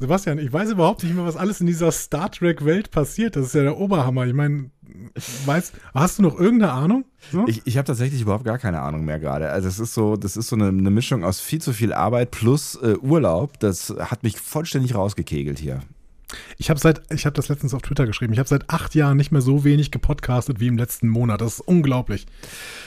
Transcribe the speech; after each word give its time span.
Sebastian, 0.00 0.38
ich 0.38 0.52
weiß 0.52 0.70
überhaupt 0.70 1.02
nicht 1.02 1.14
mehr, 1.14 1.24
was 1.24 1.36
alles 1.36 1.60
in 1.60 1.66
dieser 1.66 1.90
Star 1.90 2.30
Trek-Welt 2.30 2.90
passiert. 2.90 3.34
Das 3.34 3.46
ist 3.46 3.54
ja 3.54 3.62
der 3.62 3.78
Oberhammer. 3.78 4.26
Ich 4.26 4.32
meine, 4.32 4.70
weißt, 5.46 5.72
hast 5.92 6.18
du 6.18 6.22
noch 6.22 6.38
irgendeine 6.38 6.72
Ahnung? 6.72 7.04
So? 7.32 7.46
Ich, 7.48 7.62
ich 7.64 7.76
habe 7.76 7.86
tatsächlich 7.86 8.22
überhaupt 8.22 8.44
gar 8.44 8.58
keine 8.58 8.80
Ahnung 8.80 9.04
mehr 9.04 9.18
gerade. 9.18 9.50
Also 9.50 9.66
es 9.66 9.80
ist 9.80 9.94
so, 9.94 10.16
das 10.16 10.36
ist 10.36 10.48
so 10.48 10.56
eine, 10.56 10.68
eine 10.68 10.90
Mischung 10.90 11.24
aus 11.24 11.40
viel 11.40 11.60
zu 11.60 11.72
viel 11.72 11.92
Arbeit 11.92 12.30
plus 12.30 12.76
äh, 12.76 12.94
Urlaub. 13.00 13.58
Das 13.58 13.92
hat 13.98 14.22
mich 14.22 14.38
vollständig 14.38 14.94
rausgekegelt 14.94 15.58
hier. 15.58 15.80
Ich 16.60 16.70
habe 16.70 16.80
seit, 16.80 17.00
ich 17.12 17.24
habe 17.24 17.34
das 17.34 17.48
letztens 17.48 17.72
auf 17.72 17.82
Twitter 17.82 18.04
geschrieben, 18.04 18.32
ich 18.32 18.40
habe 18.40 18.48
seit 18.48 18.68
acht 18.68 18.96
Jahren 18.96 19.16
nicht 19.16 19.30
mehr 19.30 19.42
so 19.42 19.62
wenig 19.62 19.92
gepodcastet 19.92 20.58
wie 20.58 20.66
im 20.66 20.76
letzten 20.76 21.08
Monat. 21.08 21.40
Das 21.40 21.54
ist 21.54 21.60
unglaublich. 21.60 22.26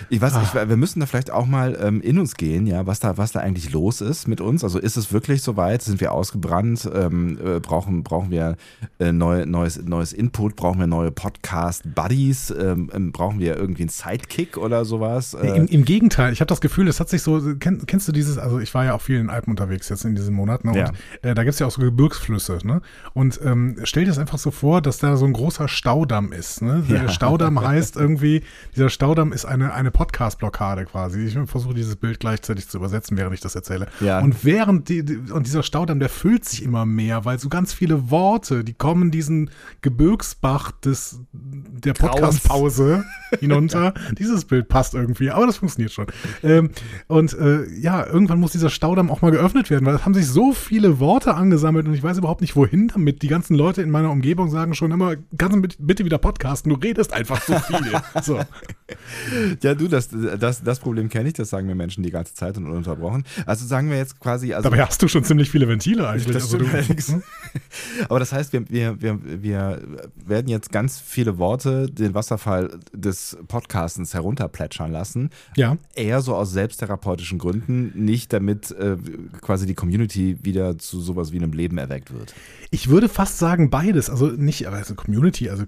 Ich 0.10 0.20
weiß, 0.20 0.34
ah. 0.36 0.44
ich, 0.44 0.70
wir 0.70 0.76
müssen 0.76 1.00
da 1.00 1.06
vielleicht 1.06 1.32
auch 1.32 1.46
mal 1.46 1.78
ähm, 1.82 2.02
in 2.02 2.20
uns 2.20 2.36
gehen, 2.36 2.68
ja, 2.68 2.86
was 2.86 3.00
da, 3.00 3.18
was 3.18 3.32
da 3.32 3.40
eigentlich 3.40 3.72
los 3.72 4.02
ist 4.02 4.28
mit 4.28 4.42
uns. 4.42 4.66
Also 4.66 4.78
ist 4.78 4.98
es 4.98 5.14
wirklich 5.14 5.42
soweit? 5.42 5.82
Sind 5.84 6.02
wir 6.02 6.12
ausgebrannt? 6.12 6.90
Ähm, 6.94 7.40
äh, 7.42 7.60
brauchen, 7.62 8.04
brauchen 8.04 8.30
wir 8.30 8.58
äh, 9.00 9.14
neu, 9.14 9.46
neues, 9.46 9.82
neues 9.82 10.12
Input? 10.12 10.58
Brauchen 10.58 10.80
wir 10.80 10.88
neue 10.88 11.12
Podcast-Buddies? 11.12 12.52
Ähm, 12.52 12.92
ähm 12.94 13.14
brauchen 13.14 13.40
wir 13.40 13.56
irgendwie 13.56 13.84
einen 13.84 13.90
Sidekick 13.90 14.58
oder 14.58 14.84
sowas? 14.84 15.34
Äh, 15.34 15.48
Im, 15.48 15.68
Im, 15.68 15.86
Gegenteil, 15.86 16.34
ich 16.34 16.42
habe 16.42 16.50
das 16.50 16.60
Gefühl, 16.60 16.90
es 16.90 17.00
hat 17.00 17.08
sich 17.08 17.22
so, 17.22 17.56
kenn, 17.58 17.86
kennst 17.86 18.06
du 18.06 18.12
dieses, 18.12 18.38
also 18.38 18.60
ich 18.60 18.74
war 18.74 18.84
ja 18.84 18.96
auch 18.96 19.02
viel 19.02 19.20
in 19.20 19.30
Alpen 19.30 19.52
unterwegs 19.52 19.88
jetzt 19.88 20.04
in 20.04 20.16
diesem 20.16 20.34
Monat, 20.34 20.66
ne? 20.66 20.72
Und 20.72 20.78
ja. 20.78 20.92
Äh, 21.22 21.36
da 21.36 21.44
gibt 21.44 21.54
es 21.54 21.60
ja 21.60 21.68
auch 21.68 21.72
so 21.72 21.82
Gebirgsflüsse, 21.82 22.60
ne? 22.66 22.82
Und 23.14 23.22
und 23.22 23.40
ähm, 23.62 23.78
stell 23.84 24.04
dir 24.04 24.10
das 24.10 24.18
einfach 24.18 24.38
so 24.38 24.52
vor, 24.52 24.82
dass 24.82 24.98
da 24.98 25.16
so 25.18 25.26
ein 25.26 25.34
großer 25.34 25.68
Staudamm 25.68 26.32
ist. 26.32 26.62
Ne? 26.62 26.84
Der 26.90 27.04
ja. 27.04 27.10
Staudamm 27.10 27.60
heißt 27.62 27.96
irgendwie, 27.96 28.44
dieser 28.76 28.90
Staudamm 28.90 29.32
ist 29.32 29.46
eine, 29.46 29.74
eine 29.74 29.92
Podcast-Blockade 29.92 30.86
quasi. 30.86 31.26
Ich 31.26 31.38
versuche 31.50 31.74
dieses 31.74 31.96
Bild 31.96 32.20
gleichzeitig 32.20 32.68
zu 32.68 32.78
übersetzen, 32.78 33.18
während 33.18 33.34
ich 33.34 33.42
das 33.42 33.56
erzähle. 33.56 33.88
Ja. 34.00 34.20
Und 34.20 34.44
während 34.44 34.90
die, 34.90 35.02
und 35.32 35.46
dieser 35.46 35.64
Staudamm, 35.64 36.00
der 36.00 36.10
füllt 36.10 36.46
sich 36.46 36.64
immer 36.64 36.86
mehr, 36.86 37.26
weil 37.26 37.40
so 37.40 37.50
ganz 37.50 37.74
viele 37.74 38.10
Worte, 38.10 38.64
die 38.64 38.74
kommen 38.74 39.12
diesen 39.12 39.50
Gebirgsbach 39.82 40.72
des 40.72 41.20
der 41.34 41.94
Podcast-Pause 41.94 43.04
hinunter. 43.40 43.94
ja. 43.96 44.12
Dieses 44.18 44.46
Bild 44.46 44.68
passt 44.68 44.94
irgendwie, 44.94 45.32
aber 45.32 45.48
das 45.48 45.58
funktioniert 45.58 45.92
schon. 45.92 46.08
Ähm, 46.44 46.70
und 47.08 47.34
äh, 47.34 47.68
ja, 47.80 48.06
irgendwann 48.06 48.40
muss 48.40 48.52
dieser 48.52 48.70
Staudamm 48.70 49.10
auch 49.10 49.22
mal 49.22 49.32
geöffnet 49.32 49.70
werden, 49.70 49.86
weil 49.86 49.96
es 49.96 50.06
haben 50.06 50.14
sich 50.14 50.28
so 50.28 50.54
viele 50.54 51.00
Worte 51.00 51.36
angesammelt 51.36 51.88
und 51.88 51.94
ich 51.94 52.04
weiß 52.04 52.18
überhaupt 52.18 52.42
nicht, 52.42 52.56
wohin 52.56 52.88
damit 52.88 53.22
die 53.22 53.28
ganzen 53.28 53.51
Leute 53.56 53.82
in 53.82 53.90
meiner 53.90 54.12
Umgebung 54.12 54.50
sagen 54.50 54.74
schon 54.74 54.92
immer, 54.92 55.16
kannst 55.38 55.56
du 55.56 55.62
bitte 55.80 56.06
wieder 56.06 56.18
podcasten, 56.18 56.72
du 56.72 56.80
redest 56.80 57.14
einfach 57.14 57.44
zu 57.44 57.60
viel. 57.60 57.92
so. 58.24 58.40
Ja, 59.62 59.74
du, 59.76 59.88
das, 59.88 60.10
das, 60.40 60.64
das 60.64 60.80
Problem 60.80 61.10
kenne 61.10 61.30
ich, 61.30 61.34
das 61.34 61.50
sagen 61.50 61.68
mir 61.68 61.76
Menschen 61.76 62.04
die 62.04 62.12
ganze 62.12 62.34
Zeit 62.34 62.58
und 62.58 62.66
ununterbrochen. 62.66 63.24
Also 63.46 63.66
sagen 63.66 63.90
wir 63.90 63.98
jetzt 63.98 64.20
quasi. 64.20 64.54
Also, 64.54 64.70
Dabei 64.70 64.86
hast 64.86 65.02
du 65.02 65.08
schon 65.08 65.24
ziemlich 65.24 65.50
viele 65.50 65.68
Ventile 65.68 66.08
eigentlich. 66.08 66.34
Das 66.34 66.44
also 66.44 66.58
du, 66.58 66.66
hm? 66.66 67.24
Aber 68.10 68.20
das 68.20 68.32
heißt, 68.34 68.54
wir, 68.54 68.70
wir, 68.70 69.02
wir, 69.02 69.20
wir 69.24 69.82
werden 70.16 70.48
jetzt 70.48 70.72
ganz 70.72 71.00
viele 71.00 71.38
Worte 71.38 71.88
den 71.88 72.14
Wasserfall 72.14 72.80
des 72.94 73.38
Podcastens 73.48 74.14
herunterplätschern 74.14 74.92
lassen. 74.92 75.30
Ja. 75.56 75.78
Eher 75.96 76.22
so 76.22 76.36
aus 76.36 76.52
selbsttherapeutischen 76.52 77.40
Gründen, 77.40 77.92
nicht 77.96 78.34
damit 78.34 78.72
äh, 78.72 78.98
quasi 79.42 79.66
die 79.66 79.76
Community 79.76 80.38
wieder 80.44 80.78
zu 80.78 81.02
sowas 81.02 81.32
wie 81.32 81.38
einem 81.38 81.54
Leben 81.54 81.78
erweckt 81.78 82.14
wird. 82.14 82.34
Ich 82.74 82.88
würde 82.90 83.10
fast 83.10 83.38
sagen 83.38 83.70
beides. 83.70 84.10
Also 84.10 84.28
nicht, 84.28 84.66
aber 84.66 84.78
also 84.78 84.96
Community, 84.96 85.50
also 85.50 85.66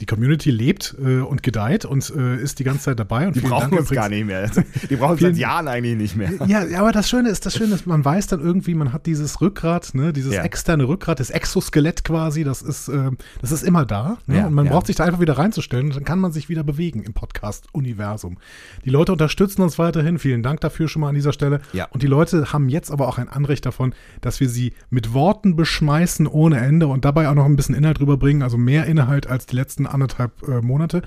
die 0.00 0.06
Community 0.06 0.50
lebt 0.50 0.96
äh, 0.98 1.20
und 1.20 1.42
gedeiht 1.42 1.84
und 1.84 2.12
äh, 2.16 2.36
ist 2.36 2.58
die 2.58 2.64
ganze 2.64 2.84
Zeit 2.84 2.98
dabei. 2.98 3.26
Und 3.26 3.36
die 3.36 3.40
brauchen 3.40 3.70
Dank 3.70 3.80
uns 3.80 3.90
gar 3.90 4.08
nicht 4.08 4.24
mehr. 4.24 4.50
Die 4.90 4.96
brauchen 4.96 5.12
uns 5.12 5.20
seit 5.20 5.36
Jahren 5.36 5.68
eigentlich 5.68 5.96
nicht 5.96 6.16
mehr. 6.16 6.30
Ja, 6.46 6.64
aber 6.80 6.92
das 6.92 7.08
Schöne 7.08 7.28
ist, 7.28 7.44
das 7.44 7.54
Schöne 7.54 7.74
ist, 7.74 7.86
man 7.86 8.04
weiß 8.04 8.28
dann 8.28 8.40
irgendwie, 8.40 8.74
man 8.74 8.92
hat 8.92 9.06
dieses 9.06 9.40
Rückgrat, 9.40 9.94
ne, 9.94 10.12
dieses 10.12 10.34
ja. 10.34 10.42
externe 10.42 10.88
Rückgrat, 10.88 11.20
das 11.20 11.30
Exoskelett 11.30 12.04
quasi, 12.04 12.44
das 12.44 12.62
ist, 12.62 12.88
äh, 12.88 13.10
das 13.40 13.52
ist 13.52 13.62
immer 13.62 13.84
da. 13.84 14.18
Ne? 14.26 14.38
Ja, 14.38 14.46
und 14.46 14.54
man 14.54 14.66
ja. 14.66 14.72
braucht 14.72 14.86
sich 14.86 14.96
da 14.96 15.04
einfach 15.04 15.20
wieder 15.20 15.36
reinzustellen 15.36 15.86
und 15.86 15.96
dann 15.96 16.04
kann 16.04 16.18
man 16.18 16.32
sich 16.32 16.48
wieder 16.48 16.64
bewegen 16.64 17.02
im 17.02 17.12
Podcast-Universum. 17.12 18.38
Die 18.84 18.90
Leute 18.90 19.12
unterstützen 19.12 19.62
uns 19.62 19.78
weiterhin. 19.78 20.18
Vielen 20.18 20.42
Dank 20.42 20.60
dafür 20.60 20.88
schon 20.88 21.00
mal 21.00 21.10
an 21.10 21.14
dieser 21.14 21.32
Stelle. 21.32 21.60
Ja. 21.72 21.86
Und 21.90 22.02
die 22.02 22.06
Leute 22.06 22.52
haben 22.52 22.68
jetzt 22.68 22.90
aber 22.90 23.06
auch 23.08 23.18
ein 23.18 23.28
Anrecht 23.28 23.66
davon, 23.66 23.94
dass 24.20 24.40
wir 24.40 24.48
sie 24.48 24.72
mit 24.88 25.12
Worten 25.12 25.56
beschmeißen 25.56 26.26
ohne 26.26 26.58
Ende 26.58 26.86
und 26.86 27.04
dabei 27.04 27.28
auch 27.28 27.34
noch 27.34 27.44
ein 27.44 27.56
bisschen 27.56 27.74
Inhalt 27.74 28.00
rüberbringen, 28.00 28.42
also 28.42 28.56
mehr 28.56 28.86
Inhalt 28.86 29.26
als 29.26 29.46
die 29.46 29.56
letzten 29.56 29.86
anderthalb 29.92 30.46
äh, 30.46 30.60
Monate. 30.60 31.02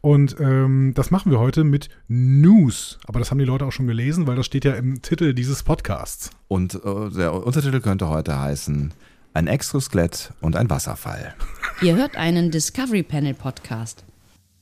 Und 0.00 0.36
ähm, 0.38 0.92
das 0.94 1.10
machen 1.10 1.32
wir 1.32 1.40
heute 1.40 1.64
mit 1.64 1.88
News. 2.08 2.98
Aber 3.06 3.18
das 3.18 3.30
haben 3.30 3.38
die 3.38 3.44
Leute 3.44 3.66
auch 3.66 3.72
schon 3.72 3.86
gelesen, 3.86 4.26
weil 4.26 4.36
das 4.36 4.46
steht 4.46 4.64
ja 4.64 4.74
im 4.74 5.02
Titel 5.02 5.34
dieses 5.34 5.62
Podcasts. 5.62 6.30
Und 6.48 6.74
äh, 6.76 7.10
der 7.10 7.34
Untertitel 7.34 7.80
könnte 7.80 8.08
heute 8.08 8.38
heißen 8.38 8.92
Ein 9.34 9.46
Exoskelett 9.48 10.32
und 10.40 10.56
ein 10.56 10.70
Wasserfall. 10.70 11.34
Ihr 11.82 11.96
hört 11.96 12.16
einen 12.16 12.50
Discovery 12.50 13.02
Panel 13.02 13.34
Podcast. 13.34 14.04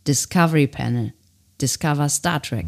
Discovery 0.06 0.66
Panel. 0.66 1.12
Discover 1.60 2.08
Star 2.08 2.42
Trek. 2.42 2.66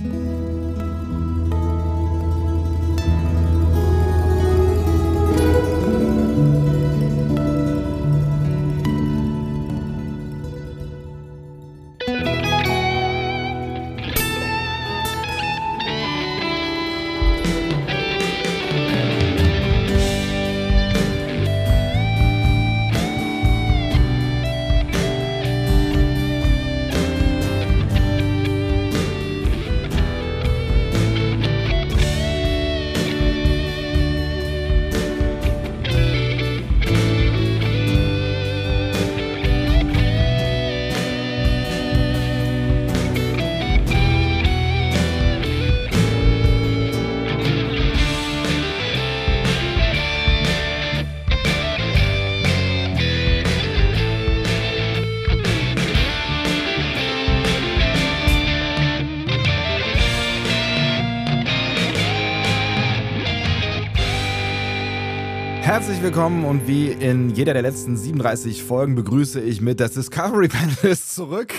Willkommen 66.16 66.46
und 66.46 66.66
wie 66.66 66.86
in 66.92 67.28
jeder 67.28 67.52
der 67.52 67.60
letzten 67.60 67.94
37 67.94 68.64
Folgen 68.64 68.94
begrüße 68.94 69.38
ich 69.38 69.60
mit 69.60 69.80
das 69.80 69.92
Discovery 69.92 70.48
Panel 70.48 70.90
ist 70.90 71.14
zurück 71.14 71.52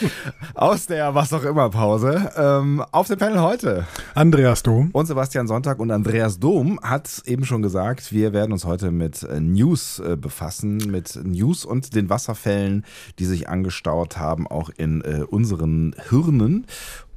aus 0.54 0.86
der 0.86 1.14
was 1.14 1.32
auch 1.32 1.44
immer 1.44 1.70
Pause. 1.70 2.28
Ähm, 2.36 2.84
auf 2.90 3.06
dem 3.06 3.20
Panel 3.20 3.40
heute 3.40 3.86
Andreas 4.16 4.64
Dom 4.64 4.90
und 4.90 5.06
Sebastian 5.06 5.46
Sonntag 5.46 5.78
und 5.78 5.92
Andreas 5.92 6.40
Dom 6.40 6.80
hat 6.82 7.22
eben 7.24 7.44
schon 7.44 7.62
gesagt, 7.62 8.10
wir 8.10 8.32
werden 8.32 8.50
uns 8.50 8.64
heute 8.64 8.90
mit 8.90 9.22
äh, 9.22 9.38
News 9.38 10.00
äh, 10.00 10.16
befassen, 10.16 10.78
mit 10.90 11.16
News 11.22 11.64
und 11.64 11.94
den 11.94 12.10
Wasserfällen, 12.10 12.84
die 13.20 13.26
sich 13.26 13.48
angestaut 13.48 14.16
haben, 14.16 14.48
auch 14.48 14.70
in 14.76 15.02
äh, 15.02 15.22
unseren 15.22 15.94
Hirnen. 16.08 16.66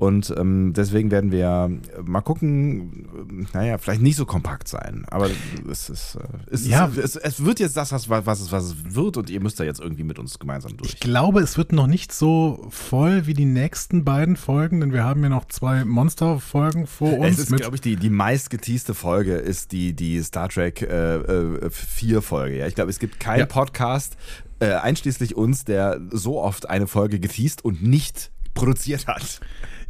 Und 0.03 0.33
ähm, 0.37 0.73
deswegen 0.75 1.11
werden 1.11 1.31
wir 1.31 1.71
mal 2.03 2.19
gucken, 2.19 3.07
naja, 3.53 3.77
vielleicht 3.77 4.01
nicht 4.01 4.17
so 4.17 4.25
kompakt 4.25 4.67
sein, 4.67 5.05
aber 5.09 5.29
es 5.71 5.89
ist, 5.89 6.15
äh, 6.15 6.19
es, 6.51 6.67
ja. 6.67 6.91
es, 7.01 7.15
es, 7.15 7.45
wird 7.45 7.61
jetzt 7.61 7.77
das, 7.77 7.93
was, 7.93 8.09
was, 8.09 8.41
es, 8.41 8.51
was 8.51 8.65
es 8.65 8.95
wird 8.95 9.15
und 9.15 9.29
ihr 9.29 9.39
müsst 9.39 9.61
da 9.61 9.63
jetzt 9.63 9.79
irgendwie 9.79 10.03
mit 10.03 10.19
uns 10.19 10.39
gemeinsam 10.39 10.75
durch. 10.75 10.95
Ich 10.95 10.99
glaube, 10.99 11.39
es 11.39 11.57
wird 11.57 11.71
noch 11.71 11.87
nicht 11.87 12.11
so 12.11 12.67
voll 12.69 13.27
wie 13.27 13.33
die 13.33 13.45
nächsten 13.45 14.03
beiden 14.03 14.35
Folgen, 14.35 14.81
denn 14.81 14.91
wir 14.91 15.05
haben 15.05 15.23
ja 15.23 15.29
noch 15.29 15.45
zwei 15.45 15.85
Monster-Folgen 15.85 16.85
vor 16.85 17.19
uns. 17.19 17.39
Es 17.39 17.49
ist, 17.49 17.55
glaube 17.55 17.75
ich, 17.75 17.81
die, 17.81 17.95
die 17.95 18.09
meistgeteaste 18.09 18.93
Folge 18.93 19.35
ist 19.35 19.71
die, 19.71 19.93
die 19.93 20.21
Star 20.21 20.49
Trek 20.49 20.81
äh, 20.81 21.15
äh, 21.15 21.69
4 21.69 22.21
Folge. 22.21 22.57
Ja? 22.57 22.67
Ich 22.67 22.75
glaube, 22.75 22.89
es 22.89 22.99
gibt 22.99 23.21
keinen 23.21 23.39
ja. 23.39 23.45
Podcast, 23.45 24.17
äh, 24.59 24.73
einschließlich 24.73 25.37
uns, 25.37 25.63
der 25.63 26.01
so 26.11 26.41
oft 26.41 26.69
eine 26.69 26.87
Folge 26.87 27.21
geteased 27.21 27.63
und 27.63 27.81
nicht 27.81 28.33
produziert 28.53 29.07
hat. 29.07 29.39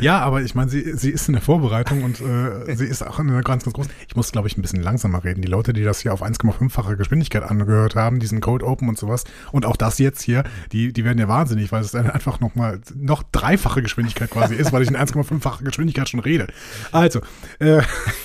Ja, 0.01 0.19
aber 0.19 0.41
ich 0.41 0.55
meine, 0.55 0.69
sie, 0.69 0.97
sie 0.97 1.09
ist 1.11 1.27
in 1.27 1.33
der 1.33 1.41
Vorbereitung 1.41 2.03
und 2.03 2.21
äh, 2.21 2.75
sie 2.75 2.85
ist 2.85 3.05
auch 3.05 3.19
in 3.19 3.29
einer 3.29 3.41
ganz, 3.41 3.63
ganz 3.63 3.73
großen. 3.73 3.91
Ich 4.07 4.15
muss, 4.15 4.31
glaube 4.31 4.47
ich, 4.47 4.57
ein 4.57 4.61
bisschen 4.61 4.81
langsamer 4.81 5.23
reden. 5.23 5.41
Die 5.41 5.47
Leute, 5.47 5.73
die 5.73 5.83
das 5.83 5.99
hier 5.99 6.13
auf 6.13 6.23
1,5-fache 6.23 6.95
Geschwindigkeit 6.95 7.43
angehört 7.43 7.95
haben, 7.95 8.19
diesen 8.19 8.41
Code 8.41 8.65
Open 8.65 8.89
und 8.89 8.97
sowas, 8.97 9.23
und 9.51 9.65
auch 9.65 9.75
das 9.75 9.99
jetzt 9.99 10.21
hier, 10.21 10.43
die, 10.71 10.93
die 10.93 11.05
werden 11.05 11.19
ja 11.19 11.27
wahnsinnig, 11.27 11.71
weil 11.71 11.81
es 11.81 11.91
dann 11.91 12.09
einfach 12.09 12.39
nochmal 12.39 12.79
noch 12.95 13.23
dreifache 13.31 13.81
Geschwindigkeit 13.81 14.29
quasi 14.29 14.55
ist, 14.55 14.71
weil 14.73 14.83
ich 14.83 14.89
in 14.89 14.97
1,5-fache 14.97 15.63
Geschwindigkeit 15.63 16.09
schon 16.09 16.19
rede. 16.19 16.47
Also, 16.91 17.21
äh, 17.59 17.81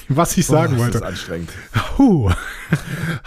was 0.09 0.37
ich 0.37 0.47
sagen 0.47 0.75
oh, 0.77 0.81
wollte. 0.81 1.01
Das 1.01 1.03
ist 1.03 1.09
anstrengend. 1.09 1.51
Huh. 1.99 2.31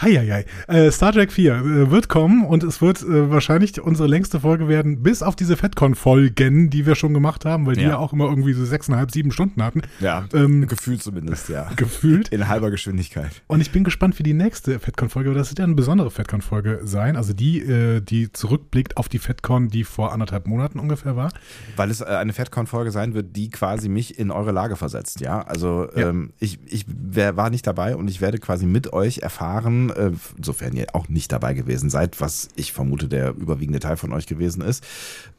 Heieiei. 0.01 0.45
Äh, 0.67 0.91
Star 0.91 1.13
Trek 1.13 1.31
4 1.31 1.53
äh, 1.53 1.91
wird 1.91 2.09
kommen 2.09 2.45
und 2.45 2.63
es 2.63 2.81
wird 2.81 3.01
äh, 3.01 3.29
wahrscheinlich 3.29 3.81
unsere 3.81 4.07
längste 4.07 4.39
Folge 4.39 4.67
werden, 4.67 5.03
bis 5.03 5.23
auf 5.23 5.35
diese 5.35 5.57
FedCon-Folgen, 5.57 6.69
die 6.69 6.85
wir 6.85 6.95
schon 6.95 7.13
gemacht 7.13 7.45
haben, 7.45 7.65
weil 7.65 7.75
die 7.75 7.81
ja 7.81 7.97
auch 7.97 8.13
immer 8.13 8.29
irgendwie 8.31 8.53
so 8.53 8.65
sechseinhalb, 8.65 9.11
sieben 9.11 9.31
Stunden 9.31 9.63
hatten. 9.63 9.81
Ja, 9.99 10.25
ähm, 10.33 10.67
gefühlt 10.67 11.03
zumindest, 11.03 11.49
ja. 11.49 11.69
Gefühlt. 11.75 12.29
In 12.29 12.47
halber 12.47 12.71
Geschwindigkeit. 12.71 13.41
Und 13.47 13.61
ich 13.61 13.71
bin 13.71 13.83
gespannt, 13.83 14.17
wie 14.19 14.23
die 14.23 14.33
nächste 14.33 14.79
FedCon-Folge, 14.79 15.33
das 15.33 15.49
wird 15.49 15.59
ja 15.59 15.65
eine 15.65 15.75
besondere 15.75 16.11
FedCon-Folge 16.11 16.81
sein, 16.83 17.15
also 17.15 17.33
die, 17.33 17.59
äh, 17.59 18.01
die 18.01 18.31
zurückblickt 18.31 18.97
auf 18.97 19.09
die 19.09 19.19
FedCon, 19.19 19.69
die 19.69 19.83
vor 19.83 20.11
anderthalb 20.11 20.47
Monaten 20.47 20.79
ungefähr 20.79 21.15
war. 21.15 21.31
Weil 21.75 21.91
es 21.91 22.01
äh, 22.01 22.05
eine 22.05 22.33
FedCon-Folge 22.33 22.91
sein 22.91 23.13
wird, 23.13 23.35
die 23.35 23.49
quasi 23.49 23.89
mich 23.89 24.17
in 24.17 24.31
eure 24.31 24.51
Lage 24.51 24.75
versetzt, 24.75 25.21
ja. 25.21 25.41
Also 25.41 25.87
ja. 25.95 26.09
Ähm, 26.09 26.31
ich, 26.39 26.59
ich 26.65 26.85
wär, 26.87 27.37
war 27.37 27.49
nicht 27.49 27.67
dabei 27.67 27.95
und 27.95 28.09
ich 28.09 28.21
werde 28.21 28.37
quasi 28.37 28.65
mit 28.65 28.93
euch 28.93 29.19
erfahren, 29.19 29.89
äh, 29.91 30.11
sofern 30.41 30.73
ihr 30.73 30.87
auch 30.93 31.09
nicht 31.09 31.31
dabei 31.31 31.53
gewesen 31.53 31.89
seid, 31.89 32.19
was 32.21 32.49
ich 32.55 32.73
vermute 32.73 33.07
der 33.07 33.35
überwiegende 33.35 33.79
Teil 33.79 33.97
von 33.97 34.13
euch 34.13 34.25
gewesen 34.25 34.61
ist. 34.61 34.83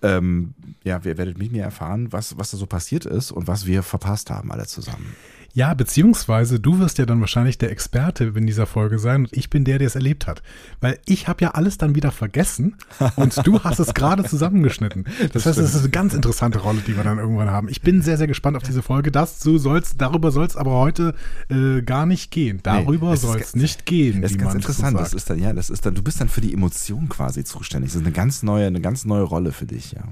Ähm, 0.03 0.55
ja, 0.85 1.01
ihr 1.05 1.19
werdet 1.19 1.39
mit 1.39 1.53
mir 1.53 1.63
erfahren, 1.63 2.13
was, 2.13 2.39
was 2.39 2.51
da 2.51 2.57
so 2.57 2.67
passiert 2.67 2.82
passiert 2.83 3.07
ist 3.07 3.31
und 3.31 3.47
was 3.47 3.65
wir 3.65 3.85
verpasst 3.85 4.29
haben 4.31 4.51
alle 4.51 4.67
zusammen. 4.67 5.15
Ja, 5.55 5.75
beziehungsweise 5.75 6.59
du 6.59 6.79
wirst 6.79 6.99
ja 6.99 7.05
dann 7.05 7.21
wahrscheinlich 7.21 7.59
der 7.59 7.71
Experte 7.71 8.33
in 8.35 8.47
dieser 8.47 8.67
Folge 8.67 8.99
sein 8.99 9.27
und 9.27 9.37
ich 9.37 9.51
bin 9.51 9.65
der, 9.65 9.79
der 9.79 9.87
es 9.87 9.95
erlebt 9.95 10.27
hat. 10.27 10.43
Weil 10.81 10.99
ich 11.05 11.29
habe 11.29 11.45
ja 11.45 11.51
alles 11.51 11.77
dann 11.77 11.95
wieder 11.95 12.11
vergessen 12.11 12.77
und 13.17 13.47
du 13.47 13.63
hast 13.63 13.79
es 13.79 13.93
gerade 13.95 14.25
zusammengeschnitten. 14.25 15.05
Das, 15.23 15.45
das 15.45 15.47
heißt, 15.47 15.59
es 15.59 15.75
ist 15.75 15.81
eine 15.83 15.91
ganz 15.91 16.15
interessante 16.15 16.59
Rolle, 16.59 16.81
die 16.87 16.97
wir 16.97 17.05
dann 17.05 17.19
irgendwann 17.19 17.51
haben. 17.51 17.69
Ich 17.69 17.83
bin 17.83 18.03
sehr, 18.03 18.17
sehr 18.17 18.27
gespannt 18.27 18.57
auf 18.57 18.63
diese 18.63 18.83
Folge. 18.83 19.13
Das, 19.13 19.41
so 19.41 19.57
soll's, 19.57 19.97
darüber 19.97 20.31
soll 20.33 20.47
es 20.47 20.57
aber 20.57 20.73
heute 20.73 21.15
äh, 21.49 21.83
gar 21.83 22.07
nicht 22.07 22.31
gehen. 22.31 22.61
Darüber 22.63 23.11
nee, 23.11 23.17
soll 23.17 23.39
es 23.39 23.55
nicht 23.55 23.87
gehen. 23.87 24.21
Das 24.23 24.33
ist 24.33 24.39
ganz 24.39 24.55
interessant. 24.55 24.97
So 24.97 24.99
das 24.99 25.15
ist 25.15 25.31
dann, 25.31 25.39
ja, 25.39 25.53
das 25.53 25.71
ist 25.71 25.87
dann, 25.87 25.95
du 25.95 26.03
bist 26.03 26.21
dann 26.21 26.29
für 26.29 26.41
die 26.41 26.53
Emotion 26.53 27.09
quasi 27.09 27.45
zuständig. 27.45 27.93
Das 27.93 28.01
ist 28.01 28.07
eine 28.07 28.13
ganz 28.13 28.43
neue, 28.43 28.67
eine 28.67 28.81
ganz 28.81 29.05
neue 29.05 29.23
Rolle 29.23 29.53
für 29.53 29.67
dich, 29.67 29.93
ja. 29.93 30.03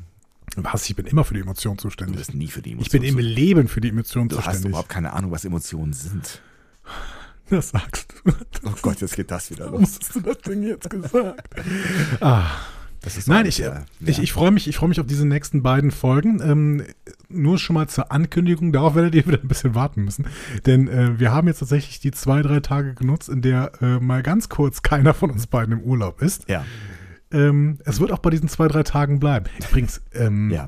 Was? 0.57 0.89
Ich 0.89 0.97
bin 0.97 1.07
immer 1.07 1.25
für 1.25 1.35
die 1.35 1.41
Emotionen 1.41 1.79
zuständig. 1.79 2.17
Du 2.17 2.19
bist 2.19 2.35
nie 2.35 2.49
für 2.49 2.63
die 2.63 2.73
Emotionen. 2.73 3.05
Ich 3.05 3.13
bin 3.13 3.19
im 3.19 3.25
Leben 3.25 3.69
für 3.69 3.81
die 3.81 3.89
Emotionen 3.89 4.29
du 4.29 4.37
zuständig. 4.37 4.63
Du 4.63 4.65
hast 4.65 4.69
überhaupt 4.71 4.89
keine 4.89 5.13
Ahnung, 5.13 5.31
was 5.31 5.45
Emotionen 5.45 5.93
sind. 5.93 6.41
Das 7.51 7.71
sagst 7.71 8.15
du. 8.25 8.33
Oh 8.65 8.73
Gott, 8.81 9.01
jetzt 9.01 9.17
geht 9.17 9.31
das 9.31 9.51
wieder 9.51 9.65
los. 9.65 9.73
Warum 9.73 9.85
hast 9.85 10.15
du 10.15 10.21
das 10.21 10.39
Ding 10.39 10.63
jetzt 10.63 10.89
gesagt? 10.89 11.51
ah. 12.21 12.51
Nein, 13.27 13.47
ich, 13.47 13.59
ja. 13.59 13.87
ich, 14.05 14.19
ich 14.19 14.33
freue 14.33 14.51
mich, 14.51 14.77
freu 14.77 14.89
mich 14.89 15.01
auf 15.01 15.07
diese 15.07 15.27
nächsten 15.27 15.63
beiden 15.63 15.91
Folgen. 15.91 16.41
Ähm, 16.43 16.85
nur 17.31 17.59
schon 17.59 17.75
mal 17.75 17.89
zur 17.89 18.13
Ankündigung, 18.13 18.73
darauf 18.73 18.95
werdet 18.95 19.15
ihr 19.15 19.27
wieder 19.27 19.41
ein 19.41 19.49
bisschen 19.49 19.75
warten 19.75 20.05
müssen. 20.05 20.27
Denn 20.67 20.87
äh, 20.87 21.19
wir 21.19 21.33
haben 21.33 21.49
jetzt 21.49 21.61
tatsächlich 21.61 22.01
die 22.01 22.11
zwei, 22.11 22.43
drei 22.43 22.61
Tage 22.61 22.95
genutzt, 22.95 23.31
in 23.31 23.41
der 23.41 23.73
äh, 23.81 23.99
mal 24.01 24.23
ganz 24.23 24.51
kurz 24.51 24.83
keiner 24.83 25.15
von 25.15 25.31
uns 25.31 25.47
beiden 25.47 25.73
im 25.73 25.81
Urlaub 25.81 26.21
ist. 26.21 26.47
Ja. 26.49 26.65
Ähm, 27.33 27.79
es 27.85 28.01
wird 28.01 28.13
auch 28.13 28.19
bei 28.19 28.31
diesen 28.31 28.49
zwei, 28.49 28.69
drei 28.69 28.83
Tagen 28.83 29.21
bleiben. 29.21 29.47
Übrigens, 29.71 30.01
ähm, 30.15 30.51
ja. 30.51 30.67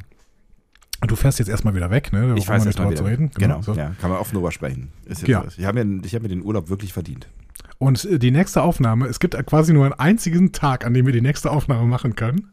Du 1.06 1.16
fährst 1.16 1.40
jetzt 1.40 1.48
erstmal 1.48 1.74
wieder 1.74 1.90
weg, 1.90 2.12
ne? 2.12 2.28
Da 2.28 2.34
ich 2.34 2.46
weiß 2.46 2.64
erstmal 2.64 2.94
zu 2.94 3.04
reden. 3.04 3.32
Genau, 3.34 3.60
genau 3.60 3.62
so. 3.62 3.74
ja, 3.74 3.92
kann 4.00 4.10
man 4.10 4.20
offen 4.20 4.34
drüber 4.34 4.52
sprechen. 4.52 4.92
ja. 5.26 5.44
Ich 5.56 5.64
habe 5.64 5.84
mir, 5.84 6.00
hab 6.00 6.22
mir 6.22 6.28
den 6.28 6.44
Urlaub 6.44 6.68
wirklich 6.68 6.92
verdient. 6.92 7.26
Und 7.78 8.04
äh, 8.04 8.20
die 8.20 8.30
nächste 8.30 8.62
Aufnahme, 8.62 9.06
es 9.06 9.18
gibt 9.18 9.34
quasi 9.46 9.72
nur 9.72 9.84
einen 9.84 9.94
einzigen 9.94 10.52
Tag, 10.52 10.86
an 10.86 10.94
dem 10.94 11.04
wir 11.04 11.12
die 11.12 11.20
nächste 11.20 11.50
Aufnahme 11.50 11.86
machen 11.88 12.14
können. 12.14 12.52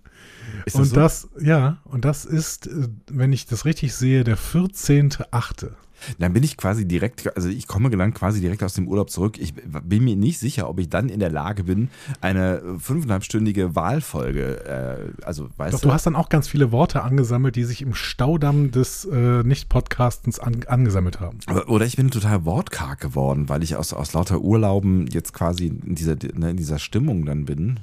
Ist 0.65 0.75
das 0.75 0.81
und 0.81 0.85
so? 0.87 0.95
das, 0.95 1.29
ja, 1.39 1.77
und 1.85 2.05
das 2.05 2.25
ist, 2.25 2.65
äh, 2.65 2.87
wenn 3.11 3.31
ich 3.31 3.45
das 3.45 3.65
richtig 3.65 3.93
sehe, 3.93 4.23
der 4.23 4.37
14.8. 4.37 5.69
Dann 6.17 6.33
bin 6.33 6.43
ich 6.43 6.57
quasi 6.57 6.87
direkt, 6.87 7.35
also 7.35 7.49
ich 7.49 7.67
komme 7.67 7.89
dann 7.89 8.13
quasi 8.13 8.41
direkt 8.41 8.63
aus 8.63 8.73
dem 8.73 8.87
Urlaub 8.87 9.09
zurück. 9.09 9.37
Ich 9.37 9.53
bin 9.53 10.03
mir 10.03 10.15
nicht 10.15 10.39
sicher, 10.39 10.69
ob 10.69 10.79
ich 10.79 10.89
dann 10.89 11.09
in 11.09 11.19
der 11.19 11.31
Lage 11.31 11.63
bin, 11.63 11.89
eine 12.21 12.61
fünfeinhalbstündige 12.77 13.75
Wahlfolge, 13.75 15.13
äh, 15.19 15.23
also 15.25 15.49
weißt 15.57 15.73
Doch, 15.73 15.81
du. 15.81 15.87
du 15.87 15.93
hast 15.93 16.05
dann 16.05 16.15
auch 16.15 16.29
ganz 16.29 16.47
viele 16.47 16.71
Worte 16.71 17.03
angesammelt, 17.03 17.55
die 17.55 17.63
sich 17.63 17.81
im 17.81 17.93
Staudamm 17.93 18.71
des 18.71 19.05
äh, 19.05 19.43
Nicht-Podcastens 19.43 20.39
an, 20.39 20.63
angesammelt 20.67 21.19
haben. 21.19 21.39
Oder 21.67 21.85
ich 21.85 21.95
bin 21.95 22.11
total 22.11 22.45
wortkarg 22.45 22.99
geworden, 22.99 23.49
weil 23.49 23.63
ich 23.63 23.75
aus, 23.75 23.93
aus 23.93 24.13
lauter 24.13 24.41
Urlauben 24.41 25.07
jetzt 25.07 25.33
quasi 25.33 25.67
in 25.67 25.95
dieser, 25.95 26.15
ne, 26.35 26.51
in 26.51 26.57
dieser 26.57 26.79
Stimmung 26.79 27.25
dann 27.25 27.45
bin. 27.45 27.79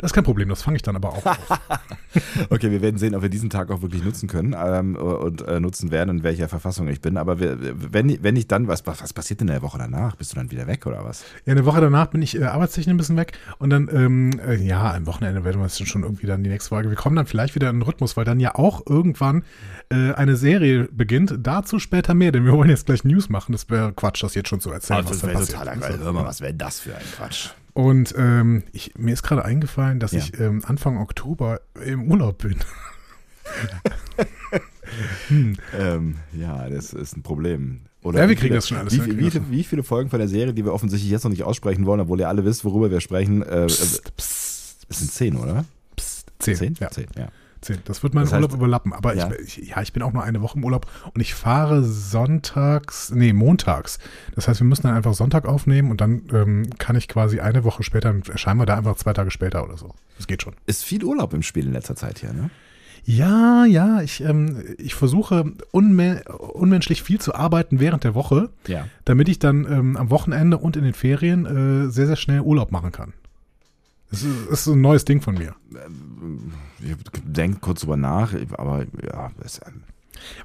Das 0.00 0.10
ist 0.10 0.14
kein 0.14 0.24
Problem, 0.24 0.48
das 0.48 0.62
fange 0.62 0.76
ich 0.76 0.82
dann 0.82 0.96
aber 0.96 1.10
auch 1.10 1.24
auf. 1.24 1.38
okay, 2.50 2.72
wir 2.72 2.82
werden 2.82 2.98
sehen, 2.98 3.14
ob 3.14 3.22
wir 3.22 3.28
diesen 3.28 3.50
Tag 3.50 3.70
auch 3.70 3.82
wirklich 3.82 4.02
nutzen 4.02 4.28
können 4.28 4.56
ähm, 4.58 4.96
und 4.96 5.42
äh, 5.42 5.60
nutzen 5.60 5.92
werden, 5.92 6.18
in 6.18 6.22
welcher 6.24 6.48
Verfassung 6.48 6.88
ich 6.88 7.00
bin. 7.00 7.16
Aber 7.16 7.38
wir, 7.38 7.56
wenn, 7.60 8.20
wenn 8.22 8.34
ich 8.34 8.48
dann, 8.48 8.66
was, 8.66 8.84
was 8.86 9.12
passiert 9.12 9.40
denn 9.40 9.48
in 9.48 9.54
der 9.54 9.62
Woche 9.62 9.78
danach? 9.78 10.16
Bist 10.16 10.32
du 10.32 10.36
dann 10.36 10.50
wieder 10.50 10.66
weg 10.66 10.86
oder 10.86 11.04
was? 11.04 11.24
Ja, 11.46 11.52
eine 11.52 11.64
Woche 11.66 11.80
danach 11.80 12.08
bin 12.08 12.20
ich 12.20 12.36
äh, 12.36 12.44
arbeitstechnisch 12.44 12.92
ein 12.92 12.96
bisschen 12.96 13.16
weg 13.16 13.38
und 13.58 13.70
dann, 13.70 13.88
ähm, 13.92 14.40
äh, 14.44 14.56
ja, 14.56 14.92
am 14.92 15.06
Wochenende 15.06 15.44
werden 15.44 15.60
wir 15.60 15.66
es 15.66 15.78
schon 15.78 16.02
irgendwie 16.02 16.26
dann 16.26 16.42
die 16.42 16.50
nächste 16.50 16.70
Folge. 16.70 16.88
Wir 16.88 16.96
kommen 16.96 17.14
dann 17.14 17.26
vielleicht 17.26 17.54
wieder 17.54 17.70
in 17.70 17.76
den 17.76 17.82
Rhythmus, 17.82 18.16
weil 18.16 18.24
dann 18.24 18.40
ja 18.40 18.56
auch 18.56 18.84
irgendwann 18.88 19.44
äh, 19.90 20.12
eine 20.14 20.34
Serie 20.34 20.88
beginnt. 20.90 21.34
Dazu 21.38 21.78
später 21.78 22.14
mehr, 22.14 22.32
denn 22.32 22.44
wir 22.44 22.52
wollen 22.52 22.70
jetzt 22.70 22.86
gleich 22.86 23.04
News 23.04 23.28
machen. 23.28 23.52
Das 23.52 23.70
wäre 23.70 23.92
Quatsch, 23.92 24.22
das 24.22 24.34
jetzt 24.34 24.48
schon 24.48 24.60
zu 24.60 24.72
erzählen. 24.72 25.04
Oh, 25.06 25.08
das 25.08 25.22
wäre 25.22 25.46
total 25.46 25.66
langweilig. 25.66 26.00
Hör 26.00 26.12
mal, 26.12 26.24
was 26.24 26.40
wäre 26.40 26.54
das 26.54 26.80
für 26.80 26.96
ein 26.96 27.04
Quatsch? 27.16 27.50
Und 27.80 28.14
ähm, 28.18 28.62
ich, 28.72 28.92
mir 28.98 29.14
ist 29.14 29.22
gerade 29.22 29.42
eingefallen, 29.42 30.00
dass 30.00 30.12
ja. 30.12 30.18
ich 30.18 30.38
ähm, 30.38 30.62
Anfang 30.66 30.98
Oktober 30.98 31.62
im 31.82 32.10
Urlaub 32.10 32.36
bin. 32.36 32.56
hm. 35.28 35.56
ähm, 35.78 36.16
ja, 36.34 36.68
das 36.68 36.92
ist 36.92 37.16
ein 37.16 37.22
Problem. 37.22 37.80
Oder 38.02 38.20
ja, 38.20 38.28
wir 38.28 38.36
kriegen 38.36 38.54
das 38.54 38.68
schon 38.68 38.76
alles. 38.76 38.92
Wie, 38.92 39.18
wie, 39.18 39.50
wie, 39.50 39.64
viele 39.64 39.82
Folgen 39.82 40.10
von 40.10 40.18
der 40.18 40.28
Serie, 40.28 40.52
die 40.52 40.62
wir 40.62 40.74
offensichtlich 40.74 41.10
jetzt 41.10 41.24
noch 41.24 41.30
nicht 41.30 41.42
aussprechen 41.42 41.86
wollen, 41.86 42.00
obwohl 42.00 42.20
ihr 42.20 42.28
alle 42.28 42.44
wisst, 42.44 42.66
worüber 42.66 42.90
wir 42.90 43.00
sprechen? 43.00 43.42
Äh, 43.42 43.64
psst, 43.64 44.14
psst. 44.14 44.86
Es 44.90 44.98
sind 44.98 45.10
zehn, 45.10 45.36
oder? 45.36 45.64
Psst, 45.96 46.30
zehn. 46.38 46.56
Zehn? 46.56 46.74
Ja. 46.80 46.90
zehn, 46.90 47.06
ja. 47.16 47.28
10. 47.60 47.80
Das 47.84 48.02
wird 48.02 48.14
meinen 48.14 48.24
das 48.24 48.32
heißt, 48.32 48.42
Urlaub 48.42 48.54
überlappen. 48.54 48.92
Aber 48.92 49.14
ja. 49.14 49.30
Ich, 49.44 49.56
ja, 49.56 49.80
ich 49.82 49.92
bin 49.92 50.02
auch 50.02 50.12
nur 50.12 50.22
eine 50.22 50.40
Woche 50.42 50.58
im 50.58 50.64
Urlaub 50.64 50.86
und 51.14 51.20
ich 51.20 51.34
fahre 51.34 51.84
sonntags, 51.84 53.10
nee, 53.10 53.32
montags. 53.32 53.98
Das 54.34 54.48
heißt, 54.48 54.60
wir 54.60 54.66
müssen 54.66 54.82
dann 54.82 54.94
einfach 54.96 55.14
Sonntag 55.14 55.46
aufnehmen 55.46 55.90
und 55.90 56.00
dann 56.00 56.22
ähm, 56.32 56.70
kann 56.78 56.96
ich 56.96 57.08
quasi 57.08 57.40
eine 57.40 57.64
Woche 57.64 57.82
später, 57.82 58.14
erscheinen 58.30 58.60
wir 58.60 58.66
da 58.66 58.76
einfach 58.76 58.96
zwei 58.96 59.12
Tage 59.12 59.30
später 59.30 59.64
oder 59.64 59.76
so. 59.76 59.94
Das 60.16 60.26
geht 60.26 60.42
schon. 60.42 60.54
Ist 60.66 60.84
viel 60.84 61.04
Urlaub 61.04 61.34
im 61.34 61.42
Spiel 61.42 61.66
in 61.66 61.72
letzter 61.72 61.96
Zeit 61.96 62.18
hier, 62.18 62.32
ne? 62.32 62.50
Ja, 63.04 63.64
ja, 63.64 64.02
ich, 64.02 64.22
ähm, 64.22 64.62
ich 64.76 64.94
versuche 64.94 65.52
unme 65.70 66.22
unmenschlich 66.28 67.02
viel 67.02 67.20
zu 67.20 67.34
arbeiten 67.34 67.80
während 67.80 68.04
der 68.04 68.14
Woche, 68.14 68.50
ja. 68.66 68.86
damit 69.04 69.28
ich 69.28 69.38
dann 69.38 69.64
ähm, 69.64 69.96
am 69.96 70.10
Wochenende 70.10 70.58
und 70.58 70.76
in 70.76 70.84
den 70.84 70.92
Ferien 70.92 71.46
äh, 71.46 71.90
sehr, 71.90 72.06
sehr 72.06 72.16
schnell 72.16 72.40
Urlaub 72.40 72.72
machen 72.72 72.92
kann. 72.92 73.14
Das 74.10 74.22
ist, 74.22 74.50
das 74.50 74.66
ist 74.66 74.74
ein 74.74 74.80
neues 74.80 75.04
Ding 75.04 75.22
von 75.22 75.34
mir. 75.34 75.54
Ich 76.82 76.96
denke 77.24 77.60
kurz 77.60 77.80
drüber 77.80 77.96
nach, 77.96 78.34
aber 78.52 78.86
ja, 79.02 79.30
es, 79.44 79.60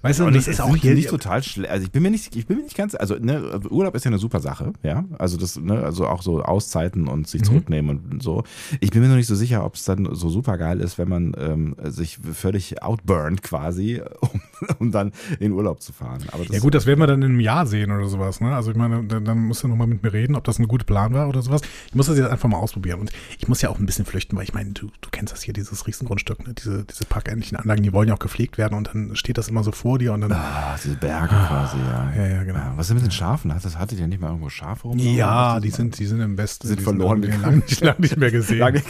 Weißt 0.02 0.20
du, 0.20 0.26
und 0.26 0.36
das 0.36 0.48
ist 0.48 0.62
auch 0.62 0.76
hier 0.76 0.94
nicht 0.94 1.10
total 1.10 1.44
schlecht. 1.44 1.72
Also 1.72 1.86
ich 1.86 1.92
bin 1.92 2.04
mir 2.04 2.12
nicht, 2.12 2.36
ich 2.36 2.48
bin 2.48 2.58
mir 2.58 2.64
nicht 2.64 2.78
ganz, 2.78 2.96
also 2.96 3.16
ne, 3.16 3.60
Urlaub 3.70 3.96
ist 3.96 4.06
ja 4.06 4.10
eine 4.10 4.18
super 4.18 4.40
Sache, 4.40 4.74
ja. 4.84 5.06
Also 5.18 5.38
das, 5.38 5.58
ne, 5.58 5.84
also 5.84 6.08
auch 6.08 6.22
so 6.22 6.42
Auszeiten 6.44 7.08
und 7.08 7.28
sich 7.28 7.42
mhm. 7.42 7.46
zurücknehmen 7.46 8.00
und 8.12 8.24
so. 8.24 8.44
Ich 8.80 8.92
bin 8.92 9.02
mir 9.02 9.10
noch 9.10 9.16
nicht 9.16 9.28
so 9.28 9.36
sicher, 9.36 9.66
ob 9.66 9.76
es 9.76 9.86
dann 9.86 10.08
so 10.14 10.30
super 10.30 10.58
geil 10.58 10.80
ist, 10.80 10.98
wenn 10.98 11.10
man 11.10 11.34
ähm, 11.38 11.76
sich 11.84 12.20
völlig 12.34 12.82
outburnt 12.82 13.42
quasi, 13.42 14.02
um, 14.20 14.42
um 14.80 14.92
dann 14.92 15.12
in 15.40 15.52
Urlaub 15.52 15.82
zu 15.82 15.94
fahren. 15.94 16.24
Ja 16.50 16.60
gut, 16.60 16.74
das 16.74 16.86
werden 16.86 17.00
wir 17.00 17.08
dann 17.08 17.22
in 17.22 17.32
einem 17.32 17.40
Jahr 17.40 17.66
sehen 17.68 17.92
oder 17.92 18.08
sowas. 18.08 18.42
Ne? 18.42 18.56
Also 18.56 18.72
ich 18.72 18.78
meine, 18.78 19.04
dann, 19.04 19.26
dann 19.26 19.40
musst 19.40 19.64
du 19.64 19.68
nochmal 19.68 19.88
mit 19.88 20.04
mir 20.04 20.14
reden, 20.14 20.36
ob 20.36 20.44
das 20.44 20.60
ein 20.60 20.68
guter 20.68 20.86
Plan 20.86 21.14
war 21.14 21.28
oder 21.28 21.42
sowas. 21.42 21.62
Ich 21.88 21.96
muss 21.96 22.08
das 22.08 22.18
jetzt 22.18 22.30
einfach 22.30 22.50
mal 22.50 22.58
ausprobieren 22.58 23.00
und 23.02 23.12
ich 23.38 23.48
muss 23.48 23.62
ja 23.62 23.70
auch 23.70 23.80
ein 23.80 23.86
bisschen 23.86 24.06
flüchten, 24.06 24.38
weil 24.38 24.44
ich 24.44 24.54
meine, 24.54 24.72
du, 24.72 24.88
du 25.02 25.10
kennst 25.12 25.34
das 25.34 25.44
hier, 25.44 25.54
dieses 25.54 25.88
Riesengrundstück, 25.88 26.48
ne? 26.48 26.54
diese, 26.54 26.86
diese 26.86 27.06
parkähnlichen 27.06 27.58
Anlagen, 27.58 27.84
die 27.84 27.94
wollen 27.94 28.08
ja 28.08 28.16
auch 28.16 28.20
gepflegt 28.20 28.58
werden 28.58 28.78
und 28.78 28.88
dann 28.88 29.16
steht 29.16 29.38
das 29.38 29.50
immer 29.50 29.64
so 29.66 29.72
vor 29.72 30.00
dir 30.00 30.14
und 30.14 30.22
dann. 30.22 30.32
Ah, 30.32 30.76
diese 30.82 30.96
Berge 30.96 31.36
ah, 31.36 31.48
quasi, 31.48 31.78
ja. 31.78 32.12
Ja, 32.16 32.36
ja, 32.36 32.44
genau. 32.44 32.60
Ja, 32.60 32.74
was 32.76 32.90
ist 32.90 32.94
mit 32.94 33.04
den 33.04 33.12
Schafen? 33.12 33.54
Das, 33.62 33.78
hattet 33.78 34.00
ihr 34.00 34.08
nicht 34.08 34.22
mal 34.22 34.28
irgendwo 34.28 34.50
Schafe 34.50 34.88
rum? 34.88 34.98
Ja, 34.98 35.60
die 35.60 35.70
sind, 35.72 36.00
die 36.00 36.06
sind 36.06 36.22
im 36.22 36.36
besten. 36.36 36.68
Sind 36.68 36.82
verloren. 36.82 37.22
Lange 37.22 37.58
nicht, 37.58 37.82
lang 37.82 38.00
nicht 38.00 38.18
mehr 38.18 38.32
gesehen. 38.32 38.62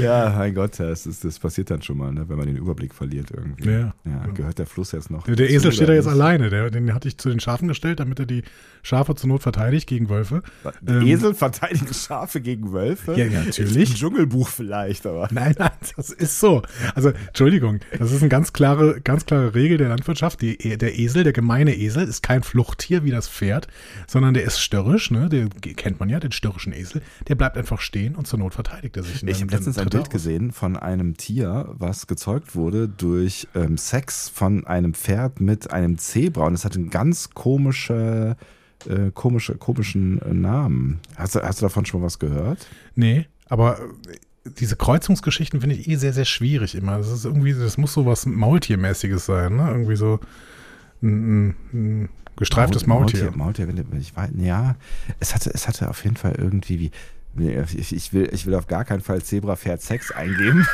ja, 0.00 0.34
mein 0.36 0.54
Gott, 0.54 0.78
das, 0.78 1.06
ist, 1.06 1.24
das 1.24 1.38
passiert 1.38 1.70
dann 1.70 1.82
schon 1.82 1.98
mal, 1.98 2.12
ne, 2.12 2.28
wenn 2.28 2.36
man 2.36 2.46
den 2.46 2.56
Überblick 2.56 2.94
verliert 2.94 3.30
irgendwie. 3.30 3.70
Ja. 3.70 3.94
ja 4.04 4.26
gehört 4.34 4.58
der 4.58 4.66
Fluss 4.66 4.92
jetzt 4.92 5.10
noch. 5.10 5.24
Der, 5.24 5.36
der 5.36 5.50
Esel 5.50 5.72
steht 5.72 5.88
da 5.88 5.92
jetzt 5.92 6.08
alleine. 6.08 6.50
Der, 6.50 6.70
den 6.70 6.94
hatte 6.94 7.08
ich 7.08 7.18
zu 7.18 7.28
den 7.28 7.40
Schafen 7.40 7.68
gestellt, 7.68 8.00
damit 8.00 8.18
er 8.18 8.26
die 8.26 8.42
Schafe 8.82 9.14
zur 9.14 9.28
Not 9.28 9.42
verteidigt 9.42 9.88
gegen 9.88 10.08
Wölfe. 10.08 10.42
Ähm, 10.86 11.06
Esel 11.06 11.34
verteidigen 11.34 11.92
Schafe 11.92 12.40
gegen 12.40 12.72
Wölfe? 12.72 13.14
Ja, 13.14 13.26
natürlich. 13.26 13.90
Ein 13.90 13.96
Dschungelbuch 13.96 14.48
vielleicht, 14.48 15.06
aber. 15.06 15.28
Nein, 15.30 15.54
nein, 15.58 15.70
das 15.96 16.10
ist 16.10 16.38
so. 16.38 16.62
Also, 16.94 17.10
Entschuldigung, 17.28 17.80
das 17.98 18.12
ist 18.12 18.20
eine 18.20 18.28
ganz 18.28 18.52
klare, 18.52 19.00
ganz 19.00 19.26
klare 19.26 19.54
Regel 19.54 19.78
der 19.78 19.88
Landwirtschaft. 19.88 20.42
Die, 20.42 20.76
der 20.76 20.98
Esel, 20.98 21.24
der 21.24 21.32
gemeine 21.32 21.74
Esel, 21.74 22.06
ist 22.06 22.22
kein 22.22 22.42
Fluchttier 22.42 23.04
wie 23.04 23.10
das 23.10 23.28
Pferd, 23.28 23.68
sondern 24.06 24.34
der 24.34 24.44
ist 24.44 24.60
störrisch, 24.60 25.10
ne? 25.10 25.28
Der 25.28 25.48
kennt 25.74 26.00
man 26.00 26.08
ja, 26.08 26.20
den 26.20 26.32
störrischen 26.32 26.72
Esel. 26.72 27.02
Der 27.28 27.34
bleibt 27.34 27.56
einfach 27.56 27.80
stehen 27.80 28.14
und 28.14 28.26
zur 28.26 28.38
Not 28.38 28.54
verteidigt 28.54 28.96
er 28.96 29.02
sich. 29.02 29.22
Ich 29.22 29.43
habe 29.44 29.56
letztens 29.56 29.78
ein 29.78 29.88
Bild 29.88 30.10
gesehen 30.10 30.52
von 30.52 30.76
einem 30.76 31.16
Tier, 31.16 31.68
was 31.78 32.06
gezeugt 32.06 32.54
wurde 32.54 32.88
durch 32.88 33.48
ähm, 33.54 33.78
Sex 33.78 34.28
von 34.28 34.66
einem 34.66 34.94
Pferd 34.94 35.40
mit 35.40 35.70
einem 35.70 35.98
Zebra 35.98 36.46
und 36.46 36.54
es 36.54 36.64
hat 36.64 36.76
einen 36.76 36.90
ganz 36.90 37.30
komische, 37.30 38.36
äh, 38.88 39.10
komische, 39.12 39.56
komischen 39.56 40.20
äh, 40.22 40.34
Namen. 40.34 41.00
Hast 41.16 41.34
du, 41.34 41.42
hast 41.42 41.60
du 41.60 41.66
davon 41.66 41.86
schon 41.86 42.02
was 42.02 42.18
gehört? 42.18 42.66
Nee, 42.94 43.26
aber 43.48 43.80
äh, 43.80 44.50
diese 44.58 44.76
Kreuzungsgeschichten 44.76 45.60
finde 45.60 45.76
ich 45.76 45.88
eh 45.88 45.96
sehr, 45.96 46.12
sehr 46.12 46.26
schwierig 46.26 46.74
immer. 46.74 46.98
Das 46.98 47.10
ist 47.10 47.24
irgendwie, 47.24 47.54
das 47.54 47.78
muss 47.78 47.92
so 47.92 48.04
was 48.06 48.26
Maultiermäßiges 48.26 49.26
sein, 49.26 49.56
ne? 49.56 49.68
Irgendwie 49.70 49.96
so 49.96 50.20
ein, 51.02 51.54
ein, 51.72 52.08
gestreiftes 52.36 52.86
Maultier. 52.86 53.30
Maultier, 53.36 53.66
Maultier 53.66 53.98
ich 54.00 54.16
weiß, 54.16 54.30
ja, 54.38 54.76
es 55.20 55.34
hatte, 55.34 55.50
es 55.54 55.68
hatte 55.68 55.88
auf 55.88 56.02
jeden 56.04 56.16
Fall 56.16 56.34
irgendwie 56.36 56.80
wie, 56.80 56.90
ich, 57.36 57.94
ich, 57.94 58.12
will, 58.12 58.28
ich 58.32 58.46
will 58.46 58.54
auf 58.54 58.66
gar 58.66 58.84
keinen 58.84 59.00
Fall 59.00 59.22
Zebra-Pferd 59.22 59.82
Sex 59.82 60.10
eingeben. 60.10 60.66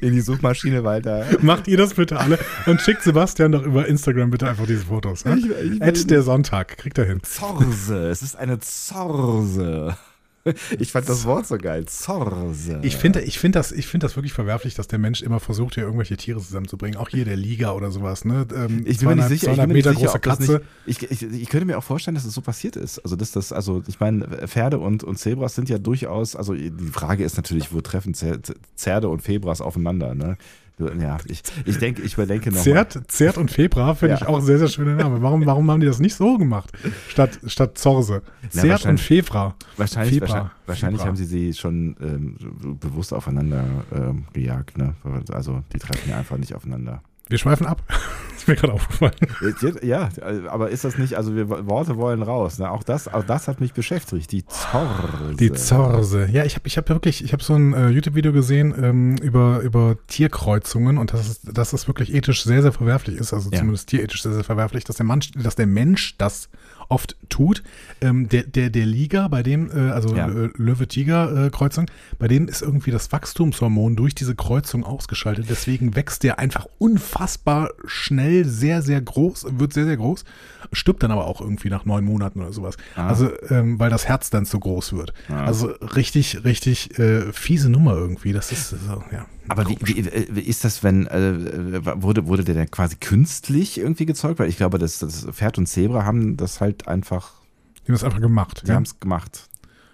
in 0.00 0.12
die 0.12 0.20
Suchmaschine 0.20 0.84
weiter. 0.84 1.26
Macht 1.40 1.68
ihr 1.68 1.76
das 1.76 1.94
bitte 1.94 2.18
alle 2.18 2.38
und 2.66 2.80
schickt 2.80 3.02
Sebastian 3.02 3.52
doch 3.52 3.62
über 3.62 3.86
Instagram 3.86 4.30
bitte 4.30 4.48
einfach 4.48 4.66
diese 4.66 4.86
Fotos. 4.86 5.24
Ne? 5.24 5.38
Ich, 5.38 5.80
ich 5.82 6.06
der 6.06 6.22
Sonntag, 6.22 6.76
kriegt 6.78 6.98
er 6.98 7.06
hin. 7.06 7.20
Zorse, 7.22 8.08
es 8.08 8.22
ist 8.22 8.36
eine 8.36 8.58
Zorse. 8.60 9.96
Ich 10.78 10.92
fand 10.92 11.08
das 11.08 11.24
Wort 11.24 11.46
so 11.46 11.58
geil. 11.58 11.86
Zorse. 11.86 12.80
Ich 12.82 12.96
finde 12.96 13.20
ich 13.20 13.38
find 13.38 13.54
das, 13.54 13.72
find 13.72 14.02
das 14.02 14.16
wirklich 14.16 14.32
verwerflich, 14.32 14.74
dass 14.74 14.88
der 14.88 14.98
Mensch 14.98 15.22
immer 15.22 15.40
versucht, 15.40 15.74
hier 15.74 15.84
irgendwelche 15.84 16.16
Tiere 16.16 16.40
zusammenzubringen. 16.40 16.98
Auch 16.98 17.08
hier 17.08 17.24
der 17.24 17.36
Liga 17.36 17.72
oder 17.72 17.90
sowas. 17.90 18.24
Ne? 18.24 18.46
Ähm, 18.54 18.84
ich 18.86 18.98
bin 18.98 19.08
mir 19.08 19.16
nicht 19.16 19.28
sicher, 19.28 19.52
ich, 19.52 19.58
bin 19.58 19.72
Meter 19.72 19.90
sicher, 19.90 20.06
große 20.06 20.20
Katze. 20.20 20.62
Nicht, 20.86 21.02
ich, 21.02 21.22
ich, 21.22 21.42
ich, 21.42 21.48
könnte 21.48 21.66
mir 21.66 21.78
auch 21.78 21.84
vorstellen, 21.84 22.14
dass 22.14 22.24
es 22.24 22.28
das 22.28 22.34
so 22.34 22.40
passiert 22.40 22.76
ist. 22.76 22.98
Also, 23.00 23.16
dass 23.16 23.32
das, 23.32 23.52
also 23.52 23.82
ich 23.86 24.00
meine, 24.00 24.26
Pferde 24.48 24.78
und, 24.78 25.04
und 25.04 25.18
Zebras 25.18 25.54
sind 25.54 25.68
ja 25.68 25.78
durchaus, 25.78 26.36
also 26.36 26.54
die 26.54 26.70
Frage 26.92 27.24
ist 27.24 27.36
natürlich, 27.36 27.72
wo 27.72 27.80
treffen 27.80 28.14
Zerde 28.14 29.08
und 29.08 29.22
Febras 29.22 29.60
aufeinander? 29.60 30.14
Ne? 30.14 30.36
Ja, 30.78 31.18
ich, 31.26 31.42
ich 31.66 31.78
denke, 31.78 32.02
ich 32.02 32.14
überdenke 32.14 32.50
noch. 32.50 32.62
Zert, 32.62 32.98
Zert 33.08 33.36
und 33.36 33.50
Febra 33.50 33.94
finde 33.94 34.14
ja. 34.14 34.20
ich 34.20 34.26
auch 34.26 34.38
ein 34.38 34.44
sehr, 34.44 34.58
sehr 34.58 34.68
schöner 34.68 34.94
Name. 34.94 35.20
Warum, 35.20 35.44
warum 35.44 35.70
haben 35.70 35.80
die 35.80 35.86
das 35.86 36.00
nicht 36.00 36.14
so 36.14 36.38
gemacht? 36.38 36.72
Statt, 37.08 37.38
statt 37.46 37.76
Zorse. 37.76 38.22
Zert 38.48 38.86
und 38.86 38.98
Febra. 38.98 39.54
Wahrscheinlich, 39.76 40.14
Febra. 40.14 40.26
wahrscheinlich, 40.26 40.66
wahrscheinlich 40.66 41.04
haben 41.04 41.16
sie 41.16 41.26
sie 41.26 41.54
schon 41.54 41.96
ähm, 42.00 42.36
bewusst 42.80 43.12
aufeinander 43.12 43.64
ähm, 43.94 44.24
gejagt. 44.32 44.78
Ne? 44.78 44.94
Also 45.32 45.62
die 45.72 45.78
treffen 45.78 46.10
ja 46.10 46.18
einfach 46.18 46.38
nicht 46.38 46.54
aufeinander. 46.54 47.02
Wir 47.30 47.38
schweifen 47.38 47.66
ab. 47.66 47.82
ist 48.36 48.48
mir 48.48 48.56
gerade 48.56 48.72
aufgefallen. 48.72 49.14
Ja, 49.82 50.08
aber 50.48 50.70
ist 50.70 50.84
das 50.84 50.98
nicht, 50.98 51.14
also 51.14 51.34
wir 51.34 51.48
Worte 51.48 51.96
wollen 51.96 52.22
raus. 52.22 52.58
Ne? 52.58 52.70
Auch, 52.70 52.82
das, 52.82 53.08
auch 53.08 53.24
das 53.24 53.48
hat 53.48 53.60
mich 53.60 53.72
beschäftigt. 53.72 54.32
Die 54.32 54.44
Zorse. 54.46 55.36
Die 55.38 55.52
Zorse. 55.52 56.28
Ja, 56.32 56.44
ich 56.44 56.56
habe 56.56 56.66
ich 56.66 56.76
hab 56.76 56.88
wirklich, 56.88 57.24
ich 57.24 57.32
habe 57.32 57.42
so 57.42 57.54
ein 57.54 57.72
äh, 57.72 57.88
YouTube-Video 57.88 58.32
gesehen 58.32 58.74
ähm, 58.82 59.16
über, 59.18 59.60
über 59.60 59.96
Tierkreuzungen 60.06 60.98
und 60.98 61.12
dass 61.12 61.28
es, 61.28 61.42
dass 61.42 61.86
wirklich 61.86 62.12
ethisch 62.12 62.44
sehr, 62.44 62.62
sehr 62.62 62.72
verwerflich 62.72 63.16
ist, 63.16 63.32
also 63.32 63.50
ja. 63.50 63.58
zumindest 63.58 63.88
tierethisch 63.88 64.22
sehr, 64.22 64.32
sehr 64.32 64.44
verwerflich, 64.44 64.84
dass 64.84 64.96
der, 64.96 65.06
Mann, 65.06 65.20
dass 65.36 65.54
der 65.54 65.66
Mensch 65.66 66.16
das 66.18 66.48
oft 66.90 67.16
tut. 67.28 67.62
Ähm, 68.00 68.28
der, 68.28 68.42
der, 68.42 68.70
der 68.70 68.84
Liga, 68.84 69.28
bei 69.28 69.42
dem, 69.42 69.70
äh, 69.70 69.90
also 69.90 70.14
ja. 70.14 70.26
Löwe-Tiger-Kreuzung, 70.26 71.86
äh, 71.86 72.16
bei 72.18 72.28
denen 72.28 72.48
ist 72.48 72.62
irgendwie 72.62 72.90
das 72.90 73.10
Wachstumshormon 73.12 73.96
durch 73.96 74.14
diese 74.14 74.34
Kreuzung 74.34 74.84
ausgeschaltet. 74.84 75.46
Deswegen 75.48 75.96
wächst 75.96 76.22
der 76.22 76.38
einfach 76.38 76.66
unfassbar 76.78 77.70
schnell, 77.86 78.44
sehr, 78.44 78.82
sehr 78.82 79.00
groß, 79.00 79.46
wird 79.58 79.72
sehr, 79.72 79.84
sehr 79.84 79.96
groß, 79.96 80.24
stirbt 80.72 81.02
dann 81.02 81.10
aber 81.10 81.26
auch 81.26 81.40
irgendwie 81.40 81.70
nach 81.70 81.84
neun 81.84 82.04
Monaten 82.04 82.40
oder 82.40 82.52
sowas. 82.52 82.76
Ah. 82.96 83.08
Also, 83.08 83.30
ähm, 83.48 83.78
weil 83.78 83.90
das 83.90 84.06
Herz 84.06 84.30
dann 84.30 84.44
zu 84.44 84.58
groß 84.58 84.94
wird. 84.94 85.12
Ah. 85.28 85.44
Also 85.44 85.68
richtig, 85.68 86.44
richtig 86.44 86.98
äh, 86.98 87.32
fiese 87.32 87.70
Nummer 87.70 87.94
irgendwie. 87.94 88.32
Das 88.32 88.52
ist 88.52 88.70
so, 88.70 89.02
ja. 89.12 89.26
Aber 89.48 89.68
wie, 89.68 89.78
wie, 89.82 90.10
wie, 90.30 90.40
ist 90.40 90.64
das, 90.64 90.82
wenn, 90.82 91.06
äh, 91.06 92.02
wurde, 92.02 92.26
wurde 92.26 92.44
der 92.44 92.54
denn 92.54 92.70
quasi 92.70 92.96
künstlich 92.96 93.78
irgendwie 93.78 94.06
gezeugt? 94.06 94.38
Weil 94.38 94.48
ich 94.48 94.56
glaube, 94.56 94.78
das, 94.78 94.98
das 94.98 95.26
Pferd 95.32 95.58
und 95.58 95.66
Zebra 95.66 96.04
haben 96.04 96.36
das 96.36 96.60
halt 96.60 96.88
einfach. 96.88 97.32
Die 97.84 97.88
haben 97.88 97.94
es 97.94 98.04
einfach 98.04 98.20
gemacht. 98.20 98.62
Die 98.64 98.68
ja? 98.68 98.74
haben 98.74 98.84
es 98.84 99.00
gemacht. 99.00 99.48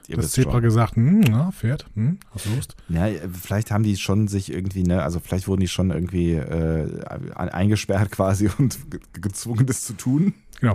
Ihr 0.08 0.16
das 0.16 0.32
Zebra 0.32 0.52
schon. 0.52 0.62
gesagt, 0.62 0.96
hm, 0.96 1.20
na, 1.20 1.50
Pferd, 1.50 1.86
hm, 1.94 2.18
hast 2.30 2.46
du 2.46 2.54
Lust? 2.54 2.76
Ja, 2.88 3.08
vielleicht 3.32 3.70
haben 3.70 3.82
die 3.82 3.96
schon 3.96 4.28
sich 4.28 4.52
irgendwie, 4.52 4.84
ne, 4.84 5.02
also 5.02 5.18
vielleicht 5.18 5.48
wurden 5.48 5.60
die 5.60 5.68
schon 5.68 5.90
irgendwie 5.90 6.34
äh, 6.34 7.02
eingesperrt 7.34 8.10
quasi 8.12 8.48
und 8.58 8.78
gezwungen, 9.12 9.66
das 9.66 9.82
zu 9.82 9.94
tun. 9.94 10.34
Genau. 10.60 10.74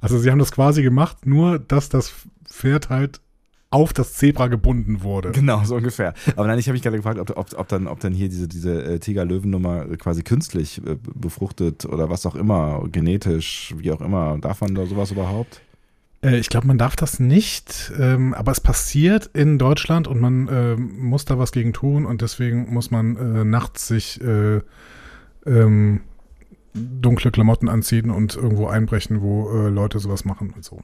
Also 0.00 0.18
sie 0.18 0.30
haben 0.32 0.40
das 0.40 0.50
quasi 0.50 0.82
gemacht, 0.82 1.26
nur 1.26 1.60
dass 1.60 1.88
das 1.88 2.12
Pferd 2.44 2.90
halt 2.90 3.20
auf 3.72 3.92
das 3.92 4.14
Zebra 4.14 4.48
gebunden 4.48 5.02
wurde. 5.02 5.32
Genau, 5.32 5.64
so 5.64 5.76
ungefähr. 5.76 6.14
Aber 6.36 6.46
nein, 6.46 6.58
ich 6.58 6.66
habe 6.66 6.74
mich 6.74 6.82
gerade 6.82 6.96
gefragt, 6.96 7.18
ob, 7.18 7.36
ob, 7.36 7.58
ob, 7.58 7.68
dann, 7.68 7.86
ob 7.86 8.00
dann 8.00 8.12
hier 8.12 8.28
diese, 8.28 8.46
diese 8.46 8.84
äh, 8.84 8.98
Tiger-Löwen-Nummer 8.98 9.86
quasi 9.96 10.22
künstlich 10.22 10.78
äh, 10.86 10.96
befruchtet 11.14 11.86
oder 11.86 12.10
was 12.10 12.26
auch 12.26 12.34
immer, 12.34 12.84
genetisch, 12.90 13.74
wie 13.78 13.90
auch 13.90 14.00
immer. 14.00 14.38
Darf 14.38 14.60
man 14.60 14.74
da 14.74 14.84
sowas 14.86 15.10
überhaupt? 15.10 15.62
Äh, 16.22 16.36
ich 16.36 16.50
glaube, 16.50 16.66
man 16.66 16.76
darf 16.76 16.96
das 16.96 17.18
nicht, 17.18 17.92
ähm, 17.98 18.34
aber 18.34 18.52
es 18.52 18.60
passiert 18.60 19.30
in 19.32 19.58
Deutschland 19.58 20.06
und 20.06 20.20
man 20.20 20.48
äh, 20.48 20.76
muss 20.76 21.24
da 21.24 21.38
was 21.38 21.52
gegen 21.52 21.72
tun 21.72 22.04
und 22.04 22.20
deswegen 22.20 22.72
muss 22.72 22.90
man 22.90 23.48
nachts 23.48 23.88
sich 23.88 24.20
äh, 24.20 24.60
ähm, 25.46 26.02
dunkle 26.74 27.30
Klamotten 27.30 27.68
anziehen 27.68 28.10
und 28.10 28.36
irgendwo 28.36 28.66
einbrechen, 28.66 29.20
wo 29.20 29.50
Leute 29.68 29.98
sowas 29.98 30.24
machen 30.24 30.52
und 30.54 30.64
so. 30.64 30.80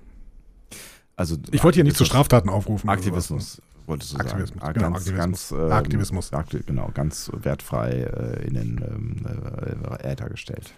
Also 1.19 1.37
ich 1.51 1.65
wollte 1.65 1.77
hier 1.77 1.85
nicht 1.85 1.97
zu 1.97 2.05
Straftaten 2.05 2.49
aufrufen. 2.49 2.89
Aktivismus, 2.89 3.59
ne? 3.59 3.65
wolltest 3.87 4.13
du 4.13 4.19
Aktivismus, 4.19 4.61
sagen. 4.61 4.75
Genau, 4.75 4.91
ganz, 4.93 4.97
Aktivismus. 4.99 5.51
Ganz, 5.51 5.51
ähm, 5.51 5.73
Aktivismus. 5.73 6.33
Akti 6.33 6.61
genau, 6.65 6.91
ganz 6.95 7.31
wertfrei 7.35 7.91
äh, 7.91 8.47
in 8.47 8.55
den 8.55 8.81
ähm, 8.87 9.97
äh, 10.01 10.13
Äther 10.13 10.29
gestellt. 10.31 10.73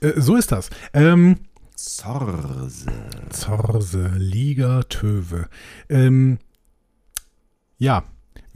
Äh, 0.00 0.12
so 0.16 0.36
ist 0.36 0.50
das. 0.50 0.70
Ähm, 0.94 1.40
Zorse. 1.74 2.86
Zorse, 3.28 4.12
Liga 4.16 4.82
Töwe. 4.84 5.46
Ähm, 5.90 6.38
ja, 7.76 8.04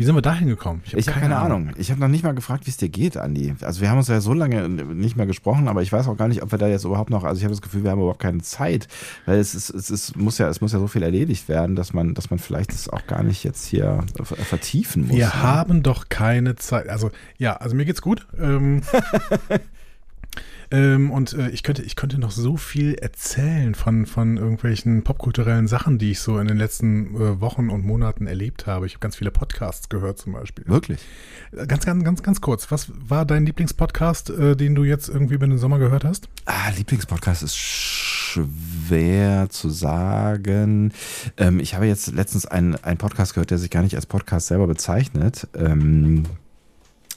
wie 0.01 0.05
sind 0.05 0.15
wir 0.15 0.23
da 0.23 0.33
hingekommen? 0.33 0.81
Ich 0.87 0.95
habe 0.95 1.05
hab 1.05 1.21
keine, 1.21 1.37
Ahnung. 1.37 1.65
Ahnung. 1.65 1.75
Ich 1.77 1.91
habe 1.91 2.01
noch 2.01 2.09
nicht 2.09 2.25
mal 2.25 2.33
gefragt, 2.33 2.65
wie 2.65 2.71
es 2.71 2.79
dir 2.79 2.89
geht, 2.89 3.19
Andi. 3.19 3.55
Also 3.61 3.83
wir 3.83 3.91
haben 3.91 3.99
uns 3.99 4.09
ja 4.09 4.23
so 4.23 4.33
lange 4.33 4.67
nicht 4.67 5.15
mehr 5.15 5.27
gesprochen, 5.27 5.69
aber 5.69 5.83
ich 5.83 5.93
weiß 5.93 6.09
auch 6.09 6.17
gar 6.17 6.27
nicht, 6.27 6.43
ob 6.43 6.53
wir 6.53 6.59
da 6.59 6.69
jetzt 6.69 6.87
überhaupt 6.87 7.11
noch, 7.11 7.23
also 7.23 7.37
ich 7.37 7.45
habe 7.45 7.53
das 7.53 7.61
Gefühl, 7.61 7.85
wir 7.85 7.91
haben 7.91 7.99
überhaupt 7.99 8.19
keine 8.19 8.41
Zeit, 8.41 8.89
weil 9.27 9.39
es 9.39 9.55
ist, 9.55 9.69
es 9.69 9.91
ist, 9.91 10.17
muss 10.17 10.39
ja, 10.39 10.49
es 10.49 10.63
muss 10.63 10.73
ja 10.73 10.79
so 10.79 10.87
viel 10.87 11.03
erledigt 11.03 11.51
werden, 11.51 11.77
dass 11.77 11.93
man, 11.93 12.15
dass 12.15 12.31
man 12.31 12.39
vielleicht 12.39 12.73
das 12.73 12.89
auch 12.89 13.07
gar 13.07 13.23
nicht 13.23 13.45
jetzt 13.45 13.67
hier 13.67 14.03
vertiefen 14.17 15.07
muss. 15.07 15.19
Wir 15.19 15.27
ne? 15.27 15.43
haben 15.43 15.83
doch 15.83 16.09
keine 16.09 16.57
Zeit. 16.57 16.89
Also 16.89 17.11
ja, 17.37 17.57
also 17.57 17.77
mir 17.77 17.85
geht's 17.85 18.01
gut. 18.01 18.27
Ähm, 18.41 18.81
Ähm, 20.73 21.11
und 21.11 21.33
äh, 21.33 21.49
ich, 21.51 21.63
könnte, 21.63 21.83
ich 21.83 21.97
könnte 21.97 22.19
noch 22.19 22.31
so 22.31 22.57
viel 22.57 22.95
erzählen 22.95 23.75
von, 23.75 24.07
von 24.07 24.37
irgendwelchen 24.37 25.03
popkulturellen 25.03 25.67
Sachen, 25.67 25.99
die 25.99 26.13
ich 26.13 26.21
so 26.21 26.39
in 26.39 26.47
den 26.47 26.57
letzten 26.57 27.17
äh, 27.17 27.41
Wochen 27.41 27.71
und 27.71 27.85
Monaten 27.85 28.27
erlebt 28.27 28.67
habe. 28.67 28.87
Ich 28.87 28.95
habe 28.95 29.01
ganz 29.01 29.17
viele 29.17 29.33
Podcasts 29.33 29.89
gehört 29.89 30.19
zum 30.19 30.33
Beispiel. 30.33 30.67
Wirklich? 30.69 31.01
Äh, 31.53 31.67
ganz, 31.67 31.85
ganz, 31.85 32.05
ganz, 32.05 32.23
ganz 32.23 32.41
kurz. 32.41 32.71
Was 32.71 32.93
war 32.95 33.25
dein 33.25 33.47
Lieblingspodcast, 33.47 34.31
äh, 34.31 34.57
den 34.57 34.75
du 34.77 34.85
jetzt 34.85 35.09
irgendwie 35.09 35.35
über 35.35 35.47
den 35.47 35.59
Sommer 35.59 35.79
gehört 35.79 36.05
hast? 36.05 36.29
Ah, 36.45 36.71
Lieblingspodcast 36.77 37.43
ist 37.43 37.57
schwer 37.57 39.49
zu 39.51 39.71
sagen. 39.71 40.93
Ähm, 41.37 41.59
ich 41.59 41.75
habe 41.75 41.87
jetzt 41.87 42.13
letztens 42.13 42.47
einen, 42.47 42.77
einen 42.77 42.99
Podcast 42.99 43.35
gehört, 43.35 43.51
der 43.51 43.59
sich 43.59 43.71
gar 43.71 43.83
nicht 43.83 43.97
als 43.97 44.07
Podcast 44.07 44.47
selber 44.47 44.69
bezeichnet. 44.69 45.49
Ähm, 45.55 46.25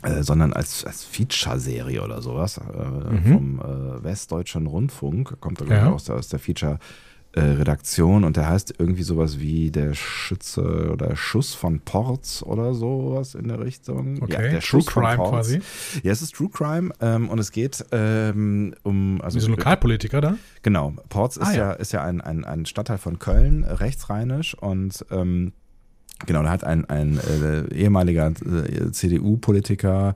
äh, 0.04 0.24
sondern 0.24 0.54
als, 0.54 0.86
als 0.86 1.04
Feature-Serie 1.04 2.04
oder 2.04 2.22
sowas 2.22 2.58
äh, 2.58 2.62
mhm. 2.62 3.24
vom 3.24 3.60
äh, 3.60 4.04
Westdeutschen 4.04 4.68
Rundfunk, 4.68 5.40
kommt 5.40 5.62
er 5.62 5.68
ja. 5.68 5.92
aus 5.92 6.06
der, 6.06 6.16
aus 6.16 6.30
der 6.30 6.40
Feature- 6.40 6.80
Redaktion 7.36 8.26
und 8.26 8.38
der 8.38 8.48
heißt 8.48 8.76
irgendwie 8.78 9.02
sowas 9.02 9.40
wie 9.40 9.72
der 9.72 9.96
Schütze 9.96 10.92
oder 10.92 11.16
Schuss 11.16 11.56
von 11.56 11.80
Ports 11.80 12.44
oder 12.44 12.76
sowas 12.76 13.34
in 13.34 13.48
der 13.48 13.60
Richtung. 13.60 14.22
Okay, 14.22 14.34
ja, 14.34 14.42
der 14.42 14.50
True 14.60 14.82
Schuss 14.82 14.86
Crime 14.86 15.18
quasi. 15.18 15.60
Ja, 16.04 16.12
es 16.12 16.22
ist 16.22 16.36
True 16.36 16.50
Crime 16.50 16.94
ähm, 17.02 17.30
und 17.30 17.40
es 17.40 17.52
geht 17.52 17.84
ähm, 17.92 18.76
um. 18.84 19.20
Also 19.22 19.38
wie 19.38 19.42
so 19.42 19.48
ein 19.48 19.56
Lokalpolitiker 19.56 20.22
da? 20.22 20.38
Genau. 20.62 20.94
Ports 21.10 21.38
ist, 21.38 21.48
ah, 21.48 21.52
ja. 21.54 21.58
ja. 21.58 21.72
ist 21.72 21.92
ja 21.92 22.04
ein, 22.04 22.22
ein, 22.22 22.46
ein 22.46 22.68
Stadtteil 22.68 23.00
von 23.00 23.18
Köln, 23.18 23.64
rechtsrheinisch 23.64 24.54
und 24.54 25.04
ähm, 25.10 25.54
Genau, 26.26 26.44
da 26.44 26.50
hat 26.50 26.64
ein, 26.64 26.86
ein 26.86 27.20
äh, 27.20 27.74
ehemaliger 27.74 28.28
äh, 28.28 28.92
CDU-Politiker 28.92 30.14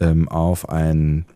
ähm, 0.00 0.28
auf 0.28 0.68
einen 0.68 1.26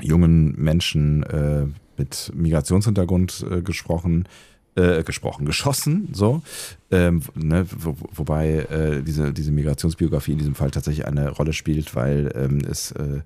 jungen 0.00 0.54
Menschen 0.56 1.22
äh, 1.24 1.66
mit 1.96 2.32
Migrationshintergrund 2.34 3.46
äh, 3.50 3.62
gesprochen, 3.62 4.28
äh, 4.76 5.02
gesprochen, 5.02 5.46
geschossen, 5.46 6.08
so. 6.12 6.42
Ähm, 6.90 7.22
ne, 7.34 7.66
wo, 7.76 7.96
wobei 8.12 8.66
äh, 8.70 9.02
diese, 9.02 9.32
diese 9.32 9.52
Migrationsbiografie 9.52 10.32
in 10.32 10.38
diesem 10.38 10.54
Fall 10.54 10.70
tatsächlich 10.70 11.06
eine 11.06 11.30
Rolle 11.30 11.52
spielt, 11.52 11.94
weil 11.94 12.32
ähm, 12.34 12.60
es 12.68 12.92
äh, 12.92 13.20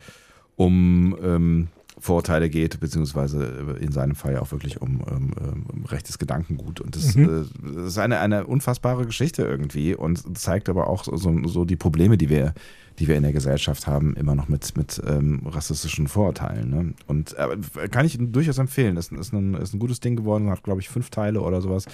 um 0.57 1.17
ähm, 1.23 1.69
Vorurteile 2.01 2.51
geht, 2.51 2.81
beziehungsweise 2.81 3.77
in 3.81 3.93
seinem 3.93 4.15
Fall 4.15 4.35
ja 4.35 4.43
auch 4.43 4.53
wirklich 4.53 4.81
um, 4.81 5.01
um, 5.01 5.33
um 5.33 5.85
rechtes 5.87 6.19
Gedankengut. 6.19 6.81
Und 6.81 6.97
das, 6.97 7.15
mhm. 7.15 7.25
äh, 7.25 7.75
das, 7.75 7.87
ist 7.87 7.99
eine, 7.99 8.21
eine 8.21 8.47
unfassbare 8.47 9.07
Geschichte 9.07 9.43
irgendwie 9.43 9.95
und 9.95 10.39
zeigt 10.39 10.69
aber 10.69 10.89
auch 10.89 11.05
so, 11.05 11.47
so 11.47 11.65
die 11.65 11.77
Probleme, 11.77 12.17
die 12.17 12.29
wir, 12.29 12.55
die 12.99 13.09
wir 13.09 13.17
in 13.17 13.23
der 13.23 13.33
Gesellschaft 13.33 13.87
haben, 13.87 14.15
immer 14.17 14.35
noch 14.35 14.49
mit, 14.49 14.77
mit 14.77 15.01
ähm, 15.07 15.43
rassistischen 15.47 16.09
Vorurteilen. 16.09 16.71
Ne? 16.71 16.95
Und 17.07 17.37
äh, 17.37 17.89
kann 17.89 18.07
ich 18.07 18.19
durchaus 18.21 18.59
empfehlen. 18.59 18.97
Das 18.97 19.09
ist 19.09 19.33
ein, 19.33 19.55
ist 19.55 19.75
ein 19.75 19.79
gutes 19.79 20.01
Ding 20.01 20.17
geworden, 20.17 20.51
hat, 20.51 20.63
glaube 20.63 20.81
ich, 20.81 20.89
fünf 20.89 21.11
Teile 21.11 21.41
oder 21.41 21.61
sowas. 21.61 21.87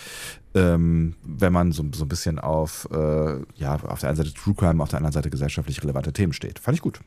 Ähm, 0.54 1.14
wenn 1.22 1.52
man 1.52 1.72
so, 1.72 1.84
so 1.94 2.04
ein 2.04 2.08
bisschen 2.08 2.38
auf, 2.38 2.88
äh, 2.92 3.36
ja, 3.56 3.74
auf 3.74 4.00
der 4.00 4.10
einen 4.10 4.16
Seite 4.16 4.32
True 4.32 4.54
Crime, 4.54 4.82
auf 4.82 4.88
der 4.88 4.98
anderen 4.98 5.12
Seite 5.12 5.30
gesellschaftlich 5.30 5.82
relevante 5.82 6.12
Themen 6.12 6.32
steht. 6.32 6.58
Fand 6.58 6.76
ich 6.76 6.82
gut. 6.82 7.00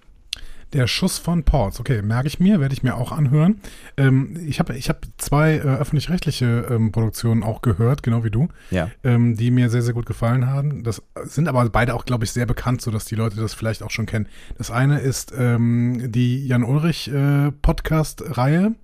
Der 0.74 0.88
Schuss 0.88 1.18
von 1.18 1.44
Ports, 1.44 1.80
okay, 1.80 2.02
merke 2.02 2.28
ich 2.28 2.40
mir, 2.40 2.60
werde 2.60 2.74
ich 2.74 2.84
mir 2.84 2.96
auch 2.96 3.12
anhören. 3.12 3.62
Ähm, 3.96 4.38
ich 4.48 4.60
habe 4.60 4.76
ich 4.76 4.90
hab 4.90 5.06
zwei 5.18 5.56
äh, 5.56 5.62
öffentlich-rechtliche 5.62 6.68
ähm, 6.70 6.92
Produktionen 6.92 7.44
auch 7.44 7.62
gehört, 7.62 8.04
genau 8.04 8.24
wie 8.24 8.32
du, 8.32 8.50
ja. 8.70 8.90
ähm, 9.04 9.38
die 9.38 9.52
mir 9.52 9.70
sehr, 9.70 9.82
sehr 9.82 9.94
gut 9.94 10.06
gefallen 10.06 10.48
haben. 10.48 10.84
Das 10.84 11.02
sind 11.24 11.48
aber 11.48 11.70
beide 11.70 11.96
auch, 11.96 12.06
glaube 12.06 12.26
ich, 12.26 12.32
sehr 12.32 12.46
bekannt, 12.46 12.82
sodass 12.82 13.06
die 13.06 13.16
Leute 13.16 13.38
das 13.38 13.54
vielleicht 13.54 13.82
auch 13.82 13.92
schon 13.92 14.06
kennen. 14.06 14.28
Das 14.58 14.72
eine 14.72 15.00
ist 15.00 15.34
ähm, 15.38 16.12
die 16.12 16.46
Jan-Ulrich 16.48 17.12
äh, 17.12 17.52
Podcast-Reihe. 17.52 18.76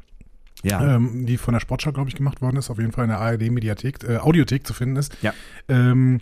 Ja. 0.65 0.95
Ähm, 0.95 1.25
die 1.25 1.37
von 1.37 1.53
der 1.53 1.59
Sportschau, 1.59 1.91
glaube 1.91 2.09
ich, 2.09 2.15
gemacht 2.15 2.41
worden 2.41 2.55
ist, 2.55 2.69
auf 2.69 2.79
jeden 2.79 2.93
Fall 2.93 3.03
in 3.03 3.09
der 3.09 3.19
ARD-Mediathek, 3.19 4.01
äh, 4.05 4.17
Audiothek 4.19 4.65
zu 4.65 4.73
finden 4.73 4.95
ist. 4.95 5.13
Ja. 5.21 5.33
Ähm, 5.67 6.21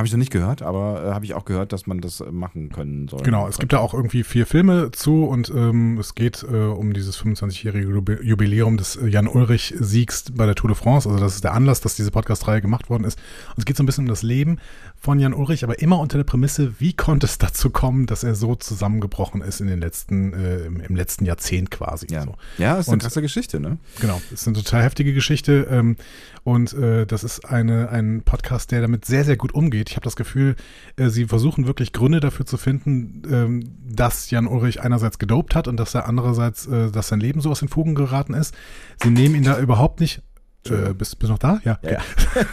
habe 0.00 0.06
ich 0.06 0.12
noch 0.12 0.18
nicht 0.18 0.32
gehört, 0.32 0.62
aber 0.62 1.04
äh, 1.04 1.10
habe 1.12 1.26
ich 1.26 1.34
auch 1.34 1.44
gehört, 1.44 1.74
dass 1.74 1.86
man 1.86 2.00
das 2.00 2.24
machen 2.30 2.70
können 2.70 3.06
soll. 3.06 3.20
Genau, 3.20 3.46
es 3.46 3.58
gibt 3.58 3.74
da 3.74 3.80
auch 3.80 3.92
irgendwie 3.92 4.24
vier 4.24 4.46
Filme 4.46 4.92
zu 4.92 5.24
und 5.24 5.52
ähm, 5.54 5.98
es 5.98 6.14
geht 6.14 6.42
äh, 6.42 6.56
um 6.56 6.94
dieses 6.94 7.22
25-jährige 7.22 7.86
Jubiläum 8.22 8.78
des 8.78 8.96
äh, 8.96 9.08
Jan-Ulrich-Siegs 9.08 10.32
bei 10.32 10.46
der 10.46 10.54
Tour 10.54 10.68
de 10.68 10.76
France. 10.76 11.06
Also 11.06 11.20
das 11.22 11.34
ist 11.34 11.44
der 11.44 11.52
Anlass, 11.52 11.82
dass 11.82 11.96
diese 11.96 12.10
Podcast-Reihe 12.10 12.62
gemacht 12.62 12.88
worden 12.88 13.04
ist. 13.04 13.18
Und 13.50 13.58
es 13.58 13.66
geht 13.66 13.76
so 13.76 13.82
ein 13.82 13.86
bisschen 13.86 14.04
um 14.04 14.08
das 14.08 14.22
Leben 14.22 14.58
von 15.00 15.18
Jan 15.18 15.32
Ulrich, 15.32 15.64
aber 15.64 15.80
immer 15.80 15.98
unter 15.98 16.18
der 16.18 16.24
Prämisse, 16.24 16.74
wie 16.78 16.92
konnte 16.92 17.26
es 17.26 17.38
dazu 17.38 17.70
kommen, 17.70 18.04
dass 18.04 18.22
er 18.22 18.34
so 18.34 18.54
zusammengebrochen 18.54 19.40
ist 19.40 19.60
in 19.60 19.66
den 19.66 19.80
letzten, 19.80 20.34
äh, 20.34 20.66
im 20.66 20.94
letzten 20.94 21.24
Jahrzehnt 21.24 21.70
quasi. 21.70 22.06
Ja, 22.10 22.24
so. 22.24 22.34
ja 22.58 22.76
ist 22.76 22.88
eine 22.88 22.94
und, 22.94 23.02
krasse 23.02 23.22
Geschichte, 23.22 23.60
ne? 23.60 23.78
Genau, 23.98 24.20
ist 24.30 24.46
eine 24.46 24.58
total 24.58 24.82
heftige 24.82 25.14
Geschichte 25.14 25.66
ähm, 25.70 25.96
und 26.44 26.74
äh, 26.74 27.06
das 27.06 27.24
ist 27.24 27.46
eine, 27.46 27.88
ein 27.88 28.22
Podcast, 28.22 28.72
der 28.72 28.82
damit 28.82 29.06
sehr, 29.06 29.24
sehr 29.24 29.38
gut 29.38 29.54
umgeht. 29.54 29.88
Ich 29.88 29.96
habe 29.96 30.04
das 30.04 30.16
Gefühl, 30.16 30.54
äh, 30.96 31.08
sie 31.08 31.24
versuchen 31.24 31.66
wirklich 31.66 31.94
Gründe 31.94 32.20
dafür 32.20 32.44
zu 32.44 32.58
finden, 32.58 33.22
ähm, 33.30 33.70
dass 33.88 34.30
Jan 34.30 34.46
Ulrich 34.46 34.82
einerseits 34.82 35.18
gedopt 35.18 35.54
hat 35.54 35.66
und 35.66 35.78
dass 35.78 35.94
er 35.94 36.06
andererseits, 36.06 36.66
äh, 36.66 36.90
dass 36.90 37.08
sein 37.08 37.20
Leben 37.20 37.40
so 37.40 37.50
aus 37.50 37.60
den 37.60 37.68
Fugen 37.68 37.94
geraten 37.94 38.34
ist. 38.34 38.54
Sie 39.02 39.10
nehmen 39.10 39.34
ihn 39.34 39.44
da 39.44 39.58
überhaupt 39.58 40.00
nicht 40.00 40.22
äh, 40.68 40.92
bist, 40.92 41.18
bist 41.18 41.30
noch 41.30 41.38
da? 41.38 41.60
Ja. 41.64 41.78
ja, 41.82 41.90
ja. 41.90 42.00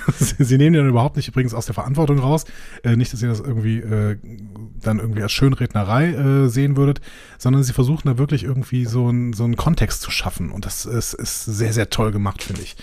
Sie 0.39 0.57
nehmen 0.57 0.73
den 0.73 0.87
überhaupt 0.87 1.17
nicht 1.17 1.27
übrigens 1.27 1.53
aus 1.53 1.65
der 1.65 1.75
Verantwortung 1.75 2.19
raus. 2.19 2.45
Äh, 2.83 2.95
nicht, 2.95 3.11
dass 3.11 3.21
ihr 3.21 3.29
das 3.29 3.39
irgendwie 3.39 3.79
äh, 3.79 4.17
dann 4.81 4.99
irgendwie 4.99 5.21
als 5.21 5.31
Schönrednerei 5.31 6.13
äh, 6.13 6.47
sehen 6.47 6.77
würdet, 6.77 7.01
sondern 7.37 7.63
sie 7.63 7.73
versuchen 7.73 8.07
da 8.07 8.17
wirklich 8.17 8.43
irgendwie 8.43 8.85
so, 8.85 9.09
ein, 9.09 9.33
so 9.33 9.43
einen 9.43 9.57
Kontext 9.57 10.01
zu 10.01 10.11
schaffen. 10.11 10.51
Und 10.51 10.65
das 10.65 10.85
ist, 10.85 11.13
ist 11.13 11.45
sehr, 11.45 11.73
sehr 11.73 11.89
toll 11.89 12.11
gemacht, 12.11 12.43
finde 12.43 12.61
ich. 12.61 12.75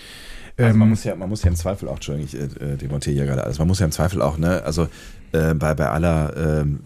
Also 0.57 0.77
man, 0.77 0.83
ähm, 0.83 0.89
muss 0.89 1.03
ja, 1.03 1.15
man 1.15 1.29
muss 1.29 1.43
ja 1.43 1.49
im 1.49 1.55
Zweifel 1.55 1.89
auch, 1.89 1.95
Entschuldigung, 1.95 2.29
ich 2.31 2.61
äh, 2.61 2.77
demontiere 2.77 3.15
hier 3.15 3.25
gerade 3.25 3.43
alles, 3.43 3.59
man 3.59 3.67
muss 3.67 3.79
ja 3.79 3.85
im 3.85 3.91
Zweifel 3.91 4.21
auch, 4.21 4.37
ne, 4.37 4.63
also 4.63 4.87
äh, 5.33 5.53
bei, 5.53 5.73
bei 5.73 5.89
aller 5.89 6.33
ähm, 6.37 6.61
ähm, 6.61 6.79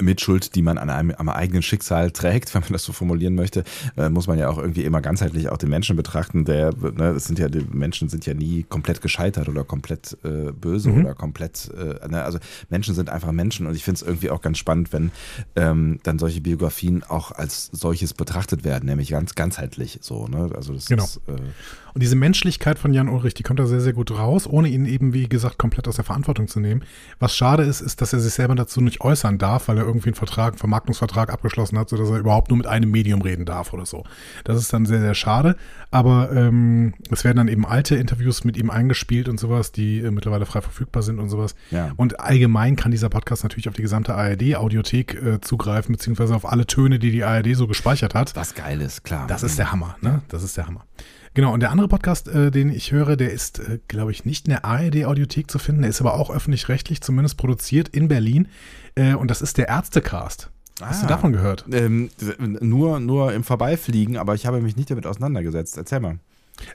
Mitschuld, 0.00 0.54
die 0.54 0.62
man 0.62 0.78
an 0.78 0.90
einem 0.90 1.12
am 1.12 1.28
eigenen 1.28 1.62
Schicksal 1.62 2.10
trägt, 2.10 2.54
wenn 2.54 2.62
man 2.62 2.72
das 2.72 2.84
so 2.84 2.92
formulieren 2.92 3.34
möchte, 3.34 3.64
äh, 3.96 4.08
muss 4.08 4.26
man 4.26 4.38
ja 4.38 4.48
auch 4.48 4.58
irgendwie 4.58 4.84
immer 4.84 5.00
ganzheitlich 5.00 5.48
auch 5.48 5.56
den 5.56 5.70
Menschen 5.70 5.96
betrachten. 5.96 6.44
Der, 6.44 6.72
ne, 6.74 7.10
es 7.10 7.24
sind 7.24 7.38
ja 7.38 7.48
die 7.48 7.64
Menschen 7.70 8.08
sind 8.08 8.26
ja 8.26 8.34
nie 8.34 8.64
komplett 8.64 9.00
gescheitert 9.00 9.48
oder 9.48 9.64
komplett 9.64 10.16
äh, 10.24 10.52
böse 10.52 10.90
mhm. 10.90 11.04
oder 11.04 11.14
komplett, 11.14 11.70
äh, 11.76 12.08
ne, 12.08 12.22
also 12.22 12.38
Menschen 12.70 12.94
sind 12.94 13.10
einfach 13.10 13.32
Menschen 13.32 13.66
und 13.66 13.74
ich 13.74 13.84
finde 13.84 13.96
es 13.96 14.02
irgendwie 14.02 14.30
auch 14.30 14.40
ganz 14.40 14.58
spannend, 14.58 14.92
wenn 14.92 15.10
ähm, 15.56 16.00
dann 16.02 16.18
solche 16.18 16.40
Biografien 16.40 17.02
auch 17.04 17.32
als 17.32 17.70
solches 17.72 18.14
betrachtet 18.14 18.64
werden, 18.64 18.86
nämlich 18.86 19.10
ganz 19.10 19.34
ganzheitlich 19.34 19.98
so. 20.02 20.26
Ne? 20.26 20.50
Also 20.54 20.74
das 20.74 20.86
genau. 20.86 21.04
ist 21.04 21.20
äh, 21.28 21.91
und 21.94 22.02
diese 22.02 22.16
Menschlichkeit 22.16 22.78
von 22.78 22.94
Jan 22.94 23.08
Ulrich, 23.08 23.34
die 23.34 23.42
kommt 23.42 23.58
da 23.58 23.66
sehr, 23.66 23.80
sehr 23.80 23.92
gut 23.92 24.10
raus, 24.10 24.46
ohne 24.46 24.68
ihn 24.68 24.86
eben, 24.86 25.12
wie 25.12 25.28
gesagt, 25.28 25.58
komplett 25.58 25.88
aus 25.88 25.96
der 25.96 26.04
Verantwortung 26.04 26.48
zu 26.48 26.60
nehmen. 26.60 26.84
Was 27.18 27.36
schade 27.36 27.64
ist, 27.64 27.80
ist, 27.80 28.00
dass 28.00 28.12
er 28.12 28.20
sich 28.20 28.32
selber 28.32 28.54
dazu 28.54 28.80
nicht 28.80 29.00
äußern 29.00 29.38
darf, 29.38 29.68
weil 29.68 29.78
er 29.78 29.84
irgendwie 29.84 30.08
einen 30.08 30.14
Vertrag, 30.14 30.54
einen 30.54 30.58
Vermarktungsvertrag 30.58 31.32
abgeschlossen 31.32 31.78
hat, 31.78 31.88
sodass 31.88 32.08
er 32.10 32.18
überhaupt 32.18 32.48
nur 32.48 32.56
mit 32.56 32.66
einem 32.66 32.90
Medium 32.90 33.20
reden 33.20 33.44
darf 33.44 33.72
oder 33.72 33.86
so. 33.86 34.04
Das 34.44 34.58
ist 34.58 34.72
dann 34.72 34.86
sehr, 34.86 35.00
sehr 35.00 35.14
schade. 35.14 35.56
Aber 35.90 36.32
ähm, 36.32 36.94
es 37.10 37.24
werden 37.24 37.36
dann 37.36 37.48
eben 37.48 37.66
alte 37.66 37.96
Interviews 37.96 38.44
mit 38.44 38.56
ihm 38.56 38.70
eingespielt 38.70 39.28
und 39.28 39.38
sowas, 39.38 39.72
die 39.72 40.00
äh, 40.00 40.10
mittlerweile 40.10 40.46
frei 40.46 40.62
verfügbar 40.62 41.02
sind 41.02 41.18
und 41.18 41.28
sowas. 41.28 41.54
Ja. 41.70 41.92
Und 41.96 42.20
allgemein 42.20 42.76
kann 42.76 42.90
dieser 42.90 43.10
Podcast 43.10 43.42
natürlich 43.42 43.68
auf 43.68 43.74
die 43.74 43.82
gesamte 43.82 44.14
ARD-Audiothek 44.14 45.14
äh, 45.14 45.40
zugreifen, 45.42 45.92
beziehungsweise 45.92 46.34
auf 46.34 46.50
alle 46.50 46.66
Töne, 46.66 46.98
die 46.98 47.10
die 47.10 47.24
ARD 47.24 47.54
so 47.54 47.66
gespeichert 47.66 48.14
hat. 48.14 48.34
Was 48.34 48.54
geil 48.54 48.80
ist, 48.80 49.04
klar. 49.04 49.26
Das 49.26 49.42
ist 49.42 49.58
der 49.58 49.70
Hammer, 49.70 49.96
ne? 50.00 50.22
Das 50.28 50.42
ist 50.42 50.56
der 50.56 50.66
Hammer. 50.66 50.86
Genau, 51.34 51.54
und 51.54 51.60
der 51.60 51.70
andere 51.70 51.88
Podcast, 51.88 52.28
äh, 52.28 52.50
den 52.50 52.70
ich 52.70 52.92
höre, 52.92 53.16
der 53.16 53.32
ist, 53.32 53.58
äh, 53.58 53.78
glaube 53.88 54.10
ich, 54.10 54.24
nicht 54.24 54.46
in 54.46 54.50
der 54.50 54.64
ARD-Audiothek 54.64 55.50
zu 55.50 55.58
finden, 55.58 55.82
der 55.82 55.90
ist 55.90 56.00
aber 56.00 56.14
auch 56.14 56.30
öffentlich-rechtlich 56.30 57.00
zumindest 57.00 57.38
produziert 57.38 57.88
in 57.88 58.08
Berlin. 58.08 58.48
Äh, 58.96 59.14
und 59.14 59.30
das 59.30 59.40
ist 59.40 59.56
der 59.56 59.68
Ärztecast. 59.68 60.50
Hast 60.80 61.00
ah, 61.00 61.02
du 61.02 61.08
davon 61.08 61.32
gehört? 61.32 61.64
Ähm, 61.72 62.10
nur, 62.38 63.00
nur 63.00 63.32
im 63.32 63.44
Vorbeifliegen, 63.44 64.16
aber 64.16 64.34
ich 64.34 64.46
habe 64.46 64.60
mich 64.60 64.76
nicht 64.76 64.90
damit 64.90 65.06
auseinandergesetzt. 65.06 65.76
Erzähl 65.76 66.00
mal. 66.00 66.18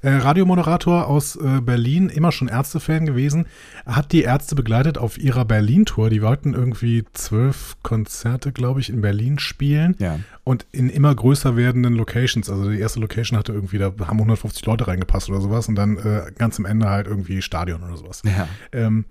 Äh, 0.01 0.09
Radiomoderator 0.09 1.07
aus 1.07 1.35
äh, 1.35 1.61
Berlin, 1.61 2.09
immer 2.09 2.31
schon 2.31 2.47
Ärztefan 2.47 3.05
gewesen, 3.05 3.45
hat 3.85 4.11
die 4.11 4.23
Ärzte 4.23 4.55
begleitet 4.55 4.97
auf 4.97 5.17
ihrer 5.17 5.45
Berlin-Tour. 5.45 6.09
Die 6.09 6.21
wollten 6.21 6.53
irgendwie 6.53 7.05
zwölf 7.13 7.77
Konzerte, 7.83 8.51
glaube 8.51 8.79
ich, 8.79 8.89
in 8.89 9.01
Berlin 9.01 9.39
spielen 9.39 9.95
ja. 9.99 10.19
und 10.43 10.65
in 10.71 10.89
immer 10.89 11.13
größer 11.13 11.55
werdenden 11.55 11.93
Locations. 11.93 12.49
Also 12.49 12.69
die 12.69 12.79
erste 12.79 12.99
Location 12.99 13.37
hatte 13.37 13.53
irgendwie, 13.53 13.77
da 13.77 13.93
haben 14.05 14.17
150 14.17 14.65
Leute 14.65 14.87
reingepasst 14.87 15.29
oder 15.29 15.41
sowas 15.41 15.67
und 15.67 15.75
dann 15.75 15.97
äh, 15.97 16.31
ganz 16.37 16.59
am 16.59 16.65
Ende 16.65 16.89
halt 16.89 17.07
irgendwie 17.07 17.41
Stadion 17.41 17.83
oder 17.83 17.97
sowas. 17.97 18.23
Ja. 18.25 18.47
Ähm, 18.71 19.05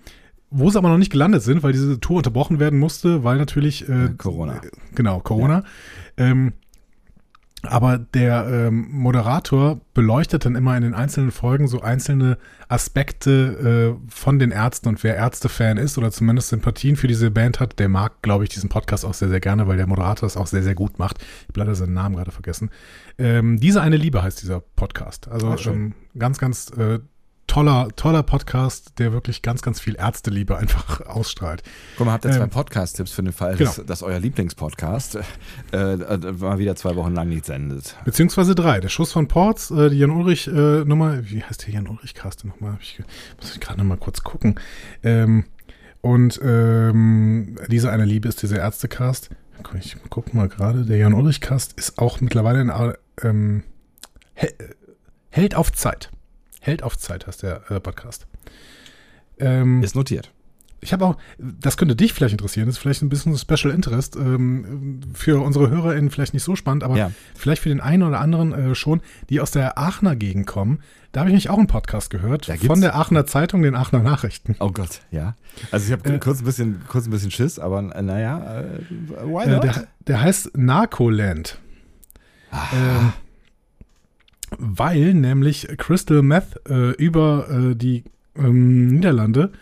wo 0.51 0.71
sie 0.71 0.79
aber 0.79 0.89
noch 0.89 0.99
nicht 0.99 1.11
gelandet 1.11 1.43
sind, 1.43 1.63
weil 1.63 1.73
diese 1.73 1.99
Tour 1.99 2.19
unterbrochen 2.19 2.61
werden 2.61 2.79
musste, 2.79 3.25
weil 3.25 3.37
natürlich 3.37 3.89
äh, 3.89 4.11
Corona. 4.17 4.61
Genau, 4.95 5.21
Corona. 5.21 5.65
Ja. 6.19 6.27
Ähm, 6.27 6.53
aber 7.63 7.99
der 7.99 8.47
ähm, 8.49 8.89
Moderator 8.91 9.81
beleuchtet 9.95 10.45
dann 10.45 10.57
immer 10.57 10.77
in 10.77 10.83
den 10.83 10.95
einzelnen 10.95 11.31
Folgen 11.31 11.69
so 11.69 11.81
einzelne 11.81 12.39
Aspekte 12.69 13.97
äh, 13.99 14.11
von 14.11 14.39
den 14.39 14.51
Ärzten 14.51 14.89
und 14.89 15.03
wer 15.03 15.17
Ärzte-Fan 15.17 15.77
ist 15.77 15.99
oder 15.99 16.11
zumindest 16.11 16.49
Sympathien 16.49 16.97
für 16.97 17.09
diese 17.09 17.31
Band 17.31 17.61
hat, 17.61 17.79
der 17.79 17.89
mag, 17.89 18.23
glaube 18.23 18.45
ich, 18.45 18.51
diesen 18.51 18.69
Podcast 18.69 19.05
auch 19.05 19.15
sehr, 19.15 19.29
sehr 19.29 19.41
gerne, 19.41 19.67
weil 19.67 19.77
der 19.77 19.87
Moderator 19.87 20.27
das 20.27 20.37
auch 20.37 20.47
sehr, 20.47 20.63
sehr 20.63 20.75
gut 20.75 20.99
macht. 20.99 21.19
Ich 21.19 21.49
habe 21.49 21.61
leider 21.61 21.75
seinen 21.75 21.95
Namen 21.95 22.17
gerade 22.17 22.31
vergessen. 22.31 22.71
Ähm, 23.19 23.59
diese 23.59 23.81
eine 23.81 23.97
Liebe 23.97 24.23
heißt 24.23 24.43
dieser 24.43 24.61
Podcast. 24.61 25.29
Also 25.29 25.49
ah, 25.49 25.57
ähm, 25.67 25.95
ganz, 26.17 26.39
ganz 26.39 26.71
äh, 26.77 27.01
toller, 27.47 27.89
toller 27.97 28.23
Podcast, 28.23 28.99
der 28.99 29.13
wirklich 29.13 29.43
ganz, 29.43 29.63
ganz 29.63 29.81
viel 29.81 29.97
Ärzteliebe 29.97 30.57
einfach 30.59 31.01
ausstrahlt. 31.07 31.63
Guck 31.97 32.07
mal, 32.07 32.13
habt 32.13 32.25
ihr 32.25 32.33
zwei 32.33 32.45
ähm, 32.45 32.51
Podcast-Tipps 32.51 33.13
für 33.13 33.23
den 33.23 33.33
Fall, 33.33 33.57
genau. 33.57 33.71
dass, 33.71 33.87
dass 33.87 34.03
euer 34.03 34.19
Lieblingspodcast 34.19 35.19
äh, 35.73 35.77
äh, 35.77 36.33
mal 36.33 36.59
wieder 36.59 36.77
zwei 36.77 36.97
Wochen 36.97 37.15
lang 37.15 37.29
nicht 37.29 37.47
sendet. 37.47 37.97
Beziehungsweise 38.05 38.55
drei. 38.55 38.81
Der 38.81 38.89
Schuss 38.89 39.13
von 39.13 39.29
Ports, 39.29 39.71
äh, 39.71 39.91
die 39.91 39.99
Jan-Ulrich-Nummer, 39.99 41.15
äh, 41.15 41.31
wie 41.31 41.43
heißt 41.43 41.67
der 41.67 41.75
Jan-Ulrich-Cast 41.75 42.45
nochmal? 42.45 42.79
Ich, 42.81 43.03
muss 43.41 43.55
ich 43.55 43.61
gerade 43.61 43.79
nochmal 43.79 43.99
kurz 43.99 44.23
gucken. 44.23 44.61
Ähm, 45.03 45.45
und 46.01 46.41
ähm, 46.43 47.57
diese 47.69 47.91
eine 47.91 48.05
Liebe 48.05 48.29
ist 48.29 48.43
dieser 48.43 48.59
Ärztecast. 48.59 49.31
Ich 49.81 49.97
gucke 50.11 50.37
mal 50.37 50.49
gerade, 50.49 50.85
der 50.85 50.99
Jan-Ulrich-Cast 50.99 51.73
ist 51.73 51.99
auch 51.99 52.21
mittlerweile 52.21 52.61
ein 52.61 52.95
ähm, 53.23 53.63
Held 55.31 55.55
auf 55.55 55.73
Zeit. 55.73 56.11
Held 56.67 56.83
auf 56.83 56.99
Zeit 56.99 57.29
heißt 57.29 57.45
der 57.45 57.71
äh, 57.71 57.79
Podcast. 57.79 58.27
Ähm, 59.39 59.85
ist 59.85 59.95
notiert. 59.95 60.33
ich 60.81 60.93
habe 60.93 61.05
auch, 61.05 61.17
das 61.39 61.77
könnte 61.77 61.95
dich 61.95 62.13
vielleicht 62.13 62.33
interessieren, 62.33 62.67
das 62.67 62.75
ist 62.75 62.79
vielleicht 62.81 63.03
ein 63.03 63.09
bisschen 63.09 63.39
Special 63.39 63.73
Interest, 63.73 64.17
ähm, 64.17 65.01
für 65.15 65.45
unsere 65.45 65.71
HörerInnen 65.71 66.11
vielleicht 66.11 66.35
nicht 66.35 66.43
so 66.43 66.57
spannend, 66.57 66.83
aber 66.83 66.97
ja. 66.97 67.13
vielleicht 67.37 67.63
für 67.63 67.69
den 67.69 67.81
einen 67.81 68.03
oder 68.03 68.19
anderen 68.19 68.53
äh, 68.53 68.75
schon, 68.75 69.01
die 69.31 69.41
aus 69.41 69.53
der 69.53 69.79
Aachener 69.79 70.17
Gegend 70.17 70.49
kommen. 70.49 70.81
Da 71.13 71.21
habe 71.21 71.31
ich 71.31 71.35
mich 71.35 71.51
auch 71.51 71.59
einen 71.59 71.69
Podcast 71.69 72.11
gehört 72.11 72.47
von 72.47 72.81
der 72.81 72.97
Aachener 72.97 73.27
Zeitung, 73.27 73.63
den 73.63 73.77
Aachener 73.77 74.03
Nachrichten. 74.03 74.57
Oh 74.59 74.73
Gott, 74.73 75.03
ja. 75.13 75.37
Also 75.71 75.87
ich 75.87 75.93
habe 75.93 76.15
äh, 76.15 76.19
kurz, 76.19 76.41
ein 76.41 76.47
bisschen, 76.47 76.83
kurz 76.89 77.07
ein 77.07 77.11
bisschen 77.11 77.31
Schiss, 77.31 77.61
aber 77.61 77.79
äh, 77.95 78.03
naja, 78.03 78.63
äh, 78.63 78.81
why 79.25 79.45
äh, 79.45 79.51
not? 79.51 79.63
Der, 79.63 79.87
der 80.09 80.21
heißt 80.21 80.59
Narcoland. 80.59 81.59
Ah. 82.51 82.67
Ähm, 82.75 83.13
weil 84.59 85.15
nämlich 85.15 85.69
Crystal 85.77 86.23
Meth 86.23 86.61
äh, 86.69 86.93
über 86.93 87.49
äh, 87.51 87.75
die 87.77 88.05
ähm, 88.37 88.89
Niederlande, 88.89 89.53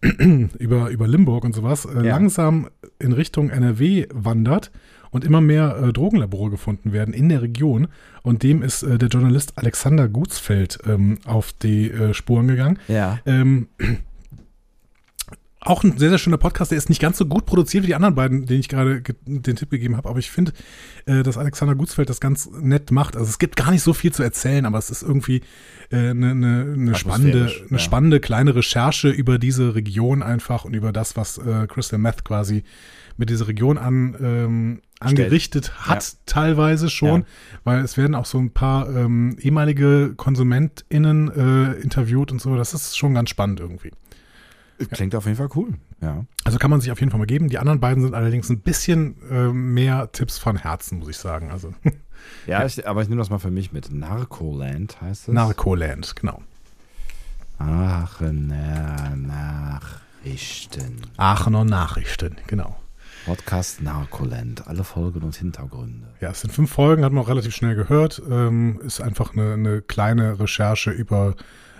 über, 0.58 0.88
über 0.90 1.08
Limburg 1.08 1.44
und 1.44 1.54
sowas, 1.54 1.84
äh, 1.84 1.94
ja. 2.06 2.14
langsam 2.14 2.68
in 2.98 3.12
Richtung 3.12 3.50
NRW 3.50 4.06
wandert 4.12 4.70
und 5.10 5.24
immer 5.24 5.40
mehr 5.40 5.76
äh, 5.76 5.92
Drogenlabore 5.92 6.50
gefunden 6.50 6.92
werden 6.92 7.14
in 7.14 7.28
der 7.28 7.42
Region. 7.42 7.88
Und 8.22 8.42
dem 8.42 8.62
ist 8.62 8.82
äh, 8.82 8.98
der 8.98 9.08
Journalist 9.08 9.52
Alexander 9.56 10.08
Gutsfeld 10.08 10.78
ähm, 10.86 11.18
auf 11.24 11.52
die 11.52 11.90
äh, 11.90 12.14
Spuren 12.14 12.48
gegangen. 12.48 12.78
Ja. 12.88 13.20
Ähm, 13.26 13.68
auch 15.64 15.82
ein 15.82 15.98
sehr, 15.98 16.10
sehr 16.10 16.18
schöner 16.18 16.38
Podcast. 16.38 16.70
Der 16.70 16.78
ist 16.78 16.88
nicht 16.88 17.00
ganz 17.00 17.18
so 17.18 17.26
gut 17.26 17.46
produziert 17.46 17.84
wie 17.84 17.88
die 17.88 17.94
anderen 17.94 18.14
beiden, 18.14 18.46
denen 18.46 18.60
ich 18.60 18.68
gerade 18.68 19.02
den 19.24 19.56
Tipp 19.56 19.70
gegeben 19.70 19.96
habe. 19.96 20.08
Aber 20.08 20.18
ich 20.18 20.30
finde, 20.30 20.52
äh, 21.06 21.22
dass 21.22 21.38
Alexander 21.38 21.74
Gutsfeld 21.74 22.10
das 22.10 22.20
ganz 22.20 22.50
nett 22.50 22.90
macht. 22.90 23.16
Also 23.16 23.28
es 23.28 23.38
gibt 23.38 23.56
gar 23.56 23.70
nicht 23.70 23.82
so 23.82 23.92
viel 23.92 24.12
zu 24.12 24.22
erzählen, 24.22 24.66
aber 24.66 24.78
es 24.78 24.90
ist 24.90 25.02
irgendwie 25.02 25.42
eine 25.90 26.10
äh, 26.10 26.14
ne, 26.14 26.34
ne 26.76 26.94
spannende, 26.94 27.44
eine 27.44 27.70
ja. 27.70 27.78
spannende 27.78 28.20
kleine 28.20 28.54
Recherche 28.54 29.08
über 29.08 29.38
diese 29.38 29.74
Region 29.74 30.22
einfach 30.22 30.64
und 30.64 30.74
über 30.74 30.92
das, 30.92 31.16
was 31.16 31.38
äh, 31.38 31.66
Crystal 31.66 31.98
Meth 31.98 32.24
quasi 32.24 32.64
mit 33.16 33.30
dieser 33.30 33.48
Region 33.48 33.78
an, 33.78 34.16
ähm, 34.20 34.82
angerichtet 35.00 35.72
hat, 35.86 36.02
ja. 36.02 36.18
teilweise 36.26 36.90
schon, 36.90 37.20
ja. 37.20 37.26
weil 37.64 37.84
es 37.84 37.96
werden 37.96 38.14
auch 38.14 38.26
so 38.26 38.38
ein 38.38 38.50
paar 38.50 38.88
ähm, 38.94 39.36
ehemalige 39.40 40.14
KonsumentInnen 40.16 41.30
äh, 41.30 41.72
interviewt 41.80 42.32
und 42.32 42.40
so. 42.40 42.56
Das 42.56 42.74
ist 42.74 42.96
schon 42.96 43.14
ganz 43.14 43.30
spannend 43.30 43.60
irgendwie. 43.60 43.92
Klingt 44.90 45.12
ja. 45.12 45.18
auf 45.18 45.26
jeden 45.26 45.36
Fall 45.36 45.48
cool, 45.54 45.74
ja. 46.00 46.24
Also 46.44 46.58
kann 46.58 46.70
man 46.70 46.80
sich 46.80 46.90
auf 46.90 46.98
jeden 47.00 47.10
Fall 47.10 47.18
mal 47.18 47.26
geben. 47.26 47.48
Die 47.48 47.58
anderen 47.58 47.80
beiden 47.80 48.02
sind 48.02 48.14
allerdings 48.14 48.48
ein 48.50 48.60
bisschen 48.60 49.16
äh, 49.30 49.52
mehr 49.52 50.10
Tipps 50.12 50.38
von 50.38 50.56
Herzen, 50.56 50.98
muss 50.98 51.08
ich 51.08 51.16
sagen. 51.16 51.50
Also. 51.50 51.72
ja, 52.46 52.60
ja. 52.60 52.66
Ich, 52.66 52.86
aber 52.86 53.02
ich 53.02 53.08
nehme 53.08 53.20
das 53.20 53.30
mal 53.30 53.38
für 53.38 53.50
mich 53.50 53.72
mit. 53.72 53.92
Narcoland 53.92 55.00
heißt 55.00 55.28
es? 55.28 55.34
Narcoland, 55.34 56.16
genau. 56.16 56.42
Aachener 57.58 59.14
Nachrichten. 59.16 61.02
Aachener 61.16 61.64
Nachrichten, 61.64 62.36
genau. 62.48 62.76
Podcast 63.26 63.80
Narcoland, 63.80 64.66
alle 64.66 64.84
Folgen 64.84 65.22
und 65.22 65.34
Hintergründe. 65.34 66.08
Ja, 66.20 66.30
es 66.30 66.42
sind 66.42 66.52
fünf 66.52 66.70
Folgen, 66.70 67.04
hat 67.04 67.12
man 67.12 67.24
auch 67.24 67.28
relativ 67.28 67.54
schnell 67.54 67.74
gehört. 67.74 68.20
Ähm, 68.28 68.80
ist 68.84 69.00
einfach 69.00 69.32
eine, 69.32 69.54
eine 69.54 69.80
kleine 69.80 70.38
Recherche 70.38 70.90
über 70.90 71.34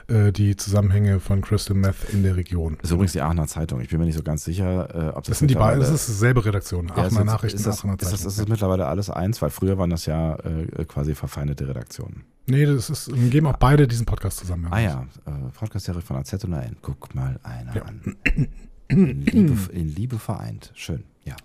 äh, 0.09 0.33
die 0.33 0.57
Zusammenhänge 0.57 1.21
von 1.21 1.41
Crystal 1.41 1.77
Meth 1.77 2.11
in 2.13 2.23
der 2.23 2.37
Region. 2.37 2.77
Das 2.81 2.91
ist 2.91 2.95
übrigens 2.95 3.13
die 3.13 3.21
Aachener 3.21 3.47
Zeitung. 3.47 3.81
Ich 3.81 3.89
bin 3.89 3.99
mir 3.99 4.07
nicht 4.07 4.17
so 4.17 4.23
ganz 4.23 4.45
sicher, 4.45 4.89
äh, 4.95 5.09
ob 5.09 5.25
das. 5.25 5.27
Das 5.27 5.39
sind 5.39 5.51
die 5.51 5.55
beiden, 5.55 5.81
das 5.81 5.91
ist 5.91 6.09
dieselbe 6.09 6.45
Redaktion. 6.45 6.91
Aachener 6.91 7.21
ja, 7.21 7.25
Nachrichten, 7.25 7.59
ist 7.59 7.67
das, 7.67 7.79
Aachener 7.79 7.99
Zeitung. 7.99 8.15
Ist 8.15 8.25
das, 8.25 8.33
ist 8.33 8.41
das 8.41 8.49
mittlerweile 8.49 8.87
alles 8.87 9.11
eins? 9.11 9.41
Weil 9.43 9.51
früher 9.51 9.79
waren 9.79 9.91
das 9.91 10.07
ja 10.07 10.37
äh, 10.37 10.85
quasi 10.85 11.15
verfeindete 11.15 11.69
Redaktionen. 11.69 12.25
Nee, 12.47 12.67
das 12.67 12.91
ist, 12.91 13.15
wir 13.15 13.31
geben 13.31 13.47
auch 13.47 13.57
beide 13.57 13.89
diesen 13.89 14.05
Podcast 14.05 14.39
zusammen. 14.39 14.67
Ah 14.71 14.81
ja, 14.81 15.07
äh, 15.27 15.31
Podcast-Serie 15.59 16.03
von 16.03 16.17
AZ 16.17 16.33
und 16.45 16.53
AN. 16.53 16.77
Guck 16.83 17.15
mal 17.15 17.41
einer 17.43 17.77
ja. 17.77 17.83
an. 17.83 18.17
In 18.89 19.23
Liebe, 19.23 19.73
in 19.73 19.89
Liebe 19.95 20.19
vereint. 20.19 20.71
Schön. 20.75 21.05
Ja. 21.25 21.37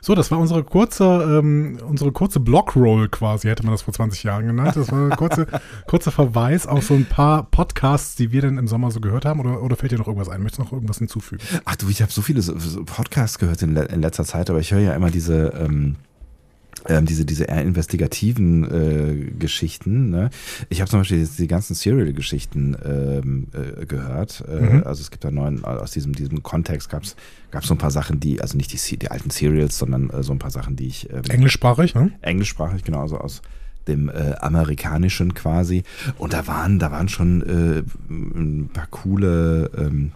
So, 0.00 0.14
das 0.14 0.30
war 0.30 0.38
unsere 0.38 0.64
kurze, 0.64 1.04
ähm, 1.04 1.78
unsere 1.86 2.12
kurze 2.12 2.40
Blockroll 2.40 3.08
quasi, 3.08 3.48
hätte 3.48 3.64
man 3.64 3.72
das 3.72 3.82
vor 3.82 3.94
20 3.94 4.22
Jahren 4.22 4.46
genannt. 4.46 4.76
Das 4.76 4.90
war 4.92 5.10
ein 5.10 5.16
kurze, 5.16 5.46
kurzer 5.86 6.10
Verweis 6.10 6.66
auf 6.66 6.84
so 6.84 6.94
ein 6.94 7.06
paar 7.06 7.44
Podcasts, 7.44 8.16
die 8.16 8.32
wir 8.32 8.42
dann 8.42 8.58
im 8.58 8.68
Sommer 8.68 8.90
so 8.90 9.00
gehört 9.00 9.24
haben. 9.24 9.40
Oder, 9.40 9.62
oder 9.62 9.76
fällt 9.76 9.92
dir 9.92 9.98
noch 9.98 10.06
irgendwas 10.06 10.28
ein? 10.28 10.42
Möchtest 10.42 10.60
du 10.60 10.64
noch 10.64 10.72
irgendwas 10.72 10.98
hinzufügen? 10.98 11.42
Ach 11.64 11.76
du, 11.76 11.88
ich 11.88 12.02
habe 12.02 12.12
so 12.12 12.22
viele 12.22 12.42
Podcasts 12.84 13.38
gehört 13.38 13.62
in, 13.62 13.76
in, 13.76 14.00
letzter 14.02 14.24
Zeit, 14.24 14.50
aber 14.50 14.60
ich 14.60 14.72
höre 14.72 14.80
ja 14.80 14.94
immer 14.94 15.10
diese 15.10 15.54
ähm, 15.58 15.96
ähm, 16.88 17.06
diese, 17.06 17.24
diese 17.24 17.44
eher 17.44 17.62
investigativen 17.62 18.64
äh, 18.64 19.30
Geschichten. 19.38 20.10
Ne? 20.10 20.30
Ich 20.68 20.80
habe 20.80 20.90
zum 20.90 21.00
Beispiel 21.00 21.20
jetzt 21.20 21.38
die 21.38 21.46
ganzen 21.46 21.74
Serial-Geschichten 21.74 22.76
ähm, 22.84 23.48
äh, 23.52 23.86
gehört. 23.86 24.44
Äh, 24.48 24.60
mhm. 24.60 24.82
Also 24.84 25.02
es 25.02 25.10
gibt 25.10 25.24
da 25.24 25.30
neuen, 25.30 25.64
aus 25.64 25.92
diesem, 25.92 26.14
diesem 26.14 26.42
Kontext 26.42 26.88
gab 26.88 27.02
es 27.04 27.14
so 27.62 27.74
ein 27.74 27.78
paar 27.78 27.90
Sachen, 27.90 28.20
die, 28.20 28.40
also 28.40 28.56
nicht 28.56 28.72
die, 28.72 28.96
die 28.96 29.10
alten 29.10 29.30
Serials, 29.30 29.78
sondern 29.78 30.10
äh, 30.10 30.22
so 30.22 30.32
ein 30.32 30.38
paar 30.38 30.50
Sachen, 30.50 30.76
die 30.76 30.86
ich. 30.86 31.10
Ähm, 31.10 31.22
englischsprachig, 31.28 31.94
ne? 31.94 32.12
Englischsprachig, 32.22 32.84
genau, 32.84 33.02
also 33.02 33.18
aus 33.18 33.42
dem 33.86 34.08
äh, 34.08 34.34
amerikanischen 34.40 35.34
quasi. 35.34 35.82
Und 36.18 36.32
da 36.32 36.46
waren, 36.46 36.78
da 36.78 36.90
waren 36.90 37.08
schon 37.08 37.42
äh, 37.42 37.82
ein 38.10 38.70
paar 38.72 38.86
coole, 38.86 39.70
ähm, 39.76 40.12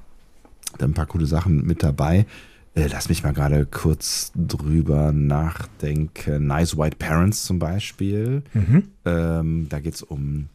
ein 0.81 0.95
paar 0.95 1.07
coole 1.07 1.27
Sachen 1.27 1.67
mit 1.67 1.83
dabei. 1.83 2.27
Äh, 2.75 2.87
lass 2.87 3.09
mich 3.09 3.23
mal 3.23 3.33
gerade 3.33 3.67
kurz 3.67 4.33
drüber 4.35 5.13
nachdenken. 5.13 6.47
Nice 6.47 6.77
White 6.77 6.97
Parents 6.99 7.45
zum 7.45 7.59
Beispiel. 7.59 8.43
Mhm. 8.55 8.89
Ähm, 9.05 9.67
da 9.69 9.81
geht 9.81 9.95
es 9.95 10.03
um 10.03 10.49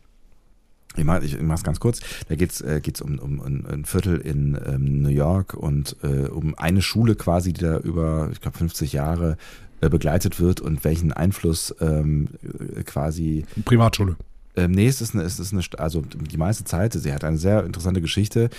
ich 0.97 1.03
mache 1.03 1.21
mach's 1.41 1.63
ganz 1.63 1.79
kurz. 1.79 1.99
Da 2.27 2.35
geht's 2.35 2.61
äh, 2.61 2.81
geht's 2.81 3.01
um, 3.01 3.19
um, 3.19 3.39
um 3.39 3.65
ein 3.67 3.85
Viertel 3.85 4.17
in 4.17 4.57
ähm, 4.65 5.01
New 5.03 5.09
York 5.09 5.53
und 5.53 5.95
äh, 6.01 6.27
um 6.27 6.55
eine 6.57 6.81
Schule 6.81 7.15
quasi, 7.15 7.53
die 7.53 7.61
da 7.61 7.77
über, 7.77 8.29
ich 8.31 8.41
glaube, 8.41 8.57
50 8.57 8.93
Jahre 8.93 9.37
äh, 9.81 9.89
begleitet 9.89 10.39
wird 10.39 10.59
und 10.59 10.83
welchen 10.83 11.13
Einfluss 11.13 11.75
ähm, 11.81 12.29
äh, 12.41 12.83
quasi. 12.83 13.45
Privatschule. 13.63 14.15
Ähm, 14.55 14.71
nee, 14.71 14.87
es 14.87 15.01
ist 15.01 15.13
eine, 15.13 15.23
es 15.23 15.39
ist 15.39 15.53
eine, 15.53 15.61
also 15.77 16.01
die 16.01 16.37
meiste 16.37 16.63
Zeit, 16.63 16.93
sie 16.93 17.13
hat 17.13 17.23
eine 17.23 17.37
sehr 17.37 17.63
interessante 17.63 18.01
Geschichte. 18.01 18.49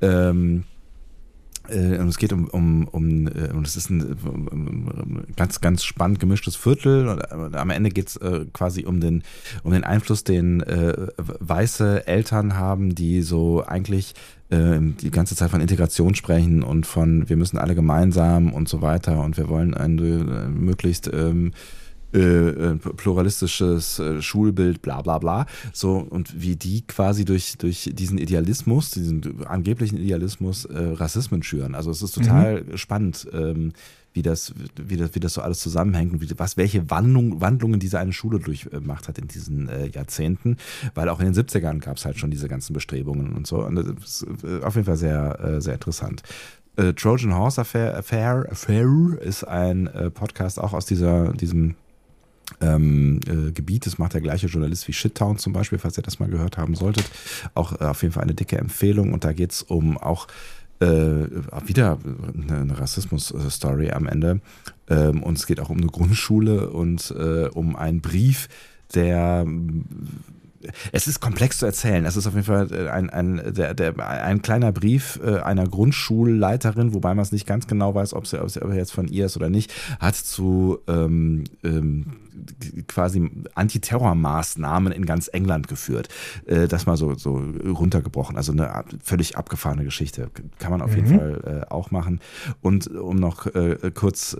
Ähm, 0.00 0.62
äh, 0.62 0.77
und 1.74 2.08
es 2.08 2.18
geht 2.18 2.32
um, 2.32 2.48
um, 2.48 2.88
um, 2.88 3.26
äh, 3.26 3.52
und 3.52 3.66
es 3.66 3.76
ist 3.76 3.90
ein 3.90 4.16
um, 4.24 5.24
ganz, 5.36 5.60
ganz 5.60 5.84
spannend 5.84 6.20
gemischtes 6.20 6.56
Viertel. 6.56 7.08
Und 7.08 7.54
am 7.54 7.70
Ende 7.70 7.90
geht 7.90 8.08
es 8.08 8.16
äh, 8.16 8.46
quasi 8.52 8.84
um 8.84 9.00
den, 9.00 9.22
um 9.62 9.72
den 9.72 9.84
Einfluss, 9.84 10.24
den 10.24 10.60
äh, 10.62 11.08
weiße 11.16 12.06
Eltern 12.06 12.56
haben, 12.56 12.94
die 12.94 13.22
so 13.22 13.64
eigentlich 13.66 14.14
äh, 14.50 14.78
die 14.80 15.10
ganze 15.10 15.36
Zeit 15.36 15.50
von 15.50 15.60
Integration 15.60 16.14
sprechen 16.14 16.62
und 16.62 16.86
von 16.86 17.28
wir 17.28 17.36
müssen 17.36 17.58
alle 17.58 17.74
gemeinsam 17.74 18.52
und 18.52 18.68
so 18.68 18.80
weiter 18.80 19.22
und 19.22 19.36
wir 19.36 19.48
wollen 19.48 19.74
ein 19.74 19.98
äh, 19.98 20.48
möglichst 20.48 21.10
ähm, 21.12 21.52
äh, 22.14 22.18
äh, 22.20 22.76
pluralistisches 22.76 23.98
äh, 23.98 24.22
Schulbild, 24.22 24.80
bla 24.80 25.02
bla 25.02 25.18
bla. 25.18 25.44
So, 25.74 25.98
und 25.98 26.40
wie 26.40 26.56
die 26.56 26.80
quasi 26.86 27.26
durch, 27.26 27.58
durch 27.58 27.90
diesen 27.92 28.16
Idealismus, 28.16 28.92
diesen 28.92 29.44
angeblichen 29.44 29.98
Idealismus, 29.98 30.64
äh, 30.64 30.78
Rassismen 30.94 31.42
schüren. 31.42 31.74
Also 31.74 31.90
es 31.90 32.00
ist 32.00 32.14
total 32.14 32.62
mhm. 32.62 32.76
spannend, 32.78 33.28
ähm, 33.34 33.74
wie, 34.14 34.22
das, 34.22 34.54
wie, 34.82 34.96
das, 34.96 35.14
wie 35.14 35.20
das 35.20 35.34
so 35.34 35.42
alles 35.42 35.60
zusammenhängt 35.60 36.14
und 36.14 36.22
wie, 36.22 36.38
was, 36.38 36.56
welche 36.56 36.88
Wandlung, 36.88 37.42
Wandlungen 37.42 37.78
diese 37.78 37.98
eine 37.98 38.14
Schule 38.14 38.38
durchgemacht 38.38 39.06
hat 39.06 39.18
in 39.18 39.28
diesen 39.28 39.68
äh, 39.68 39.88
Jahrzehnten. 39.88 40.56
Weil 40.94 41.10
auch 41.10 41.20
in 41.20 41.30
den 41.30 41.34
70ern 41.34 41.80
gab 41.80 41.98
es 41.98 42.06
halt 42.06 42.18
schon 42.18 42.30
diese 42.30 42.48
ganzen 42.48 42.72
Bestrebungen 42.72 43.34
und 43.34 43.46
so. 43.46 43.62
Und 43.62 43.74
das 43.74 44.22
ist 44.22 44.44
äh, 44.44 44.62
auf 44.64 44.76
jeden 44.76 44.86
Fall 44.86 44.96
sehr, 44.96 45.60
sehr 45.60 45.74
interessant. 45.74 46.22
Trojan 46.94 47.34
Horse 47.34 47.60
Affair, 47.60 47.98
Affair, 47.98 48.46
Affair 48.48 49.18
ist 49.20 49.42
ein 49.42 49.90
Podcast 50.14 50.60
auch 50.60 50.72
aus 50.72 50.86
dieser, 50.86 51.32
diesem 51.32 51.74
ähm, 52.60 53.20
äh, 53.26 53.52
Gebiet. 53.52 53.86
Das 53.86 53.98
macht 53.98 54.14
der 54.14 54.20
gleiche 54.20 54.46
Journalist 54.46 54.88
wie 54.88 54.92
Shittown 54.92 55.38
zum 55.38 55.52
Beispiel, 55.52 55.78
falls 55.78 55.96
ihr 55.96 56.02
das 56.02 56.18
mal 56.18 56.28
gehört 56.28 56.58
haben 56.58 56.74
solltet. 56.74 57.08
Auch 57.54 57.80
äh, 57.80 57.84
auf 57.84 58.02
jeden 58.02 58.12
Fall 58.12 58.24
eine 58.24 58.34
dicke 58.34 58.58
Empfehlung. 58.58 59.12
Und 59.12 59.24
da 59.24 59.32
geht 59.32 59.52
es 59.52 59.62
um 59.62 59.98
auch 59.98 60.26
äh, 60.80 60.86
wieder 61.66 61.98
eine, 62.34 62.60
eine 62.60 62.78
Rassismus-Story 62.78 63.90
am 63.90 64.06
Ende. 64.06 64.40
Ähm, 64.88 65.22
und 65.22 65.38
es 65.38 65.46
geht 65.46 65.60
auch 65.60 65.70
um 65.70 65.78
eine 65.78 65.86
Grundschule 65.86 66.70
und 66.70 67.14
äh, 67.18 67.48
um 67.48 67.76
einen 67.76 68.00
Brief, 68.00 68.48
der 68.94 69.46
es 70.92 71.06
ist 71.06 71.20
komplex 71.20 71.58
zu 71.58 71.66
erzählen. 71.66 72.04
Es 72.04 72.16
ist 72.16 72.26
auf 72.26 72.34
jeden 72.34 72.46
Fall 72.46 72.72
äh, 72.72 72.88
ein, 72.88 73.10
ein, 73.10 73.42
der, 73.54 73.74
der, 73.74 73.98
ein 73.98 74.42
kleiner 74.42 74.72
Brief 74.72 75.20
äh, 75.24 75.38
einer 75.38 75.66
Grundschulleiterin, 75.66 76.94
wobei 76.94 77.14
man 77.14 77.22
es 77.22 77.32
nicht 77.32 77.46
ganz 77.46 77.66
genau 77.66 77.94
weiß, 77.94 78.14
ob 78.14 78.26
sie, 78.26 78.42
ob 78.42 78.50
sie 78.50 78.60
jetzt 78.60 78.92
von 78.92 79.08
ihr 79.08 79.26
ist 79.26 79.36
oder 79.36 79.50
nicht, 79.50 79.72
hat 80.00 80.16
zu 80.16 80.78
ähm, 80.88 81.44
ähm, 81.64 82.06
quasi 82.86 83.30
Antiterrormaßnahmen 83.54 84.92
in 84.92 85.06
ganz 85.06 85.28
England 85.28 85.68
geführt. 85.68 86.08
Äh, 86.46 86.68
das 86.68 86.86
mal 86.86 86.96
so, 86.96 87.14
so 87.14 87.42
runtergebrochen. 87.64 88.36
Also 88.36 88.52
eine 88.52 88.84
völlig 89.02 89.36
abgefahrene 89.36 89.84
Geschichte. 89.84 90.30
Kann 90.58 90.70
man 90.70 90.82
auf 90.82 90.90
mhm. 90.90 90.96
jeden 90.96 91.18
Fall 91.18 91.64
äh, 91.68 91.72
auch 91.72 91.90
machen. 91.90 92.20
Und 92.62 92.88
um 92.88 93.16
noch 93.16 93.46
äh, 93.46 93.90
kurz 93.94 94.36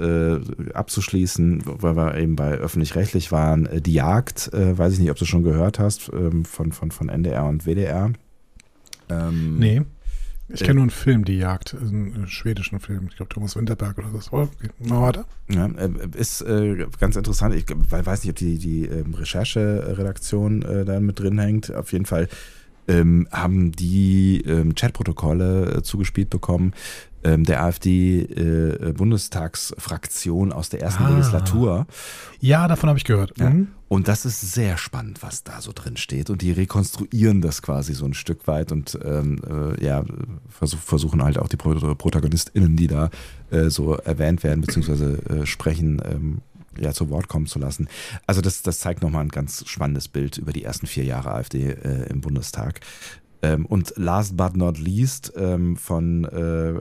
abzuschließen, 0.74 1.62
weil 1.64 1.96
wir 1.96 2.16
eben 2.16 2.36
bei 2.36 2.52
öffentlich-rechtlich 2.52 3.32
waren, 3.32 3.68
die 3.82 3.92
Jagd, 3.92 4.50
weiß 4.52 4.92
ich 4.92 4.98
nicht, 4.98 5.10
ob 5.10 5.16
du 5.16 5.24
schon 5.24 5.42
gehört 5.42 5.78
hast, 5.78 6.10
ähm, 6.12 6.44
von, 6.44 6.72
von, 6.72 6.90
von 6.90 7.08
NDR 7.08 7.44
und 7.44 7.66
WDR. 7.66 8.12
Ähm, 9.08 9.58
nee. 9.58 9.82
Ich 10.50 10.60
kenne 10.60 10.74
nur 10.74 10.84
einen 10.84 10.90
Film, 10.90 11.24
Die 11.24 11.36
Jagd, 11.36 11.74
einen 11.74 12.26
schwedischen 12.26 12.80
Film. 12.80 13.08
Ich 13.10 13.16
glaube, 13.16 13.28
Thomas 13.28 13.56
Winterberg 13.56 13.98
oder 13.98 14.08
so. 14.20 14.30
Oh. 14.32 14.48
Mal 14.78 15.02
weiter. 15.02 15.26
Ja, 15.50 15.66
äh, 15.66 15.90
ist 16.16 16.40
äh, 16.42 16.86
ganz 16.98 17.16
interessant. 17.16 17.54
Ich 17.54 17.66
weiß 17.68 18.24
nicht, 18.24 18.30
ob 18.30 18.36
die, 18.36 18.58
die 18.58 18.86
ähm, 18.86 19.14
Rechercheredaktion 19.14 20.62
äh, 20.62 20.84
da 20.84 21.00
mit 21.00 21.20
drin 21.20 21.38
hängt. 21.38 21.74
Auf 21.74 21.92
jeden 21.92 22.06
Fall 22.06 22.28
ähm, 22.88 23.28
haben 23.30 23.72
die 23.72 24.42
ähm, 24.46 24.74
Chatprotokolle 24.74 25.76
äh, 25.76 25.82
zugespielt 25.82 26.30
bekommen 26.30 26.72
ähm, 27.24 27.42
der 27.44 27.64
AfD-Bundestagsfraktion 27.64 30.50
äh, 30.50 30.54
aus 30.54 30.70
der 30.70 30.82
ersten 30.82 31.04
ah. 31.04 31.10
Legislatur. 31.10 31.86
Ja, 32.40 32.66
davon 32.68 32.88
habe 32.88 32.98
ich 32.98 33.04
gehört. 33.04 33.38
Ja. 33.38 33.52
Und 33.88 34.06
das 34.06 34.26
ist 34.26 34.52
sehr 34.52 34.76
spannend, 34.76 35.22
was 35.22 35.44
da 35.44 35.62
so 35.62 35.72
drin 35.74 35.96
steht. 35.96 36.28
Und 36.28 36.42
die 36.42 36.52
rekonstruieren 36.52 37.40
das 37.40 37.62
quasi 37.62 37.94
so 37.94 38.04
ein 38.04 38.14
Stück 38.14 38.46
weit 38.46 38.70
und 38.70 38.98
ähm, 39.02 39.40
äh, 39.48 39.82
ja, 39.82 40.04
versuch, 40.48 40.78
versuchen 40.78 41.22
halt 41.22 41.38
auch 41.38 41.48
die 41.48 41.56
ProtagonistInnen, 41.56 42.76
die 42.76 42.86
da 42.86 43.10
äh, 43.50 43.70
so 43.70 43.94
erwähnt 43.94 44.44
werden, 44.44 44.60
beziehungsweise 44.60 45.22
äh, 45.28 45.46
sprechen, 45.46 46.02
ähm, 46.04 46.38
ja, 46.78 46.92
zu 46.92 47.08
Wort 47.10 47.28
kommen 47.28 47.46
zu 47.46 47.58
lassen. 47.58 47.88
Also 48.26 48.40
das, 48.40 48.62
das 48.62 48.78
zeigt 48.78 49.02
nochmal 49.02 49.22
ein 49.22 49.30
ganz 49.30 49.66
spannendes 49.66 50.08
Bild 50.08 50.36
über 50.36 50.52
die 50.52 50.64
ersten 50.64 50.86
vier 50.86 51.04
Jahre 51.04 51.32
AfD 51.32 51.70
äh, 51.70 52.08
im 52.10 52.20
Bundestag. 52.20 52.80
Ähm, 53.42 53.66
und 53.66 53.94
last 53.96 54.36
but 54.36 54.56
not 54.56 54.78
least 54.78 55.32
ähm, 55.36 55.76
von 55.76 56.24
äh, 56.24 56.80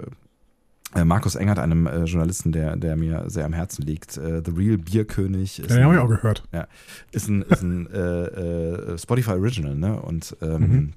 Markus 1.05 1.35
Engert, 1.35 1.59
einem 1.59 1.87
äh, 1.87 2.03
Journalisten, 2.03 2.51
der, 2.51 2.75
der 2.75 2.95
mir 2.95 3.25
sehr 3.27 3.45
am 3.45 3.53
Herzen 3.53 3.83
liegt, 3.85 4.17
äh, 4.17 4.41
The 4.45 4.51
Real 4.51 4.77
Bierkönig. 4.77 5.59
Ja, 5.59 5.67
den 5.67 5.83
habe 5.83 5.95
ich 5.95 5.99
auch 5.99 6.09
gehört. 6.09 6.43
Ja, 6.51 6.67
ist 7.11 7.27
ein, 7.27 7.41
ist 7.41 7.61
ein 7.61 7.87
äh, 7.91 7.97
äh, 7.99 8.97
Spotify 8.97 9.31
Original, 9.31 9.75
ne? 9.75 9.99
Und 10.01 10.35
ähm, 10.41 10.61
mhm 10.61 10.93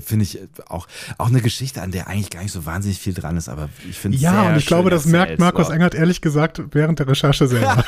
finde 0.00 0.24
ich 0.24 0.38
auch, 0.68 0.88
auch 1.18 1.28
eine 1.28 1.42
Geschichte, 1.42 1.82
an 1.82 1.90
der 1.90 2.08
eigentlich 2.08 2.30
gar 2.30 2.42
nicht 2.42 2.52
so 2.52 2.64
wahnsinnig 2.64 2.98
viel 2.98 3.12
dran 3.12 3.36
ist, 3.36 3.48
aber 3.48 3.68
ich 3.88 3.98
finde 3.98 4.16
es 4.16 4.22
Ja, 4.22 4.48
und 4.48 4.56
ich 4.56 4.66
glaube, 4.66 4.88
das 4.88 5.04
merkt 5.04 5.38
Markus 5.38 5.66
so. 5.66 5.72
Engert 5.72 5.94
ehrlich 5.94 6.22
gesagt 6.22 6.62
während 6.72 6.98
der 6.98 7.08
Recherche 7.08 7.46
selber. 7.46 7.84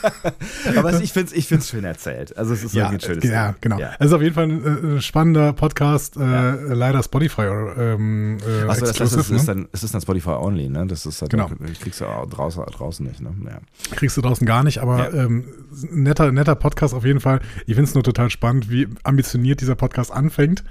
aber 0.76 1.00
ich 1.02 1.12
finde 1.12 1.30
es 1.30 1.36
ich 1.36 1.46
find's 1.46 1.68
schön 1.68 1.84
erzählt. 1.84 2.36
Also 2.36 2.54
es 2.54 2.64
ist 2.64 2.74
ja, 2.74 2.84
irgendwie 2.84 3.06
ein 3.06 3.08
schönes 3.08 3.30
Ja, 3.30 3.54
genau. 3.60 3.78
Ja. 3.78 3.92
Es 3.98 4.06
ist 4.06 4.12
auf 4.12 4.22
jeden 4.22 4.34
Fall 4.34 4.44
ein 4.44 4.96
äh, 4.96 5.00
spannender 5.02 5.52
Podcast, 5.52 6.16
äh, 6.16 6.20
ja. 6.20 6.54
leider 6.54 7.02
Spotify 7.02 7.42
ähm, 7.42 8.38
äh, 8.38 8.68
Achso, 8.68 8.86
das 8.86 9.00
heißt, 9.00 9.16
es, 9.16 9.30
ne? 9.30 9.36
ist 9.36 9.48
dann, 9.48 9.68
es 9.72 9.84
ist 9.84 9.92
dann 9.92 10.00
Spotify 10.00 10.30
only, 10.30 10.68
ne? 10.68 10.86
Das 10.86 11.04
ist 11.04 11.20
halt 11.20 11.30
genau. 11.30 11.50
Kriegst 11.80 12.00
du 12.00 12.06
auch 12.06 12.28
draußen, 12.28 12.64
draußen 12.64 13.06
nicht, 13.06 13.20
ne? 13.20 13.34
Ja. 13.44 13.58
Kriegst 13.96 14.16
du 14.16 14.22
draußen 14.22 14.46
gar 14.46 14.64
nicht, 14.64 14.78
aber 14.78 15.12
ähm, 15.12 15.44
netter, 15.90 16.32
netter 16.32 16.54
Podcast 16.54 16.94
auf 16.94 17.04
jeden 17.04 17.20
Fall. 17.20 17.40
Ich 17.66 17.74
finde 17.74 17.84
es 17.84 17.94
nur 17.94 18.02
total 18.02 18.30
spannend, 18.30 18.70
wie 18.70 18.88
ambitioniert 19.02 19.60
dieser 19.60 19.74
Podcast 19.74 20.10
anfängt 20.10 20.64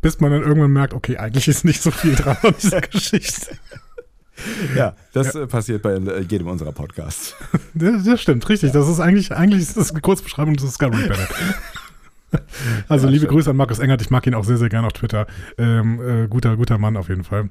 bis 0.00 0.20
man 0.20 0.30
dann 0.30 0.42
irgendwann 0.42 0.70
merkt, 0.70 0.94
okay, 0.94 1.16
eigentlich 1.16 1.48
ist 1.48 1.64
nicht 1.64 1.82
so 1.82 1.90
viel 1.90 2.14
dran 2.14 2.36
an 2.42 2.54
dieser 2.60 2.80
Geschichte. 2.82 3.56
Ja, 4.76 4.94
das 5.12 5.34
ja. 5.34 5.42
Äh, 5.42 5.46
passiert 5.46 5.82
bei 5.82 5.92
äh, 5.94 6.20
jedem 6.22 6.46
unserer 6.46 6.72
Podcasts. 6.72 7.34
Das, 7.74 8.04
das 8.04 8.20
stimmt, 8.20 8.48
richtig. 8.48 8.72
Ja. 8.72 8.80
Das 8.80 8.88
ist 8.88 8.98
eigentlich, 8.98 9.32
eigentlich 9.32 9.62
ist 9.62 9.76
das 9.76 9.90
eine 9.90 10.00
Kurzbeschreibung 10.00 10.54
des 10.54 10.64
Discovery 10.66 11.08
Panel. 11.08 11.28
Also 12.88 13.06
ja, 13.06 13.12
liebe 13.12 13.24
schön. 13.24 13.30
Grüße 13.30 13.48
an 13.48 13.56
Markus 13.56 13.78
Engert, 13.78 14.02
ich 14.02 14.10
mag 14.10 14.26
ihn 14.26 14.34
auch 14.34 14.44
sehr, 14.44 14.58
sehr 14.58 14.68
gerne 14.68 14.86
auf 14.86 14.92
Twitter. 14.92 15.26
Ähm, 15.56 16.24
äh, 16.24 16.28
guter, 16.28 16.58
guter 16.58 16.76
Mann 16.76 16.98
auf 16.98 17.08
jeden 17.08 17.24
Fall. 17.24 17.48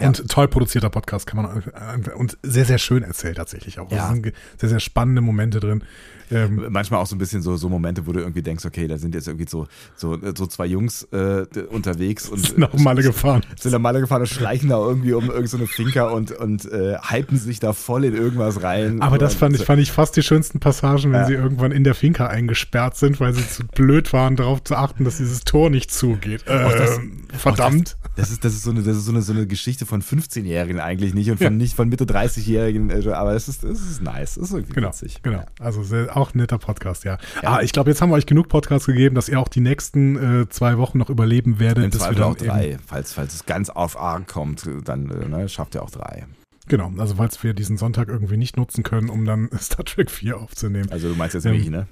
Und 0.00 0.18
ja. 0.18 0.24
toll 0.26 0.48
produzierter 0.48 0.90
Podcast 0.90 1.28
kann 1.28 1.42
man 1.42 1.62
äh, 1.62 2.10
und 2.10 2.38
sehr, 2.42 2.64
sehr 2.64 2.78
schön 2.78 3.04
erzählt 3.04 3.36
tatsächlich 3.36 3.78
auch. 3.78 3.92
Ja. 3.92 4.04
Es 4.04 4.14
sind 4.14 4.32
sehr, 4.56 4.68
sehr 4.68 4.80
spannende 4.80 5.20
Momente 5.20 5.60
drin. 5.60 5.84
Ähm, 6.30 6.66
Manchmal 6.70 7.00
auch 7.00 7.06
so 7.06 7.14
ein 7.14 7.18
bisschen 7.18 7.42
so, 7.42 7.56
so 7.56 7.68
Momente, 7.68 8.06
wo 8.06 8.12
du 8.12 8.20
irgendwie 8.20 8.42
denkst, 8.42 8.64
okay, 8.64 8.86
da 8.86 8.98
sind 8.98 9.14
jetzt 9.14 9.28
irgendwie 9.28 9.48
so, 9.48 9.66
so, 9.96 10.18
so 10.34 10.46
zwei 10.46 10.66
Jungs 10.66 11.04
äh, 11.12 11.46
unterwegs 11.70 12.28
und 12.28 12.38
sind 12.38 12.58
nach 12.58 12.72
Malle 12.74 13.02
gefahren. 13.02 13.42
Sind 13.58 13.72
nach 13.72 13.78
Malle 13.78 14.00
gefahren 14.00 14.22
und 14.22 14.28
schleichen 14.28 14.68
da 14.68 14.78
irgendwie 14.78 15.12
um 15.12 15.30
irgendeine 15.30 15.66
so 15.66 15.66
Finca 15.66 16.08
und, 16.08 16.32
und 16.32 16.70
äh, 16.70 16.96
hypen 16.98 17.38
sich 17.38 17.60
da 17.60 17.72
voll 17.72 18.04
in 18.04 18.14
irgendwas 18.14 18.62
rein. 18.62 19.02
Aber 19.02 19.18
das 19.18 19.34
fand 19.34 19.56
ich, 19.56 19.64
fand 19.64 19.80
ich 19.80 19.92
fast 19.92 20.16
die 20.16 20.22
schönsten 20.22 20.60
Passagen, 20.60 21.12
wenn 21.12 21.20
ja. 21.20 21.26
sie 21.26 21.34
irgendwann 21.34 21.72
in 21.72 21.84
der 21.84 21.94
Finca 21.94 22.26
eingesperrt 22.26 22.96
sind, 22.96 23.20
weil 23.20 23.34
sie 23.34 23.46
zu 23.48 23.66
blöd 23.66 24.12
waren, 24.12 24.36
darauf 24.36 24.62
zu 24.64 24.76
achten, 24.76 25.04
dass 25.04 25.18
dieses 25.18 25.40
Tor 25.40 25.70
nicht 25.70 25.90
zugeht. 25.90 26.46
Äh, 26.46 26.78
das, 26.78 27.00
verdammt. 27.36 27.96
Das, 28.16 28.28
das, 28.28 28.30
ist, 28.30 28.44
das 28.44 28.52
ist, 28.54 28.62
so, 28.62 28.70
eine, 28.70 28.82
das 28.82 28.96
ist 28.96 29.04
so, 29.04 29.12
eine, 29.12 29.22
so 29.22 29.32
eine 29.32 29.46
Geschichte 29.46 29.86
von 29.86 30.02
15-Jährigen 30.02 30.80
eigentlich 30.80 31.14
nicht 31.14 31.30
und 31.30 31.38
von, 31.38 31.44
ja. 31.44 31.50
nicht 31.50 31.74
von 31.74 31.88
Mitte 31.88 32.04
30-Jährigen, 32.04 32.90
äh, 32.90 33.08
aber 33.10 33.34
es 33.34 33.48
ist, 33.48 33.64
es 33.64 33.80
ist 33.80 34.02
nice. 34.02 34.36
Es 34.36 34.48
ist 34.48 34.52
irgendwie 34.52 34.74
genau, 34.74 34.88
witzig. 34.88 35.22
Genau. 35.22 35.44
Also 35.60 35.82
sehr, 35.82 36.16
auch 36.18 36.34
ein 36.34 36.38
netter 36.38 36.58
Podcast, 36.58 37.04
ja. 37.04 37.18
ja. 37.42 37.56
Ah, 37.56 37.62
ich 37.62 37.72
glaube, 37.72 37.90
jetzt 37.90 38.02
haben 38.02 38.10
wir 38.10 38.16
euch 38.16 38.26
genug 38.26 38.48
Podcasts 38.48 38.86
gegeben, 38.86 39.14
dass 39.14 39.28
ihr 39.28 39.40
auch 39.40 39.48
die 39.48 39.60
nächsten 39.60 40.42
äh, 40.42 40.48
zwei 40.48 40.78
Wochen 40.78 40.98
noch 40.98 41.10
überleben 41.10 41.58
werdet. 41.58 41.84
Im 41.84 41.92
Zweifel 41.92 42.22
auch 42.22 42.36
drei. 42.36 42.78
Falls, 42.84 43.12
falls 43.12 43.34
es 43.34 43.46
ganz 43.46 43.70
auf 43.70 43.98
Arg 43.98 44.26
kommt, 44.28 44.68
dann 44.84 45.10
äh, 45.10 45.28
ne, 45.28 45.48
schafft 45.48 45.74
ihr 45.74 45.82
auch 45.82 45.90
drei. 45.90 46.26
Genau, 46.68 46.92
also 46.98 47.14
falls 47.16 47.42
wir 47.42 47.54
diesen 47.54 47.78
Sonntag 47.78 48.08
irgendwie 48.08 48.36
nicht 48.36 48.56
nutzen 48.56 48.82
können, 48.82 49.08
um 49.08 49.24
dann 49.24 49.48
Star 49.58 49.84
Trek 49.84 50.10
4 50.10 50.38
aufzunehmen. 50.38 50.90
Also 50.90 51.08
du 51.08 51.14
meinst 51.14 51.34
jetzt 51.34 51.46
ähm, 51.46 51.52
mich, 51.52 51.70
ne? 51.70 51.86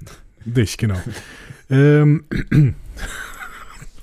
Dich, 0.45 0.77
genau. 0.77 1.01
ähm, 1.69 2.23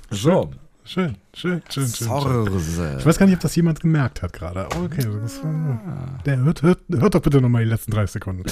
so. 0.09 0.51
Schön, 0.87 1.17
schön, 1.33 1.63
schön, 1.67 1.87
schön. 1.87 2.07
Sorse. 2.07 2.97
Ich 2.99 3.05
weiß 3.07 3.17
gar 3.17 3.25
nicht, 3.25 3.33
ob 3.33 3.41
das 3.41 3.55
jemand 3.55 3.79
gemerkt 3.79 4.21
hat 4.21 4.33
gerade. 4.33 4.67
Okay, 4.77 5.07
das, 5.19 5.41
der 6.23 6.37
hört, 6.37 6.61
hört, 6.61 6.79
hört 6.91 7.15
doch 7.15 7.21
bitte 7.21 7.41
nochmal 7.41 7.63
die 7.63 7.69
letzten 7.71 7.91
drei 7.91 8.05
Sekunden. 8.05 8.43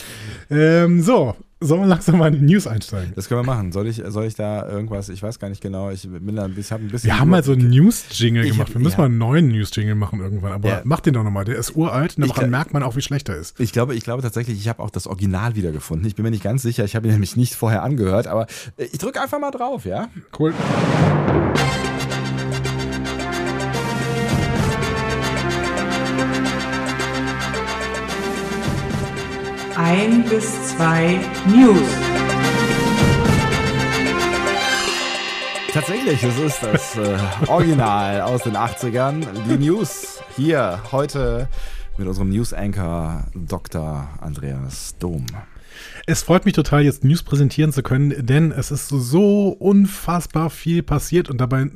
Ähm, 0.49 1.03
so, 1.03 1.35
sollen 1.59 1.81
wir 1.81 1.87
langsam 1.87 2.17
mal 2.17 2.33
in 2.33 2.39
die 2.39 2.53
News 2.53 2.65
einsteigen? 2.65 3.13
Das 3.15 3.29
können 3.29 3.41
wir 3.41 3.45
machen. 3.45 3.71
Soll 3.71 3.85
ich, 3.85 4.01
soll 4.07 4.25
ich 4.25 4.33
da 4.33 4.67
irgendwas, 4.67 5.09
ich 5.09 5.21
weiß 5.21 5.37
gar 5.37 5.49
nicht 5.49 5.61
genau, 5.61 5.91
ich 5.91 6.09
bin 6.09 6.35
da 6.35 6.45
ein 6.45 6.55
bisschen, 6.55 6.77
ein 6.77 6.87
bisschen 6.87 7.11
Wir 7.11 7.19
haben 7.19 7.29
mal 7.29 7.43
so 7.43 7.51
einen 7.51 7.69
News-Jingle 7.69 8.49
gemacht. 8.49 8.73
Wir 8.73 8.81
müssen 8.81 8.93
ja. 8.93 8.97
mal 8.97 9.05
einen 9.05 9.19
neuen 9.19 9.49
News-Jingle 9.49 9.93
machen 9.93 10.19
irgendwann. 10.19 10.53
Aber 10.53 10.69
ja. 10.69 10.81
mach 10.85 11.01
den 11.01 11.13
doch 11.13 11.23
nochmal. 11.23 11.45
Der 11.45 11.57
ist 11.57 11.75
uralt 11.75 12.17
und 12.17 12.27
daran 12.27 12.49
merkt 12.49 12.73
man 12.73 12.81
auch, 12.81 12.95
wie 12.95 13.01
schlecht 13.01 13.29
er 13.29 13.35
ist. 13.35 13.59
Ich 13.59 13.73
glaube, 13.73 13.93
ich 13.93 14.03
glaube 14.03 14.23
tatsächlich, 14.23 14.57
ich 14.57 14.67
habe 14.67 14.81
auch 14.81 14.89
das 14.89 15.05
Original 15.05 15.55
wiedergefunden. 15.55 16.07
Ich 16.07 16.15
bin 16.15 16.23
mir 16.23 16.31
nicht 16.31 16.43
ganz 16.43 16.63
sicher. 16.63 16.83
Ich 16.83 16.95
habe 16.95 17.07
ihn 17.07 17.11
nämlich 17.11 17.35
nicht 17.35 17.53
vorher 17.53 17.83
angehört, 17.83 18.25
aber 18.25 18.47
äh, 18.77 18.85
ich 18.85 18.97
drücke 18.97 19.21
einfach 19.21 19.39
mal 19.39 19.51
drauf, 19.51 19.85
ja? 19.85 20.09
Cool. 20.39 20.51
Ein 29.75 30.23
bis 30.29 30.69
zwei 30.69 31.19
News. 31.47 31.87
Tatsächlich, 35.71 36.23
es 36.23 36.37
ist 36.37 36.61
das 36.61 36.97
äh, 36.97 37.17
Original 37.47 38.21
aus 38.21 38.43
den 38.43 38.55
80ern. 38.55 39.25
Die 39.49 39.57
News 39.57 40.21
hier 40.35 40.79
heute 40.91 41.47
mit 41.97 42.07
unserem 42.07 42.29
News-Anchor 42.29 43.25
Dr. 43.33 44.07
Andreas 44.21 44.95
Dom. 44.99 45.25
Es 46.05 46.21
freut 46.21 46.45
mich 46.45 46.53
total, 46.53 46.83
jetzt 46.83 47.03
News 47.03 47.23
präsentieren 47.23 47.73
zu 47.73 47.81
können, 47.81 48.13
denn 48.25 48.51
es 48.51 48.69
ist 48.69 48.89
so 48.89 49.49
unfassbar 49.49 50.51
viel 50.51 50.83
passiert 50.83 51.29
und 51.29 51.41
dabei 51.41 51.67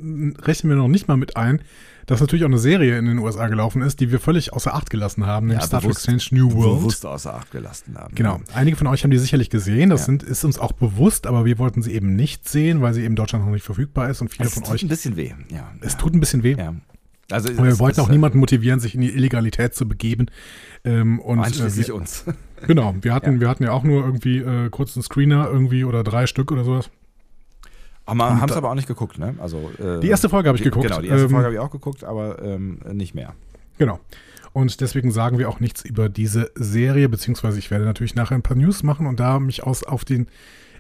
rechnen 0.42 0.70
wir 0.70 0.76
noch 0.76 0.88
nicht 0.88 1.08
mal 1.08 1.18
mit 1.18 1.36
ein, 1.36 1.62
dass 2.08 2.22
natürlich 2.22 2.46
auch 2.46 2.50
eine 2.50 2.58
Serie 2.58 2.98
in 2.98 3.06
den 3.06 3.20
USA 3.20 3.48
gelaufen 3.48 3.82
ist, 3.82 4.00
die 4.00 4.12
wir 4.12 4.20
völlig 4.20 4.54
außer 4.54 4.74
Acht 4.74 4.90
gelassen 4.90 5.26
haben, 5.26 5.48
nämlich 5.48 5.62
ja, 5.62 5.68
Star 5.68 5.82
Trek 5.82 6.00
Strange 6.00 6.24
New 6.32 6.54
World. 6.54 6.80
Bewusst 6.80 7.06
außer 7.06 7.36
Acht 7.36 7.52
gelassen 7.52 7.98
haben. 7.98 8.16
Genau. 8.16 8.40
Einige 8.54 8.78
von 8.78 8.88
euch 8.88 9.04
haben 9.04 9.12
die 9.12 9.18
sicherlich 9.18 9.50
gesehen. 9.50 9.90
Das 9.90 10.02
ja. 10.02 10.06
sind, 10.08 10.24
ist 10.24 10.46
uns 10.46 10.58
auch 10.58 10.72
bewusst, 10.72 11.28
aber 11.28 11.44
wir 11.44 11.60
wollten 11.60 11.82
sie 11.82 11.94
eben 11.94 12.16
nicht 12.16 12.48
sehen, 12.48 12.82
weil 12.82 12.94
sie 12.94 13.02
eben 13.02 13.12
in 13.12 13.16
Deutschland 13.18 13.46
noch 13.46 13.52
nicht 13.52 13.66
verfügbar 13.66 14.10
ist 14.10 14.22
und 14.22 14.30
viele 14.30 14.48
es 14.48 14.54
von 14.54 14.64
euch. 14.64 14.70
Es 14.70 14.80
tut 14.80 14.84
ein 14.84 14.90
bisschen 14.90 15.16
weh. 15.18 15.34
Ja. 15.52 15.72
Es 15.82 15.98
tut 15.98 16.14
ein 16.14 16.20
bisschen 16.22 16.44
weh. 16.44 16.56
Ja. 16.58 16.74
Also 17.30 17.50
und 17.50 17.64
wir 17.66 17.78
wollten 17.78 18.00
auch 18.00 18.08
niemanden 18.08 18.40
motivieren, 18.40 18.80
sich 18.80 18.96
in 18.96 19.02
die 19.02 19.10
Illegalität 19.10 19.76
zu 19.76 19.86
begeben. 19.86 20.28
Ähm, 20.86 21.20
und, 21.20 21.40
Einschließlich 21.40 21.88
äh, 21.88 21.90
wir, 21.90 21.96
uns. 21.96 22.24
Genau, 22.68 22.96
wir 23.02 23.14
hatten, 23.14 23.34
ja. 23.34 23.42
wir 23.42 23.50
hatten 23.50 23.64
ja 23.64 23.72
auch 23.72 23.84
nur 23.84 24.06
irgendwie 24.06 24.38
äh, 24.38 24.70
kurz 24.70 24.96
einen 24.96 25.04
Screener 25.04 25.50
irgendwie 25.52 25.84
oder 25.84 26.06
drei 26.06 26.26
Stück 26.26 26.54
oder 26.54 26.64
sowas. 26.64 26.90
Haben 28.08 28.50
es 28.50 28.56
aber 28.56 28.70
auch 28.70 28.76
nicht 28.76 28.88
geguckt, 28.88 29.20
ne? 29.20 29.36
Also, 29.40 29.70
äh, 29.78 30.00
die 30.00 30.10
erste 30.10 30.30
Folge 30.30 30.48
habe 30.50 30.58
ich 30.58 30.64
geguckt. 30.64 30.88
Genau, 30.88 31.02
die 31.02 31.08
erste 31.08 31.26
ähm, 31.26 31.32
Folge 31.32 31.46
habe 31.46 31.56
ich 31.56 31.60
auch 31.60 31.72
geguckt, 31.72 32.04
aber 32.04 32.42
ähm, 32.42 32.80
nicht 32.94 33.14
mehr. 33.14 33.34
Genau. 33.78 34.00
Und 34.54 34.82
deswegen 34.82 35.12
sagen 35.12 35.38
wir 35.38 35.50
auch 35.50 35.60
nichts 35.60 35.86
über 35.86 36.10
diese 36.10 36.52
Serie, 36.56 37.10
beziehungsweise 37.10 37.60
ich 37.60 37.70
werde 37.70 37.86
natürlich 37.86 38.16
nachher 38.16 38.36
ein 38.36 38.42
paar 38.42 38.58
News 38.58 38.82
machen 38.82 39.06
und 39.06 39.20
da 39.20 39.40
mich 39.40 39.64
aus, 39.64 39.84
auf 39.84 40.04
den 40.04 40.28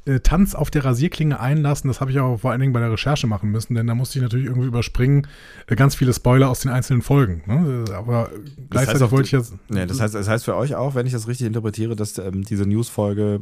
äh, 0.08 0.22
Tanz 0.22 0.56
auf 0.56 0.72
der 0.72 0.86
Rasierklinge 0.86 1.40
einlassen. 1.40 1.90
Das 1.90 2.02
habe 2.02 2.12
ich 2.12 2.20
auch 2.20 2.38
vor 2.40 2.52
allen 2.52 2.62
Dingen 2.62 2.74
bei 2.74 2.80
der 2.80 2.92
Recherche 2.92 3.28
machen 3.28 3.52
müssen, 3.52 3.76
denn 3.76 3.88
da 3.88 3.94
musste 3.94 4.18
ich 4.18 4.24
natürlich 4.24 4.48
irgendwie 4.48 4.68
überspringen 4.68 5.28
äh, 5.68 5.76
ganz 5.76 5.96
viele 5.96 6.13
Spoiler 6.13 6.50
aus 6.50 6.62
den 6.62 6.72
einzelnen 6.72 7.02
Folgen. 7.02 7.44
Ne? 7.46 7.86
Aber 7.94 8.32
gleichzeitig 8.70 9.02
das 9.02 9.12
wollte 9.12 9.26
ich 9.26 9.32
jetzt. 9.34 9.54
Nee, 9.70 9.86
das 9.86 10.00
heißt, 10.00 10.16
das 10.16 10.28
heißt 10.28 10.46
für 10.46 10.56
euch 10.56 10.76
auch, 10.76 10.96
wenn 10.96 11.06
ich 11.06 11.13
das 11.13 11.28
richtig 11.28 11.46
interpretiere, 11.46 11.96
dass 11.96 12.18
ähm, 12.18 12.44
diese 12.44 12.66
News-Folge, 12.66 13.42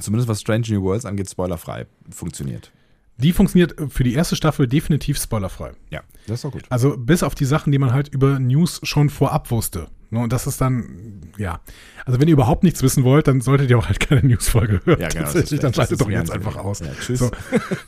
zumindest 0.00 0.28
was 0.28 0.40
Strange 0.40 0.66
New 0.68 0.82
Worlds 0.82 1.06
angeht, 1.06 1.30
spoilerfrei 1.30 1.86
funktioniert. 2.10 2.72
Die 3.18 3.32
funktioniert 3.32 3.74
für 3.88 4.04
die 4.04 4.14
erste 4.14 4.36
Staffel 4.36 4.66
definitiv 4.66 5.18
spoilerfrei. 5.18 5.72
Ja, 5.90 6.02
das 6.26 6.40
ist 6.40 6.44
auch 6.44 6.52
gut. 6.52 6.64
Also 6.68 6.96
bis 6.96 7.22
auf 7.22 7.34
die 7.34 7.46
Sachen, 7.46 7.72
die 7.72 7.78
man 7.78 7.92
halt 7.92 8.08
über 8.08 8.38
News 8.38 8.80
schon 8.82 9.08
vorab 9.08 9.50
wusste. 9.50 9.88
Ne? 10.10 10.20
Und 10.20 10.32
das 10.32 10.46
ist 10.46 10.60
dann, 10.60 11.22
ja. 11.38 11.60
Also 12.04 12.20
wenn 12.20 12.28
ihr 12.28 12.34
überhaupt 12.34 12.62
nichts 12.62 12.82
wissen 12.82 13.04
wollt, 13.04 13.26
dann 13.26 13.40
solltet 13.40 13.70
ihr 13.70 13.78
auch 13.78 13.86
halt 13.86 14.00
keine 14.00 14.22
Newsfolge 14.22 14.80
hören. 14.84 15.00
Ja, 15.00 15.08
genau. 15.08 15.24
Tatsächlich, 15.24 15.60
dann 15.60 15.74
schaltet 15.74 16.00
doch 16.00 16.10
jetzt 16.10 16.30
einfach 16.30 16.56
aus. 16.56 16.80
Ja, 16.80 16.86
tschüss. 17.00 17.20
So. 17.20 17.30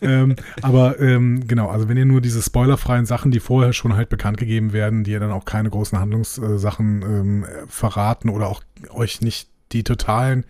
ähm, 0.01 0.35
aber 0.62 0.99
ähm, 1.01 1.47
genau, 1.47 1.69
also 1.69 1.88
wenn 1.88 1.97
ihr 1.97 2.07
nur 2.07 2.21
diese 2.21 2.43
spoilerfreien 2.43 3.07
Sachen, 3.07 3.31
die 3.31 3.41
vorher 3.41 3.73
schon 3.73 3.95
halt 3.95 4.09
bekannt 4.09 4.38
gegeben 4.38 4.73
werden, 4.73 5.05
die 5.05 5.12
ihr 5.12 5.21
dann 5.21 5.31
auch 5.31 5.45
keine 5.45 5.71
großen 5.71 5.99
Handlungssachen 5.99 7.03
ähm, 7.03 7.47
verraten 7.69 8.31
oder 8.31 8.49
auch 8.49 8.62
euch 8.91 9.21
nicht 9.21 9.49
die 9.73 9.85
totalen 9.85 10.45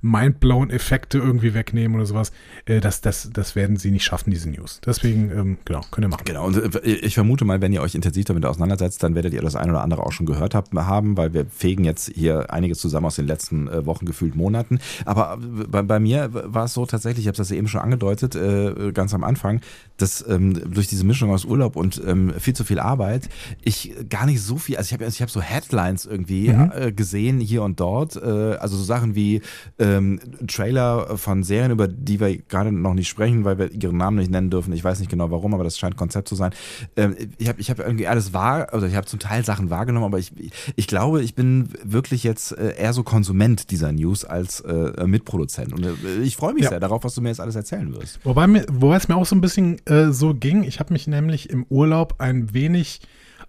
mindblown 0.00 0.70
Effekte 0.70 1.18
irgendwie 1.18 1.54
wegnehmen 1.54 1.96
oder 1.96 2.06
sowas. 2.06 2.32
Äh, 2.66 2.80
das, 2.80 3.00
das, 3.00 3.30
das 3.32 3.56
werden 3.56 3.76
sie 3.76 3.90
nicht 3.90 4.04
schaffen, 4.04 4.30
diese 4.30 4.48
News. 4.48 4.80
Deswegen, 4.84 5.30
ähm, 5.30 5.58
genau, 5.64 5.80
könnt 5.90 6.06
ihr 6.06 6.08
machen. 6.08 6.24
Genau, 6.24 6.46
und 6.46 6.56
äh, 6.56 6.80
ich 6.80 7.14
vermute 7.14 7.44
mal, 7.44 7.60
wenn 7.60 7.72
ihr 7.72 7.82
euch 7.82 7.94
intensiv 7.94 8.24
damit 8.26 8.44
auseinandersetzt, 8.44 9.02
dann 9.02 9.14
werdet 9.14 9.34
ihr 9.34 9.42
das 9.42 9.56
eine 9.56 9.72
oder 9.72 9.82
andere 9.82 10.04
auch 10.04 10.12
schon 10.12 10.26
gehört 10.26 10.54
haben, 10.54 11.16
weil 11.16 11.34
wir 11.34 11.46
fegen 11.46 11.84
jetzt 11.84 12.10
hier 12.14 12.52
einiges 12.52 12.78
zusammen 12.78 13.06
aus 13.06 13.16
den 13.16 13.26
letzten 13.26 13.68
äh, 13.68 13.86
Wochen, 13.86 14.06
gefühlt 14.06 14.36
Monaten. 14.36 14.78
Aber 15.04 15.38
bei, 15.38 15.82
bei 15.82 16.00
mir 16.00 16.30
war 16.32 16.64
es 16.64 16.74
so 16.74 16.86
tatsächlich, 16.86 17.24
ich 17.24 17.28
habe 17.28 17.36
das 17.36 17.50
ja 17.50 17.56
eben 17.56 17.68
schon 17.68 17.80
angedeutet, 17.80 18.34
äh, 18.34 18.92
ganz 18.92 19.14
am 19.14 19.24
Anfang, 19.24 19.60
dass 19.96 20.24
ähm, 20.28 20.72
durch 20.72 20.86
diese 20.86 21.04
Mischung 21.04 21.30
aus 21.32 21.44
Urlaub 21.44 21.76
und 21.76 22.00
ähm, 22.06 22.32
viel 22.38 22.54
zu 22.54 22.64
viel 22.64 22.78
Arbeit 22.78 23.28
ich 23.62 23.94
gar 24.08 24.26
nicht 24.26 24.40
so 24.40 24.56
viel, 24.56 24.76
also 24.76 24.88
ich 24.88 24.92
habe 24.92 25.04
ich 25.04 25.22
hab 25.22 25.30
so 25.30 25.40
Headlines 25.40 26.06
irgendwie 26.06 26.50
mhm. 26.50 26.72
äh, 26.74 26.92
gesehen 26.92 27.40
hier 27.40 27.62
und 27.62 27.80
dort, 27.80 28.20
also 28.20 28.76
so 28.76 28.84
Sachen 28.84 29.14
wie 29.14 29.42
ähm, 29.88 30.20
Trailer 30.46 31.16
von 31.16 31.42
Serien, 31.42 31.70
über 31.70 31.88
die 31.88 32.20
wir 32.20 32.36
gerade 32.36 32.72
noch 32.72 32.94
nicht 32.94 33.08
sprechen, 33.08 33.44
weil 33.44 33.58
wir 33.58 33.72
ihren 33.72 33.96
Namen 33.96 34.18
nicht 34.18 34.30
nennen 34.30 34.50
dürfen. 34.50 34.72
Ich 34.72 34.84
weiß 34.84 34.98
nicht 35.00 35.10
genau 35.10 35.30
warum, 35.30 35.54
aber 35.54 35.64
das 35.64 35.78
scheint 35.78 35.96
Konzept 35.96 36.28
zu 36.28 36.34
sein. 36.34 36.52
Ähm, 36.96 37.16
ich 37.38 37.48
habe 37.48 37.60
ich 37.60 37.70
hab 37.70 37.78
irgendwie 37.78 38.06
alles 38.06 38.32
wahr, 38.32 38.72
also 38.72 38.86
ich 38.86 38.94
habe 38.94 39.06
zum 39.06 39.18
Teil 39.18 39.44
Sachen 39.44 39.70
wahrgenommen, 39.70 40.06
aber 40.06 40.18
ich, 40.18 40.32
ich 40.76 40.86
glaube, 40.86 41.22
ich 41.22 41.34
bin 41.34 41.70
wirklich 41.82 42.24
jetzt 42.24 42.52
äh, 42.52 42.76
eher 42.76 42.92
so 42.92 43.02
Konsument 43.02 43.70
dieser 43.70 43.92
News 43.92 44.24
als 44.24 44.60
äh, 44.60 45.06
Mitproduzent. 45.06 45.72
Und 45.72 45.84
äh, 45.84 46.22
ich 46.22 46.36
freue 46.36 46.54
mich 46.54 46.64
ja. 46.64 46.70
sehr 46.70 46.80
darauf, 46.80 47.04
was 47.04 47.14
du 47.14 47.22
mir 47.22 47.28
jetzt 47.28 47.40
alles 47.40 47.56
erzählen 47.56 47.92
wirst. 47.94 48.20
Wobei, 48.24 48.46
mir, 48.46 48.66
wobei 48.70 48.96
es 48.96 49.08
mir 49.08 49.16
auch 49.16 49.26
so 49.26 49.34
ein 49.34 49.40
bisschen 49.40 49.84
äh, 49.86 50.12
so 50.12 50.34
ging, 50.34 50.64
ich 50.64 50.80
habe 50.80 50.92
mich 50.92 51.06
nämlich 51.06 51.50
im 51.50 51.64
Urlaub 51.68 52.16
ein 52.18 52.52
wenig 52.52 53.00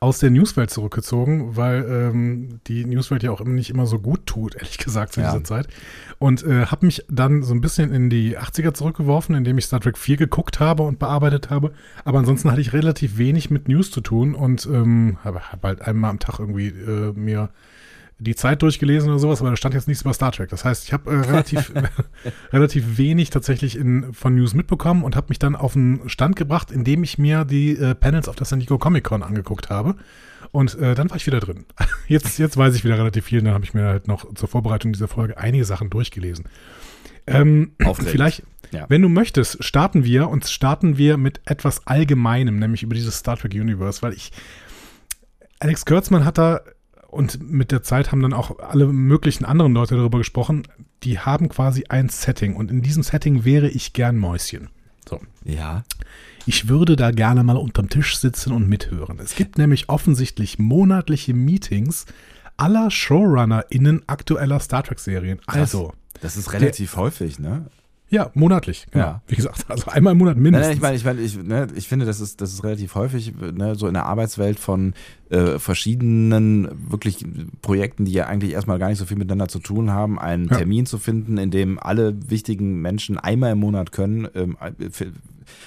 aus 0.02 0.20
der 0.20 0.30
Newswelt 0.30 0.70
zurückgezogen, 0.70 1.58
weil 1.58 1.86
ähm, 1.90 2.60
die 2.68 2.86
Newswelt 2.86 3.22
ja 3.22 3.32
auch 3.32 3.42
immer 3.42 3.52
nicht 3.52 3.70
immer 3.70 3.86
so 3.86 4.00
gut 4.00 4.26
tut, 4.26 4.56
ehrlich 4.56 4.78
gesagt, 4.78 5.14
zu 5.14 5.20
ja. 5.22 5.32
dieser 5.32 5.44
Zeit. 5.44 5.68
Und 6.20 6.44
äh, 6.44 6.68
habe 6.68 6.86
mich 6.86 7.04
dann 7.10 7.44
so 7.44 7.54
ein 7.54 7.60
bisschen 7.60 7.92
in 7.92 8.10
die 8.10 8.38
80er 8.38 8.74
zurückgeworfen, 8.74 9.36
indem 9.36 9.58
ich 9.58 9.66
Star 9.66 9.82
Trek 9.82 9.98
4 9.98 10.16
geguckt 10.18 10.60
habe 10.60 10.84
und 10.84 11.00
bearbeitet 11.00 11.50
habe. 11.50 11.74
Aber 12.06 12.20
ansonsten 12.20 12.50
hatte 12.50 12.62
ich 12.62 12.72
relativ 12.72 13.18
wenig 13.18 13.50
mit 13.50 13.68
News 13.68 13.92
zu 13.92 14.00
tun 14.00 14.36
und 14.36 14.66
ähm, 14.68 15.18
habe 15.24 15.52
hab 15.52 15.64
halt 15.64 15.82
einmal 15.82 16.12
am 16.12 16.20
Tag 16.20 16.40
irgendwie 16.40 16.68
äh, 16.68 17.12
mir 17.14 17.50
die 18.20 18.36
Zeit 18.36 18.62
durchgelesen 18.62 19.10
oder 19.10 19.20
sowas, 19.20 19.40
aber 19.40 19.50
da 19.50 19.56
stand 19.56 19.74
jetzt 19.74 19.88
nichts 19.88 20.02
über 20.02 20.14
Star 20.14 20.32
Trek. 20.32 20.50
Das 20.50 20.66
heißt, 20.66 20.84
ich 20.84 20.94
habe 20.94 21.10
äh, 21.10 21.16
relativ, 21.16 21.72
relativ 22.54 22.98
wenig 22.98 23.30
tatsächlich 23.30 23.78
in, 23.78 24.14
von 24.14 24.36
News 24.36 24.54
mitbekommen 24.54 25.04
und 25.04 25.16
habe 25.16 25.28
mich 25.30 25.40
dann 25.40 25.56
auf 25.56 25.76
einen 25.76 26.10
Stand 26.10 26.36
gebracht, 26.36 26.70
indem 26.70 27.04
ich 27.04 27.18
mir 27.18 27.46
die 27.46 27.78
äh, 27.78 27.96
Panels 27.96 28.28
auf 28.28 28.36
der 28.36 28.46
San 28.46 28.60
Diego 28.60 28.78
Comic 28.78 29.06
Con 29.06 29.24
angeguckt 29.24 29.70
habe. 29.70 29.96
Und 30.52 30.78
äh, 30.80 30.96
dann 30.96 31.10
war 31.10 31.18
ich 31.18 31.28
wieder 31.28 31.40
drin. 31.40 31.66
Jetzt, 32.08 32.40
jetzt 32.40 32.58
weiß 32.58 32.76
ich 32.76 32.84
wieder 32.84 32.98
relativ 32.98 33.26
viel. 33.26 33.42
Dann 33.42 33.54
habe 33.54 33.66
ich 33.66 33.74
mir 33.74 33.84
halt 33.84 34.08
noch 34.08 34.34
zur 34.34 34.50
Vorbereitung 34.50 34.94
dieser 34.94 35.08
Folge 35.08 35.38
einige 35.38 35.64
Sachen 35.64 35.90
durchgelesen. 35.90 36.46
Ähm, 37.28 37.74
vielleicht, 37.94 38.44
ja. 38.72 38.86
wenn 38.90 39.02
du 39.02 39.10
möchtest, 39.10 39.64
starten 39.64 40.04
wir 40.04 40.30
und 40.30 40.46
starten 40.46 40.98
wir 40.98 41.18
mit 41.18 41.42
etwas 41.46 41.86
Allgemeinem, 41.86 42.58
nämlich 42.58 42.82
über 42.82 42.96
dieses 42.96 43.18
Star 43.18 43.38
Trek 43.38 43.54
Universe, 43.54 44.02
weil 44.02 44.14
ich 44.14 44.32
Alex 45.60 45.86
Kurtzman 45.86 46.26
hat 46.26 46.38
da 46.38 46.62
und 47.12 47.50
mit 47.50 47.72
der 47.72 47.84
Zeit 47.84 48.12
haben 48.12 48.22
dann 48.22 48.34
auch 48.34 48.60
alle 48.60 48.88
möglichen 48.88 49.46
anderen 49.46 49.74
Leute 49.74 49.96
darüber 49.96 50.18
gesprochen, 50.18 50.64
die 51.04 51.20
haben 51.20 51.50
quasi 51.50 51.86
ein 51.90 52.10
Setting 52.10 52.56
und 52.56 52.72
in 52.72 52.82
diesem 52.82 53.04
Setting 53.04 53.46
wäre 53.46 53.70
ich 53.70 53.94
gern 53.94 54.18
Mäuschen. 54.18 54.70
So. 55.08 55.20
Ja. 55.44 55.84
Ich 56.46 56.68
würde 56.68 56.96
da 56.96 57.12
gerne 57.12 57.44
mal 57.44 57.58
unterm 57.58 57.90
Tisch 57.90 58.18
sitzen 58.18 58.54
und 58.54 58.68
mithören. 58.68 59.20
Es 59.20 59.36
gibt 59.36 59.58
nämlich 59.58 59.90
offensichtlich 59.90 60.60
monatliche 60.60 61.34
Meetings 61.34 62.06
aller 62.58 62.92
ShowrunnerInnen 62.92 64.04
aktueller 64.08 64.60
Star 64.60 64.84
Trek-Serien. 64.84 65.40
Also. 65.46 65.94
Das 66.22 66.36
ist 66.36 66.52
relativ 66.52 66.92
der, 66.92 67.00
häufig, 67.00 67.40
ne? 67.40 67.66
Ja, 68.12 68.32
monatlich. 68.34 68.88
Genau. 68.92 69.06
Ja. 69.06 69.22
Wie 69.28 69.36
gesagt, 69.36 69.66
also 69.70 69.90
einmal 69.92 70.14
im 70.14 70.18
Monat 70.18 70.38
mindestens. 70.38 70.76
Ich 70.76 70.82
meine, 70.82 70.96
ich, 70.96 71.06
meine, 71.06 71.22
ich, 71.22 71.38
ne, 71.38 71.68
ich 71.76 71.88
finde, 71.88 72.06
das 72.06 72.20
ist, 72.20 72.42
das 72.42 72.54
ist 72.54 72.64
relativ 72.64 72.96
häufig, 72.96 73.34
ne, 73.36 73.76
so 73.76 73.88
in 73.88 73.94
der 73.94 74.06
Arbeitswelt 74.06 74.60
von 74.60 74.94
äh, 75.30 75.60
verschiedenen 75.60 76.70
wirklich 76.90 77.24
Projekten, 77.62 78.06
die 78.06 78.12
ja 78.12 78.26
eigentlich 78.26 78.54
erstmal 78.54 78.80
gar 78.80 78.90
nicht 78.90 78.98
so 78.98 79.06
viel 79.06 79.18
miteinander 79.18 79.48
zu 79.48 79.60
tun 79.60 79.92
haben, 79.92 80.18
einen 80.18 80.48
ja. 80.48 80.58
Termin 80.58 80.88
zu 80.88 80.98
finden, 80.98 81.38
in 81.38 81.52
dem 81.52 81.78
alle 81.80 82.16
wichtigen 82.30 82.82
Menschen 82.82 83.20
einmal 83.20 83.52
im 83.52 83.60
Monat 83.60 83.92
können. 83.92 84.28
Ähm, 84.34 84.58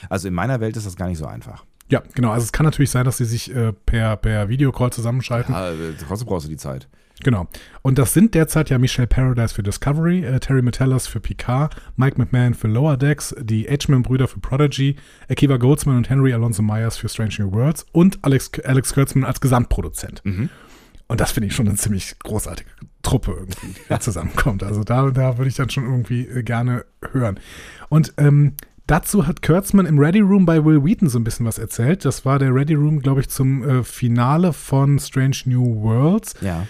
also 0.08 0.28
in 0.28 0.34
meiner 0.34 0.60
Welt 0.60 0.76
ist 0.76 0.86
das 0.86 0.96
gar 0.96 1.08
nicht 1.08 1.18
so 1.18 1.26
einfach. 1.26 1.64
Ja, 1.90 2.02
genau. 2.14 2.30
Also 2.30 2.44
es 2.44 2.52
kann 2.52 2.64
natürlich 2.64 2.90
sein, 2.90 3.04
dass 3.04 3.18
sie 3.18 3.24
sich 3.24 3.54
äh, 3.54 3.72
per, 3.72 4.16
per 4.16 4.48
Videocall 4.48 4.90
zusammenschalten. 4.92 5.54
Ja, 5.54 5.72
trotzdem 6.08 6.26
brauchst 6.26 6.46
du 6.46 6.50
die 6.50 6.56
Zeit. 6.56 6.88
Genau. 7.22 7.48
Und 7.82 7.98
das 7.98 8.14
sind 8.14 8.34
derzeit 8.34 8.70
ja 8.70 8.78
Michelle 8.78 9.06
Paradise 9.06 9.54
für 9.54 9.62
Discovery, 9.62 10.24
äh, 10.24 10.40
Terry 10.40 10.62
Metellas 10.62 11.06
für 11.06 11.20
Picard, 11.20 11.74
Mike 11.96 12.18
McMahon 12.18 12.54
für 12.54 12.68
Lower 12.68 12.96
Decks, 12.96 13.34
die 13.40 13.66
Edgeman-Brüder 13.68 14.28
für 14.28 14.40
Prodigy, 14.40 14.96
Akiva 15.28 15.56
Goldsman 15.56 15.96
und 15.96 16.10
Henry 16.10 16.32
Alonso 16.32 16.62
Myers 16.62 16.96
für 16.96 17.08
Strange 17.08 17.34
New 17.38 17.52
Worlds 17.52 17.86
und 17.92 18.18
Alex, 18.22 18.50
Alex 18.64 18.94
Kurtzman 18.94 19.24
als 19.24 19.40
Gesamtproduzent. 19.40 20.22
Mhm. 20.24 20.48
Und 21.08 21.20
das 21.20 21.32
finde 21.32 21.48
ich 21.48 21.54
schon 21.54 21.68
eine 21.68 21.76
ziemlich 21.76 22.18
großartige 22.20 22.70
Truppe 23.02 23.32
irgendwie, 23.32 23.74
die 23.90 23.98
zusammenkommt. 24.00 24.62
Also 24.62 24.82
da, 24.82 25.10
da 25.10 25.36
würde 25.38 25.48
ich 25.48 25.56
dann 25.56 25.68
schon 25.68 25.84
irgendwie 25.84 26.26
äh, 26.26 26.42
gerne 26.42 26.84
hören. 27.12 27.38
Und 27.88 28.14
ähm, 28.16 28.54
Dazu 28.86 29.26
hat 29.26 29.42
Kurtzman 29.42 29.86
im 29.86 29.98
Ready 29.98 30.20
Room 30.20 30.44
bei 30.44 30.64
Will 30.64 30.84
Wheaton 30.84 31.08
so 31.08 31.18
ein 31.18 31.24
bisschen 31.24 31.46
was 31.46 31.56
erzählt. 31.58 32.04
Das 32.04 32.24
war 32.24 32.38
der 32.38 32.52
Ready 32.52 32.74
Room, 32.74 32.98
glaube 32.98 33.20
ich, 33.20 33.28
zum 33.28 33.62
äh, 33.62 33.84
Finale 33.84 34.52
von 34.52 34.98
Strange 34.98 35.36
New 35.44 35.82
Worlds. 35.82 36.34
Ja. 36.40 36.66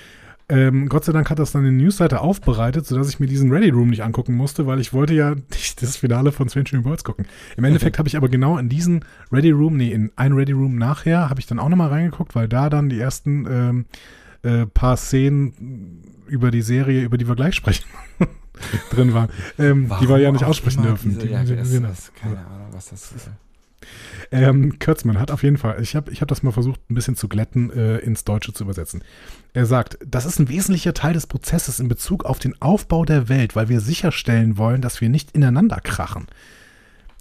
Ähm, 0.52 0.90
Gott 0.90 1.06
sei 1.06 1.12
Dank 1.12 1.30
hat 1.30 1.38
das 1.38 1.52
dann 1.52 1.64
eine 1.64 1.72
Newsseite 1.72 2.20
aufbereitet, 2.20 2.84
sodass 2.84 3.08
ich 3.08 3.18
mir 3.18 3.26
diesen 3.26 3.50
Ready 3.50 3.70
Room 3.70 3.88
nicht 3.88 4.04
angucken 4.04 4.34
musste, 4.34 4.66
weil 4.66 4.80
ich 4.80 4.92
wollte 4.92 5.14
ja 5.14 5.34
nicht 5.50 5.80
das 5.80 5.96
Finale 5.96 6.30
von 6.30 6.50
Strange 6.50 6.68
New 6.72 6.84
Worlds 6.84 7.04
gucken. 7.04 7.24
Im 7.56 7.64
Endeffekt 7.64 7.98
habe 7.98 8.06
ich 8.06 8.18
aber 8.18 8.28
genau 8.28 8.58
in 8.58 8.68
diesen 8.68 9.02
Ready 9.32 9.50
Room, 9.50 9.78
nee, 9.78 9.90
in 9.90 10.12
ein 10.14 10.34
Ready 10.34 10.52
Room 10.52 10.76
nachher, 10.76 11.30
habe 11.30 11.40
ich 11.40 11.46
dann 11.46 11.58
auch 11.58 11.70
nochmal 11.70 11.88
reingeguckt, 11.88 12.34
weil 12.34 12.48
da 12.48 12.68
dann 12.68 12.90
die 12.90 13.00
ersten 13.00 13.46
ähm, 13.48 13.86
äh, 14.42 14.66
paar 14.66 14.98
Szenen 14.98 16.02
über 16.26 16.50
die 16.50 16.62
Serie, 16.62 17.02
über 17.02 17.16
die 17.16 17.26
wir 17.26 17.34
gleich 17.34 17.54
sprechen, 17.54 17.86
drin 18.90 19.14
waren, 19.14 19.30
ähm, 19.58 19.90
die 20.02 20.08
wir 20.08 20.18
ja 20.18 20.32
nicht 20.32 20.44
aussprechen 20.44 20.82
dürfen. 20.82 21.18
Diese, 21.18 21.28
ja, 21.28 21.44
die, 21.44 21.56
das, 21.56 22.12
keine 22.14 22.36
Ahnung, 22.36 22.68
was 22.72 22.90
das 22.90 23.10
ist. 23.12 23.30
Ähm, 24.30 24.78
Kurtzmann 24.78 25.18
hat 25.18 25.30
auf 25.30 25.42
jeden 25.42 25.58
Fall, 25.58 25.80
ich 25.80 25.94
habe 25.94 26.10
ich 26.10 26.20
hab 26.20 26.28
das 26.28 26.42
mal 26.42 26.52
versucht, 26.52 26.80
ein 26.90 26.94
bisschen 26.94 27.16
zu 27.16 27.28
glätten, 27.28 27.70
äh, 27.70 27.98
ins 27.98 28.24
Deutsche 28.24 28.52
zu 28.52 28.64
übersetzen. 28.64 29.02
Er 29.52 29.66
sagt, 29.66 29.98
das 30.06 30.24
ist 30.26 30.38
ein 30.38 30.48
wesentlicher 30.48 30.94
Teil 30.94 31.12
des 31.12 31.26
Prozesses 31.26 31.80
in 31.80 31.88
Bezug 31.88 32.24
auf 32.24 32.38
den 32.38 32.60
Aufbau 32.60 33.04
der 33.04 33.28
Welt, 33.28 33.54
weil 33.56 33.68
wir 33.68 33.80
sicherstellen 33.80 34.56
wollen, 34.56 34.80
dass 34.80 35.00
wir 35.00 35.08
nicht 35.08 35.32
ineinander 35.32 35.80
krachen. 35.80 36.26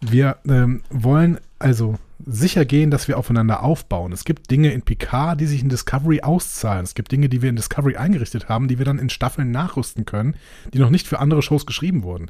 Wir 0.02 0.38
ähm, 0.48 0.82
wollen 0.90 1.40
also 1.60 2.00
sicher 2.26 2.66
gehen, 2.66 2.92
dass 2.92 3.08
wir 3.08 3.18
aufeinander 3.18 3.64
aufbauen. 3.64 4.12
Es 4.12 4.26
gibt 4.26 4.52
Dinge 4.52 4.72
in 4.72 4.82
Picard, 4.82 5.40
die 5.40 5.46
sich 5.46 5.62
in 5.62 5.70
Discovery 5.70 6.22
auszahlen. 6.22 6.84
Es 6.84 6.96
gibt 6.96 7.12
Dinge, 7.12 7.30
die 7.30 7.42
wir 7.42 7.50
in 7.50 7.56
Discovery 7.56 7.98
eingerichtet 7.98 8.50
haben, 8.50 8.68
die 8.68 8.78
wir 8.78 8.86
dann 8.86 9.00
in 9.00 9.10
Staffeln 9.10 9.52
nachrüsten 9.52 10.06
können, 10.06 10.36
die 10.74 10.80
noch 10.80 10.90
nicht 10.90 11.08
für 11.08 11.20
andere 11.20 11.42
Shows 11.42 11.66
geschrieben 11.66 12.04
wurden. 12.04 12.30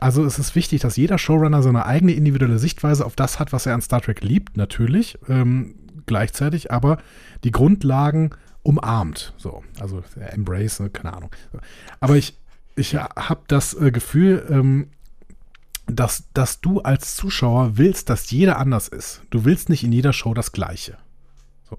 Also 0.00 0.24
es 0.24 0.38
ist 0.38 0.54
wichtig, 0.54 0.80
dass 0.80 0.96
jeder 0.96 1.18
Showrunner 1.18 1.62
seine 1.62 1.86
eigene 1.86 2.12
individuelle 2.12 2.58
Sichtweise 2.58 3.06
auf 3.06 3.16
das 3.16 3.38
hat, 3.38 3.52
was 3.52 3.66
er 3.66 3.74
an 3.74 3.82
Star 3.82 4.00
Trek 4.00 4.22
liebt, 4.22 4.56
natürlich, 4.56 5.18
ähm, 5.28 5.76
gleichzeitig, 6.06 6.72
aber 6.72 6.98
die 7.44 7.52
Grundlagen 7.52 8.30
umarmt. 8.62 9.34
So, 9.36 9.62
also 9.78 10.02
Embrace, 10.16 10.80
ne, 10.80 10.90
keine 10.90 11.14
Ahnung. 11.14 11.30
Aber 12.00 12.16
ich, 12.16 12.36
ich 12.76 12.96
habe 12.96 13.42
das 13.46 13.74
äh, 13.74 13.92
Gefühl, 13.92 14.46
ähm, 14.50 14.88
dass, 15.86 16.24
dass 16.32 16.60
du 16.60 16.80
als 16.80 17.14
Zuschauer 17.14 17.76
willst, 17.76 18.10
dass 18.10 18.30
jeder 18.30 18.58
anders 18.58 18.88
ist. 18.88 19.22
Du 19.30 19.44
willst 19.44 19.68
nicht 19.68 19.84
in 19.84 19.92
jeder 19.92 20.12
Show 20.12 20.34
das 20.34 20.52
Gleiche. 20.52 20.96
So. 21.68 21.78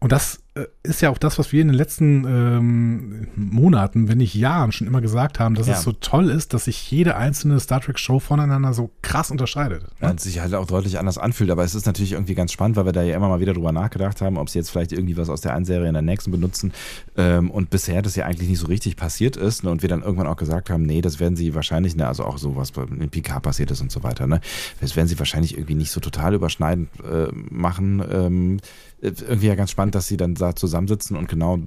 Und 0.00 0.10
das 0.10 0.36
äh, 0.36 0.40
ist 0.82 1.00
ja 1.00 1.08
auch 1.08 1.16
das, 1.16 1.38
was 1.38 1.50
wir 1.50 1.62
in 1.62 1.68
den 1.68 1.76
letzten 1.76 2.26
ähm, 2.26 3.28
Monaten, 3.36 4.08
wenn 4.08 4.18
nicht 4.18 4.34
Jahren, 4.34 4.70
schon 4.70 4.86
immer 4.86 5.00
gesagt 5.00 5.40
haben, 5.40 5.54
dass 5.54 5.66
ja. 5.66 5.74
es 5.74 5.82
so 5.82 5.92
toll 5.92 6.28
ist, 6.28 6.52
dass 6.52 6.66
sich 6.66 6.90
jede 6.90 7.16
einzelne 7.16 7.58
Star 7.58 7.80
Trek-Show 7.80 8.18
voneinander 8.18 8.74
so 8.74 8.90
krass 9.00 9.30
unterscheidet. 9.30 9.84
Ne? 10.00 10.10
Und 10.10 10.20
sich 10.20 10.40
halt 10.40 10.52
auch 10.52 10.66
deutlich 10.66 10.98
anders 10.98 11.16
anfühlt. 11.16 11.50
Aber 11.50 11.64
es 11.64 11.74
ist 11.74 11.86
natürlich 11.86 12.12
irgendwie 12.12 12.34
ganz 12.34 12.52
spannend, 12.52 12.76
weil 12.76 12.84
wir 12.84 12.92
da 12.92 13.02
ja 13.02 13.16
immer 13.16 13.28
mal 13.28 13.40
wieder 13.40 13.54
drüber 13.54 13.72
nachgedacht 13.72 14.20
haben, 14.20 14.36
ob 14.36 14.50
sie 14.50 14.58
jetzt 14.58 14.70
vielleicht 14.70 14.92
irgendwie 14.92 15.16
was 15.16 15.30
aus 15.30 15.40
der 15.40 15.54
einen 15.54 15.64
Serie 15.64 15.88
in 15.88 15.94
der 15.94 16.02
nächsten 16.02 16.30
benutzen. 16.30 16.74
Ähm, 17.16 17.50
und 17.50 17.70
bisher 17.70 18.02
das 18.02 18.14
ja 18.16 18.26
eigentlich 18.26 18.50
nicht 18.50 18.60
so 18.60 18.66
richtig 18.66 18.96
passiert 18.96 19.38
ist. 19.38 19.64
Ne? 19.64 19.70
Und 19.70 19.80
wir 19.80 19.88
dann 19.88 20.02
irgendwann 20.02 20.26
auch 20.26 20.36
gesagt 20.36 20.68
haben, 20.68 20.82
nee, 20.82 21.00
das 21.00 21.18
werden 21.18 21.34
sie 21.34 21.54
wahrscheinlich, 21.54 21.96
ne, 21.96 22.06
also 22.06 22.24
auch 22.24 22.36
so, 22.36 22.56
was 22.56 22.72
in 22.76 23.08
PK 23.08 23.40
passiert 23.40 23.70
ist 23.70 23.80
und 23.80 23.90
so 23.90 24.02
weiter, 24.02 24.26
ne, 24.26 24.42
das 24.82 24.96
werden 24.96 25.08
sie 25.08 25.18
wahrscheinlich 25.18 25.56
irgendwie 25.56 25.76
nicht 25.76 25.90
so 25.90 26.00
total 26.00 26.34
überschneidend 26.34 26.90
äh, 27.00 27.28
machen. 27.32 28.02
Ähm, 28.10 28.58
irgendwie 29.02 29.48
ja 29.48 29.56
ganz 29.56 29.70
spannend, 29.70 29.96
dass 29.96 30.06
sie 30.06 30.16
dann 30.16 30.34
da 30.34 30.54
zusammensitzen 30.54 31.16
und 31.16 31.28
genau 31.28 31.58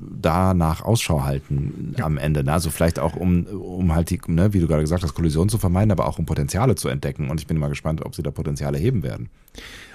danach 0.00 0.82
Ausschau 0.82 1.22
halten 1.22 1.94
ja. 1.98 2.04
am 2.04 2.16
Ende. 2.16 2.42
Ne? 2.42 2.52
Also 2.52 2.70
vielleicht 2.70 2.98
auch, 2.98 3.14
um, 3.14 3.44
um 3.44 3.94
halt 3.94 4.08
die, 4.10 4.18
ne, 4.26 4.54
wie 4.54 4.60
du 4.60 4.66
gerade 4.66 4.82
gesagt 4.82 5.02
hast, 5.02 5.14
Kollision 5.14 5.50
zu 5.50 5.58
vermeiden, 5.58 5.92
aber 5.92 6.06
auch 6.06 6.18
um 6.18 6.24
Potenziale 6.24 6.76
zu 6.76 6.88
entdecken. 6.88 7.30
Und 7.30 7.40
ich 7.40 7.46
bin 7.46 7.58
mal 7.58 7.68
gespannt, 7.68 8.04
ob 8.04 8.14
sie 8.14 8.22
da 8.22 8.30
Potenziale 8.30 8.78
heben 8.78 9.02
werden. 9.02 9.28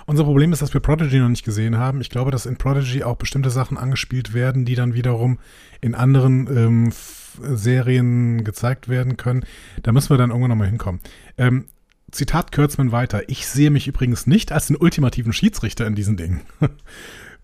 Unser 0.06 0.24
Problem 0.24 0.54
ist, 0.54 0.62
dass 0.62 0.74
wir 0.74 0.82
Prodigy 0.82 1.20
noch 1.20 1.30
nicht 1.30 1.46
gesehen 1.46 1.78
haben. 1.78 2.00
Ich 2.02 2.10
glaube, 2.10 2.30
dass 2.30 2.46
in 2.46 2.58
Prodigy 2.58 3.04
auch 3.04 3.16
bestimmte 3.16 3.50
Sachen 3.50 3.78
angespielt 3.78 4.34
werden, 4.34 4.66
die 4.66 4.76
dann 4.76 4.94
wiederum 4.94 5.40
in 5.82 5.96
anderen 5.96 6.48
ähm, 6.56 6.94
Serien 7.42 8.44
gezeigt 8.44 8.88
werden 8.88 9.18
können. 9.18 9.46
Da 9.82 9.92
müssen 9.92 10.12
wir 10.12 10.18
dann 10.18 10.30
irgendwann 10.30 10.52
nochmal 10.52 10.68
hinkommen. 10.68 11.02
Ähm, 11.38 11.66
Zitat 12.14 12.52
Kurtzman 12.52 12.92
weiter. 12.92 13.28
Ich 13.28 13.48
sehe 13.48 13.72
mich 13.72 13.88
übrigens 13.88 14.28
nicht 14.28 14.52
als 14.52 14.68
den 14.68 14.78
ultimativen 14.78 15.34
Schiedsrichter 15.34 15.88
in 15.88 15.96
diesen 15.96 16.16
Dingen. 16.16 16.42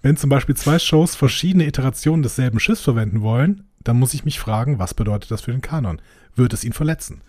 Wenn 0.02 0.16
zum 0.16 0.30
Beispiel 0.30 0.56
zwei 0.56 0.80
Shows 0.80 1.16
verschiedene 1.16 1.66
Iterationen 1.66 2.24
desselben 2.24 2.60
Schiffs 2.60 2.82
verwenden 2.82 3.22
wollen, 3.22 3.66
dann 3.84 3.98
muss 3.98 4.14
ich 4.14 4.26
mich 4.26 4.40
fragen, 4.40 4.80
was 4.80 4.94
bedeutet 4.94 5.32
das 5.32 5.42
für 5.42 5.52
den 5.52 5.62
Kanon? 5.62 6.02
Wird 6.36 6.54
es 6.54 6.64
ihn 6.64 6.74
verletzen? 6.74 7.22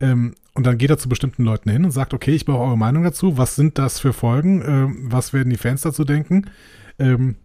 Ähm, 0.00 0.34
und 0.54 0.66
dann 0.66 0.78
geht 0.78 0.90
er 0.90 0.98
zu 0.98 1.08
bestimmten 1.08 1.44
Leuten 1.44 1.70
hin 1.70 1.84
und 1.84 1.90
sagt, 1.90 2.14
okay, 2.14 2.32
ich 2.32 2.44
brauche 2.44 2.64
eure 2.64 2.78
Meinung 2.78 3.02
dazu. 3.02 3.36
Was 3.36 3.56
sind 3.56 3.78
das 3.78 3.98
für 3.98 4.12
Folgen? 4.12 4.62
Ähm, 4.62 4.98
was 5.10 5.32
werden 5.32 5.50
die 5.50 5.56
Fans 5.56 5.82
dazu 5.82 6.04
denken? 6.04 6.50
Ähm, 6.98 7.36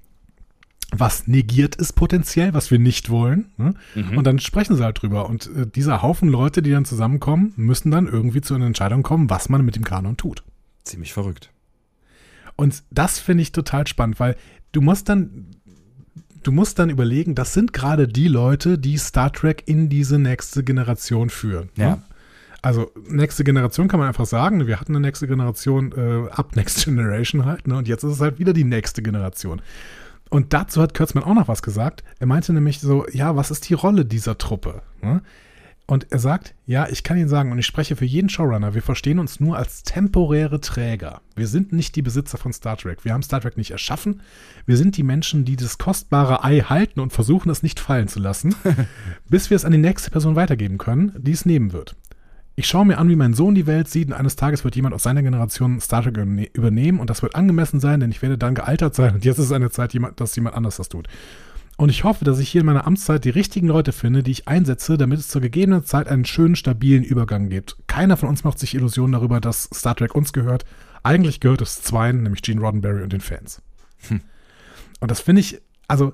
was 0.96 1.28
negiert 1.28 1.80
es 1.80 1.94
potenziell, 1.94 2.54
was 2.54 2.72
wir 2.72 2.80
nicht 2.80 3.10
wollen. 3.10 3.52
Ne? 3.58 3.74
Mhm. 3.96 4.18
Und 4.18 4.24
dann 4.26 4.40
sprechen 4.40 4.76
sie 4.76 4.84
halt 4.84 5.02
drüber. 5.02 5.30
Und 5.30 5.48
äh, 5.56 5.68
dieser 5.68 6.02
Haufen 6.02 6.30
Leute, 6.30 6.62
die 6.62 6.72
dann 6.72 6.86
zusammenkommen, 6.86 7.54
müssen 7.56 7.92
dann 7.92 8.08
irgendwie 8.08 8.42
zu 8.42 8.56
einer 8.56 8.66
Entscheidung 8.66 9.04
kommen, 9.04 9.30
was 9.30 9.50
man 9.50 9.64
mit 9.64 9.76
dem 9.76 9.84
Kanon 9.84 10.18
tut. 10.18 10.44
Ziemlich 10.84 11.14
verrückt. 11.14 11.52
Und 12.56 12.84
das 12.92 13.20
finde 13.20 13.44
ich 13.44 13.52
total 13.52 13.88
spannend, 13.88 14.20
weil 14.20 14.36
du 14.72 14.82
musst 14.82 15.10
dann, 15.10 15.48
du 16.44 16.52
musst 16.52 16.80
dann 16.80 16.90
überlegen, 16.90 17.36
das 17.36 17.54
sind 17.54 17.72
gerade 17.72 18.08
die 18.08 18.28
Leute, 18.28 18.78
die 18.78 18.98
Star 18.98 19.32
Trek 19.32 19.64
in 19.66 19.90
diese 19.90 20.20
nächste 20.20 20.64
Generation 20.64 21.30
führen. 21.30 21.70
Ne? 21.76 21.84
Ja. 21.84 22.04
Also 22.62 22.92
nächste 23.08 23.46
Generation 23.46 23.88
kann 23.88 24.00
man 24.00 24.10
einfach 24.10 24.26
sagen, 24.26 24.68
wir 24.68 24.82
hatten 24.82 24.94
eine 24.94 25.08
nächste 25.08 25.28
Generation 25.28 25.94
äh, 25.94 26.30
ab 26.32 26.56
Next 26.58 26.84
Generation 26.84 27.46
halt, 27.46 27.68
ne? 27.68 27.78
Und 27.78 27.88
jetzt 27.88 28.04
ist 28.04 28.14
es 28.14 28.20
halt 28.20 28.38
wieder 28.38 28.52
die 28.52 28.66
nächste 28.66 29.02
Generation. 29.02 29.62
Und 30.30 30.54
dazu 30.54 30.82
hat 30.82 30.94
Kurtzman 30.94 31.24
auch 31.24 31.34
noch 31.34 31.48
was 31.48 31.62
gesagt. 31.62 32.04
Er 32.20 32.28
meinte 32.28 32.54
nämlich 32.54 32.80
so, 32.80 33.08
ja, 33.12 33.36
was 33.36 33.52
ist 33.52 33.68
die 33.70 33.74
Rolle 33.74 34.06
dieser 34.06 34.38
Truppe? 34.38 34.84
Ne? 35.02 35.22
Und 35.90 36.12
er 36.12 36.20
sagt, 36.20 36.54
ja, 36.68 36.88
ich 36.88 37.02
kann 37.02 37.18
Ihnen 37.18 37.30
sagen, 37.30 37.52
und 37.52 37.58
ich 37.58 37.66
spreche 37.66 37.96
für 37.96 38.06
jeden 38.06 38.30
Showrunner, 38.30 38.76
wir 38.76 38.84
verstehen 38.84 39.18
uns 39.18 39.40
nur 39.40 39.58
als 39.58 39.82
temporäre 39.82 40.62
Träger. 40.62 41.22
Wir 41.36 41.48
sind 41.48 41.74
nicht 41.74 41.96
die 41.96 42.04
Besitzer 42.04 42.38
von 42.38 42.54
Star 42.54 42.78
Trek. 42.78 43.04
Wir 43.06 43.14
haben 43.14 43.24
Star 43.24 43.42
Trek 43.42 43.58
nicht 43.58 43.72
erschaffen. 43.72 44.22
Wir 44.68 44.78
sind 44.78 44.98
die 44.98 45.04
Menschen, 45.04 45.46
die 45.46 45.56
das 45.56 45.80
kostbare 45.80 46.44
Ei 46.44 46.60
halten 46.60 47.00
und 47.00 47.12
versuchen, 47.12 47.50
es 47.50 47.64
nicht 47.64 47.80
fallen 47.80 48.08
zu 48.08 48.20
lassen, 48.20 48.54
bis 49.30 49.50
wir 49.50 49.56
es 49.56 49.66
an 49.66 49.72
die 49.72 49.80
nächste 49.80 50.12
Person 50.12 50.36
weitergeben 50.36 50.78
können, 50.78 51.12
die 51.18 51.32
es 51.32 51.48
nehmen 51.48 51.74
wird. 51.74 51.96
Ich 52.60 52.68
schaue 52.68 52.86
mir 52.86 52.98
an, 52.98 53.08
wie 53.08 53.16
mein 53.16 53.34
Sohn 53.34 53.56
die 53.56 53.68
Welt 53.68 53.88
sieht 53.88 54.10
und 54.10 54.14
eines 54.16 54.36
Tages 54.36 54.66
wird 54.66 54.76
jemand 54.76 54.94
aus 54.94 55.04
seiner 55.04 55.24
Generation 55.24 55.80
Star 55.80 56.04
Trek 56.04 56.18
übernehmen 56.52 57.00
und 57.00 57.10
das 57.10 57.22
wird 57.22 57.34
angemessen 57.34 57.80
sein, 57.80 58.02
denn 58.02 58.12
ich 58.12 58.22
werde 58.22 58.38
dann 58.38 58.54
gealtert 58.54 58.94
sein 58.96 59.14
und 59.14 59.24
jetzt 59.24 59.38
ist 59.38 59.54
eine 59.54 59.72
Zeit, 59.72 59.98
dass 60.18 60.36
jemand 60.36 60.58
anders 60.58 60.76
das 60.76 60.90
tut. 60.90 61.08
Und 61.78 61.88
ich 61.88 62.04
hoffe, 62.04 62.26
dass 62.26 62.38
ich 62.38 62.50
hier 62.50 62.60
in 62.60 62.68
meiner 62.68 62.86
Amtszeit 62.86 63.24
die 63.24 63.30
richtigen 63.30 63.68
Leute 63.68 63.94
finde, 63.94 64.24
die 64.24 64.32
ich 64.32 64.50
einsetze, 64.50 64.98
damit 64.98 65.20
es 65.20 65.30
zur 65.30 65.40
gegebenen 65.40 65.86
Zeit 65.86 66.10
einen 66.10 66.26
schönen, 66.26 66.58
stabilen 66.58 67.06
Übergang 67.06 67.48
gibt. 67.48 67.78
Keiner 67.88 68.18
von 68.18 68.28
uns 68.28 68.44
macht 68.44 68.60
sich 68.60 68.76
Illusionen 68.76 69.14
darüber, 69.14 69.40
dass 69.40 69.70
Star 69.74 69.96
Trek 69.96 70.14
uns 70.14 70.34
gehört. 70.34 70.66
Eigentlich 71.02 71.40
gehört 71.40 71.62
es 71.62 71.82
zweien, 71.82 72.24
nämlich 72.24 72.42
Gene 72.42 72.60
Roddenberry 72.60 73.04
und 73.04 73.14
den 73.14 73.22
Fans. 73.22 73.62
Hm. 74.10 74.20
Und 75.00 75.10
das 75.10 75.22
finde 75.22 75.40
ich, 75.40 75.62
also 75.88 76.12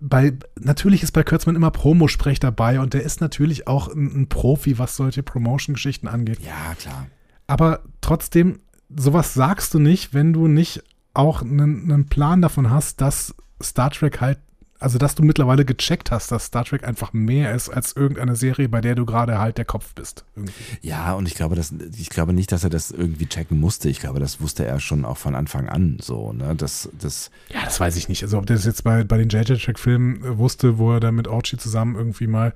bei, 0.00 0.32
natürlich 0.58 1.02
ist 1.02 1.12
bei 1.12 1.22
Kurtzman 1.22 1.56
immer 1.56 1.70
Promosprech 1.70 2.40
dabei 2.40 2.80
und 2.80 2.94
der 2.94 3.02
ist 3.02 3.20
natürlich 3.20 3.66
auch 3.66 3.88
ein, 3.88 4.22
ein 4.22 4.28
Profi, 4.28 4.78
was 4.78 4.96
solche 4.96 5.22
Promotion-Geschichten 5.22 6.08
angeht. 6.08 6.40
Ja, 6.40 6.74
klar. 6.78 7.06
Aber 7.46 7.82
trotzdem, 8.00 8.60
sowas 8.94 9.34
sagst 9.34 9.74
du 9.74 9.78
nicht, 9.78 10.14
wenn 10.14 10.32
du 10.32 10.48
nicht 10.48 10.82
auch 11.14 11.42
einen, 11.42 11.90
einen 11.90 12.06
Plan 12.06 12.42
davon 12.42 12.70
hast, 12.70 13.00
dass 13.00 13.34
Star 13.62 13.90
Trek 13.90 14.20
halt 14.20 14.38
also 14.80 14.98
dass 14.98 15.14
du 15.14 15.22
mittlerweile 15.22 15.64
gecheckt 15.64 16.10
hast, 16.10 16.30
dass 16.30 16.46
Star 16.46 16.64
Trek 16.64 16.84
einfach 16.84 17.12
mehr 17.12 17.54
ist 17.54 17.68
als 17.68 17.94
irgendeine 17.96 18.36
Serie, 18.36 18.68
bei 18.68 18.80
der 18.80 18.94
du 18.94 19.06
gerade 19.06 19.38
halt 19.38 19.56
der 19.56 19.64
Kopf 19.64 19.94
bist. 19.94 20.24
Irgendwie. 20.36 20.52
Ja, 20.82 21.14
und 21.14 21.26
ich 21.26 21.34
glaube, 21.34 21.54
dass, 21.54 21.72
ich 21.96 22.10
glaube 22.10 22.32
nicht, 22.32 22.52
dass 22.52 22.64
er 22.64 22.70
das 22.70 22.90
irgendwie 22.90 23.26
checken 23.26 23.58
musste. 23.58 23.88
Ich 23.88 24.00
glaube, 24.00 24.20
das 24.20 24.40
wusste 24.40 24.64
er 24.64 24.80
schon 24.80 25.04
auch 25.04 25.16
von 25.16 25.34
Anfang 25.34 25.68
an 25.68 25.98
so, 26.00 26.32
ne? 26.32 26.54
Das, 26.56 26.88
das 26.98 27.30
ja, 27.48 27.64
das 27.64 27.80
weiß 27.80 27.96
ich 27.96 28.08
nicht. 28.08 28.22
Also 28.22 28.38
ob 28.38 28.46
der 28.46 28.56
das 28.56 28.64
jetzt 28.64 28.84
bei, 28.84 29.04
bei 29.04 29.16
den 29.16 29.28
JJ-Track-Filmen 29.28 30.24
äh, 30.24 30.38
wusste, 30.38 30.78
wo 30.78 30.92
er 30.92 31.00
dann 31.00 31.14
mit 31.14 31.28
Archie 31.28 31.56
zusammen 31.56 31.94
irgendwie 31.96 32.26
mal 32.26 32.54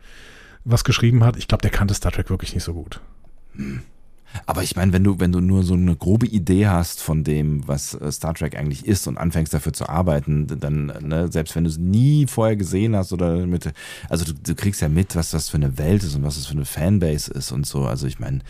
was 0.64 0.84
geschrieben 0.84 1.24
hat, 1.24 1.36
ich 1.36 1.48
glaube, 1.48 1.62
der 1.62 1.70
kannte 1.70 1.94
Star 1.94 2.12
Trek 2.12 2.30
wirklich 2.30 2.52
nicht 2.54 2.64
so 2.64 2.74
gut. 2.74 3.00
Hm. 3.54 3.82
Aber 4.46 4.62
ich 4.62 4.76
meine, 4.76 4.92
wenn 4.92 5.04
du, 5.04 5.20
wenn 5.20 5.32
du 5.32 5.40
nur 5.40 5.62
so 5.62 5.74
eine 5.74 5.96
grobe 5.96 6.26
Idee 6.26 6.68
hast 6.68 7.02
von 7.02 7.24
dem, 7.24 7.66
was 7.66 7.94
äh, 7.94 8.10
Star 8.12 8.34
Trek 8.34 8.56
eigentlich 8.56 8.86
ist 8.86 9.06
und 9.06 9.18
anfängst 9.18 9.52
dafür 9.52 9.72
zu 9.72 9.88
arbeiten, 9.88 10.46
dann, 10.46 10.86
ne, 10.86 11.30
selbst 11.30 11.56
wenn 11.56 11.64
du 11.64 11.70
es 11.70 11.78
nie 11.78 12.26
vorher 12.26 12.56
gesehen 12.56 12.94
hast 12.96 13.12
oder 13.12 13.46
mit, 13.46 13.70
also 14.08 14.24
du, 14.24 14.32
du 14.34 14.54
kriegst 14.54 14.80
ja 14.80 14.88
mit, 14.88 15.16
was 15.16 15.30
das 15.30 15.48
für 15.48 15.56
eine 15.56 15.78
Welt 15.78 16.02
ist 16.02 16.14
und 16.14 16.22
was 16.22 16.36
das 16.36 16.46
für 16.46 16.54
eine 16.54 16.64
Fanbase 16.64 17.32
ist 17.32 17.52
und 17.52 17.66
so. 17.66 17.84
Also 17.84 18.06
ich 18.06 18.18
meine, 18.18 18.40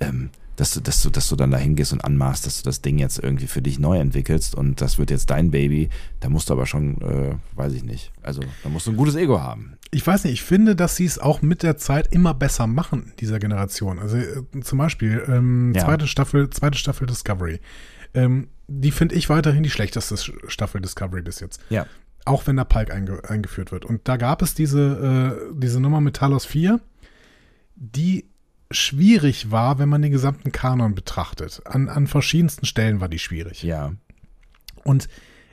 ähm, 0.00 0.30
dass 0.60 0.74
du, 0.74 0.80
dass 0.80 1.02
du, 1.02 1.08
dass 1.08 1.26
du 1.30 1.36
dann 1.36 1.50
da 1.50 1.56
hingehst 1.56 1.94
und 1.94 2.04
anmachst, 2.04 2.44
dass 2.44 2.60
du 2.60 2.68
das 2.68 2.82
Ding 2.82 2.98
jetzt 2.98 3.18
irgendwie 3.18 3.46
für 3.46 3.62
dich 3.62 3.78
neu 3.78 3.98
entwickelst 3.98 4.54
und 4.54 4.82
das 4.82 4.98
wird 4.98 5.10
jetzt 5.10 5.30
dein 5.30 5.50
Baby, 5.50 5.88
da 6.20 6.28
musst 6.28 6.50
du 6.50 6.52
aber 6.52 6.66
schon, 6.66 7.00
äh, 7.00 7.34
weiß 7.56 7.72
ich 7.72 7.82
nicht. 7.82 8.12
Also 8.20 8.42
da 8.62 8.68
musst 8.68 8.86
du 8.86 8.90
ein 8.90 8.98
gutes 8.98 9.14
Ego 9.14 9.40
haben. 9.40 9.78
Ich 9.90 10.06
weiß 10.06 10.24
nicht, 10.24 10.34
ich 10.34 10.42
finde, 10.42 10.76
dass 10.76 10.96
sie 10.96 11.06
es 11.06 11.18
auch 11.18 11.40
mit 11.40 11.62
der 11.62 11.78
Zeit 11.78 12.08
immer 12.12 12.34
besser 12.34 12.66
machen, 12.66 13.14
dieser 13.20 13.38
Generation. 13.38 13.98
Also 13.98 14.18
äh, 14.18 14.42
zum 14.60 14.76
Beispiel 14.76 15.24
ähm, 15.28 15.72
ja. 15.74 15.82
zweite 15.82 16.06
Staffel, 16.06 16.50
zweite 16.50 16.76
Staffel 16.76 17.06
Discovery. 17.06 17.60
Ähm, 18.12 18.48
die 18.68 18.90
finde 18.90 19.14
ich 19.14 19.30
weiterhin 19.30 19.62
die 19.62 19.70
schlechteste 19.70 20.18
Staffel 20.46 20.82
Discovery 20.82 21.22
bis 21.22 21.40
jetzt. 21.40 21.62
Ja. 21.70 21.86
Auch 22.26 22.46
wenn 22.46 22.56
der 22.56 22.64
Palk 22.64 22.92
einge 22.92 23.22
eingeführt 23.26 23.72
wird. 23.72 23.86
Und 23.86 24.06
da 24.08 24.18
gab 24.18 24.42
es 24.42 24.52
diese, 24.52 25.40
äh, 25.50 25.54
diese 25.56 25.80
Nummer 25.80 26.02
mit 26.02 26.16
Talos 26.16 26.44
4, 26.44 26.80
die 27.76 28.29
schwierig 28.70 29.50
war, 29.50 29.78
wenn 29.78 29.88
man 29.88 30.02
den 30.02 30.12
gesamten 30.12 30.52
Kanon 30.52 30.94
betrachtet. 30.94 31.62
An, 31.64 31.88
an 31.88 32.06
verschiedensten 32.06 32.66
Stellen 32.66 33.00
war 33.00 33.08
die 33.08 33.18
schwierig. 33.18 33.62
Ja. 33.62 33.92
Und 34.84 35.08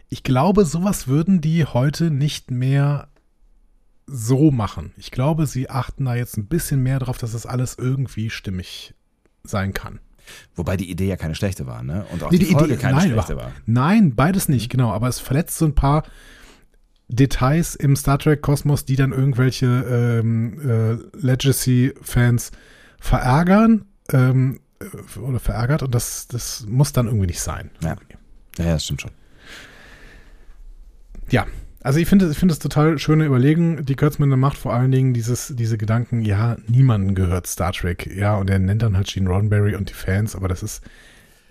ich 0.09 0.23
glaube, 0.23 0.65
sowas 0.65 1.07
würden 1.07 1.41
die 1.41 1.65
heute 1.65 2.11
nicht 2.11 2.51
mehr 2.51 3.09
so 4.05 4.51
machen. 4.51 4.93
Ich 4.97 5.11
glaube, 5.11 5.47
sie 5.47 5.69
achten 5.69 6.05
da 6.05 6.15
jetzt 6.15 6.37
ein 6.37 6.47
bisschen 6.47 6.81
mehr 6.81 6.99
drauf, 6.99 7.17
dass 7.17 7.33
das 7.33 7.45
alles 7.45 7.75
irgendwie 7.77 8.29
stimmig 8.29 8.93
sein 9.43 9.73
kann. 9.73 9.99
Wobei 10.55 10.77
die 10.77 10.89
Idee 10.89 11.07
ja 11.07 11.17
keine 11.17 11.35
schlechte 11.35 11.65
war, 11.65 11.83
ne? 11.83 12.05
Und 12.11 12.23
auch 12.23 12.31
nee, 12.31 12.37
die, 12.37 12.45
die, 12.45 12.51
Folge 12.51 12.73
Idee, 12.73 12.81
keine 12.81 12.97
nein, 12.97 13.11
schlechte 13.11 13.37
war. 13.37 13.51
Nein, 13.65 14.15
beides 14.15 14.49
nicht, 14.49 14.69
genau. 14.69 14.91
Aber 14.91 15.07
es 15.07 15.19
verletzt 15.19 15.57
so 15.57 15.65
ein 15.65 15.75
paar 15.75 16.03
Details 17.09 17.75
im 17.75 17.95
Star 17.95 18.19
Trek-Kosmos, 18.19 18.85
die 18.85 18.95
dann 18.95 19.11
irgendwelche 19.11 19.65
ähm, 19.65 20.59
äh, 20.59 21.17
Legacy-Fans 21.17 22.51
verärgern 22.99 23.85
ähm, 24.11 24.59
oder 25.21 25.39
verärgert 25.39 25.83
und 25.83 25.93
das, 25.95 26.27
das 26.27 26.65
muss 26.67 26.93
dann 26.93 27.07
irgendwie 27.07 27.27
nicht 27.27 27.41
sein. 27.41 27.71
Ja, 27.81 27.95
ja 28.57 28.73
das 28.73 28.85
stimmt 28.85 29.01
schon. 29.01 29.11
Ja, 31.29 31.45
also 31.81 31.99
ich 31.99 32.07
finde 32.07 32.29
ich 32.29 32.37
finde 32.37 32.53
es 32.53 32.59
total 32.59 32.97
schöne 32.99 33.25
Überlegen, 33.25 33.85
die 33.85 33.95
Kurtzman 33.95 34.29
macht 34.39 34.57
vor 34.57 34.73
allen 34.73 34.91
Dingen 34.91 35.13
dieses, 35.13 35.53
diese 35.55 35.77
Gedanken, 35.77 36.21
ja, 36.21 36.57
niemanden 36.67 37.15
gehört 37.15 37.47
Star 37.47 37.71
Trek, 37.71 38.07
ja, 38.15 38.35
und 38.35 38.49
er 38.49 38.59
nennt 38.59 38.81
dann 38.81 38.97
halt 38.97 39.07
Gene 39.07 39.29
Roddenberry 39.29 39.75
und 39.75 39.89
die 39.89 39.93
Fans, 39.93 40.35
aber 40.35 40.47
das 40.47 40.63
ist, 40.63 40.81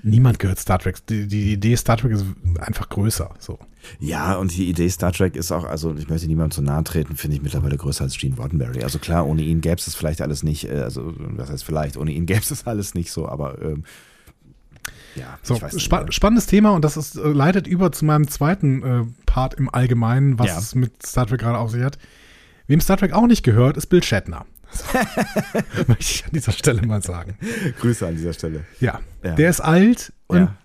niemand 0.02 0.38
gehört 0.38 0.58
Star 0.58 0.78
Trek. 0.78 1.04
Die, 1.06 1.26
die 1.26 1.52
Idee 1.52 1.76
Star 1.76 1.96
Trek 1.96 2.12
ist 2.12 2.24
einfach 2.60 2.88
größer. 2.88 3.30
So. 3.38 3.58
Ja, 4.00 4.34
und 4.36 4.56
die 4.56 4.68
Idee 4.68 4.88
Star 4.88 5.12
Trek 5.12 5.36
ist 5.36 5.52
auch, 5.52 5.64
also 5.64 5.94
ich 5.94 6.08
möchte 6.08 6.26
niemandem 6.26 6.52
zu 6.52 6.62
nahe 6.62 6.84
treten, 6.84 7.16
finde 7.16 7.36
ich 7.36 7.42
mittlerweile 7.42 7.76
größer 7.76 8.04
als 8.04 8.16
Gene 8.16 8.36
Roddenberry. 8.36 8.82
Also 8.82 8.98
klar, 8.98 9.26
ohne 9.26 9.42
ihn 9.42 9.60
gäbe 9.60 9.76
es 9.76 9.94
vielleicht 9.94 10.20
alles 10.20 10.42
nicht, 10.42 10.68
äh, 10.68 10.80
also 10.80 11.12
was 11.16 11.50
heißt 11.50 11.64
vielleicht, 11.64 11.96
ohne 11.96 12.12
ihn 12.12 12.26
gäbe 12.26 12.40
es 12.40 12.66
alles 12.66 12.94
nicht 12.94 13.10
so, 13.10 13.28
aber 13.28 13.60
ähm, 13.62 13.84
ja, 15.14 15.38
so, 15.42 15.58
spa 15.78 16.10
spannendes 16.12 16.46
Thema 16.46 16.70
und 16.70 16.84
das 16.84 16.96
ist, 16.96 17.16
äh, 17.16 17.28
leitet 17.28 17.66
über 17.66 17.90
zu 17.90 18.04
meinem 18.04 18.28
zweiten 18.28 18.82
äh, 18.82 19.04
Part 19.24 19.54
im 19.54 19.72
Allgemeinen, 19.72 20.38
was 20.38 20.48
ja. 20.48 20.58
es 20.58 20.74
mit 20.74 21.04
Star 21.04 21.26
Trek 21.26 21.40
gerade 21.40 21.58
auf 21.58 21.70
sich 21.70 21.82
hat. 21.82 21.98
Wem 22.66 22.80
Star 22.80 22.96
Trek 22.96 23.12
auch 23.12 23.26
nicht 23.26 23.42
gehört, 23.42 23.76
ist 23.76 23.86
Bill 23.86 24.02
Shatner. 24.02 24.44
Möchte 25.86 26.00
ich 26.00 26.24
an 26.24 26.30
dieser 26.32 26.52
Stelle 26.52 26.86
mal 26.86 27.02
sagen. 27.02 27.36
Grüße 27.80 28.06
an 28.06 28.16
dieser 28.16 28.32
Stelle. 28.32 28.64
Ja, 28.80 29.00
ja. 29.22 29.34
der 29.34 29.50
ist 29.50 29.60
alt 29.60 30.12
und 30.26 30.38
ja. 30.38 30.56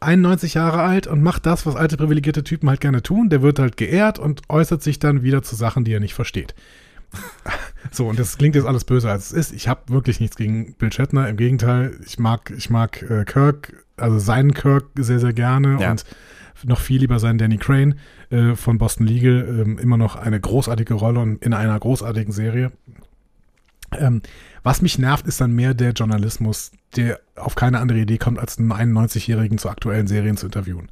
91 0.00 0.54
Jahre 0.54 0.82
alt 0.82 1.06
und 1.06 1.22
macht 1.22 1.46
das, 1.46 1.66
was 1.66 1.74
alte 1.74 1.96
privilegierte 1.96 2.44
Typen 2.44 2.68
halt 2.68 2.80
gerne 2.80 3.02
tun. 3.02 3.30
Der 3.30 3.42
wird 3.42 3.58
halt 3.58 3.76
geehrt 3.76 4.18
und 4.18 4.42
äußert 4.48 4.82
sich 4.82 4.98
dann 4.98 5.22
wieder 5.22 5.42
zu 5.42 5.56
Sachen, 5.56 5.84
die 5.84 5.92
er 5.92 6.00
nicht 6.00 6.14
versteht. 6.14 6.54
so, 7.90 8.08
und 8.08 8.18
das 8.18 8.36
klingt 8.36 8.56
jetzt 8.56 8.66
alles 8.66 8.84
böser, 8.84 9.10
als 9.10 9.26
es 9.26 9.32
ist. 9.32 9.52
Ich 9.52 9.68
habe 9.68 9.80
wirklich 9.88 10.20
nichts 10.20 10.36
gegen 10.36 10.74
Bill 10.74 10.92
Shatner. 10.92 11.28
Im 11.28 11.36
Gegenteil, 11.36 11.98
ich 12.04 12.18
mag, 12.18 12.52
ich 12.56 12.68
mag 12.70 13.02
äh, 13.02 13.24
Kirk, 13.24 13.84
also 13.96 14.18
seinen 14.18 14.54
Kirk 14.54 14.86
sehr, 14.96 15.18
sehr 15.18 15.32
gerne 15.32 15.78
ja. 15.80 15.90
und 15.90 16.04
noch 16.64 16.80
viel 16.80 17.00
lieber 17.00 17.18
seinen 17.18 17.38
Danny 17.38 17.58
Crane 17.58 17.96
äh, 18.30 18.54
von 18.54 18.78
Boston 18.78 19.06
Legal. 19.06 19.46
Ähm, 19.48 19.78
immer 19.78 19.96
noch 19.96 20.16
eine 20.16 20.40
großartige 20.40 20.94
Rolle 20.94 21.36
in 21.40 21.52
einer 21.52 21.78
großartigen 21.78 22.32
Serie. 22.32 22.72
Ähm, 23.92 24.22
was 24.62 24.82
mich 24.82 24.98
nervt, 24.98 25.26
ist 25.26 25.40
dann 25.40 25.52
mehr 25.52 25.74
der 25.74 25.92
Journalismus, 25.92 26.72
der 26.96 27.20
auf 27.36 27.54
keine 27.54 27.78
andere 27.78 27.98
Idee 27.98 28.18
kommt, 28.18 28.38
als 28.38 28.58
einen 28.58 28.72
91-Jährigen 28.72 29.58
zu 29.58 29.68
aktuellen 29.68 30.06
Serien 30.06 30.36
zu 30.36 30.46
interviewen. 30.46 30.90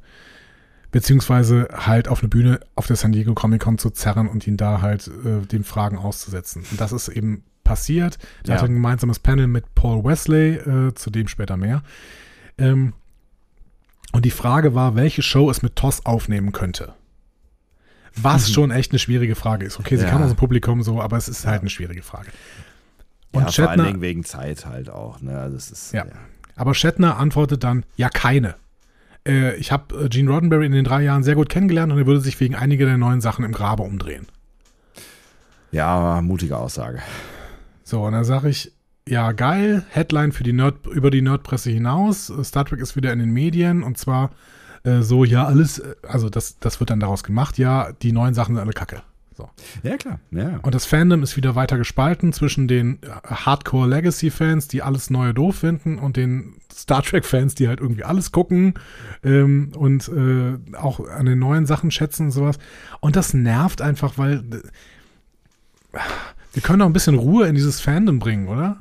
Beziehungsweise 0.91 1.67
halt 1.73 2.07
auf 2.07 2.21
eine 2.21 2.29
Bühne 2.29 2.61
auf 2.75 2.87
der 2.87 2.95
San 2.95 3.11
Diego 3.11 3.33
Comic 3.33 3.61
Con 3.61 3.77
zu 3.77 3.89
zerren 3.89 4.27
und 4.27 4.47
ihn 4.47 4.55
da 4.55 4.81
halt 4.81 5.07
äh, 5.07 5.45
den 5.45 5.63
Fragen 5.63 5.97
auszusetzen. 5.97 6.63
Und 6.71 6.79
das 6.79 6.93
ist 6.93 7.09
eben 7.09 7.43
passiert. 7.65 8.17
Er 8.43 8.49
ja. 8.49 8.55
hatte 8.55 8.65
ein 8.65 8.75
gemeinsames 8.75 9.19
Panel 9.19 9.47
mit 9.47 9.75
Paul 9.75 10.05
Wesley, 10.05 10.55
äh, 10.55 10.93
zu 10.93 11.09
dem 11.09 11.27
später 11.27 11.57
mehr. 11.57 11.83
Ähm, 12.57 12.93
und 14.13 14.23
die 14.23 14.31
Frage 14.31 14.73
war, 14.73 14.95
welche 14.95 15.21
Show 15.21 15.49
es 15.49 15.61
mit 15.61 15.75
Toss 15.75 16.05
aufnehmen 16.05 16.53
könnte. 16.53 16.93
Was 18.15 18.47
mhm. 18.47 18.53
schon 18.53 18.71
echt 18.71 18.91
eine 18.91 18.99
schwierige 18.99 19.35
Frage 19.35 19.65
ist. 19.65 19.77
Okay, 19.77 19.97
sie 19.97 20.05
ja. 20.05 20.09
kam 20.09 20.21
aus 20.21 20.29
dem 20.29 20.37
Publikum 20.37 20.81
so, 20.83 21.01
aber 21.01 21.17
es 21.17 21.27
ist 21.27 21.45
halt 21.45 21.61
eine 21.61 21.69
schwierige 21.69 22.01
Frage. 22.01 22.29
Und 23.35 23.43
ja, 23.43 23.51
Shatner, 23.51 23.73
vor 23.73 23.83
allen 23.83 23.85
Dingen 23.85 24.01
wegen 24.01 24.23
Zeit 24.23 24.65
halt 24.65 24.89
auch. 24.89 25.21
Ne? 25.21 25.37
Also 25.37 25.57
es 25.57 25.71
ist, 25.71 25.93
ja. 25.93 26.05
ja. 26.05 26.11
Aber 26.55 26.73
Shatner 26.73 27.17
antwortet 27.17 27.63
dann, 27.63 27.85
ja, 27.97 28.09
keine. 28.09 28.55
Äh, 29.27 29.55
ich 29.55 29.71
habe 29.71 30.05
äh, 30.05 30.09
Gene 30.09 30.29
Roddenberry 30.31 30.65
in 30.65 30.71
den 30.71 30.85
drei 30.85 31.03
Jahren 31.03 31.23
sehr 31.23 31.35
gut 31.35 31.49
kennengelernt 31.49 31.91
und 31.91 31.99
er 31.99 32.05
würde 32.05 32.21
sich 32.21 32.39
wegen 32.39 32.55
einiger 32.55 32.85
der 32.85 32.97
neuen 32.97 33.21
Sachen 33.21 33.43
im 33.43 33.51
Grabe 33.51 33.83
umdrehen. 33.83 34.27
Ja, 35.71 36.21
mutige 36.21 36.57
Aussage. 36.57 37.01
So, 37.83 38.03
und 38.03 38.13
dann 38.13 38.23
sage 38.23 38.49
ich, 38.49 38.71
ja, 39.07 39.33
geil, 39.33 39.83
Headline 39.89 40.31
für 40.31 40.43
die 40.43 40.53
Nerd, 40.53 40.87
über 40.87 41.11
die 41.11 41.21
Nerdpresse 41.21 41.69
hinaus. 41.69 42.31
Star 42.43 42.65
Trek 42.65 42.79
ist 42.79 42.95
wieder 42.95 43.13
in 43.13 43.19
den 43.19 43.31
Medien 43.31 43.83
und 43.83 43.97
zwar 43.97 44.31
äh, 44.83 45.01
so, 45.01 45.23
ja, 45.23 45.45
alles, 45.45 45.79
äh, 45.79 45.95
also 46.07 46.29
das, 46.29 46.59
das 46.59 46.79
wird 46.79 46.89
dann 46.89 46.99
daraus 46.99 47.23
gemacht, 47.23 47.57
ja, 47.57 47.91
die 47.91 48.11
neuen 48.11 48.33
Sachen 48.33 48.55
sind 48.55 48.63
alle 48.63 48.73
Kacke. 48.73 49.01
So. 49.35 49.49
Ja, 49.83 49.97
klar. 49.97 50.19
Ja. 50.31 50.59
Und 50.61 50.73
das 50.73 50.85
Fandom 50.85 51.21
ist 51.21 51.35
wieder 51.35 51.55
weiter 51.55 51.77
gespalten 51.77 52.31
zwischen 52.31 52.69
den 52.69 52.99
äh, 53.01 53.07
Hardcore 53.27 53.87
Legacy-Fans, 53.87 54.69
die 54.69 54.81
alles 54.81 55.09
Neue 55.09 55.33
doof 55.33 55.57
finden, 55.57 55.99
und 55.99 56.15
den 56.15 56.55
Star 56.73 57.03
Trek-Fans, 57.03 57.55
die 57.55 57.67
halt 57.67 57.81
irgendwie 57.81 58.05
alles 58.05 58.31
gucken 58.31 58.75
ähm, 59.23 59.71
und 59.75 60.07
äh, 60.07 60.57
auch 60.77 61.05
an 61.07 61.25
den 61.25 61.39
neuen 61.39 61.65
Sachen 61.65 61.91
schätzen 61.91 62.27
und 62.27 62.31
sowas. 62.31 62.57
Und 63.01 63.15
das 63.15 63.33
nervt 63.33 63.81
einfach, 63.81 64.17
weil. 64.17 64.43
Äh, 65.91 65.99
wir 66.53 66.61
können 66.61 66.81
auch 66.81 66.87
ein 66.87 66.93
bisschen 66.93 67.15
Ruhe 67.15 67.47
in 67.47 67.55
dieses 67.55 67.81
Fandom 67.81 68.19
bringen, 68.19 68.47
oder? 68.47 68.77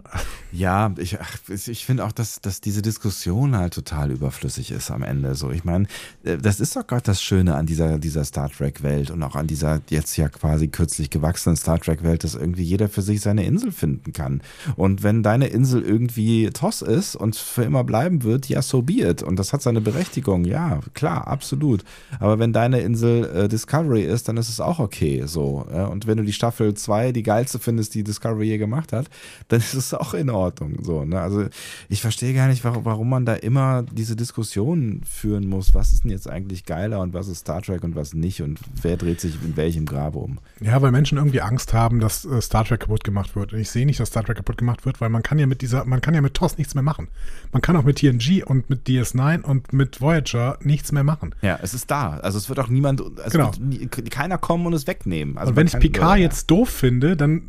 Ja, 0.54 0.94
ich, 0.98 1.18
ich 1.48 1.84
finde 1.84 2.04
auch, 2.04 2.12
dass, 2.12 2.40
dass 2.40 2.60
diese 2.60 2.80
Diskussion 2.80 3.56
halt 3.56 3.74
total 3.74 4.12
überflüssig 4.12 4.70
ist 4.70 4.92
am 4.92 5.02
Ende. 5.02 5.34
So, 5.34 5.50
ich 5.50 5.64
meine, 5.64 5.88
äh, 6.22 6.38
das 6.38 6.60
ist 6.60 6.76
doch 6.76 6.86
gerade 6.86 7.02
das 7.02 7.20
Schöne 7.20 7.56
an 7.56 7.66
dieser, 7.66 7.98
dieser 7.98 8.24
Star 8.24 8.48
Trek-Welt 8.48 9.10
und 9.10 9.20
auch 9.24 9.34
an 9.34 9.48
dieser 9.48 9.80
jetzt 9.90 10.16
ja 10.16 10.28
quasi 10.28 10.68
kürzlich 10.68 11.10
gewachsenen 11.10 11.56
Star 11.56 11.80
Trek-Welt, 11.80 12.22
dass 12.22 12.36
irgendwie 12.36 12.62
jeder 12.62 12.88
für 12.88 13.02
sich 13.02 13.20
seine 13.20 13.44
Insel 13.44 13.72
finden 13.72 14.12
kann. 14.12 14.42
Und 14.76 15.02
wenn 15.02 15.24
deine 15.24 15.48
Insel 15.48 15.82
irgendwie 15.82 16.48
Toss 16.50 16.82
ist 16.82 17.16
und 17.16 17.34
für 17.34 17.64
immer 17.64 17.82
bleiben 17.82 18.22
wird, 18.22 18.48
ja, 18.48 18.62
so 18.62 18.82
be 18.82 19.00
it. 19.00 19.24
Und 19.24 19.40
das 19.40 19.52
hat 19.52 19.60
seine 19.60 19.80
Berechtigung, 19.80 20.44
ja, 20.44 20.78
klar, 20.94 21.26
absolut. 21.26 21.82
Aber 22.20 22.38
wenn 22.38 22.52
deine 22.52 22.78
Insel 22.78 23.24
äh, 23.24 23.48
Discovery 23.48 24.04
ist, 24.04 24.28
dann 24.28 24.36
ist 24.36 24.48
es 24.48 24.60
auch 24.60 24.78
okay. 24.78 25.24
So. 25.26 25.66
Und 25.90 26.06
wenn 26.06 26.18
du 26.18 26.22
die 26.22 26.32
Staffel 26.32 26.74
2 26.74 27.10
die 27.10 27.24
geilste 27.24 27.58
findest, 27.58 27.96
die 27.96 28.04
Discovery 28.04 28.46
je 28.46 28.58
gemacht 28.58 28.92
hat, 28.92 29.06
dann 29.48 29.58
ist 29.58 29.74
es 29.74 29.92
auch 29.94 30.14
in 30.14 30.30
Ordnung. 30.30 30.43
Ordnung. 30.44 30.82
So, 30.82 31.04
ne? 31.04 31.20
Also 31.20 31.46
ich 31.88 32.00
verstehe 32.00 32.34
gar 32.34 32.48
nicht, 32.48 32.64
warum, 32.64 32.84
warum 32.84 33.08
man 33.08 33.24
da 33.24 33.34
immer 33.34 33.82
diese 33.82 34.16
Diskussion 34.16 35.00
führen 35.04 35.48
muss. 35.48 35.74
Was 35.74 35.92
ist 35.92 36.04
denn 36.04 36.10
jetzt 36.10 36.28
eigentlich 36.28 36.64
geiler 36.64 37.00
und 37.00 37.14
was 37.14 37.28
ist 37.28 37.40
Star 37.40 37.62
Trek 37.62 37.82
und 37.84 37.96
was 37.96 38.14
nicht 38.14 38.42
und 38.42 38.60
wer 38.82 38.96
dreht 38.96 39.20
sich 39.20 39.36
in 39.42 39.56
welchem 39.56 39.86
Grab 39.86 40.16
um? 40.16 40.38
Ja, 40.60 40.80
weil 40.82 40.92
Menschen 40.92 41.18
irgendwie 41.18 41.40
Angst 41.40 41.72
haben, 41.72 42.00
dass 42.00 42.24
äh, 42.24 42.40
Star 42.40 42.64
Trek 42.64 42.80
kaputt 42.80 43.04
gemacht 43.04 43.34
wird. 43.36 43.52
Und 43.52 43.60
ich 43.60 43.70
sehe 43.70 43.86
nicht, 43.86 44.00
dass 44.00 44.08
Star 44.08 44.24
Trek 44.24 44.36
kaputt 44.36 44.58
gemacht 44.58 44.84
wird, 44.84 45.00
weil 45.00 45.08
man 45.08 45.22
kann 45.22 45.38
ja 45.38 45.46
mit 45.46 45.62
dieser, 45.62 45.84
man 45.84 46.00
kann 46.00 46.14
ja 46.14 46.20
mit 46.20 46.34
TOS 46.34 46.58
nichts 46.58 46.74
mehr 46.74 46.82
machen. 46.82 47.08
Man 47.52 47.62
kann 47.62 47.76
auch 47.76 47.84
mit 47.84 47.98
TNG 47.98 48.44
und 48.44 48.68
mit 48.70 48.86
DS9 48.86 49.42
und 49.42 49.72
mit 49.72 50.00
Voyager 50.00 50.58
nichts 50.62 50.92
mehr 50.92 51.04
machen. 51.04 51.34
Ja, 51.42 51.58
es 51.62 51.74
ist 51.74 51.90
da. 51.90 52.18
Also 52.18 52.38
es 52.38 52.48
wird 52.48 52.58
auch 52.58 52.68
niemand, 52.68 53.02
es 53.24 53.32
genau. 53.32 53.52
wird 53.58 54.10
keiner 54.10 54.38
kommen 54.38 54.66
und 54.66 54.72
es 54.72 54.86
wegnehmen. 54.86 55.38
Also 55.38 55.50
und 55.50 55.56
wenn 55.56 55.66
ich 55.66 55.78
Picard 55.78 56.18
ja. 56.18 56.24
jetzt 56.24 56.50
doof 56.50 56.68
finde, 56.68 57.16
dann 57.16 57.42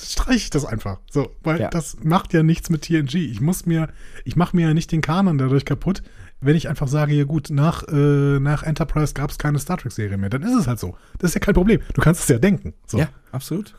streiche 0.00 0.36
ich 0.36 0.50
das 0.50 0.64
einfach. 0.64 1.00
So, 1.10 1.30
weil 1.42 1.60
ja. 1.60 1.68
das 1.68 1.96
macht 2.02 2.32
ja 2.32 2.42
nichts 2.42 2.70
mit 2.70 2.82
TNG. 2.82 3.14
Ich 3.16 3.40
muss 3.40 3.66
mir, 3.66 3.88
ich 4.24 4.36
mache 4.36 4.56
mir 4.56 4.68
ja 4.68 4.74
nicht 4.74 4.92
den 4.92 5.00
Kanon 5.00 5.38
dadurch 5.38 5.64
kaputt, 5.64 6.02
wenn 6.40 6.56
ich 6.56 6.68
einfach 6.68 6.88
sage, 6.88 7.14
ja 7.14 7.24
gut, 7.24 7.50
nach, 7.50 7.86
äh, 7.88 8.38
nach 8.40 8.62
Enterprise 8.62 9.14
gab 9.14 9.30
es 9.30 9.38
keine 9.38 9.58
Star 9.58 9.78
Trek-Serie 9.78 10.18
mehr. 10.18 10.30
Dann 10.30 10.42
ist 10.42 10.54
es 10.54 10.66
halt 10.66 10.78
so. 10.78 10.96
Das 11.18 11.30
ist 11.30 11.34
ja 11.34 11.40
kein 11.40 11.54
Problem. 11.54 11.80
Du 11.94 12.00
kannst 12.00 12.22
es 12.22 12.28
ja 12.28 12.38
denken. 12.38 12.74
So. 12.86 12.98
Ja, 12.98 13.08
absolut. 13.32 13.74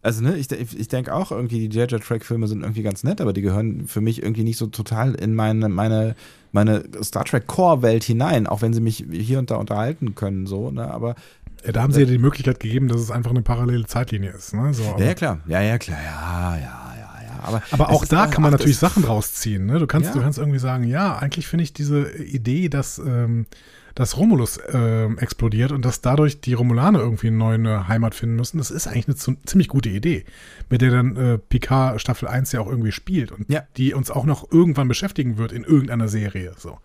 Also, 0.00 0.22
ne, 0.22 0.36
ich, 0.36 0.50
ich 0.50 0.88
denke 0.88 1.12
auch 1.12 1.32
irgendwie, 1.32 1.68
die 1.68 1.76
JJ 1.76 1.96
Track-Filme 1.96 2.46
sind 2.46 2.62
irgendwie 2.62 2.82
ganz 2.82 3.02
nett, 3.02 3.20
aber 3.20 3.32
die 3.32 3.42
gehören 3.42 3.88
für 3.88 4.00
mich 4.00 4.22
irgendwie 4.22 4.44
nicht 4.44 4.56
so 4.56 4.68
total 4.68 5.14
in 5.16 5.34
meine, 5.34 5.68
meine, 5.68 6.14
meine 6.52 6.84
Star 7.02 7.24
Trek 7.24 7.48
Core-Welt 7.48 8.04
hinein, 8.04 8.46
auch 8.46 8.62
wenn 8.62 8.72
sie 8.72 8.80
mich 8.80 9.04
hier 9.10 9.40
und 9.40 9.50
da 9.50 9.56
unterhalten 9.56 10.14
können, 10.14 10.46
so, 10.46 10.70
ne, 10.70 10.88
aber 10.88 11.16
ja, 11.64 11.72
da 11.72 11.82
haben 11.82 11.92
sie 11.92 12.00
ja 12.00 12.06
die 12.06 12.18
Möglichkeit 12.18 12.60
gegeben, 12.60 12.88
dass 12.88 13.00
es 13.00 13.10
einfach 13.10 13.30
eine 13.30 13.42
parallele 13.42 13.86
Zeitlinie 13.86 14.30
ist. 14.30 14.54
Ne? 14.54 14.72
So, 14.74 14.82
ja, 14.98 15.06
ja, 15.06 15.14
klar. 15.14 15.40
Ja, 15.46 15.60
ja, 15.60 15.78
klar. 15.78 15.98
Ja, 16.02 16.56
ja, 16.56 16.94
ja, 16.96 17.22
ja. 17.22 17.40
Aber, 17.42 17.62
aber 17.70 17.90
auch 17.90 18.04
da 18.04 18.26
kann 18.26 18.42
man 18.42 18.52
natürlich 18.52 18.78
Sachen 18.78 19.04
rausziehen. 19.04 19.66
Ne? 19.66 19.78
Du, 19.78 19.86
kannst, 19.86 20.08
ja. 20.08 20.14
du 20.14 20.20
kannst 20.20 20.38
irgendwie 20.38 20.58
sagen, 20.58 20.84
ja, 20.84 21.16
eigentlich 21.16 21.46
finde 21.46 21.64
ich 21.64 21.72
diese 21.72 22.10
Idee, 22.16 22.68
dass, 22.68 22.98
ähm, 22.98 23.46
dass 23.94 24.16
Romulus 24.16 24.60
ähm, 24.72 25.18
explodiert 25.18 25.72
und 25.72 25.84
dass 25.84 26.00
dadurch 26.00 26.40
die 26.40 26.54
Romulaner 26.54 27.00
irgendwie 27.00 27.28
eine 27.28 27.36
neue 27.36 27.88
Heimat 27.88 28.14
finden 28.14 28.36
müssen, 28.36 28.58
das 28.58 28.70
ist 28.70 28.86
eigentlich 28.86 29.08
eine 29.08 29.38
ziemlich 29.44 29.68
gute 29.68 29.88
Idee, 29.88 30.24
mit 30.70 30.82
der 30.82 30.90
dann 30.90 31.16
äh, 31.16 31.38
Picard 31.38 32.00
Staffel 32.00 32.28
1 32.28 32.52
ja 32.52 32.60
auch 32.60 32.68
irgendwie 32.68 32.92
spielt 32.92 33.32
und 33.32 33.50
ja. 33.50 33.64
die 33.76 33.94
uns 33.94 34.10
auch 34.10 34.24
noch 34.24 34.50
irgendwann 34.52 34.88
beschäftigen 34.88 35.38
wird 35.38 35.52
in 35.52 35.64
irgendeiner 35.64 36.08
Serie. 36.08 36.52
So. 36.56 36.78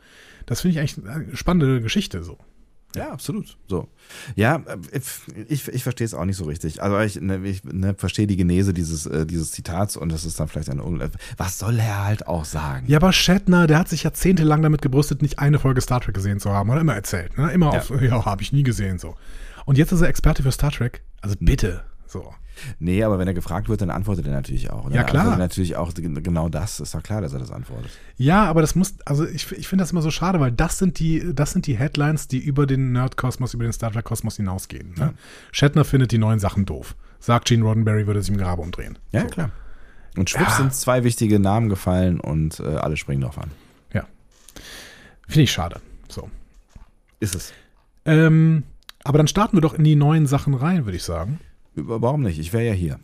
Das 0.45 0.61
finde 0.61 0.74
ich 0.74 0.80
eigentlich 0.80 1.07
eine 1.07 1.36
spannende 1.36 1.82
Geschichte 1.82 2.24
so. 2.24 2.38
Ja, 2.95 3.11
absolut. 3.11 3.57
So. 3.67 3.87
Ja, 4.35 4.57
äh, 4.91 4.99
ich, 5.47 5.67
ich 5.67 5.83
verstehe 5.83 6.05
es 6.05 6.13
auch 6.13 6.25
nicht 6.25 6.37
so 6.37 6.45
richtig. 6.45 6.81
Also 6.81 6.99
ich, 6.99 7.19
ne, 7.19 7.41
ich 7.43 7.63
ne, 7.63 7.95
verstehe 7.95 8.27
die 8.27 8.37
Genese 8.37 8.73
dieses, 8.73 9.05
äh, 9.05 9.25
dieses 9.25 9.51
Zitats 9.51 9.97
und 9.97 10.11
das 10.11 10.25
ist 10.25 10.39
dann 10.39 10.47
vielleicht 10.47 10.69
eine 10.69 10.83
Was 11.37 11.59
soll 11.59 11.79
er 11.79 12.05
halt 12.05 12.27
auch 12.27 12.45
sagen? 12.45 12.85
Ja, 12.87 12.97
aber 12.97 13.11
Shatner, 13.11 13.67
der 13.67 13.79
hat 13.79 13.89
sich 13.89 14.03
jahrzehntelang 14.03 14.61
damit 14.61 14.81
gebrüstet, 14.81 15.21
nicht 15.21 15.39
eine 15.39 15.59
Folge 15.59 15.81
Star 15.81 16.01
Trek 16.01 16.13
gesehen 16.13 16.39
zu 16.39 16.51
haben. 16.51 16.69
Oder 16.69 16.81
immer 16.81 16.95
erzählt. 16.95 17.37
Ne? 17.37 17.51
Immer 17.51 17.73
ja. 17.73 17.79
auf, 17.79 18.01
ja, 18.01 18.25
habe 18.25 18.41
ich 18.41 18.53
nie 18.53 18.63
gesehen 18.63 18.99
so. 18.99 19.15
Und 19.65 19.77
jetzt 19.77 19.91
ist 19.91 20.01
er 20.01 20.09
Experte 20.09 20.43
für 20.43 20.51
Star 20.51 20.71
Trek. 20.71 21.03
Also 21.21 21.35
bitte. 21.39 21.83
So. 22.05 22.33
Nee, 22.79 23.03
aber 23.03 23.19
wenn 23.19 23.27
er 23.27 23.33
gefragt 23.33 23.69
wird, 23.69 23.81
dann 23.81 23.89
antwortet 23.89 24.25
er 24.25 24.33
natürlich 24.33 24.69
auch. 24.71 24.89
Ne? 24.89 24.95
Ja, 24.95 25.03
klar. 25.03 25.25
Also 25.25 25.37
natürlich 25.37 25.75
auch 25.75 25.93
genau 25.93 26.49
das. 26.49 26.79
Ist 26.79 26.93
doch 26.93 27.03
klar, 27.03 27.21
dass 27.21 27.33
er 27.33 27.39
das 27.39 27.51
antwortet. 27.51 27.91
Ja, 28.17 28.45
aber 28.45 28.61
das 28.61 28.75
muss, 28.75 28.95
also 29.05 29.25
ich, 29.25 29.51
ich 29.51 29.67
finde 29.67 29.83
das 29.83 29.91
immer 29.91 30.01
so 30.01 30.11
schade, 30.11 30.39
weil 30.39 30.51
das 30.51 30.77
sind 30.77 30.99
die, 30.99 31.33
das 31.33 31.51
sind 31.51 31.67
die 31.67 31.77
Headlines, 31.77 32.27
die 32.27 32.39
über 32.39 32.65
den 32.65 32.91
Nerd-Kosmos, 32.91 33.53
über 33.53 33.63
den 33.63 33.73
Star 33.73 33.91
Trek-Kosmos 33.91 34.37
hinausgehen. 34.37 34.89
Ne? 34.91 34.95
Ja. 34.97 35.13
Shatner 35.51 35.85
findet 35.85 36.11
die 36.11 36.17
neuen 36.17 36.39
Sachen 36.39 36.65
doof. 36.65 36.95
Sagt 37.19 37.47
Gene 37.47 37.63
Roddenberry, 37.63 38.07
würde 38.07 38.21
sich 38.21 38.31
im 38.31 38.37
Grabe 38.37 38.61
umdrehen. 38.61 38.97
Ja, 39.11 39.21
so. 39.21 39.27
klar. 39.27 39.51
Und 40.17 40.29
schwupps 40.29 40.51
ja. 40.51 40.57
sind 40.57 40.73
zwei 40.73 41.03
wichtige 41.03 41.39
Namen 41.39 41.69
gefallen 41.69 42.19
und 42.19 42.59
äh, 42.59 42.75
alle 42.75 42.97
springen 42.97 43.21
drauf 43.21 43.37
an. 43.37 43.51
Ja. 43.93 44.05
Finde 45.27 45.43
ich 45.43 45.51
schade. 45.51 45.81
So. 46.07 46.29
Ist 47.19 47.35
es. 47.35 47.53
Ähm, 48.05 48.63
aber 49.03 49.17
dann 49.17 49.27
starten 49.27 49.57
wir 49.57 49.61
doch 49.61 49.73
in 49.73 49.83
die 49.83 49.95
neuen 49.95 50.27
Sachen 50.27 50.53
rein, 50.53 50.85
würde 50.85 50.97
ich 50.97 51.03
sagen. 51.03 51.39
Warum 51.76 52.21
nicht? 52.21 52.39
Ich 52.39 52.53
wäre 52.53 52.65
ja 52.65 52.74
hier. 52.74 52.99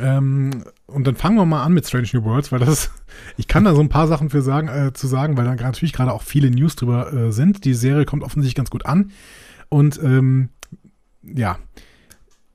Ähm, 0.00 0.64
und 0.86 1.06
dann 1.06 1.16
fangen 1.16 1.36
wir 1.36 1.44
mal 1.46 1.62
an 1.62 1.72
mit 1.72 1.86
Strange 1.86 2.08
New 2.12 2.24
Worlds, 2.24 2.50
weil 2.50 2.58
das, 2.58 2.90
ich 3.36 3.46
kann 3.48 3.64
da 3.64 3.74
so 3.74 3.80
ein 3.80 3.88
paar 3.88 4.08
Sachen 4.08 4.30
für 4.30 4.42
sagen, 4.42 4.68
äh, 4.68 4.92
zu 4.92 5.06
sagen, 5.06 5.36
weil 5.36 5.44
da 5.44 5.54
natürlich 5.54 5.92
gerade 5.92 6.12
auch 6.12 6.22
viele 6.22 6.50
News 6.50 6.76
drüber 6.76 7.12
äh, 7.12 7.32
sind. 7.32 7.64
Die 7.64 7.74
Serie 7.74 8.04
kommt 8.04 8.22
offensichtlich 8.22 8.54
ganz 8.54 8.70
gut 8.70 8.86
an. 8.86 9.12
Und 9.68 10.00
ähm, 10.02 10.50
ja, 11.22 11.58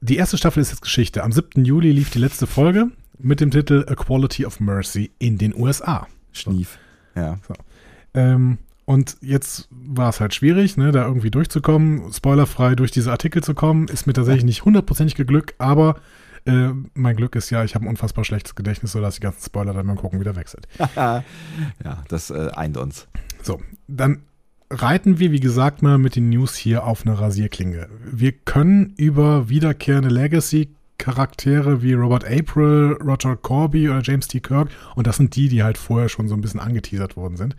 die 0.01 0.17
erste 0.17 0.37
Staffel 0.37 0.61
ist 0.61 0.71
jetzt 0.71 0.81
Geschichte. 0.81 1.23
Am 1.23 1.31
7. 1.31 1.63
Juli 1.63 1.91
lief 1.91 2.09
die 2.09 2.19
letzte 2.19 2.47
Folge 2.47 2.87
mit 3.17 3.39
dem 3.39 3.51
Titel 3.51 3.85
A 3.87 3.95
Quality 3.95 4.45
of 4.45 4.59
Mercy 4.59 5.11
in 5.19 5.37
den 5.37 5.55
USA. 5.55 6.07
Schnief, 6.31 6.79
ja. 7.15 7.37
So. 7.47 7.53
Ähm, 8.13 8.57
und 8.91 9.15
jetzt 9.21 9.69
war 9.71 10.09
es 10.09 10.19
halt 10.19 10.33
schwierig, 10.33 10.75
ne, 10.75 10.91
da 10.91 11.05
irgendwie 11.05 11.31
durchzukommen, 11.31 12.11
spoilerfrei 12.11 12.75
durch 12.75 12.91
diese 12.91 13.09
Artikel 13.09 13.41
zu 13.41 13.53
kommen. 13.53 13.87
Ist 13.87 14.05
mir 14.05 14.11
tatsächlich 14.11 14.43
nicht 14.43 14.65
hundertprozentig 14.65 15.15
geglückt, 15.15 15.55
aber 15.59 15.95
äh, 16.43 16.71
mein 16.93 17.15
Glück 17.15 17.37
ist 17.37 17.49
ja, 17.51 17.63
ich 17.63 17.73
habe 17.73 17.85
ein 17.85 17.87
unfassbar 17.87 18.25
schlechtes 18.25 18.53
Gedächtnis, 18.53 18.91
sodass 18.91 19.15
die 19.15 19.21
ganzen 19.21 19.45
Spoiler 19.45 19.73
dann 19.73 19.87
beim 19.87 19.95
Gucken 19.95 20.19
wieder 20.19 20.35
weg 20.35 20.49
sind. 20.49 20.67
ja, 20.97 21.23
das 22.09 22.31
äh, 22.31 22.49
eint 22.53 22.75
uns. 22.75 23.07
So, 23.41 23.61
dann 23.87 24.23
reiten 24.69 25.19
wir, 25.19 25.31
wie 25.31 25.39
gesagt, 25.39 25.81
mal 25.81 25.97
mit 25.97 26.17
den 26.17 26.29
News 26.29 26.57
hier 26.57 26.85
auf 26.85 27.05
eine 27.05 27.17
Rasierklinge. 27.17 27.87
Wir 28.03 28.33
können 28.33 28.93
über 28.97 29.47
wiederkehrende 29.47 30.09
Legacy-Charaktere 30.09 31.81
wie 31.81 31.93
Robert 31.93 32.25
April, 32.25 32.97
Roger 33.01 33.37
Corby 33.37 33.87
oder 33.87 34.01
James 34.01 34.27
T. 34.27 34.41
Kirk, 34.41 34.67
und 34.95 35.07
das 35.07 35.15
sind 35.15 35.33
die, 35.37 35.47
die 35.47 35.63
halt 35.63 35.77
vorher 35.77 36.09
schon 36.09 36.27
so 36.27 36.35
ein 36.35 36.41
bisschen 36.41 36.59
angeteasert 36.59 37.15
worden 37.15 37.37
sind, 37.37 37.55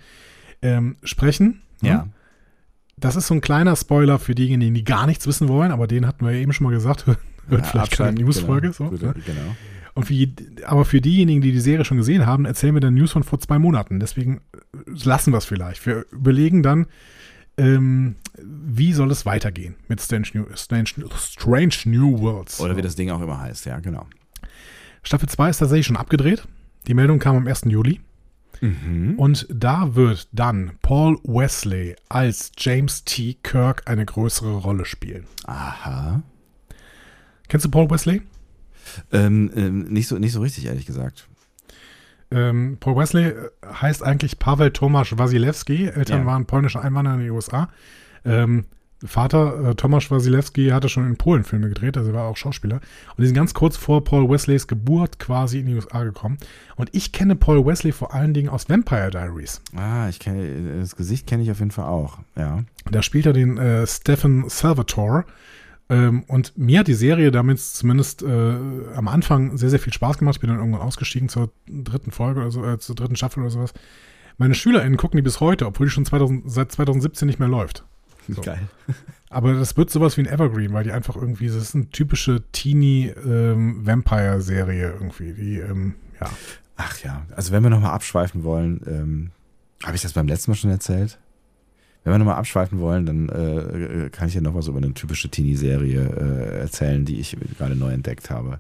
ähm, 0.62 0.96
sprechen. 1.02 1.62
Ne? 1.80 1.88
Ja. 1.88 2.08
das 2.96 3.16
ist 3.16 3.26
so 3.26 3.34
ein 3.34 3.40
kleiner 3.40 3.76
Spoiler 3.76 4.18
für 4.18 4.34
diejenigen, 4.34 4.74
die 4.74 4.84
gar 4.84 5.06
nichts 5.06 5.26
wissen 5.26 5.48
wollen, 5.48 5.72
aber 5.72 5.86
den 5.86 6.06
hatten 6.06 6.24
wir 6.24 6.32
ja 6.32 6.38
eben 6.38 6.52
schon 6.52 6.64
mal 6.64 6.72
gesagt. 6.72 7.06
Hört 7.48 7.62
Ja, 7.62 7.62
vielleicht 7.64 7.96
keine 7.96 8.20
Newsfolge. 8.20 8.70
Genau, 8.70 8.96
So, 8.96 9.06
ne? 9.06 9.14
genau. 9.26 9.56
Und 9.94 10.04
für, 10.04 10.14
aber 10.64 10.84
für 10.84 11.00
diejenigen, 11.00 11.42
die 11.42 11.52
die 11.52 11.60
Serie 11.60 11.84
schon 11.84 11.98
gesehen 11.98 12.24
haben, 12.24 12.46
erzählen 12.46 12.74
wir 12.74 12.80
dann 12.80 12.94
News 12.94 13.12
von 13.12 13.24
vor 13.24 13.40
zwei 13.40 13.58
Monaten. 13.58 14.00
Deswegen 14.00 14.40
äh, 14.54 14.68
lassen 15.04 15.32
wir 15.32 15.38
es 15.38 15.44
vielleicht. 15.44 15.84
Wir 15.84 16.06
überlegen 16.12 16.62
dann, 16.62 16.86
ähm, 17.58 18.14
wie 18.40 18.92
soll 18.94 19.10
es 19.10 19.26
weitergehen 19.26 19.74
mit 19.88 20.00
Strange 20.00 20.28
New, 20.32 20.44
Strange, 20.54 20.86
Strange 21.16 21.74
New 21.84 22.20
Worlds. 22.20 22.60
Oder 22.60 22.76
wie 22.76 22.82
das 22.82 22.94
Ding 22.96 23.10
auch 23.10 23.20
immer 23.20 23.40
heißt, 23.40 23.66
ja, 23.66 23.80
genau. 23.80 24.06
Staffel 25.02 25.28
2 25.28 25.50
ist 25.50 25.58
tatsächlich 25.58 25.86
schon 25.86 25.96
abgedreht. 25.96 26.46
Die 26.86 26.94
Meldung 26.94 27.18
kam 27.18 27.36
am 27.36 27.46
1. 27.46 27.62
Juli. 27.66 28.00
Mhm. 28.62 29.14
Und 29.18 29.46
da 29.52 29.94
wird 29.96 30.28
dann 30.32 30.72
Paul 30.82 31.18
Wesley 31.24 31.96
als 32.08 32.52
James 32.56 33.04
T. 33.04 33.34
Kirk 33.42 33.82
eine 33.86 34.06
größere 34.06 34.54
Rolle 34.54 34.84
spielen. 34.84 35.26
Aha. 35.44 36.22
Kennst 37.48 37.66
du 37.66 37.70
Paul 37.70 37.90
Wesley? 37.90 38.22
Ähm, 39.12 39.50
ähm, 39.56 39.82
nicht, 39.92 40.06
so, 40.06 40.16
nicht 40.18 40.32
so 40.32 40.40
richtig, 40.40 40.66
ehrlich 40.66 40.86
gesagt. 40.86 41.28
Ähm, 42.30 42.76
Paul 42.78 42.96
Wesley 42.96 43.30
äh, 43.30 43.50
heißt 43.66 44.02
eigentlich 44.02 44.38
Paweł 44.38 44.70
Tomasz 44.70 45.18
Wasilewski. 45.18 45.86
Eltern 45.88 46.20
Ja. 46.20 46.26
waren 46.26 46.46
polnische 46.46 46.80
Einwanderer 46.80 47.16
in 47.16 47.20
die 47.22 47.30
USA. 47.30 47.68
Ähm, 48.24 48.66
Vater 49.05 49.70
äh, 49.70 49.74
Tomasz 49.74 50.11
Wasilewski 50.11 50.68
hatte 50.68 50.88
schon 50.88 51.07
in 51.07 51.16
Polen 51.16 51.44
Filme 51.44 51.68
gedreht, 51.68 51.96
also 51.96 52.11
er 52.11 52.14
war 52.14 52.28
auch 52.28 52.36
Schauspieler. 52.36 52.76
Und 52.76 53.18
die 53.18 53.26
sind 53.26 53.34
ganz 53.34 53.55
kurz 53.55 53.76
vor 53.76 54.05
Paul 54.05 54.28
Wesleys 54.28 54.66
Geburt 54.66 55.18
quasi 55.18 55.61
in 55.61 55.66
die 55.66 55.74
USA 55.74 56.05
gekommen. 56.05 56.38
Und 56.76 56.90
ich 56.92 57.12
kenne 57.12 57.36
Paul 57.36 57.66
Wesley 57.66 57.92
vor 57.92 58.14
allen 58.14 58.34
Dingen 58.34 58.48
aus 58.48 58.68
Vampire 58.68 59.11
Diaries. 59.11 59.61
Ah, 59.74 60.09
ich 60.09 60.18
kenne 60.18 60.78
das 60.80 60.96
Gesicht 60.96 61.26
kenne 61.26 61.42
ich 61.42 61.50
auf 61.50 61.59
jeden 61.59 61.70
Fall 61.70 61.86
auch. 61.86 62.18
Ja. 62.36 62.64
Da 62.90 63.03
spielt 63.03 63.26
er 63.26 63.32
den 63.32 63.59
äh, 63.59 63.86
Stephen 63.86 64.48
Salvatore. 64.48 65.24
Ähm, 65.88 66.24
und 66.28 66.57
mir 66.57 66.80
hat 66.80 66.88
die 66.88 66.94
Serie 66.94 67.30
damit 67.30 67.61
zumindest 67.61 68.22
äh, 68.22 68.55
am 68.94 69.09
Anfang 69.09 69.57
sehr, 69.57 69.70
sehr 69.70 69.78
viel 69.78 69.92
Spaß 69.92 70.18
gemacht. 70.18 70.36
Ich 70.36 70.40
bin 70.40 70.48
dann 70.48 70.59
irgendwann 70.59 70.80
ausgestiegen 70.80 71.28
zur 71.28 71.50
dritten 71.66 72.12
Folge 72.12 72.40
oder 72.40 72.50
so, 72.50 72.64
äh, 72.64 72.78
zur 72.78 72.94
dritten 72.94 73.16
Staffel 73.16 73.40
oder 73.40 73.50
sowas. 73.50 73.74
Meine 74.38 74.55
SchülerInnen 74.55 74.96
gucken 74.96 75.18
die 75.18 75.22
bis 75.22 75.40
heute, 75.40 75.66
obwohl 75.66 75.86
die 75.86 75.90
schon 75.90 76.07
2000, 76.07 76.50
seit 76.50 76.72
2017 76.72 77.26
nicht 77.26 77.38
mehr 77.38 77.48
läuft. 77.48 77.84
So. 78.28 78.40
Geil. 78.42 78.60
Aber 79.30 79.54
das 79.54 79.76
wird 79.76 79.90
sowas 79.90 80.16
wie 80.16 80.20
ein 80.22 80.26
Evergreen, 80.26 80.72
weil 80.72 80.84
die 80.84 80.92
einfach 80.92 81.16
irgendwie, 81.16 81.46
das 81.48 81.56
ist 81.56 81.74
eine 81.74 81.90
typische 81.90 82.42
Teenie-Vampire-Serie 82.52 84.92
irgendwie. 84.92 85.32
Die, 85.32 85.58
ähm, 85.58 85.94
ja. 86.20 86.30
Ach 86.76 86.98
ja, 87.02 87.22
also 87.36 87.52
wenn 87.52 87.62
wir 87.62 87.70
nochmal 87.70 87.92
abschweifen 87.92 88.42
wollen, 88.44 88.80
ähm, 88.86 89.30
habe 89.84 89.96
ich 89.96 90.02
das 90.02 90.12
beim 90.14 90.26
letzten 90.28 90.50
Mal 90.50 90.56
schon 90.56 90.70
erzählt? 90.70 91.18
Wenn 92.04 92.12
wir 92.14 92.18
nochmal 92.18 92.36
abschweifen 92.36 92.80
wollen, 92.80 93.04
dann 93.06 93.28
äh, 93.28 94.08
kann 94.10 94.26
ich 94.28 94.34
ja 94.34 94.40
noch 94.40 94.54
was 94.54 94.66
über 94.66 94.78
eine 94.78 94.92
typische 94.94 95.28
Teenie-Serie 95.28 96.00
äh, 96.00 96.58
erzählen, 96.60 97.04
die 97.04 97.20
ich 97.20 97.36
gerade 97.58 97.76
neu 97.76 97.92
entdeckt 97.92 98.30
habe. 98.30 98.58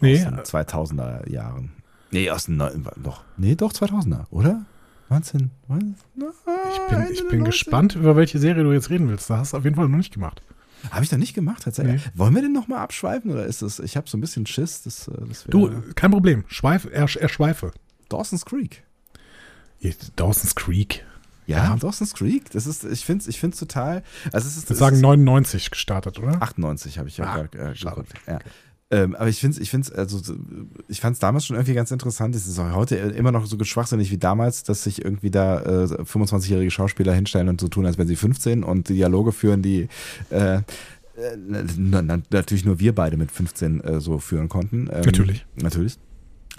Nee, 0.00 0.16
Aus 0.24 0.24
den 0.24 0.40
2000er 0.40 1.30
Jahren. 1.30 1.70
Nee, 2.10 2.28
aus 2.30 2.46
den, 2.46 2.56
Neu- 2.56 2.72
doch, 3.02 3.22
nee, 3.38 3.54
doch 3.54 3.72
2000er, 3.72 4.26
oder? 4.30 4.64
19, 5.08 5.50
was? 5.68 5.78
ich 6.72 6.96
bin, 6.96 7.12
ich 7.12 7.28
bin 7.28 7.44
gespannt, 7.44 7.94
über 7.94 8.16
welche 8.16 8.38
Serie 8.38 8.64
du 8.64 8.72
jetzt 8.72 8.90
reden 8.90 9.08
willst. 9.08 9.30
Da 9.30 9.38
hast 9.38 9.52
du 9.52 9.56
auf 9.58 9.64
jeden 9.64 9.76
Fall 9.76 9.88
noch 9.88 9.96
nicht 9.96 10.12
gemacht. 10.12 10.42
Habe 10.90 11.04
ich 11.04 11.10
doch 11.10 11.16
nicht 11.16 11.34
gemacht, 11.34 11.62
tatsächlich. 11.64 12.02
Wollen 12.14 12.34
wir 12.34 12.42
denn 12.42 12.52
nochmal 12.52 12.78
abschweifen 12.78 13.30
oder 13.30 13.46
ist 13.46 13.62
das, 13.62 13.78
ich 13.78 13.96
habe 13.96 14.08
so 14.08 14.16
ein 14.16 14.20
bisschen 14.20 14.46
Schiss, 14.46 14.82
das, 14.82 15.08
äh, 15.08 15.12
das 15.28 15.44
Du, 15.44 15.70
kein 15.94 16.10
Problem. 16.10 16.44
Schweif, 16.48 16.86
er, 16.90 17.08
er 17.20 17.28
schweife. 17.28 17.72
Dawson's 18.08 18.44
Creek. 18.44 18.82
Dawson's 20.16 20.54
Creek. 20.54 21.04
Ja, 21.46 21.58
Ja. 21.58 21.76
Dawson's 21.76 22.14
Creek. 22.14 22.50
Das 22.50 22.66
ist, 22.66 22.84
ich 22.84 23.04
finde 23.04 23.22
es 23.22 23.28
ich 23.28 23.38
find's 23.38 23.58
total. 23.58 24.02
Also 24.32 24.48
es 24.48 24.56
ist, 24.56 24.64
Ich 24.64 24.70
würde 24.70 24.78
sagen 24.78 24.96
ist 24.96 25.02
99 25.02 25.70
gestartet, 25.70 26.18
oder? 26.18 26.42
98 26.42 26.98
habe 26.98 27.08
ich 27.08 27.16
ja 27.18 27.24
Ah, 27.24 27.56
äh. 27.56 27.72
Ja. 28.26 28.38
Ähm, 28.90 29.16
aber 29.16 29.28
ich 29.28 29.40
finde 29.40 29.56
es, 29.56 29.60
ich 29.60 29.70
find's, 29.70 29.90
also, 29.90 30.18
so- 30.18 30.36
ich 30.86 31.00
fand 31.00 31.14
es 31.14 31.18
damals 31.20 31.44
schon 31.44 31.56
irgendwie 31.56 31.74
ganz 31.74 31.90
interessant. 31.90 32.36
Es 32.36 32.46
ist 32.46 32.58
auch 32.60 32.72
heute 32.74 32.94
immer 32.96 33.32
noch 33.32 33.44
so 33.46 33.56
schwachsinnig 33.64 34.10
wie 34.12 34.18
damals, 34.18 34.62
dass 34.62 34.84
sich 34.84 35.04
irgendwie 35.04 35.30
da 35.32 35.60
äh, 35.60 35.86
25-jährige 36.02 36.70
Schauspieler 36.70 37.12
hinstellen 37.12 37.48
und 37.48 37.60
so 37.60 37.66
tun, 37.68 37.84
als 37.84 37.98
wären 37.98 38.06
sie 38.06 38.14
15 38.16 38.62
und 38.62 38.88
Dialoge 38.88 39.32
führen, 39.32 39.60
die 39.62 39.88
äh, 40.30 40.56
äh, 40.58 40.60
na, 41.76 42.02
na, 42.02 42.18
natürlich 42.30 42.64
nur 42.64 42.78
wir 42.78 42.94
beide 42.94 43.16
mit 43.16 43.32
15 43.32 43.80
äh, 43.80 44.00
so 44.00 44.18
führen 44.18 44.48
konnten. 44.48 44.88
Ähm, 44.92 45.02
Natürlich. 45.04 45.46
Natürlich. 45.60 45.98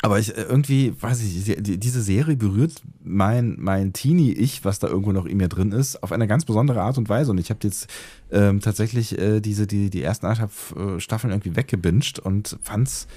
Aber 0.04 0.20
ich 0.20 0.38
äh, 0.38 0.42
irgendwie, 0.44 0.94
weiß 1.00 1.22
ich, 1.24 1.44
die, 1.46 1.62
die, 1.62 1.78
diese 1.80 2.02
Serie 2.02 2.36
berührt 2.36 2.82
mein, 3.04 3.56
mein 3.60 3.94
Teenie-Ich, 3.94 4.64
was 4.64 4.80
da 4.80 4.88
irgendwo 4.88 5.12
noch 5.12 5.26
in 5.26 5.38
mir 5.38 5.48
drin 5.48 5.72
ist, 5.72 6.04
auf 6.04 6.12
eine 6.12 6.28
ganz 6.28 6.46
besondere 6.46 6.82
Art 6.82 6.98
und 6.98 7.10
Weise. 7.10 7.32
Und 7.32 7.40
ich 7.40 7.50
habe 7.50 7.60
jetzt 7.64 7.88
ähm, 8.32 8.60
tatsächlich 8.62 9.18
äh, 9.18 9.40
diese, 9.42 9.66
die, 9.66 9.90
die 9.90 10.04
ersten 10.04 10.28
anderthalb 10.28 10.52
äh, 10.78 11.00
Staffeln 11.00 11.32
irgendwie 11.34 11.56
weggebinged 11.56 12.20
und 12.20 12.58
fand's, 12.62 13.08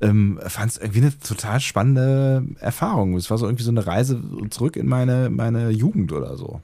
ähm, 0.00 0.40
fand's 0.46 0.78
irgendwie 0.78 1.02
eine 1.02 1.18
total 1.18 1.60
spannende 1.60 2.44
Erfahrung. 2.58 3.16
Es 3.16 3.28
war 3.30 3.36
so 3.36 3.46
irgendwie 3.46 3.64
so 3.64 3.70
eine 3.70 3.86
Reise 3.86 4.22
zurück 4.48 4.76
in 4.76 4.86
meine, 4.86 5.28
meine 5.28 5.68
Jugend 5.70 6.10
oder 6.12 6.38
so. 6.38 6.62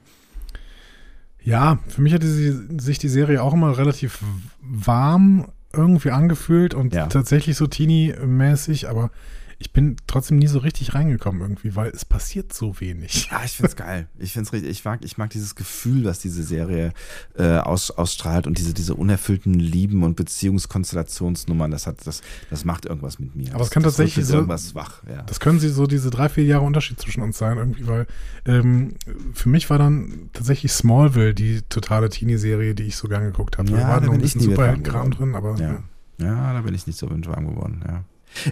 Ja, 1.43 1.77
für 1.87 2.01
mich 2.01 2.13
hat 2.13 2.23
die, 2.23 2.57
sich 2.79 2.97
die 2.99 3.07
Serie 3.09 3.41
auch 3.43 3.53
immer 3.53 3.77
relativ 3.77 4.21
warm 4.61 5.45
irgendwie 5.71 6.11
angefühlt 6.11 6.73
und 6.73 6.93
Ja. 6.93 7.05
tatsächlich 7.07 7.55
so 7.55 7.67
teeny-mäßig, 7.67 8.89
aber 8.89 9.11
ich 9.59 9.73
bin 9.73 9.95
trotzdem 10.05 10.37
nie 10.37 10.45
so 10.47 10.59
richtig 10.59 10.93
reingekommen 10.93 11.41
irgendwie, 11.41 11.75
weil 11.75 11.89
es 11.89 12.05
passiert 12.05 12.53
so 12.53 12.79
wenig. 12.79 13.27
Ja, 13.31 13.41
ich 13.45 13.53
find's 13.53 13.75
geil. 13.75 14.07
Ich 14.19 14.33
find's 14.33 14.53
richtig, 14.53 14.69
ich 14.69 14.85
mag, 14.85 14.99
ich 15.03 15.17
mag 15.17 15.31
dieses 15.31 15.55
Gefühl, 15.55 16.05
was 16.05 16.19
diese 16.19 16.43
Serie 16.43 16.93
äh, 17.37 17.57
aus, 17.57 17.89
ausstrahlt 17.91 18.45
und 18.45 18.57
diese, 18.59 18.73
diese 18.75 18.93
unerfüllten 18.95 19.55
Lieben 19.55 20.03
und 20.03 20.15
Beziehungskonstellationsnummern, 20.15 21.71
das 21.71 21.87
hat, 21.87 22.05
das, 22.05 22.21
das 22.49 22.65
macht 22.65 22.85
irgendwas 22.85 23.19
mit 23.19 23.35
mir. 23.35 23.53
Aber 23.55 23.63
es 23.63 23.71
kann 23.71 23.83
das, 23.83 23.93
tatsächlich 23.93 24.25
so- 24.25 24.35
irgendwas 24.35 24.75
wach, 24.75 25.03
ja. 25.09 25.23
Das 25.23 25.39
können 25.39 25.59
sie 25.59 25.69
so 25.69 25.87
diese 25.87 26.09
drei, 26.09 26.29
vier 26.29 26.45
Jahre 26.45 26.63
Unterschied 26.65 26.99
zwischen 26.99 27.21
uns 27.23 27.37
sein 27.37 27.57
irgendwie, 27.57 27.87
weil 27.87 28.05
ähm, 28.45 28.93
für 29.33 29.49
mich 29.49 29.69
war 29.69 29.77
dann 29.79 30.29
tatsächlich 30.33 30.71
Smallville 30.71 31.33
die 31.33 31.61
totale 31.69 32.09
Teenie-Serie, 32.09 32.75
die 32.75 32.83
ich 32.83 32.95
so 32.95 33.07
gern 33.07 33.23
geguckt 33.23 33.57
habe. 33.57 33.69
Ja, 33.71 33.77
da 33.77 33.87
war 33.87 33.99
da 34.01 34.05
noch 34.07 34.13
ein 34.13 34.19
bin 34.19 34.27
ich 34.27 34.33
bisschen 34.33 34.51
Superhelden-Kram 34.51 35.11
drin, 35.11 35.35
aber 35.35 35.55
Ja. 35.59 35.83
ja. 36.19 36.25
ja, 36.25 36.53
da 36.53 36.61
bin 36.61 36.73
ich 36.75 36.85
nicht 36.87 36.97
so 36.99 37.09
warm 37.09 37.47
geworden, 37.47 37.83
ja. 37.87 38.03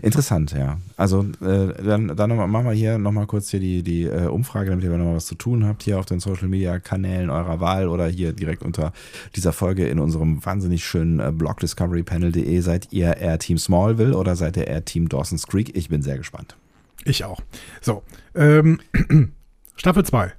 Interessant, 0.02 0.52
ja. 0.54 0.80
Also 0.98 1.26
äh, 1.42 1.84
dann, 1.84 2.16
dann 2.16 2.30
noch 2.30 2.38
mal, 2.38 2.48
machen 2.48 2.66
wir 2.66 2.74
hier 2.74 2.98
nochmal 2.98 3.28
kurz 3.28 3.50
hier 3.50 3.60
die, 3.60 3.84
die 3.84 4.04
äh, 4.04 4.28
Umfrage, 4.28 4.70
damit 4.70 4.84
ihr 4.84 4.90
nochmal 4.98 5.16
was 5.16 5.26
zu 5.26 5.36
tun 5.36 5.66
habt, 5.66 5.84
hier 5.84 6.00
auf 6.00 6.06
den 6.06 6.20
Social 6.20 6.48
Media 6.48 6.80
Kanälen 6.80 7.30
eurer 7.30 7.60
Wahl 7.60 7.88
oder 7.88 8.08
hier 8.08 8.34
direkt 8.34 8.64
unter 8.64 8.94
dieser 9.36 9.54
Folge 9.54 9.88
in 9.88 10.00
unserem 10.00 10.44
wahnsinnig 10.46 10.86
schönen 10.86 11.20
äh, 11.20 11.32
Blog 11.32 11.60
discoverypanel.de. 11.60 12.60
Seid 12.62 12.92
ihr 12.92 13.18
eher 13.18 13.40
Team 13.40 13.58
Smallville 13.58 14.18
oder 14.18 14.36
seid 14.36 14.58
ihr 14.58 14.68
eher 14.68 14.86
Team 14.86 15.10
Dawson's 15.10 15.48
Creek? 15.48 15.76
Ich 15.76 15.90
bin 15.90 16.02
sehr 16.02 16.18
gespannt. 16.18 16.56
Ich 17.04 17.24
auch. 17.24 17.42
So, 17.82 18.04
ähm, 18.34 18.80
Staffel 19.76 20.04
2. 20.06 20.34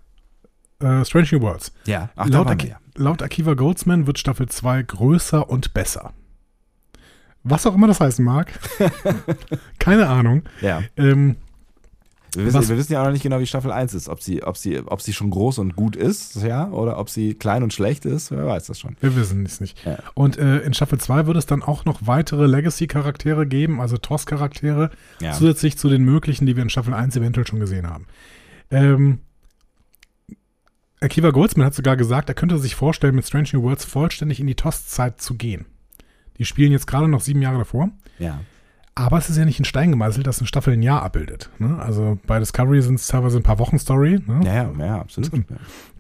Äh, 0.81 1.05
Strange 1.05 1.29
New 1.33 1.41
Worlds. 1.41 1.73
Ja, 1.87 2.11
ach, 2.17 2.29
laut, 2.29 2.49
Aki 2.49 2.75
laut 2.97 3.23
Akiva 3.23 3.55
Goldsman 3.55 4.07
wird 4.07 4.19
Staffel 4.19 4.49
2 4.49 4.83
größer 4.83 5.49
und 5.49 5.73
besser. 5.73 6.13
Was 7.49 7.67
auch 7.67 7.75
immer 7.75 7.87
das 7.87 8.01
heißen 8.01 8.25
mag. 8.25 8.53
Keine 9.79 10.09
Ahnung. 10.09 10.43
ja. 10.61 10.83
Ähm, 10.97 11.37
Wir 12.35 12.45
wissen, 12.47 12.69
wir 12.69 12.77
wissen 12.77 12.93
ja 12.93 13.01
auch 13.01 13.07
noch 13.07 13.13
nicht 13.13 13.23
genau, 13.23 13.39
wie 13.41 13.47
Staffel 13.47 13.71
1 13.73 13.95
ist. 13.95 14.09
Ob 14.09 14.21
sie, 14.21 14.43
ob, 14.43 14.57
sie, 14.57 14.81
ob 14.81 15.01
sie 15.01 15.13
schon 15.15 15.31
groß 15.31 15.59
und 15.59 15.75
gut 15.77 15.97
ist, 15.97 16.37
ja, 16.43 16.69
oder 16.71 16.99
ob 16.99 17.09
sie 17.09 17.35
klein 17.35 17.63
und 17.63 17.73
schlecht 17.73 18.05
ist, 18.05 18.31
wer 18.31 18.45
weiß 18.47 18.67
das 18.67 18.79
schon. 18.81 18.97
wir 19.01 19.17
wissen 19.17 19.47
es 19.47 19.61
nicht. 19.61 19.83
Ja. 19.87 19.99
Und 20.15 20.37
äh, 20.39 20.59
in 20.59 20.75
Staffel 20.75 20.99
2 20.99 21.27
wird 21.27 21.37
es 21.39 21.47
dann 21.47 21.63
auch 21.63 21.85
noch 21.87 22.01
weitere 22.07 22.47
Legacy-Charaktere 22.47 23.47
geben, 23.47 23.81
also 23.81 23.97
TOS-Charaktere, 23.97 24.91
Ja. 25.21 25.33
zusätzlich 25.33 25.79
zu 25.79 25.89
den 25.89 26.03
möglichen, 26.05 26.45
die 26.47 26.57
wir 26.57 26.63
in 26.63 26.69
Staffel 26.71 26.93
1 26.95 27.17
eventuell 27.17 27.47
schon 27.47 27.61
gesehen 27.61 27.89
haben. 27.89 28.07
Ähm, 28.71 29.21
Akiva 31.01 31.31
Goldsman 31.31 31.67
hat 31.67 31.75
sogar 31.75 31.97
gesagt, 31.97 32.29
er 32.29 32.35
könnte 32.35 32.59
sich 32.59 32.75
vorstellen, 32.75 33.15
mit 33.15 33.27
Strange 33.27 33.49
New 33.53 33.63
Worlds 33.63 33.85
vollständig 33.85 34.41
in 34.41 34.47
die 34.47 34.55
TOS-Zeit 34.57 35.21
zu 35.21 35.35
gehen. 35.37 35.67
Die 36.39 36.45
spielen 36.45 36.73
jetzt 36.73 36.87
gerade 36.87 37.09
noch 37.09 37.21
sieben 37.21 37.43
Jahre 37.43 37.59
davor. 37.59 37.91
ja. 38.19 38.41
Aber 38.99 39.19
es 39.19 39.29
ist 39.29 39.37
ja 39.37 39.45
nicht 39.45 39.59
in 39.59 39.67
Stein 39.67 39.91
gemeißelt, 39.91 40.27
dass 40.27 40.39
eine 40.39 40.47
Staffel 40.47 40.73
ein 40.73 40.81
Jahr 40.81 41.03
abbildet. 41.03 41.51
Ne? 41.59 41.79
Also 41.79 42.19
bei 42.27 42.39
Discovery 42.39 42.81
sind 42.81 42.95
es 42.95 43.07
teilweise 43.07 43.37
ein 43.37 43.43
paar 43.43 43.59
Wochen 43.59 43.79
Story. 43.79 44.21
Ne? 44.27 44.41
Ja, 44.43 44.55
ja, 44.55 44.73
ja, 44.79 45.01
absolut. 45.03 45.35
Ja. 45.35 45.43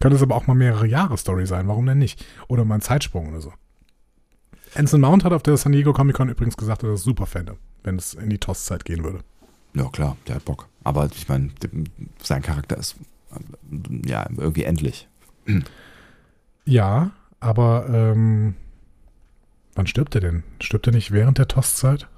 Könnte 0.01 0.17
es 0.17 0.23
aber 0.23 0.35
auch 0.35 0.47
mal 0.47 0.55
mehrere 0.55 0.87
Jahre 0.87 1.19
Story 1.19 1.45
sein. 1.45 1.69
Warum 1.69 1.85
denn 1.85 1.99
nicht? 1.99 2.25
Oder 2.49 2.65
mal 2.65 2.77
ein 2.77 2.81
Zeitsprung 2.81 3.29
oder 3.29 3.43
so. 3.43 3.53
Anson 4.75 5.03
Mount 5.03 5.25
hat 5.25 5.35
auf 5.35 5.43
der 5.43 5.59
San 5.59 5.73
Diego 5.73 5.93
Comic 5.93 6.17
Con 6.17 6.31
übrigens 6.31 6.57
gesagt, 6.57 6.85
dass 6.85 6.89
er 6.89 6.95
es 6.95 7.03
super 7.03 7.27
fände, 7.27 7.57
wenn 7.83 7.97
es 7.97 8.15
in 8.15 8.31
die 8.31 8.39
TOS-Zeit 8.39 8.87
gehen 8.87 9.05
würde. 9.05 9.19
Ja, 9.75 9.91
klar, 9.91 10.17
der 10.27 10.37
hat 10.37 10.47
Bock. 10.47 10.67
Aber 10.83 11.07
ich 11.15 11.29
meine, 11.29 11.51
sein 12.23 12.41
Charakter 12.41 12.79
ist 12.79 12.97
ja 14.07 14.27
irgendwie 14.39 14.65
endlich. 14.65 15.07
Ja, 16.65 17.11
aber 17.41 17.87
ähm, 17.91 18.55
wann 19.77 19.87
stirbt 19.87 20.15
er 20.15 20.21
denn? 20.21 20.43
Stirbt 20.61 20.87
er 20.87 20.93
nicht 20.93 21.11
während 21.13 21.39
der 21.39 21.49
TOS-Zeit? 21.49 22.09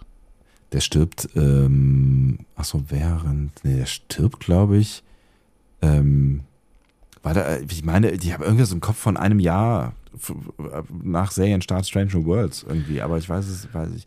Der 0.73 0.81
stirbt, 0.81 1.29
ähm, 1.35 2.41
ach 2.57 2.65
so, 2.65 2.85
während, 2.89 3.53
nee, 3.65 3.77
der 3.77 3.87
stirbt, 3.87 4.41
glaube 4.41 4.77
ich, 4.79 5.03
ähm, 5.83 6.41
War 7.23 7.35
da, 7.35 7.43
äh, 7.43 7.65
ich 7.71 7.85
meine, 7.85 8.17
die 8.19 8.33
haben 8.33 8.43
irgendwie 8.45 8.65
so 8.65 8.75
einen 8.75 8.81
Kopf 8.81 8.99
von 8.99 9.17
einem 9.17 9.41
Jahr 9.41 9.93
f- 10.15 10.35
nach 11.03 11.31
Serienstart 11.31 11.87
Strange 11.87 12.11
New 12.13 12.25
Worlds 12.27 12.65
irgendwie, 12.69 13.01
aber 13.01 13.17
ich 13.19 13.29
weiß 13.29 13.47
es, 13.49 13.73
weiß 13.73 13.91
ich. 13.97 14.05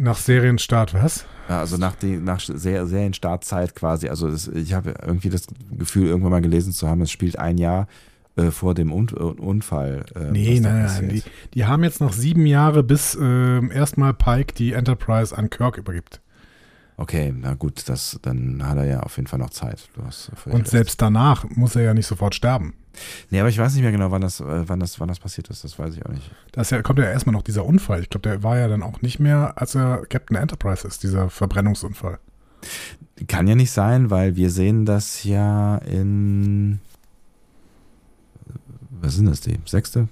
Nach 0.00 0.16
Serienstart, 0.16 0.94
was? 0.94 1.24
Ja, 1.48 1.58
also 1.60 1.76
nach, 1.76 1.96
die, 1.96 2.16
nach 2.18 2.40
Ser- 2.40 2.86
Serienstartzeit 2.86 3.74
quasi. 3.74 4.08
Also 4.08 4.28
es, 4.28 4.46
ich 4.48 4.72
habe 4.72 4.94
irgendwie 5.04 5.28
das 5.28 5.46
Gefühl, 5.76 6.06
irgendwann 6.06 6.30
mal 6.30 6.40
gelesen 6.42 6.72
zu 6.72 6.86
haben, 6.88 7.00
es 7.02 7.10
spielt 7.10 7.38
ein 7.38 7.58
Jahr 7.58 7.88
äh, 8.38 8.50
vor 8.50 8.74
dem 8.74 8.92
Un 8.92 9.08
Unfall. 9.08 10.04
Äh, 10.14 10.30
Nee, 10.30 10.60
nein, 10.60 10.86
nein. 10.86 11.08
Die, 11.08 11.22
die 11.54 11.64
haben 11.66 11.84
jetzt 11.84 12.00
noch 12.00 12.12
sieben 12.12 12.46
Jahre, 12.46 12.82
bis 12.82 13.16
ähm, 13.20 13.70
erstmal 13.70 14.14
Pike 14.14 14.54
die 14.54 14.72
Enterprise 14.72 15.36
an 15.36 15.50
Kirk 15.50 15.76
übergibt. 15.76 16.20
Okay, 16.96 17.32
na 17.36 17.54
gut, 17.54 17.88
das, 17.88 18.18
dann 18.22 18.66
hat 18.66 18.76
er 18.76 18.84
ja 18.84 19.00
auf 19.00 19.16
jeden 19.16 19.28
Fall 19.28 19.38
noch 19.38 19.50
Zeit. 19.50 19.88
Und 20.46 20.54
recht. 20.54 20.68
selbst 20.68 21.00
danach 21.00 21.44
muss 21.48 21.76
er 21.76 21.82
ja 21.82 21.94
nicht 21.94 22.08
sofort 22.08 22.34
sterben. 22.34 22.74
Nee, 23.30 23.38
aber 23.38 23.48
ich 23.48 23.58
weiß 23.58 23.74
nicht 23.74 23.82
mehr 23.82 23.92
genau, 23.92 24.10
wann 24.10 24.22
das, 24.22 24.40
äh, 24.40 24.68
wann 24.68 24.80
das, 24.80 24.98
wann 24.98 25.06
das 25.06 25.20
passiert 25.20 25.48
ist. 25.48 25.62
Das 25.62 25.78
weiß 25.78 25.94
ich 25.94 26.04
auch 26.04 26.10
nicht. 26.10 26.28
Da 26.50 26.62
ja, 26.62 26.82
kommt 26.82 26.98
ja 26.98 27.04
erstmal 27.04 27.34
noch 27.34 27.42
dieser 27.42 27.64
Unfall. 27.64 28.00
Ich 28.00 28.10
glaube, 28.10 28.28
der 28.28 28.42
war 28.42 28.58
ja 28.58 28.66
dann 28.66 28.82
auch 28.82 29.00
nicht 29.02 29.20
mehr, 29.20 29.52
als 29.56 29.76
er 29.76 30.04
Captain 30.08 30.36
Enterprise 30.36 30.86
ist, 30.86 31.04
dieser 31.04 31.30
Verbrennungsunfall. 31.30 32.18
Kann 33.28 33.46
ja 33.46 33.54
nicht 33.54 33.70
sein, 33.70 34.10
weil 34.10 34.34
wir 34.34 34.50
sehen 34.50 34.84
das 34.84 35.22
ja 35.22 35.76
in. 35.78 36.80
Was 39.00 39.14
sind 39.14 39.26
das, 39.26 39.40
die 39.40 39.58
sechste 39.64 40.08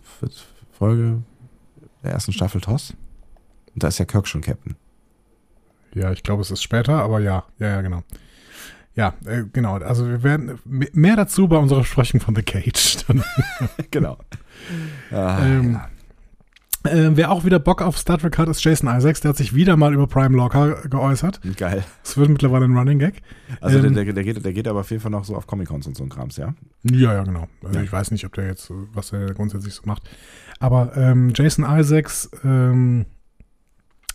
Folge 0.72 1.22
der 2.02 2.12
ersten 2.12 2.32
Staffel 2.32 2.60
TOS? 2.60 2.94
Und 3.74 3.82
da 3.82 3.88
ist 3.88 3.98
ja 3.98 4.04
Kirk 4.04 4.26
schon 4.26 4.40
Captain. 4.40 4.76
Ja, 5.94 6.12
ich 6.12 6.22
glaube, 6.22 6.42
es 6.42 6.50
ist 6.50 6.62
später, 6.62 6.94
aber 7.02 7.20
ja, 7.20 7.44
ja, 7.58 7.68
ja, 7.68 7.80
genau. 7.82 8.02
Ja, 8.94 9.14
äh, 9.26 9.44
genau. 9.52 9.74
Also 9.76 10.06
wir 10.08 10.22
werden 10.22 10.58
mehr 10.64 11.16
dazu 11.16 11.48
bei 11.48 11.56
unserer 11.58 11.80
Besprechung 11.80 12.20
von 12.20 12.34
The 12.34 12.42
Cage. 12.42 12.98
Genau. 13.90 14.18
Ah, 15.10 15.44
Ähm, 15.44 15.72
ja. 15.74 15.88
Äh, 16.86 17.16
wer 17.16 17.30
auch 17.30 17.44
wieder 17.44 17.58
Bock 17.58 17.82
auf 17.82 17.98
Star 17.98 18.18
Trek 18.18 18.38
hat, 18.38 18.48
ist 18.48 18.62
Jason 18.64 18.88
Isaacs. 18.94 19.20
Der 19.20 19.30
hat 19.30 19.36
sich 19.36 19.54
wieder 19.54 19.76
mal 19.76 19.92
über 19.94 20.06
Prime 20.06 20.36
Locker 20.36 20.88
geäußert. 20.88 21.40
Geil. 21.56 21.84
Es 22.02 22.16
wird 22.16 22.28
mittlerweile 22.28 22.64
ein 22.64 22.76
Running 22.76 22.98
Gag. 22.98 23.22
Also 23.60 23.78
Ähm, 23.78 23.94
der, 23.94 24.04
der, 24.04 24.12
der, 24.14 24.24
geht, 24.24 24.44
der 24.44 24.52
geht 24.52 24.68
aber 24.68 24.80
auf 24.80 24.90
jeden 24.90 25.02
Fall 25.02 25.10
noch 25.10 25.24
so 25.24 25.36
auf 25.36 25.46
Comic-Cons 25.46 25.86
und 25.86 25.96
so 25.96 26.02
ein 26.04 26.08
Krams, 26.08 26.36
ja? 26.36 26.54
Ja, 26.84 27.12
ja, 27.14 27.22
genau. 27.24 27.48
Also 27.62 27.78
Ja. 27.78 27.84
ich 27.84 27.92
weiß 27.92 28.10
nicht, 28.10 28.24
ob 28.24 28.34
der 28.34 28.46
jetzt, 28.46 28.70
was 28.94 29.12
er 29.12 29.34
grundsätzlich 29.34 29.74
so 29.74 29.82
macht. 29.84 30.02
Aber 30.60 30.96
ähm, 30.96 31.32
Jason 31.34 31.64
Isaacs, 31.68 32.30
ähm, 32.44 33.06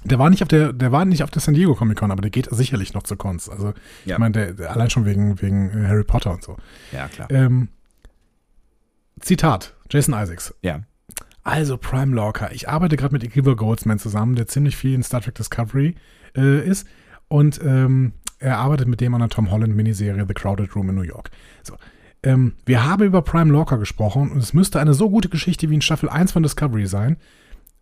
der 0.04 0.18
war 0.18 0.30
nicht 0.32 0.42
auf 0.42 0.48
der, 0.48 0.74
der 0.74 0.92
war 0.92 1.06
nicht 1.06 1.24
auf 1.24 1.30
der 1.30 1.42
San 1.42 1.54
Diego 1.54 1.76
Comic 1.76 2.00
Con, 2.00 2.10
aber 2.12 2.22
der 2.24 2.32
geht 2.32 2.48
sicherlich 2.50 2.94
noch 2.96 3.04
zu 3.04 3.16
Cons. 3.16 3.50
Also 3.50 3.74
Ja. 4.06 4.16
ich 4.16 4.18
meine, 4.20 4.32
der, 4.32 4.54
der, 4.54 4.72
allein 4.72 4.90
schon 4.90 5.06
wegen, 5.06 5.40
wegen 5.42 5.70
äh, 5.70 5.88
Harry 5.88 6.04
Potter 6.04 6.32
und 6.32 6.44
so. 6.44 6.58
Ja, 6.92 7.08
klar. 7.08 7.30
Ähm, 7.30 7.68
Zitat, 9.20 9.76
Jason 9.90 10.16
Isaacs. 10.16 10.56
Ja. 10.62 10.80
Also 11.44 11.78
Prime 11.78 12.16
Locker. 12.16 12.52
Ich 12.54 12.70
arbeite 12.70 12.98
gerade 12.98 13.14
mit 13.14 13.24
Akiva 13.24 13.54
Goldsman 13.54 14.00
zusammen, 14.00 14.36
der 14.36 14.48
ziemlich 14.48 14.76
viel 14.76 14.94
in 14.94 15.04
Star 15.04 15.22
Trek 15.22 15.36
Discovery 15.36 15.96
äh, 16.36 16.68
ist. 16.68 16.88
Und 17.28 17.60
ähm, 17.64 18.14
er 18.40 18.58
arbeitet 18.58 18.88
mit 18.88 19.02
dem 19.02 19.14
an 19.14 19.22
der 19.22 19.30
Tom 19.30 19.50
Holland 19.52 19.76
Miniserie 19.76 20.26
The 20.28 20.34
Crowded 20.34 20.76
Room 20.76 20.90
in 20.90 20.96
New 20.96 21.02
York. 21.02 21.32
So. 21.64 21.76
Ähm, 22.24 22.54
wir 22.66 22.86
haben 22.86 23.04
über 23.04 23.22
Prime 23.22 23.52
Locker 23.52 23.78
gesprochen 23.78 24.30
und 24.32 24.38
es 24.38 24.54
müsste 24.54 24.80
eine 24.80 24.94
so 24.94 25.10
gute 25.10 25.30
Geschichte 25.30 25.70
wie 25.70 25.76
in 25.76 25.82
Staffel 25.82 26.10
1 26.10 26.32
von 26.32 26.44
Discovery 26.44 26.86
sein. 26.86 27.18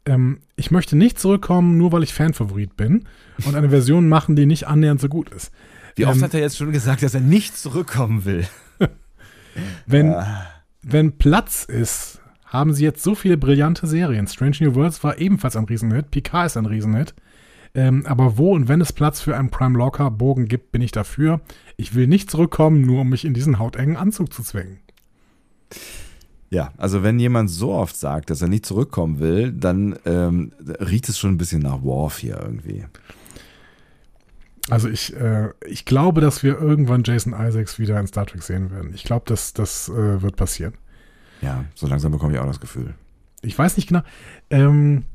Ähm, 0.06 0.40
ich 0.56 0.72
möchte 0.72 0.96
nicht 0.96 1.20
zurückkommen, 1.20 1.78
nur 1.78 1.92
weil 1.92 2.04
ich 2.04 2.14
Fanfavorit 2.14 2.78
bin 2.78 3.06
und 3.46 3.56
eine 3.56 3.70
Version 3.70 4.08
machen, 4.08 4.36
die 4.36 4.46
nicht 4.46 4.68
annähernd 4.68 5.02
so 5.02 5.10
gut 5.10 5.30
ist. 5.30 5.52
Wie 5.96 6.06
oft 6.06 6.18
Ähm, 6.18 6.24
hat 6.24 6.34
er 6.34 6.40
jetzt 6.40 6.58
schon 6.58 6.72
gesagt, 6.72 7.04
dass 7.04 7.14
er 7.14 7.22
nicht 7.22 7.58
zurückkommen 7.58 8.24
will? 8.24 8.48
Wenn, 9.86 10.16
wenn 10.84 11.18
Platz 11.18 11.66
ist, 11.66 12.19
haben 12.50 12.74
sie 12.74 12.84
jetzt 12.84 13.04
so 13.04 13.16
viele 13.16 13.38
brillante 13.38 13.88
Serien. 13.88 14.28
Strange 14.28 14.58
New 14.60 14.76
Worlds 14.76 15.04
war 15.04 15.20
ebenfalls 15.20 15.56
ein 15.56 15.66
Riesenhit, 15.66 16.12
Picard 16.12 16.48
ist 16.48 16.58
ein 16.58 16.66
Riesenhit. 16.66 17.14
Ähm, 17.76 18.06
aber 18.08 18.38
wo 18.38 18.54
und 18.54 18.68
wenn 18.68 18.82
es 18.82 18.92
Platz 18.92 19.22
für 19.22 19.38
einen 19.38 19.52
Prime 19.52 19.78
Locker 19.78 20.10
Bogen 20.10 20.48
gibt, 20.48 20.72
bin 20.72 20.82
ich 20.82 20.92
dafür. 20.92 21.40
Ich 21.78 21.94
will 21.94 22.08
nicht 22.08 22.32
zurückkommen, 22.32 22.82
nur 22.82 23.02
um 23.02 23.10
mich 23.10 23.24
in 23.24 23.36
diesen 23.36 23.60
hautengen 23.60 23.96
Anzug 23.96 24.34
zu 24.34 24.42
zwingen. 24.42 24.80
Ja, 26.50 26.74
also 26.78 27.04
wenn 27.04 27.20
jemand 27.20 27.52
so 27.52 27.72
oft 27.72 27.96
sagt, 27.96 28.32
dass 28.32 28.42
er 28.42 28.48
nicht 28.48 28.66
zurückkommen 28.66 29.20
will, 29.20 29.52
dann 29.52 30.00
ähm, 30.06 30.52
riecht 30.60 31.08
es 31.08 31.20
schon 31.20 31.34
ein 31.34 31.38
bisschen 31.38 31.62
nach 31.62 31.84
Worf 31.84 32.18
hier 32.18 32.40
irgendwie. 32.42 32.86
Also 34.72 34.90
ich, 34.90 35.16
äh, 35.16 35.50
ich 35.68 35.86
glaube, 35.86 36.22
dass 36.22 36.42
wir 36.42 36.60
irgendwann 36.60 37.04
Jason 37.04 37.34
Isaacs 37.34 37.78
wieder 37.78 38.00
in 38.00 38.08
Star 38.08 38.26
Trek 38.26 38.42
sehen 38.42 38.72
werden. 38.72 38.92
Ich 38.96 39.04
glaube, 39.04 39.26
dass 39.28 39.54
das 39.54 39.90
äh, 39.90 40.24
wird 40.24 40.38
passieren. 40.38 40.74
Ja, 41.42 41.66
so 41.76 41.88
langsam 41.88 42.12
bekomme 42.12 42.34
ich 42.34 42.40
auch 42.40 42.46
das 42.46 42.60
Gefühl. 42.60 42.94
Ich 43.42 43.58
weiß 43.58 43.78
nicht 43.78 43.88
genau. 43.88 44.02
Ähm, 44.50 45.06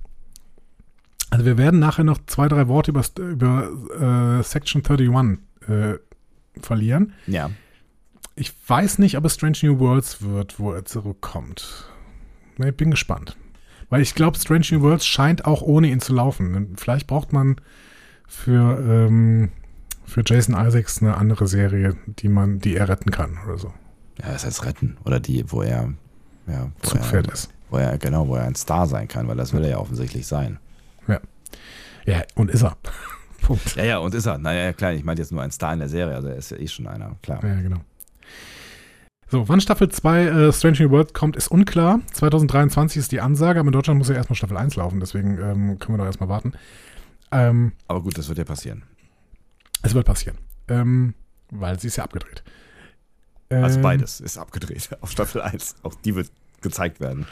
also 1.30 1.44
wir 1.44 1.58
werden 1.58 1.80
nachher 1.80 2.04
noch 2.04 2.18
zwei, 2.26 2.48
drei 2.48 2.68
Worte 2.68 2.90
über, 2.90 3.04
über 3.18 4.38
äh, 4.38 4.42
Section 4.42 4.82
31 4.86 5.40
äh, 5.68 5.94
verlieren. 6.60 7.12
Ja. 7.26 7.50
Ich 8.36 8.52
weiß 8.66 8.98
nicht, 8.98 9.16
ob 9.16 9.24
es 9.24 9.34
Strange 9.34 9.58
New 9.62 9.78
Worlds 9.78 10.22
wird, 10.22 10.58
wo 10.58 10.72
er 10.72 10.84
zurückkommt. 10.84 11.90
Ich 12.58 12.76
bin 12.76 12.90
gespannt. 12.90 13.36
Weil 13.90 14.00
ich 14.00 14.14
glaube, 14.14 14.38
Strange 14.38 14.66
New 14.72 14.80
Worlds 14.80 15.06
scheint 15.06 15.44
auch 15.44 15.62
ohne 15.62 15.88
ihn 15.88 16.00
zu 16.00 16.14
laufen. 16.14 16.74
Vielleicht 16.76 17.06
braucht 17.06 17.32
man 17.32 17.56
für, 18.26 18.78
ähm, 18.78 19.52
für 20.04 20.22
Jason 20.24 20.54
Isaacs 20.54 21.00
eine 21.02 21.16
andere 21.16 21.46
Serie, 21.46 21.96
die 22.06 22.28
man, 22.28 22.58
die 22.58 22.76
er 22.76 22.88
retten 22.88 23.10
kann 23.10 23.38
oder 23.44 23.58
so. 23.58 23.72
Ja, 24.20 24.32
das 24.32 24.44
heißt 24.44 24.64
retten. 24.64 24.96
Oder 25.04 25.20
die, 25.20 25.50
wo 25.50 25.62
er, 25.62 25.92
ja, 26.46 26.70
Zugpferd 26.82 27.28
er, 27.28 27.32
ist. 27.32 27.50
Wo 27.70 27.76
er, 27.76 27.98
genau, 27.98 28.28
wo 28.28 28.36
er 28.36 28.44
ein 28.44 28.54
Star 28.54 28.86
sein 28.86 29.08
kann, 29.08 29.26
weil 29.28 29.36
das 29.36 29.52
will 29.52 29.64
er 29.64 29.70
ja 29.70 29.78
offensichtlich 29.78 30.26
sein. 30.26 30.58
Ja, 32.06 32.22
und 32.34 32.50
ist 32.50 32.62
er. 32.62 32.76
Punkt. 33.42 33.76
Ja, 33.76 33.84
ja, 33.84 33.98
und 33.98 34.14
ist 34.14 34.26
er. 34.26 34.38
Naja, 34.38 34.72
klar, 34.72 34.92
ich 34.92 35.04
meinte 35.04 35.22
jetzt 35.22 35.32
nur 35.32 35.42
ein 35.42 35.50
Star 35.50 35.72
in 35.72 35.80
der 35.80 35.88
Serie, 35.88 36.14
also 36.14 36.28
er 36.28 36.36
ist 36.36 36.50
ja 36.50 36.56
eh 36.58 36.68
schon 36.68 36.86
einer, 36.86 37.16
klar. 37.22 37.44
Ja, 37.44 37.60
genau. 37.60 37.78
So, 39.30 39.48
wann 39.48 39.60
Staffel 39.60 39.88
2 39.88 40.24
äh, 40.24 40.52
Strange 40.52 40.82
New 40.82 40.90
World 40.90 41.14
kommt, 41.14 41.34
ist 41.36 41.48
unklar. 41.48 42.00
2023 42.12 42.98
ist 42.98 43.12
die 43.12 43.20
Ansage, 43.20 43.58
aber 43.58 43.68
in 43.68 43.72
Deutschland 43.72 43.98
muss 43.98 44.08
ja 44.08 44.14
erstmal 44.14 44.36
Staffel 44.36 44.56
1 44.56 44.76
laufen, 44.76 45.00
deswegen 45.00 45.38
ähm, 45.38 45.78
können 45.78 45.94
wir 45.94 45.98
doch 45.98 46.04
erstmal 46.04 46.28
warten. 46.28 46.52
Ähm, 47.32 47.72
Aber 47.88 48.02
gut, 48.02 48.16
das 48.16 48.28
wird 48.28 48.38
ja 48.38 48.44
passieren. 48.44 48.84
es 49.82 49.94
wird 49.94 50.06
passieren. 50.06 50.38
Ähm, 50.68 51.14
weil 51.50 51.80
sie 51.80 51.88
ist 51.88 51.96
ja 51.96 52.04
abgedreht. 52.04 52.43
Also 53.50 53.76
Ähm, 53.76 53.82
beides 53.82 54.20
ist 54.20 54.38
abgedreht 54.38 54.88
auf 55.00 55.10
Staffel 55.10 55.42
1. 55.42 55.76
Auch 55.82 55.94
die 56.04 56.14
wird 56.14 56.30
gezeigt 56.60 57.00
werden. 57.00 57.26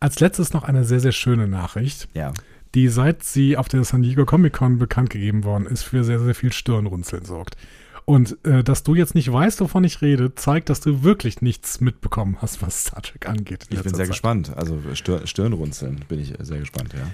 Als 0.00 0.18
letztes 0.20 0.52
noch 0.52 0.64
eine 0.64 0.84
sehr, 0.84 1.00
sehr 1.00 1.12
schöne 1.12 1.46
Nachricht, 1.46 2.08
Ja. 2.14 2.32
die 2.74 2.88
seit 2.88 3.22
sie 3.22 3.56
auf 3.56 3.68
der 3.68 3.84
San 3.84 4.02
Diego 4.02 4.24
Comic 4.26 4.52
Con 4.54 4.78
bekannt 4.78 5.10
gegeben 5.10 5.44
worden 5.44 5.66
ist, 5.66 5.84
für 5.84 6.02
sehr, 6.02 6.18
sehr 6.18 6.34
viel 6.34 6.52
Stirnrunzeln 6.52 7.24
sorgt. 7.24 7.56
Und 8.04 8.36
äh, 8.44 8.64
dass 8.64 8.82
du 8.82 8.96
jetzt 8.96 9.14
nicht 9.14 9.30
weißt, 9.32 9.60
wovon 9.60 9.84
ich 9.84 10.02
rede, 10.02 10.34
zeigt, 10.34 10.70
dass 10.70 10.80
du 10.80 11.04
wirklich 11.04 11.40
nichts 11.40 11.80
mitbekommen 11.80 12.36
hast, 12.42 12.60
was 12.60 12.80
Star 12.82 13.00
Trek 13.00 13.28
angeht. 13.28 13.66
Ich 13.70 13.80
bin 13.80 13.94
sehr 13.94 14.06
Zeit. 14.06 14.08
gespannt. 14.08 14.56
Also 14.56 14.80
Stir 14.94 15.24
Stirnrunzeln 15.24 16.04
bin 16.08 16.18
ich 16.18 16.34
sehr 16.40 16.58
gespannt, 16.58 16.92
ja. 16.94 17.06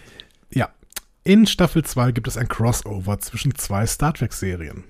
Ja. 0.50 0.68
In 1.24 1.46
Staffel 1.46 1.84
2 1.84 2.12
gibt 2.12 2.26
es 2.26 2.38
ein 2.38 2.48
Crossover 2.48 3.18
zwischen 3.18 3.54
zwei 3.54 3.86
Star 3.86 4.14
Trek-Serien. 4.14 4.84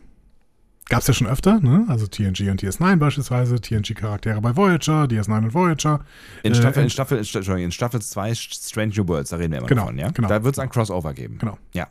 Gab 0.89 1.01
es 1.01 1.07
ja 1.07 1.13
schon 1.15 1.27
öfter, 1.27 1.61
ne? 1.61 1.85
Also 1.89 2.07
TNG 2.07 2.49
und 2.51 2.63
DS9 2.63 2.97
beispielsweise, 2.97 3.61
TNG-Charaktere 3.61 4.41
bei 4.41 4.57
Voyager, 4.57 5.05
DS9 5.05 5.45
und 5.45 5.55
Voyager. 5.55 6.01
In 6.43 6.53
Äh, 6.53 6.55
Staffel, 6.55 6.79
in 6.81 6.85
in- 6.85 6.91
Staffel, 6.91 7.19
in 7.19 7.25
Sta- 7.25 7.39
Entschuldigung, 7.41 7.65
in 7.67 7.73
Staffel 7.73 8.01
2 8.01 8.35
Strange 8.35 8.95
New 8.97 9.07
Worlds, 9.09 9.31
da 9.31 9.37
reden 9.37 9.53
wir 9.53 9.59
immer 9.59 9.67
Genau, 9.69 9.83
davon, 9.83 9.99
ja? 9.99 10.11
genau. 10.11 10.29
Da 10.29 10.43
wird 10.45 10.55
es 10.55 10.59
ein 10.59 10.71
Crossover 10.71 11.13
geben. 11.13 11.37
Genau. 11.39 11.59
Ja. 11.75 11.87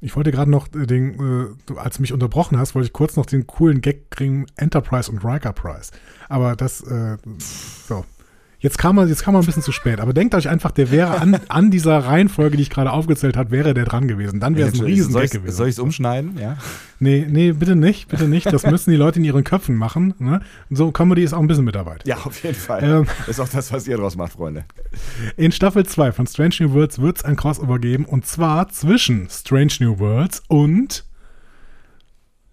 Ich 0.00 0.16
wollte 0.16 0.32
gerade 0.32 0.50
noch 0.50 0.66
äh, 0.74 0.86
den, 0.86 1.14
äh, 1.14 1.46
du, 1.66 1.76
als 1.78 1.96
du 1.96 2.02
mich 2.02 2.12
unterbrochen 2.12 2.58
hast, 2.58 2.74
wollte 2.74 2.86
ich 2.86 2.92
kurz 2.92 3.14
noch 3.16 3.26
den 3.26 3.46
coolen 3.46 3.80
Gag 3.82 4.10
kriegen, 4.10 4.46
Enterprise 4.56 5.10
und 5.12 5.24
Riker 5.24 5.52
Prize. 5.52 5.92
Aber 6.28 6.56
das, 6.56 6.80
äh, 6.82 7.18
so. 7.86 8.04
Jetzt 8.60 8.76
kam, 8.76 8.98
er, 8.98 9.06
jetzt 9.06 9.22
kam 9.22 9.36
er 9.36 9.40
ein 9.40 9.46
bisschen 9.46 9.62
zu 9.62 9.70
spät. 9.70 10.00
Aber 10.00 10.12
denkt 10.12 10.34
euch 10.34 10.48
einfach, 10.48 10.72
der 10.72 10.90
wäre 10.90 11.20
an, 11.20 11.38
an 11.48 11.70
dieser 11.70 11.96
Reihenfolge, 11.98 12.56
die 12.56 12.64
ich 12.64 12.70
gerade 12.70 12.90
aufgezählt 12.90 13.36
habe, 13.36 13.52
wäre 13.52 13.72
der 13.72 13.84
dran 13.84 14.08
gewesen. 14.08 14.40
Dann 14.40 14.56
wäre 14.56 14.68
es 14.68 14.80
ein 14.80 14.84
riesen 14.84 15.12
soll 15.12 15.22
Gag 15.22 15.34
ich 15.34 15.40
gewesen. 15.40 15.56
soll 15.56 15.68
ich's 15.68 15.78
umschneiden? 15.78 16.36
Ja. 16.38 16.56
Nee, 16.98 17.24
nee, 17.30 17.52
bitte 17.52 17.76
nicht, 17.76 18.08
bitte 18.08 18.26
nicht. 18.26 18.46
Das 18.46 18.64
müssen 18.70 18.90
die 18.90 18.96
Leute 18.96 19.20
in 19.20 19.24
ihren 19.24 19.44
Köpfen 19.44 19.76
machen. 19.76 20.14
Ne? 20.18 20.40
So, 20.70 20.90
Comedy 20.90 21.22
ist 21.22 21.34
auch 21.34 21.38
ein 21.38 21.46
bisschen 21.46 21.66
Mitarbeit. 21.66 22.04
Ja, 22.04 22.16
auf 22.16 22.42
jeden 22.42 22.56
Fall. 22.56 22.82
Ähm. 22.82 23.06
ist 23.28 23.38
auch 23.38 23.48
das, 23.48 23.72
was 23.72 23.86
ihr 23.86 23.96
draus 23.96 24.16
macht, 24.16 24.32
Freunde. 24.32 24.64
In 25.36 25.52
Staffel 25.52 25.86
2 25.86 26.10
von 26.10 26.26
Strange 26.26 26.56
New 26.58 26.72
Worlds 26.72 27.00
wird 27.00 27.18
es 27.18 27.24
ein 27.24 27.36
Crossover 27.36 27.78
geben 27.78 28.06
und 28.06 28.26
zwar 28.26 28.68
zwischen 28.70 29.28
Strange 29.30 29.74
New 29.78 30.00
Worlds 30.00 30.42
und 30.48 31.04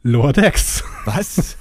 Lower 0.03 0.33
Decks. 0.33 0.83
Was? 1.05 1.57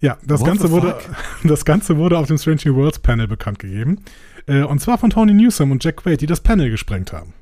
Ja, 0.00 0.18
das 0.24 0.40
What 0.40 0.46
Ganze, 0.46 0.70
wurde, 0.70 0.98
das 1.44 1.64
Ganze 1.64 1.96
wurde 1.96 2.18
auf 2.18 2.26
dem 2.26 2.38
Strange 2.38 2.60
New 2.64 2.74
Worlds 2.76 2.98
Panel 2.98 3.28
bekannt 3.28 3.58
gegeben. 3.58 4.02
Äh, 4.46 4.62
und 4.62 4.80
zwar 4.80 4.98
von 4.98 5.10
Tony 5.10 5.32
Newsom 5.32 5.70
und 5.70 5.82
Jack 5.82 5.96
Quaid, 5.98 6.20
die 6.20 6.26
das 6.26 6.40
Panel 6.40 6.70
gesprengt 6.70 7.12
haben. 7.12 7.34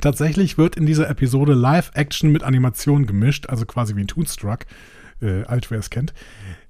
Tatsächlich 0.00 0.58
wird 0.58 0.76
in 0.76 0.84
dieser 0.84 1.08
Episode 1.08 1.54
Live-Action 1.54 2.30
mit 2.30 2.42
Animation 2.42 3.06
gemischt, 3.06 3.48
also 3.48 3.64
quasi 3.64 3.96
wie 3.96 4.02
ein 4.02 4.08
Toonstruck. 4.08 4.66
Äh, 5.22 5.44
alt, 5.44 5.70
wer 5.70 5.78
es 5.78 5.88
kennt. 5.88 6.12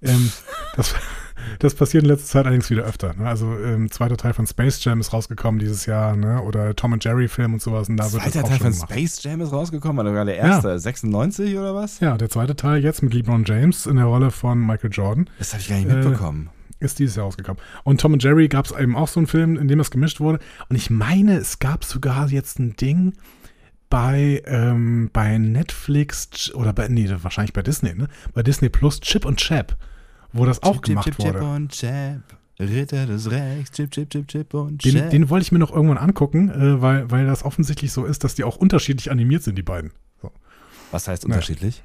Ähm, 0.02 0.30
das, 0.76 0.94
das 1.58 1.74
passiert 1.74 2.04
in 2.04 2.08
letzter 2.10 2.26
Zeit 2.26 2.44
allerdings 2.46 2.70
wieder 2.70 2.84
öfter. 2.84 3.14
Ne? 3.14 3.26
Also 3.28 3.56
ähm, 3.58 3.90
zweiter 3.90 4.16
Teil 4.16 4.32
von 4.32 4.46
Space 4.46 4.82
Jam 4.84 5.00
ist 5.00 5.12
rausgekommen 5.12 5.58
dieses 5.58 5.86
Jahr, 5.86 6.16
ne? 6.16 6.42
oder 6.42 6.74
Tom 6.76 6.92
und 6.92 7.04
Jerry 7.04 7.28
Film 7.28 7.54
und 7.54 7.62
sowas. 7.62 7.88
Und 7.88 7.96
da 7.96 8.04
wird 8.12 8.22
Zweiter 8.22 8.42
das 8.42 8.44
auch 8.44 8.48
Teil 8.48 8.58
schon 8.58 8.66
von 8.66 8.72
gemacht. 8.72 8.90
Space 8.92 9.22
Jam 9.22 9.40
ist 9.40 9.52
rausgekommen, 9.52 10.06
oder 10.06 10.24
der 10.24 10.36
erste, 10.36 10.78
96 10.78 11.56
oder 11.56 11.74
was? 11.74 12.00
Ja, 12.00 12.16
der 12.16 12.28
zweite 12.30 12.56
Teil 12.56 12.82
jetzt 12.82 13.02
mit 13.02 13.14
LeBron 13.14 13.44
James 13.44 13.86
in 13.86 13.96
der 13.96 14.06
Rolle 14.06 14.30
von 14.30 14.58
Michael 14.64 14.90
Jordan 14.92 15.28
Das 15.38 15.52
habe 15.52 15.60
ich 15.62 15.68
gar 15.68 15.76
nicht 15.76 15.88
Äh, 15.90 15.94
mitbekommen. 15.96 16.50
ist 16.80 16.98
dieses 16.98 17.16
Jahr 17.16 17.26
rausgekommen. 17.26 17.60
Und 17.84 18.00
Tom 18.00 18.12
und 18.12 18.22
Jerry 18.22 18.48
gab 18.48 18.66
es 18.66 18.72
eben 18.72 18.96
auch 18.96 19.08
so 19.08 19.20
einen 19.20 19.26
Film, 19.26 19.56
in 19.56 19.68
dem 19.68 19.78
das 19.78 19.90
gemischt 19.90 20.20
wurde. 20.20 20.38
Und 20.68 20.76
ich 20.76 20.90
meine, 20.90 21.36
es 21.36 21.58
gab 21.58 21.84
sogar 21.84 22.28
jetzt 22.28 22.58
ein 22.58 22.76
Ding 22.76 23.14
bei, 23.88 24.42
ähm, 24.46 25.10
bei 25.12 25.38
Netflix 25.38 26.52
oder 26.54 26.72
bei, 26.72 26.88
nee, 26.88 27.08
wahrscheinlich 27.22 27.52
bei 27.52 27.62
Disney, 27.62 27.94
ne? 27.94 28.08
Bei 28.34 28.42
Disney 28.42 28.68
Plus 28.68 29.00
Chip 29.00 29.24
und 29.24 29.36
Chap, 29.38 29.76
wo 30.36 30.44
das 30.46 30.62
auch 30.62 30.74
Chip, 30.76 30.82
gemacht 30.84 31.04
Chip, 31.04 31.16
Chip, 31.16 31.26
wurde. 31.26 31.38
Chip 31.40 31.48
und 31.48 31.72
Chap. 31.72 32.20
Ritter 32.58 33.04
des 33.06 33.30
Rechts, 33.30 33.76
Chip, 33.76 33.90
Chip, 33.90 34.08
Chip, 34.08 34.28
Chip 34.28 34.54
und 34.54 34.82
Den, 34.84 34.94
Chap. 34.94 35.10
den 35.10 35.28
wollte 35.28 35.42
ich 35.44 35.52
mir 35.52 35.58
noch 35.58 35.70
irgendwann 35.74 35.98
angucken, 35.98 36.48
äh, 36.50 36.80
weil, 36.80 37.10
weil 37.10 37.26
das 37.26 37.44
offensichtlich 37.44 37.92
so 37.92 38.04
ist, 38.06 38.24
dass 38.24 38.34
die 38.34 38.44
auch 38.44 38.56
unterschiedlich 38.56 39.10
animiert 39.10 39.42
sind, 39.42 39.56
die 39.58 39.62
beiden. 39.62 39.92
So. 40.22 40.30
was 40.90 41.06
heißt 41.06 41.24
Naja. 41.24 41.34
unterschiedlich? 41.36 41.82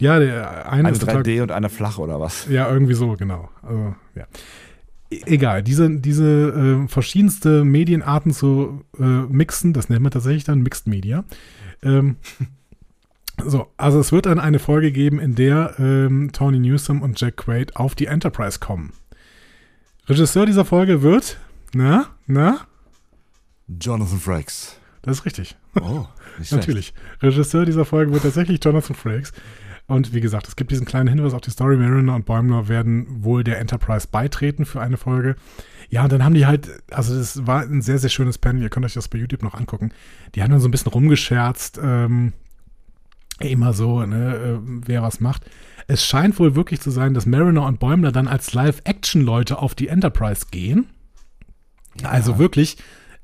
Ja, 0.00 0.18
der 0.18 0.68
eine, 0.72 0.88
Eine 0.88 0.90
ist 0.90 0.98
total 1.00 1.22
3D 1.22 1.42
und 1.42 1.52
eine 1.52 1.68
flach 1.68 1.98
oder 1.98 2.18
was? 2.18 2.48
Ja, 2.48 2.68
irgendwie 2.68 2.94
so, 2.94 3.12
genau. 3.14 3.48
Also, 3.62 3.94
ja. 4.16 4.24
E- 5.12 5.20
Egal, 5.26 5.62
diese, 5.62 5.88
diese 6.00 6.82
äh, 6.84 6.88
verschiedenste 6.88 7.62
Medienarten 7.64 8.32
zu 8.32 8.82
äh, 8.98 9.02
mixen, 9.04 9.72
das 9.72 9.88
nennt 9.88 10.02
man 10.02 10.10
tatsächlich 10.10 10.42
dann 10.42 10.62
Mixed 10.62 10.88
Media. 10.88 11.22
Ähm, 11.84 12.16
so, 13.46 13.68
also 13.76 14.00
es 14.00 14.12
wird 14.12 14.26
dann 14.26 14.40
eine 14.40 14.58
Folge 14.58 14.92
geben, 14.92 15.18
in 15.18 15.34
der 15.34 15.74
ähm, 15.78 16.30
Tony 16.32 16.58
Newsom 16.58 17.02
und 17.02 17.20
Jack 17.20 17.36
Quaid 17.36 17.76
auf 17.76 17.94
die 17.94 18.06
Enterprise 18.06 18.58
kommen. 18.58 18.92
Regisseur 20.08 20.46
dieser 20.46 20.64
Folge 20.64 21.02
wird, 21.02 21.38
na, 21.72 22.06
na, 22.26 22.60
Jonathan 23.80 24.18
Frakes. 24.18 24.76
das 25.02 25.18
ist 25.18 25.24
richtig. 25.24 25.56
Oh, 25.80 26.06
nicht. 26.38 26.52
Natürlich. 26.52 26.94
Regisseur 27.22 27.64
dieser 27.64 27.84
Folge 27.84 28.12
wird 28.12 28.22
tatsächlich 28.22 28.62
Jonathan 28.62 28.96
Frakes. 28.96 29.32
Und 29.86 30.14
wie 30.14 30.20
gesagt, 30.20 30.48
es 30.48 30.56
gibt 30.56 30.70
diesen 30.70 30.86
kleinen 30.86 31.08
Hinweis 31.08 31.34
auf 31.34 31.40
die 31.40 31.50
Story. 31.50 31.76
Mariner 31.76 32.14
und 32.14 32.24
Bäumler 32.24 32.68
werden 32.68 33.24
wohl 33.24 33.44
der 33.44 33.58
Enterprise 33.58 34.08
beitreten 34.10 34.64
für 34.64 34.80
eine 34.80 34.96
Folge. 34.96 35.36
Ja, 35.90 36.04
und 36.04 36.12
dann 36.12 36.24
haben 36.24 36.34
die 36.34 36.46
halt, 36.46 36.68
also 36.90 37.14
das 37.14 37.46
war 37.46 37.62
ein 37.62 37.82
sehr, 37.82 37.98
sehr 37.98 38.08
schönes 38.08 38.38
Panel. 38.38 38.62
Ihr 38.62 38.70
könnt 38.70 38.86
euch 38.86 38.94
das 38.94 39.08
bei 39.08 39.18
YouTube 39.18 39.42
noch 39.42 39.54
angucken. 39.54 39.92
Die 40.34 40.42
haben 40.42 40.50
dann 40.50 40.60
so 40.60 40.68
ein 40.68 40.70
bisschen 40.70 40.92
rumgescherzt, 40.92 41.78
ähm, 41.82 42.32
immer 43.40 43.72
so, 43.72 44.04
ne, 44.04 44.36
äh, 44.36 44.58
wer 44.86 45.02
was 45.02 45.20
macht. 45.20 45.44
Es 45.88 46.04
scheint 46.04 46.38
wohl 46.38 46.54
wirklich 46.54 46.80
zu 46.80 46.90
sein, 46.90 47.14
dass 47.14 47.26
Mariner 47.26 47.66
und 47.66 47.80
Bäumler 47.80 48.12
dann 48.12 48.28
als 48.28 48.54
Live-Action-Leute 48.54 49.58
auf 49.58 49.74
die 49.74 49.88
Enterprise 49.88 50.46
gehen. 50.50 50.86
Also 52.02 52.38
wirklich 52.38 52.76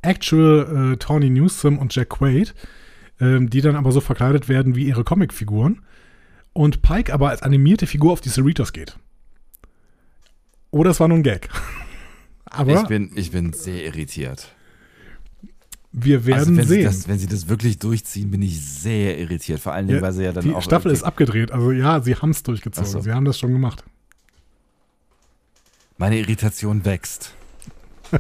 actual 0.03 0.93
äh, 0.93 0.97
Tony 0.97 1.31
Newsom 1.31 1.79
und 1.79 1.95
Jack 1.95 2.11
Quaid, 2.11 2.55
ähm, 3.21 3.49
die 3.51 3.61
dann 3.61 3.77
aber 3.77 3.93
so 3.93 4.01
verkleidet 4.01 4.49
werden 4.49 4.75
wie 4.75 4.87
ihre 4.87 5.05
Comicfiguren. 5.05 5.83
Und 6.53 6.83
Pike 6.83 7.13
aber 7.13 7.31
als 7.31 7.43
animierte 7.43 7.87
Figur 7.87 8.13
auf 8.13 8.21
die 8.21 8.31
Cerritos 8.31 8.73
geht. 8.73 8.99
Oder 10.71 10.91
es 10.91 11.01
war 11.01 11.09
nur 11.09 11.19
ein 11.19 11.23
Gag. 11.23 11.49
aber 12.45 12.83
Ich 12.83 12.89
bin, 12.89 13.13
ich 13.15 13.31
bin 13.31 13.53
sehr 13.53 13.85
irritiert. 13.85 14.55
Wir 15.93 16.27
werden 16.27 16.39
also 16.41 16.57
wenn 16.57 16.67
Sie, 16.67 16.75
sehen. 16.75 16.85
das, 16.85 17.09
wenn 17.09 17.19
Sie 17.19 17.27
das 17.27 17.49
wirklich 17.49 17.79
durchziehen, 17.79 18.31
bin 18.31 18.43
ich 18.43 18.61
sehr 18.61 19.19
irritiert. 19.19 19.61
Vor 19.61 19.73
allen 19.73 19.87
Dingen, 19.87 19.99
Ja, 20.01 20.03
weil 20.03 20.13
Sie 20.13 20.25
ja 20.25 20.33
dann 20.33 20.45
die 20.45 20.55
auch. 20.55 20.63
Staffel 20.63 20.93
ist 20.93 21.03
abgedreht. 21.03 21.51
Also 21.51 21.73
ja, 21.73 22.01
sie 22.03 22.15
haben 22.15 22.31
es 22.31 22.43
durchgezogen. 22.43 22.91
So. 22.91 23.01
Sie 23.01 23.13
haben 23.13 23.25
das 23.25 23.39
schon 23.39 23.53
gemacht. 23.53 23.83
Meine 25.97 26.19
Irritation 26.19 26.85
wächst. 26.85 27.35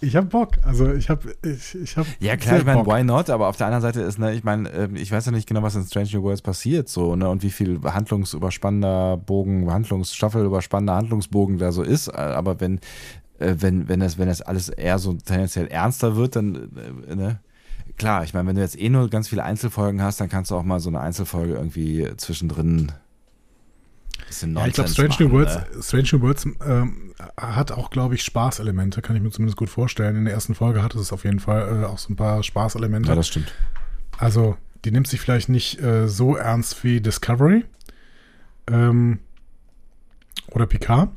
Ich 0.00 0.16
habe 0.16 0.26
Bock. 0.26 0.56
Also 0.64 0.92
ich 0.92 1.08
habe, 1.08 1.34
ich, 1.42 1.74
ich 1.76 1.96
habe. 1.96 2.08
Ja, 2.20 2.36
klar, 2.36 2.58
ich 2.58 2.64
meine, 2.64 2.84
why 2.84 3.04
not? 3.04 3.30
Aber 3.30 3.48
auf 3.48 3.56
der 3.56 3.66
anderen 3.66 3.82
Seite 3.82 4.00
ist, 4.00 4.18
ne, 4.18 4.34
ich 4.34 4.42
meine, 4.44 4.68
ähm, 4.70 4.96
ich 4.96 5.10
weiß 5.12 5.26
ja 5.26 5.32
nicht 5.32 5.48
genau, 5.48 5.62
was 5.62 5.74
in 5.76 5.84
Strange 5.84 6.08
New 6.12 6.22
Worlds 6.22 6.42
passiert, 6.42 6.88
so, 6.88 7.14
ne, 7.16 7.28
und 7.28 7.42
wie 7.42 7.50
viel 7.50 7.80
handlungsüberspannender 7.82 9.16
Bogen, 9.16 9.70
Handlungsstaffelüberspannender 9.72 10.94
Handlungsbogen 10.96 11.58
da 11.58 11.72
so 11.72 11.82
ist. 11.82 12.08
Äh, 12.08 12.12
Aber 12.12 12.60
wenn, 12.60 12.80
äh, 13.42 13.56
wenn, 13.60 13.88
wenn 13.88 14.00
das, 14.00 14.18
wenn 14.18 14.28
das 14.28 14.40
alles 14.42 14.68
eher 14.68 14.98
so 14.98 15.14
tendenziell 15.14 15.66
ernster 15.66 16.16
wird, 16.16 16.36
dann, 16.36 16.70
äh, 17.08 17.14
ne, 17.14 17.40
klar, 17.96 18.24
ich 18.24 18.32
meine, 18.34 18.48
wenn 18.48 18.56
du 18.56 18.62
jetzt 18.62 18.78
eh 18.78 18.88
nur 18.88 19.10
ganz 19.10 19.28
viele 19.28 19.44
Einzelfolgen 19.44 20.02
hast, 20.02 20.20
dann 20.20 20.28
kannst 20.28 20.50
du 20.50 20.56
auch 20.56 20.62
mal 20.62 20.80
so 20.80 20.88
eine 20.88 21.00
Einzelfolge 21.00 21.54
irgendwie 21.54 22.08
zwischendrin 22.16 22.92
bisschen 24.32 24.56
Ja, 24.56 24.66
ich 24.66 24.74
glaube, 24.74 24.90
Strange 24.90 25.14
New 25.20 25.30
Worlds, 25.30 25.54
ne? 25.54 25.82
Strange 25.82 26.08
New 26.12 26.20
Worlds 26.22 26.46
ähm, 26.66 27.14
hat 27.36 27.72
auch, 27.72 27.90
glaube 27.90 28.14
ich, 28.14 28.24
Spaßelemente, 28.24 29.02
kann 29.02 29.16
ich 29.16 29.22
mir 29.22 29.30
zumindest 29.30 29.56
gut 29.56 29.68
vorstellen. 29.68 30.16
In 30.16 30.24
der 30.24 30.34
ersten 30.34 30.54
Folge 30.54 30.82
hatte 30.82 30.98
es 30.98 31.12
auf 31.12 31.24
jeden 31.24 31.40
Fall 31.40 31.82
äh, 31.82 31.86
auch 31.86 31.98
so 31.98 32.12
ein 32.12 32.16
paar 32.16 32.42
Spaßelemente. 32.42 33.10
Ja, 33.10 33.14
das 33.14 33.28
stimmt. 33.28 33.52
Also, 34.18 34.56
die 34.84 34.90
nimmt 34.90 35.06
sich 35.06 35.20
vielleicht 35.20 35.48
nicht 35.48 35.80
äh, 35.80 36.08
so 36.08 36.36
ernst 36.36 36.82
wie 36.84 37.00
Discovery 37.00 37.64
ähm, 38.68 39.18
oder 40.50 40.66
Picard. 40.66 41.10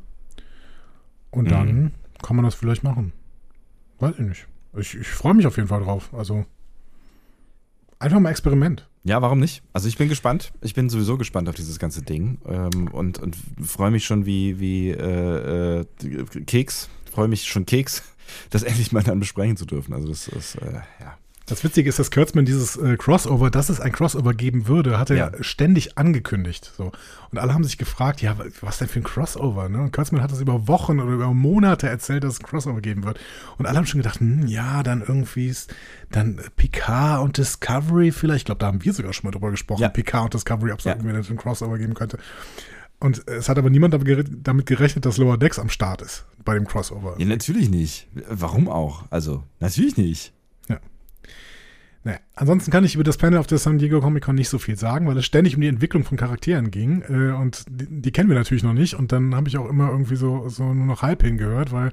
Und 1.30 1.44
Mhm. 1.46 1.50
dann 1.50 1.92
kann 2.26 2.34
man 2.34 2.44
das 2.44 2.56
vielleicht 2.56 2.82
machen. 2.82 3.12
Weiß 4.00 4.14
ich 4.18 4.26
nicht. 4.26 4.48
Ich, 4.76 4.96
ich 4.96 5.06
freue 5.06 5.34
mich 5.34 5.46
auf 5.46 5.56
jeden 5.56 5.68
Fall 5.68 5.80
drauf. 5.80 6.12
Also, 6.12 6.44
einfach 8.00 8.18
mal 8.18 8.30
Experiment. 8.30 8.88
Ja, 9.04 9.22
warum 9.22 9.38
nicht? 9.38 9.62
Also 9.72 9.86
ich 9.86 9.96
bin 9.96 10.08
gespannt. 10.08 10.52
Ich 10.60 10.74
bin 10.74 10.90
sowieso 10.90 11.16
gespannt 11.16 11.48
auf 11.48 11.54
dieses 11.54 11.78
ganze 11.78 12.02
Ding 12.02 12.38
ähm, 12.44 12.88
und, 12.88 13.20
und 13.20 13.36
freue 13.62 13.92
mich 13.92 14.04
schon 14.04 14.26
wie, 14.26 14.58
wie 14.58 14.90
äh, 14.90 15.82
äh, 15.82 15.84
Keks, 16.46 16.88
freue 17.12 17.28
mich 17.28 17.44
schon 17.44 17.64
Keks, 17.64 18.02
das 18.50 18.64
endlich 18.64 18.90
mal 18.90 19.04
dann 19.04 19.20
besprechen 19.20 19.56
zu 19.56 19.64
dürfen. 19.64 19.94
Also 19.94 20.08
das 20.08 20.26
ist, 20.26 20.56
äh, 20.56 20.80
ja. 20.98 21.16
Das 21.48 21.62
Witzige 21.62 21.88
ist, 21.88 21.98
dass 22.00 22.10
Kurtzman 22.10 22.44
dieses 22.44 22.76
äh, 22.76 22.96
Crossover, 22.96 23.50
dass 23.52 23.68
es 23.68 23.80
ein 23.80 23.92
Crossover 23.92 24.34
geben 24.34 24.66
würde, 24.66 24.98
hat 24.98 25.10
er 25.10 25.16
ja. 25.16 25.30
Ständig 25.42 25.96
angekündigt. 25.96 26.72
So. 26.76 26.90
Und 27.30 27.38
alle 27.38 27.54
haben 27.54 27.62
sich 27.62 27.78
gefragt, 27.78 28.20
ja, 28.20 28.36
was 28.62 28.78
denn 28.78 28.88
für 28.88 28.98
ein 28.98 29.04
Crossover? 29.04 29.68
Ne? 29.68 29.80
Und 29.82 29.92
Kurtzman 29.92 30.22
hat 30.22 30.32
das 30.32 30.40
über 30.40 30.66
Wochen 30.66 30.98
oder 30.98 31.12
über 31.12 31.32
Monate 31.32 31.88
erzählt, 31.88 32.24
dass 32.24 32.34
es 32.34 32.40
ein 32.40 32.46
Crossover 32.46 32.80
geben 32.80 33.04
wird. 33.04 33.20
Und 33.58 33.66
alle 33.66 33.78
haben 33.78 33.86
schon 33.86 34.00
gedacht, 34.02 34.18
hm, 34.18 34.48
ja, 34.48 34.82
dann 34.82 35.02
irgendwie 35.06 35.46
ist 35.46 35.72
dann 36.10 36.40
Picard 36.56 37.22
und 37.22 37.36
Discovery 37.38 38.10
vielleicht. 38.10 38.38
Ich 38.40 38.44
glaube, 38.46 38.58
da 38.58 38.66
haben 38.66 38.82
wir 38.84 38.92
sogar 38.92 39.12
schon 39.12 39.26
mal 39.28 39.30
drüber 39.30 39.52
gesprochen. 39.52 39.82
Ja. 39.82 39.88
Picard 39.88 40.24
und 40.24 40.34
Discovery, 40.34 40.72
ob 40.72 40.80
es 40.80 40.84
Ja. 40.86 40.96
irgendwie 40.96 41.16
ein 41.32 41.36
Crossover 41.36 41.78
geben 41.78 41.94
könnte. 41.94 42.18
Und 42.98 43.28
es 43.28 43.48
hat 43.48 43.58
aber 43.58 43.70
niemand 43.70 43.94
damit 43.94 44.66
gerechnet, 44.66 45.04
dass 45.06 45.18
Lower 45.18 45.38
Decks 45.38 45.58
am 45.60 45.68
Start 45.68 46.02
ist 46.02 46.24
bei 46.44 46.54
dem 46.54 46.66
Crossover. 46.66 47.14
ja, 47.18 47.26
natürlich 47.26 47.68
nicht. 47.68 48.08
Warum 48.28 48.68
auch? 48.68 49.04
Also, 49.10 49.44
natürlich 49.60 49.96
nicht. 49.96 50.32
Naja, 52.06 52.20
ansonsten 52.36 52.70
kann 52.70 52.84
ich 52.84 52.94
über 52.94 53.02
das 53.02 53.16
Panel 53.16 53.40
auf 53.40 53.48
der 53.48 53.58
San 53.58 53.78
Diego 53.78 54.00
Comic 54.00 54.22
Con 54.22 54.36
nicht 54.36 54.48
so 54.48 54.60
viel 54.60 54.76
sagen, 54.76 55.08
weil 55.08 55.18
es 55.18 55.26
ständig 55.26 55.56
um 55.56 55.60
die 55.60 55.66
Entwicklung 55.66 56.04
von 56.04 56.16
Charakteren 56.16 56.70
ging. 56.70 57.02
Äh, 57.02 57.32
und 57.32 57.64
die, 57.68 58.00
die 58.00 58.12
kennen 58.12 58.28
wir 58.28 58.36
natürlich 58.36 58.62
noch 58.62 58.74
nicht. 58.74 58.94
Und 58.94 59.10
dann 59.10 59.34
habe 59.34 59.48
ich 59.48 59.58
auch 59.58 59.68
immer 59.68 59.90
irgendwie 59.90 60.14
so, 60.14 60.48
so 60.48 60.72
nur 60.72 60.86
noch 60.86 61.02
halb 61.02 61.24
hingehört, 61.24 61.72
weil 61.72 61.90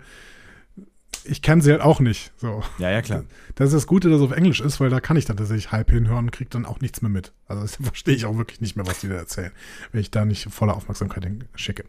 ich 1.24 1.42
kann 1.42 1.62
sie 1.62 1.72
halt 1.72 1.82
auch 1.82 2.00
nicht. 2.00 2.32
So. 2.38 2.62
Ja, 2.78 2.92
ja, 2.92 3.02
klar. 3.02 3.24
Das 3.56 3.70
ist 3.70 3.74
das 3.74 3.88
Gute, 3.88 4.10
dass 4.10 4.20
es 4.20 4.24
auf 4.24 4.38
Englisch 4.38 4.62
ist, 4.62 4.80
weil 4.80 4.92
da 4.92 5.00
kann 5.00 5.18
ich 5.18 5.26
dann 5.26 5.38
tatsächlich 5.38 5.72
halb 5.72 5.90
hinhören 5.90 6.26
und 6.26 6.32
kriege 6.32 6.52
dann 6.52 6.68
auch 6.68 6.80
nichts 6.80 7.02
mehr 7.02 7.10
mit. 7.10 7.34
Also 7.48 7.64
das 7.64 7.76
verstehe 7.82 8.14
ich 8.14 8.26
auch 8.26 8.38
wirklich 8.38 8.62
nicht 8.62 8.76
mehr, 8.76 8.86
was 8.86 9.00
die 9.00 9.08
da 9.08 9.16
erzählen, 9.16 9.52
wenn 9.94 10.02
ich 10.02 10.12
da 10.12 10.26
nicht 10.26 10.48
voller 10.52 10.76
Aufmerksamkeit 10.76 11.28
schicke. 11.56 11.86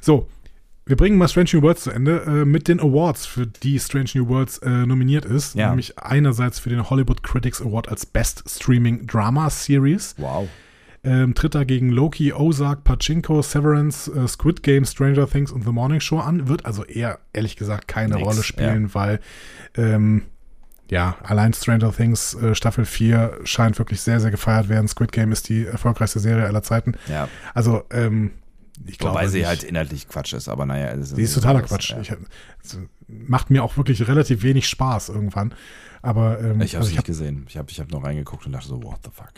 So, 0.00 0.28
wir 0.86 0.96
bringen 0.96 1.18
mal 1.18 1.28
Strange 1.28 1.50
New 1.54 1.62
Worlds 1.62 1.84
zu 1.84 1.90
Ende 1.90 2.22
äh, 2.26 2.44
mit 2.44 2.68
den 2.68 2.80
Awards, 2.80 3.26
für 3.26 3.46
die 3.46 3.78
Strange 3.78 4.10
New 4.14 4.28
Worlds 4.28 4.58
äh, 4.58 4.68
nominiert 4.68 5.24
ist. 5.24 5.54
Ja. 5.54 5.68
Nämlich 5.68 5.98
einerseits 5.98 6.58
für 6.58 6.70
den 6.70 6.88
Hollywood 6.88 7.22
Critics 7.22 7.62
Award 7.62 7.88
als 7.88 8.06
Best 8.06 8.44
Streaming 8.48 9.06
Drama 9.06 9.50
Series. 9.50 10.14
Wow. 10.18 10.48
Ähm, 11.02 11.34
tritt 11.34 11.54
da 11.54 11.64
gegen 11.64 11.90
Loki, 11.90 12.32
Ozark, 12.32 12.84
Pachinko, 12.84 13.40
Severance, 13.40 14.10
äh, 14.12 14.28
Squid 14.28 14.62
Game, 14.62 14.84
Stranger 14.84 15.28
Things 15.28 15.50
und 15.50 15.64
The 15.64 15.72
Morning 15.72 16.00
Show 16.00 16.18
an. 16.18 16.48
Wird 16.48 16.66
also 16.66 16.84
eher, 16.84 17.20
ehrlich 17.32 17.56
gesagt, 17.56 17.88
keine 17.88 18.16
Nix, 18.16 18.26
Rolle 18.26 18.42
spielen, 18.42 18.92
weil 18.94 19.20
ähm, 19.76 20.24
ja, 20.90 21.16
allein 21.22 21.54
Stranger 21.54 21.92
Things 21.92 22.34
äh, 22.34 22.54
Staffel 22.54 22.84
4 22.84 23.40
scheint 23.44 23.78
wirklich 23.78 24.00
sehr, 24.00 24.20
sehr 24.20 24.30
gefeiert 24.30 24.68
werden. 24.68 24.88
Squid 24.88 25.12
Game 25.12 25.32
ist 25.32 25.48
die 25.48 25.64
erfolgreichste 25.64 26.18
Serie 26.18 26.46
aller 26.46 26.62
Zeiten. 26.62 26.94
Ja. 27.08 27.28
Also, 27.54 27.84
ähm, 27.90 28.32
ich 28.86 28.98
glaube. 28.98 29.14
Wobei 29.14 29.26
sie 29.26 29.38
nicht. 29.38 29.48
halt 29.48 29.62
inhaltlich 29.62 30.08
Quatsch 30.08 30.32
ist, 30.32 30.48
aber 30.48 30.66
naja. 30.66 30.92
es 30.92 31.14
Die 31.14 31.22
ist 31.22 31.34
totaler 31.34 31.62
Quatsch. 31.62 31.90
Ja. 31.90 32.00
Ich, 32.00 32.10
es 32.62 32.78
macht 33.08 33.50
mir 33.50 33.64
auch 33.64 33.76
wirklich 33.76 34.06
relativ 34.06 34.42
wenig 34.42 34.68
Spaß 34.68 35.10
irgendwann. 35.10 35.54
Aber 36.02 36.40
ähm, 36.40 36.60
Ich 36.60 36.74
habe 36.74 36.78
also 36.78 36.88
ich 36.88 36.92
nicht 36.92 36.98
habe 36.98 37.06
gesehen. 37.06 37.44
Ich 37.48 37.56
habe 37.56 37.70
ich 37.70 37.80
hab 37.80 37.90
nur 37.90 38.04
reingeguckt 38.04 38.46
und 38.46 38.52
dachte 38.52 38.68
so, 38.68 38.82
what 38.82 39.00
the 39.04 39.10
fuck. 39.12 39.30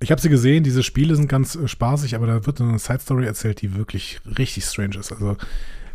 ich 0.00 0.12
hab 0.12 0.20
sie 0.20 0.28
gesehen, 0.28 0.62
diese 0.62 0.82
Spiele 0.82 1.16
sind 1.16 1.28
ganz 1.28 1.56
äh, 1.56 1.66
spaßig, 1.66 2.14
aber 2.14 2.26
da 2.26 2.46
wird 2.46 2.60
eine 2.60 2.78
Side 2.78 3.00
Story 3.00 3.26
erzählt, 3.26 3.62
die 3.62 3.74
wirklich 3.74 4.20
richtig 4.38 4.64
strange 4.64 4.96
ist. 4.96 5.12
Also, 5.12 5.36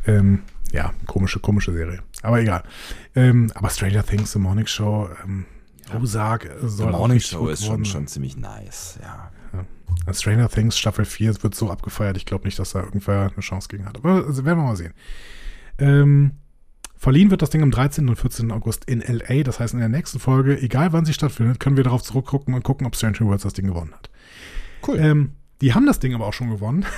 ähm, 0.06 0.44
ja, 0.72 0.94
komische, 1.06 1.40
komische 1.40 1.74
Serie. 1.74 2.00
Aber 2.22 2.40
egal. 2.40 2.64
Ähm, 3.16 3.52
aber 3.56 3.70
Stranger 3.70 4.06
Things, 4.06 4.32
The 4.34 4.40
Morning 4.40 4.68
Show, 4.68 5.10
ähm, 5.24 5.46
Ozark 5.96 6.46
äh, 6.46 6.50
The 6.62 6.68
soll 6.68 6.94
auch 6.94 7.00
Morning 7.00 7.20
Show 7.20 7.48
ist 7.48 7.66
schon, 7.66 7.86
schon 7.86 8.08
ziemlich 8.08 8.38
nice, 8.38 9.00
ja. 9.02 9.32
Stranger 10.12 10.50
Things 10.50 10.78
Staffel 10.78 11.06
4 11.06 11.44
wird 11.44 11.56
so 11.56 11.70
abgefeiert. 11.70 12.18
Ich 12.18 12.26
glaube 12.26 12.46
nicht, 12.46 12.60
dass 12.60 12.72
da 12.72 12.84
irgendwer 12.84 13.32
eine 13.32 13.42
Chance 13.42 13.68
gegen 13.70 13.86
hat. 13.86 13.98
Aber 13.98 14.26
also 14.26 14.46
werden 14.46 14.60
wir 14.60 14.66
mal 14.66 14.76
sehen. 14.76 14.94
Ähm, 15.78 16.32
verliehen 16.98 17.32
wird 17.32 17.42
das 17.42 17.50
Ding 17.50 17.64
am 17.64 17.72
13. 17.72 18.10
und 18.10 18.16
14. 18.16 18.52
August 18.52 18.86
in 18.86 19.02
LA. 19.02 19.44
Das 19.44 19.60
heißt, 19.60 19.74
in 19.74 19.80
der 19.80 19.90
nächsten 19.90 20.20
Folge, 20.20 20.62
egal 20.62 20.94
wann 20.94 21.06
sie 21.06 21.14
stattfindet, 21.14 21.60
können 21.60 21.78
wir 21.78 21.84
darauf 21.84 22.04
zurückgucken 22.04 22.54
und 22.54 22.64
gucken, 22.64 22.86
ob 22.86 22.96
Stranger 22.96 23.22
Worlds 23.22 23.44
das 23.44 23.54
Ding 23.54 23.68
gewonnen 23.68 23.94
hat. 23.94 24.10
Cool. 24.88 24.98
Ähm, 25.00 25.32
die 25.62 25.74
haben 25.74 25.86
das 25.86 26.00
Ding 26.00 26.14
aber 26.14 26.28
auch 26.28 26.34
schon 26.34 26.50
gewonnen. 26.50 26.86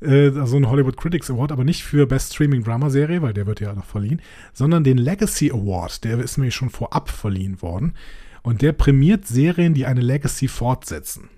Also 0.00 0.58
ein 0.58 0.68
Hollywood 0.68 0.98
Critics 0.98 1.30
Award, 1.30 1.50
aber 1.50 1.64
nicht 1.64 1.82
für 1.82 2.06
Best 2.06 2.34
Streaming 2.34 2.62
Drama 2.62 2.90
Serie, 2.90 3.22
weil 3.22 3.32
der 3.32 3.46
wird 3.46 3.60
ja 3.60 3.72
noch 3.72 3.86
verliehen, 3.86 4.20
sondern 4.52 4.84
den 4.84 4.98
Legacy 4.98 5.50
Award. 5.50 6.04
Der 6.04 6.18
ist 6.18 6.36
nämlich 6.36 6.54
schon 6.54 6.68
vorab 6.68 7.08
verliehen 7.08 7.62
worden. 7.62 7.94
Und 8.42 8.60
der 8.60 8.72
prämiert 8.72 9.26
Serien, 9.26 9.72
die 9.72 9.86
eine 9.86 10.02
Legacy 10.02 10.48
fortsetzen. 10.48 11.30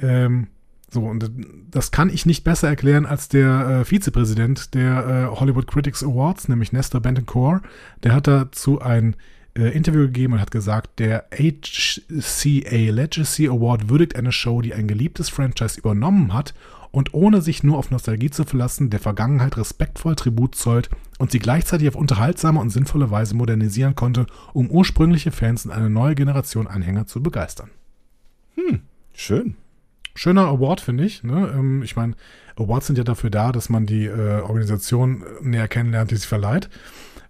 Ähm, 0.00 0.48
so, 0.90 1.02
und 1.02 1.30
das 1.70 1.90
kann 1.90 2.08
ich 2.08 2.24
nicht 2.24 2.44
besser 2.44 2.68
erklären 2.68 3.04
als 3.04 3.28
der 3.28 3.80
äh, 3.80 3.84
Vizepräsident 3.84 4.74
der 4.74 5.30
äh, 5.32 5.38
Hollywood 5.38 5.66
Critics 5.66 6.02
Awards, 6.02 6.48
nämlich 6.48 6.72
Nestor 6.72 7.00
Benton 7.02 7.60
Der 8.02 8.14
hat 8.14 8.26
dazu 8.26 8.80
ein 8.80 9.14
äh, 9.54 9.68
Interview 9.68 10.02
gegeben 10.02 10.34
und 10.34 10.40
hat 10.40 10.50
gesagt, 10.50 10.98
der 10.98 11.26
HCA 11.30 12.90
Legacy 12.90 13.48
Award 13.48 13.90
würdigt 13.90 14.16
eine 14.16 14.32
Show, 14.32 14.62
die 14.62 14.72
ein 14.72 14.88
geliebtes 14.88 15.28
Franchise 15.28 15.78
übernommen 15.78 16.32
hat 16.32 16.54
und 16.90 17.12
ohne 17.12 17.42
sich 17.42 17.62
nur 17.62 17.76
auf 17.76 17.90
Nostalgie 17.90 18.30
zu 18.30 18.44
verlassen, 18.44 18.88
der 18.88 19.00
Vergangenheit 19.00 19.58
respektvoll 19.58 20.14
Tribut 20.16 20.54
zollt 20.54 20.88
und 21.18 21.30
sie 21.30 21.38
gleichzeitig 21.38 21.88
auf 21.88 21.96
unterhaltsame 21.96 22.60
und 22.60 22.70
sinnvolle 22.70 23.10
Weise 23.10 23.34
modernisieren 23.34 23.94
konnte, 23.94 24.26
um 24.54 24.70
ursprüngliche 24.70 25.32
Fans 25.32 25.66
und 25.66 25.72
eine 25.72 25.90
neue 25.90 26.14
Generation 26.14 26.66
Anhänger 26.66 27.06
zu 27.06 27.22
begeistern. 27.22 27.70
Schön. 29.12 29.56
Schöner 30.18 30.48
Award, 30.48 30.80
finde 30.80 31.04
ich. 31.04 31.22
Ne? 31.22 31.54
Ähm, 31.54 31.84
ich 31.84 31.94
meine, 31.94 32.14
Awards 32.56 32.88
sind 32.88 32.98
ja 32.98 33.04
dafür 33.04 33.30
da, 33.30 33.52
dass 33.52 33.68
man 33.68 33.86
die 33.86 34.06
äh, 34.06 34.40
Organisation 34.40 35.24
näher 35.40 35.68
kennenlernt, 35.68 36.10
die 36.10 36.16
sie 36.16 36.26
verleiht. 36.26 36.68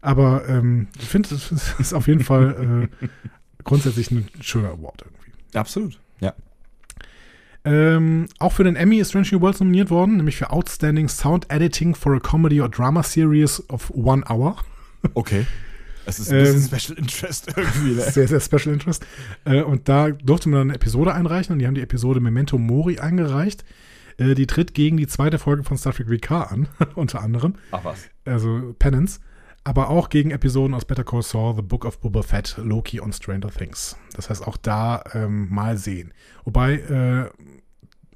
Aber 0.01 0.49
ähm, 0.49 0.89
ich 0.99 1.07
finde, 1.07 1.35
es 1.35 1.53
ist 1.79 1.93
auf 1.93 2.09
jeden 2.09 2.25
Fall 2.25 2.89
äh, 3.03 3.07
grundsätzlich 3.65 4.11
ein 4.11 4.27
schöner 4.41 4.71
Award 4.71 5.03
irgendwie. 5.03 5.59
Absolut. 5.59 6.01
Ja. 6.21 6.33
Ähm, 7.67 8.27
auch 8.39 8.53
für 8.53 8.65
den 8.65 8.75
Emmy 8.75 9.01
ist 9.01 9.11
Strange 9.11 9.29
New 9.33 9.43
Worlds 9.43 9.61
nominiert 9.61 9.91
worden, 9.91 10.17
nämlich 10.17 10.39
für 10.39 10.49
Outstanding 10.49 11.11
Sound 11.11 11.51
Editing 11.51 11.95
for 11.95 12.15
a 12.15 12.21
Comedy 12.21 12.63
or 12.63 12.71
Drama 12.71 13.03
Series 13.03 13.63
of 13.69 13.91
One 13.91 14.25
Hour. 14.31 14.57
Okay. 15.13 15.47
Es 16.09 16.19
ist 16.19 16.33
ein 16.33 16.43
bisschen 16.43 16.63
Ähm, 16.63 16.81
Special 16.81 16.99
Interest 16.99 17.49
irgendwie. 17.57 17.95
Ne? 17.95 18.11
Sehr, 18.11 18.29
sehr 18.29 18.41
Special 18.41 18.73
Interest. 18.73 19.07
Äh, 19.45 19.63
und 19.63 19.89
da 19.89 20.11
durfte 20.11 20.49
man 20.49 20.61
dann 20.61 20.69
eine 20.69 20.77
Episode 20.77 21.15
einreichen 21.15 21.53
und 21.53 21.59
die 21.59 21.67
haben 21.67 21.75
die 21.75 21.83
Episode 21.83 22.21
Memento 22.21 22.57
Mori 22.57 22.99
eingereicht. 22.99 23.65
Äh, 24.17 24.35
die 24.35 24.47
tritt 24.47 24.73
gegen 24.73 24.97
die 24.97 25.07
zweite 25.07 25.39
Folge 25.39 25.65
von 25.65 25.77
Star 25.77 25.93
Trek 25.93 26.09
VK 26.09 26.31
an, 26.51 26.69
unter 26.95 27.21
anderem. 27.21 27.57
Ach 27.73 27.85
was. 27.85 28.09
Also 28.25 28.75
Penance. 28.79 29.21
Aber 29.65 29.91
auch 29.91 30.09
gegen 30.09 30.31
Episoden 30.31 30.73
aus 30.75 30.87
Better 30.87 31.05
Call 31.05 31.23
Saul, 31.23 31.57
The 31.57 31.63
Book 31.63 31.85
of 31.85 32.01
Boba 32.01 32.23
Fett, 32.23 32.57
Loki 32.57 33.01
und 33.01 33.15
Stranger 33.15 33.51
Things. 33.51 33.97
Das 34.15 34.31
heißt, 34.31 34.47
auch 34.47 34.57
da 34.57 35.05
ähm, 35.13 35.49
mal 35.51 35.77
sehen. 35.77 36.15
Wobei, 36.45 36.75
äh, 36.77 37.29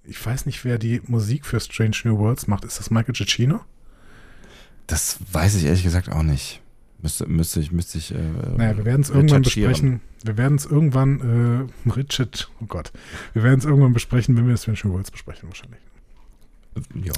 ich 0.05 0.25
weiß 0.25 0.47
nicht, 0.47 0.65
wer 0.65 0.79
die 0.79 1.03
Musik 1.07 1.45
für 1.45 1.61
Strange 1.61 1.97
New 2.05 2.17
Worlds 2.19 2.47
macht. 2.47 2.65
Ist 2.65 2.79
das 2.79 2.91
Michael 2.91 3.13
Giacchino? 3.13 3.61
Das 4.87 5.19
weiß 5.31 5.57
ich 5.57 5.65
ehrlich 5.65 5.83
gesagt 5.83 6.11
auch 6.11 6.23
nicht. 6.23 6.62
Müsste, 7.03 7.27
müsste 7.27 7.61
ich, 7.61 7.73
müsste 7.73 7.99
ich. 7.99 8.15
Äh, 8.15 8.19
Naja, 8.57 8.77
wir 8.77 8.85
werden 8.85 9.01
es 9.03 9.11
irgendwann 9.11 9.43
recherchieren. 9.43 9.71
besprechen. 9.73 10.01
Wir 10.25 10.37
werden 10.39 10.57
es 10.57 10.67
irgendwann, 10.67 11.69
äh, 11.87 11.91
Richard, 11.91 12.49
oh 12.61 12.67
Gott, 12.67 12.93
wir 13.33 13.43
werden 13.43 13.59
es 13.59 13.65
irgendwann 13.65 13.93
besprechen, 13.93 14.37
wenn 14.37 14.47
wir 14.47 14.57
Strange 14.57 14.79
New 14.85 14.93
Worlds 14.93 15.11
besprechen, 15.11 15.49
wahrscheinlich. 15.49 15.81
Ja. 17.05 17.13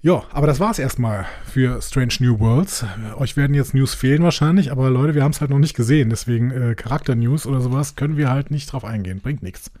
Ja, 0.00 0.22
aber 0.30 0.46
das 0.46 0.60
war's 0.60 0.78
erstmal 0.78 1.26
für 1.44 1.82
Strange 1.82 2.14
New 2.20 2.38
Worlds. 2.38 2.84
Euch 3.16 3.36
werden 3.36 3.54
jetzt 3.54 3.74
News 3.74 3.94
fehlen 3.94 4.22
wahrscheinlich, 4.22 4.70
aber 4.70 4.88
Leute, 4.90 5.16
wir 5.16 5.24
haben 5.24 5.32
es 5.32 5.40
halt 5.40 5.50
noch 5.50 5.58
nicht 5.58 5.74
gesehen. 5.74 6.08
Deswegen 6.08 6.52
äh, 6.52 6.76
Charakter-News 6.76 7.46
oder 7.46 7.60
sowas 7.60 7.96
können 7.96 8.16
wir 8.16 8.30
halt 8.30 8.52
nicht 8.52 8.72
drauf 8.72 8.84
eingehen. 8.84 9.18
Bringt 9.20 9.42
nichts. 9.42 9.72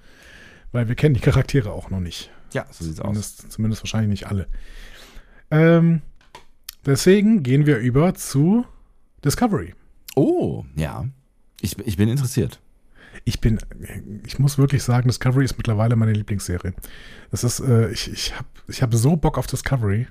Weil 0.72 0.88
wir 0.88 0.96
kennen 0.96 1.14
die 1.14 1.20
Charaktere 1.20 1.70
auch 1.70 1.90
noch 1.90 2.00
nicht. 2.00 2.30
Ja, 2.52 2.66
so 2.72 2.84
sieht's 2.84 2.98
aus. 2.98 3.06
Zumindest, 3.06 3.52
zumindest 3.52 3.82
wahrscheinlich 3.84 4.10
nicht 4.10 4.26
alle. 4.26 4.48
Ähm, 5.52 6.02
deswegen 6.86 7.42
gehen 7.42 7.66
wir 7.66 7.78
über 7.78 8.14
zu 8.14 8.64
Discovery. 9.24 9.74
Oh, 10.16 10.64
ja. 10.76 11.06
Ich, 11.60 11.78
ich 11.78 11.96
bin 11.96 12.08
interessiert. 12.08 12.60
Ich 13.24 13.40
bin, 13.40 13.58
ich 14.24 14.38
muss 14.38 14.58
wirklich 14.58 14.82
sagen, 14.82 15.08
Discovery 15.08 15.44
ist 15.44 15.56
mittlerweile 15.56 15.96
meine 15.96 16.12
Lieblingsserie. 16.12 16.74
Das 17.30 17.44
ist, 17.44 17.60
äh, 17.60 17.90
ich, 17.90 18.10
ich 18.10 18.34
habe 18.34 18.48
ich 18.68 18.82
hab 18.82 18.94
so 18.94 19.16
Bock 19.16 19.38
auf 19.38 19.46
Discovery. 19.46 20.06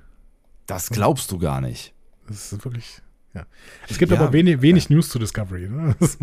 Das 0.65 0.89
glaubst 0.89 1.31
du 1.31 1.37
gar 1.37 1.61
nicht. 1.61 1.93
Das 2.27 2.51
ist 2.51 2.65
wirklich, 2.65 3.01
ja. 3.33 3.45
Es 3.89 3.97
gibt 3.97 4.11
Ja, 4.11 4.19
aber 4.19 4.33
wenig, 4.33 4.61
wenig 4.61 4.89
News 4.89 5.09
zu 5.09 5.19
Discovery. 5.19 5.69
Ne? 5.69 5.95
Das, 5.99 6.17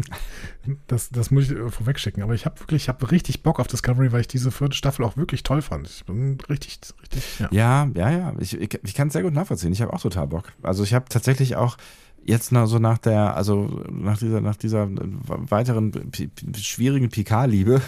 das, 0.86 1.10
das 1.10 1.30
muss 1.30 1.44
ich 1.44 1.52
äh, 1.52 1.70
vorweg 1.70 1.98
schicken. 2.00 2.22
Aber 2.22 2.34
ich 2.34 2.46
habe 2.46 2.58
wirklich, 2.60 2.84
ich 2.84 2.88
habe 2.88 3.10
richtig 3.10 3.42
Bock 3.42 3.60
auf 3.60 3.66
Discovery, 3.66 4.12
weil 4.12 4.22
ich 4.22 4.28
diese 4.28 4.50
vierte 4.50 4.74
Staffel 4.76 5.04
auch 5.04 5.16
wirklich 5.16 5.42
toll 5.42 5.60
fand. 5.62 5.86
Ich 5.88 6.04
bin 6.06 6.38
richtig, 6.48 6.80
richtig, 7.02 7.38
ja. 7.38 7.48
Ja, 7.52 7.90
ja, 7.94 8.10
ja. 8.10 8.34
Ich, 8.40 8.58
ich, 8.58 8.80
ich 8.82 8.94
kann 8.94 9.08
es 9.08 9.12
sehr 9.12 9.22
gut 9.22 9.34
nachvollziehen. 9.34 9.72
Ich 9.72 9.82
habe 9.82 9.92
auch 9.92 10.00
total 10.00 10.26
Bock. 10.26 10.52
Also 10.62 10.82
ich 10.82 10.94
habe 10.94 11.04
tatsächlich 11.08 11.56
auch 11.56 11.76
jetzt 12.24 12.50
noch 12.52 12.66
so 12.66 12.78
nach 12.78 12.96
der, 12.96 13.36
also 13.36 13.84
nach 13.90 14.16
dieser, 14.16 14.40
nach 14.40 14.56
dieser 14.56 14.88
weiteren 14.90 15.90
pi- 16.10 16.28
pi- 16.28 16.54
schwierigen 16.62 17.10
Picard-Liebe 17.10 17.82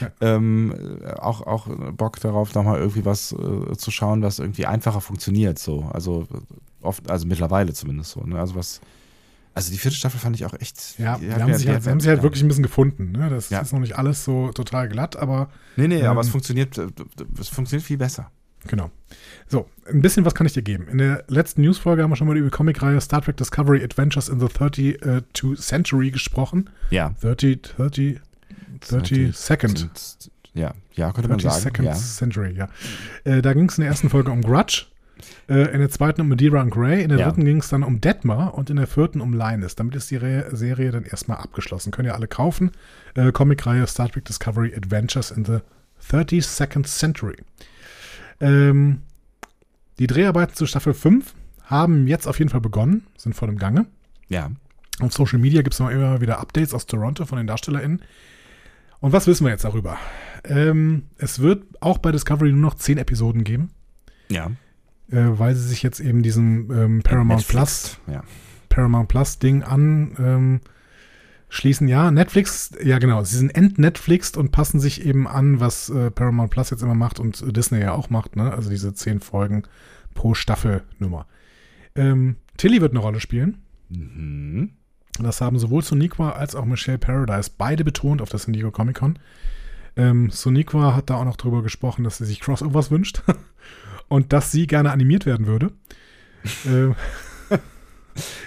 Ja. 0.00 0.10
ähm, 0.20 0.74
auch, 1.18 1.40
auch 1.40 1.66
Bock 1.96 2.20
darauf, 2.20 2.54
nochmal 2.54 2.78
irgendwie 2.78 3.06
was 3.06 3.32
äh, 3.32 3.74
zu 3.78 3.90
schauen, 3.90 4.20
was 4.20 4.38
irgendwie 4.38 4.66
einfacher 4.66 5.00
funktioniert. 5.00 5.58
So. 5.58 5.84
Also 5.90 6.28
oft, 6.82 7.10
also 7.10 7.26
mittlerweile 7.26 7.72
zumindest 7.72 8.10
so. 8.12 8.20
Ne? 8.22 8.38
Also 8.38 8.54
was. 8.54 8.80
Also 9.54 9.72
die 9.72 9.78
vierte 9.78 9.96
Staffel 9.96 10.20
fand 10.20 10.36
ich 10.36 10.44
auch 10.46 10.54
echt. 10.60 10.98
Ja, 10.98 11.18
die 11.18 11.32
haben, 11.32 11.52
sich 11.54 11.66
halt, 11.68 11.84
haben 11.86 11.98
sich 11.98 12.08
halt 12.08 12.22
wirklich 12.22 12.42
ein 12.44 12.48
bisschen 12.48 12.62
gefunden. 12.62 13.10
Ne? 13.12 13.28
Das 13.28 13.50
Ja. 13.50 13.60
ist 13.60 13.72
noch 13.72 13.80
nicht 13.80 13.98
alles 13.98 14.24
so 14.24 14.52
total 14.52 14.88
glatt, 14.88 15.16
aber 15.16 15.48
Nee, 15.76 15.88
nee, 15.88 16.02
aber 16.04 16.20
ähm, 16.20 16.26
es 16.26 16.28
funktioniert, 16.30 16.78
äh, 16.78 16.86
es 17.40 17.48
funktioniert 17.48 17.84
viel 17.84 17.96
besser. 17.98 18.30
Genau. 18.66 18.90
So, 19.48 19.68
ein 19.88 20.02
bisschen 20.02 20.24
was 20.24 20.34
kann 20.34 20.46
ich 20.46 20.52
dir 20.52 20.62
geben. 20.62 20.86
In 20.88 20.98
der 20.98 21.24
letzten 21.28 21.62
Newsfolge 21.62 22.02
haben 22.02 22.10
wir 22.10 22.16
schon 22.16 22.26
mal 22.28 22.36
über 22.36 22.50
die 22.50 22.56
Comicreihe 22.56 23.00
Star 23.00 23.22
Trek 23.22 23.36
Discovery 23.36 23.82
Adventures 23.82 24.28
in 24.28 24.38
the 24.40 24.48
32 24.48 25.56
Century 25.56 26.10
gesprochen. 26.10 26.68
Ja. 26.90 27.14
30, 27.20 27.62
30, 27.62 28.20
30 28.80 29.36
Second. 29.36 29.90
Ja, 30.54 30.74
ja, 30.94 31.12
könnte 31.12 31.28
man 31.28 31.38
30 31.38 31.50
sagen. 31.50 31.62
Second 31.62 31.88
Ja. 31.88 31.94
Century, 31.94 32.52
ja. 32.56 32.68
Äh, 33.24 33.42
da 33.42 33.52
ging 33.54 33.68
es 33.68 33.78
in 33.78 33.82
der 33.82 33.90
ersten 33.90 34.10
Folge 34.10 34.30
um 34.30 34.42
Grudge, 34.42 34.86
äh, 35.48 35.72
in 35.72 35.80
der 35.80 35.90
zweiten 35.90 36.20
um 36.20 36.28
Madeira 36.28 36.60
und 36.60 36.70
Grey, 36.70 37.02
in 37.02 37.08
der 37.08 37.18
Ja. 37.18 37.26
dritten 37.26 37.44
ging 37.44 37.58
es 37.58 37.68
dann 37.68 37.82
um 37.82 38.00
Detmer 38.00 38.54
und 38.54 38.70
in 38.70 38.76
der 38.76 38.86
vierten 38.86 39.20
um 39.20 39.32
Linus. 39.32 39.74
Damit 39.76 39.94
ist 39.96 40.10
die 40.10 40.16
Re 40.16 40.46
Serie 40.52 40.90
dann 40.90 41.04
erstmal 41.04 41.38
abgeschlossen. 41.38 41.90
Können 41.90 42.08
ja 42.08 42.14
alle 42.14 42.28
kaufen. 42.28 42.70
Äh, 43.14 43.32
Comicreihe 43.32 43.86
Star 43.86 44.08
Trek 44.08 44.24
Discovery 44.24 44.74
Adventures 44.74 45.30
in 45.30 45.44
the 45.44 45.58
32nd 46.10 46.86
Century. 46.86 47.36
Ähm, 48.40 49.02
die 49.98 50.06
Dreharbeiten 50.06 50.54
zu 50.54 50.66
Staffel 50.66 50.94
5 50.94 51.34
haben 51.64 52.06
jetzt 52.06 52.26
auf 52.28 52.38
jeden 52.38 52.50
Fall 52.50 52.60
begonnen, 52.60 53.06
sind 53.16 53.34
voll 53.34 53.48
im 53.48 53.58
Gange. 53.58 53.86
ja. 54.28 54.50
Auf 55.00 55.12
Social 55.12 55.38
Media 55.38 55.62
gibt 55.62 55.74
es 55.74 55.78
immer 55.78 56.20
wieder 56.20 56.40
Updates 56.40 56.74
aus 56.74 56.86
Toronto 56.86 57.24
von 57.24 57.38
den 57.38 57.46
DarstellerInnen. 57.46 58.02
Und 58.98 59.12
was 59.12 59.28
wissen 59.28 59.44
wir 59.44 59.52
jetzt 59.52 59.62
darüber? 59.62 59.96
Ähm, 60.42 61.04
es 61.18 61.38
wird 61.38 61.62
auch 61.80 61.98
bei 61.98 62.10
Discovery 62.10 62.50
nur 62.50 62.62
noch 62.62 62.74
10 62.74 62.98
Episoden 62.98 63.44
geben, 63.44 63.70
Ja. 64.28 64.50
Äh, 65.10 65.16
weil 65.16 65.54
sie 65.54 65.66
sich 65.66 65.82
jetzt 65.82 66.00
eben 66.00 66.22
diesem 66.22 66.70
ähm, 66.70 67.02
Paramount 67.02 67.40
Netflix. 67.40 67.98
Plus 68.04 68.14
Ja. 68.14 68.22
Paramount 68.68 69.08
Plus 69.08 69.38
Ding 69.38 69.62
an 69.62 70.14
ähm, 70.18 70.60
schließen. 71.48 71.88
Ja, 71.88 72.10
Netflix, 72.10 72.70
ja 72.82 72.98
genau, 72.98 73.24
sie 73.24 73.36
sind 73.36 73.50
entnetflixt 73.50 74.36
und 74.36 74.52
passen 74.52 74.80
sich 74.80 75.04
eben 75.04 75.26
an, 75.26 75.60
was 75.60 75.88
äh, 75.88 76.10
Paramount 76.10 76.50
Plus 76.50 76.70
jetzt 76.70 76.82
immer 76.82 76.94
macht 76.94 77.20
und 77.20 77.42
äh, 77.42 77.52
Disney 77.52 77.80
ja 77.80 77.92
auch 77.92 78.10
macht, 78.10 78.36
ne? 78.36 78.52
Also 78.52 78.70
diese 78.70 78.92
10 78.94 79.20
Folgen 79.20 79.62
pro 80.14 80.34
Staffelnummer. 80.34 81.26
Ähm, 81.94 82.36
Tilly 82.56 82.80
wird 82.80 82.92
eine 82.92 83.00
Rolle 83.00 83.20
spielen. 83.20 83.58
Mhm. 83.88 84.70
Das 85.20 85.40
haben 85.40 85.58
sowohl 85.58 85.82
Soniqua 85.82 86.30
als 86.32 86.54
auch 86.54 86.64
Michelle 86.64 86.98
Paradise 86.98 87.50
beide 87.56 87.84
betont 87.84 88.22
auf 88.22 88.28
der 88.28 88.38
San 88.38 88.52
Diego 88.52 88.70
Comic 88.70 88.96
Con. 88.96 89.18
Ähm, 89.96 90.30
Soniqua 90.30 90.94
hat 90.94 91.10
da 91.10 91.16
auch 91.16 91.24
noch 91.24 91.36
drüber 91.36 91.62
gesprochen, 91.62 92.04
dass 92.04 92.18
sie 92.18 92.24
sich 92.24 92.40
Crossovers 92.40 92.90
wünscht 92.90 93.22
und 94.08 94.32
dass 94.32 94.50
sie 94.50 94.66
gerne 94.66 94.90
animiert 94.90 95.26
werden 95.26 95.46
würde. 95.46 95.72
ähm, 96.66 96.94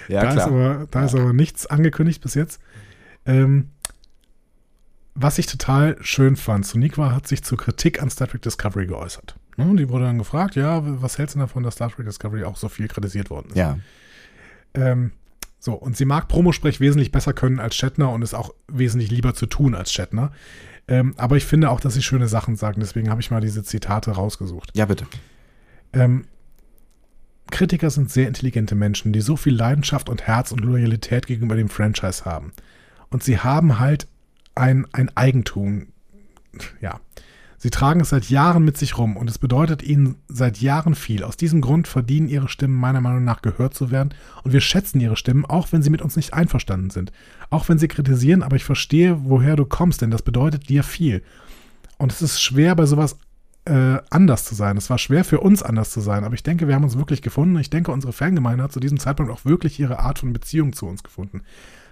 Ja, 0.10 0.22
da 0.22 0.28
ist, 0.30 0.34
klar. 0.36 0.48
aber, 0.48 0.88
da 0.92 1.06
ist 1.06 1.16
aber 1.16 1.32
nichts 1.34 1.66
angekündigt 1.66 2.22
bis 2.22 2.34
jetzt. 2.34 2.60
Ähm, 3.26 3.70
was 5.16 5.38
ich 5.38 5.46
total 5.46 5.98
schön 6.02 6.36
fand, 6.36 6.66
Soniqua 6.66 7.12
hat 7.14 7.28
sich 7.28 7.44
zur 7.44 7.58
Kritik 7.58 8.02
an 8.02 8.10
Star 8.10 8.28
Trek 8.28 8.42
Discovery 8.42 8.88
geäußert. 8.88 9.36
Ne, 9.58 9.66
und 9.66 9.78
die 9.78 9.90
wurde 9.90 10.06
dann 10.06 10.18
gefragt, 10.18 10.56
ja, 10.56 10.82
was 11.02 11.18
hältst 11.18 11.36
du 11.36 11.40
davon, 11.40 11.64
dass 11.64 11.76
Star 11.76 11.90
Trek 11.90 12.06
Discovery 12.06 12.44
auch 12.44 12.58
so 12.58 12.70
viel 12.70 12.88
kritisiert 12.88 13.30
worden 13.30 13.50
ist? 13.50 13.56
ja. 13.58 13.78
Ähm, 14.74 15.12
So, 15.60 15.74
und 15.74 15.96
sie 15.96 16.06
mag 16.06 16.28
Promosprech 16.28 16.80
wesentlich 16.80 17.12
besser 17.12 17.34
können 17.34 17.60
als 17.60 17.76
Shatner 17.76 18.12
und 18.12 18.22
ist 18.24 18.34
auch 18.34 18.52
wesentlich 18.68 19.12
lieber 19.12 19.34
zu 19.36 19.46
tun 19.46 19.76
als 19.76 19.92
Shatner. 19.94 20.32
Ähm, 20.88 21.14
aber 21.18 21.38
ich 21.38 21.46
finde 21.46 21.70
auch, 21.70 21.80
dass 21.80 21.94
sie 21.94 22.02
schöne 22.02 22.28
Sachen 22.28 22.56
sagen, 22.56 22.80
deswegen 22.82 23.10
habe 23.10 23.22
ich 23.22 23.30
mal 23.32 23.42
diese 23.42 23.64
Zitate 23.64 24.12
rausgesucht. 24.12 24.72
Ja, 24.76 24.86
bitte. 24.86 25.06
Ähm, 25.94 26.26
Kritiker 27.52 27.90
sind 27.90 28.10
sehr 28.10 28.28
intelligente 28.28 28.76
Menschen, 28.76 29.14
die 29.14 29.22
so 29.22 29.36
viel 29.36 29.54
Leidenschaft 29.54 30.10
und 30.10 30.24
Herz 30.24 30.52
und 30.52 30.62
Loyalität 30.62 31.28
gegenüber 31.28 31.56
dem 31.56 31.70
Franchise 31.70 32.26
haben. 32.26 32.54
Und 33.10 33.24
sie 33.24 33.40
haben 33.40 33.78
halt 33.78 34.08
ein, 34.56 34.88
ein 34.94 35.16
Eigentum. 35.16 35.88
Ja. 36.80 37.00
Sie 37.58 37.70
tragen 37.70 38.00
es 38.00 38.10
seit 38.10 38.28
Jahren 38.32 38.66
mit 38.66 38.76
sich 38.76 38.98
rum 38.98 39.16
und 39.16 39.30
es 39.30 39.38
bedeutet 39.38 39.84
ihnen 39.84 40.16
seit 40.28 40.58
Jahren 40.58 40.96
viel. 40.96 41.24
Aus 41.24 41.38
diesem 41.38 41.62
Grund 41.62 41.88
verdienen 41.88 42.28
ihre 42.28 42.50
Stimmen 42.50 42.74
meiner 42.74 43.02
Meinung 43.02 43.24
nach 43.24 43.44
gehört 43.44 43.76
zu 43.76 43.92
werden 43.92 44.16
und 44.44 44.52
wir 44.52 44.62
schätzen 44.62 45.00
ihre 45.00 45.16
Stimmen, 45.16 45.46
auch 45.46 45.72
wenn 45.72 45.84
sie 45.84 45.92
mit 45.92 46.02
uns 46.02 46.16
nicht 46.16 46.34
einverstanden 46.34 46.90
sind. 46.90 47.12
Auch 47.52 47.70
wenn 47.70 47.78
sie 47.78 47.88
kritisieren, 47.88 48.42
aber 48.42 48.56
ich 48.56 48.64
verstehe, 48.64 49.26
woher 49.26 49.56
du 49.56 49.66
kommst, 49.66 50.02
denn 50.02 50.10
das 50.10 50.24
bedeutet 50.24 50.70
dir 50.70 50.82
viel. 50.82 51.22
Und 52.00 52.12
es 52.12 52.24
ist 52.24 52.42
schwer 52.42 52.76
bei 52.76 52.88
sowas 52.88 53.20
äh, 53.66 54.00
anders 54.10 54.46
zu 54.46 54.56
sein. 54.56 54.78
Es 54.78 54.90
war 54.90 54.98
schwer 54.98 55.24
für 55.24 55.40
uns 55.40 55.62
anders 55.62 55.92
zu 55.92 56.02
sein, 56.02 56.24
aber 56.24 56.34
ich 56.34 56.44
denke, 56.44 56.68
wir 56.68 56.76
haben 56.76 56.84
uns 56.84 56.98
wirklich 56.98 57.22
gefunden. 57.22 57.58
Ich 57.60 57.70
denke, 57.70 57.92
unsere 57.92 58.14
Fangemeinde 58.14 58.64
hat 58.64 58.72
zu 58.72 58.80
diesem 58.80 59.00
Zeitpunkt 59.00 59.32
auch 59.32 59.46
wirklich 59.46 59.80
ihre 59.80 60.00
Art 60.00 60.20
von 60.20 60.34
Beziehung 60.34 60.74
zu 60.74 60.88
uns 60.88 61.04
gefunden. 61.04 61.42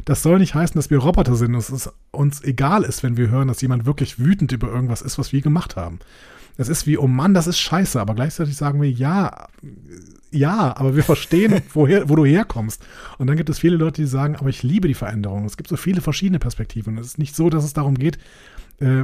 Das 0.06 0.24
soll 0.24 0.40
nicht 0.40 0.56
heißen, 0.56 0.76
dass 0.76 0.90
wir 0.90 0.98
Roboter 0.98 1.36
sind 1.36 1.54
und 1.54 1.60
es 1.60 1.90
uns 2.12 2.44
egal 2.44 2.84
ist, 2.84 3.04
wenn 3.04 3.18
wir 3.18 3.30
hören, 3.30 3.48
dass 3.48 3.62
jemand 3.62 3.86
wirklich 3.86 4.18
wütend 4.18 4.52
über 4.52 4.68
irgendwas 4.68 5.02
ist, 5.02 5.20
was 5.20 5.32
wir 5.32 5.42
gemacht 5.42 5.76
haben. 5.76 6.00
Es 6.58 6.70
ist 6.70 6.88
wie, 6.88 6.98
oh 6.98 7.08
Mann, 7.08 7.34
das 7.34 7.48
ist 7.48 7.60
scheiße, 7.60 8.02
aber 8.02 8.16
gleichzeitig 8.16 8.58
sagen 8.58 8.82
wir, 8.82 8.90
ja, 8.90 9.48
ja, 10.32 10.76
aber 10.76 10.96
wir 10.96 11.04
verstehen, 11.04 11.62
woher, 11.74 12.10
wo 12.10 12.16
du 12.16 12.26
herkommst. 12.26 12.84
Und 13.18 13.28
dann 13.28 13.38
gibt 13.38 13.50
es 13.50 13.60
viele 13.60 13.78
Leute, 13.78 14.02
die 14.02 14.08
sagen, 14.08 14.36
aber 14.36 14.50
ich 14.50 14.64
liebe 14.64 14.88
die 14.88 14.94
Veränderung. 14.94 15.46
Es 15.46 15.56
gibt 15.56 15.70
so 15.70 15.78
viele 15.78 16.02
verschiedene 16.02 16.40
Perspektiven. 16.40 16.98
Es 16.98 17.08
ist 17.08 17.18
nicht 17.20 17.36
so, 17.36 17.50
dass 17.50 17.64
es 17.64 17.74
darum 17.74 17.96
geht, 17.96 18.18
äh, 18.80 19.04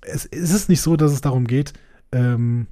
es, 0.00 0.26
es 0.26 0.52
ist 0.52 0.68
nicht 0.68 0.80
so, 0.80 0.96
dass 0.96 1.12
es 1.12 1.20
darum 1.20 1.46
geht, 1.46 1.74
ähm, 2.12 2.66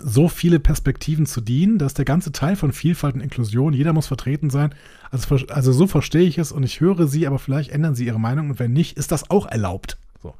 so 0.00 0.28
viele 0.28 0.60
Perspektiven 0.60 1.26
zu 1.26 1.40
dienen. 1.40 1.78
dass 1.78 1.94
der 1.94 2.04
ganze 2.04 2.32
Teil 2.32 2.56
von 2.56 2.72
Vielfalt 2.72 3.14
und 3.14 3.20
Inklusion. 3.20 3.72
Jeder 3.72 3.92
muss 3.92 4.06
vertreten 4.06 4.50
sein. 4.50 4.74
Also, 5.10 5.36
also 5.48 5.72
so 5.72 5.86
verstehe 5.86 6.22
ich 6.22 6.38
es 6.38 6.52
und 6.52 6.62
ich 6.62 6.80
höre 6.80 7.06
sie, 7.06 7.26
aber 7.26 7.38
vielleicht 7.38 7.70
ändern 7.70 7.94
sie 7.94 8.06
ihre 8.06 8.20
Meinung 8.20 8.50
und 8.50 8.58
wenn 8.58 8.72
nicht, 8.72 8.96
ist 8.96 9.12
das 9.12 9.30
auch 9.30 9.46
erlaubt. 9.46 9.98
So. 10.22 10.34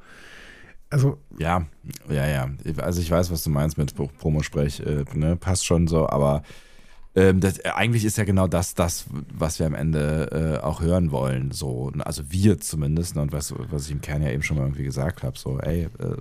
Also. 0.89 1.17
Ja, 1.37 1.65
ja, 2.09 2.27
ja. 2.27 2.49
Also 2.77 3.01
ich 3.01 3.11
weiß, 3.11 3.31
was 3.31 3.43
du 3.43 3.49
meinst 3.49 3.77
mit 3.77 3.93
Promosprech. 3.95 4.81
Äh, 4.81 5.05
ne? 5.13 5.35
Passt 5.35 5.65
schon 5.65 5.87
so, 5.87 6.09
aber 6.09 6.43
ähm, 7.15 7.39
das, 7.39 7.57
äh, 7.59 7.69
eigentlich 7.73 8.05
ist 8.05 8.17
ja 8.17 8.23
genau 8.23 8.47
das, 8.47 8.75
das, 8.75 9.05
was 9.33 9.59
wir 9.59 9.65
am 9.65 9.75
Ende 9.75 10.59
äh, 10.61 10.63
auch 10.63 10.81
hören 10.81 11.11
wollen. 11.11 11.51
So, 11.51 11.91
also 11.99 12.23
wir 12.29 12.59
zumindest, 12.59 13.15
ne? 13.15 13.21
und 13.21 13.31
was, 13.31 13.53
was 13.71 13.85
ich 13.85 13.91
im 13.91 14.01
Kern 14.01 14.21
ja 14.21 14.29
eben 14.29 14.43
schon 14.43 14.57
mal 14.57 14.63
irgendwie 14.63 14.83
gesagt 14.83 15.23
habe, 15.23 15.37
so, 15.37 15.59
ey, 15.59 15.83
äh, 15.83 16.17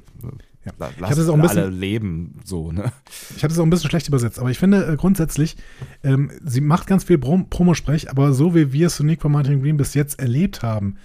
ja. 0.64 0.72
Lass 0.78 0.92
ich 0.96 1.02
hatte 1.02 1.20
es 1.20 1.28
auch 1.28 1.34
ein 1.34 1.42
bisschen, 1.42 1.58
alle 1.58 1.70
leben 1.70 2.40
so, 2.44 2.72
ne? 2.72 2.92
Ich 3.36 3.44
hatte 3.44 3.52
es 3.52 3.58
auch 3.58 3.64
ein 3.64 3.70
bisschen 3.70 3.90
schlecht 3.90 4.08
übersetzt, 4.08 4.38
aber 4.38 4.50
ich 4.50 4.58
finde 4.58 4.86
äh, 4.86 4.96
grundsätzlich, 4.96 5.56
ähm, 6.02 6.30
sie 6.44 6.60
macht 6.60 6.86
ganz 6.86 7.04
viel 7.04 7.18
Prom 7.18 7.48
Promosprech, 7.48 8.10
aber 8.10 8.32
so 8.32 8.54
wie 8.54 8.72
wir 8.72 8.90
Sonic 8.90 9.22
von 9.22 9.32
Martin 9.32 9.62
Green 9.62 9.76
bis 9.76 9.94
jetzt 9.94 10.18
erlebt 10.18 10.62
haben, 10.62 10.96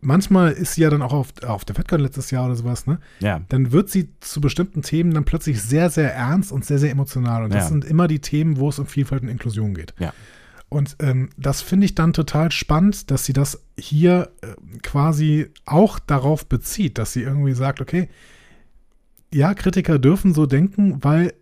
manchmal 0.00 0.52
ist 0.52 0.74
sie 0.74 0.82
ja 0.82 0.90
dann 0.90 1.02
auch 1.02 1.12
auf, 1.12 1.28
auf 1.46 1.64
der 1.64 1.74
FedCon 1.74 2.00
letztes 2.00 2.30
Jahr 2.30 2.46
oder 2.46 2.56
sowas, 2.56 2.86
ne? 2.86 2.98
Ja. 3.20 3.40
Dann 3.48 3.72
wird 3.72 3.90
sie 3.90 4.10
zu 4.20 4.40
bestimmten 4.40 4.82
Themen 4.82 5.12
dann 5.12 5.24
plötzlich 5.24 5.62
sehr, 5.62 5.90
sehr 5.90 6.14
ernst 6.14 6.52
und 6.52 6.64
sehr, 6.64 6.78
sehr 6.78 6.90
emotional. 6.90 7.44
Und 7.44 7.52
das 7.52 7.64
ja. 7.64 7.68
sind 7.68 7.84
immer 7.84 8.08
die 8.08 8.20
Themen, 8.20 8.58
wo 8.58 8.68
es 8.68 8.78
um 8.78 8.86
Vielfalt 8.86 9.22
und 9.22 9.28
Inklusion 9.28 9.74
geht. 9.74 9.94
Ja. 9.98 10.12
Und 10.68 10.96
ähm, 11.00 11.30
das 11.36 11.62
finde 11.62 11.86
ich 11.86 11.94
dann 11.94 12.12
total 12.12 12.52
spannend, 12.52 13.10
dass 13.10 13.24
sie 13.24 13.32
das 13.32 13.62
hier 13.78 14.30
äh, 14.42 14.48
quasi 14.82 15.50
auch 15.64 15.98
darauf 15.98 16.46
bezieht, 16.46 16.98
dass 16.98 17.12
sie 17.12 17.22
irgendwie 17.22 17.54
sagt, 17.54 17.80
okay, 17.80 18.08
ja, 19.32 19.54
Kritiker 19.54 19.98
dürfen 19.98 20.34
so 20.34 20.46
denken, 20.46 21.02
weil 21.02 21.32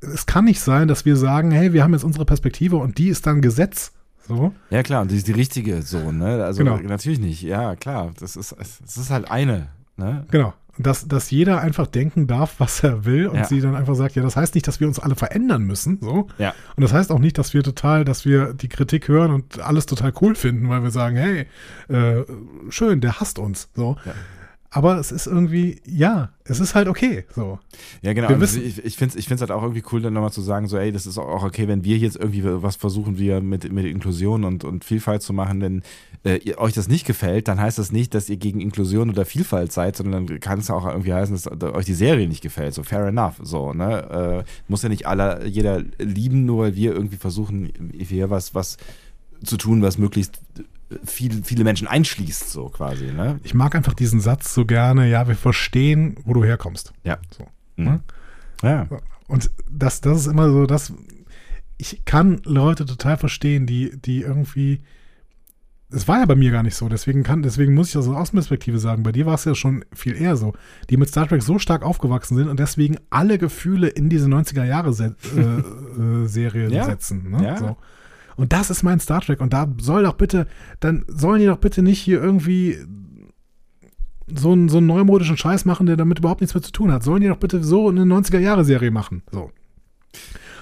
es 0.00 0.26
kann 0.26 0.44
nicht 0.44 0.60
sein, 0.60 0.88
dass 0.88 1.04
wir 1.04 1.16
sagen, 1.16 1.50
hey, 1.50 1.72
wir 1.72 1.82
haben 1.82 1.92
jetzt 1.92 2.04
unsere 2.04 2.24
Perspektive 2.24 2.76
und 2.76 2.98
die 2.98 3.08
ist 3.08 3.26
dann 3.26 3.40
Gesetz. 3.40 3.92
So. 4.28 4.52
Ja, 4.70 4.82
klar, 4.82 5.02
und 5.02 5.10
die 5.10 5.16
ist 5.16 5.28
die 5.28 5.32
richtige, 5.32 5.82
so, 5.82 6.12
ne? 6.12 6.44
Also 6.44 6.64
genau. 6.64 6.78
natürlich 6.78 7.20
nicht, 7.20 7.42
ja, 7.42 7.76
klar. 7.76 8.12
Das 8.18 8.36
ist, 8.36 8.54
das 8.58 8.96
ist 8.96 9.10
halt 9.10 9.30
eine, 9.30 9.68
ne? 9.96 10.26
Genau. 10.30 10.54
Dass, 10.78 11.08
dass 11.08 11.30
jeder 11.30 11.62
einfach 11.62 11.86
denken 11.86 12.26
darf, 12.26 12.56
was 12.58 12.82
er 12.82 13.06
will 13.06 13.28
und 13.28 13.36
ja. 13.36 13.44
sie 13.44 13.62
dann 13.62 13.74
einfach 13.74 13.94
sagt, 13.94 14.14
ja, 14.14 14.22
das 14.22 14.36
heißt 14.36 14.54
nicht, 14.54 14.68
dass 14.68 14.78
wir 14.78 14.86
uns 14.86 14.98
alle 14.98 15.14
verändern 15.14 15.62
müssen, 15.62 15.98
so. 16.02 16.26
Ja. 16.36 16.54
Und 16.76 16.82
das 16.82 16.92
heißt 16.92 17.10
auch 17.10 17.18
nicht, 17.18 17.38
dass 17.38 17.54
wir 17.54 17.62
total, 17.62 18.04
dass 18.04 18.26
wir 18.26 18.52
die 18.52 18.68
Kritik 18.68 19.08
hören 19.08 19.32
und 19.32 19.60
alles 19.60 19.86
total 19.86 20.12
cool 20.20 20.34
finden, 20.34 20.68
weil 20.68 20.82
wir 20.82 20.90
sagen, 20.90 21.16
hey, 21.16 21.46
äh, 21.88 22.24
schön, 22.68 23.00
der 23.00 23.20
hasst 23.20 23.38
uns, 23.38 23.70
so. 23.74 23.96
Ja 24.04 24.12
aber 24.76 24.98
es 24.98 25.10
ist 25.10 25.26
irgendwie, 25.26 25.80
ja, 25.86 26.28
es 26.44 26.60
ist 26.60 26.74
halt 26.74 26.86
okay. 26.86 27.24
So. 27.34 27.58
Ja, 28.02 28.12
genau. 28.12 28.28
Wir 28.28 28.42
wissen, 28.42 28.62
ich 28.62 28.84
ich 28.84 28.98
finde 28.98 29.18
es 29.18 29.26
ich 29.26 29.40
halt 29.40 29.50
auch 29.50 29.62
irgendwie 29.62 29.82
cool, 29.90 30.02
dann 30.02 30.12
nochmal 30.12 30.32
zu 30.32 30.42
sagen, 30.42 30.68
so, 30.68 30.76
ey, 30.76 30.92
das 30.92 31.06
ist 31.06 31.16
auch 31.16 31.42
okay, 31.42 31.66
wenn 31.66 31.82
wir 31.82 31.96
jetzt 31.96 32.16
irgendwie 32.16 32.42
was 32.44 32.76
versuchen, 32.76 33.16
wir 33.16 33.40
mit, 33.40 33.72
mit 33.72 33.86
Inklusion 33.86 34.44
und, 34.44 34.64
und 34.64 34.84
Vielfalt 34.84 35.22
zu 35.22 35.32
machen, 35.32 35.62
wenn 35.62 35.82
äh, 36.24 36.54
euch 36.56 36.74
das 36.74 36.88
nicht 36.88 37.06
gefällt, 37.06 37.48
dann 37.48 37.58
heißt 37.58 37.78
das 37.78 37.90
nicht, 37.90 38.12
dass 38.12 38.28
ihr 38.28 38.36
gegen 38.36 38.60
Inklusion 38.60 39.08
oder 39.08 39.24
Vielfalt 39.24 39.72
seid, 39.72 39.96
sondern 39.96 40.26
dann 40.26 40.40
kann 40.40 40.58
es 40.58 40.70
auch 40.70 40.86
irgendwie 40.86 41.14
heißen, 41.14 41.34
dass, 41.34 41.44
dass 41.58 41.72
euch 41.72 41.86
die 41.86 41.94
Serie 41.94 42.28
nicht 42.28 42.42
gefällt. 42.42 42.74
So, 42.74 42.82
fair 42.82 43.06
enough. 43.06 43.36
So, 43.42 43.72
ne? 43.72 44.44
Äh, 44.44 44.50
muss 44.68 44.82
ja 44.82 44.90
nicht 44.90 45.06
aller, 45.06 45.46
jeder 45.46 45.82
lieben, 45.98 46.44
nur 46.44 46.64
weil 46.64 46.76
wir 46.76 46.92
irgendwie 46.92 47.16
versuchen, 47.16 47.72
hier 47.96 48.28
was, 48.28 48.54
was 48.54 48.76
zu 49.42 49.56
tun, 49.56 49.80
was 49.80 49.96
möglichst 49.96 50.42
viel, 51.04 51.42
viele 51.44 51.64
Menschen 51.64 51.88
einschließt, 51.88 52.50
so 52.50 52.68
quasi. 52.68 53.06
Ne? 53.06 53.40
Ich 53.42 53.54
mag 53.54 53.74
einfach 53.74 53.94
diesen 53.94 54.20
Satz 54.20 54.54
so 54.54 54.64
gerne, 54.64 55.08
ja, 55.08 55.26
wir 55.28 55.36
verstehen, 55.36 56.16
wo 56.24 56.32
du 56.32 56.44
herkommst. 56.44 56.92
Ja. 57.04 57.18
So, 57.36 57.46
mhm. 57.76 57.84
ne? 57.84 58.00
Ja. 58.62 58.88
Und 59.28 59.50
das, 59.70 60.00
das 60.00 60.20
ist 60.20 60.26
immer 60.26 60.50
so, 60.50 60.66
dass 60.66 60.92
ich 61.78 62.04
kann 62.04 62.40
Leute 62.44 62.86
total 62.86 63.16
verstehen, 63.16 63.66
die, 63.66 63.96
die 64.00 64.22
irgendwie. 64.22 64.82
Es 65.88 66.08
war 66.08 66.18
ja 66.18 66.26
bei 66.26 66.34
mir 66.34 66.50
gar 66.50 66.64
nicht 66.64 66.74
so, 66.74 66.88
deswegen 66.88 67.22
kann, 67.22 67.42
deswegen 67.42 67.72
muss 67.72 67.88
ich 67.88 67.92
das 67.92 68.08
aus 68.08 68.16
Außenperspektive 68.16 68.80
sagen. 68.80 69.04
Bei 69.04 69.12
dir 69.12 69.24
war 69.24 69.34
es 69.34 69.44
ja 69.44 69.54
schon 69.54 69.84
viel 69.92 70.20
eher 70.20 70.36
so, 70.36 70.52
die 70.90 70.96
mit 70.96 71.08
Star 71.08 71.28
Trek 71.28 71.42
so 71.42 71.60
stark 71.60 71.84
aufgewachsen 71.84 72.36
sind 72.36 72.48
und 72.48 72.58
deswegen 72.58 72.96
alle 73.08 73.38
Gefühle 73.38 73.86
in 73.86 74.08
diese 74.08 74.26
90er 74.26 74.64
Jahre 74.64 74.92
Se 74.92 75.14
äh, 75.36 75.40
äh, 75.40 76.26
Serie 76.26 76.70
ja. 76.70 76.84
setzen. 76.84 77.30
Ne? 77.30 77.44
Ja. 77.44 77.56
So. 77.56 77.76
Und 78.36 78.52
das 78.52 78.70
ist 78.70 78.82
mein 78.82 79.00
Star 79.00 79.20
Trek. 79.20 79.40
Und 79.40 79.52
da 79.52 79.72
soll 79.80 80.04
doch 80.04 80.14
bitte, 80.14 80.46
dann 80.80 81.04
sollen 81.08 81.40
die 81.40 81.46
doch 81.46 81.58
bitte 81.58 81.82
nicht 81.82 82.00
hier 82.00 82.22
irgendwie 82.22 82.78
so 84.28 84.52
einen, 84.52 84.68
so 84.68 84.78
einen 84.78 84.86
neumodischen 84.86 85.36
Scheiß 85.36 85.64
machen, 85.64 85.86
der 85.86 85.96
damit 85.96 86.18
überhaupt 86.18 86.40
nichts 86.40 86.54
mehr 86.54 86.62
zu 86.62 86.72
tun 86.72 86.92
hat. 86.92 87.02
Sollen 87.02 87.20
die 87.20 87.28
doch 87.28 87.38
bitte 87.38 87.62
so 87.62 87.88
eine 87.88 88.02
90er-Jahre-Serie 88.02 88.90
machen. 88.90 89.22
So. 89.30 89.50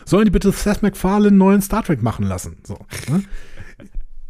Sollen 0.04 0.26
die 0.26 0.30
bitte 0.30 0.52
Seth 0.52 0.82
MacFarlane 0.82 1.28
einen 1.28 1.38
neuen 1.38 1.62
Star 1.62 1.82
Trek 1.82 2.02
machen 2.02 2.26
lassen. 2.26 2.56
So. 2.64 2.78
Ne? 3.10 3.24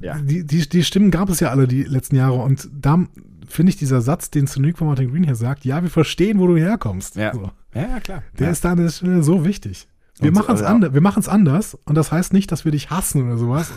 Ja. 0.00 0.18
Die, 0.18 0.46
die, 0.46 0.68
die 0.68 0.84
Stimmen 0.84 1.10
gab 1.10 1.28
es 1.30 1.40
ja 1.40 1.50
alle 1.50 1.66
die 1.66 1.82
letzten 1.82 2.16
Jahre. 2.16 2.34
Und 2.34 2.68
da 2.72 3.04
finde 3.46 3.70
ich 3.70 3.76
dieser 3.76 4.00
Satz, 4.00 4.30
den 4.30 4.46
Sonic 4.46 4.78
von 4.78 4.86
Martin 4.86 5.10
Green 5.10 5.24
hier 5.24 5.34
sagt, 5.34 5.64
ja, 5.64 5.82
wir 5.82 5.90
verstehen, 5.90 6.38
wo 6.38 6.46
du 6.46 6.56
herkommst. 6.56 7.16
Ja, 7.16 7.32
so. 7.32 7.50
ja 7.74 8.00
klar. 8.00 8.22
Der 8.38 8.46
ja. 8.46 8.52
ist 8.52 8.64
da 8.64 8.72
an 8.72 8.78
der 8.78 8.90
Stelle 8.90 9.22
so 9.22 9.44
wichtig. 9.44 9.88
Wir 10.20 10.32
machen 10.32 10.54
es 10.54 10.62
also, 10.62 10.74
anders. 10.74 10.94
Wir 10.94 11.00
machen 11.00 11.20
es 11.20 11.28
anders 11.28 11.76
und 11.84 11.96
das 11.96 12.12
heißt 12.12 12.32
nicht, 12.32 12.52
dass 12.52 12.64
wir 12.64 12.72
dich 12.72 12.90
hassen 12.90 13.26
oder 13.26 13.36
sowas. 13.36 13.72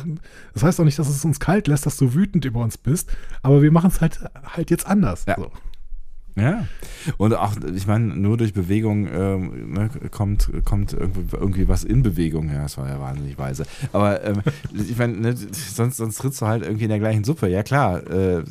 Das 0.53 0.63
heißt 0.63 0.79
auch 0.79 0.85
nicht, 0.85 0.99
dass 0.99 1.09
es 1.09 1.25
uns 1.25 1.39
kalt 1.39 1.67
lässt, 1.67 1.85
dass 1.85 1.97
du 1.97 2.13
wütend 2.13 2.45
über 2.45 2.61
uns 2.61 2.77
bist. 2.77 3.09
Aber 3.41 3.61
wir 3.61 3.71
machen 3.71 3.89
es 3.89 4.01
halt 4.01 4.19
halt 4.43 4.69
jetzt 4.69 4.85
anders. 4.85 5.25
Ja. 5.25 5.35
So. 5.37 5.51
Ja, 6.37 6.65
und 7.17 7.33
auch, 7.33 7.53
ich 7.73 7.87
meine, 7.87 8.15
nur 8.15 8.37
durch 8.37 8.53
Bewegung 8.53 9.07
ähm, 9.07 9.71
ne, 9.71 9.89
kommt, 10.11 10.51
kommt 10.65 10.93
irgendwie, 10.93 11.35
irgendwie, 11.35 11.67
was 11.67 11.83
in 11.83 12.03
Bewegung. 12.03 12.49
Ja, 12.49 12.63
das 12.63 12.77
war 12.77 12.87
ja 12.87 12.99
wahnsinnig 12.99 13.37
weise. 13.37 13.65
Aber 13.93 14.23
ähm, 14.23 14.41
ich 14.73 14.97
meine, 14.97 15.17
ne, 15.17 15.35
sonst, 15.35 15.97
sonst 15.97 16.17
trittst 16.17 16.41
du 16.41 16.47
halt 16.47 16.63
irgendwie 16.63 16.83
in 16.83 16.89
der 16.89 16.99
gleichen 16.99 17.23
Suppe. 17.23 17.47
Ja, 17.47 17.63
klar, 17.63 18.05
äh, 18.11 18.43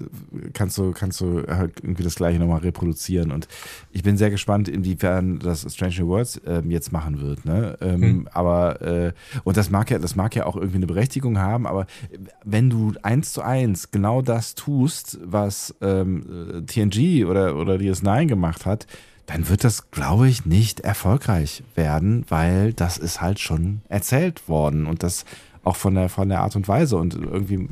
kannst 0.52 0.78
du, 0.78 0.92
kannst 0.92 1.20
du 1.20 1.44
halt 1.46 1.80
irgendwie 1.82 2.02
das 2.02 2.14
Gleiche 2.14 2.38
nochmal 2.38 2.60
reproduzieren. 2.60 3.30
Und 3.30 3.46
ich 3.92 4.02
bin 4.02 4.16
sehr 4.16 4.30
gespannt, 4.30 4.68
inwiefern 4.68 5.38
das 5.38 5.66
Strange 5.72 5.94
New 6.00 6.08
Worlds 6.08 6.40
ähm, 6.46 6.70
jetzt 6.70 6.92
machen 6.92 7.20
wird. 7.20 7.44
Ne? 7.44 7.76
Ähm, 7.80 8.02
hm. 8.02 8.28
Aber, 8.32 8.80
äh, 8.82 9.12
und 9.44 9.56
das 9.56 9.70
mag 9.70 9.90
ja, 9.90 9.98
das 9.98 10.16
mag 10.16 10.34
ja 10.34 10.46
auch 10.46 10.56
irgendwie 10.56 10.76
eine 10.76 10.86
Berechtigung 10.86 11.38
haben, 11.38 11.66
aber 11.66 11.86
wenn 12.44 12.70
du 12.70 12.94
eins 13.02 13.32
zu 13.32 13.42
eins 13.42 13.90
genau 13.90 14.22
das 14.22 14.54
tust, 14.54 15.18
was 15.22 15.74
ähm, 15.80 16.64
TNG 16.66 17.24
oder, 17.26 17.56
oder 17.56 17.75
oder 17.76 17.84
DS9 17.84 18.26
gemacht 18.26 18.66
hat, 18.66 18.86
dann 19.26 19.48
wird 19.48 19.64
das, 19.64 19.90
glaube 19.90 20.28
ich, 20.28 20.46
nicht 20.46 20.80
erfolgreich 20.80 21.62
werden, 21.74 22.24
weil 22.28 22.72
das 22.72 22.96
ist 22.96 23.20
halt 23.20 23.40
schon 23.40 23.82
erzählt 23.88 24.48
worden 24.48 24.86
und 24.86 25.02
das 25.02 25.24
auch 25.66 25.74
von 25.74 25.96
der, 25.96 26.08
von 26.08 26.28
der 26.28 26.42
Art 26.42 26.54
und 26.54 26.68
Weise. 26.68 26.96
Und 26.96 27.14
irgendwie 27.14 27.68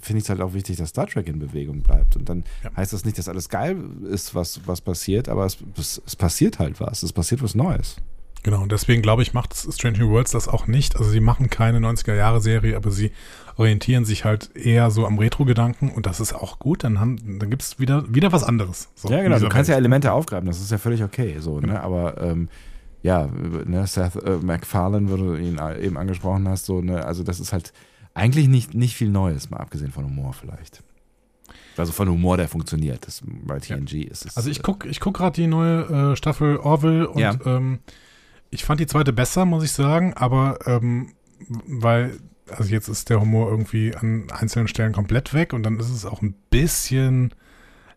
finde 0.00 0.18
ich 0.18 0.24
es 0.24 0.30
halt 0.30 0.40
auch 0.40 0.54
wichtig, 0.54 0.78
dass 0.78 0.88
Star 0.88 1.06
Trek 1.06 1.26
in 1.26 1.38
Bewegung 1.38 1.82
bleibt. 1.82 2.16
Und 2.16 2.26
dann 2.30 2.44
ja. 2.62 2.70
heißt 2.74 2.94
das 2.94 3.04
nicht, 3.04 3.18
dass 3.18 3.28
alles 3.28 3.50
geil 3.50 3.76
ist, 4.08 4.34
was, 4.34 4.62
was 4.64 4.80
passiert, 4.80 5.28
aber 5.28 5.44
es, 5.44 5.58
es, 5.76 6.00
es 6.06 6.16
passiert 6.16 6.58
halt 6.58 6.80
was. 6.80 7.02
Es 7.02 7.12
passiert 7.12 7.42
was 7.42 7.54
Neues. 7.54 7.96
Genau, 8.44 8.62
und 8.62 8.72
deswegen 8.72 9.02
glaube 9.02 9.22
ich, 9.22 9.34
macht 9.34 9.54
Strange 9.54 9.98
New 9.98 10.10
Worlds 10.10 10.30
das 10.30 10.48
auch 10.48 10.66
nicht. 10.66 10.96
Also 10.96 11.10
sie 11.10 11.20
machen 11.20 11.50
keine 11.50 11.78
90er-Jahre-Serie, 11.80 12.76
aber 12.76 12.90
sie 12.90 13.10
orientieren 13.56 14.04
sich 14.04 14.24
halt 14.24 14.54
eher 14.56 14.90
so 14.90 15.06
am 15.06 15.18
Retro-Gedanken 15.18 15.90
und 15.90 16.06
das 16.06 16.20
ist 16.20 16.32
auch 16.32 16.58
gut. 16.58 16.84
Dann, 16.84 17.00
haben, 17.00 17.38
dann 17.38 17.50
gibt 17.50 17.62
es 17.62 17.78
wieder, 17.78 18.04
wieder 18.12 18.32
was 18.32 18.44
anderes. 18.44 18.88
So 18.94 19.08
ja, 19.08 19.22
genau, 19.22 19.38
du 19.38 19.48
kannst 19.48 19.68
Welt. 19.68 19.76
ja 19.76 19.76
Elemente 19.76 20.12
aufgreifen, 20.12 20.46
das 20.46 20.60
ist 20.60 20.70
ja 20.70 20.78
völlig 20.78 21.02
okay. 21.02 21.36
So, 21.38 21.56
genau. 21.56 21.74
ne? 21.74 21.80
Aber 21.80 22.20
ähm, 22.20 22.48
ja, 23.02 23.26
ne, 23.26 23.86
Seth 23.86 24.16
äh, 24.16 24.38
MacFarlane, 24.38 25.10
wo 25.10 25.16
du 25.16 25.34
ihn 25.36 25.60
eben 25.80 25.98
angesprochen 25.98 26.48
hast, 26.48 26.66
so, 26.66 26.80
ne, 26.80 27.04
also 27.04 27.22
das 27.22 27.38
ist 27.38 27.52
halt 27.52 27.72
eigentlich 28.14 28.48
nicht, 28.48 28.74
nicht 28.74 28.96
viel 28.96 29.10
Neues, 29.10 29.50
mal 29.50 29.58
abgesehen 29.58 29.90
von 29.90 30.04
Humor 30.04 30.32
vielleicht. 30.32 30.82
Also 31.76 31.92
von 31.92 32.08
Humor, 32.08 32.36
der 32.36 32.48
funktioniert. 32.48 33.06
Das, 33.06 33.22
bei 33.24 33.58
TNG 33.58 33.92
ja. 33.92 34.10
ist 34.10 34.26
es. 34.26 34.36
Also 34.36 34.48
ich 34.48 34.62
gucke 34.62 34.88
ich 34.88 35.00
guck 35.00 35.16
gerade 35.16 35.34
die 35.34 35.46
neue 35.46 36.12
äh, 36.12 36.16
Staffel 36.16 36.56
Orville 36.58 37.08
und 37.08 37.20
ja. 37.20 37.36
ähm, 37.44 37.80
ich 38.50 38.64
fand 38.64 38.80
die 38.80 38.86
zweite 38.86 39.12
besser, 39.12 39.44
muss 39.44 39.64
ich 39.64 39.72
sagen, 39.72 40.14
aber 40.14 40.58
ähm, 40.66 41.12
weil, 41.66 42.18
also 42.50 42.70
jetzt 42.70 42.88
ist 42.88 43.10
der 43.10 43.20
Humor 43.20 43.50
irgendwie 43.50 43.94
an 43.94 44.26
einzelnen 44.30 44.68
Stellen 44.68 44.92
komplett 44.92 45.34
weg 45.34 45.52
und 45.52 45.62
dann 45.62 45.78
ist 45.78 45.90
es 45.90 46.04
auch 46.04 46.22
ein 46.22 46.34
bisschen 46.50 47.32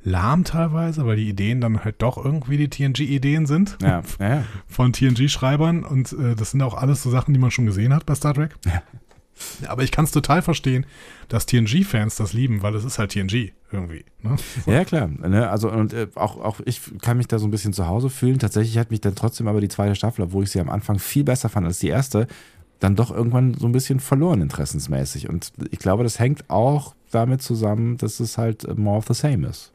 lahm 0.03 0.43
teilweise, 0.43 1.05
weil 1.05 1.17
die 1.17 1.27
Ideen 1.27 1.59
dann 1.59 1.83
halt 1.83 2.01
doch 2.01 2.23
irgendwie 2.23 2.57
die 2.57 2.69
TNG-Ideen 2.69 3.45
sind. 3.45 3.77
Ja, 3.81 4.01
ja, 4.19 4.29
ja. 4.35 4.43
Von 4.67 4.93
TNG-Schreibern 4.93 5.83
und 5.83 6.13
äh, 6.13 6.35
das 6.35 6.51
sind 6.51 6.61
auch 6.61 6.75
alles 6.75 7.03
so 7.03 7.09
Sachen, 7.09 7.33
die 7.33 7.39
man 7.39 7.51
schon 7.51 7.65
gesehen 7.65 7.93
hat 7.93 8.05
bei 8.05 8.15
Star 8.15 8.33
Trek. 8.33 8.55
Ja. 8.65 8.81
Aber 9.67 9.83
ich 9.83 9.91
kann 9.91 10.05
es 10.05 10.11
total 10.11 10.41
verstehen, 10.41 10.85
dass 11.27 11.45
TNG-Fans 11.45 12.15
das 12.15 12.33
lieben, 12.33 12.63
weil 12.63 12.73
es 12.73 12.83
ist 12.83 12.97
halt 12.97 13.11
TNG 13.11 13.51
irgendwie. 13.71 14.05
Ne? 14.23 14.35
Ja, 14.65 14.83
klar. 14.83 15.07
Ne? 15.07 15.47
Also, 15.49 15.71
und 15.71 15.93
äh, 15.93 16.07
auch, 16.15 16.39
auch 16.39 16.59
ich 16.65 16.81
kann 17.01 17.17
mich 17.17 17.27
da 17.27 17.37
so 17.37 17.45
ein 17.45 17.51
bisschen 17.51 17.73
zu 17.73 17.87
Hause 17.87 18.09
fühlen. 18.09 18.39
Tatsächlich 18.39 18.77
hat 18.77 18.89
mich 18.89 19.01
dann 19.01 19.13
trotzdem 19.13 19.47
aber 19.47 19.61
die 19.61 19.67
zweite 19.67 19.93
Staffel, 19.93 20.23
obwohl 20.23 20.43
ich 20.43 20.51
sie 20.51 20.59
am 20.59 20.69
Anfang 20.69 20.97
viel 20.97 21.23
besser 21.23 21.49
fand 21.49 21.67
als 21.67 21.79
die 21.79 21.89
erste, 21.89 22.27
dann 22.79 22.95
doch 22.95 23.11
irgendwann 23.11 23.53
so 23.55 23.65
ein 23.65 23.71
bisschen 23.71 23.99
verloren 23.99 24.41
interessensmäßig. 24.41 25.29
Und 25.29 25.51
ich 25.71 25.79
glaube, 25.79 26.03
das 26.03 26.19
hängt 26.19 26.49
auch 26.49 26.95
damit 27.11 27.41
zusammen, 27.41 27.97
dass 27.97 28.19
es 28.19 28.37
halt 28.37 28.77
more 28.77 28.97
of 28.97 29.07
the 29.07 29.13
same 29.13 29.47
ist. 29.47 29.71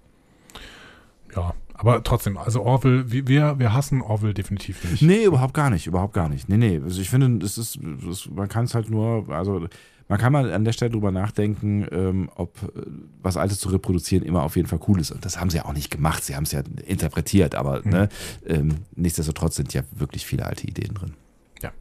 Ja, 1.35 1.55
aber 1.75 2.03
trotzdem, 2.05 2.37
also 2.37 2.63
Orville, 2.63 3.11
wir, 3.11 3.59
wir 3.59 3.73
hassen 3.73 4.03
Orville 4.03 4.35
definitiv 4.35 4.85
nicht. 4.89 5.03
Nee, 5.03 5.25
überhaupt 5.25 5.55
gar 5.55 5.71
nicht, 5.71 5.87
überhaupt 5.87 6.15
gar 6.15 6.29
nicht. 6.29 6.49
Nee, 6.49 6.59
nee, 6.59 6.81
also 6.83 7.01
ich 7.01 7.11
finde, 7.11 7.45
es 7.45 7.59
ist, 7.59 7.79
es, 8.09 8.31
man 8.31 8.49
kann 8.49 8.67
es 8.67 8.75
halt 8.75 8.91
nur, 8.91 9.29
also 9.31 9.67
man 10.09 10.21
kann 10.21 10.33
mal 10.33 10.53
an 10.53 10.65
der 10.65 10.73
Stelle 10.73 10.91
drüber 10.91 11.11
nachdenken, 11.11 11.87
ähm, 11.91 12.31
ob 12.35 12.57
äh, 12.63 12.83
was 13.23 13.37
Altes 13.37 13.59
zu 13.61 13.71
reproduzieren 13.71 14.25
immer 14.25 14.43
auf 14.43 14.57
jeden 14.57 14.69
Fall 14.69 14.81
cool 14.87 15.01
ist. 15.01 15.11
Und 15.11 15.25
das 15.25 15.41
haben 15.41 15.51
sie 15.51 15.57
ja 15.57 15.65
auch 15.65 15.73
nicht 15.73 15.91
gemacht, 15.91 16.23
sie 16.23 16.37
haben 16.37 16.45
es 16.45 16.53
ja 16.53 16.63
interpretiert, 16.87 17.55
aber 17.55 17.81
mhm. 17.83 17.91
ne, 17.91 18.09
ähm, 18.47 18.75
nichtsdestotrotz 18.95 19.57
sind 19.57 19.73
ja 19.75 19.83
wirklich 19.91 20.27
viele 20.27 20.47
alte 20.47 20.67
Ideen 20.67 20.95
drin. 20.95 21.15
Ja. 21.63 21.73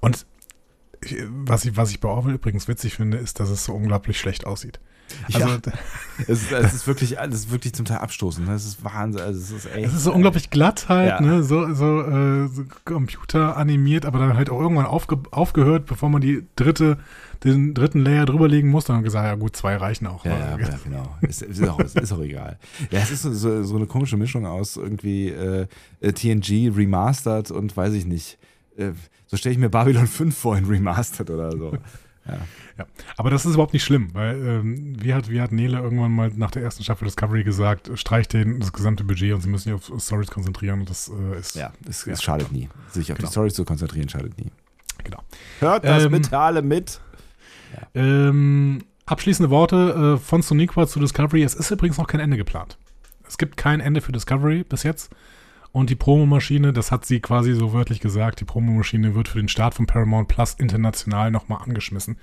Und 0.00 0.26
was 1.30 1.64
ich, 1.64 1.76
was 1.76 1.90
ich 1.90 2.00
bei 2.00 2.08
Orwell 2.08 2.34
übrigens 2.34 2.68
witzig 2.68 2.94
finde, 2.94 3.18
ist, 3.18 3.40
dass 3.40 3.50
es 3.50 3.64
so 3.64 3.72
unglaublich 3.72 4.18
schlecht 4.18 4.46
aussieht. 4.46 4.80
Also, 5.32 5.48
ja. 5.48 5.58
es, 6.18 6.28
ist, 6.28 6.52
es, 6.52 6.74
ist, 6.74 6.86
wirklich, 6.86 7.18
es 7.18 7.34
ist 7.34 7.50
wirklich 7.50 7.74
zum 7.74 7.84
Teil 7.84 7.98
abstoßend. 7.98 8.46
Ne? 8.46 8.54
Es 8.54 8.64
ist 8.64 8.84
Wahnsinn. 8.84 9.22
Also 9.22 9.40
es, 9.40 9.50
ist 9.50 9.74
echt, 9.74 9.86
es 9.86 9.94
ist 9.94 10.04
so 10.04 10.12
unglaublich 10.12 10.50
glatt 10.50 10.88
halt, 10.88 11.08
ja. 11.08 11.20
ne? 11.20 11.42
so, 11.42 11.72
so, 11.74 12.02
äh, 12.02 12.48
so 12.48 12.64
Computer 12.84 13.56
animiert, 13.56 14.06
aber 14.06 14.18
dann 14.18 14.36
halt 14.36 14.50
auch 14.50 14.60
irgendwann 14.60 14.86
aufge, 14.86 15.18
aufgehört, 15.30 15.86
bevor 15.86 16.08
man 16.08 16.20
die 16.20 16.46
dritte, 16.56 16.98
den 17.44 17.74
dritten 17.74 18.00
Layer 18.00 18.26
drüberlegen 18.26 18.70
muss. 18.70 18.86
Dann 18.86 18.96
haben 18.96 19.02
gesagt, 19.02 19.26
ja 19.26 19.34
gut, 19.34 19.56
zwei 19.56 19.76
reichen 19.76 20.06
auch. 20.06 20.24
Ja, 20.24 20.56
ja 20.56 20.56
genau. 20.56 21.16
ist, 21.20 21.42
ist, 21.42 21.66
auch, 21.68 21.78
ist 21.80 22.12
auch 22.12 22.20
egal. 22.20 22.58
Ja, 22.90 23.00
es 23.00 23.10
ist 23.10 23.22
so, 23.22 23.62
so 23.62 23.76
eine 23.76 23.86
komische 23.86 24.16
Mischung 24.16 24.46
aus 24.46 24.76
irgendwie 24.76 25.28
äh, 25.28 25.66
TNG 26.00 26.74
remastered 26.74 27.50
und 27.50 27.76
weiß 27.76 27.92
ich 27.94 28.06
nicht. 28.06 28.38
Äh, 28.76 28.92
so 29.26 29.36
stelle 29.36 29.52
ich 29.52 29.58
mir 29.58 29.70
Babylon 29.70 30.06
5 30.06 30.36
vor 30.36 30.56
in 30.56 30.66
remastered 30.66 31.30
oder 31.30 31.52
so. 31.52 31.76
Ja. 32.26 32.38
ja. 32.78 32.86
Aber 33.18 33.28
das 33.28 33.44
ist 33.44 33.52
überhaupt 33.52 33.74
nicht 33.74 33.84
schlimm, 33.84 34.08
weil 34.14 34.36
ähm, 34.36 34.96
wie, 34.98 35.12
hat, 35.12 35.28
wie 35.28 35.42
hat 35.42 35.52
Nele 35.52 35.78
irgendwann 35.78 36.10
mal 36.10 36.30
nach 36.34 36.50
der 36.50 36.62
ersten 36.62 36.82
Staffel 36.82 37.04
Discovery 37.04 37.44
gesagt, 37.44 37.90
streicht 37.96 38.32
den 38.32 38.60
das 38.60 38.72
gesamte 38.72 39.04
Budget 39.04 39.34
und 39.34 39.42
sie 39.42 39.48
müssen 39.50 39.64
sich 39.64 39.74
auf 39.74 40.02
Stories 40.02 40.30
konzentrieren 40.30 40.80
und 40.80 40.88
das 40.88 41.10
äh, 41.10 41.38
ist. 41.38 41.54
Ja, 41.54 41.72
es, 41.86 42.04
ja. 42.06 42.16
schadet 42.16 42.50
nie. 42.50 42.68
Sich 42.90 43.12
auf 43.12 43.18
genau. 43.18 43.28
die 43.28 43.32
Stories 43.32 43.52
zu 43.52 43.66
konzentrieren, 43.66 44.08
schadet 44.08 44.38
nie. 44.38 44.50
Genau. 45.04 45.22
Hört 45.60 45.84
das 45.84 46.04
ähm, 46.04 46.12
bitte 46.12 46.38
alle 46.38 46.62
mit. 46.62 47.00
Ja. 47.74 48.00
Ähm, 48.00 48.84
abschließende 49.06 49.50
Worte 49.50 50.16
äh, 50.16 50.24
von 50.24 50.42
Soniqua 50.42 50.86
zu 50.86 51.00
Discovery. 51.00 51.42
Es 51.42 51.54
ist 51.54 51.70
übrigens 51.70 51.98
noch 51.98 52.06
kein 52.06 52.20
Ende 52.20 52.36
geplant. 52.36 52.78
Es 53.28 53.38
gibt 53.38 53.56
kein 53.56 53.80
Ende 53.80 54.00
für 54.00 54.12
Discovery 54.12 54.64
bis 54.64 54.82
jetzt. 54.82 55.10
Und 55.74 55.90
die 55.90 55.96
Promomaschine, 55.96 56.72
das 56.72 56.92
hat 56.92 57.04
sie 57.04 57.18
quasi 57.18 57.52
so 57.52 57.72
wörtlich 57.72 57.98
gesagt, 57.98 58.38
die 58.38 58.44
Promomaschine 58.44 59.16
wird 59.16 59.26
für 59.26 59.38
den 59.38 59.48
Start 59.48 59.74
von 59.74 59.86
Paramount 59.86 60.28
Plus 60.28 60.54
international 60.54 61.32
nochmal 61.32 61.62
angeschmissen. 61.64 62.16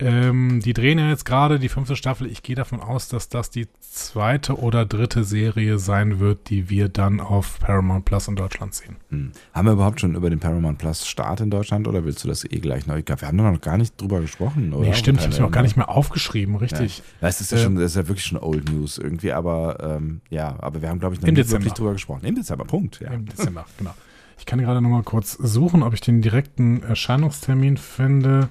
Ähm, 0.00 0.60
die 0.64 0.72
drehen 0.72 0.98
ja 0.98 1.08
jetzt 1.08 1.24
gerade 1.24 1.58
die 1.58 1.68
fünfte 1.68 1.96
Staffel. 1.96 2.26
Ich 2.26 2.42
gehe 2.42 2.56
davon 2.56 2.80
aus, 2.80 3.08
dass 3.08 3.28
das 3.28 3.50
die 3.50 3.68
zweite 3.80 4.58
oder 4.58 4.86
dritte 4.86 5.24
Serie 5.24 5.78
sein 5.78 6.20
wird, 6.20 6.48
die 6.48 6.70
wir 6.70 6.88
dann 6.88 7.20
auf 7.20 7.58
Paramount 7.58 8.04
Plus 8.04 8.28
in 8.28 8.36
Deutschland 8.36 8.74
sehen. 8.74 8.96
Hm. 9.10 9.32
Haben 9.52 9.66
wir 9.66 9.72
überhaupt 9.72 10.00
schon 10.00 10.14
über 10.14 10.30
den 10.30 10.38
Paramount 10.38 10.78
Plus 10.78 11.06
Start 11.06 11.40
in 11.40 11.50
Deutschland 11.50 11.86
oder 11.88 12.04
willst 12.04 12.24
du 12.24 12.28
das 12.28 12.44
eh 12.44 12.60
gleich 12.60 12.86
noch? 12.86 12.96
Ich 12.96 13.04
glaube, 13.04 13.22
wir 13.22 13.28
haben 13.28 13.38
doch 13.38 13.50
noch 13.50 13.60
gar 13.60 13.76
nicht 13.76 14.00
drüber 14.00 14.20
gesprochen, 14.20 14.72
oder? 14.72 14.88
Nee, 14.88 14.94
stimmt, 14.94 15.18
ich 15.18 15.24
habe 15.24 15.34
es 15.34 15.40
noch 15.40 15.50
gar 15.50 15.62
nicht 15.62 15.76
mehr 15.76 15.88
aufgeschrieben, 15.88 16.56
richtig. 16.56 16.98
Ja. 16.98 17.04
Das, 17.20 17.40
ist 17.40 17.52
ja 17.52 17.58
schon, 17.58 17.74
das 17.74 17.92
ist 17.92 17.96
ja 17.96 18.08
wirklich 18.08 18.24
schon 18.24 18.38
Old 18.38 18.70
News 18.72 18.98
irgendwie, 18.98 19.32
aber 19.32 19.78
ähm, 19.98 20.20
ja, 20.30 20.56
aber 20.60 20.82
wir 20.82 20.88
haben, 20.88 21.00
glaube 21.00 21.14
ich, 21.14 21.20
noch 21.20 21.28
Im 21.28 21.34
nicht 21.34 21.46
Dezember. 21.46 21.64
wirklich 21.64 21.74
drüber 21.74 21.92
gesprochen. 21.92 22.24
Im 22.24 22.34
Dezember, 22.34 22.64
Punkt. 22.64 23.00
Ja. 23.00 23.10
Im 23.10 23.26
Dezember, 23.26 23.66
genau. 23.78 23.94
Ich 24.38 24.46
kann 24.46 24.58
gerade 24.58 24.80
noch 24.80 24.88
mal 24.88 25.02
kurz 25.02 25.32
suchen, 25.32 25.82
ob 25.82 25.92
ich 25.92 26.00
den 26.00 26.22
direkten 26.22 26.82
Erscheinungstermin 26.82 27.76
finde. 27.76 28.48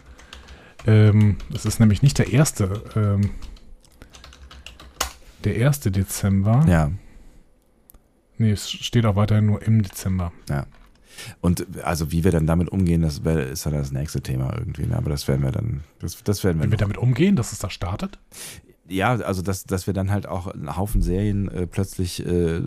Ähm, 0.86 1.38
es 1.54 1.66
ist 1.66 1.80
nämlich 1.80 2.02
nicht 2.02 2.18
der 2.18 2.32
erste, 2.32 2.84
ähm, 2.96 3.32
der 5.44 5.56
erste 5.56 5.92
Dezember. 5.92 6.66
Ja. 6.68 6.92
Nee, 8.38 8.52
es 8.52 8.72
steht 8.72 9.06
auch 9.06 9.16
weiterhin 9.16 9.46
nur 9.46 9.62
im 9.62 9.82
Dezember. 9.82 10.32
Ja. 10.50 10.66
Und 11.42 11.68
also 11.84 12.12
wie 12.12 12.24
wir 12.24 12.32
dann 12.32 12.48
damit 12.48 12.70
umgehen, 12.70 13.02
das 13.02 13.26
wär, 13.26 13.48
ist 13.48 13.66
dann 13.66 13.74
das 13.74 13.92
nächste 13.92 14.22
Thema 14.22 14.54
irgendwie. 14.58 14.86
Ne? 14.86 14.96
Aber 14.96 15.10
das 15.10 15.28
werden 15.28 15.44
wir 15.44 15.52
dann, 15.52 15.82
das, 16.00 16.24
das 16.24 16.44
werden 16.44 16.60
wir. 16.60 16.68
Wie 16.68 16.72
wir 16.72 16.78
damit 16.78 16.98
umgehen, 16.98 17.36
dass 17.36 17.52
es 17.52 17.60
da 17.60 17.70
startet? 17.70 18.20
Ja, 18.88 19.12
also 19.12 19.42
dass, 19.42 19.66
dass 19.66 19.86
wir 19.86 19.94
dann 19.94 20.12
halt 20.12 20.28
auch 20.28 20.48
einen 20.48 20.76
Haufen 20.76 21.02
Serien 21.02 21.50
äh, 21.50 21.68
plötzlich 21.68 22.26
äh, 22.26 22.62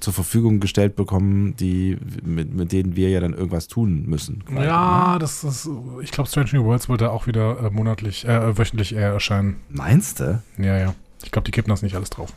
zur 0.00 0.12
Verfügung 0.12 0.60
gestellt 0.60 0.96
bekommen, 0.96 1.56
die, 1.56 1.98
mit, 2.24 2.54
mit 2.54 2.72
denen 2.72 2.96
wir 2.96 3.10
ja 3.10 3.20
dann 3.20 3.34
irgendwas 3.34 3.68
tun 3.68 4.04
müssen. 4.06 4.44
Quasi, 4.44 4.66
ja, 4.66 5.12
ne? 5.14 5.18
das 5.18 5.44
ist, 5.44 5.68
ich 6.02 6.10
glaube, 6.10 6.28
Strange 6.28 6.50
New 6.52 6.64
Worlds 6.64 6.88
wird 6.88 7.00
da 7.00 7.10
auch 7.10 7.26
wieder 7.26 7.60
äh, 7.60 7.70
monatlich, 7.70 8.26
äh, 8.26 8.56
wöchentlich 8.56 8.94
eher 8.94 9.12
erscheinen. 9.12 9.56
Meinst 9.68 10.20
du? 10.20 10.42
Ja, 10.58 10.76
ja. 10.78 10.94
Ich 11.22 11.30
glaube, 11.30 11.46
die 11.46 11.50
kippen 11.50 11.70
das 11.70 11.82
nicht 11.82 11.96
alles 11.96 12.10
drauf. 12.10 12.32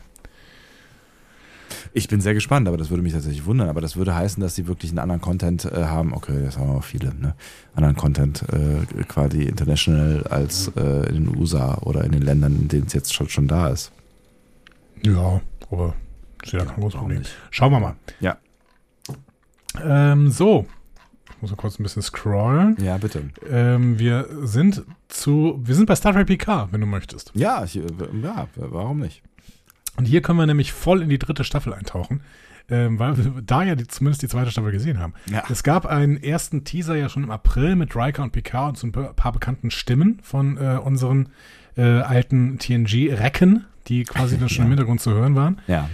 Ich 1.93 2.07
bin 2.07 2.21
sehr 2.21 2.33
gespannt, 2.33 2.67
aber 2.67 2.77
das 2.77 2.89
würde 2.89 3.03
mich 3.03 3.13
tatsächlich 3.13 3.45
wundern. 3.45 3.69
Aber 3.69 3.81
das 3.81 3.95
würde 3.95 4.15
heißen, 4.15 4.41
dass 4.41 4.55
sie 4.55 4.67
wirklich 4.67 4.91
einen 4.91 4.99
anderen 4.99 5.21
Content 5.21 5.65
äh, 5.65 5.85
haben. 5.85 6.13
Okay, 6.13 6.41
das 6.43 6.57
haben 6.57 6.69
auch 6.69 6.83
viele, 6.83 7.13
ne? 7.15 7.35
Anderen 7.75 7.95
Content 7.95 8.43
äh, 8.51 9.03
quasi 9.03 9.43
international 9.43 10.23
als 10.29 10.71
äh, 10.75 11.09
in 11.09 11.25
den 11.25 11.37
USA 11.37 11.77
oder 11.81 12.03
in 12.03 12.11
den 12.11 12.21
Ländern, 12.21 12.55
in 12.55 12.67
denen 12.67 12.87
es 12.87 12.93
jetzt 12.93 13.13
schon, 13.13 13.29
schon 13.29 13.47
da 13.47 13.67
ist. 13.69 13.91
Ja, 15.03 15.41
aber 15.69 15.95
ist 16.43 16.53
ja 16.53 16.65
kein 16.65 16.75
großes 16.75 16.99
Problem. 16.99 17.23
Schauen 17.49 17.71
wir 17.71 17.79
mal. 17.79 17.95
Ja. 18.19 18.37
Ähm, 19.83 20.29
so. 20.29 20.65
Ich 21.29 21.41
muss 21.41 21.57
kurz 21.57 21.79
ein 21.79 21.83
bisschen 21.83 22.01
scrollen. 22.01 22.77
Ja, 22.79 22.97
bitte. 22.97 23.29
Ähm, 23.49 23.97
wir 23.97 24.27
sind 24.43 24.83
zu, 25.07 25.59
wir 25.63 25.73
sind 25.75 25.87
bei 25.87 25.95
Star 25.95 26.13
Trek 26.13 26.27
PK, 26.27 26.69
wenn 26.71 26.81
du 26.81 26.87
möchtest. 26.87 27.31
Ja, 27.33 27.63
ich, 27.63 27.75
ja, 27.75 28.47
warum 28.55 28.99
nicht? 28.99 29.23
Und 29.97 30.05
hier 30.05 30.21
können 30.21 30.37
wir 30.37 30.45
nämlich 30.45 30.71
voll 30.71 31.01
in 31.01 31.09
die 31.09 31.19
dritte 31.19 31.43
Staffel 31.43 31.73
eintauchen, 31.73 32.21
ähm, 32.69 32.99
weil 32.99 33.17
wir 33.17 33.41
da 33.41 33.63
ja 33.63 33.75
die, 33.75 33.87
zumindest 33.87 34.21
die 34.21 34.27
zweite 34.27 34.51
Staffel 34.51 34.71
gesehen 34.71 34.99
haben. 34.99 35.13
Ja. 35.31 35.43
Es 35.49 35.63
gab 35.63 35.85
einen 35.85 36.21
ersten 36.21 36.63
Teaser 36.63 36.95
ja 36.95 37.09
schon 37.09 37.23
im 37.23 37.31
April 37.31 37.75
mit 37.75 37.95
Riker 37.95 38.23
und 38.23 38.31
Picard 38.31 38.69
und 38.69 38.77
so 38.77 38.87
ein 38.87 39.15
paar 39.15 39.31
bekannten 39.31 39.71
Stimmen 39.71 40.19
von 40.23 40.57
äh, 40.57 40.79
unseren 40.83 41.29
äh, 41.75 41.81
alten 41.81 42.57
TNG-Recken, 42.59 43.65
die 43.87 44.03
quasi 44.03 44.37
dann 44.39 44.49
schon 44.49 44.59
ja. 44.59 44.65
im 44.65 44.71
Hintergrund 44.71 45.01
zu 45.01 45.11
hören 45.11 45.35
waren. 45.35 45.59
Ja. 45.67 45.89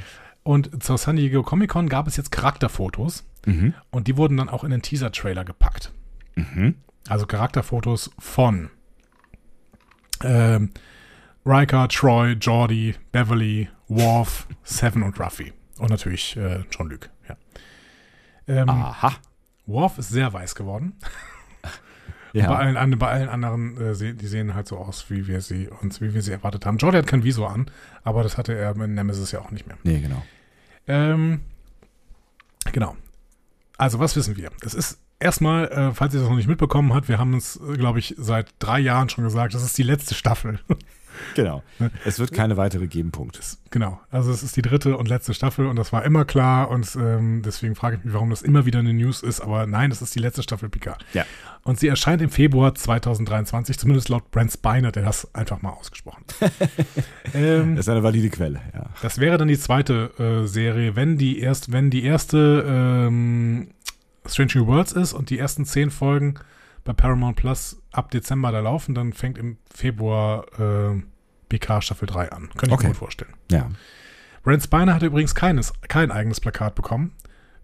Und 0.47 0.81
zur 0.81 0.97
San 0.97 1.17
Diego 1.17 1.43
Comic 1.43 1.71
Con 1.71 1.89
gab 1.89 2.07
es 2.07 2.15
jetzt 2.15 2.31
Charakterfotos 2.31 3.25
mhm. 3.45 3.73
und 3.91 4.07
die 4.07 4.15
wurden 4.15 4.37
dann 4.37 4.47
auch 4.47 4.63
in 4.63 4.71
den 4.71 4.81
Teaser-Trailer 4.81 5.43
gepackt. 5.43 5.91
Mhm. 6.35 6.75
Also 7.09 7.25
Charakterfotos 7.25 8.11
von 8.17 8.69
ähm, 10.23 10.71
Riker, 11.45 11.89
Troy, 11.89 12.31
Jordi, 12.39 12.95
Beverly, 13.11 13.67
Worf, 13.89 14.47
Seven 14.63 15.03
und 15.03 15.19
Ruffy. 15.19 15.51
Und 15.79 15.89
natürlich 15.89 16.37
äh, 16.37 16.63
John 16.71 16.91
Luke. 16.91 17.09
Ja. 17.27 17.35
Ähm, 18.47 18.69
Aha. 18.69 19.15
Worf 19.65 19.97
ist 19.97 20.11
sehr 20.11 20.31
weiß 20.31 20.55
geworden. 20.55 20.93
ja. 22.31 22.47
Bei 22.47 22.55
allen, 22.55 22.97
bei 22.97 23.09
allen 23.09 23.27
anderen, 23.27 23.75
äh, 23.81 24.13
die 24.13 24.27
sehen 24.27 24.55
halt 24.55 24.69
so 24.69 24.77
aus, 24.77 25.09
wie 25.09 25.27
wir 25.27 25.41
sie 25.41 25.67
uns, 25.67 25.99
wie 25.99 26.13
wir 26.13 26.21
sie 26.21 26.31
erwartet 26.31 26.65
haben. 26.65 26.77
Jordi 26.77 26.99
hat 26.99 27.07
kein 27.07 27.25
Visor 27.25 27.51
an, 27.51 27.69
aber 28.05 28.23
das 28.23 28.37
hatte 28.37 28.55
er 28.55 28.77
in 28.77 28.93
Nemesis 28.93 29.33
ja 29.33 29.41
auch 29.41 29.51
nicht 29.51 29.67
mehr. 29.67 29.75
Nee, 29.83 29.99
genau. 29.99 30.23
Ähm, 30.87 31.41
genau. 32.71 32.95
also 33.77 33.99
was 33.99 34.15
wissen 34.15 34.37
wir? 34.37 34.51
Es 34.61 34.73
ist 34.73 34.99
erstmal, 35.19 35.67
äh, 35.67 35.91
falls 35.93 36.13
ihr 36.13 36.19
das 36.19 36.29
noch 36.29 36.35
nicht 36.35 36.47
mitbekommen 36.47 36.93
habt, 36.93 37.09
wir 37.09 37.17
haben 37.17 37.33
uns, 37.33 37.57
äh, 37.57 37.73
glaube 37.73 37.99
ich, 37.99 38.15
seit 38.17 38.53
drei 38.59 38.79
Jahren 38.79 39.09
schon 39.09 39.23
gesagt, 39.23 39.53
das 39.53 39.63
ist 39.63 39.77
die 39.77 39.83
letzte 39.83 40.15
Staffel. 40.15 40.59
Genau. 41.35 41.63
Es 42.05 42.19
wird 42.19 42.31
keine 42.31 42.57
weitere 42.57 42.87
geben, 42.87 43.11
Punkt. 43.11 43.39
Es, 43.39 43.59
genau. 43.71 43.99
Also 44.09 44.31
es 44.31 44.43
ist 44.43 44.55
die 44.55 44.61
dritte 44.61 44.97
und 44.97 45.07
letzte 45.07 45.33
Staffel 45.33 45.65
und 45.65 45.75
das 45.75 45.91
war 45.91 46.03
immer 46.05 46.25
klar 46.25 46.69
und 46.69 46.95
ähm, 46.95 47.41
deswegen 47.43 47.75
frage 47.75 47.97
ich 47.97 48.03
mich, 48.03 48.13
warum 48.13 48.29
das 48.29 48.41
immer 48.41 48.65
wieder 48.65 48.79
eine 48.79 48.93
News 48.93 49.23
ist. 49.23 49.41
Aber 49.41 49.65
nein, 49.65 49.89
das 49.89 50.01
ist 50.01 50.13
die 50.15 50.19
letzte 50.19 50.43
Staffel 50.43 50.69
Picard. 50.69 51.03
Ja. 51.13 51.25
Und 51.67 51.77
sie 51.79 51.89
erscheint 51.89 52.21
im 52.21 52.29
Februar 52.29 52.73
2023, 52.73 53.77
zumindest 53.77 54.07
laut 54.07 54.31
Brent 54.31 54.53
Spiner, 54.53 54.91
der 54.93 55.03
das 55.03 55.33
einfach 55.35 55.61
mal 55.61 55.71
ausgesprochen 55.71 56.23
hat. 56.39 56.51
ähm, 57.33 57.75
Das 57.75 57.85
ist 57.87 57.89
eine 57.89 58.03
valide 58.03 58.29
Quelle, 58.29 58.61
ja. 58.73 58.85
das 59.01 59.19
wäre 59.19 59.37
dann 59.37 59.49
die 59.49 59.59
zweite 59.59 60.11
äh, 60.17 60.47
Serie, 60.47 60.95
wenn 60.95 61.17
die 61.17 61.39
erst, 61.41 61.73
wenn 61.73 61.89
die 61.89 62.03
erste 62.05 62.63
ähm, 62.67 63.67
Strange 64.25 64.51
New 64.55 64.67
Worlds 64.67 64.93
ist 64.93 65.11
und 65.11 65.29
die 65.29 65.37
ersten 65.37 65.65
zehn 65.65 65.91
Folgen 65.91 66.35
bei 66.85 66.93
Paramount 66.93 67.35
Plus 67.35 67.81
ab 67.91 68.11
Dezember 68.11 68.53
da 68.53 68.61
laufen, 68.61 68.95
dann 68.95 69.11
fängt 69.11 69.37
im 69.37 69.57
Februar 69.73 70.45
äh, 70.57 71.01
PK 71.49 71.81
Staffel 71.81 72.07
3 72.07 72.31
an. 72.31 72.49
Könnte 72.55 72.67
ich 72.67 72.71
Okay. 72.71 72.83
mir 72.83 72.89
gut 72.91 72.97
vorstellen. 72.97 73.33
Ja. 73.51 73.69
Brent 74.43 74.63
Spiner 74.63 74.93
hat 74.93 75.03
übrigens 75.03 75.35
keines, 75.35 75.73
kein 75.89 76.11
eigenes 76.11 76.39
Plakat 76.39 76.75
bekommen. 76.75 77.11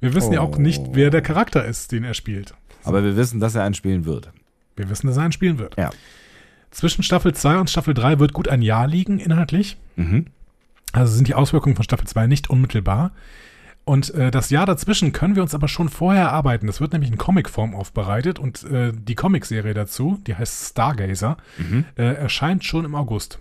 Wir 0.02 0.14
wissen 0.14 0.34
ja 0.34 0.42
auch 0.42 0.58
nicht, 0.58 0.82
Oh. 0.82 0.90
wer 0.92 1.10
der 1.10 1.22
Charakter 1.22 1.64
ist, 1.64 1.94
den 1.94 2.04
er 2.04 2.14
spielt. 2.14 2.54
Aber 2.86 3.04
wir 3.04 3.16
wissen, 3.16 3.40
dass 3.40 3.56
er 3.56 3.64
einen 3.64 3.74
spielen 3.76 4.06
wird. 4.06 4.32
Wir 4.76 4.90
wissen, 4.90 5.08
dass 5.08 5.18
er 5.18 5.24
einen 5.24 5.32
spielen 5.32 5.58
wird. 5.60 5.78
Ja. 5.78 5.90
Zwischen 6.72 7.04
Staffel 7.04 7.34
2 7.34 7.60
und 7.60 7.70
Staffel 7.70 7.94
3 7.94 8.20
wird 8.20 8.34
gut 8.34 8.48
ein 8.48 8.62
Jahr 8.62 8.88
liegen, 8.88 9.20
inhaltlich. 9.20 9.78
Mhm. 9.96 10.26
Also 10.92 11.14
sind 11.16 11.28
die 11.28 11.36
Auswirkungen 11.36 11.76
von 11.76 11.84
Staffel 11.84 12.08
2 12.08 12.28
nicht 12.28 12.50
unmittelbar. 12.50 13.12
Und 13.86 14.14
äh, 14.14 14.32
das 14.32 14.50
Jahr 14.50 14.66
dazwischen 14.66 15.12
können 15.12 15.36
wir 15.36 15.44
uns 15.44 15.54
aber 15.54 15.68
schon 15.68 15.90
vorher 15.90 16.24
erarbeiten. 16.24 16.68
Das 16.68 16.80
wird 16.80 16.94
nämlich 16.94 17.12
in 17.12 17.18
Comicform 17.18 17.76
aufbereitet 17.76 18.40
und 18.40 18.64
äh, 18.64 18.94
die 18.94 19.14
Comicserie 19.16 19.74
dazu, 19.74 20.20
die 20.26 20.36
heißt 20.36 20.70
Stargazer, 20.72 21.38
Mhm. 21.58 21.86
äh, 21.98 22.14
erscheint 22.14 22.64
schon 22.64 22.86
im 22.86 22.96
August. 22.96 23.40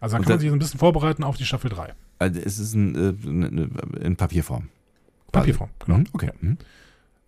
Also 0.00 0.16
da 0.16 0.22
kann 0.22 0.30
man 0.32 0.38
sich 0.40 0.50
ein 0.50 0.58
bisschen 0.58 0.80
vorbereiten 0.80 1.22
auf 1.24 1.36
die 1.36 1.44
Staffel 1.44 1.70
3. 1.70 1.94
Also 2.18 2.40
es 2.40 2.58
ist 2.58 2.74
ein, 2.74 2.94
äh, 2.96 3.12
ne- 3.28 3.50
ne- 3.50 3.68
in 4.00 4.16
Papierform. 4.16 4.68
Papierform, 5.32 5.70
genau. 5.84 5.98
Mhm. 5.98 6.06
Okay. 6.12 6.30
Mhm. 6.40 6.56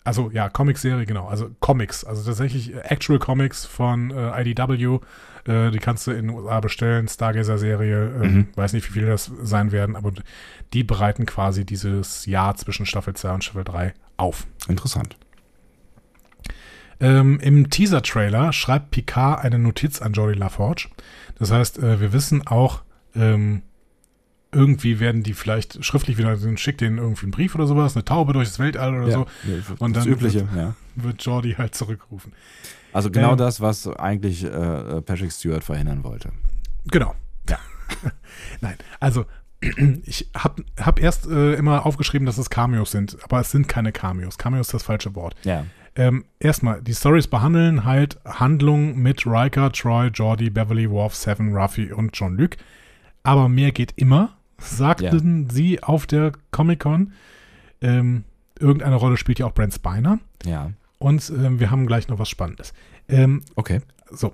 Also 0.09 0.30
ja, 0.32 0.48
Comicserie, 0.48 1.06
genau. 1.06 1.28
Also 1.28 1.51
Comics, 1.60 2.02
also 2.05 2.22
tatsächlich 2.24 2.74
äh, 2.74 2.78
Actual 2.80 3.18
Comics 3.18 3.64
von 3.64 4.10
äh, 4.10 4.40
IDW. 4.43 4.98
Äh, 5.47 5.70
die 5.70 5.78
kannst 5.78 6.06
du 6.06 6.10
in 6.10 6.26
den 6.28 6.30
USA 6.30 6.60
bestellen. 6.60 7.06
Stargazer-Serie, 7.09 8.06
äh, 8.22 8.26
Mhm. 8.26 8.48
weiß 8.55 8.72
nicht, 8.72 8.89
wie 8.89 8.93
viele 8.94 9.06
das 9.06 9.30
sein 9.43 9.70
werden, 9.72 9.97
aber 9.97 10.12
die 10.72 10.82
bereiten 10.85 11.26
quasi 11.26 11.64
dieses 11.64 12.26
Jahr 12.26 12.55
zwischen 12.56 12.86
Staffel 12.86 13.14
2 13.14 13.35
und 13.35 13.44
Staffel 13.44 13.64
3 13.64 13.94
auf. 14.16 14.47
Interessant. 14.68 15.16
Ähm, 17.01 17.39
Im 17.40 17.70
Teaser-Trailer 17.70 18.52
schreibt 18.52 18.90
Picard 18.90 19.44
eine 19.44 19.59
Notiz 19.59 20.02
an 20.02 20.12
Jodie 20.14 20.39
LaForge. 20.39 20.89
Das 21.39 21.52
heißt, 21.52 21.78
äh, 21.78 22.01
wir 22.01 22.12
wissen 22.12 22.47
auch, 22.47 22.82
ähm, 23.14 23.62
irgendwie 24.52 24.98
werden 25.00 25.22
die 25.22 25.34
vielleicht 25.34 25.84
schriftlich 25.84 26.16
wieder, 26.16 26.36
schickt 26.56 26.80
denen 26.80 26.98
irgendwie 26.98 27.24
einen 27.24 27.32
Brief 27.32 27.54
oder 27.54 27.66
sowas, 27.66 27.96
eine 27.96 28.04
Taube 28.04 28.32
durch 28.32 28.48
das 28.48 28.58
Weltall 28.58 28.94
oder 28.94 29.10
so, 29.10 29.26
Und 29.78 29.96
dann 29.96 30.06
Übliche, 30.08 30.48
ja. 30.56 30.74
wird 30.94 31.22
Jordi 31.22 31.52
halt 31.52 31.74
zurückrufen. 31.74 32.32
Also 32.92 33.10
genau 33.10 33.32
Ähm, 33.32 33.38
das, 33.38 33.60
was 33.60 33.86
eigentlich 33.86 34.44
äh, 34.44 34.48
äh, 34.48 35.02
Patrick 35.02 35.32
Stewart 35.32 35.62
verhindern 35.62 36.04
wollte. 36.04 36.32
Genau. 36.86 37.14
Ja. 37.48 37.58
Nein, 38.60 38.76
also 39.00 39.26
ich 40.04 40.30
habe 40.34 40.64
hab 40.80 41.00
erst 41.00 41.26
äh, 41.26 41.54
immer 41.54 41.84
aufgeschrieben, 41.84 42.24
dass 42.24 42.38
es 42.38 42.48
Cameos 42.48 42.90
sind, 42.90 43.18
aber 43.22 43.40
es 43.40 43.50
sind 43.50 43.68
keine 43.68 43.92
Cameos. 43.92 44.38
Cameo 44.38 44.60
ist 44.60 44.72
das 44.72 44.82
falsche 44.82 45.14
Wort. 45.14 45.34
Ja. 45.44 45.66
Ähm, 45.94 46.24
erstmal, 46.38 46.80
die 46.80 46.94
Stories 46.94 47.26
behandeln 47.26 47.84
halt 47.84 48.20
Handlungen 48.24 48.98
mit 48.98 49.26
Riker, 49.26 49.72
Troy, 49.72 50.06
Jordi, 50.06 50.48
Beverly, 50.48 50.88
Worf, 50.88 51.14
Seven, 51.14 51.54
Ruffy 51.54 51.92
und 51.92 52.10
John 52.16 52.36
Luke. 52.36 52.56
Aber 53.24 53.48
mehr 53.48 53.72
geht 53.72 53.92
immer, 53.96 54.38
sagten 54.59 55.48
sie 55.51 55.82
auf 55.82 56.06
der 56.06 56.32
Comic-Con. 56.51 57.12
Ähm, 57.80 58.24
irgendeine 58.59 58.97
Rolle 58.97 59.16
spielt 59.16 59.39
ja 59.39 59.47
auch 59.47 59.55
Brent 59.55 59.72
Spiner. 59.74 60.18
Ja. 60.44 60.70
Und 60.98 61.30
ähm, 61.30 61.60
wir 61.60 61.70
haben 61.70 61.86
gleich 61.86 62.09
noch 62.09 62.18
was 62.18 62.28
Spannendes. 62.28 62.72
Ähm, 63.09 63.43
Okay. 63.55 63.80
so. 64.10 64.32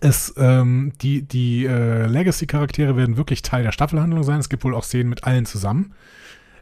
Es, 0.00 0.34
ähm, 0.36 0.92
die 1.02 1.22
die 1.22 1.66
äh, 1.66 2.06
Legacy-Charaktere 2.06 2.96
werden 2.96 3.16
wirklich 3.16 3.42
Teil 3.42 3.62
der 3.62 3.72
Staffelhandlung 3.72 4.22
sein. 4.24 4.40
Es 4.40 4.48
gibt 4.48 4.64
wohl 4.64 4.74
auch 4.74 4.82
Szenen 4.84 5.08
mit 5.08 5.24
allen 5.24 5.46
zusammen. 5.46 5.94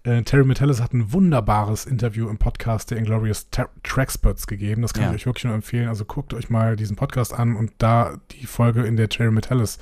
Äh, 0.04 0.22
Terry 0.22 0.44
Metellis 0.44 0.80
hat 0.82 0.92
ein 0.92 1.12
wunderbares 1.12 1.86
Interview 1.86 2.28
im 2.28 2.36
Podcast 2.36 2.90
der 2.90 2.98
Inglorious 2.98 3.46
Tra- 3.52 3.68
Trackspots 3.84 4.46
gegeben. 4.46 4.82
Das 4.82 4.92
kann 4.92 5.04
Ja. 5.04 5.10
ich 5.10 5.14
euch 5.22 5.26
wirklich 5.26 5.44
nur 5.44 5.54
empfehlen. 5.54 5.88
Also 5.88 6.04
guckt 6.04 6.34
euch 6.34 6.50
mal 6.50 6.76
diesen 6.76 6.96
Podcast 6.96 7.32
an 7.32 7.56
und 7.56 7.72
da 7.78 8.18
die 8.32 8.46
Folge, 8.46 8.82
in 8.82 8.96
der 8.96 9.09
Terry 9.09 9.30
Metellis 9.30 9.76
äh, 9.76 9.80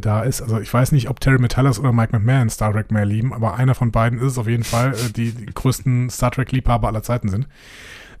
da 0.00 0.22
ist. 0.22 0.42
Also 0.42 0.58
ich 0.60 0.72
weiß 0.72 0.92
nicht, 0.92 1.08
ob 1.08 1.20
Terry 1.20 1.38
Metellis 1.38 1.78
oder 1.78 1.92
Mike 1.92 2.16
McMahon 2.16 2.50
Star 2.50 2.72
Trek 2.72 2.90
mehr 2.90 3.04
lieben, 3.04 3.32
aber 3.32 3.54
einer 3.56 3.74
von 3.74 3.92
beiden 3.92 4.18
ist 4.18 4.32
es 4.32 4.38
auf 4.38 4.48
jeden 4.48 4.64
Fall, 4.64 4.92
äh, 4.94 5.12
die, 5.14 5.32
die 5.32 5.46
größten 5.46 6.10
Star 6.10 6.30
Trek-Liebhaber 6.32 6.88
aller 6.88 7.02
Zeiten 7.02 7.28
sind. 7.28 7.46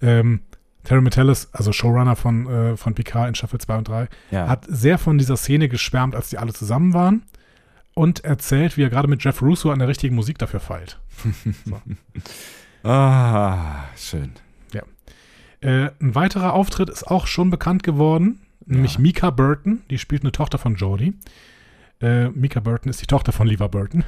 Ähm, 0.00 0.40
Terry 0.84 1.00
Metellis, 1.02 1.48
also 1.52 1.72
Showrunner 1.72 2.14
von, 2.14 2.46
äh, 2.48 2.76
von 2.76 2.94
Picard 2.94 3.28
in 3.28 3.34
Staffel 3.34 3.60
2 3.60 3.76
und 3.78 3.88
3, 3.88 4.08
Ja. 4.30 4.46
hat 4.48 4.64
sehr 4.68 4.98
von 4.98 5.18
dieser 5.18 5.36
Szene 5.36 5.68
geschwärmt, 5.68 6.14
als 6.14 6.28
die 6.30 6.38
alle 6.38 6.52
zusammen 6.52 6.94
waren 6.94 7.22
und 7.94 8.22
erzählt, 8.24 8.76
wie 8.76 8.82
er 8.84 8.90
gerade 8.90 9.08
mit 9.08 9.24
Jeff 9.24 9.42
Russo 9.42 9.70
an 9.72 9.80
der 9.80 9.88
richtigen 9.88 10.14
Musik 10.14 10.38
dafür 10.38 10.60
feilt. 10.60 11.00
ah, 12.84 13.84
schön. 13.96 14.32
Äh, 15.62 15.90
ein 16.00 16.14
weiterer 16.14 16.52
Auftritt 16.52 16.90
ist 16.90 17.04
auch 17.04 17.26
schon 17.26 17.48
bekannt 17.50 17.82
geworden, 17.82 18.40
nämlich 18.66 18.94
Ja. 18.96 19.00
Mika 19.00 19.30
Burton, 19.30 19.80
die 19.90 19.96
spielt 19.98 20.22
eine 20.22 20.30
Tochter 20.30 20.58
von 20.58 20.76
Jodie. 20.76 21.14
Äh, 22.00 22.28
Mika 22.28 22.60
Burton 22.60 22.90
ist 22.90 23.00
die 23.00 23.06
Tochter 23.06 23.32
von 23.32 23.46
Lever 23.46 23.68
Burton. 23.70 24.04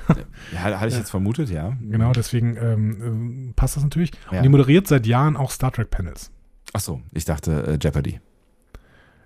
Ja, 0.53 0.61
hatte 0.79 0.89
ich 0.89 0.97
jetzt 0.99 1.11
vermutet, 1.11 1.49
ja. 1.49 1.77
genau, 1.81 2.13
deswegen 2.13 2.57
ähm, 2.57 2.99
ähm, 3.03 3.53
passt 3.57 3.77
das 3.77 3.83
natürlich. 3.83 4.11
Ja. 4.31 4.39
Und 4.39 4.43
die 4.45 4.49
moderiert 4.51 4.87
seit 4.87 5.07
Jahren 5.07 5.37
auch 5.37 5.51
Star 5.51 5.73
Trek 5.73 5.91
Panels. 5.91 6.31
Ach 6.75 6.81
so, 6.81 7.01
ich 7.13 7.25
dachte 7.25 7.67
äh, 7.67 7.79
Jeopardy. 7.83 8.21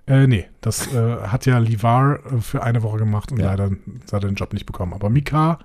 Äh, 0.06 0.26
nee, 0.26 0.46
das 0.60 0.92
äh, 0.94 1.16
hat 1.26 1.46
ja 1.46 1.58
Levar 1.58 2.18
äh, 2.26 2.40
für 2.40 2.62
eine 2.62 2.82
Woche 2.82 2.98
gemacht 2.98 3.32
und 3.32 3.38
Ja. 3.38 3.46
leider 3.46 3.70
hat 3.70 4.12
er 4.12 4.20
den 4.20 4.34
Job 4.34 4.52
nicht 4.52 4.66
bekommen. 4.66 4.94
Aber 4.94 5.10
Mika 5.10 5.58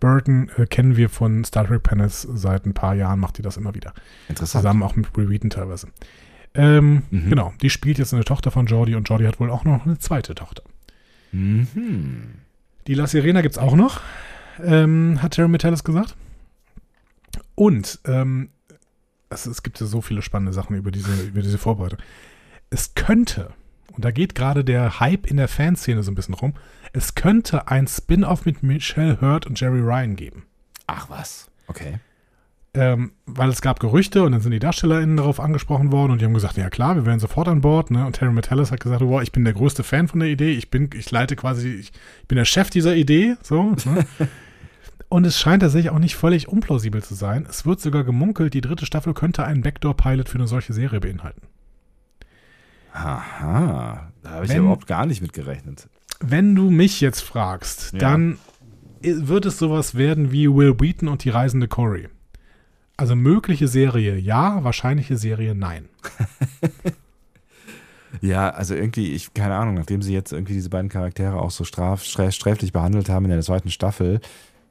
Burton 0.00 0.50
äh, 0.56 0.66
kennen 0.66 0.96
wir 0.96 1.08
von 1.08 1.44
Star 1.44 1.66
Trek 1.66 1.82
Panels 1.82 2.22
seit 2.22 2.66
ein 2.66 2.74
paar 2.74 2.94
Jahren, 2.94 3.18
macht 3.20 3.38
die 3.38 3.42
das 3.42 3.56
immer 3.56 3.74
wieder. 3.74 3.92
Interessant. 4.28 4.62
Zusammen 4.62 4.82
auch 4.82 4.94
mit 4.96 5.16
Wheaton 5.16 5.50
teilweise. 5.50 5.88
Ähm, 6.54 7.02
Mhm. 7.10 7.30
Genau, 7.30 7.52
die 7.60 7.70
spielt 7.70 7.98
jetzt 7.98 8.14
eine 8.14 8.24
Tochter 8.24 8.50
von 8.50 8.66
Jordi 8.66 8.94
und 8.94 9.08
Jordi 9.08 9.24
hat 9.24 9.40
wohl 9.40 9.50
auch 9.50 9.64
noch 9.64 9.84
eine 9.86 9.98
zweite 9.98 10.34
Tochter. 10.34 10.62
Mhm. 11.36 12.36
Die 12.86 12.94
La 12.94 13.06
Sirena 13.06 13.42
gibt 13.42 13.56
es 13.56 13.58
auch 13.58 13.74
noch, 13.74 14.00
ähm, 14.62 15.20
hat 15.22 15.32
Terry 15.32 15.48
Metellis 15.48 15.84
gesagt. 15.84 16.16
Und 17.54 18.00
ähm, 18.06 18.50
es, 19.28 19.46
es 19.46 19.62
gibt 19.62 19.80
ja 19.80 19.86
so 19.86 20.00
viele 20.00 20.22
spannende 20.22 20.52
Sachen 20.52 20.76
über 20.76 20.90
diese, 20.90 21.12
über 21.24 21.42
diese 21.42 21.58
Vorbereitung. 21.58 21.98
Es 22.70 22.94
könnte, 22.94 23.50
und 23.92 24.04
da 24.04 24.10
geht 24.10 24.34
gerade 24.34 24.64
der 24.64 25.00
Hype 25.00 25.26
in 25.26 25.36
der 25.36 25.48
Fanszene 25.48 26.02
so 26.02 26.10
ein 26.10 26.14
bisschen 26.14 26.34
rum, 26.34 26.54
es 26.92 27.14
könnte 27.14 27.68
ein 27.68 27.86
Spin-off 27.86 28.46
mit 28.46 28.62
Michelle 28.62 29.20
Hurd 29.20 29.46
und 29.46 29.60
Jerry 29.60 29.80
Ryan 29.80 30.16
geben. 30.16 30.44
Ach 30.86 31.10
was. 31.10 31.50
Okay. 31.66 31.98
Ähm, 32.76 33.12
weil 33.24 33.48
es 33.48 33.62
gab 33.62 33.80
Gerüchte 33.80 34.22
und 34.22 34.32
dann 34.32 34.42
sind 34.42 34.50
die 34.50 34.58
DarstellerInnen 34.58 35.16
darauf 35.16 35.40
angesprochen 35.40 35.92
worden 35.92 36.12
und 36.12 36.20
die 36.20 36.26
haben 36.26 36.34
gesagt, 36.34 36.58
ja 36.58 36.68
klar, 36.68 36.94
wir 36.94 37.06
wären 37.06 37.18
sofort 37.18 37.48
an 37.48 37.62
Bord. 37.62 37.90
Ne? 37.90 38.04
Und 38.04 38.12
Terry 38.12 38.32
Metellis 38.32 38.70
hat 38.70 38.80
gesagt, 38.80 39.00
wow, 39.00 39.22
ich 39.22 39.32
bin 39.32 39.44
der 39.44 39.54
größte 39.54 39.82
Fan 39.82 40.08
von 40.08 40.20
der 40.20 40.28
Idee, 40.28 40.52
ich 40.52 40.70
bin, 40.70 40.90
ich 40.94 41.10
leite 41.10 41.36
quasi, 41.36 41.70
ich, 41.70 41.92
bin 42.28 42.36
der 42.36 42.44
Chef 42.44 42.68
dieser 42.68 42.94
Idee. 42.94 43.36
So, 43.42 43.74
ne? 43.86 44.06
und 45.08 45.26
es 45.26 45.40
scheint 45.40 45.62
tatsächlich 45.62 45.90
auch 45.90 45.98
nicht 45.98 46.16
völlig 46.16 46.48
unplausibel 46.48 47.02
zu 47.02 47.14
sein. 47.14 47.46
Es 47.48 47.64
wird 47.64 47.80
sogar 47.80 48.04
gemunkelt, 48.04 48.52
die 48.52 48.60
dritte 48.60 48.84
Staffel 48.84 49.14
könnte 49.14 49.44
einen 49.44 49.62
Backdoor-Pilot 49.62 50.28
für 50.28 50.36
eine 50.38 50.46
solche 50.46 50.74
Serie 50.74 51.00
beinhalten. 51.00 51.42
Aha. 52.92 54.12
Da 54.22 54.30
habe 54.30 54.44
ich 54.44 54.50
Wenn- 54.50 54.58
überhaupt 54.58 54.86
gar 54.86 55.06
nicht 55.06 55.22
mit 55.22 55.32
gerechnet. 55.32 55.88
Wenn 56.20 56.54
du 56.54 56.70
mich 56.70 57.00
jetzt 57.00 57.20
fragst, 57.20 57.92
Ja. 57.92 57.98
dann 58.00 58.38
wird 59.02 59.46
es 59.46 59.58
sowas 59.58 59.94
werden 59.94 60.32
wie 60.32 60.48
Will 60.48 60.74
Wheaton 60.80 61.08
und 61.08 61.24
die 61.24 61.30
reisende 61.30 61.68
Cory. 61.68 62.08
Also 62.96 63.14
mögliche 63.14 63.68
Serie 63.68 64.16
ja, 64.16 64.64
wahrscheinliche 64.64 65.16
Serie 65.16 65.54
nein. 65.54 65.88
Ja, 68.20 68.50
also 68.50 68.74
irgendwie, 68.74 69.12
ich, 69.12 69.34
keine 69.34 69.56
Ahnung, 69.56 69.74
nachdem 69.74 70.02
sie 70.02 70.12
jetzt 70.12 70.32
irgendwie 70.32 70.54
diese 70.54 70.70
beiden 70.70 70.88
Charaktere 70.88 71.40
auch 71.40 71.50
so 71.50 71.64
straf, 71.64 72.02
sträflich 72.02 72.72
behandelt 72.72 73.08
haben 73.08 73.24
in 73.26 73.30
der 73.30 73.40
zweiten 73.42 73.70
Staffel, 73.70 74.20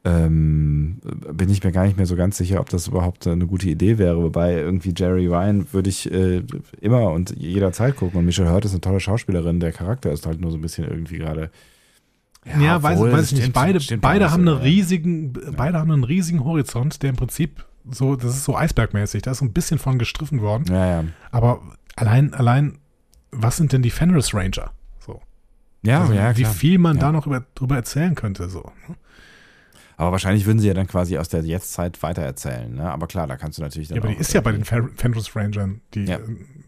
ähm, 0.03 0.97
bin 1.33 1.49
ich 1.49 1.63
mir 1.63 1.71
gar 1.71 1.85
nicht 1.85 1.97
mehr 1.97 2.05
so 2.05 2.15
ganz 2.15 2.37
sicher, 2.37 2.59
ob 2.59 2.69
das 2.69 2.87
überhaupt 2.87 3.25
eine 3.25 3.47
gute 3.47 3.69
Idee 3.69 3.97
wäre. 3.97 4.21
Wobei 4.21 4.53
irgendwie 4.53 4.93
Jerry 4.95 5.27
Ryan 5.27 5.67
würde 5.73 5.89
ich 5.89 6.11
äh, 6.11 6.43
immer 6.79 7.11
und 7.11 7.35
jederzeit 7.37 7.95
gucken. 7.95 8.19
Und 8.19 8.25
Michelle 8.25 8.51
Hurt 8.51 8.65
ist 8.65 8.71
eine 8.71 8.81
tolle 8.81 8.99
Schauspielerin. 8.99 9.59
Der 9.59 9.71
Charakter 9.71 10.11
ist 10.11 10.27
halt 10.27 10.41
nur 10.41 10.51
so 10.51 10.57
ein 10.57 10.61
bisschen 10.61 10.87
irgendwie 10.87 11.17
gerade. 11.17 11.49
Ja, 12.59 12.83
weiß, 12.83 12.97
obwohl, 12.97 13.11
weiß 13.11 13.21
das 13.21 13.31
ich 13.31 13.39
nicht. 13.39 13.53
Beide, 13.53 13.79
beide 13.97 14.31
haben 14.31 14.45
so, 14.45 14.51
einen 14.51 14.59
ja. 14.59 14.63
riesigen, 14.63 15.33
beide 15.57 15.79
haben 15.79 15.89
einen 15.89 16.03
riesigen 16.03 16.45
Horizont, 16.45 17.01
der 17.01 17.09
im 17.09 17.15
Prinzip 17.15 17.65
so, 17.91 18.15
das 18.15 18.35
ist 18.35 18.45
so 18.45 18.55
Eisbergmäßig, 18.57 19.21
da 19.23 19.31
ist 19.31 19.39
so 19.39 19.45
ein 19.45 19.53
bisschen 19.53 19.79
von 19.79 19.99
gestriffen 19.99 20.41
worden. 20.41 20.65
Ja, 20.69 20.85
ja. 21.01 21.03
Aber 21.31 21.61
allein, 21.95 22.33
allein, 22.33 22.77
was 23.31 23.57
sind 23.57 23.73
denn 23.73 23.81
die 23.81 23.89
Fenris 23.91 24.33
Ranger? 24.33 24.71
So. 24.99 25.21
Ja, 25.83 26.01
also, 26.01 26.13
ja, 26.13 26.35
wie 26.37 26.41
klar. 26.41 26.53
viel 26.53 26.77
man 26.79 26.97
Ja. 26.97 27.01
da 27.03 27.11
noch 27.11 27.27
über, 27.27 27.45
drüber 27.55 27.75
erzählen 27.75 28.15
könnte, 28.15 28.49
so. 28.49 28.71
ne? 28.87 28.95
Aber 29.97 30.11
wahrscheinlich 30.11 30.45
würden 30.45 30.59
sie 30.59 30.67
ja 30.67 30.73
dann 30.73 30.87
quasi 30.87 31.17
aus 31.17 31.29
der 31.29 31.41
Jetztzeit 31.43 32.03
weitererzählen. 32.03 32.73
Ne? 32.75 32.91
Aber 32.91 33.07
klar, 33.07 33.27
da 33.27 33.37
kannst 33.37 33.57
du 33.57 33.61
natürlich 33.61 33.87
dann 33.87 33.95
Ja, 33.97 34.03
aber 34.03 34.11
die 34.13 34.19
ist 34.19 34.33
ja 34.33 34.41
bei 34.41 34.51
den 34.51 34.65
Fenris 34.65 35.33
Rangern, 35.37 35.79
die, 35.93 36.03
Ja. 36.03 36.19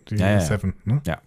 die 0.10 0.16
Ja, 0.16 0.30
ja. 0.32 0.40
Seven, 0.40 0.74
ne? 0.86 1.02
Ja. 1.06 1.18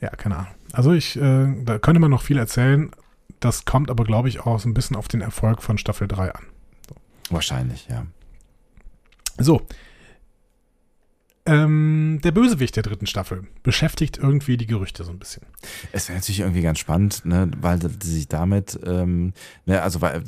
Ja, 0.00 0.08
keine 0.10 0.36
Ahnung. 0.38 0.50
Also 0.72 0.92
ich, 0.92 1.16
äh, 1.16 1.54
da 1.64 1.78
könnte 1.78 2.00
man 2.00 2.10
noch 2.10 2.22
viel 2.22 2.36
erzählen. 2.36 2.90
Das 3.38 3.64
kommt 3.64 3.90
aber, 3.90 4.02
glaube 4.02 4.28
ich, 4.28 4.40
auch 4.40 4.58
so 4.58 4.68
ein 4.68 4.74
bisschen 4.74 4.96
auf 4.96 5.06
den 5.06 5.20
Erfolg 5.20 5.62
von 5.62 5.78
Staffel 5.78 6.08
3 6.08 6.32
an. 6.34 6.42
Wahrscheinlich, 7.30 7.86
ja. 7.88 8.04
So. 9.38 9.62
Ähm, 11.44 12.20
der 12.22 12.30
Bösewicht 12.30 12.76
der 12.76 12.84
dritten 12.84 13.06
Staffel 13.06 13.42
beschäftigt 13.64 14.16
irgendwie 14.16 14.56
die 14.56 14.66
Gerüchte 14.68 15.02
so 15.02 15.10
ein 15.10 15.18
bisschen. 15.18 15.42
Es 15.90 16.08
wäre 16.08 16.18
natürlich 16.18 16.38
irgendwie 16.38 16.62
ganz 16.62 16.78
spannend, 16.78 17.24
ne, 17.24 17.50
weil 17.60 17.80
die 17.80 18.06
sich 18.06 18.28
damit, 18.28 18.78
ähm, 18.86 19.32
ne, 19.66 19.82
also 19.82 20.00
weil, 20.00 20.22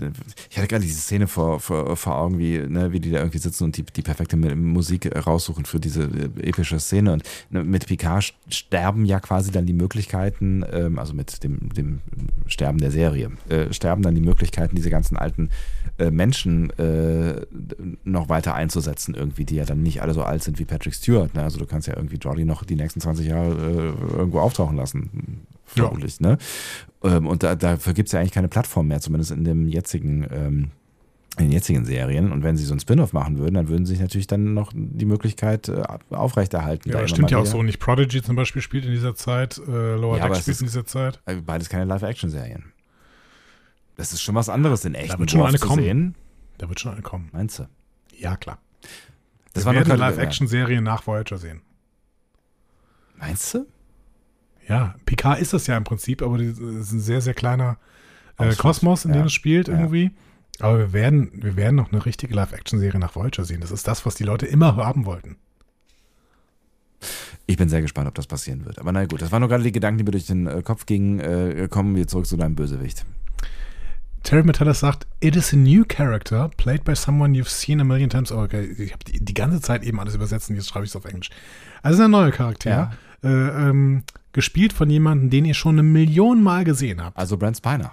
ich 0.50 0.58
hatte 0.58 0.66
gerade 0.66 0.82
diese 0.82 1.00
Szene 1.00 1.28
vor, 1.28 1.60
vor, 1.60 1.96
vor 1.96 2.16
Augen, 2.16 2.40
wie, 2.40 2.58
ne, 2.58 2.90
wie 2.90 2.98
die 2.98 3.12
da 3.12 3.18
irgendwie 3.18 3.38
sitzen 3.38 3.62
und 3.62 3.76
die, 3.76 3.84
die 3.84 4.02
perfekte 4.02 4.36
Musik 4.36 5.08
raussuchen 5.14 5.66
für 5.66 5.78
diese 5.78 6.02
äh, 6.02 6.48
epische 6.48 6.80
Szene. 6.80 7.12
Und 7.12 7.22
ne, 7.48 7.62
mit 7.62 7.86
Picard 7.86 8.34
sterben 8.48 9.04
ja 9.04 9.20
quasi 9.20 9.52
dann 9.52 9.66
die 9.66 9.72
Möglichkeiten, 9.72 10.64
ähm, 10.72 10.98
also 10.98 11.14
mit 11.14 11.44
dem, 11.44 11.72
dem 11.74 12.00
Sterben 12.48 12.78
der 12.78 12.90
Serie, 12.90 13.30
äh, 13.48 13.72
sterben 13.72 14.02
dann 14.02 14.16
die 14.16 14.20
Möglichkeiten, 14.20 14.74
diese 14.74 14.90
ganzen 14.90 15.16
alten 15.16 15.50
äh, 15.98 16.10
Menschen 16.10 16.70
äh, 16.78 17.42
noch 18.04 18.28
weiter 18.28 18.54
einzusetzen, 18.54 19.14
irgendwie, 19.14 19.44
die 19.44 19.56
ja 19.56 19.64
dann 19.64 19.82
nicht 19.82 20.02
alle 20.02 20.12
so 20.14 20.22
alt 20.22 20.42
sind 20.42 20.58
wie 20.58 20.64
Patrick 20.64 20.94
Stewart. 20.94 21.34
Ne? 21.34 21.42
Also 21.42 21.58
du 21.58 21.66
kannst 21.66 21.86
ja 21.88 21.96
irgendwie 21.96 22.16
Jordi 22.16 22.44
noch 22.44 22.64
die 22.64 22.74
nächsten 22.76 23.00
20 23.00 23.26
Jahre 23.28 23.50
äh, 23.52 24.16
irgendwo 24.16 24.40
auftauchen 24.40 24.76
lassen, 24.76 25.42
Ja. 25.76 25.84
vermutlich. 25.84 26.20
Ne? 26.20 26.38
Ähm, 27.02 27.26
und 27.26 27.42
da, 27.42 27.54
dafür 27.54 27.92
gibt 27.94 28.08
es 28.08 28.12
ja 28.12 28.20
eigentlich 28.20 28.32
keine 28.32 28.48
Plattform 28.48 28.88
mehr, 28.88 29.00
zumindest 29.00 29.30
in 29.30 29.44
dem 29.44 29.68
jetzigen, 29.68 30.26
ähm, 30.32 30.70
in 31.38 31.44
den 31.46 31.52
jetzigen 31.52 31.84
Serien. 31.84 32.32
Und 32.32 32.42
wenn 32.42 32.56
sie 32.56 32.64
so 32.64 32.74
ein 32.74 32.80
Spin-off 32.80 33.12
machen 33.12 33.38
würden, 33.38 33.54
dann 33.54 33.68
würden 33.68 33.86
sie 33.86 33.92
sich 33.94 34.00
natürlich 34.00 34.26
dann 34.26 34.54
noch 34.54 34.72
die 34.74 35.04
Möglichkeit 35.04 35.68
äh, 35.68 35.82
aufrechterhalten. 36.10 36.90
Ja, 36.90 37.06
stimmt 37.08 37.30
ja 37.30 37.38
auch 37.38 37.46
so. 37.46 37.62
Nicht 37.62 37.78
Prodigy 37.80 38.22
zum 38.22 38.36
Beispiel 38.36 38.62
spielt 38.62 38.84
in 38.84 38.90
dieser 38.92 39.14
Zeit, 39.14 39.60
äh, 39.68 39.94
Lower 39.96 40.18
Ja, 40.18 40.28
Deck 40.28 40.38
spielt 40.42 40.60
in 40.60 40.66
dieser 40.66 40.86
Zeit. 40.86 41.20
Äh, 41.26 41.36
Beides 41.36 41.68
keine 41.68 41.84
Live-Action-Serien. 41.86 42.64
Das 43.96 44.12
ist 44.12 44.22
schon 44.22 44.34
was 44.34 44.48
anderes 44.48 44.84
in 44.84 44.94
echt. 44.94 45.18
wird 45.18 45.30
schon 45.30 45.42
eine 45.46 45.58
kommen. 45.58 45.82
sehen. 45.82 46.14
Da 46.58 46.68
wird 46.68 46.80
schon 46.80 46.92
eine 46.92 47.02
kommen. 47.02 47.28
Meinst 47.32 47.58
du? 47.58 47.68
Ja, 48.16 48.36
klar. 48.36 48.58
Das 49.52 49.62
Wir 49.62 49.66
war 49.66 49.74
werden 49.74 49.86
keine 49.88 50.00
Live-Action-Serien 50.00 50.82
nach 50.82 51.06
Voyager 51.06 51.38
sehen. 51.38 51.62
Meinst 53.16 53.54
du? 53.54 53.66
Ja, 54.68 54.94
Picard 55.06 55.40
ist 55.40 55.52
das 55.52 55.66
ja 55.66 55.76
im 55.76 55.84
Prinzip, 55.84 56.22
aber 56.22 56.38
das 56.38 56.58
ist 56.58 56.92
ein 56.92 57.00
sehr, 57.00 57.20
sehr 57.20 57.34
kleiner 57.34 57.78
äh. 58.38 58.54
Kosmos, 58.54 59.04
in 59.04 59.12
dem 59.12 59.20
Ja. 59.20 59.26
es 59.26 59.32
spielt 59.32 59.68
Ja. 59.68 59.74
irgendwie. 59.74 60.10
Aber 60.60 60.78
wir 60.78 60.92
werden, 60.92 61.30
wir 61.34 61.56
werden 61.56 61.76
noch 61.76 61.92
eine 61.92 62.04
richtige 62.06 62.34
Live-Action-Serie 62.34 62.98
nach 63.00 63.14
Voyager 63.14 63.44
sehen. 63.44 63.60
Das 63.60 63.70
ist 63.70 63.86
das, 63.86 64.06
was 64.06 64.14
die 64.14 64.24
Leute 64.24 64.46
immer 64.46 64.76
haben 64.76 65.04
wollten. 65.04 65.36
Ich 67.46 67.56
bin 67.56 67.68
sehr 67.68 67.82
gespannt, 67.82 68.08
ob 68.08 68.14
das 68.14 68.26
passieren 68.26 68.64
wird. 68.64 68.78
Aber 68.78 68.90
na 68.92 69.04
gut, 69.04 69.20
das 69.20 69.30
waren 69.30 69.40
nur 69.40 69.48
gerade 69.48 69.62
die 69.64 69.72
Gedanken, 69.72 69.98
die 69.98 70.04
mir 70.04 70.12
durch 70.12 70.26
den 70.26 70.46
äh, 70.46 70.62
Kopf 70.62 70.86
gingen. 70.86 71.20
Äh, 71.20 71.68
kommen 71.70 71.94
wir 71.96 72.06
zurück 72.08 72.26
zu 72.26 72.36
deinem 72.36 72.54
Bösewicht. 72.54 73.04
Terry 74.24 74.42
Metalis 74.42 74.80
sagt, 74.80 75.06
it 75.20 75.36
is 75.36 75.52
a 75.52 75.56
new 75.56 75.84
character 75.84 76.50
played 76.56 76.82
by 76.82 76.94
someone 76.94 77.34
you've 77.34 77.50
seen 77.50 77.78
a 77.80 77.84
million 77.84 78.08
times. 78.08 78.32
Oh, 78.32 78.40
okay, 78.40 78.64
ich 78.64 78.92
habe 78.92 79.04
die, 79.04 79.22
die 79.22 79.34
ganze 79.34 79.60
Zeit 79.60 79.84
eben 79.84 80.00
alles 80.00 80.14
übersetzt 80.14 80.48
und 80.48 80.56
jetzt 80.56 80.68
schreibe 80.68 80.84
ich 80.86 80.90
es 80.90 80.96
auf 80.96 81.04
Englisch. 81.04 81.28
Also 81.82 81.94
es 81.94 81.98
ist 82.00 82.04
ein 82.06 82.10
neuer 82.10 82.30
Charakter, 82.30 82.92
äh, 83.22 83.28
ähm, 83.28 84.02
gespielt 84.32 84.72
von 84.72 84.88
jemandem, 84.88 85.28
den 85.28 85.44
ihr 85.44 85.54
schon 85.54 85.76
eine 85.76 85.82
Million 85.82 86.42
Mal 86.42 86.64
gesehen 86.64 87.04
habt. 87.04 87.18
Also 87.18 87.36
Brent 87.36 87.58
Spiner. 87.58 87.92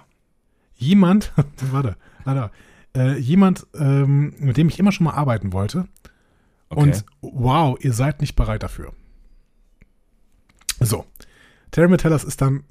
Jemand, 0.74 1.32
warte, 1.70 1.96
warte, 2.24 2.50
äh, 2.96 3.18
jemand, 3.18 3.66
ähm, 3.74 4.34
mit 4.38 4.56
dem 4.56 4.68
ich 4.68 4.78
immer 4.78 4.90
schon 4.90 5.04
mal 5.04 5.14
arbeiten 5.14 5.52
wollte. 5.52 5.86
Okay. 6.70 6.80
Und 6.80 7.04
wow, 7.20 7.78
ihr 7.80 7.92
seid 7.92 8.22
nicht 8.22 8.36
bereit 8.36 8.62
dafür. 8.62 8.92
So. 10.80 11.04
Terry 11.72 11.88
Metellas 11.88 12.22
ist 12.22 12.40
dann, 12.40 12.62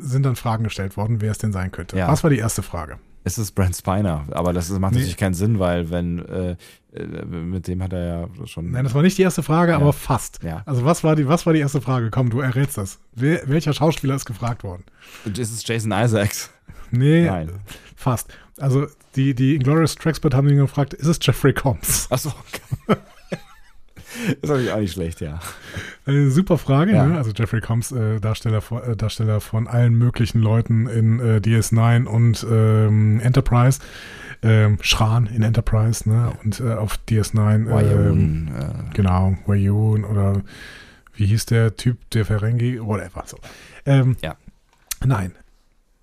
sind 0.00 0.24
dann 0.26 0.36
Fragen 0.36 0.64
gestellt 0.64 0.96
worden, 0.98 1.20
wer 1.22 1.30
es 1.30 1.38
denn 1.38 1.52
sein 1.52 1.72
könnte. 1.72 1.96
Ja. 1.96 2.08
Was 2.08 2.22
war 2.22 2.30
die 2.30 2.38
erste 2.38 2.62
Frage? 2.62 2.98
Es 3.22 3.36
ist 3.38 3.52
Brent 3.52 3.76
Spiner, 3.76 4.24
aber 4.30 4.52
das 4.52 4.70
macht 4.70 4.92
Nee. 4.92 4.98
natürlich 4.98 5.16
keinen 5.18 5.34
Sinn, 5.34 5.58
weil 5.58 5.90
wenn 5.90 6.18
äh, 6.26 6.56
äh, 6.94 7.24
mit 7.26 7.68
dem 7.68 7.82
hat 7.82 7.92
er 7.92 8.04
ja 8.38 8.46
schon. 8.46 8.70
Nein, 8.70 8.84
das 8.84 8.94
war 8.94 9.02
nicht 9.02 9.18
die 9.18 9.22
erste 9.22 9.42
Frage, 9.42 9.72
Ja. 9.72 9.78
aber 9.78 9.92
fast. 9.92 10.42
Ja. 10.42 10.62
Also 10.66 10.84
was 10.84 11.04
war 11.04 11.16
die, 11.16 11.28
was 11.28 11.44
war 11.46 11.52
die 11.52 11.60
erste 11.60 11.80
Frage? 11.80 12.10
Komm, 12.10 12.30
du 12.30 12.40
errätst 12.40 12.78
das. 12.78 12.98
Wer, 13.14 13.42
welcher 13.48 13.72
Schauspieler 13.72 14.14
ist 14.14 14.24
gefragt 14.24 14.64
worden? 14.64 14.84
ist 15.26 15.38
es 15.52 15.66
Jason 15.66 15.92
Isaacs? 15.92 16.50
Nee, 16.90 17.26
Nein. 17.26 17.50
fast. 17.94 18.32
Also 18.58 18.86
die, 19.16 19.34
die 19.34 19.54
Inglourious 19.54 19.94
Traxpert 19.96 20.34
haben 20.34 20.48
ihn 20.48 20.56
gefragt, 20.56 20.94
ist 20.94 21.06
es 21.06 21.18
Jeffrey 21.20 21.52
Combs? 21.52 22.06
Achso. 22.10 22.32
ist 24.42 24.48
natürlich 24.48 24.72
auch 24.72 24.78
nicht 24.80 24.92
schlecht, 24.92 25.20
ja. 25.20 25.40
Eine 26.06 26.30
super 26.30 26.58
Frage, 26.58 26.92
Ja. 26.92 27.06
ne? 27.06 27.16
Also 27.16 27.30
Jeffrey 27.34 27.60
Combs, 27.60 27.92
äh, 27.92 28.20
Darsteller, 28.20 28.60
von, 28.60 28.82
äh, 28.82 28.96
Darsteller 28.96 29.40
von 29.40 29.66
allen 29.68 29.94
möglichen 29.94 30.40
Leuten 30.40 30.86
in 30.86 31.20
äh, 31.20 31.36
DS9 31.40 32.04
und 32.06 32.46
ähm, 32.50 33.20
Enterprise. 33.20 33.80
Ähm, 34.42 34.78
Schran 34.80 35.26
in 35.26 35.42
Enterprise, 35.42 36.08
ne? 36.08 36.32
Und 36.42 36.60
äh, 36.60 36.72
auf 36.72 36.98
DS9. 37.08 37.54
Ähm, 37.56 37.66
Wayoon, 37.68 38.48
äh, 38.58 38.94
genau, 38.94 39.36
Wayoon 39.46 40.04
oder 40.04 40.42
wie 41.14 41.26
hieß 41.26 41.44
der 41.46 41.76
Typ, 41.76 41.98
der 42.10 42.24
Ferengi, 42.24 42.80
whatever. 42.80 43.24
So. 43.26 43.36
Ähm, 43.84 44.16
Ja. 44.22 44.36
Nein, 45.04 45.32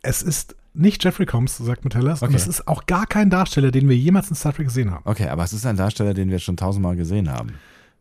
es 0.03 0.21
ist 0.21 0.55
nicht 0.75 1.03
Jeffrey 1.03 1.25
Combs, 1.25 1.57
sagt 1.57 1.83
Metellas, 1.83 2.21
und 2.21 2.27
Okay. 2.27 2.37
es 2.37 2.47
ist 2.47 2.67
auch 2.67 2.85
gar 2.85 3.07
kein 3.07 3.31
Darsteller, 3.31 3.71
den 3.71 3.89
wir 3.89 3.95
jemals 3.97 4.29
in 4.29 4.35
Star 4.35 4.53
Trek 4.53 4.67
gesehen 4.67 4.91
haben. 4.91 5.01
okay, 5.05 5.27
aber 5.29 5.43
es 5.43 5.53
ist 5.53 5.65
ein 5.65 5.75
Darsteller, 5.75 6.13
den 6.13 6.29
wir 6.29 6.37
schon 6.37 6.55
tausendmal 6.57 6.95
gesehen 6.95 7.31
haben. 7.31 7.53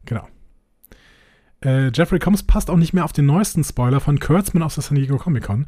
Genau. 0.07 0.27
Äh, 1.65 1.91
Jeffrey 1.93 2.19
Combs 2.19 2.43
passt 2.43 2.71
auch 2.71 2.77
nicht 2.77 2.93
mehr 2.93 3.05
auf 3.05 3.13
den 3.13 3.27
neuesten 3.27 3.65
Spoiler 3.65 4.01
von 4.01 4.19
Kurtzman 4.21 4.63
aus 4.63 4.75
der 4.75 4.83
San 4.83 4.97
Diego 4.97 5.17
Comic 5.19 5.45
Con. 5.45 5.67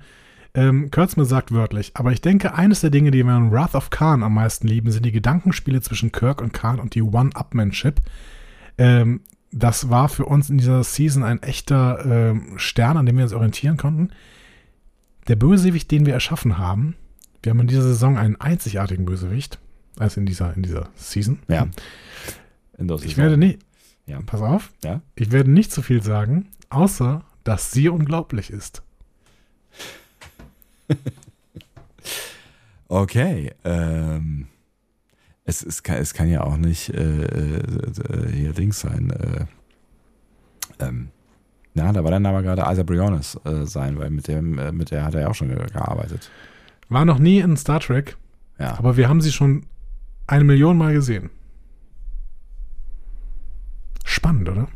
Ähm, 0.55 0.91
Kurtzman 0.91 1.27
sagt 1.27 1.53
wörtlich, 1.53 1.93
aber 1.95 2.13
ich 2.13 2.21
denke, 2.21 2.55
eines 2.55 2.81
der 2.81 2.91
Dinge, 2.91 3.11
die 3.11 3.23
wir 3.23 3.37
in 3.37 3.53
Wrath 3.53 3.75
of 3.75 3.91
Khan 3.91 4.23
am 4.23 4.35
meisten 4.35 4.67
lieben, 4.67 4.91
sind 4.91 5.05
die 5.05 5.13
Gedankenspiele 5.13 5.81
zwischen 5.83 6.11
Kirk 6.11 6.41
und 6.41 6.53
Khan 6.53 6.81
und 6.81 6.95
die 6.95 7.03
One-Upmanship. 7.03 8.01
Ähm, 8.79 9.21
das 9.51 9.89
war 9.91 10.09
für 10.09 10.25
uns 10.27 10.51
in 10.51 10.59
dieser 10.59 10.85
Season 10.85 11.23
ein 11.23 11.43
echter 11.43 12.05
ähm, 12.05 12.55
Stern, 12.59 12.97
an 12.97 13.07
dem 13.07 13.17
wir 13.17 13.25
uns 13.25 13.33
orientieren 13.33 13.77
konnten. 13.77 14.11
Der 15.27 15.37
Bösewicht, 15.37 15.91
den 15.91 16.07
wir 16.07 16.15
erschaffen 16.15 16.59
haben, 16.59 16.97
wir 17.43 17.51
haben 17.51 17.61
in 17.61 17.67
dieser 17.67 17.83
Saison 17.83 18.19
einen 18.19 18.37
einzigartigen 18.41 19.05
Bösewicht, 19.05 19.59
also 19.99 20.21
in 20.21 20.27
dieser, 20.27 20.55
in 20.55 20.63
dieser 20.63 20.89
Season. 20.97 21.39
Ja. 21.49 21.69
In 22.79 22.89
der 22.89 22.97
Ich 22.97 23.03
Saison. 23.03 23.17
werde 23.25 23.37
nicht, 23.37 23.61
Ja. 24.09 24.21
pass 24.27 24.41
auf, 24.41 24.73
Ja. 24.83 25.01
ich 25.15 25.31
werde 25.33 25.51
nicht 25.51 25.71
zu 25.71 25.83
viel 25.83 26.03
sagen, 26.03 26.49
außer, 26.71 27.23
dass 27.45 27.71
sie 27.73 27.89
unglaublich 27.89 28.51
ist. 28.51 28.83
Okay. 32.89 33.53
Ähm, 33.65 34.47
es, 35.45 35.63
es, 35.63 35.83
kann, 35.83 35.97
es 35.99 36.15
kann 36.15 36.29
ja 36.29 36.43
auch 36.43 36.57
nicht 36.57 36.89
äh, 36.91 37.25
äh, 37.25 38.33
hier 38.33 38.53
Dings 38.53 38.81
sein. 38.81 39.11
Äh, 39.11 39.45
ähm, 40.79 41.09
na, 41.75 41.93
da 41.93 42.03
war 42.03 42.11
der 42.11 42.21
Name 42.21 42.43
gerade 42.43 42.63
Isa 42.73 42.83
Briones 42.83 43.39
äh, 43.45 43.67
sein, 43.67 43.99
weil 43.99 44.11
mit 44.11 44.27
dem, 44.29 44.59
äh, 44.59 44.73
mit 44.73 44.91
der 44.91 45.05
hat 45.05 45.15
er 45.15 45.21
ja 45.23 45.29
auch 45.29 45.35
schon 45.35 45.49
ge 45.49 45.59
gearbeitet. 45.71 46.31
War 46.89 47.05
noch 47.05 47.19
nie 47.19 47.41
in 47.41 47.57
Star 47.59 47.81
Trek, 47.81 48.17
Ja. 48.59 48.79
aber 48.79 48.97
wir 48.97 49.09
haben 49.09 49.21
sie 49.21 49.33
schon 49.33 49.67
eine 50.27 50.45
Million 50.45 50.79
Mal 50.79 50.95
gesehen. 50.95 51.31
Spannend, 54.29 54.51
oder? 54.51 54.69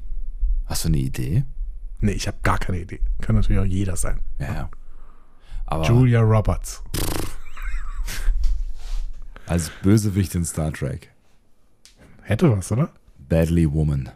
Hast 0.64 0.84
du 0.84 0.88
eine 0.88 0.96
Idee? 0.96 1.44
Nee, 2.00 2.12
ich 2.12 2.26
habe 2.26 2.38
gar 2.42 2.56
keine 2.56 2.80
Idee. 2.80 3.00
Kann 3.20 3.36
natürlich 3.36 3.60
auch 3.60 3.66
jeder 3.66 3.96
sein. 3.96 4.18
Ja, 4.38 4.54
ja. 4.54 4.70
Aber 5.66 5.84
Julia 5.84 6.22
Roberts. 6.22 6.82
als 9.46 9.70
Bösewicht 9.82 10.34
in 10.36 10.46
Star 10.46 10.72
Trek. 10.72 11.10
Hätte 12.22 12.50
was, 12.50 12.72
oder? 12.72 12.88
Badly 13.28 13.70
Woman. 13.70 14.08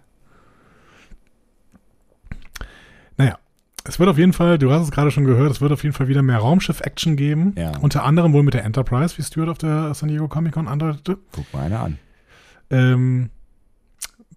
Naja, 3.19 3.39
es 3.85 3.99
wird 3.99 4.09
auf 4.09 4.17
jeden 4.17 4.33
Fall, 4.33 4.57
du 4.57 4.73
hast 4.73 4.85
es 4.85 4.91
gerade 4.91 5.11
schon 5.11 5.27
gehört, 5.27 5.51
es 5.51 5.61
wird 5.61 5.71
auf 5.71 5.83
jeden 5.83 5.95
Fall 5.95 6.09
wieder 6.09 6.23
mehr 6.23 6.39
Raumschiff-Action 6.39 7.15
geben. 7.15 7.55
Ja. 7.59 7.77
Unter 7.77 8.05
anderem 8.05 8.33
wohl 8.33 8.43
mit 8.43 8.55
der 8.55 8.65
Enterprise, 8.65 9.19
wie 9.19 9.23
Stuart 9.23 9.51
auf 9.51 9.59
der 9.59 9.93
San 9.93 10.09
Diego 10.09 10.29
Comic 10.29 10.55
Con 10.55 10.67
andeutete. 10.67 11.19
Guck 11.33 11.53
mal 11.53 11.65
eine 11.65 11.81
an. 11.81 11.99
Ähm, 12.71 13.31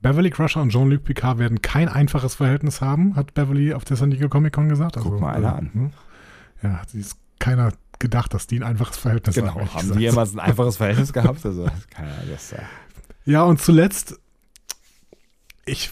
Beverly 0.02 0.30
Crusher 0.30 0.62
und 0.62 0.70
Jean-Luc 0.72 1.04
Picard 1.04 1.40
werden 1.40 1.62
kein 1.62 1.90
einfaches 1.90 2.36
Verhältnis 2.36 2.80
haben, 2.82 3.16
hat 3.16 3.34
Beverly 3.34 3.74
auf 3.74 3.84
der 3.86 3.98
San 3.98 4.12
Diego 4.12 4.30
Comic 4.30 4.54
Con 4.54 4.70
gesagt. 4.70 4.96
Guck 5.00 5.20
mal 5.20 5.36
einer 5.36 5.56
an. 5.56 5.70
hm. 5.74 5.92
Ja, 6.64 6.70
hat 6.82 6.90
sich 6.90 7.08
keiner 7.40 7.72
gedacht, 8.00 8.34
dass 8.34 8.48
die 8.48 8.58
ein 8.60 8.64
einfaches 8.64 8.98
Verhältnis 8.98 9.38
haben. 9.38 9.48
ehrlich 9.58 9.74
Haben 9.74 9.92
die 9.94 10.00
jemals 10.00 10.34
ein 10.34 10.40
einfaches 10.40 10.78
Verhältnis 10.78 11.12
gehabt? 11.14 11.46
Also, 11.46 11.68
keine 11.90 12.12
Ahnung, 12.14 12.30
das, 12.32 12.54
äh, 12.54 12.62
Ja, 13.26 13.44
und 13.44 13.62
zuletzt, 13.62 14.20
ich, 15.66 15.92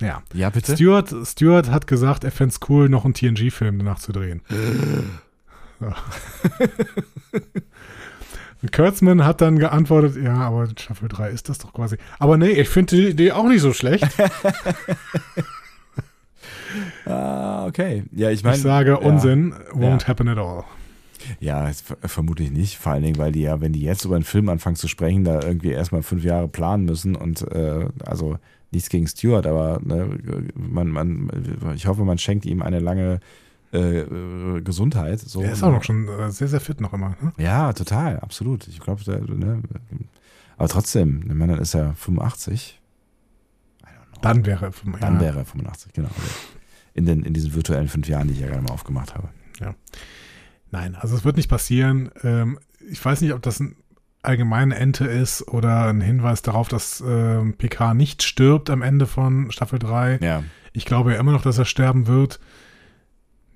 ja. 0.00 0.22
Ja, 0.32 0.50
bitte? 0.50 0.74
Stuart, 0.74 1.14
Stuart 1.24 1.70
hat 1.70 1.86
gesagt, 1.86 2.24
er 2.24 2.30
fände 2.32 2.54
es 2.54 2.60
cool, 2.68 2.88
noch 2.88 3.04
einen 3.04 3.14
TNG-Film 3.14 3.78
danach 3.78 3.98
zu 3.98 4.12
drehen. 4.12 4.42
Ja. 5.80 5.96
Und 8.62 8.70
Kurtzman 8.72 9.24
hat 9.24 9.40
dann 9.40 9.58
geantwortet, 9.58 10.16
ja, 10.22 10.34
aber 10.36 10.68
Staffel 10.78 11.08
3 11.08 11.30
ist 11.30 11.48
das 11.48 11.58
doch 11.58 11.72
quasi. 11.72 11.96
Aber 12.20 12.36
nee, 12.36 12.50
ich 12.50 12.68
finde 12.68 12.94
die 12.96 13.08
Idee 13.08 13.32
auch 13.32 13.48
nicht 13.48 13.60
so 13.60 13.72
schlecht. 13.72 14.06
Ah, 17.04 17.66
okay. 17.66 18.04
Ja, 18.12 18.30
ich 18.30 18.42
meine. 18.42 18.56
ich 18.56 18.62
sage 18.62 18.90
ja, 18.90 18.96
Unsinn, 18.96 19.54
won't 19.72 20.02
Ja. 20.02 20.08
happen 20.08 20.28
at 20.28 20.38
all. 20.38 20.64
Ja, 21.38 21.66
das 21.66 21.82
ver- 21.82 21.98
vermutlich 22.06 22.50
nicht. 22.50 22.78
Vor 22.78 22.92
allen 22.92 23.02
Dingen, 23.02 23.18
weil 23.18 23.30
die 23.32 23.42
ja, 23.42 23.60
wenn 23.60 23.72
die 23.72 23.82
jetzt 23.82 24.04
über 24.04 24.14
einen 24.16 24.24
Film 24.24 24.48
anfangen 24.48 24.76
zu 24.76 24.88
sprechen, 24.88 25.24
da 25.24 25.40
irgendwie 25.42 25.70
erstmal 25.70 26.02
fünf 26.02 26.24
Jahre 26.24 26.48
planen 26.48 26.84
müssen 26.84 27.14
und 27.14 27.42
äh, 27.52 27.86
also 28.04 28.38
nichts 28.70 28.88
gegen 28.88 29.06
Stewart, 29.06 29.46
aber 29.46 29.80
ne, 29.84 30.08
man, 30.54 30.88
man, 30.88 31.30
ich 31.76 31.86
hoffe, 31.86 32.04
man 32.04 32.16
schenkt 32.18 32.46
ihm 32.46 32.62
eine 32.62 32.78
lange 32.80 33.20
äh, 33.72 34.00
äh, 34.00 34.60
Gesundheit. 34.62 35.20
So. 35.20 35.42
Er 35.42 35.52
ist 35.52 35.62
auch 35.62 35.72
noch 35.72 35.82
schon 35.84 36.08
äh, 36.08 36.30
sehr, 36.30 36.48
sehr 36.48 36.60
fit 36.60 36.80
noch 36.80 36.92
immer. 36.92 37.16
Ne? 37.20 37.32
Ja, 37.38 37.72
total, 37.72 38.20
absolut. 38.20 38.68
Ich 38.68 38.80
glaube, 38.80 39.02
ne, 39.36 39.62
aber 40.58 40.68
trotzdem, 40.68 41.24
meine, 41.34 41.54
dann 41.54 41.62
ist 41.62 41.74
er 41.74 41.94
85, 41.94 42.80
Dann 44.20 44.46
wäre 44.46 44.66
er 44.66 44.72
vom- 44.72 44.96
dann 45.00 45.14
ja. 45.14 45.20
wäre 45.20 45.38
er 45.38 45.44
85, 45.44 45.92
genau. 45.92 46.08
Also 46.08 46.20
In, 46.94 47.06
den, 47.06 47.24
in 47.24 47.32
diesen 47.34 47.54
virtuellen 47.54 47.88
fünf 47.88 48.06
Jahren, 48.08 48.28
die 48.28 48.34
ich 48.34 48.40
ja 48.40 48.46
gerade 48.48 48.62
mal 48.62 48.72
aufgemacht 48.72 49.14
habe. 49.14 49.28
Nein, 50.70 50.94
also 50.94 51.14
es 51.16 51.24
wird 51.24 51.36
nicht 51.36 51.48
passieren. 51.50 52.10
Ähm, 52.22 52.58
ich 52.90 53.04
weiß 53.04 53.20
nicht, 53.20 53.32
ob 53.34 53.42
das 53.42 53.60
ein 53.60 53.76
allgemeine 54.22 54.74
Ente 54.76 55.04
ist 55.06 55.46
oder 55.48 55.86
ein 55.88 56.00
Hinweis 56.00 56.42
darauf, 56.42 56.68
dass 56.68 57.02
ähm, 57.06 57.54
PK 57.58 57.94
nicht 57.94 58.22
stirbt 58.22 58.70
am 58.70 58.80
Ende 58.82 59.06
von 59.06 59.50
Staffel 59.50 59.78
3. 59.78 60.18
Ja. 60.22 60.42
Ich 60.72 60.84
glaube 60.86 61.12
ja 61.12 61.20
immer 61.20 61.32
noch, 61.32 61.42
dass 61.42 61.58
er 61.58 61.64
sterben 61.64 62.06
wird. 62.06 62.40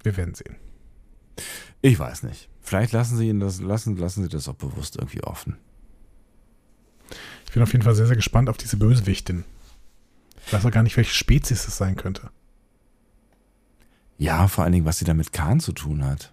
Wir 0.07 0.17
werden 0.17 0.35
sehen. 0.35 0.55
Ich 1.83 1.99
weiß 1.99 2.23
nicht. 2.23 2.49
Vielleicht 2.61 2.93
lassen 2.93 3.17
sie 3.17 3.29
ihn 3.29 3.41
das, 3.41 3.61
lassen, 3.61 3.97
lassen 3.97 4.23
sie 4.23 4.29
das 4.29 4.49
auch 4.49 4.55
bewusst 4.55 4.95
irgendwie 4.95 5.25
offen. 5.25 5.57
Ich 7.45 7.53
bin 7.53 7.61
auf 7.61 7.73
jeden 7.73 7.83
Fall 7.83 7.97
sehr, 7.97 8.07
sehr 8.07 8.15
gespannt 8.15 8.49
auf 8.49 8.57
diese 8.57 8.77
Bösewichtin. 8.77 9.45
Ich 10.47 10.53
weiß 10.53 10.65
auch 10.65 10.71
gar 10.71 10.85
nicht, 10.85 10.97
welche 10.97 11.13
Spezies 11.13 11.67
es 11.67 11.77
sein 11.77 11.97
könnte. 11.97 12.31
Ja, 14.17 14.47
vor 14.47 14.63
allen 14.63 14.75
Dingen, 14.75 14.87
was 14.87 15.01
sie 15.01 15.05
da 15.05 15.13
mit 15.13 15.33
Khan 15.33 15.59
zu 15.59 15.73
tun 15.73 16.05
hat. 16.05 16.33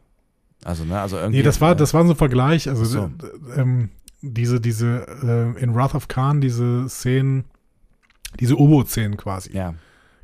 Also, 0.63 0.85
ne, 0.85 1.01
also 1.01 1.17
irgendwie. 1.17 1.39
Nee, 1.39 1.43
das 1.43 1.59
war, 1.59 1.73
das 1.73 1.95
war 1.95 2.05
so 2.05 2.11
ein 2.11 2.15
Vergleich. 2.15 2.69
Also 2.69 2.85
so. 2.85 3.11
äh, 3.55 3.59
ähm, 3.59 3.89
diese, 4.21 4.61
diese 4.61 5.07
äh, 5.57 5.59
in 5.59 5.73
Wrath 5.73 5.95
of 5.95 6.07
Khan, 6.07 6.41
diese 6.41 6.87
Szenen, 6.89 7.45
diese 8.39 8.55
U-Boot-Szenen 8.55 9.17
quasi. 9.17 9.51
Ja, 9.51 9.73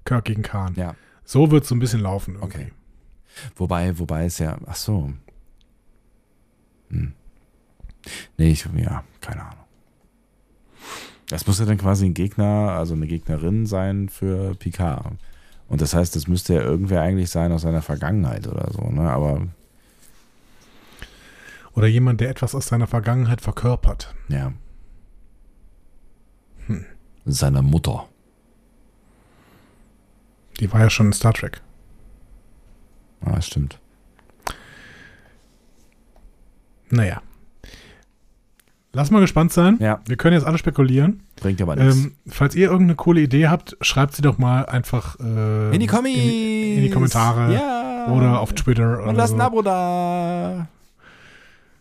Kirk 0.05 0.26
gegen 0.26 0.43
Khan. 0.43 0.76
ja. 0.76 0.93
So 1.26 1.49
wird 1.49 1.63
es 1.63 1.69
so 1.69 1.76
ein 1.76 1.80
bisschen 1.80 2.01
laufen. 2.01 2.35
Irgendwie. 2.35 2.57
Okay. 2.57 2.71
Wobei, 3.56 3.97
wobei 3.99 4.26
es 4.26 4.39
ja, 4.39 4.57
ach 4.65 4.76
so. 4.76 5.14
Hm. 6.89 7.14
Nee, 8.38 8.51
ich, 8.51 8.65
ja, 8.76 9.03
keine 9.22 9.43
Ahnung. 9.43 9.65
Das 11.27 11.45
muss 11.45 11.60
ja 11.60 11.65
dann 11.65 11.77
quasi 11.77 12.06
ein 12.07 12.14
Gegner, 12.15 12.72
also 12.72 12.95
eine 12.95 13.06
Gegnerin 13.06 13.65
sein 13.68 14.10
für 14.10 14.56
Picard. 14.56 15.14
Und 15.68 15.81
das 15.81 15.93
heißt, 15.93 16.15
das 16.15 16.27
müsste 16.27 16.56
ja 16.56 16.61
irgendwer 16.61 17.01
eigentlich 17.01 17.30
sein 17.30 17.51
aus 17.51 17.61
seiner 17.61 17.84
Vergangenheit 17.84 18.47
oder 18.47 18.72
so, 18.72 18.81
ne? 18.89 19.10
Aber 19.11 19.47
Oder 21.76 21.88
jemand, 21.88 22.19
der 22.22 22.30
etwas 22.30 22.56
aus 22.56 22.68
seiner 22.68 22.88
Vergangenheit 22.88 23.41
verkörpert. 23.41 24.15
ja. 24.30 24.53
Seiner 27.26 27.61
Mutter. 27.61 28.07
Die 30.60 30.72
war 30.72 30.81
ja 30.81 30.89
schon 30.89 31.07
in 31.07 31.14
Star 31.14 31.34
Trek. 31.34 31.61
Ah, 33.25 33.35
das 33.35 33.47
stimmt. 33.47 33.79
Naja. 36.89 37.21
Lass 38.91 39.11
mal 39.11 39.19
gespannt 39.19 39.53
sein. 39.53 39.77
Ja, 39.79 40.01
Wir 40.07 40.17
können 40.17 40.33
jetzt 40.33 40.45
alle 40.45 40.57
spekulieren. 40.57 41.21
bringt 41.35 41.61
aber 41.61 41.75
nichts. 41.75 41.95
Ähm, 42.05 42.13
falls 42.27 42.55
ihr 42.55 42.65
irgendeine 42.71 42.95
coole 42.95 43.21
Idee 43.21 43.47
habt, 43.47 43.77
schreibt 43.81 44.15
sie 44.15 44.23
doch 44.23 44.39
mal 44.39 44.65
einfach 44.65 45.19
äh, 45.19 45.73
in 45.75 45.79
die 45.79 45.85
Kommis! 45.85 46.15
in, 46.17 46.77
in 46.77 46.81
die 46.83 46.89
Kommentare 46.89 47.53
Ja! 47.53 48.07
oder 48.11 48.39
auf 48.39 48.53
Twitter. 48.53 48.97
Und 49.03 49.09
oder 49.09 49.13
lasst 49.13 49.31
so. 49.31 49.35
ein 49.37 49.41
Abo 49.41 49.61
da! 49.61 50.67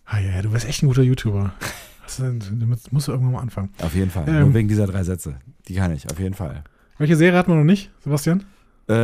Ah, 0.04 0.18
ja, 0.18 0.42
du 0.42 0.50
bist 0.50 0.66
echt 0.68 0.82
ein 0.82 0.86
guter 0.88 1.02
YouTuber. 1.02 1.52
Damit 2.18 2.92
musst 2.92 3.08
du 3.08 3.12
irgendwann 3.12 3.32
mal 3.34 3.40
anfangen. 3.40 3.70
Auf 3.80 3.94
jeden 3.94 4.10
Fall. 4.10 4.28
Ähm. 4.28 4.40
Nur 4.40 4.54
wegen 4.54 4.68
dieser 4.68 4.86
drei 4.86 5.02
Sätze. 5.02 5.36
Die 5.66 5.74
kann 5.74 5.92
ich, 5.94 6.10
auf 6.10 6.18
jeden 6.18 6.34
Fall. 6.34 6.62
Welche 6.98 7.16
Serie 7.16 7.38
hat 7.38 7.48
man 7.48 7.58
noch 7.58 7.64
nicht, 7.64 7.90
Sebastian? 8.04 8.44
Äh, 8.88 8.94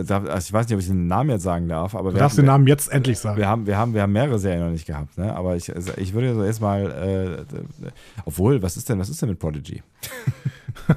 äh, 0.00 0.04
also 0.12 0.36
ich 0.48 0.52
weiß 0.52 0.66
nicht, 0.68 0.74
ob 0.74 0.80
ich 0.80 0.86
den 0.86 1.06
Namen 1.06 1.30
jetzt 1.30 1.42
sagen 1.42 1.68
darf, 1.68 1.94
aber 1.94 2.10
Du 2.10 2.16
wir 2.16 2.20
darfst 2.20 2.38
haben, 2.38 2.44
den 2.44 2.46
Namen 2.46 2.66
jetzt 2.66 2.92
endlich 2.92 3.18
sagen. 3.18 3.36
wir 3.38 3.48
haben, 3.48 3.66
wir 3.66 3.76
haben, 3.76 3.94
wir 3.94 4.02
haben 4.02 4.12
mehrere 4.12 4.38
Serien 4.38 4.62
noch 4.64 4.70
nicht 4.70 4.86
gehabt, 4.86 5.16
ne? 5.18 5.34
Aber 5.34 5.56
ich, 5.56 5.74
also 5.74 5.92
ich 5.96 6.12
würde 6.14 6.34
so 6.34 6.44
erstmal, 6.44 7.44
äh, 7.52 7.92
obwohl, 8.24 8.62
was 8.62 8.76
ist 8.76 8.88
denn, 8.88 8.98
was 8.98 9.08
ist 9.08 9.20
denn 9.22 9.28
mit 9.30 9.38
Prodigy? 9.38 9.82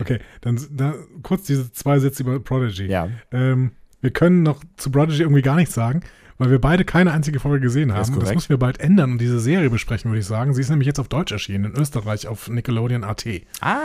Okay, 0.00 0.18
dann, 0.40 0.58
dann 0.70 0.94
kurz 1.22 1.42
diese 1.42 1.72
zwei 1.72 1.98
Sätze 1.98 2.22
über 2.22 2.40
Prodigy. 2.40 2.86
Ja, 2.86 3.08
Ähm, 3.32 3.72
wir 4.00 4.10
können 4.10 4.42
noch 4.42 4.62
zu 4.78 4.90
Prodigy 4.90 5.20
irgendwie 5.20 5.42
gar 5.42 5.56
nichts 5.56 5.74
sagen, 5.74 6.00
weil 6.38 6.50
wir 6.50 6.58
beide 6.58 6.86
keine 6.86 7.12
einzige 7.12 7.38
Folge 7.38 7.60
gesehen 7.60 7.88
Das 7.90 7.96
haben. 7.96 8.14
Das 8.14 8.14
korrekt. 8.20 8.34
müssen 8.36 8.48
wir 8.48 8.56
bald 8.58 8.80
ändern 8.80 9.12
und 9.12 9.18
diese 9.20 9.38
Serie 9.40 9.68
besprechen, 9.68 10.10
würde 10.10 10.20
ich 10.20 10.26
sagen. 10.26 10.54
Sie 10.54 10.62
ist 10.62 10.70
nämlich 10.70 10.86
jetzt 10.86 11.00
auf 11.00 11.08
Deutsch 11.08 11.32
erschienen, 11.32 11.66
in 11.66 11.72
Österreich 11.78 12.28
auf 12.28 12.48
Nickelodeon 12.48 13.04
AT. 13.04 13.26
Ah, 13.60 13.76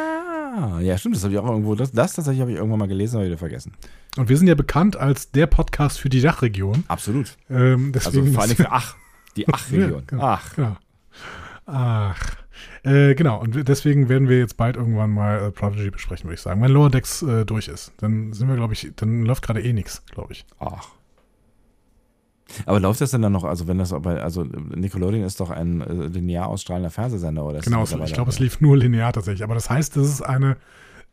ja, 0.80 0.98
stimmt, 0.98 1.16
das 1.16 1.24
habe 1.24 1.34
ich 1.34 1.40
auch 1.40 1.48
irgendwo, 1.50 1.76
das, 1.76 1.92
das 1.92 2.14
tatsächlich 2.14 2.42
habe 2.42 2.52
ich 2.52 2.58
irgendwann 2.58 2.80
mal 2.80 2.88
gelesen, 2.88 3.18
aber 3.18 3.26
wieder 3.26 3.38
vergessen. 3.38 3.74
Und 4.18 4.30
wir 4.30 4.38
sind 4.38 4.48
ja 4.48 4.56
bekannt 4.56 4.96
als 4.96 5.32
der 5.32 5.48
Podcast 5.48 6.00
für 6.00 6.10
die 6.10 6.22
Dachregion. 6.22 6.84
Absolut. 6.88 7.38
Ähm, 7.50 7.92
Also 7.96 8.12
deswegen 8.12 8.34
vor 8.34 8.44
allem 8.44 8.56
für 8.56 8.68
Ach, 8.72 8.96
die 9.36 9.48
Ach-Region. 9.48 9.92
Ja, 9.92 10.02
genau. 10.08 10.24
Ach, 10.24 10.56
Genau. 10.56 10.78
Ach. 11.66 12.36
Äh, 12.84 13.16
genau, 13.16 13.42
und 13.42 13.68
deswegen 13.68 14.08
werden 14.08 14.30
wir 14.30 14.38
jetzt 14.38 14.56
bald 14.56 14.78
irgendwann 14.78 15.10
mal 15.12 15.48
äh, 15.48 15.52
Prodigy 15.52 15.90
besprechen, 15.90 16.26
würde 16.26 16.36
ich 16.36 16.42
sagen. 16.42 16.62
Wenn 16.62 16.72
Lower 16.72 16.90
Decks 16.90 17.22
äh, 17.22 17.44
durch 17.46 17.68
ist, 17.68 17.92
dann 17.98 18.32
sind 18.34 18.48
wir, 18.48 18.56
glaube 18.56 18.74
ich, 18.74 18.92
dann 18.96 19.24
läuft 19.24 19.44
gerade 19.46 19.62
eh 19.62 19.74
nichts, 19.74 20.04
glaube 20.06 20.34
ich. 20.34 20.46
ach. 20.60 20.88
Aber 22.66 22.80
läuft 22.80 23.02
das 23.02 23.12
denn 23.12 23.22
dann 23.22 23.32
noch, 23.32 23.44
also 23.44 23.68
wenn 23.68 23.78
das 23.78 23.94
aber, 23.94 24.24
also 24.24 24.44
Nickelodeon 24.44 25.24
ist 25.24 25.40
doch 25.40 25.52
ein 25.52 25.82
äh, 25.82 26.08
linear 26.08 26.48
ausstrahlender 26.48 26.90
Fernsehsender, 26.90 27.46
oder? 27.46 27.60
ist 27.60 27.66
Genau, 27.66 27.84
es, 27.84 27.92
ich 27.92 28.14
glaube, 28.14 28.32
es 28.32 28.40
lief 28.40 28.60
nur 28.60 28.78
linear 28.78 29.14
tatsächlich. 29.14 29.44
Aber 29.44 29.54
das 29.54 29.70
heißt, 29.70 29.96
das 29.96 30.08
ist 30.08 30.22
eine, 30.22 30.58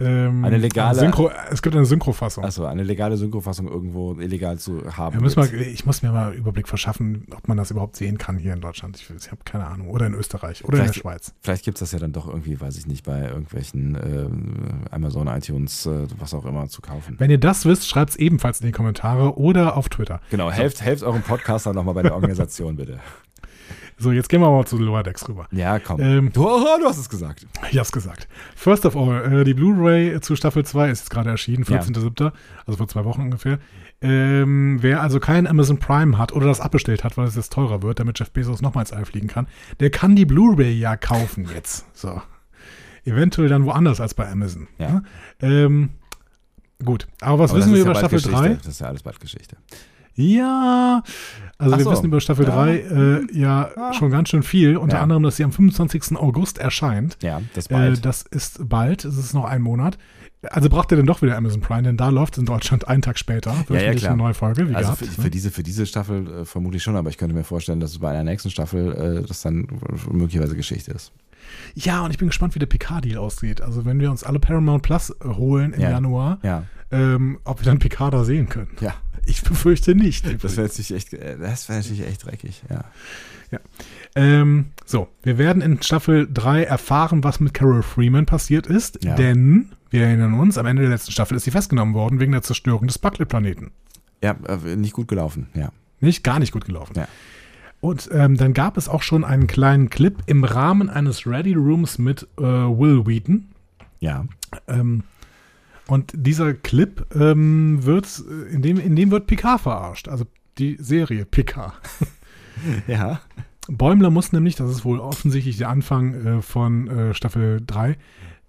ähm, 0.04 0.44
Eine 0.44 0.58
legale- 0.58 0.98
Synchro, 0.98 1.30
es 1.50 1.62
gibt 1.62 1.74
eine 1.76 1.84
Synchrofassung. 1.84 2.44
Achso, 2.44 2.64
eine 2.64 2.82
legale 2.82 3.16
Synchrofassung 3.16 3.68
irgendwo 3.68 4.14
illegal 4.14 4.58
zu 4.58 4.82
haben. 4.96 5.24
Ja, 5.24 5.52
wir, 5.52 5.60
ich 5.66 5.86
muss 5.86 6.02
mir 6.02 6.10
mal 6.12 6.28
einen 6.30 6.38
Überblick 6.38 6.68
verschaffen, 6.68 7.26
ob 7.34 7.48
man 7.48 7.56
das 7.56 7.70
überhaupt 7.70 7.96
sehen 7.96 8.18
kann 8.18 8.36
hier 8.38 8.52
in 8.54 8.60
Deutschland. 8.60 8.96
Ich, 8.96 9.08
ich 9.10 9.30
habe 9.30 9.40
keine 9.44 9.66
Ahnung. 9.66 9.88
Oder 9.88 10.06
in 10.06 10.14
Österreich 10.14 10.64
oder 10.64 10.78
in 10.78 10.84
der 10.84 10.92
Vielleicht- 10.92 11.00
Schweiz. 11.02 11.34
Vielleicht 11.40 11.64
gibt 11.64 11.76
es 11.76 11.80
das 11.80 11.92
ja 11.92 11.98
dann 11.98 12.12
doch 12.12 12.26
irgendwie, 12.28 12.60
weiß 12.60 12.76
ich 12.76 12.86
nicht, 12.86 13.04
bei 13.04 13.28
irgendwelchen 13.28 13.96
ähm, 14.02 14.84
Amazon, 14.90 15.26
iTunes, 15.28 15.86
äh, 15.86 16.06
was 16.18 16.34
auch 16.34 16.44
immer 16.44 16.68
zu 16.68 16.80
kaufen. 16.82 17.16
Wenn 17.18 17.30
ihr 17.30 17.38
das 17.38 17.64
wisst, 17.64 17.88
schreibt 17.88 18.10
es 18.10 18.16
ebenfalls 18.16 18.60
in 18.60 18.66
die 18.66 18.72
Kommentare 18.72 19.36
oder 19.38 19.76
auf 19.76 19.88
Twitter. 19.88 20.20
Genau, 20.30 20.50
helft, 20.50 20.82
helft 20.82 21.02
eurem 21.02 21.22
Podcaster 21.22 21.72
nochmal 21.72 21.94
bei 21.94 22.02
der 22.02 22.14
Organisation, 22.14 22.76
bitte. 22.76 22.98
So, 24.02 24.10
jetzt 24.10 24.28
gehen 24.28 24.40
wir 24.40 24.50
mal 24.50 24.66
zu 24.66 24.78
Lower 24.78 25.04
Decks 25.04 25.28
rüber. 25.28 25.46
Ja, 25.52 25.78
komm. 25.78 26.00
Ähm, 26.00 26.32
du, 26.32 26.44
oh, 26.44 26.64
du 26.80 26.86
hast 26.86 26.98
es 26.98 27.08
gesagt. 27.08 27.46
Ich 27.70 27.78
hab's 27.78 27.92
gesagt. 27.92 28.26
First 28.56 28.84
of 28.84 28.96
all, 28.96 29.32
äh, 29.32 29.44
die 29.44 29.54
Blu-ray 29.54 30.20
zu 30.20 30.34
Staffel 30.34 30.64
2 30.64 30.90
ist 30.90 30.98
jetzt 31.00 31.10
gerade 31.10 31.30
erschienen, 31.30 31.64
14.07., 31.64 32.32
also 32.66 32.76
vor 32.76 32.88
zwei 32.88 33.04
Wochen 33.04 33.20
ungefähr. 33.22 33.60
Ähm, 34.00 34.78
wer 34.80 35.02
also 35.02 35.20
kein 35.20 35.46
Amazon 35.46 35.78
Prime 35.78 36.18
hat 36.18 36.32
oder 36.32 36.46
das 36.46 36.60
abbestellt 36.60 37.04
hat, 37.04 37.16
weil 37.16 37.28
es 37.28 37.36
jetzt 37.36 37.52
teurer 37.52 37.82
wird, 37.82 38.00
damit 38.00 38.18
Jeff 38.18 38.32
Bezos 38.32 38.60
nochmal 38.60 38.82
ins 38.82 38.92
All 38.92 39.04
fliegen 39.04 39.28
kann, 39.28 39.46
der 39.78 39.90
kann 39.90 40.16
die 40.16 40.26
Blu-ray 40.26 40.72
ja 40.72 40.96
kaufen 40.96 41.48
jetzt. 41.54 41.86
So. 41.96 42.20
Eventuell 43.04 43.48
dann 43.48 43.64
woanders 43.66 44.00
als 44.00 44.14
bei 44.14 44.28
Amazon. 44.28 44.66
Ja. 44.78 44.90
ne? 44.90 45.02
Ähm, 45.40 45.90
gut, 46.84 47.06
aber 47.20 47.38
was 47.38 47.50
Aber 47.52 47.60
wissen 47.60 47.70
wir 47.70 47.78
ja 47.78 47.84
über 47.84 47.94
Staffel 47.94 48.18
Geschichte. 48.18 48.36
3? 48.36 48.54
Das 48.54 48.66
ist 48.66 48.80
ja 48.80 48.88
alles 48.88 49.04
bald 49.04 49.20
Geschichte. 49.20 49.56
Ja, 50.14 51.02
also 51.58 51.74
Ach 51.74 51.78
wir 51.78 51.84
so. 51.84 51.90
wissen 51.92 52.06
über 52.06 52.20
Staffel 52.20 52.46
Ja. 52.46 52.54
3 52.54 52.76
äh, 52.76 53.20
ja 53.32 53.70
Ja. 53.76 53.92
schon 53.94 54.10
ganz 54.10 54.28
schön 54.28 54.42
viel, 54.42 54.76
unter 54.76 54.96
Ja. 54.96 55.02
anderem, 55.02 55.22
dass 55.22 55.36
sie 55.36 55.44
am 55.44 55.52
25. 55.52 56.16
August 56.16 56.58
erscheint. 56.58 57.16
Ja, 57.22 57.40
das 57.54 57.66
Äh, 57.68 57.74
bald. 57.74 58.04
das 58.04 58.22
ist 58.22 58.68
bald, 58.68 59.04
es 59.04 59.16
ist 59.16 59.34
noch 59.34 59.44
ein 59.44 59.62
Monat. 59.62 59.98
Also 60.50 60.68
braucht 60.68 60.90
ihr 60.90 60.96
dann 60.96 61.06
doch 61.06 61.22
wieder 61.22 61.36
Amazon 61.36 61.60
Prime, 61.60 61.82
denn 61.84 61.96
da 61.96 62.08
läuft 62.08 62.34
es 62.34 62.38
in 62.40 62.46
Deutschland 62.46 62.88
einen 62.88 63.00
Tag 63.00 63.16
später. 63.16 63.54
Wöchentlich 63.68 63.98
klar. 64.02 64.12
eine 64.14 64.22
neue 64.22 64.34
Folge, 64.34 64.68
wie 64.68 64.74
also 64.74 64.86
gehabt. 64.92 64.98
für, 64.98 65.04
ne? 65.20 65.22
für, 65.26 65.30
diese, 65.30 65.50
für 65.52 65.62
diese 65.62 65.86
Staffel 65.86 66.40
äh, 66.40 66.44
vermutlich 66.44 66.82
schon, 66.82 66.96
aber 66.96 67.10
ich 67.10 67.16
könnte 67.16 67.34
mir 67.34 67.44
vorstellen, 67.44 67.78
dass 67.78 67.92
es 67.92 67.98
bei 68.00 68.10
einer 68.10 68.24
nächsten 68.24 68.50
Staffel 68.50 69.22
äh, 69.22 69.26
das 69.26 69.42
dann 69.42 69.68
möglicherweise 70.10 70.56
Geschichte 70.56 70.90
ist. 70.90 71.12
Ja, 71.74 72.04
und 72.04 72.10
ich 72.10 72.18
bin 72.18 72.26
gespannt, 72.28 72.54
wie 72.56 72.58
der 72.58 72.66
Picard-Deal 72.66 73.18
aussieht. 73.18 73.60
Also 73.60 73.84
wenn 73.84 74.00
wir 74.00 74.10
uns 74.10 74.24
alle 74.24 74.40
Paramount 74.40 74.82
Plus 74.82 75.10
äh, 75.10 75.28
holen 75.28 75.74
im 75.74 75.80
Ja. 75.80 75.90
Januar, 75.90 76.38
Ja. 76.42 76.64
ähm, 76.90 77.38
ob 77.44 77.60
wir 77.60 77.64
dann 77.66 77.78
Picard 77.78 78.12
da 78.12 78.24
sehen 78.24 78.48
können. 78.48 78.70
Ja. 78.80 78.94
Ich 79.26 79.42
befürchte 79.42 79.94
nicht. 79.94 80.24
Das 80.42 80.56
wäre 80.56 80.66
natürlich 80.66 80.92
echt, 80.94 81.12
äh, 81.14 81.38
das 81.38 81.68
wäre 81.68 81.78
natürlich 81.78 82.06
echt 82.06 82.24
dreckig, 82.26 82.62
ja. 82.68 82.84
Ähm, 84.14 84.66
so, 84.86 85.08
wir 85.22 85.38
werden 85.38 85.62
in 85.62 85.80
Staffel 85.82 86.26
3 86.32 86.64
erfahren, 86.64 87.22
was 87.22 87.38
mit 87.40 87.54
Carol 87.54 87.82
Freeman 87.82 88.26
passiert 88.26 88.66
ist, 88.66 89.04
Ja. 89.04 89.14
denn 89.14 89.72
wir 89.90 90.04
erinnern 90.06 90.34
uns, 90.34 90.56
am 90.58 90.66
Ende 90.66 90.82
der 90.82 90.90
letzten 90.90 91.12
Staffel 91.12 91.36
ist 91.36 91.44
sie 91.44 91.50
festgenommen 91.50 91.94
worden 91.94 92.18
wegen 92.18 92.32
der 92.32 92.42
Zerstörung 92.42 92.86
des 92.86 92.98
Buckley-Planeten. 92.98 93.70
Ja, 94.22 94.36
äh, 94.48 94.76
nicht 94.76 94.94
gut 94.94 95.08
gelaufen, 95.08 95.48
ja. 95.54 95.70
Nicht? 96.00 96.24
Gar 96.24 96.38
nicht 96.38 96.52
gut 96.52 96.64
gelaufen. 96.64 96.94
Ja. 96.96 97.06
Und 97.80 98.08
ähm, 98.12 98.36
dann 98.36 98.54
gab 98.54 98.76
es 98.76 98.88
auch 98.88 99.02
schon 99.02 99.24
einen 99.24 99.46
kleinen 99.48 99.90
Clip 99.90 100.16
im 100.26 100.44
Rahmen 100.44 100.88
eines 100.88 101.26
Ready 101.26 101.54
Rooms 101.54 101.98
mit 101.98 102.26
äh, 102.38 102.42
Will 102.42 103.06
Wheaton. 103.06 103.48
Ja. 104.00 104.24
Ähm, 104.68 105.02
und 105.88 106.12
dieser 106.14 106.54
Clip 106.54 107.06
ähm, 107.14 107.84
wird, 107.84 108.22
äh, 108.28 108.54
in 108.54 108.62
dem, 108.62 108.78
in 108.78 108.96
dem 108.96 109.10
wird 109.10 109.26
Picard 109.26 109.60
verarscht, 109.60 110.08
also 110.08 110.24
die 110.58 110.76
Serie 110.80 111.24
Picard. 111.24 111.74
Ja. 112.86 113.20
Bäumler 113.66 114.10
muss 114.10 114.32
nämlich, 114.32 114.56
das 114.56 114.70
ist 114.70 114.84
wohl 114.84 115.00
offensichtlich 115.00 115.56
der 115.56 115.70
Anfang 115.70 116.14
äh, 116.14 116.42
von 116.42 116.86
äh, 116.86 117.14
Staffel 117.14 117.62
3, 117.66 117.96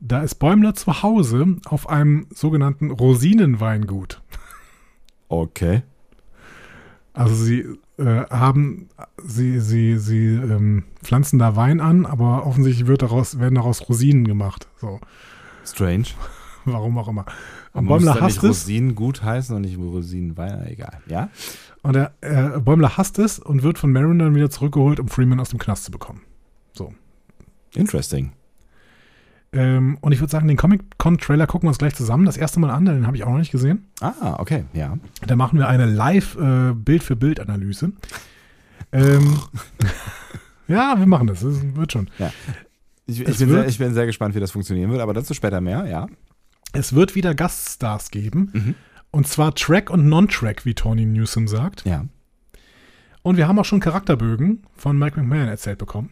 da 0.01 0.22
ist 0.22 0.35
Bäumler 0.35 0.73
zu 0.73 1.01
Hause 1.01 1.57
auf 1.65 1.88
einem 1.88 2.27
sogenannten 2.31 2.91
Rosinenweingut. 2.91 4.22
Okay. 5.30 5.84
Also 7.14 7.35
sie 7.35 7.65
äh, 7.97 8.26
haben, 8.30 8.89
sie, 9.23 9.60
sie, 9.60 9.97
sie 9.97 10.34
ähm, 10.34 10.84
pflanzen 11.03 11.39
da 11.39 11.55
Wein 11.55 11.80
an, 11.80 12.05
aber 12.05 12.45
offensichtlich 12.45 12.88
wird 12.88 13.03
daraus, 13.03 13.39
werden 13.39 13.55
daraus 13.55 13.88
Rosinen 13.88 14.26
gemacht. 14.26 14.68
So, 14.81 14.99
Strange. 15.64 16.07
Warum 16.65 16.98
auch 16.98 17.07
immer. 17.07 17.26
Und 17.73 17.85
Muss 17.85 17.99
Bäumler 17.99 18.15
dann 18.15 18.26
nicht 18.26 18.35
hasst 18.38 18.44
es. 18.44 18.49
Rosinen 18.49 18.95
gut 18.95 19.23
heißen 19.23 19.56
und 19.56 19.61
nicht 19.64 19.77
Rosinenwein, 19.77 20.65
egal. 20.68 20.99
Ja? 21.07 21.30
Und 21.81 21.95
er, 21.95 22.11
äh, 22.22 22.60
Bäumler 22.60 22.98
hasst 22.98 23.19
es 23.19 23.40
und 23.40 23.64
wird 23.64 23.77
von 23.77 23.91
Marin 23.91 24.19
dann 24.19 24.35
wieder 24.35 24.49
zurückgeholt, 24.49 24.99
um 24.99 25.07
Freeman 25.07 25.40
aus 25.40 25.49
dem 25.49 25.60
Knast 25.60 25.85
zu 25.85 25.91
bekommen. 25.91 26.22
So. 26.73 26.94
Interesting. 27.76 28.31
Ähm, 29.52 29.98
und 30.02 30.11
ich 30.11 30.19
würde 30.19 30.31
sagen, 30.31 30.48
den 30.48 30.57
Comic-Con-Trailer 30.57 31.45
gucken 31.45 31.68
wir 31.68 31.69
uns 31.69 31.77
gleich 31.77 31.94
zusammen. 31.94 32.26
Das 32.26 32.38
erste 32.38 32.60
Mal 32.60 32.72
an, 32.72 32.85
den 32.85 33.06
habe 33.06 33.15
ich 33.15 33.23
auch 33.23 33.30
noch 33.30 33.38
nicht 33.38 33.52
gesehen. 33.52 33.85
Ah, 34.02 34.38
okay, 34.40 34.64
ja. 34.73 34.98
Da 35.27 35.35
machen 35.35 35.60
wir 35.60 35.68
eine 35.68 35.85
Live-Bild-für-Bild-Analyse. 35.85 37.91
ähm, 38.91 39.38
ja, 40.68 40.95
wir 40.98 41.06
machen 41.06 41.27
das. 41.27 41.41
Das 41.41 41.53
wird 41.76 41.91
schon. 41.91 42.10
Ich, 43.06 43.22
ich, 43.22 43.27
Es 43.27 43.38
bin 43.38 43.49
sehr, 43.49 43.68
ich 43.68 43.77
bin 43.77 43.94
sehr 43.94 44.07
gespannt, 44.07 44.34
wie 44.34 44.40
das 44.40 44.49
funktionieren 44.52 44.90
wird, 44.90 45.02
aber 45.02 45.14
dazu 45.14 45.35
später 45.35 45.61
mehr, 45.61 45.85
ja. 45.85 46.07
Es 46.74 46.94
wird 46.94 47.16
wieder 47.16 47.34
Gaststars 47.34 48.12
geben. 48.12 48.50
Mhm. 48.54 48.76
Und 49.12 49.28
zwar 49.28 49.54
Track 49.54 49.91
und 49.91 50.10
Non-Track, 50.10 50.66
wie 50.66 50.74
Tony 50.74 51.06
Newsom 51.06 51.48
sagt. 51.48 51.86
Ja. 51.86 52.06
Und 53.22 53.38
wir 53.38 53.48
haben 53.48 53.60
auch 53.60 53.66
schon 53.66 53.80
Charakterbögen 53.80 54.64
von 54.74 54.98
Mike 54.98 55.20
McMahon 55.20 55.48
erzählt 55.48 55.78
bekommen. 55.78 56.12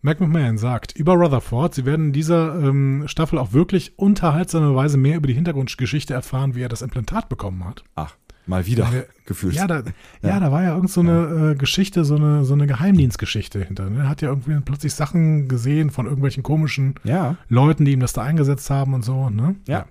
Mike 0.00 0.22
McMahon 0.22 0.58
sagt 0.58 0.96
über 0.96 1.14
Rutherford, 1.14 1.74
sie 1.74 1.84
werden 1.84 2.06
in 2.06 2.12
dieser 2.12 2.54
ähm, 2.62 3.04
Staffel 3.06 3.38
auch 3.38 3.52
wirklich 3.52 3.98
unterhaltsamerweise 3.98 4.98
mehr 4.98 5.16
über 5.16 5.28
die 5.28 5.34
Hintergrundgeschichte 5.34 6.12
erfahren, 6.12 6.54
wie 6.54 6.62
er 6.62 6.68
das 6.68 6.82
Implantat 6.82 7.28
bekommen 7.28 7.64
hat. 7.64 7.84
Ach, 7.94 8.16
mal 8.46 8.66
wieder 8.66 8.84
Meine- 8.84 9.06
gefühlt. 9.26 9.54
Ja, 9.54 9.66
da, 9.66 9.82
ja. 10.22 10.40
da 10.40 10.52
war 10.52 10.62
ja 10.62 10.74
irgend 10.74 10.90
so 10.90 11.00
eine 11.00 11.52
äh, 11.52 11.54
Geschichte, 11.54 12.04
so 12.04 12.16
eine, 12.16 12.44
so 12.44 12.54
eine 12.54 12.66
Geheimdienstgeschichte 12.66 13.64
hinter. 13.64 13.88
Ne? 13.88 14.00
Er 14.00 14.08
hat 14.08 14.22
ja 14.22 14.28
irgendwie 14.28 14.58
plötzlich 14.60 14.94
Sachen 14.94 15.48
gesehen 15.48 15.90
von 15.90 16.06
irgendwelchen 16.06 16.42
komischen 16.42 16.94
ja. 17.04 17.36
Leuten, 17.48 17.84
die 17.84 17.92
ihm 17.92 18.00
das 18.00 18.12
da 18.12 18.22
eingesetzt 18.22 18.68
haben 18.70 18.94
und 18.94 19.02
so. 19.02 19.30
Ne? 19.30 19.56
Ja. 19.66 19.86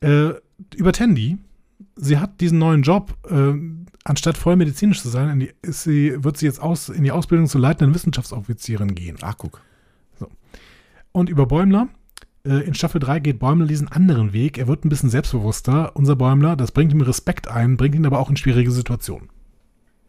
Äh, 0.00 0.34
über 0.76 0.92
Tandy, 0.92 1.38
sie 1.96 2.18
hat 2.18 2.40
diesen 2.40 2.58
neuen 2.58 2.82
Job, 2.82 3.14
äh, 3.30 3.52
anstatt 4.04 4.36
voll 4.36 4.56
medizinisch 4.56 5.02
zu 5.02 5.08
sein, 5.08 5.28
in 5.28 5.40
die, 5.40 5.50
sie, 5.62 6.24
wird 6.24 6.36
sie 6.36 6.46
jetzt 6.46 6.60
aus, 6.60 6.88
in 6.88 7.04
die 7.04 7.12
Ausbildung 7.12 7.46
zur 7.46 7.60
leitenden 7.60 7.94
Wissenschaftsoffizierin 7.94 8.94
gehen. 8.94 9.16
Ach, 9.22 9.36
guck. 9.36 9.60
Und 11.12 11.28
über 11.28 11.44
Bäumler, 11.44 11.88
in 12.44 12.74
Staffel 12.74 12.98
3 13.00 13.20
geht 13.20 13.38
Bäumler 13.38 13.66
diesen 13.66 13.88
anderen 13.88 14.32
Weg. 14.32 14.58
Er 14.58 14.66
wird 14.66 14.84
ein 14.84 14.88
bisschen 14.88 15.10
selbstbewusster. 15.10 15.94
Unser 15.94 16.16
Bäumler, 16.16 16.56
das 16.56 16.72
bringt 16.72 16.92
ihm 16.92 17.00
Respekt 17.00 17.48
ein, 17.48 17.76
bringt 17.76 17.94
ihn 17.94 18.06
aber 18.06 18.18
auch 18.18 18.30
in 18.30 18.36
schwierige 18.36 18.70
Situationen. 18.72 19.28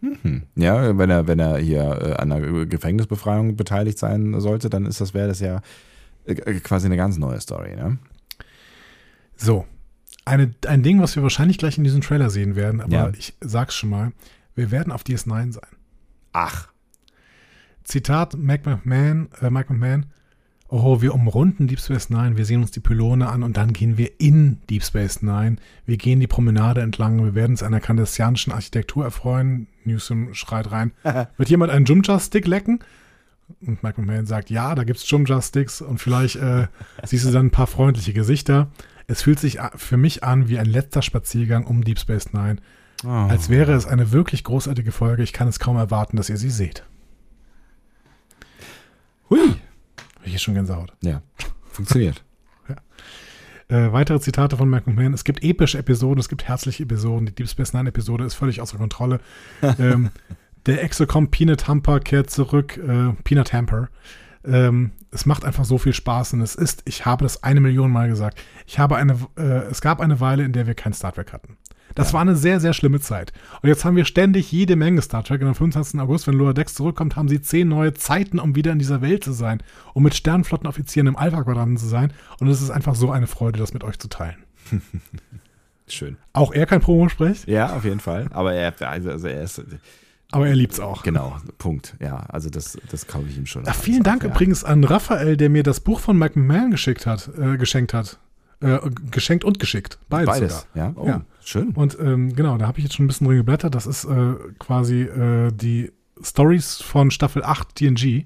Hm. 0.02 0.44
Ja, 0.56 0.98
wenn 0.98 1.10
er, 1.10 1.28
wenn 1.28 1.40
er 1.40 1.58
hier 1.58 1.82
äh, 2.02 2.14
an 2.16 2.32
einer 2.32 2.66
Gefängnisbefreiung 2.66 3.56
beteiligt 3.56 3.98
sein 3.98 4.40
sollte, 4.42 4.70
dann 4.70 4.86
ist 4.86 5.00
das, 5.00 5.14
wäre 5.14 5.28
das 5.30 5.40
ja 5.40 5.62
äh, 6.26 6.36
quasi 6.60 6.88
eine 6.88 6.98
ganz 6.98 7.18
neue 7.18 7.40
Story, 7.40 7.76
ne? 7.76 8.00
So, 9.38 9.66
eine, 10.26 10.54
ein 10.68 10.84
Ding, 10.84 11.02
was 11.02 11.16
wir 11.16 11.24
wahrscheinlich 11.24 11.58
gleich 11.58 11.78
in 11.78 11.84
diesem 11.84 12.02
Trailer 12.02 12.30
sehen 12.30 12.56
werden, 12.56 12.82
aber 12.82 12.92
Ja. 12.94 13.12
ich 13.18 13.34
sag's 13.42 13.76
schon 13.76 13.90
mal, 13.90 14.12
wir 14.56 14.72
werden 14.72 14.92
auf 14.92 15.04
DS9 15.04 15.54
sein. 15.54 15.70
Ach. 16.34 16.68
Zitat 17.84 18.36
Mike 18.38 18.70
McMahon, 18.70 19.30
äh, 19.42 19.50
Mike 19.50 19.72
McMahon, 19.72 20.08
oh, 20.74 21.02
wir 21.04 21.14
umrunden 21.14 21.68
Deep 21.68 21.80
Space 21.80 22.10
Nine, 22.10 22.36
wir 22.36 22.46
sehen 22.46 22.62
uns 22.62 22.72
die 22.72 22.80
Pylone 22.80 23.30
an 23.30 23.44
und 23.44 23.58
dann 23.58 23.74
gehen 23.74 23.98
wir 23.98 24.20
in 24.20 24.60
Deep 24.72 24.84
Space 24.84 25.22
Nine. 25.22 25.58
Wir 25.86 25.98
gehen 25.98 26.20
die 26.20 26.28
Promenade 26.28 26.82
entlang, 26.82 27.24
wir 27.24 27.36
werden 27.36 27.52
uns 27.52 27.62
einer 27.62 27.80
kandessianischen 27.80 28.52
Architektur 28.52 29.04
erfreuen. 29.04 29.68
Newsom 29.86 30.34
schreit 30.34 30.72
rein, 30.72 30.92
wird 31.38 31.50
jemand 31.50 31.72
einen 31.72 31.86
Jumja-Stick 31.86 32.48
lecken? 32.48 32.80
Und 33.62 33.84
Mike 33.84 34.02
McMahon 34.02 34.26
sagt, 34.26 34.50
ja, 34.50 34.74
da 34.74 34.84
gibt's 34.84 35.08
Jumja-Sticks 35.08 35.82
und 35.82 36.00
vielleicht 36.00 36.38
äh, 36.38 36.68
siehst 37.04 37.26
du 37.26 37.32
dann 37.32 37.48
ein 37.48 37.52
paar 37.52 37.68
freundliche 37.68 38.14
Gesichter. 38.14 38.72
Es 39.06 39.22
fühlt 39.22 39.40
sich 39.40 39.60
für 39.76 39.98
mich 39.98 40.24
an 40.24 40.50
wie 40.50 40.58
ein 40.58 40.66
letzter 40.66 41.04
Spaziergang 41.04 41.66
um 41.66 41.84
Deep 41.84 42.00
Space 42.00 42.34
Nine. 42.34 42.56
Oh. 43.06 43.10
Als 43.10 43.50
wäre 43.50 43.74
es 43.74 43.86
eine 43.86 44.12
wirklich 44.12 44.44
großartige 44.44 44.92
Folge. 44.92 45.22
Ich 45.22 45.34
kann 45.34 45.48
es 45.48 45.60
kaum 45.60 45.78
erwarten, 45.78 46.18
dass 46.18 46.30
ihr 46.30 46.38
sie 46.38 46.50
seht. 46.50 46.84
Hui. 49.30 49.56
Hab 50.24 50.34
Ich 50.34 50.42
schon 50.42 50.54
Gänsehaut. 50.54 50.94
Ja, 51.02 51.22
funktioniert. 51.72 52.24
Äh, 53.70 53.94
weitere 53.94 54.20
Zitate 54.20 54.58
von 54.58 54.70
Malcolm 54.70 54.94
McMahon. 54.96 55.14
Es 55.14 55.24
gibt 55.24 55.42
epische 55.42 55.78
Episoden, 55.78 56.20
es 56.20 56.28
gibt 56.28 56.44
herzliche 56.44 56.84
Episoden. 56.84 57.26
Die 57.26 57.34
Deep 57.34 57.48
Space 57.48 57.74
Nine 57.74 57.90
Episode 57.90 58.26
ist 58.26 58.34
völlig 58.36 58.60
außer 58.60 58.78
Kontrolle. 58.78 59.22
ähm, 59.80 60.12
der 60.66 60.84
Exocom 60.84 61.32
Peanut 61.32 61.68
Hamper 61.68 62.02
kehrt 62.02 62.30
zurück. 62.30 62.78
Äh, 62.78 63.14
Peanut 63.24 63.54
Hamper. 63.54 63.88
Ähm, 64.46 64.92
es 65.12 65.26
macht 65.26 65.46
einfach 65.46 65.64
so 65.64 65.78
viel 65.78 65.94
Spaß 65.94 66.34
und 66.34 66.42
es 66.42 66.56
ist, 66.56 66.84
ich 66.86 67.06
habe 67.06 67.24
das 67.24 67.42
eine 67.42 67.62
Million 67.62 67.90
Mal 67.90 68.10
gesagt, 68.10 68.44
ich 68.68 68.78
habe 68.80 68.98
eine, 68.98 69.18
äh, 69.38 69.70
es 69.72 69.80
gab 69.80 70.02
eine 70.02 70.20
Weile, 70.20 70.44
in 70.44 70.52
der 70.52 70.68
wir 70.68 70.76
kein 70.76 70.92
Star 70.94 71.14
Trek 71.14 71.32
hatten. 71.32 71.58
Das 71.96 72.14
war 72.14 72.22
eine 72.22 72.36
sehr, 72.36 72.60
sehr 72.60 72.74
schlimme 72.74 73.00
Zeit. 73.00 73.34
Und 73.62 73.70
jetzt 73.70 73.86
haben 73.86 73.96
wir 73.96 74.06
ständig 74.06 74.52
jede 74.52 74.76
Menge 74.76 75.02
Star 75.02 75.24
Trek. 75.24 75.42
Und 75.42 75.48
am 75.48 75.56
25. 75.56 76.00
August, 76.00 76.28
wenn 76.28 76.36
Lower 76.36 76.54
Decks 76.54 76.74
zurückkommt, 76.76 77.16
haben 77.16 77.28
sie 77.30 77.42
zehn 77.42 77.68
neue 77.68 77.94
Zeiten, 77.94 78.40
um 78.40 78.56
wieder 78.56 78.72
in 78.72 78.80
dieser 78.80 79.02
Welt 79.02 79.24
zu 79.24 79.32
sein, 79.32 79.62
um 79.94 80.04
mit 80.04 80.16
Sternflottenoffizieren 80.16 81.08
im 81.08 81.16
Alpha-Quadranten 81.16 81.78
zu 81.78 81.88
sein. 81.88 82.14
Und 82.40 82.48
es 82.48 82.62
ist 82.62 82.70
einfach 82.72 82.96
so 82.96 83.12
eine 83.12 83.28
Freude, 83.28 83.60
das 83.60 83.74
mit 83.74 83.84
euch 83.84 84.00
zu 84.00 84.08
teilen. 84.10 84.38
Schön. 85.88 86.18
Auch 86.32 86.54
er 86.54 86.66
kein 86.66 86.82
Promosprech, 86.82 87.44
Ja, 87.46 87.76
auf 87.76 87.84
jeden 87.84 88.00
Fall. 88.00 88.28
Aber 88.32 88.54
er, 88.54 88.74
also, 88.90 89.12
also 89.12 89.28
er 89.28 89.44
ist, 89.44 89.62
aber 90.32 90.48
er 90.48 90.56
liebt's 90.56 90.80
auch. 90.80 91.04
genau, 91.04 91.38
Punkt. 91.60 91.96
Ja, 92.00 92.18
also 92.30 92.50
das, 92.50 92.78
das 92.90 93.06
kaufe 93.06 93.28
ich 93.30 93.38
ihm 93.38 93.46
schon. 93.46 93.64
Ach, 93.68 93.76
vielen 93.76 94.02
Dank 94.02 94.24
ja. 94.24 94.30
übrigens 94.30 94.64
an 94.64 94.84
Raphael, 94.84 95.38
der 95.38 95.50
mir 95.50 95.62
das 95.62 95.80
Buch 95.82 96.00
von 96.00 96.18
Mike 96.18 96.40
McMahon 96.40 96.72
geschickt 96.72 97.06
hat, 97.06 97.30
äh, 97.38 97.58
geschenkt 97.58 97.94
hat. 97.94 98.18
Äh, 98.62 98.80
geschenkt 99.12 99.44
und 99.44 99.60
geschickt. 99.60 100.00
Beides, 100.10 100.28
Beides, 100.28 100.66
sogar. 100.74 100.88
ja. 100.88 100.94
Oh, 100.96 101.08
Ja. 101.08 101.22
Schön. 101.50 101.70
Und 101.72 101.98
ähm, 102.00 102.36
genau, 102.36 102.58
da 102.58 102.68
habe 102.68 102.80
ich 102.80 102.86
jetzt 102.86 102.96
schon 102.96 103.06
ein 103.06 103.08
bisschen 103.08 103.28
drin 103.28 103.38
geblättert. 103.38 103.76
Das 103.76 103.88
ist 103.88 104.06
äh, 104.06 104.34
quasi 104.60 105.02
äh, 105.02 105.52
die 105.52 105.92
Stories 106.22 106.82
von 106.82 107.12
Staffel 107.12 107.44
8 107.44 107.76
TNG. 107.76 108.26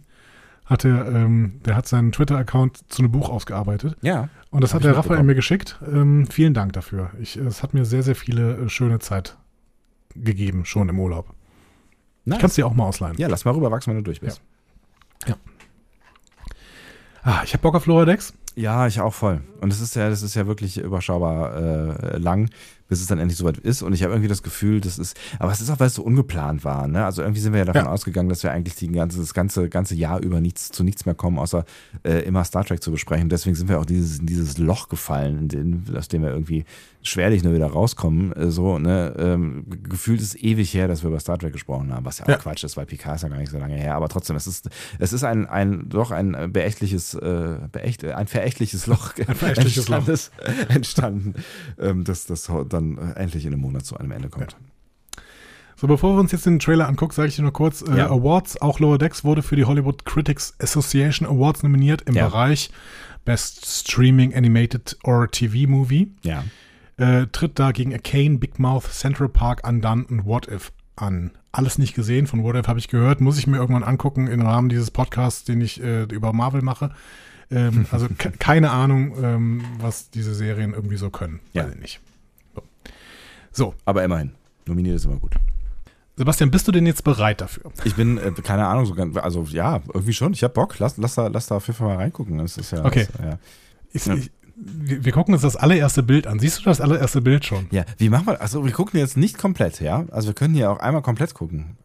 Hat 0.66 0.84
er, 0.84 1.08
ähm, 1.08 1.62
der 1.66 1.78
hat 1.78 1.88
seinen 1.88 2.12
Twitter-Account 2.12 2.92
zu 2.92 3.02
einem 3.02 3.12
Buch 3.12 3.30
ausgearbeitet. 3.30 3.96
Ja. 4.02 4.28
Und 4.50 4.62
das 4.62 4.74
hat 4.74 4.82
ich 4.82 4.88
der 4.88 4.98
Raphael 4.98 5.24
mir 5.24 5.36
geschickt. 5.36 5.80
Ähm, 5.88 6.28
vielen 6.28 6.54
Dank 6.54 6.74
dafür. 6.74 7.12
Ich, 7.22 7.38
es 7.38 7.64
hat 7.64 7.74
mir 7.74 7.86
sehr, 7.86 8.04
sehr 8.04 8.16
viele 8.16 8.58
äh, 8.58 8.70
schöne 8.70 9.00
Zeit 9.00 9.38
gegeben, 10.16 10.66
schon 10.66 10.90
im 10.90 11.00
Urlaub. 11.00 11.34
Nice. 12.26 12.40
Kannst 12.40 12.58
du 12.58 12.62
dir 12.62 12.66
auch 12.68 12.74
mal 12.74 12.86
ausleihen. 12.86 13.18
Ja, 13.18 13.30
lass 13.30 13.46
mal 13.46 13.54
rüberwachsen, 13.54 13.92
wenn 13.92 14.00
du 14.00 14.04
durch 14.04 14.20
bist. 14.20 14.42
Ah, 17.28 17.42
ich 17.44 17.52
habe 17.52 17.62
Bock 17.62 17.76
auf 17.76 17.86
Lower 17.88 18.06
Decks. 18.06 18.34
Ja. 18.56 18.88
ich 18.88 19.02
auch 19.02 19.14
voll. 19.14 19.42
Und 19.60 19.74
es 19.74 19.82
ist 19.82 19.98
ja, 19.98 20.10
das 20.10 20.22
ist 20.22 20.34
ja 20.36 20.48
wirklich 20.48 20.78
überschaubar 20.78 21.58
äh, 21.58 22.18
lang. 22.18 22.50
Bis 22.88 23.02
es 23.02 23.08
dann 23.08 23.20
endlich 23.20 23.38
soweit 23.38 23.58
ist. 23.58 23.82
Und 23.82 23.94
ich 23.94 24.04
habe 24.04 24.14
irgendwie 24.14 24.30
das 24.30 24.44
Gefühl, 24.44 24.80
das 24.82 24.98
ist, 24.98 25.18
aber 25.40 25.52
es 25.52 25.62
ist 25.62 25.70
auch, 25.70 25.80
weil 25.80 25.88
es 25.88 25.96
so 25.96 26.04
ungeplant 26.04 26.64
war. 26.64 26.88
Ne? 26.88 27.04
Also 27.06 27.22
irgendwie 27.22 27.42
sind 27.42 27.54
wir 27.54 27.60
ja 27.60 27.66
davon 27.66 27.86
Ja. 27.86 27.92
ausgegangen, 27.92 28.30
dass 28.30 28.44
wir 28.44 28.52
eigentlich 28.52 28.76
die 28.76 28.88
ganze, 28.90 29.20
das 29.20 29.34
ganze, 29.34 29.70
ganze 29.70 29.96
Jahr 29.96 30.22
über 30.22 30.40
nichts, 30.42 30.70
zu 30.70 30.84
nichts 30.84 31.06
mehr 31.06 31.16
kommen, 31.16 31.38
außer 31.40 31.66
äh, 32.04 32.20
immer 32.20 32.44
Star 32.44 32.64
Trek 32.64 32.82
zu 32.82 32.92
besprechen. 32.92 33.30
Deswegen 33.30 33.56
sind 33.56 33.70
wir 33.70 33.80
auch 33.80 33.86
dieses, 33.86 34.20
in 34.20 34.26
dieses 34.26 34.58
Loch 34.58 34.90
gefallen, 34.90 35.38
in 35.40 35.48
den, 35.48 35.96
aus 35.98 36.08
dem 36.08 36.22
wir 36.22 36.30
irgendwie 36.32 36.66
schwerlich 37.08 37.44
nur 37.44 37.54
wieder 37.54 37.68
rauskommen. 37.68 38.32
Äh, 38.34 38.52
so, 38.52 38.80
ne? 38.80 39.16
ähm, 39.18 39.66
gefühlt 39.84 40.22
ist 40.22 40.36
ewig 40.36 40.74
her, 40.74 40.88
dass 40.88 41.04
wir 41.04 41.10
über 41.10 41.20
Star 41.20 41.38
Trek 41.38 41.54
gesprochen 41.54 41.94
haben, 41.94 42.06
was 42.06 42.20
ja 42.20 42.26
auch 42.26 42.30
Ja. 42.30 42.38
Quatsch 42.38 42.64
ist, 42.64 42.78
weil 42.78 42.86
Picard 42.86 43.16
ist 43.16 43.22
ja 43.24 43.30
gar 43.30 43.38
nicht 43.38 43.52
so 43.52 43.58
lange 43.60 43.76
her. 43.76 43.96
Aber 43.96 44.10
trotzdem, 44.10 44.36
es 44.36 44.48
ist, 44.48 44.70
es 45.00 45.14
ist 45.14 45.24
ein, 45.24 45.46
ein 45.48 45.90
doch 45.90 46.12
ein 46.12 46.52
beächtliches, 46.52 47.14
äh, 47.16 47.58
beächt, 47.72 48.06
ein 48.06 48.28
verächtliches 48.28 48.88
Loch 48.88 49.14
verächtliches 49.34 49.88
Loch. 49.90 50.04
entstanden, 50.70 51.34
ähm, 51.80 52.04
dass 52.04 52.26
das 52.26 52.52
dann 52.70 52.98
endlich 53.16 53.46
in 53.46 53.54
einem 53.54 53.62
Monat 53.62 53.86
zu 53.86 53.98
einem 53.98 54.12
Ende 54.12 54.30
kommt. 54.30 54.56
So, 55.80 55.86
bevor 55.86 56.16
wir 56.16 56.20
uns 56.20 56.32
jetzt 56.32 56.48
den 56.48 56.58
Trailer 56.58 56.88
angucken, 56.88 57.14
sage 57.14 57.28
ich 57.28 57.36
dir 57.36 57.44
nur 57.44 57.54
kurz, 57.54 57.84
äh, 57.84 57.98
Ja. 57.98 58.10
Awards, 58.10 58.60
auch 58.62 58.80
Lower 58.80 58.98
Decks 58.98 59.24
wurde 59.24 59.44
für 59.44 59.56
die 59.56 59.66
Hollywood 59.66 60.06
Critics 60.06 60.56
Association 60.60 61.28
Awards 61.30 61.62
nominiert 61.62 62.02
im 62.08 62.16
Ja. 62.16 62.28
Bereich 62.28 62.72
Best 63.26 63.66
Streaming 63.66 64.34
Animated 64.34 64.98
or 65.04 65.30
TV 65.30 65.70
Movie. 65.70 66.12
Ja. 66.24 66.44
Äh, 66.98 67.28
tritt 67.32 67.60
da 67.60 67.72
gegen 67.72 67.94
Arcane, 67.94 68.38
Big 68.40 68.60
Mouth, 68.60 68.84
Central 68.92 69.30
Park, 69.30 69.68
Undone 69.68 70.06
und 70.10 70.26
What 70.26 70.48
If 70.48 70.72
an. 70.96 71.32
Alles 71.52 71.78
nicht 71.78 71.94
gesehen, 71.94 72.26
von 72.28 72.44
What 72.44 72.56
If 72.56 72.68
habe 72.68 72.80
ich 72.80 72.88
gehört, 72.88 73.22
muss 73.22 73.38
ich 73.38 73.46
mir 73.48 73.58
irgendwann 73.58 73.84
angucken 73.84 74.28
im 74.28 74.42
Rahmen 74.42 74.70
dieses 74.70 74.90
Podcasts, 74.92 75.44
den 75.44 75.62
ich 75.62 75.82
äh, 75.82 76.04
über 76.04 76.34
Marvel 76.34 76.62
mache. 76.64 76.92
Ähm, 77.52 77.86
also 77.92 78.08
ke- 78.18 78.32
keine 78.40 78.72
Ahnung, 78.72 79.14
ähm, 79.24 79.64
was 79.80 80.10
diese 80.10 80.34
Serien 80.34 80.74
irgendwie 80.74 80.98
so 80.98 81.10
können. 81.12 81.40
Ja. 81.54 81.66
Weiß 81.66 81.74
ich 81.76 81.80
nicht. 81.80 82.00
So. 82.56 82.64
so, 83.52 83.74
Aber 83.86 84.04
immerhin, 84.04 84.32
nominiert 84.66 84.96
ist 84.96 85.06
immer 85.06 85.18
gut. 85.18 85.36
Sebastian, 86.16 86.50
bist 86.50 86.68
du 86.68 86.72
denn 86.72 86.88
jetzt 86.88 87.04
bereit 87.04 87.42
dafür? 87.42 87.72
Ich 87.84 87.96
bin, 87.96 88.18
äh, 88.18 88.32
keine 88.42 88.66
Ahnung, 88.66 88.88
so 88.88 88.96
ganz, 88.96 89.16
also 89.18 89.44
ja, 89.52 89.82
irgendwie 89.94 90.14
schon. 90.14 90.34
Ich 90.34 90.44
habe 90.44 90.54
Bock. 90.56 90.80
Lass, 90.80 90.98
lass, 90.98 91.14
da, 91.14 91.28
lass 91.28 91.46
da 91.46 91.58
auf 91.58 91.68
jeden 91.68 91.78
Fall 91.78 91.90
mal 91.90 91.98
reingucken. 91.98 92.40
Das 92.40 92.58
ist 92.58 92.72
ja. 92.72 92.84
Okay. 92.84 93.08
Das, 93.14 93.24
ja. 93.26 93.40
Ich, 93.94 94.06
Ja. 94.08 94.16
ich, 94.16 94.32
wir 94.60 95.06
wir 95.06 95.12
gucken 95.12 95.34
uns 95.34 95.44
das 95.44 95.56
allererste 95.56 96.02
Bild 96.04 96.26
an. 96.28 96.40
Siehst 96.40 96.60
du 96.60 96.64
das 96.64 96.82
allererste 96.82 97.22
Bild 97.22 97.46
schon? 97.46 97.68
ja, 97.72 97.84
wie 97.98 98.10
machen 98.10 98.26
wir 98.28 98.42
Also, 98.42 98.66
wir 98.66 98.72
gucken 98.72 99.00
jetzt 99.00 99.16
nicht 99.18 99.38
komplett, 99.38 99.80
ja? 99.82 100.06
Also, 100.12 100.28
wir 100.30 100.34
können 100.34 100.54
hier 100.56 100.72
auch 100.72 100.80
einmal 100.80 101.02
komplett 101.04 101.34
gucken. 101.34 101.78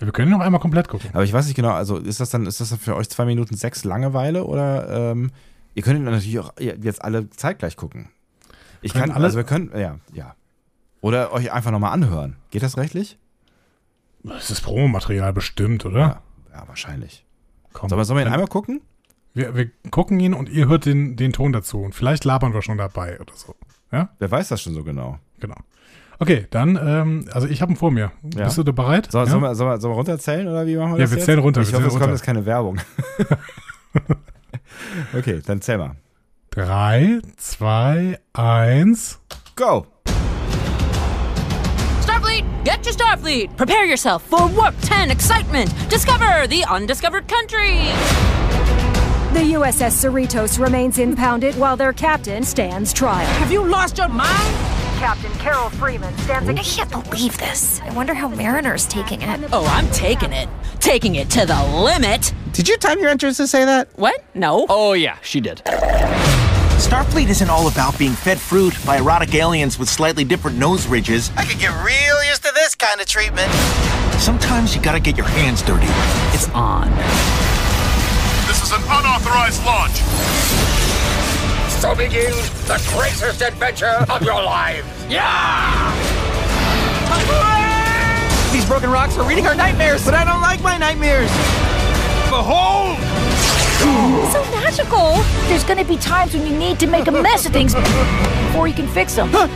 Ja, 0.00 0.06
wir 0.06 0.12
können 0.12 0.30
noch 0.30 0.40
einmal 0.40 0.60
komplett 0.60 0.88
gucken. 0.88 1.10
Aber 1.12 1.24
ich 1.24 1.32
weiß 1.32 1.46
nicht 1.46 1.56
genau, 1.56 1.72
also 1.72 1.96
ist 1.98 2.20
das 2.20 2.30
dann, 2.30 2.46
ist 2.46 2.60
das 2.60 2.70
dann 2.70 2.78
für 2.78 2.96
euch 2.96 3.08
zwei 3.08 3.24
Minuten 3.24 3.56
sechs 3.56 3.84
Langeweile 3.84 4.44
oder 4.44 5.10
ähm, 5.12 5.30
ihr 5.74 5.82
könnt 5.82 6.02
natürlich 6.04 6.38
auch 6.38 6.52
jetzt 6.58 7.02
alle 7.02 7.28
zeitgleich 7.30 7.76
gucken. 7.76 8.08
Ich 8.82 8.92
Können 8.92 9.06
kann, 9.06 9.12
alle- 9.16 9.24
also 9.26 9.36
wir 9.36 9.44
können, 9.44 9.70
ja, 9.76 9.98
ja. 10.12 10.34
Oder 11.00 11.32
euch 11.32 11.52
einfach 11.52 11.70
nochmal 11.72 11.92
anhören. 11.92 12.36
Geht 12.50 12.62
das 12.62 12.76
rechtlich? 12.76 13.18
Das 14.24 14.50
ist 14.50 14.60
Promomaterial 14.60 15.32
bestimmt, 15.32 15.84
oder? 15.84 15.98
Ja, 16.00 16.22
ja 16.52 16.68
wahrscheinlich. 16.68 17.24
Komm. 17.72 17.88
Sollen 17.88 18.00
wir, 18.00 18.04
sollen 18.04 18.18
wir 18.20 18.26
ihn 18.26 18.32
einmal 18.32 18.46
gucken? 18.48 18.80
Wir, 19.34 19.56
wir 19.56 19.70
gucken 19.90 20.20
ihn 20.20 20.34
und 20.34 20.48
ihr 20.48 20.68
hört 20.68 20.84
den, 20.86 21.16
den 21.16 21.32
Ton 21.32 21.52
dazu. 21.52 21.80
Und 21.80 21.94
vielleicht 21.94 22.24
labern 22.24 22.52
wir 22.54 22.62
schon 22.62 22.78
dabei 22.78 23.18
oder 23.20 23.32
so. 23.34 23.54
Ja, 23.90 24.10
Wer 24.18 24.30
weiß 24.30 24.48
das 24.48 24.62
schon 24.62 24.74
so 24.74 24.84
genau? 24.84 25.18
genau. 25.40 25.56
Okay, 26.18 26.46
dann, 26.50 26.78
ähm, 26.80 27.28
also 27.32 27.48
ich 27.48 27.60
habe 27.62 27.72
ihn 27.72 27.76
vor 27.76 27.90
mir. 27.90 28.12
Ja. 28.36 28.44
Bist 28.44 28.56
du 28.56 28.62
da 28.62 28.72
bereit? 28.72 29.08
So, 29.10 29.18
ja? 29.18 29.26
sollen, 29.26 29.42
wir, 29.42 29.54
sollen, 29.54 29.70
wir, 29.70 29.80
sollen 29.80 29.92
wir 29.92 29.96
runterzählen 29.96 30.46
oder 30.46 30.66
wie 30.66 30.76
machen 30.76 30.92
wir 30.92 30.98
Ja, 30.98 31.04
das 31.04 31.10
wir 31.10 31.16
jetzt? 31.18 31.26
zählen 31.26 31.38
runter, 31.40 31.60
Ich 31.62 31.68
wir 31.72 31.78
hoffe, 31.78 31.88
zählen 31.88 31.96
es 31.96 32.00
kommt 32.00 32.12
jetzt 32.12 32.22
keine 32.24 32.46
Werbung. 32.46 32.78
okay, 35.18 35.40
dann 35.44 35.60
zähl 35.60 35.78
mal. 35.78 35.96
Drei, 36.50 37.20
zwei, 37.36 38.18
eins. 38.34 39.18
Go! 39.56 39.86
Starfleet, 42.04 42.44
get 42.64 42.82
to 42.82 42.92
Starfleet! 42.92 43.56
Prepare 43.56 43.86
yourself 43.86 44.22
for 44.22 44.48
Warp 44.54 44.74
10 44.82 45.10
excitement! 45.10 45.72
Discover 45.90 46.46
the 46.48 46.64
undiscovered 46.70 47.26
country! 47.26 47.88
The 49.32 49.54
USS 49.54 50.04
Cerritos 50.04 50.62
remains 50.62 50.98
impounded 50.98 51.54
while 51.54 51.74
their 51.74 51.94
captain 51.94 52.42
stands 52.42 52.92
trial. 52.92 53.26
Have 53.26 53.50
you 53.50 53.64
lost 53.64 53.96
your 53.96 54.08
mind? 54.08 54.54
Captain 54.98 55.32
Carol 55.38 55.70
Freeman 55.70 56.14
stands 56.18 56.50
I 56.50 56.62
can't 56.62 56.90
believe 56.90 57.38
this. 57.38 57.80
I 57.80 57.88
wonder 57.94 58.12
how 58.12 58.28
Mariner's 58.28 58.86
taking 58.86 59.22
it. 59.22 59.40
Oh, 59.50 59.64
I'm 59.68 59.88
taking 59.90 60.34
it. 60.34 60.50
Taking 60.80 61.14
it 61.14 61.30
to 61.30 61.46
the 61.46 61.64
limit. 61.82 62.34
Did 62.52 62.68
you 62.68 62.76
time 62.76 62.98
your 62.98 63.08
entrance 63.08 63.38
to 63.38 63.46
say 63.46 63.64
that? 63.64 63.88
What? 63.96 64.22
No. 64.34 64.66
Oh, 64.68 64.92
yeah, 64.92 65.16
she 65.22 65.40
did. 65.40 65.62
Starfleet 66.76 67.30
isn't 67.30 67.48
all 67.48 67.68
about 67.68 67.98
being 67.98 68.12
fed 68.12 68.38
fruit 68.38 68.76
by 68.84 68.98
erotic 68.98 69.34
aliens 69.34 69.78
with 69.78 69.88
slightly 69.88 70.24
different 70.24 70.58
nose 70.58 70.86
ridges. 70.86 71.30
I 71.38 71.46
could 71.46 71.58
get 71.58 71.70
real 71.82 72.22
used 72.28 72.44
to 72.44 72.52
this 72.54 72.74
kind 72.74 73.00
of 73.00 73.06
treatment. 73.06 73.50
Sometimes 74.20 74.76
you 74.76 74.82
gotta 74.82 75.00
get 75.00 75.16
your 75.16 75.26
hands 75.26 75.62
dirty. 75.62 75.86
It's 76.34 76.50
on. 76.50 76.92
This 78.82 78.90
is 78.90 78.96
an 78.96 79.04
unauthorized 79.04 79.64
launch. 79.64 79.96
So 81.80 81.94
begins 81.94 82.50
the 82.66 82.82
greatest 82.94 83.42
adventure 83.42 84.04
of 84.08 84.22
your 84.22 84.42
lives. 84.42 84.86
Yeah! 85.08 85.92
These 88.52 88.64
broken 88.66 88.90
rocks 88.90 89.16
are 89.18 89.28
reading 89.28 89.46
our 89.46 89.54
nightmares, 89.54 90.04
but 90.04 90.14
I 90.14 90.24
don't 90.24 90.40
like 90.40 90.60
my 90.62 90.78
nightmares. 90.78 91.30
Behold! 92.28 92.98
So 94.32 94.42
magical. 94.50 95.22
There's 95.48 95.64
gonna 95.64 95.84
be 95.84 95.96
times 95.96 96.34
when 96.34 96.46
you 96.46 96.56
need 96.56 96.78
to 96.80 96.86
make 96.86 97.06
a 97.08 97.12
mess 97.12 97.46
of 97.46 97.52
things 97.52 97.74
before 97.74 98.68
you 98.68 98.74
can 98.74 98.88
fix 98.88 99.14
them. 99.14 99.30
like 99.32 99.50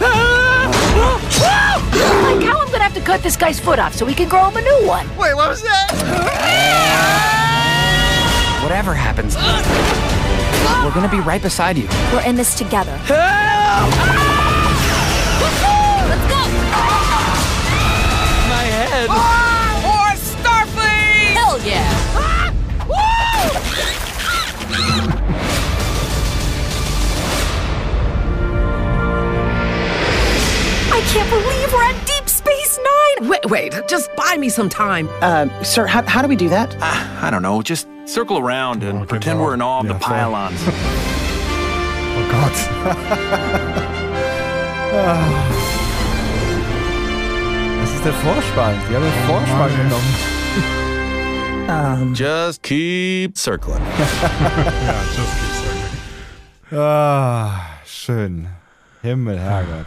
how 2.42 2.60
I'm 2.60 2.70
gonna 2.70 2.82
have 2.82 2.94
to 2.94 3.00
cut 3.00 3.22
this 3.22 3.36
guy's 3.36 3.58
foot 3.60 3.78
off 3.78 3.94
so 3.94 4.06
we 4.06 4.14
can 4.14 4.28
grow 4.28 4.48
him 4.50 4.56
a 4.56 4.62
new 4.62 4.86
one. 4.86 5.08
Wait, 5.16 5.34
what 5.34 5.48
was 5.48 5.62
that? 5.62 7.42
Whatever 8.86 9.02
happens, 9.02 9.34
we're 10.84 10.94
gonna 10.94 11.10
be 11.10 11.18
right 11.18 11.42
beside 11.42 11.76
you. 11.76 11.88
We're 12.12 12.24
in 12.24 12.36
this 12.36 12.54
together. 12.54 12.96
Ah! 13.10 13.82
Let's 15.42 15.60
go! 15.60 16.38
My 18.48 18.62
head. 18.62 19.10
Or 19.10 20.14
Starfleet! 20.14 21.34
Hell 21.34 21.58
yeah! 21.66 21.82
Ah! 22.14 22.52
I 30.92 31.00
can't 31.10 31.28
believe 31.28 31.72
we're 31.72 31.82
at 31.82 32.06
Deep 32.06 32.28
Space 32.28 32.78
Nine! 32.78 33.28
Wait, 33.28 33.46
wait, 33.46 33.74
just 33.88 34.14
buy 34.14 34.36
me 34.36 34.48
some 34.48 34.68
time. 34.68 35.08
Uh, 35.20 35.48
sir, 35.64 35.86
how, 35.86 36.02
how 36.02 36.22
do 36.22 36.28
we 36.28 36.36
do 36.36 36.48
that? 36.50 36.76
Uh, 36.76 37.20
I 37.20 37.30
don't 37.32 37.42
know, 37.42 37.62
just 37.62 37.88
circle 38.06 38.38
around 38.38 38.82
and 38.82 38.98
Okay, 39.00 39.06
pretend 39.08 39.38
so- 39.38 39.42
we're 39.44 39.54
in 39.54 39.62
awe 39.62 39.80
of 39.80 39.86
yeah, 39.86 39.92
the 39.92 39.98
so- 40.00 40.06
pylons. 40.08 40.60
Oh 42.18 42.24
Gott. 42.30 42.56
Das 47.80 47.90
ist 47.94 48.04
der 48.04 48.12
Vorspann. 48.14 48.74
Die 48.90 48.94
haben 48.94 49.04
den 49.04 49.12
Vorspann 49.26 49.58
Mann, 49.58 49.70
ey. 49.70 49.76
genommen. 51.66 52.14
just 52.14 52.62
keep 52.62 53.36
circling. 53.36 53.82
Ja, 54.00 54.94
just 55.14 55.32
keep 55.38 55.52
circling. 56.70 56.80
Ah, 56.80 57.50
schön. 57.84 58.48
Himmel, 59.02 59.38
Herrgott. 59.38 59.86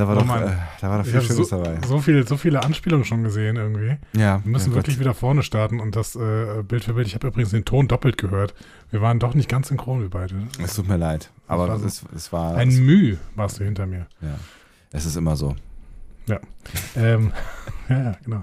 Da 0.00 0.08
war 0.08 0.16
Oh 0.16 0.20
doch, 0.20 0.34
äh, 0.40 0.56
da 0.80 0.88
war 0.88 0.96
doch 0.98 1.04
viel 1.04 1.20
Schönes 1.20 1.48
so, 1.50 1.56
dabei. 1.58 1.78
so, 1.86 1.98
viele, 1.98 2.26
so 2.26 2.38
viele 2.38 2.62
Anspielungen 2.62 3.04
schon 3.04 3.22
gesehen 3.22 3.56
irgendwie. 3.56 3.98
Ja, 4.18 4.40
Wir 4.42 4.50
müssen 4.50 4.70
ja, 4.70 4.76
wirklich 4.76 4.96
Gott. 4.96 5.00
wieder 5.00 5.12
vorne 5.12 5.42
starten 5.42 5.78
und 5.78 5.94
das 5.94 6.16
äh, 6.16 6.62
Bild 6.66 6.84
für 6.84 6.94
Bild. 6.94 7.06
Ich 7.06 7.14
habe 7.14 7.26
übrigens 7.26 7.50
den 7.50 7.66
Ton 7.66 7.86
doppelt 7.86 8.16
gehört. 8.16 8.54
Wir 8.90 9.02
waren 9.02 9.18
doch 9.18 9.34
nicht 9.34 9.50
ganz 9.50 9.68
synchron, 9.68 10.00
wir 10.00 10.08
beide. 10.08 10.34
Es 10.64 10.74
tut 10.76 10.88
mir 10.88 10.96
leid, 10.96 11.30
aber 11.46 11.68
war 11.68 11.78
so- 11.78 11.84
es, 11.86 12.02
es 12.16 12.32
war. 12.32 12.54
Ein 12.54 12.70
es, 12.70 12.78
Müh 12.78 13.18
warst 13.34 13.60
du 13.60 13.64
hinter 13.64 13.84
mir. 13.86 14.06
ja. 14.22 14.38
es 14.90 15.04
ist 15.04 15.16
immer 15.16 15.36
so. 15.36 15.54
Ja. 16.28 16.40
ähm, 16.96 17.32
ja, 17.90 18.02
ja, 18.02 18.16
genau. 18.24 18.42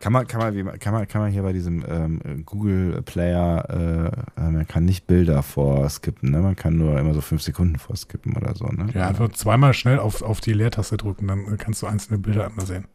Kann 0.00 0.12
man, 0.12 0.26
kann 0.26 0.40
man, 0.40 0.78
kann 0.78 0.92
man, 0.92 1.08
kann 1.08 1.20
man 1.20 1.32
hier 1.32 1.42
bei 1.42 1.52
diesem 1.52 1.84
ähm, 1.88 2.44
Google 2.46 3.02
Player, 3.02 4.14
äh, 4.36 4.40
man 4.40 4.66
kann 4.68 4.84
nicht 4.84 5.06
Bilder 5.06 5.42
vorskippen, 5.42 6.30
ne? 6.30 6.38
Man 6.38 6.54
kann 6.54 6.76
nur 6.76 6.98
immer 6.98 7.14
so 7.14 7.20
fünf 7.20 7.42
Sekunden 7.42 7.78
vorskippen 7.78 8.36
oder 8.36 8.54
so, 8.54 8.66
ne? 8.66 8.88
Ja, 8.94 9.08
einfach 9.08 9.30
zweimal 9.30 9.74
schnell 9.74 9.98
auf, 9.98 10.22
auf 10.22 10.40
die 10.40 10.52
Leertaste 10.52 10.96
drücken, 10.96 11.26
dann 11.26 11.58
kannst 11.58 11.82
du 11.82 11.86
einzelne 11.86 12.18
Bilder 12.18 12.46
einmal 12.46 12.66
sehen. 12.66 12.86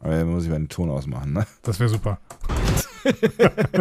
Aber 0.00 0.16
dann 0.16 0.30
muss 0.30 0.44
ich 0.44 0.50
mal 0.50 0.58
den 0.58 0.68
Ton 0.68 0.90
ausmachen, 0.90 1.32
ne? 1.32 1.46
Das 1.62 1.80
wäre 1.80 1.88
super. 1.88 2.18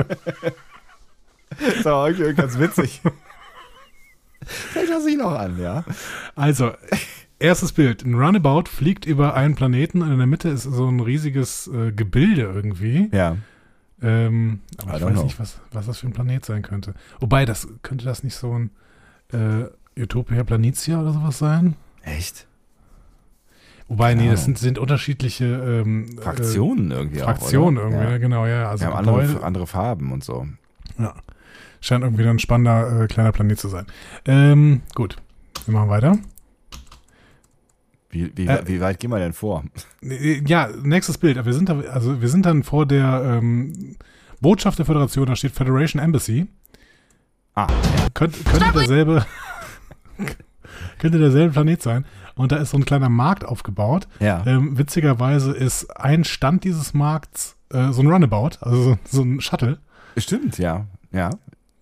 So, 1.84 2.04
okay, 2.04 2.34
ganz 2.34 2.58
witzig. 2.60 3.02
Vielleicht 4.42 4.90
lasse 4.90 5.10
ich 5.10 5.18
noch 5.18 5.34
an, 5.34 5.60
ja. 5.60 5.84
Also, 6.36 6.72
erstes 7.40 7.72
Bild. 7.74 8.04
Ein 8.04 8.16
Runabout 8.16 8.66
fliegt 8.70 9.06
über 9.06 9.34
einen 9.34 9.56
Planeten 9.56 10.02
und 10.02 10.12
in 10.12 10.18
der 10.18 10.28
Mitte 10.28 10.50
ist 10.50 10.64
so 10.64 10.88
ein 10.88 11.00
riesiges 11.00 11.68
äh, 11.68 11.92
Gebilde 11.92 12.42
irgendwie. 12.44 13.10
Ja. 13.12 13.38
Ähm, 14.02 14.60
I 14.82 14.84
aber 14.84 14.96
ich 14.98 15.02
don't 15.04 15.06
weiß 15.08 15.14
know. 15.14 15.24
nicht, 15.24 15.40
was, 15.40 15.60
was 15.72 15.86
das 15.86 16.00
für 16.00 16.08
ein 16.08 16.14
Planet 16.14 16.46
sein 16.46 16.62
könnte. 16.62 16.94
Wobei, 17.20 17.46
das 17.46 17.68
könnte 17.82 18.06
das 18.06 18.24
nicht 18.24 18.36
so 18.36 18.54
ein 18.54 18.72
äh, 19.34 19.66
Utopia 20.02 20.44
Planitia 20.44 21.02
oder 21.02 21.14
sowas 21.14 21.38
sein? 21.38 21.76
Echt? 22.04 22.48
Wobei, 23.90 24.14
nee, 24.14 24.30
das 24.30 24.46
sind, 24.46 24.58
sind 24.60 24.78
unterschiedliche 24.78 25.46
ähm, 25.46 26.16
Fraktionen 26.22 26.92
äh, 26.92 26.96
irgendwie 26.96 27.20
Fraktionen 27.20 27.78
auch, 27.80 27.90
irgendwie, 27.90 28.04
Ja. 28.12 28.18
genau, 28.20 28.46
ja. 28.46 28.70
Also 28.70 28.86
Wir 28.86 28.94
haben 28.94 29.08
andere, 29.08 29.44
andere 29.44 29.68
Farben 29.68 30.12
und 30.12 30.24
so. 30.24 30.48
Ja. 31.00 31.16
Scheint 31.82 32.04
irgendwie 32.04 32.28
ein 32.28 32.40
spannender 32.40 33.02
äh, 33.04 33.08
kleiner 33.08 33.32
Planet 33.32 33.60
zu 33.60 33.68
sein. 33.68 33.88
Ähm, 34.26 34.82
gut, 34.94 35.18
wir 35.66 35.74
machen 35.74 35.90
weiter. 35.90 36.18
Wie, 38.10 38.32
wie, 38.36 38.48
Äh, 38.48 38.64
wie 38.68 38.82
weit 38.82 39.00
gehen 39.00 39.12
wir 39.12 39.20
denn 39.20 39.34
vor? 39.34 39.64
Äh, 40.02 40.42
Ja, 40.46 40.70
nächstes 40.84 41.18
Bild. 41.18 41.44
Wir 41.46 41.54
sind, 41.54 41.70
da, 41.70 41.80
also 41.92 42.22
wir 42.22 42.30
sind 42.30 42.46
dann 42.46 42.64
vor 42.64 42.86
der 42.86 43.38
ähm, 43.40 43.96
Botschaft 44.42 44.80
der 44.80 44.86
Föderation, 44.86 45.26
da 45.28 45.36
steht 45.36 45.52
Federation 45.52 46.02
Embassy. 46.02 46.48
Ah, 47.56 47.68
Könnt, 48.14 48.36
könnte 48.46 48.72
derselbe 48.74 49.26
könnte 50.98 51.20
derselbe 51.20 51.54
Planet 51.54 51.82
sein. 51.82 52.06
Und 52.36 52.52
da 52.52 52.58
ist 52.58 52.70
so 52.72 52.78
ein 52.78 52.86
kleiner 52.86 53.10
Markt 53.10 53.44
aufgebaut. 53.46 54.08
Ja. 54.20 54.44
Ähm, 54.46 54.78
witzigerweise 54.78 55.52
ist 55.52 55.86
ein 55.98 56.24
Stand 56.24 56.64
dieses 56.64 56.94
Markts 56.94 57.58
äh, 57.72 57.92
so 57.92 58.02
ein 58.02 58.08
Runabout, 58.08 58.52
also 58.62 58.84
so, 58.84 58.98
so 59.06 59.22
ein 59.24 59.42
Shuttle. 59.42 59.80
Stimmt, 60.18 60.58
ja. 60.58 60.86
Ja. 61.12 61.32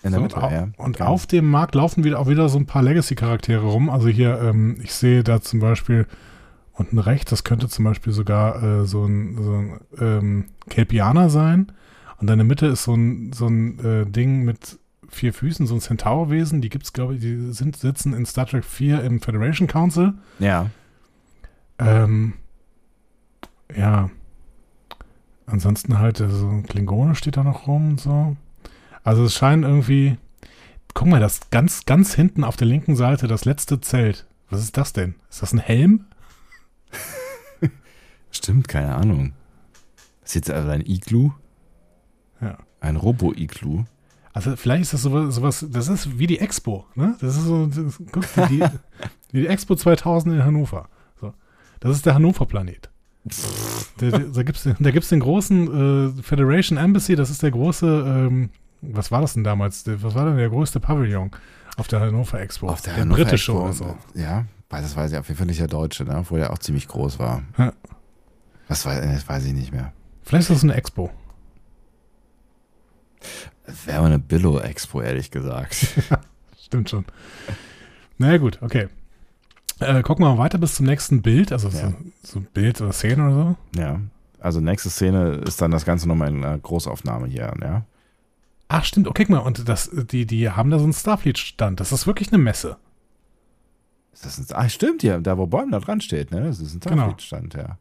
In 0.03 0.11
der 0.11 0.19
So, 0.19 0.23
Mitte, 0.23 0.35
und 0.37 0.51
ja. 0.51 0.67
Und 0.77 0.97
Genau. 0.97 1.09
auf 1.09 1.25
dem 1.25 1.49
Markt 1.49 1.75
laufen 1.75 2.03
wieder 2.03 2.19
auch 2.19 2.27
wieder 2.27 2.49
so 2.49 2.57
ein 2.59 2.65
paar 2.65 2.83
Legacy-Charaktere 2.83 3.65
rum. 3.65 3.89
Also 3.89 4.07
hier, 4.09 4.39
ähm, 4.41 4.77
ich 4.83 4.93
sehe 4.93 5.23
da 5.23 5.41
zum 5.41 5.59
Beispiel 5.59 6.05
unten 6.73 6.99
rechts, 6.99 7.31
das 7.31 7.43
könnte 7.43 7.67
zum 7.67 7.85
Beispiel 7.85 8.13
sogar 8.13 8.61
äh, 8.61 8.85
so 8.85 9.05
ein, 9.05 9.35
so 9.41 9.53
ein 9.53 9.79
ähm, 9.99 10.45
Kelpianer 10.69 11.29
sein. 11.29 11.71
Und 12.19 12.29
in 12.29 12.37
der 12.37 12.45
Mitte 12.45 12.67
ist 12.67 12.83
so 12.83 12.93
ein, 12.93 13.33
so 13.33 13.47
ein 13.47 13.79
äh, 13.79 14.05
Ding 14.05 14.43
mit 14.43 14.77
vier 15.09 15.33
Füßen, 15.33 15.65
so 15.65 15.75
ein 15.75 15.81
Centaurwesen. 15.81 16.61
Die 16.61 16.69
gibt's, 16.69 16.93
glaube 16.93 17.15
ich, 17.15 17.21
die 17.21 17.51
sind, 17.53 17.75
sitzen 17.77 18.13
in 18.13 18.25
Star 18.25 18.45
Trek 18.45 18.65
4 18.65 19.03
im 19.03 19.19
Federation 19.21 19.67
Council. 19.67 20.13
Ja. 20.39 20.69
Ähm, 21.79 22.33
ja. 23.75 24.09
Ansonsten 25.45 25.97
halt, 25.99 26.17
so 26.17 26.47
ein 26.49 26.63
Klingone 26.63 27.15
steht 27.15 27.37
da 27.37 27.43
noch 27.43 27.67
rum 27.67 27.91
und 27.91 28.01
so. 28.01 28.35
Also 29.07 29.23
es 29.23 29.35
scheint 29.35 29.63
irgendwie. 29.63 30.17
Guck 30.93 31.07
mal, 31.07 31.21
das 31.21 31.49
ganz, 31.49 31.85
ganz 31.85 32.13
hinten 32.13 32.43
auf 32.43 32.57
der 32.57 32.67
linken 32.67 32.97
Seite, 32.97 33.29
das 33.29 33.45
letzte 33.45 33.79
Zelt. 33.79 34.27
Was 34.49 34.61
ist 34.61 34.75
das 34.75 34.91
denn? 34.91 35.15
Ist 35.29 35.41
das 35.41 35.53
ein 35.53 35.59
Helm? 35.59 36.07
Stimmt, 38.31 38.67
keine 38.67 38.95
Ahnung. 38.95 39.31
Das 40.19 40.31
ist 40.31 40.35
jetzt 40.35 40.51
also 40.51 40.67
ein 40.67 40.85
Iglu? 40.85 41.31
Ja. 42.41 42.57
Ein 42.81 42.97
Robo-Iglu. 42.97 43.85
Also 44.33 44.57
vielleicht 44.57 44.81
ist 44.81 44.93
das 44.93 45.03
sowas, 45.03 45.33
sowas, 45.33 45.65
das 45.69 45.87
ist 45.87 46.19
wie 46.19 46.27
die 46.27 46.39
Expo, 46.39 46.85
ne? 46.95 47.15
Das 47.21 47.37
ist 47.37 47.45
so, 47.45 47.65
das, 47.65 48.01
guck, 48.11 48.25
die, 48.49 48.57
die, 48.57 48.63
wie 49.31 49.41
die 49.41 49.47
Expo 49.47 49.77
2000 49.77 50.35
in 50.35 50.43
Hannover. 50.43 50.89
So. 51.21 51.33
Das 51.79 51.95
ist 51.95 52.05
der 52.05 52.15
Hannover-Planet. 52.15 52.89
Da, 53.99 54.09
da, 54.09 54.17
da 54.19 54.43
gibt 54.43 55.03
es 55.03 55.09
den 55.09 55.19
großen 55.21 56.17
äh, 56.17 56.23
Federation 56.23 56.77
Embassy, 56.77 57.15
das 57.15 57.29
ist 57.29 57.41
der 57.41 57.51
große, 57.51 57.87
ähm, 58.05 58.49
was 58.81 59.11
war 59.11 59.21
das 59.21 59.33
denn 59.33 59.43
damals? 59.43 59.83
Der, 59.83 60.01
was 60.03 60.15
war 60.15 60.25
denn 60.25 60.37
der 60.37 60.49
größte 60.49 60.79
Pavillon 60.79 61.31
auf 61.77 61.87
der 61.87 61.99
Hannover 62.01 62.39
Expo? 62.39 62.69
Auf 62.69 62.81
der, 62.81 62.93
der 62.93 63.01
Hannover 63.03 63.23
britische 63.23 63.51
Expo, 63.51 63.63
oder 63.63 63.73
so. 63.73 63.97
Ja, 64.13 64.45
weil 64.69 64.81
das 64.81 64.95
weiß 64.95 65.11
ich 65.11 65.17
auf 65.17 65.27
jeden 65.27 65.37
Fall 65.37 65.47
nicht 65.47 65.59
der 65.59 65.67
Deutsche, 65.67 66.03
ne? 66.03 66.17
obwohl 66.17 66.39
er 66.39 66.51
auch 66.51 66.59
ziemlich 66.59 66.87
groß 66.87 67.19
war. 67.19 67.41
Ja. 67.57 67.73
Das, 68.67 68.85
weiß, 68.85 69.01
das 69.01 69.27
weiß 69.27 69.45
ich 69.45 69.53
nicht 69.53 69.71
mehr. 69.71 69.93
Vielleicht 70.23 70.49
ist 70.49 70.57
das 70.57 70.63
eine 70.63 70.75
Expo. 70.75 71.09
Wäre 73.85 73.99
mal 74.01 74.07
eine 74.07 74.19
Billo-Expo, 74.19 75.01
ehrlich 75.01 75.31
gesagt. 75.31 75.87
Stimmt 76.61 76.89
schon. 76.89 77.05
Naja, 78.17 78.37
gut, 78.37 78.59
okay. 78.61 78.87
Äh, 79.79 80.01
gucken 80.01 80.25
wir 80.25 80.33
mal 80.33 80.37
weiter 80.37 80.57
bis 80.57 80.75
zum 80.75 80.85
nächsten 80.85 81.21
Bild, 81.21 81.51
also 81.51 81.69
Ja. 81.69 81.91
so, 81.91 81.93
so 82.23 82.39
ein 82.39 82.47
Bild 82.53 82.81
oder 82.81 82.93
Szene 82.93 83.25
oder 83.25 83.33
so. 83.73 83.79
ja. 83.81 83.99
Also 84.39 84.59
nächste 84.61 84.89
Szene 84.91 85.41
ist 85.47 85.61
dann 85.61 85.71
das 85.71 85.83
Ganze 85.83 86.07
nochmal 86.07 86.29
in 86.29 86.43
einer 86.43 86.57
Großaufnahme 86.59 87.25
hier, 87.27 87.51
ja. 87.61 87.83
Ach, 88.69 88.83
stimmt. 88.83 89.07
Okay, 89.07 89.23
guck 89.25 89.29
mal, 89.31 89.37
und 89.39 89.67
das, 89.69 89.89
die, 90.11 90.25
die 90.25 90.49
haben 90.49 90.69
da 90.69 90.77
so 90.77 90.83
einen 90.83 90.93
Starfleet-Stand. 90.93 91.79
Das 91.79 91.91
ist 91.91 92.05
wirklich 92.07 92.29
eine 92.33 92.37
Messe. 92.41 92.77
Ist 94.13 94.25
das 94.25 94.39
ein, 94.39 94.45
ah, 94.57 94.67
stimmt, 94.67 95.03
ja, 95.03 95.19
da 95.19 95.37
wo 95.37 95.45
Bäum 95.47 95.71
da 95.71 95.79
dran 95.79 96.01
steht, 96.01 96.31
ne? 96.31 96.41
Das 96.41 96.59
ist 96.59 96.73
ein 96.73 96.79
Genau. 96.81 96.95
Starfleet-Stand, 97.03 97.53
ja. 97.53 97.77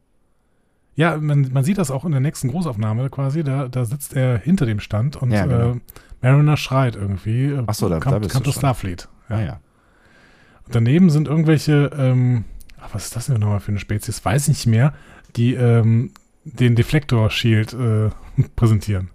Ja, 0.95 1.19
man, 1.19 1.51
man 1.53 1.65
sieht 1.65 1.77
das 1.79 1.91
auch 1.91 2.05
in 2.05 2.13
der 2.13 2.21
nächsten 2.21 2.49
Großaufnahme 2.49 3.11
quasi. 3.11 3.43
Da, 3.45 3.69
da 3.69 3.85
sitzt 3.85 4.15
er 4.15 4.39
hinter 4.39 4.65
dem 4.65 4.81
Stand 4.81 5.17
und 5.17 5.31
Ja, 5.31 5.45
genau. 5.45 5.73
äh, 5.73 5.81
Mariner 6.23 6.57
schreit 6.57 6.97
irgendwie. 6.97 7.47
äh, 7.47 7.65
Ach 7.67 7.75
so, 7.75 7.89
da- 7.89 7.99
kam, 8.01 8.13
da 8.13 8.19
bist 8.21 8.31
kam 8.33 8.43
du 8.43 8.47
das 8.47 8.55
schon. 8.55 8.61
Starfleet. 8.61 9.09
Ja, 9.29 9.41
ja. 9.43 9.61
Und 10.65 10.75
daneben 10.75 11.11
sind 11.11 11.29
irgendwelche, 11.29 11.91
ähm, 11.99 12.45
ach, 12.81 12.91
was 12.95 13.05
ist 13.07 13.17
das 13.17 13.27
denn 13.27 13.41
nochmal 13.41 13.61
für 13.61 13.73
eine 13.73 13.79
Spezies? 13.81 14.25
Weiß 14.25 14.43
ich 14.45 14.49
nicht 14.49 14.67
mehr, 14.67 14.95
die 15.37 15.55
ähm, 15.55 16.13
den 16.45 16.77
Deflektor-Shield 16.77 17.75
äh, 17.75 18.11
präsentieren. 18.57 19.11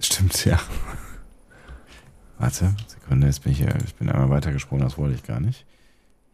Stimmt, 0.00 0.44
ja. 0.44 0.58
Warte, 2.38 2.74
Sekunde, 2.86 3.26
jetzt 3.26 3.42
bin 3.42 3.52
ich 3.52 3.58
hier, 3.58 3.74
ich 3.84 3.94
bin 3.96 4.08
einmal 4.08 4.30
weitergesprungen, 4.30 4.84
das 4.84 4.96
wollte 4.96 5.14
ich 5.16 5.24
gar 5.24 5.40
nicht. 5.40 5.66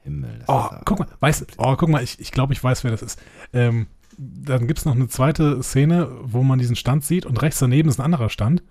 Himmel. 0.02 0.38
Das 0.40 0.48
Oh, 0.48 0.68
guck 0.84 0.98
mal, 0.98 1.08
weiß, 1.20 1.46
oh, 1.56 1.76
guck 1.76 1.88
mal, 1.88 2.02
ich, 2.02 2.20
ich 2.20 2.30
glaube, 2.30 2.52
ich 2.52 2.62
weiß, 2.62 2.84
wer 2.84 2.90
das 2.90 3.00
ist. 3.02 3.18
Ähm, 3.54 3.86
dann 4.18 4.66
gibt 4.66 4.78
es 4.78 4.84
noch 4.84 4.94
eine 4.94 5.08
zweite 5.08 5.62
Szene, 5.62 6.08
wo 6.22 6.42
man 6.42 6.58
diesen 6.58 6.76
Stand 6.76 7.04
sieht 7.04 7.24
und 7.24 7.40
rechts 7.40 7.58
daneben 7.58 7.88
ist 7.88 7.98
ein 7.98 8.04
anderer 8.04 8.28
Stand. 8.28 8.62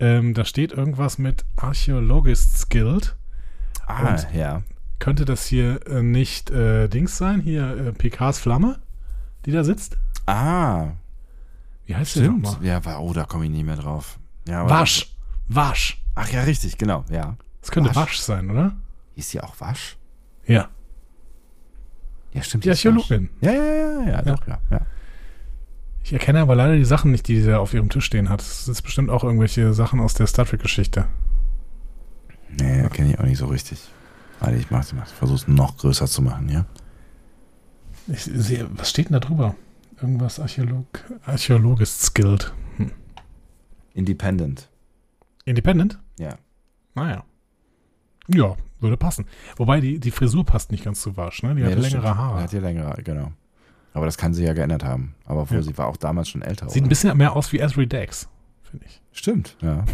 Ähm, 0.00 0.32
da 0.34 0.44
steht 0.46 0.72
irgendwas 0.72 1.18
mit 1.18 1.44
Archaeologists 1.56 2.68
Guild. 2.70 3.16
Ah, 3.86 4.10
Und 4.12 4.26
ja. 4.34 4.62
Könnte 4.98 5.24
das 5.24 5.44
hier 5.46 5.86
äh, 5.88 6.02
nicht 6.02 6.50
äh, 6.50 6.88
Dings 6.88 7.18
sein? 7.18 7.40
Hier 7.40 7.76
äh, 7.76 7.92
Picards 7.92 8.38
Flamme, 8.38 8.80
die 9.44 9.52
da 9.52 9.62
sitzt? 9.64 9.98
Ah, 10.26 10.92
Wie 11.84 11.94
heißt 11.94 12.12
stimmt. 12.12 12.42
nochmal? 12.42 12.64
Ja, 12.64 12.80
oh, 12.98 13.12
da 13.12 13.24
komme 13.24 13.44
ich 13.44 13.50
nicht 13.50 13.64
mehr 13.66 13.76
drauf. 13.76 14.18
Ja, 14.46 14.68
Wasch. 14.68 15.14
Wasch. 15.48 16.02
Ach 16.14 16.28
ja, 16.30 16.42
richtig, 16.42 16.78
genau, 16.78 17.04
ja. 17.10 17.36
Das 17.60 17.70
könnte 17.70 17.90
Wasch. 17.90 17.96
Wasch, 17.96 18.18
sein, 18.18 18.50
oder? 18.50 18.76
Hieß 19.14 19.30
die 19.30 19.40
auch 19.40 19.60
Wasch? 19.60 19.96
Ja. 20.46 20.68
Ja, 22.32 22.42
stimmt. 22.42 22.64
Die. 22.64 22.70
Archäologin. 22.70 23.28
Ja, 23.40 23.52
ja, 23.52 23.64
ja, 23.64 24.08
ja, 24.08 24.22
doch, 24.22 24.46
ja. 24.46 24.58
ja. 24.70 24.80
Ich 26.04 26.12
erkenne 26.12 26.40
aber 26.40 26.56
leider 26.56 26.76
die 26.76 26.84
Sachen 26.84 27.12
nicht, 27.12 27.28
die 27.28 27.40
sie 27.40 27.56
auf 27.56 27.74
ihrem 27.74 27.88
Tisch 27.88 28.04
stehen 28.04 28.28
hat. 28.28 28.40
Das 28.40 28.66
ist 28.68 28.82
bestimmt 28.82 29.10
auch 29.10 29.22
irgendwelche 29.22 29.72
Sachen 29.72 30.00
aus 30.00 30.14
der 30.14 30.26
Star 30.26 30.44
Trek-Geschichte. 30.46 31.06
Nee, 32.58 32.88
kenne 32.88 33.10
ich 33.10 33.18
auch 33.18 33.24
nicht 33.24 33.38
so 33.38 33.46
richtig. 33.46 33.78
Warte, 34.40 34.56
ich 34.56 34.70
mach's, 34.70 34.88
ich 34.88 34.94
mach's. 34.94 35.12
versuch's 35.12 35.46
noch 35.46 35.76
größer 35.76 36.06
zu 36.06 36.22
machen, 36.22 36.48
ja? 36.48 36.66
Ich 38.08 38.24
sehe, 38.24 38.68
was 38.72 38.90
steht 38.90 39.06
denn 39.08 39.14
da 39.14 39.20
drüber? 39.20 39.54
Irgendwas 40.00 40.40
Archäolog, 40.40 40.86
Archäologists 41.24 42.12
Guild. 42.12 42.52
Hm. 42.76 42.90
Independent. 43.94 44.68
Independent? 45.44 45.98
Ja. 46.18 46.36
Naja. 46.94 47.24
Ja, 48.28 48.56
würde 48.80 48.96
passen. 48.96 49.26
Wobei 49.56 49.80
die, 49.80 49.98
die 49.98 50.10
Frisur 50.10 50.44
passt 50.44 50.70
nicht 50.70 50.84
ganz 50.84 51.02
zu 51.02 51.16
Wasch, 51.16 51.42
ne? 51.42 51.54
Die 51.54 51.62
Nee, 51.62 51.70
hat 51.70 51.78
längere 51.78 51.88
stimmt. 51.88 52.04
Haare. 52.16 52.38
Die 52.38 52.44
hat 52.44 52.52
ja 52.52 52.60
längere, 52.60 53.02
genau. 53.02 53.32
Aber 53.94 54.06
das 54.06 54.16
kann 54.16 54.32
sie 54.32 54.44
ja 54.44 54.52
geändert 54.54 54.84
haben. 54.84 55.14
Aber 55.26 55.42
obwohl 55.42 55.58
Ja. 55.58 55.62
sie 55.62 55.76
war 55.76 55.86
auch 55.88 55.96
damals 55.96 56.28
schon 56.28 56.42
älter. 56.42 56.68
Sieht 56.68 56.82
ein 56.82 56.84
oder? 56.84 56.88
bisschen 56.90 57.16
mehr 57.18 57.34
aus 57.36 57.52
wie 57.52 57.58
Esri 57.58 57.86
Dex, 57.86 58.28
finde 58.62 58.86
ich. 58.86 59.02
Stimmt, 59.12 59.56
ja. 59.60 59.84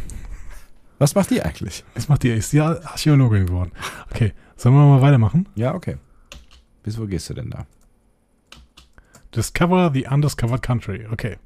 Was 0.98 1.14
macht 1.14 1.30
die 1.30 1.42
eigentlich? 1.42 1.84
Was 1.94 2.08
macht 2.08 2.22
die? 2.24 2.30
Ist 2.30 2.52
die 2.52 2.60
Archäologin 2.60 3.46
geworden. 3.46 3.72
Okay, 4.10 4.32
sollen 4.56 4.74
wir 4.74 4.84
mal 4.84 5.00
weitermachen? 5.00 5.48
Ja, 5.54 5.74
okay. 5.74 5.96
Bis 6.82 6.98
wo 6.98 7.06
gehst 7.06 7.30
du 7.30 7.34
denn 7.34 7.50
da? 7.50 7.66
Discover 9.34 9.90
the 9.94 10.06
Undiscovered 10.10 10.62
Country. 10.62 11.06
Okay. 11.10 11.36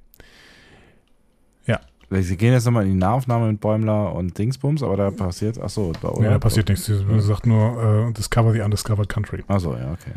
Ja. 1.67 1.81
Sie 2.21 2.37
gehen 2.37 2.53
jetzt 2.53 2.65
nochmal 2.67 2.85
in 2.85 2.91
die 2.93 2.99
Nahaufnahme 2.99 3.51
mit 3.51 3.61
Bäumler 3.61 4.15
und 4.15 4.37
Dingsbums, 4.37 4.83
aber 4.83 4.97
da 4.97 5.11
passiert, 5.11 5.59
ach 5.63 5.71
so, 5.71 5.93
da, 6.03 6.13
Nee, 6.19 6.29
da 6.29 6.39
passiert 6.39 6.69
nichts. 6.69 6.85
Sie 6.87 7.21
sagt 7.21 7.47
nur 7.47 8.09
äh, 8.09 8.13
Discover 8.13 8.53
the 8.53 8.61
Undiscovered 8.61 9.09
Country. 9.09 9.43
Ach 9.49 9.61
so, 9.61 9.75
ja, 9.75 9.93
okay. 9.93 10.13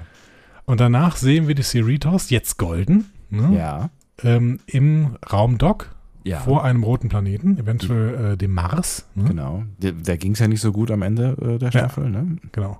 Und 0.65 0.79
danach 0.79 1.15
sehen 1.15 1.47
wir 1.47 1.55
die 1.55 1.61
Cerritos, 1.63 2.29
jetzt 2.31 2.57
golden, 2.57 3.05
ne? 3.29 3.55
Ja. 3.55 3.89
ähm, 4.23 4.59
im 4.65 5.15
Raumdock 5.31 5.95
Ja. 6.23 6.39
vor 6.39 6.63
einem 6.65 6.83
roten 6.83 7.07
Planeten, 7.07 7.57
eventuell 7.59 8.33
äh, 8.33 8.37
dem 8.37 8.53
Mars. 8.53 9.07
Ne? 9.15 9.25
Genau. 9.29 9.63
Der, 9.77 9.91
der 9.91 10.17
ging 10.17 10.31
es 10.33 10.39
ja 10.39 10.47
nicht 10.47 10.61
so 10.61 10.71
gut 10.71 10.89
am 10.91 11.01
Ende 11.03 11.37
äh, 11.39 11.59
der 11.59 11.69
Ja. 11.69 11.79
Staffel, 11.79 12.09
ne? 12.09 12.37
Genau. 12.51 12.79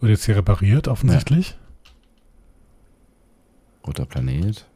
Wird 0.00 0.10
jetzt 0.10 0.24
hier 0.26 0.36
repariert, 0.36 0.88
offensichtlich. 0.88 1.56
Roter 3.86 4.06
Planet. 4.06 4.66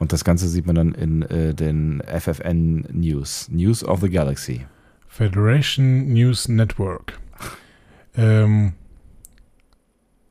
Und 0.00 0.14
das 0.14 0.24
Ganze 0.24 0.48
sieht 0.48 0.66
man 0.66 0.74
dann 0.74 0.92
in 0.94 1.22
äh, 1.22 1.54
den 1.54 2.02
FFN 2.06 2.86
News. 2.90 3.48
News 3.50 3.84
of 3.84 4.00
the 4.00 4.08
Galaxy. 4.08 4.66
Federation 5.06 6.12
News 6.12 6.48
Network. 6.48 7.20
Ähm, 8.16 8.72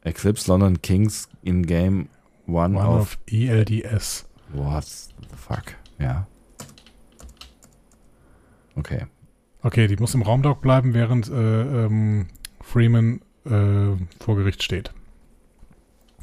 Eclipse 0.02 0.52
London 0.52 0.82
Kings 0.82 1.30
in 1.44 1.68
Game 1.68 2.10
One, 2.48 2.76
one 2.76 2.88
of, 2.88 3.00
of 3.00 3.18
ELDS. 3.32 4.28
What 4.52 4.86
the 4.86 5.38
fuck? 5.38 5.76
Ja. 6.00 6.26
Okay. 8.76 9.06
Okay, 9.62 9.86
die 9.86 9.98
muss 9.98 10.16
im 10.16 10.24
Raumdock 10.24 10.62
bleiben, 10.62 10.96
während 10.96 11.30
äh, 11.30 11.86
ähm, 11.86 12.28
Freeman 12.62 13.22
äh, 13.46 13.96
vor 14.20 14.36
Gericht 14.36 14.64
steht. 14.64 14.94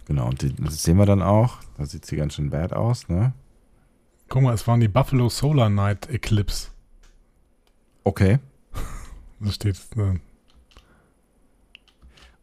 Genau, 0.07 0.29
und 0.29 0.41
die, 0.43 0.55
das 0.55 0.83
sehen 0.83 0.99
wir 0.99 1.07
dann 1.07 1.23
auch. 1.23 1.59
Da 1.77 1.85
sieht 1.87 2.07
sie 2.07 2.17
ganz 2.17 2.35
schön 2.35 2.51
bad 2.51 2.73
aus, 2.73 3.09
ne? 3.09 3.33
Guck 4.29 4.43
mal, 4.43 4.55
es 4.55 4.67
waren 4.67 4.81
die 4.81 4.89
Buffalo 4.89 5.29
Solar 5.29 5.69
Night 5.71 6.09
Eclipse. 6.11 6.69
Okay. 8.05 8.39
Da 9.41 9.53
steht. 9.53 9.77
Äh, 9.97 10.15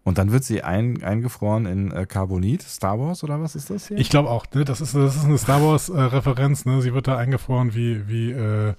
Und 0.03 0.17
dann 0.19 0.31
wird 0.31 0.43
sie 0.43 0.61
ein, 0.61 1.01
eingefroren 1.03 1.65
in 1.65 1.91
äh, 1.91 2.05
Carbonit, 2.05 2.61
Star 2.61 2.99
Wars 2.99 3.23
oder 3.23 3.41
was 3.41 3.55
ist 3.55 3.69
das 3.71 3.87
hier? 3.87 3.97
ich 3.97 4.09
glaube 4.09 4.29
auch, 4.29 4.45
ne? 4.53 4.63
Das 4.65 4.79
ist, 4.81 4.93
das 4.93 5.15
ist 5.15 5.23
eine 5.25 5.37
Star 5.39 5.61
Wars-Referenz, 5.61 6.65
ne? 6.65 6.81
Sie 6.81 6.93
wird 6.93 7.07
da 7.07 7.17
eingefroren 7.17 7.73
wie, 7.73 8.07
wie 8.07 8.31
äh, 8.31 8.73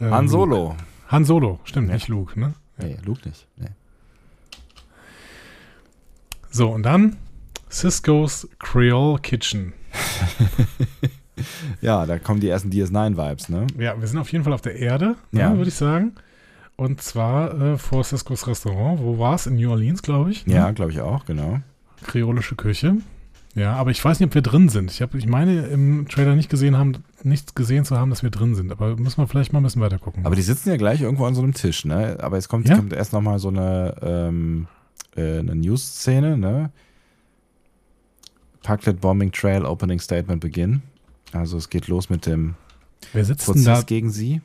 ähm, 0.00 0.10
Han 0.12 0.28
Solo. 0.28 0.76
Han 1.08 1.24
Solo, 1.24 1.58
stimmt, 1.64 1.88
Ja. 1.88 1.94
nicht 1.94 2.08
Luke, 2.08 2.38
ne? 2.38 2.54
Nee, 2.78 2.98
Luke 3.04 3.26
nicht. 3.28 3.48
Nee. 3.56 3.70
So, 6.50 6.70
und 6.70 6.82
dann 6.84 7.16
Cisco's 7.74 8.48
Creole 8.58 9.18
Kitchen. 9.20 9.72
Ja, 11.80 12.06
da 12.06 12.18
kommen 12.20 12.38
die 12.38 12.48
ersten 12.48 12.70
DS9-Vibes, 12.70 13.48
ne? 13.50 13.66
Ja, 13.76 14.00
wir 14.00 14.06
sind 14.06 14.18
auf 14.18 14.30
jeden 14.30 14.44
Fall 14.44 14.52
auf 14.52 14.60
der 14.62 14.76
Erde, 14.76 15.16
Ja. 15.32 15.50
ne, 15.50 15.56
würde 15.56 15.68
ich 15.68 15.74
sagen. 15.74 16.12
Und 16.76 17.02
zwar 17.02 17.60
äh, 17.60 17.76
vor 17.76 18.04
Cisco's 18.04 18.46
Restaurant. 18.46 19.00
Wo 19.00 19.18
war 19.18 19.34
es? 19.34 19.46
In 19.48 19.56
New 19.56 19.68
Orleans, 19.70 20.02
glaube 20.02 20.30
ich. 20.30 20.46
ne? 20.46 20.54
Ja, 20.54 20.70
glaube 20.70 20.92
ich 20.92 21.00
auch, 21.00 21.24
genau. 21.26 21.58
Kreolische 22.04 22.54
Küche. 22.54 22.98
Ja, 23.56 23.74
aber 23.74 23.90
ich 23.90 24.02
weiß 24.04 24.20
nicht, 24.20 24.28
ob 24.28 24.34
wir 24.34 24.42
drin 24.42 24.68
sind. 24.68 24.90
Ich, 24.92 25.02
hab, 25.02 25.14
ich 25.14 25.26
meine, 25.26 25.66
im 25.66 26.06
Trailer 26.08 26.36
nicht 26.36 26.50
gesehen 26.50 26.76
haben, 26.78 26.92
nichts 27.24 27.54
gesehen 27.56 27.84
zu 27.84 27.98
haben, 27.98 28.10
dass 28.10 28.22
wir 28.22 28.30
drin 28.30 28.54
sind. 28.54 28.70
Aber 28.70 28.96
müssen 28.96 29.18
wir 29.18 29.26
vielleicht 29.26 29.52
mal 29.52 29.58
ein 29.60 29.64
bisschen 29.64 29.82
weiter 29.82 29.98
gucken. 29.98 30.24
Aber 30.24 30.36
die 30.36 30.42
sitzen 30.42 30.68
ja 30.70 30.76
gleich 30.76 31.00
irgendwo 31.02 31.24
an 31.26 31.34
so 31.34 31.42
einem 31.42 31.54
Tisch, 31.54 31.84
ne? 31.84 32.16
Aber 32.20 32.36
jetzt 32.36 32.48
kommt, 32.48 32.68
Ja? 32.68 32.76
kommt 32.76 32.92
erst 32.92 33.12
nochmal 33.12 33.40
so 33.40 33.48
eine, 33.48 33.94
ähm, 34.02 34.66
äh, 35.16 35.40
eine 35.40 35.56
News-Szene, 35.56 36.38
ne? 36.38 36.70
Parklet 38.64 39.00
Bombing 39.00 39.30
Trail 39.30 39.64
Opening 39.64 40.00
Statement 40.00 40.40
Begin. 40.40 40.82
Also 41.32 41.56
es 41.56 41.68
geht 41.70 41.86
los 41.86 42.10
mit 42.10 42.26
dem 42.26 42.56
Wer 43.12 43.24
sitzt 43.24 43.46
denn 43.46 43.54
Prozess 43.54 43.78
da? 43.80 43.82
gegen 43.84 44.10
sie. 44.10 44.40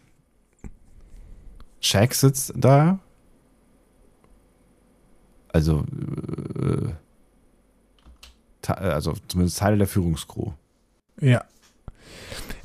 Shaq 1.82 2.14
sitzt 2.14 2.54
da. 2.56 3.00
Also, 5.52 5.84
äh, 6.62 6.94
also 8.74 9.14
zumindest 9.28 9.58
Teile 9.58 9.78
der 9.78 9.88
Führungskrew. 9.88 10.52
Ja. 11.20 11.44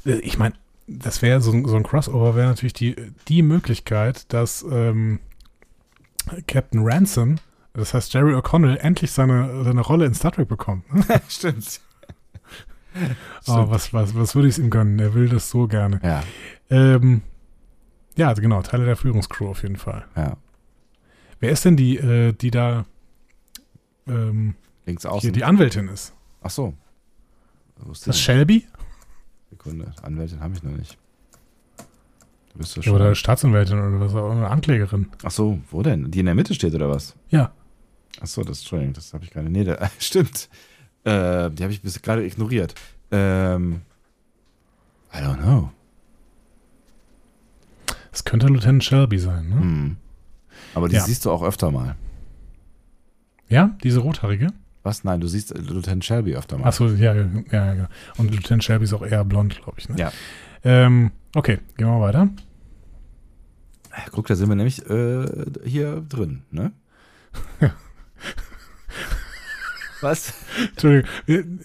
Ich 0.05 0.37
meine, 0.37 0.55
das 0.87 1.23
wäre 1.23 1.41
so, 1.41 1.53
ein- 1.53 1.65
so 1.67 1.77
ein 1.77 1.83
Crossover, 1.83 2.35
wäre 2.35 2.49
natürlich 2.49 2.75
die, 2.75 2.95
die 3.29 3.43
Möglichkeit, 3.43 4.31
dass 4.33 4.65
ähm, 4.71 5.21
Captain 6.47 6.81
Ransom, 6.85 7.37
das 7.75 7.93
heißt 7.95 8.13
Jerry 8.15 8.35
O'Connell, 8.35 8.77
endlich 8.79 9.13
seine, 9.13 9.65
seine 9.65 9.81
Rolle 9.83 10.07
in 10.07 10.15
Star 10.15 10.33
Trek 10.33 10.49
bekommt. 10.49 10.93
ne? 10.95 11.05
Stimmt. 11.29 11.81
Oh, 13.49 13.69
was, 13.69 13.93
was, 13.93 14.15
was 14.15 14.35
würde 14.37 14.49
ich 14.49 14.55
es 14.55 14.59
ihm 14.59 14.71
gönnen? 14.71 14.99
Er 15.01 15.15
will 15.15 15.29
das 15.29 15.51
so 15.51 15.67
gerne. 15.67 16.01
Ja, 16.03 16.23
Ähm, 16.71 17.23
ja, 18.17 18.29
also 18.29 18.41
genau, 18.41 18.63
Teile 18.63 18.85
der 18.85 18.95
Führungscrew 18.97 19.49
auf 19.49 19.63
jeden 19.63 19.77
Fall. 19.77 20.05
ja. 20.17 20.37
Wer 21.41 21.51
ist 21.51 21.65
denn 21.65 21.77
die, 21.77 21.97
äh, 21.99 22.33
die 22.33 22.51
da 22.51 22.87
ähm, 24.07 24.55
Links 24.87 25.03
hier 25.03 25.13
außen. 25.13 25.33
die 25.33 25.45
Anwältin 25.45 25.89
ist? 25.89 26.15
Ach 26.43 26.49
so. 26.51 26.73
Ist 27.91 28.07
das? 28.07 28.19
Shelby? 28.21 28.67
Sekunde. 29.51 29.93
Anwältin 30.03 30.41
habe 30.41 30.55
ich 30.55 30.63
noch 30.63 30.71
nicht. 30.71 30.97
Du 32.53 32.59
bist 32.59 32.77
ja 32.77 32.81
Ja, 32.81 32.85
schon. 32.85 32.95
oder 32.95 33.15
Staatsanwältin 33.15 33.79
oder 33.79 34.01
was 34.01 34.15
auch 34.15 34.31
immer, 34.33 34.51
Anklägerin. 34.51 35.11
Ach 35.25 35.31
so, 35.33 35.59
wo 35.71 35.83
denn? 35.83 36.11
Die 36.13 36.21
in 36.21 36.27
der 36.27 36.35
Mitte 36.37 36.55
steht 36.55 36.75
oder 36.75 36.89
was? 36.89 37.15
Ja. 37.29 37.53
Ach 38.21 38.27
so, 38.27 38.43
das, 38.43 38.61
Entschuldigung, 38.61 38.95
das 38.95 39.13
habe 39.13 39.25
ich 39.25 39.31
gerade. 39.31 39.51
Nee, 39.51 39.65
da, 39.65 39.91
stimmt. 39.99 40.49
Äh, 41.05 41.51
die 41.51 41.63
habe 41.63 41.73
ich 41.73 41.83
bis 41.83 42.01
gerade 42.03 42.25
ignoriert. 42.25 42.75
Ähm, 43.11 43.83
I 45.13 45.19
don't 45.19 45.39
know. 45.43 45.71
Das 48.11 48.25
könnte 48.25 48.47
Lieutenant 48.47 48.83
Shelby 48.85 49.19
sein, 49.19 49.49
ne? 49.49 49.57
Hm. 49.61 49.97
Aber 50.75 50.89
die 50.89 50.95
Ja. 50.97 51.03
siehst 51.05 51.25
du 51.25 51.31
auch 51.31 51.43
öfter 51.43 51.71
mal. 51.71 51.97
Ja, 53.49 53.77
diese 53.83 54.01
rothaarige? 54.01 54.49
Was? 54.83 55.03
Nein, 55.05 55.21
du 55.21 55.27
siehst 55.29 55.57
Lieutenant 55.57 56.05
Shelby 56.05 56.35
öfter 56.37 56.59
mal. 56.59 56.69
Achso, 56.69 56.89
ja, 56.89 57.15
ja, 57.15 57.29
ja, 57.51 57.75
ja. 57.75 57.89
Und 58.17 58.31
Lieutenant 58.31 58.63
Shelby 58.65 58.85
ist 58.85 58.93
auch 58.93 59.05
eher 59.05 59.25
blond, 59.25 59.61
glaube 59.63 59.79
ich. 59.79 59.89
Ne? 59.89 59.97
Ja. 59.99 60.13
Ähm, 60.63 61.11
okay, 61.35 61.59
gehen 61.77 61.87
wir 61.89 62.01
weiter. 62.01 62.29
Guck, 64.13 64.27
da 64.27 64.35
sind 64.35 64.49
wir 64.49 64.57
nämlich 64.57 64.89
äh, 64.91 65.27
hier 65.65 66.01
drin, 66.09 66.43
ne? 66.51 66.73
Was? 70.05 70.33
Entschuldigung, 70.71 71.09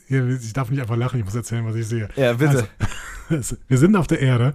ich 0.08 0.54
darf 0.54 0.72
nicht 0.72 0.82
einfach 0.82 0.96
lachen, 0.98 1.20
ich 1.20 1.26
muss 1.26 1.36
erzählen, 1.36 1.66
was 1.66 1.76
ich 1.76 1.86
sehe. 1.88 2.10
Ja, 2.16 2.34
bitte. 2.34 2.68
Also, 3.30 3.56
wir 3.68 3.78
sind 3.78 3.96
auf 3.96 4.08
der 4.08 4.22
Erde. 4.22 4.54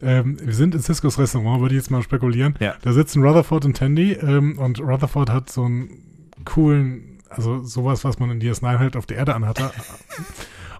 Ähm, 0.00 0.38
wir 0.42 0.54
sind 0.54 0.74
in 0.74 0.80
Ciscos 0.80 1.18
Restaurant, 1.18 1.60
würde 1.60 1.74
ich 1.74 1.80
jetzt 1.80 1.90
mal 1.90 2.02
spekulieren. 2.02 2.54
Ja. 2.60 2.74
Da 2.82 2.92
sitzen 2.92 3.22
Rutherford 3.22 3.64
und 3.66 3.76
Tandy 3.76 4.12
ähm, 4.12 4.58
und 4.58 4.80
Rutherford 4.80 5.28
hat 5.30 5.50
so 5.50 5.64
einen 5.64 5.90
coolen, 6.46 7.18
also 7.28 7.62
sowas, 7.62 8.04
was 8.04 8.18
man 8.18 8.30
in 8.30 8.40
DS9 8.40 8.78
halt 8.78 8.96
auf 8.96 9.04
der 9.06 9.18
Erde 9.18 9.34
anhatte. 9.34 9.70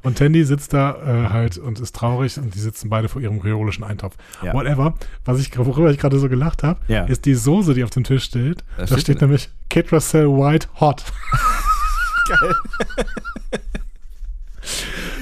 Und 0.02 0.18
Tandy 0.18 0.44
sitzt 0.44 0.74
da 0.74 0.96
äh, 0.96 1.28
halt 1.30 1.56
und 1.56 1.80
ist 1.80 1.96
traurig 1.96 2.36
und 2.36 2.54
die 2.54 2.58
sitzen 2.58 2.90
beide 2.90 3.08
vor 3.08 3.22
ihrem 3.22 3.40
kreolischen 3.40 3.84
Eintopf. 3.84 4.16
Ja. 4.42 4.52
Whatever. 4.52 4.92
Was 5.24 5.40
ich, 5.40 5.56
worüber 5.56 5.90
ich 5.90 5.96
gerade 5.96 6.18
so 6.18 6.28
gelacht 6.28 6.62
habe, 6.62 6.78
Ja. 6.88 7.04
ist 7.06 7.24
die 7.24 7.32
Soße, 7.32 7.72
die 7.72 7.82
auf 7.84 7.88
dem 7.88 8.04
Tisch 8.04 8.24
steht. 8.24 8.58
Da 8.76 8.82
Da 8.82 8.86
steht- 8.88 9.00
steht, 9.00 9.20
nämlich 9.22 9.48
Ketracel 9.70 10.26
White 10.28 10.68
Hot. 10.78 11.04
Geil. 12.28 12.54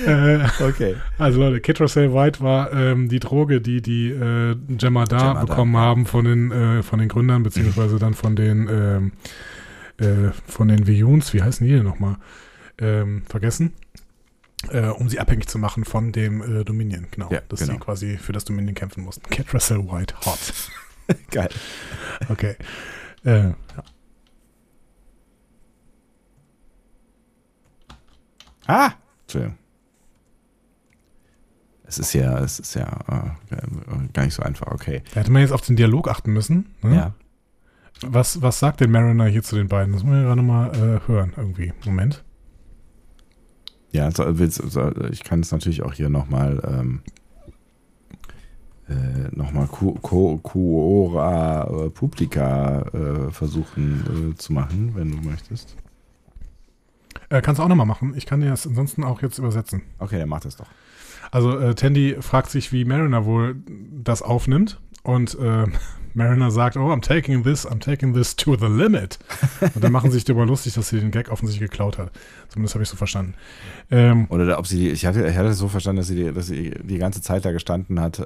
äh, 0.07 0.49
Okay. 0.63 0.97
also 1.19 1.41
Leute, 1.41 1.61
Ketracel 1.61 2.13
White 2.13 2.41
war 2.41 2.73
ähm, 2.73 3.09
die 3.09 3.21
Droge, 3.21 3.61
die 3.61 3.83
die 3.83 4.11
äh, 4.11 4.57
Gemma 4.69 5.05
da 5.05 5.45
bekommen 5.45 5.77
haben 5.77 6.07
von 6.07 6.25
den 6.25 6.51
äh, 6.51 6.83
von 6.83 6.99
den 6.99 7.09
Gründern 7.09 7.43
beziehungsweise 7.43 7.99
dann 7.99 8.15
von 8.15 8.37
den 8.37 8.69
ähm, 8.71 9.13
äh, 9.99 10.33
von 10.47 10.69
den 10.69 10.87
Vijuns, 10.87 11.33
wie 11.35 11.43
heißen 11.43 11.67
die 11.67 11.73
denn 11.73 11.85
nochmal? 11.85 12.17
Ähm, 12.79 13.23
vergessen. 13.29 13.73
Äh, 14.71 14.87
um 14.87 15.09
sie 15.09 15.19
abhängig 15.19 15.49
zu 15.49 15.59
machen 15.59 15.85
von 15.85 16.13
dem 16.13 16.61
äh, 16.61 16.65
Dominion, 16.65 17.09
genau. 17.11 17.29
Ja, 17.31 17.41
dass 17.49 17.61
genau. 17.61 17.73
sie 17.73 17.79
quasi 17.81 18.17
für 18.17 18.33
das 18.33 18.45
Dominion 18.45 18.75
kämpfen 18.75 19.03
mussten. 19.03 19.29
Ketracel 19.29 19.79
White 19.91 20.15
Hot. 20.25 20.39
Geil. 21.31 21.49
Okay. 22.29 22.55
Äh, 23.25 23.49
ja. 23.49 23.55
Ah! 28.67 28.93
Entschuldigung. 29.23 29.59
Es 31.85 31.99
ist 31.99 32.15
ja, 32.15 32.39
es 32.39 32.59
ist 32.59 32.75
ja 32.75 32.87
äh, 33.09 34.09
gar 34.15 34.25
nicht 34.25 34.35
so 34.35 34.43
einfach, 34.43 34.69
okay. 34.69 35.03
Da 35.13 35.21
hätte 35.21 35.31
man 35.31 35.43
jetzt 35.43 35.53
auf 35.53 35.61
den 35.61 35.77
Dialog 35.77 36.09
achten 36.09 36.33
müssen. 36.33 36.75
Ne? 36.81 36.95
Ja. 36.95 37.15
Was, 38.01 38.41
was 38.41 38.59
sagt 38.59 38.81
denn 38.81 38.91
Mariner 38.91 39.27
hier 39.27 39.43
zu 39.43 39.57
den 39.57 39.69
beiden? 39.69 39.93
Das 39.93 40.03
müssen 40.03 40.17
wir 40.17 40.25
gerade 40.25 40.43
mal 40.43 40.75
äh, 40.75 41.07
hören, 41.07 41.35
irgendwie. 41.37 41.75
Moment. 41.85 42.25
Ja, 43.91 44.11
so, 44.11 44.33
so, 44.33 44.91
ich 45.11 45.23
kann 45.23 45.41
es 45.41 45.53
natürlich 45.53 45.83
auch 45.83 45.93
hier 45.93 46.09
nochmal 46.09 46.63
ähm, 46.67 47.03
äh, 48.89 49.29
nochmal 49.33 49.69
Quora 49.69 51.65
äh, 51.65 51.91
Publica 51.91 52.81
äh, 52.81 53.31
versuchen 53.31 54.33
äh, 54.33 54.37
zu 54.37 54.53
machen, 54.53 54.93
wenn 54.95 55.11
du 55.11 55.29
möchtest. 55.29 55.77
Äh, 57.33 57.41
kannst 57.43 57.59
du 57.59 57.63
auch 57.65 57.69
nochmal 57.69 57.87
machen. 57.87 58.13
Ich 58.17 58.27
kann 58.27 58.41
dir 58.41 58.51
das 58.51 58.67
ansonsten 58.67 59.05
auch 59.05 59.23
jetzt 59.23 59.39
übersetzen. 59.39 59.83
Okay, 59.99 60.19
dann 60.19 60.29
mach 60.29 60.41
das 60.41 60.57
doch. 60.57 60.67
Also 61.31 61.59
äh, 61.59 61.75
Tandy 61.75 62.17
fragt 62.21 62.51
sich, 62.51 62.73
wie 62.73 62.85
Mariner 62.85 63.25
wohl 63.25 63.57
das 64.05 64.21
aufnimmt. 64.23 64.79
Und 65.03 65.37
äh, 65.41 65.65
Mariner 66.15 66.51
sagt, 66.51 66.77
oh, 66.77 66.93
I'm 66.93 67.01
taking 67.01 67.43
this, 67.43 67.67
I'm 67.67 67.81
taking 67.81 68.13
this 68.13 68.37
to 68.37 68.55
the 68.55 68.67
limit. 68.67 69.19
Und 69.75 69.83
dann 69.83 69.93
machen 69.93 70.11
sie 70.11 70.17
sich 70.19 70.25
darüber 70.27 70.45
lustig, 70.45 70.75
dass 70.75 70.91
sie 70.91 71.01
den 71.01 71.11
Gag 71.11 71.31
offensichtlich 71.33 71.71
geklaut 71.71 71.97
hat. 71.97 72.11
Zumindest 72.51 72.75
habe 72.75 72.83
ich 72.83 72.91
so 72.91 72.97
verstanden. 72.99 73.33
Ähm, 73.91 74.27
Oder 74.29 74.45
da- 74.45 74.59
ob 74.59 74.67
sie 74.67 74.77
die, 74.79 74.91
ich 74.91 75.07
hatte, 75.07 75.27
ich 75.27 75.35
hatte 75.35 75.49
es 75.49 75.57
so 75.59 75.69
verstanden, 75.69 75.97
dass 76.01 76.09
sie, 76.09 76.17
die, 76.17 76.33
dass 76.35 76.49
sie 76.49 76.71
die 76.83 76.99
ganze 76.99 77.23
Zeit 77.23 77.47
da 77.47 77.53
gestanden 77.53 77.99
hat, 77.99 78.19
äh, 78.19 78.23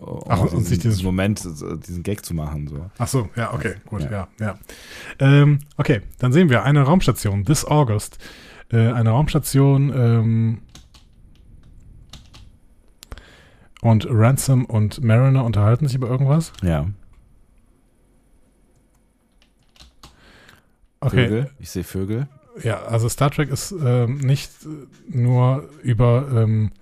um 0.00 0.22
Ach, 0.28 0.40
und 0.52 0.64
sich 0.66 0.80
dieses- 0.80 1.04
Moment 1.04 1.44
äh, 1.44 1.76
diesen 1.78 2.02
Gag 2.02 2.24
zu 2.24 2.34
machen. 2.34 2.66
So. 2.66 2.90
Ach 2.98 3.06
so, 3.06 3.28
ja, 3.36 3.54
okay, 3.54 3.76
gut, 3.86 4.02
Ja. 4.02 4.10
ja, 4.10 4.28
ja. 4.40 4.58
Ähm, 5.20 5.60
okay, 5.76 6.00
dann 6.18 6.32
sehen 6.32 6.50
wir 6.50 6.64
eine 6.64 6.82
Raumstation, 6.82 7.44
this 7.44 7.64
August. 7.64 8.18
Äh, 8.70 8.92
eine 8.92 9.10
Raumstation, 9.10 9.92
ähm, 9.94 10.58
und 13.80 14.06
Ransom 14.10 14.64
und 14.64 15.02
Mariner 15.02 15.44
unterhalten 15.44 15.86
sich 15.86 15.96
über 15.96 16.08
irgendwas. 16.08 16.52
Ja. 16.62 16.86
Okay, 21.00 21.28
Vögel. 21.28 21.50
Ich 21.60 21.70
sehe 21.70 21.84
Vögel. 21.84 22.28
ja, 22.64 22.82
also 22.82 23.08
Star 23.08 23.30
Trek 23.30 23.50
ist 23.50 23.72
ähm, 23.72 24.18
nicht 24.18 24.50
nur 25.08 25.68
über 25.82 26.26
ähm, 26.34 26.72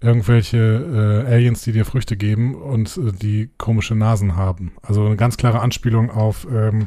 irgendwelche 0.00 1.24
äh, 1.26 1.32
Aliens, 1.32 1.62
die 1.62 1.72
dir 1.72 1.84
Früchte 1.84 2.16
geben 2.16 2.54
und 2.54 2.96
äh, 2.96 3.12
die 3.12 3.50
komische 3.58 3.96
Nasen 3.96 4.36
haben. 4.36 4.72
Also 4.82 5.04
eine 5.04 5.16
ganz 5.16 5.36
klare 5.36 5.58
Anspielung 5.58 6.10
auf, 6.10 6.46
ähm, 6.52 6.86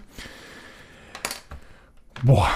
boah, 2.23 2.47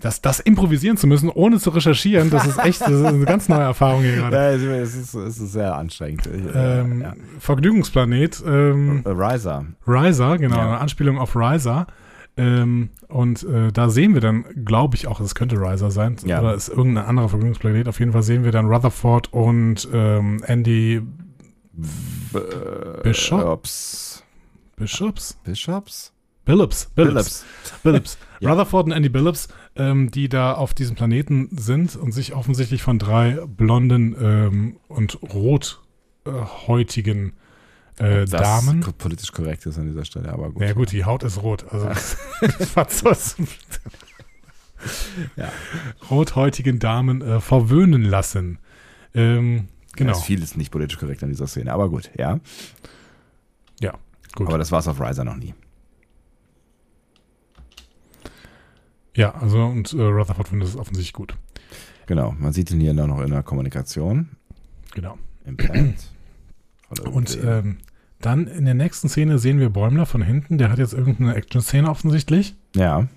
das, 0.00 0.20
das 0.20 0.40
improvisieren 0.40 0.96
zu 0.96 1.06
müssen, 1.06 1.28
ohne 1.28 1.58
zu 1.58 1.70
recherchieren, 1.70 2.30
das 2.30 2.46
ist 2.46 2.58
echt 2.58 2.80
das 2.80 2.90
ist 2.90 3.04
eine 3.04 3.24
ganz 3.24 3.48
neue 3.48 3.62
Erfahrung 3.62 4.02
hier 4.02 4.16
gerade. 4.16 4.36
Ja, 4.36 4.50
es, 4.50 4.94
ist, 4.94 5.14
es 5.14 5.38
ist 5.38 5.52
sehr 5.52 5.74
anstrengend. 5.74 6.28
Ähm, 6.54 7.02
ja. 7.02 7.14
Vergnügungsplanet. 7.38 8.42
Ähm, 8.46 9.02
Riser. 9.06 9.66
Riser, 9.86 10.38
genau, 10.38 10.56
ja. 10.56 10.62
eine 10.62 10.78
Anspielung 10.78 11.18
auf 11.18 11.36
Riser. 11.36 11.86
Ähm, 12.36 12.90
und 13.08 13.44
äh, 13.44 13.70
da 13.70 13.88
sehen 13.88 14.14
wir 14.14 14.20
dann, 14.20 14.44
glaube 14.64 14.96
ich 14.96 15.06
auch, 15.06 15.20
es 15.20 15.34
könnte 15.34 15.56
Riser 15.56 15.90
sein, 15.92 16.16
ja. 16.24 16.40
oder 16.40 16.54
ist 16.54 16.68
irgendein 16.68 17.04
anderer 17.04 17.28
Vergnügungsplanet. 17.28 17.86
Auf 17.86 18.00
jeden 18.00 18.12
Fall 18.12 18.24
sehen 18.24 18.42
wir 18.44 18.50
dann 18.50 18.66
Rutherford 18.66 19.32
und 19.32 19.88
ähm, 19.92 20.42
Andy 20.46 21.00
B 21.72 22.38
Bishops. 23.02 24.24
Bishops? 24.76 25.38
Bishops? 25.44 26.12
Billups. 26.44 26.90
Billups. 26.94 27.44
Billups. 27.82 28.18
ja. 28.40 28.50
Rutherford 28.50 28.86
und 28.86 28.92
Andy 28.92 29.08
Billups, 29.08 29.48
ähm, 29.76 30.10
die 30.10 30.28
da 30.28 30.54
auf 30.54 30.74
diesem 30.74 30.96
Planeten 30.96 31.56
sind 31.56 31.96
und 31.96 32.12
sich 32.12 32.34
offensichtlich 32.34 32.82
von 32.82 32.98
drei 32.98 33.38
blonden 33.46 34.16
ähm, 34.20 34.76
und 34.88 35.18
rothäutigen 35.22 37.32
äh, 37.98 38.24
das 38.24 38.30
Damen. 38.30 38.80
politisch 38.98 39.32
korrekt 39.32 39.66
ist 39.66 39.78
an 39.78 39.86
dieser 39.86 40.04
Stelle, 40.04 40.32
aber 40.32 40.50
gut. 40.50 40.62
Ja 40.62 40.72
gut, 40.72 40.92
die 40.92 41.04
Haut 41.04 41.22
ist 41.22 41.42
rot. 41.42 41.64
Also 41.70 41.88
ja. 45.36 45.50
rothäutigen 46.10 46.78
Damen 46.78 47.22
äh, 47.22 47.40
verwöhnen 47.40 48.02
lassen. 48.02 48.58
Ähm, 49.14 49.68
genau. 49.96 50.12
Ja, 50.12 50.18
ist 50.18 50.24
vieles 50.24 50.56
nicht 50.56 50.70
politisch 50.70 50.98
korrekt 50.98 51.22
an 51.22 51.30
dieser 51.30 51.46
Szene, 51.46 51.72
aber 51.72 51.88
gut, 51.88 52.10
ja. 52.18 52.40
Ja, 53.80 53.94
gut. 54.34 54.48
Aber 54.48 54.58
das 54.58 54.72
war 54.72 54.80
es 54.80 54.88
auf 54.88 55.00
Riser 55.00 55.24
noch 55.24 55.36
nie. 55.36 55.54
Ja, 59.14 59.34
also 59.34 59.64
und 59.64 59.92
äh, 59.92 60.02
Rutherford 60.02 60.48
findet 60.48 60.68
es 60.68 60.76
offensichtlich 60.76 61.12
gut. 61.12 61.36
Genau, 62.06 62.34
man 62.38 62.52
sieht 62.52 62.70
ihn 62.70 62.80
hier 62.80 62.92
noch 62.92 63.20
in 63.20 63.30
der 63.30 63.42
Kommunikation. 63.42 64.30
Genau. 64.94 65.18
Im 65.44 65.56
Plant. 65.56 66.10
Und 67.12 67.38
ähm, 67.42 67.78
dann 68.20 68.46
in 68.46 68.64
der 68.64 68.74
nächsten 68.74 69.08
Szene 69.08 69.38
sehen 69.38 69.58
wir 69.58 69.70
Bäumler 69.70 70.06
von 70.06 70.22
hinten. 70.22 70.58
Der 70.58 70.70
hat 70.70 70.78
jetzt 70.78 70.94
irgendeine 70.94 71.34
Action-Szene 71.34 71.88
offensichtlich. 71.88 72.54
Ja. 72.74 73.08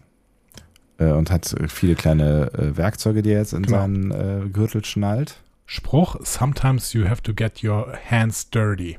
Äh, 0.97 1.11
und 1.11 1.31
hat 1.31 1.55
viele 1.67 1.95
kleine 1.95 2.51
äh, 2.53 2.77
Werkzeuge, 2.77 3.21
die 3.21 3.31
er 3.31 3.39
jetzt 3.39 3.53
in 3.53 3.63
genau. 3.63 3.77
seinen 3.77 4.11
äh, 4.11 4.49
Gürtel 4.49 4.83
schnallt. 4.83 5.41
Spruch: 5.65 6.17
Sometimes 6.23 6.93
you 6.93 7.07
have 7.07 7.21
to 7.23 7.33
get 7.33 7.63
your 7.63 7.97
hands 8.09 8.49
dirty. 8.49 8.97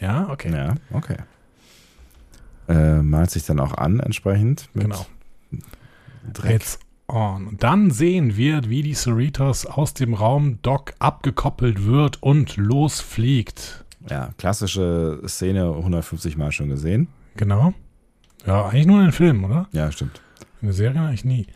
Ja, 0.00 0.28
okay. 0.30 0.52
Ja, 0.52 0.74
okay. 0.92 1.16
Äh, 2.68 3.02
malt 3.02 3.30
sich 3.30 3.44
dann 3.44 3.60
auch 3.60 3.74
an 3.74 4.00
entsprechend. 4.00 4.68
genau. 4.74 5.06
Dreck. 6.32 6.56
It's 6.56 6.78
on. 7.08 7.46
Und 7.46 7.62
dann 7.62 7.90
sehen 7.90 8.36
wir, 8.36 8.68
wie 8.68 8.82
die 8.82 8.94
Cerritos 8.94 9.66
aus 9.66 9.94
dem 9.94 10.14
Raum 10.14 10.60
Dock 10.62 10.94
abgekoppelt 10.98 11.84
wird 11.84 12.22
und 12.22 12.56
losfliegt. 12.56 13.84
Ja, 14.08 14.30
klassische 14.38 15.22
Szene 15.26 15.74
150 15.74 16.36
Mal 16.36 16.52
schon 16.52 16.68
gesehen. 16.68 17.08
Genau. 17.36 17.74
Ja, 18.46 18.66
eigentlich 18.66 18.86
nur 18.86 18.98
in 18.98 19.06
den 19.06 19.12
Filmen, 19.12 19.44
oder? 19.44 19.68
Ja, 19.72 19.90
stimmt. 19.90 20.20
In 20.60 20.68
der 20.68 20.74
Serie 20.74 21.00
eigentlich 21.00 21.24
nie. 21.24 21.46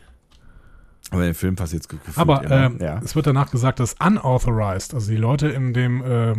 Aber 1.10 1.22
in 1.22 1.28
den 1.28 1.34
Film 1.34 1.56
passiert 1.56 1.82
es 1.82 1.88
gefühlt 1.88 2.18
Aber 2.18 2.44
äh, 2.44 2.70
ja. 2.82 3.00
es 3.02 3.16
wird 3.16 3.26
danach 3.26 3.50
gesagt, 3.50 3.80
dass 3.80 3.94
unauthorized, 3.94 4.94
also 4.94 5.10
die 5.10 5.16
Leute 5.16 5.48
in 5.48 5.72
dem 5.72 6.02
äh, 6.02 6.34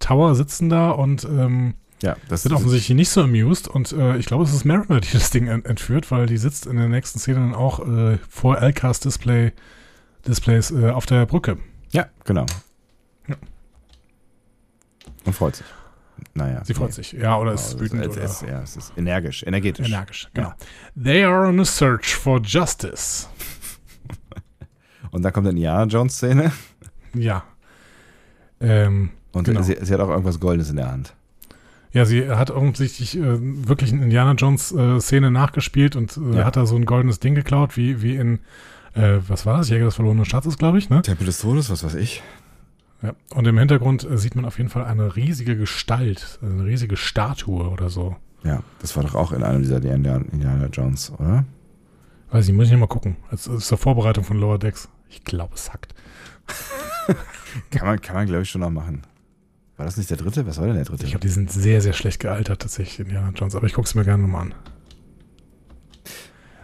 Tower 0.00 0.34
sitzen 0.34 0.68
da 0.68 0.90
und 0.90 1.24
ähm, 1.24 1.74
ja, 2.02 2.16
das 2.28 2.42
sind 2.42 2.52
offensichtlich 2.52 2.96
nicht 2.96 3.10
so 3.10 3.22
amused 3.22 3.68
und 3.68 3.92
äh, 3.92 4.16
ich 4.16 4.26
glaube, 4.26 4.44
es 4.44 4.54
ist 4.54 4.64
Mariner, 4.64 5.00
die 5.00 5.12
das 5.12 5.30
Ding 5.30 5.48
ent 5.48 5.66
entführt, 5.66 6.10
weil 6.10 6.26
die 6.26 6.38
sitzt 6.38 6.66
in 6.66 6.76
der 6.76 6.88
nächsten 6.88 7.18
Szene 7.18 7.40
dann 7.40 7.54
auch 7.54 7.86
äh, 7.86 8.18
vor 8.28 8.58
LCAS 8.58 9.00
Display 9.00 9.52
Displays 10.26 10.70
äh, 10.70 10.90
auf 10.90 11.06
der 11.06 11.26
Brücke. 11.26 11.58
Ja, 11.92 12.06
genau. 12.24 12.46
Ja. 13.26 13.36
Und 15.24 15.32
freut 15.34 15.56
sich. 15.56 15.66
Naja. 16.34 16.62
Sie 16.64 16.74
freut 16.74 16.88
nee. 16.88 16.94
sich, 16.94 17.12
ja, 17.12 17.38
oder 17.38 17.52
ist 17.52 17.78
wütend. 17.80 18.04
Es, 18.04 18.16
es, 18.16 18.40
ja, 18.42 18.62
es 18.62 18.76
ist 18.76 18.92
energisch, 18.96 19.42
energetisch. 19.42 19.88
Energisch, 19.88 20.28
genau. 20.34 20.48
Ja. 20.48 21.02
They 21.02 21.24
are 21.24 21.48
on 21.48 21.60
a 21.60 21.64
search 21.64 22.14
for 22.14 22.40
justice. 22.42 23.26
Und 25.10 25.22
dann 25.22 25.32
kommt 25.32 25.46
eine 25.46 25.56
Indiana 25.56 25.84
Jones-Szene. 25.84 26.52
Ja. 27.14 27.42
Ähm, 28.60 29.10
und 29.32 29.44
genau. 29.44 29.62
sie, 29.62 29.76
sie, 29.80 29.92
hat 29.92 30.00
auch 30.00 30.10
irgendwas 30.10 30.38
Goldenes 30.38 30.70
in 30.70 30.76
der 30.76 30.90
Hand. 30.90 31.14
Ja, 31.92 32.04
sie 32.04 32.28
hat 32.28 32.50
offensichtlich 32.50 33.16
äh, 33.16 33.38
wirklich 33.68 33.92
eine 33.92 34.04
Indiana 34.04 34.32
Jones-Szene 34.32 35.26
äh, 35.26 35.30
nachgespielt 35.30 35.96
und 35.96 36.16
äh, 36.16 36.38
ja. 36.38 36.44
hat 36.44 36.56
da 36.56 36.66
so 36.66 36.76
ein 36.76 36.84
goldenes 36.84 37.18
Ding 37.18 37.34
geklaut, 37.34 37.76
wie, 37.76 38.00
wie 38.00 38.14
in, 38.14 38.38
äh, 38.94 39.18
was 39.26 39.44
war 39.44 39.58
das? 39.58 39.70
Jäger 39.70 39.86
des 39.86 39.96
verlorenen 39.96 40.24
Schatzes, 40.24 40.56
glaube 40.56 40.78
ich, 40.78 40.88
ne? 40.88 41.02
Tempel 41.02 41.26
des 41.26 41.40
Todes, 41.40 41.68
was 41.68 41.82
weiß 41.82 41.96
ich. 41.96 42.22
Ja, 43.02 43.14
und 43.34 43.46
im 43.46 43.58
Hintergrund 43.58 44.08
äh, 44.08 44.18
sieht 44.18 44.36
man 44.36 44.44
auf 44.44 44.58
jeden 44.58 44.70
Fall 44.70 44.84
eine 44.84 45.16
riesige 45.16 45.56
Gestalt, 45.56 46.38
eine 46.42 46.64
riesige 46.64 46.96
Statue 46.96 47.68
oder 47.68 47.88
so. 47.88 48.16
Ja, 48.44 48.62
das 48.80 48.96
war 48.96 49.02
doch 49.02 49.14
auch 49.14 49.32
in 49.32 49.42
einem 49.42 49.62
dieser 49.62 49.76
Indiana 49.76 50.66
Jones, 50.72 51.12
oder? 51.18 51.44
Weiß 52.30 52.46
ich, 52.48 52.54
muss 52.54 52.66
ich 52.66 52.70
nicht 52.70 52.80
mal 52.80 52.86
gucken. 52.86 53.16
Das 53.30 53.46
ist 53.46 53.66
zur 53.66 53.78
Vorbereitung 53.78 54.22
von 54.22 54.38
Lower 54.38 54.58
Decks. 54.58 54.88
Ich 55.08 55.24
glaube, 55.24 55.54
es 55.54 55.72
hackt. 55.72 55.94
kann 57.70 57.86
man, 57.86 58.00
kann 58.00 58.14
man 58.14 58.26
glaube 58.26 58.42
ich, 58.42 58.50
schon 58.50 58.60
noch 58.60 58.70
machen. 58.70 59.02
War 59.80 59.86
das 59.86 59.96
nicht 59.96 60.10
der 60.10 60.18
dritte? 60.18 60.46
Was 60.46 60.58
war 60.58 60.66
denn 60.66 60.76
der 60.76 60.84
dritte? 60.84 61.04
Ich 61.04 61.12
glaube, 61.12 61.22
die 61.22 61.32
sind 61.32 61.50
sehr, 61.50 61.80
sehr 61.80 61.94
schlecht 61.94 62.20
gealtert, 62.20 62.60
tatsächlich, 62.60 63.00
Indiana 63.00 63.30
Jones. 63.34 63.54
Aber 63.54 63.66
ich 63.66 63.72
gucke 63.72 63.86
es 63.86 63.94
mir 63.94 64.04
gerne 64.04 64.24
nochmal 64.24 64.42
an. 64.42 64.54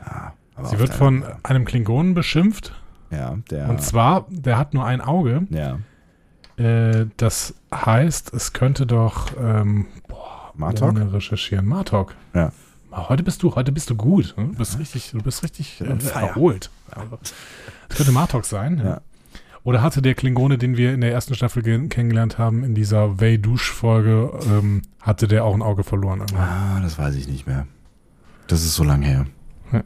Ja, 0.05 0.65
Sie 0.67 0.79
wird 0.79 0.93
von 0.93 1.25
einem 1.43 1.65
Klingonen 1.65 2.13
beschimpft. 2.13 2.79
Ja, 3.11 3.39
der. 3.51 3.71
Und 3.71 3.81
zwar, 3.81 4.27
der 4.29 4.59
hat 4.59 4.75
nur 4.75 4.85
ein 4.85 5.01
Auge. 5.01 5.47
Ja. 5.49 5.79
Äh, 6.63 7.07
das 7.17 7.55
heißt, 7.75 8.35
es 8.35 8.53
könnte 8.53 8.85
doch. 8.85 9.29
Ähm, 9.41 9.87
boah, 10.09 10.53
Martok? 10.55 10.99
recherchieren. 11.15 11.65
Martok. 11.65 12.15
Ja. 12.35 12.53
Heute 12.93 13.23
bist 13.23 13.43
du, 13.43 13.55
heute 13.55 13.73
bist 13.73 13.89
du 13.89 13.97
gut. 13.97 14.35
Ne? 14.37 14.49
Du 14.49 14.59
bist 14.59 14.79
richtig, 14.79 15.13
du 15.13 15.23
bist 15.23 15.43
richtig 15.43 15.81
äh, 15.81 15.87
erholt. 16.13 16.71
Das 17.89 17.97
könnte 17.97 18.13
Martok 18.13 18.45
sein. 18.45 18.79
Ja. 18.85 19.01
Oder 19.67 19.83
hatte 19.83 20.01
der 20.01 20.15
Klingone, 20.15 20.59
den 20.59 20.77
wir 20.77 20.95
in 20.95 21.01
der 21.01 21.11
ersten 21.11 21.35
Staffel 21.35 21.61
kennengelernt 21.61 22.39
haben, 22.39 22.63
in 22.63 22.77
dieser 22.77 23.21
Way-Dusch-Folge, 23.21 24.31
ähm, 24.49 24.83
hatte 25.01 25.27
der 25.27 25.45
auch 25.45 25.55
ein 25.55 25.61
Auge 25.61 25.83
verloren? 25.83 26.21
Irgendwann? 26.21 26.49
Ah, 26.49 26.81
das 26.83 27.01
weiß 27.01 27.17
ich 27.17 27.27
nicht 27.27 27.49
mehr. 27.49 27.67
Das 28.47 28.63
ist 28.63 28.77
so 28.77 28.85
lange 28.85 29.07
her. 29.07 29.27
Ja. 29.73 29.83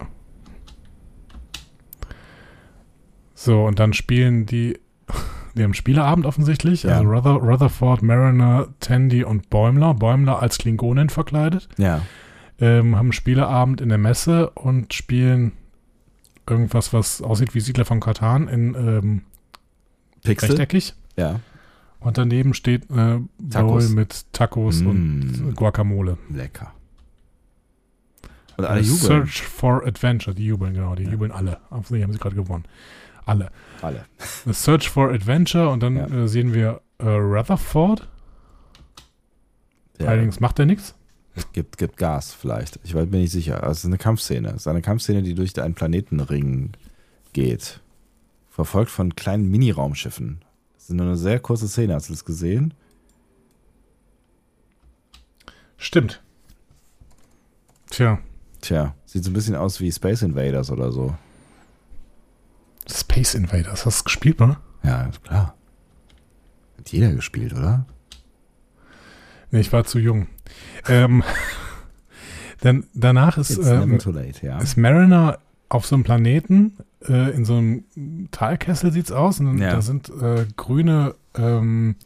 So, 3.33 3.65
und 3.65 3.79
dann 3.79 3.95
spielen 3.95 4.45
die, 4.45 4.79
die 5.55 5.65
haben 5.65 5.73
Spieleabend 5.73 6.27
offensichtlich. 6.27 6.83
Ja. 6.83 6.99
Also 6.99 7.09
Ruther, 7.09 7.37
Rutherford, 7.37 8.03
Mariner, 8.03 8.69
Tandy 8.81 9.25
und 9.25 9.49
Bäumler. 9.49 9.95
Bäumler 9.95 10.43
als 10.43 10.59
Klingonin 10.59 11.09
verkleidet. 11.09 11.71
Ja. 11.79 12.03
Ähm, 12.61 12.97
haben 12.97 13.13
Spieleabend 13.13 13.81
in 13.81 13.89
der 13.89 13.97
Messe 13.97 14.51
und 14.51 14.93
spielen 14.93 15.53
irgendwas, 16.47 16.93
was 16.93 17.23
aussieht 17.23 17.55
wie 17.55 17.61
Siedler 17.61 17.87
von 17.87 18.01
Katan 18.01 18.47
in 18.47 18.75
ähm, 18.75 19.23
Pixel? 20.23 20.51
rechteckig. 20.51 20.95
Ja. 21.17 21.41
Und 22.01 22.17
daneben 22.19 22.55
steht 22.55 22.91
eine 22.91 23.29
Bowl 23.39 23.87
mit 23.91 24.25
Tacos 24.33 24.81
Mm. 24.81 24.87
und 24.89 25.55
Guacamole. 25.57 26.17
Lecker. 26.31 26.73
Und 28.57 28.65
alle 28.65 28.81
jubeln. 28.81 28.99
Search 29.01 29.43
for 29.43 29.87
Adventure, 29.87 30.35
die 30.35 30.47
jubeln, 30.47 30.75
genau, 30.75 30.95
die 30.95 31.05
jubeln 31.05 31.31
alle. 31.33 31.59
Offensichtlich 31.71 32.03
haben 32.05 32.13
sie 32.13 32.19
gerade 32.19 32.37
gewonnen. 32.37 32.65
Alle. 33.27 33.51
Alle. 33.83 34.05
The 34.47 34.53
Search 34.53 34.89
for 34.89 35.11
Adventure 35.11 35.69
und 35.71 35.83
dann 35.83 35.97
Ja. 35.97 36.07
äh, 36.07 36.29
sehen 36.29 36.55
wir 36.55 36.81
äh, 36.99 37.07
Rutherford. 37.09 38.09
Ja. 39.99 40.09
Allerdings 40.09 40.41
macht 40.41 40.59
er 40.59 40.67
nichts. 40.67 40.95
Gibt, 41.53 41.79
gibt 41.79 41.97
Gas 41.97 42.33
vielleicht. 42.35 42.81
Ich 42.83 42.93
bin 42.95 43.09
nicht 43.11 43.31
sicher. 43.31 43.63
Also 43.63 43.73
es 43.73 43.79
ist 43.81 43.85
eine 43.87 43.99
Kampfszene. 43.99 44.49
Es 44.49 44.57
ist 44.57 44.67
eine 44.67 44.83
Kampfszene, 44.83 45.23
die 45.23 45.35
durch 45.35 45.61
einen 45.61 45.75
Planetenring 45.75 46.73
geht. 47.33 47.81
Verfolgt 48.51 48.91
von 48.91 49.17
kleinen 49.17 49.51
Mini-Raumschiffen. 49.51 50.45
Das 50.75 50.85
ist 50.85 50.91
nur 50.91 51.07
eine 51.07 51.17
sehr 51.17 51.41
kurze 51.41 51.69
Szene. 51.69 51.95
Hast 51.95 52.09
du 52.09 52.13
das 52.13 52.25
gesehen? 52.25 52.75
Stimmt. 55.79 56.23
Tja, 57.89 58.21
Tja, 58.61 58.95
sieht 59.07 59.25
so 59.25 59.31
ein 59.31 59.35
bisschen 59.35 59.57
aus 59.57 59.81
wie 59.81 59.91
Space 59.91 60.23
Invaders 60.23 60.71
oder 60.71 60.93
so. 60.93 61.15
Space 62.89 63.35
Invaders, 63.35 63.87
hast 63.87 64.01
du 64.01 64.05
gespielt, 64.05 64.41
ne? 64.41 64.57
Ja, 64.83 65.03
ist 65.05 65.23
klar. 65.25 65.55
Hat 66.79 66.93
jeder 66.93 67.13
gespielt, 67.13 67.53
oder? 67.53 67.87
Nee, 69.51 69.61
ich 69.61 69.73
war 69.73 69.85
zu 69.85 69.99
jung. 69.99 70.27
ähm, 70.89 71.23
dann, 72.61 72.87
danach 72.95 73.39
ist, 73.39 73.57
ähm, 73.59 73.99
late, 73.99 74.47
ja. 74.47 74.59
ist 74.59 74.77
Mariner 74.77 75.39
auf 75.69 75.87
so 75.87 75.95
einem 75.95 76.05
Planeten, 76.05 76.77
äh, 77.09 77.31
in 77.35 77.45
so 77.45 77.57
einem 77.57 77.85
Talkessel 78.31 78.93
sieht's 78.93 79.13
aus, 79.13 79.41
und 79.41 79.59
Ja. 79.59 79.73
da 79.73 79.83
sind 79.83 80.09
äh, 80.11 80.47
grüne, 80.57 81.15
ähm, 81.35 81.97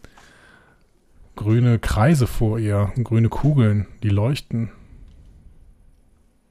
grüne 1.37 1.79
Kreise 1.79 2.27
vor 2.27 2.59
ihr, 2.59 2.93
grüne 3.03 3.29
Kugeln, 3.29 3.87
die 4.03 4.09
leuchten. 4.09 4.71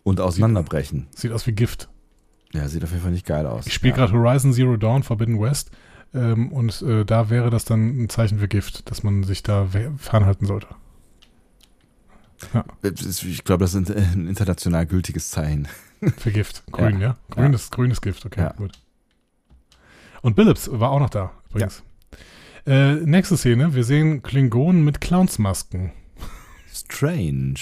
Und 0.04 0.20
auseinanderbrechen. 0.20 1.08
Sieht 1.16 1.32
aus 1.32 1.48
wie 1.48 1.54
Gift. 1.54 1.88
Ja, 2.54 2.68
sieht 2.68 2.84
auf 2.84 2.92
jeden 2.92 3.02
Fall 3.02 3.12
nicht 3.12 3.26
geil 3.26 3.48
aus. 3.48 3.66
Ich 3.68 3.74
spiele 3.74 3.92
ja. 3.92 3.98
gerade 4.06 4.14
Horizon 4.14 4.54
Zero 4.54 4.76
Dawn 4.78 5.02
Forbidden 5.04 5.40
West 5.40 5.72
ähm, 6.14 6.52
und 6.52 6.82
äh, 6.82 7.06
da 7.06 7.30
wäre 7.30 7.50
das 7.50 7.66
dann 7.66 8.04
ein 8.04 8.10
Zeichen 8.10 8.40
für 8.40 8.48
Gift, 8.48 8.92
dass 8.92 9.02
man 9.04 9.24
sich 9.24 9.42
da 9.44 9.68
fernhalten 9.98 10.46
sollte. 10.46 10.68
Ja, 12.54 12.66
Ich 12.84 13.44
glaube, 13.46 13.64
das 13.64 13.74
ist 13.74 13.90
ein 13.90 14.28
international 14.28 14.86
gültiges 14.86 15.30
Zeichen. 15.30 15.68
für 16.18 16.32
Gift. 16.32 16.64
Grün, 16.72 17.00
ja? 17.00 17.08
Ja. 17.10 17.18
Grün, 17.32 17.52
Ja. 17.52 17.56
Ist, 17.56 17.72
grün 17.72 17.92
ist 17.92 18.02
Gift, 18.02 18.26
okay, 18.26 18.42
Ja. 18.42 18.54
gut. 18.54 18.72
Und 20.22 20.36
Billups 20.36 20.70
war 20.72 20.92
auch 20.92 21.00
noch 21.00 21.10
da, 21.10 21.32
übrigens. 21.50 21.84
Äh, 22.66 22.94
nächste 22.96 23.36
Szene, 23.38 23.76
wir 23.76 23.84
sehen 23.84 24.24
Klingonen 24.24 24.86
mit 24.86 25.02
Clownsmasken. 25.02 25.92
Strange. 26.72 27.56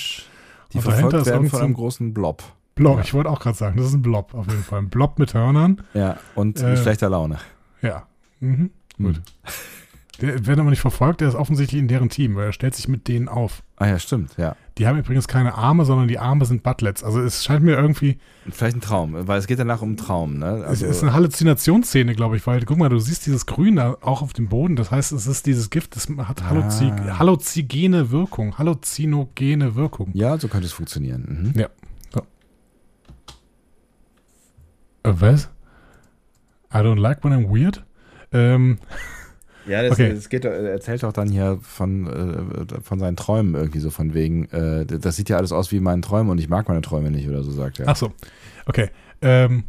Die 0.73 0.77
Und 0.77 0.85
dahinter 0.87 0.91
verfolgt 0.91 1.13
ist 1.15 1.25
werden 1.27 1.41
von 1.41 1.49
so 1.49 1.57
ein- 1.57 1.63
einem 1.65 1.73
großen 1.73 2.13
Blob. 2.13 2.43
Blob, 2.75 2.97
Ja. 2.97 3.03
ich 3.03 3.13
wollte 3.13 3.29
auch 3.29 3.39
gerade 3.39 3.57
sagen, 3.57 3.77
das 3.77 3.87
ist 3.87 3.93
ein 3.93 4.01
Blob 4.01 4.33
auf 4.33 4.47
jeden 4.47 4.63
Fall. 4.63 4.79
Ein 4.79 4.89
Blob 4.89 5.19
mit 5.19 5.33
Hörnern. 5.33 5.81
Ja, 5.93 6.17
und 6.35 6.61
Äh, 6.61 6.77
schlechter 6.77 7.09
Laune. 7.09 7.37
Ja. 7.81 8.07
Mhm. 8.39 8.69
Gut. 8.97 9.21
Der 10.21 10.45
wird 10.45 10.59
aber 10.59 10.69
nicht 10.69 10.81
verfolgt, 10.81 11.21
der 11.21 11.27
ist 11.29 11.35
offensichtlich 11.35 11.81
in 11.81 11.87
deren 11.87 12.09
Team, 12.09 12.35
weil 12.35 12.45
er 12.45 12.53
stellt 12.53 12.75
sich 12.75 12.87
mit 12.87 13.07
denen 13.07 13.27
auf. 13.27 13.63
Ah 13.77 13.87
ja, 13.87 13.97
stimmt, 13.97 14.37
ja. 14.37 14.55
Die 14.77 14.85
haben 14.85 14.97
übrigens 14.99 15.27
keine 15.27 15.55
Arme, 15.55 15.83
sondern 15.83 16.07
die 16.07 16.19
Arme 16.19 16.45
sind 16.45 16.61
Butlets. 16.61 17.03
Also 17.03 17.19
es 17.21 17.43
scheint 17.43 17.63
mir 17.63 17.75
irgendwie, 17.75 18.19
Vielleicht 18.51 18.77
ein 18.77 18.81
Traum, 18.81 19.15
weil 19.27 19.39
es 19.39 19.47
geht 19.47 19.57
danach 19.57 19.81
um 19.81 19.89
einen 19.89 19.97
Traum, 19.97 20.37
ne? 20.37 20.63
Also, 20.65 20.85
es 20.85 20.97
ist 20.97 21.01
eine 21.03 21.13
Halluzinationsszene, 21.13 22.13
glaube 22.13 22.37
ich, 22.37 22.45
weil, 22.45 22.63
guck 22.65 22.77
mal, 22.77 22.89
du 22.89 22.99
siehst 22.99 23.25
dieses 23.25 23.47
Grün 23.47 23.77
da 23.77 23.97
auch 24.01 24.21
auf 24.21 24.33
dem 24.33 24.47
Boden. 24.47 24.75
Das 24.75 24.91
heißt, 24.91 25.11
es 25.11 25.25
ist 25.25 25.45
dieses 25.47 25.69
Gift, 25.71 25.95
das 25.95 26.07
hat 26.27 26.43
Halluzi 26.43 26.85
Ah. 26.91 27.17
halluzigene 27.19 28.11
Wirkung, 28.11 28.57
halluzinogene 28.59 29.75
Wirkung. 29.75 30.11
ja, 30.13 30.37
so 30.37 30.47
könnte 30.47 30.67
es 30.67 30.73
funktionieren. 30.73 31.51
Mhm. 31.53 31.59
Ja. 31.59 31.67
So. 32.13 32.21
Äh, 35.03 35.13
was? 35.19 35.49
I 36.73 36.77
don't 36.77 36.99
like 36.99 37.23
when 37.23 37.33
I'm 37.33 37.49
weird? 37.49 37.83
Ähm, 38.31 38.77
Ja, 39.67 39.81
das, 39.83 39.91
Okay. 39.93 40.13
das 40.13 40.29
geht, 40.29 40.43
er 40.45 40.53
erzählt 40.71 41.03
auch 41.03 41.13
dann 41.13 41.29
hier 41.29 41.59
von, 41.61 42.07
äh, 42.07 42.81
von 42.81 42.99
seinen 42.99 43.15
Träumen 43.15 43.55
irgendwie 43.55 43.79
so 43.79 43.89
von 43.89 44.13
wegen, 44.13 44.45
äh, 44.45 44.85
das 44.85 45.15
sieht 45.15 45.29
ja 45.29 45.37
alles 45.37 45.51
aus 45.51 45.71
wie 45.71 45.79
meine 45.79 46.01
Träume 46.01 46.31
und 46.31 46.39
ich 46.39 46.49
mag 46.49 46.67
meine 46.67 46.81
Träume 46.81 47.11
nicht 47.11 47.27
oder 47.29 47.43
so, 47.43 47.51
sagt 47.51 47.79
er. 47.79 47.87
Ach 47.87 47.95
so. 47.95 48.11
Okay. 48.65 48.89
Ähm, 49.21 49.63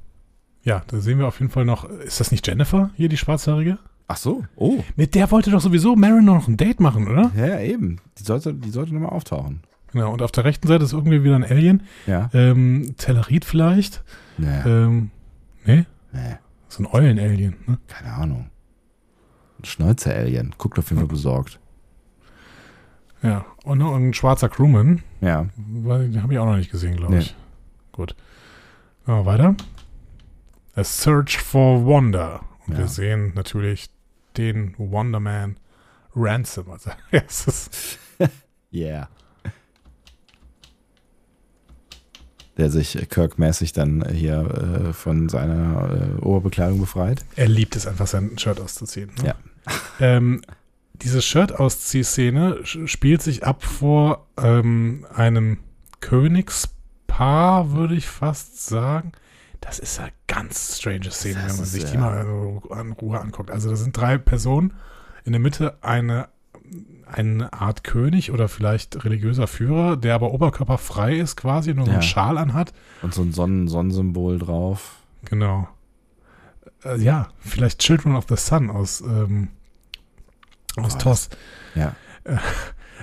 ja, 0.63 0.83
da 0.87 1.01
sehen 1.01 1.19
wir 1.19 1.27
auf 1.27 1.41
jeden 1.41 1.51
Fall 1.51 1.65
noch. 1.65 1.85
Ist 1.89 2.21
das 2.21 2.31
nicht 2.31 2.47
Jennifer 2.47 2.91
hier, 2.95 3.09
die 3.09 3.17
Schwarzhaarige? 3.19 3.79
Ach 4.09 4.17
so, 4.17 4.45
oh. 4.57 4.83
Mit 4.97 5.15
der 5.15 5.31
wollte 5.31 5.51
doch 5.51 5.61
sowieso 5.61 5.97
Marin 5.97 6.25
noch 6.25 6.47
ein 6.49 6.57
Date 6.57 6.81
machen, 6.81 7.09
oder? 7.09 7.31
Ja, 7.37 7.47
ja, 7.47 7.61
eben. 7.61 7.99
Die 8.19 8.25
sollte, 8.25 8.53
die 8.55 8.71
sollte 8.71 8.93
nochmal 8.95 9.11
auftauchen. 9.11 9.61
Genau. 9.93 10.13
Und 10.13 10.23
auf 10.23 10.33
der 10.33 10.45
rechten 10.45 10.69
Seite 10.69 10.85
ist 10.85 10.93
irgendwie 10.93 11.23
wieder 11.23 11.37
ein 11.37 11.45
Alien. 11.45 11.83
Ja. 12.07 12.31
Ähm, 12.33 12.95
Tellerit 12.97 13.45
vielleicht. 13.45 14.03
Naja, 14.39 14.65
Ähm, 14.87 15.11
nee? 15.67 15.85
nee, 16.13 16.37
So 16.69 16.83
ein 16.83 16.87
Eulen-Alien. 16.91 17.57
Ne? 17.67 17.79
keine 17.89 18.13
Ahnung. 18.15 18.47
Schnäuzer-Alien. 19.65 20.55
Guckt 20.59 20.79
auf 20.79 20.89
jeden 20.91 21.01
Fall 21.01 21.09
besorgt. 21.09 21.59
Ja. 23.23 23.45
Und 23.65 23.79
noch 23.79 23.95
ein 23.95 24.13
schwarzer 24.15 24.49
Crewman. 24.49 25.03
Ja. 25.21 25.47
Den 25.57 26.23
habe 26.23 26.33
ich 26.33 26.39
auch 26.39 26.47
noch 26.47 26.57
nicht 26.57 26.71
gesehen, 26.73 26.97
glaube 26.97 27.15
Nee. 27.15 27.21
ich. 27.21 27.37
Gut. 27.93 28.17
Ja, 29.07 29.25
weiter. 29.27 29.55
A 30.75 30.83
Search 30.85 31.39
for 31.39 31.85
Wonder. 31.85 32.41
Und 32.67 32.73
Ja. 32.75 32.79
wir 32.81 32.89
sehen 32.89 33.33
natürlich 33.35 33.91
den 34.37 34.75
Wonderman 34.79 35.57
Ransom. 36.17 36.71
Also, 36.71 36.91
ja, 37.13 37.23
es 37.27 37.47
ist 37.47 37.99
Yeah. 38.73 39.09
Der 42.59 42.71
sich 42.71 43.09
Kirk-mäßig 43.09 43.73
dann 43.73 44.07
hier 44.13 44.41
äh, 44.89 44.93
von 44.93 45.29
seiner 45.31 46.17
äh, 46.19 46.21
Oberbekleidung 46.21 46.81
befreit. 46.81 47.25
Er 47.37 47.49
liebt 47.49 47.77
es 47.77 47.87
einfach, 47.87 48.07
sein 48.07 48.37
Shirt 48.39 48.61
auszuziehen. 48.61 49.11
Ne? 49.19 49.29
Ja. 49.29 49.35
Ähm, 50.01 50.43
diese 50.95 51.23
Shirt-Ausziehszene 51.23 52.61
spielt 52.65 53.23
sich 53.23 53.45
ab 53.45 53.63
vor 53.63 54.27
ähm, 54.37 55.07
einem 55.15 55.59
Königspaar, 56.01 57.73
würde 57.73 57.95
ich 57.95 58.07
fast 58.07 58.67
sagen. 58.67 59.13
Das 59.61 59.79
ist 59.79 60.01
eine 60.01 60.11
ganz 60.27 60.79
strange 60.79 61.11
Szene, 61.11 61.35
Das 61.35 61.51
wenn 61.53 61.57
man 61.59 61.65
sich 61.67 61.85
die 61.85 61.95
ja. 61.95 62.01
mal 62.01 62.25
so 62.27 62.63
an 62.71 62.93
Ruhe 62.93 63.21
anguckt. 63.21 63.51
Also 63.51 63.71
da 63.71 63.77
sind 63.77 63.97
drei 63.97 64.19
Personen, 64.19 64.73
in 65.25 65.33
der 65.33 65.41
Mitte 65.41 65.79
eine, 65.83 66.29
eine 67.07 67.53
Art 67.53 67.85
König 67.85 68.33
oder 68.33 68.49
vielleicht 68.49 69.05
religiöser 69.05 69.47
Führer, 69.47 69.97
der 69.97 70.15
aber 70.17 70.33
oberkörperfrei 70.33 71.17
ist 71.17 71.37
quasi, 71.37 71.75
nur 71.75 71.85
so 71.85 71.91
Ja. 71.93 71.99
einen 71.99 72.03
Schal 72.03 72.39
anhat. 72.39 72.73
Und 73.03 73.15
so 73.15 73.23
ein 73.23 73.33
Sonnen 73.33 73.69
Sonnensymbol 73.69 74.39
drauf. 74.39 74.97
Genau. 75.27 75.69
Äh, 76.85 76.99
ja, 77.01 77.29
vielleicht 77.41 77.79
Children 77.81 78.17
of 78.17 78.27
the 78.29 78.37
Sun 78.37 78.71
aus, 78.71 79.01
ähm, 79.03 79.49
aus 80.77 80.95
Oh, 80.97 80.99
TOS. 80.99 81.29
Ja. 81.75 81.95
Äh, 82.25 82.37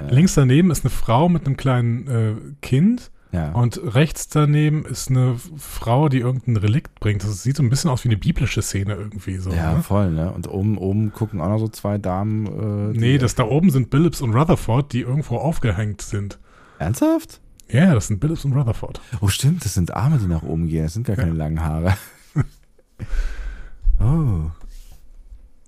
Links 0.09 0.33
daneben 0.35 0.71
ist 0.71 0.85
eine 0.85 0.91
Frau 0.91 1.27
mit 1.29 1.45
einem 1.45 1.57
kleinen 1.57 2.07
äh, 2.07 2.35
Kind 2.61 3.11
Ja. 3.33 3.51
und 3.51 3.79
rechts 3.95 4.29
daneben 4.29 4.85
ist 4.85 5.09
eine 5.09 5.35
Frau, 5.57 6.07
die 6.07 6.19
irgendein 6.19 6.55
Relikt 6.55 6.99
bringt. 7.01 7.21
Das 7.23 7.43
sieht 7.43 7.57
so 7.57 7.63
ein 7.63 7.69
bisschen 7.69 7.89
aus 7.89 8.05
wie 8.05 8.09
eine 8.09 8.17
biblische 8.17 8.61
Szene 8.61 8.95
irgendwie 8.95 9.37
so. 9.37 9.51
ja, 9.51 9.73
ne? 9.73 9.83
voll, 9.83 10.11
ne? 10.11 10.31
Und 10.31 10.47
oben, 10.49 10.77
oben 10.77 11.11
gucken 11.11 11.41
auch 11.41 11.49
noch 11.49 11.59
so 11.59 11.67
zwei 11.67 11.97
Damen. 11.97 12.93
Äh, 12.95 12.97
Nee, 12.97 13.17
das 13.17 13.35
da 13.35 13.43
oben 13.43 13.71
sind 13.71 13.89
Billups 13.89 14.21
und 14.21 14.33
Rutherford, 14.33 14.93
die 14.93 15.01
irgendwo 15.01 15.37
aufgehängt 15.37 16.01
sind. 16.01 16.39
Ernsthaft? 16.79 17.41
Ja, 17.67 17.93
das 17.93 18.07
sind 18.07 18.19
Billups 18.19 18.45
und 18.45 18.53
Rutherford. 18.53 19.01
Oh, 19.21 19.27
stimmt, 19.27 19.63
das 19.65 19.73
sind 19.73 19.93
Arme, 19.93 20.17
die 20.17 20.27
nach 20.27 20.43
oben 20.43 20.67
gehen. 20.69 20.83
Das 20.83 20.93
sind 20.93 21.05
gar 21.05 21.17
keine 21.17 21.33
langen 21.33 21.61
Haare. 21.63 21.95
oh. 23.99 24.51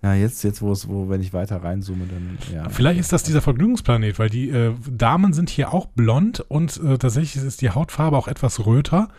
Ja, 0.04 0.16
jetzt, 0.16 0.44
jetzt 0.44 0.64
wo 0.64 0.72
es, 0.72 0.88
wo, 0.88 1.10
wenn 1.10 1.22
ich 1.22 1.32
weiter 1.32 1.62
reinzoome, 1.64 2.06
dann, 2.08 2.38
ja. 2.52 2.70
Vielleicht 2.70 3.00
ist 3.00 3.14
das 3.14 3.22
dieser 3.22 3.42
Vergnügungsplanet, 3.42 4.18
weil 4.18 4.32
die 4.32 4.50
äh, 4.50 4.74
Damen 4.90 5.32
sind 5.34 5.52
hier 5.52 5.72
auch 5.72 5.86
blond 5.86 6.40
und 6.40 6.82
äh, 6.84 6.98
tatsächlich 6.98 7.44
ist 7.44 7.62
die 7.62 7.70
Hautfarbe 7.70 8.18
auch 8.18 8.28
etwas 8.28 8.66
röter. 8.66 9.10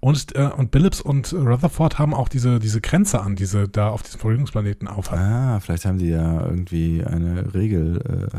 Und, 0.00 0.34
äh, 0.34 0.50
und 0.56 0.72
Billups 0.72 1.00
und 1.00 1.32
Rutherford 1.32 2.00
haben 2.00 2.12
auch 2.12 2.28
diese, 2.28 2.58
diese 2.58 2.80
Kränze 2.80 3.20
an, 3.20 3.36
die 3.36 3.44
sie 3.44 3.68
da 3.68 3.90
auf 3.90 4.02
diesem 4.02 4.18
Vergnügungsplaneten 4.18 4.88
aufhaben. 4.88 5.22
Ah, 5.22 5.60
vielleicht 5.60 5.84
haben 5.84 5.98
die 5.98 6.08
ja 6.08 6.44
irgendwie 6.44 7.04
eine 7.04 7.54
Regel. 7.54 8.30
Äh, 8.32 8.38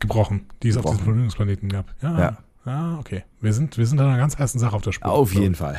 Gebrochen, 0.00 0.46
die 0.64 0.68
es 0.68 0.76
auf 0.76 0.82
Gebrochen. 0.82 0.96
diesem 0.96 1.04
Vergnügungsplaneten 1.04 1.68
gab. 1.68 1.94
Ja. 2.02 2.18
Ja. 2.18 2.38
Ah, 2.64 2.98
okay. 2.98 3.22
Wir 3.40 3.52
sind, 3.52 3.78
wir 3.78 3.86
sind 3.86 4.00
an 4.00 4.08
einer 4.08 4.18
ganz 4.18 4.36
heißen 4.36 4.58
Sache 4.58 4.74
auf 4.74 4.82
der 4.82 4.92
Spur. 4.92 5.10
auf 5.10 5.32
jeden. 5.34 5.54
Fall. 5.54 5.78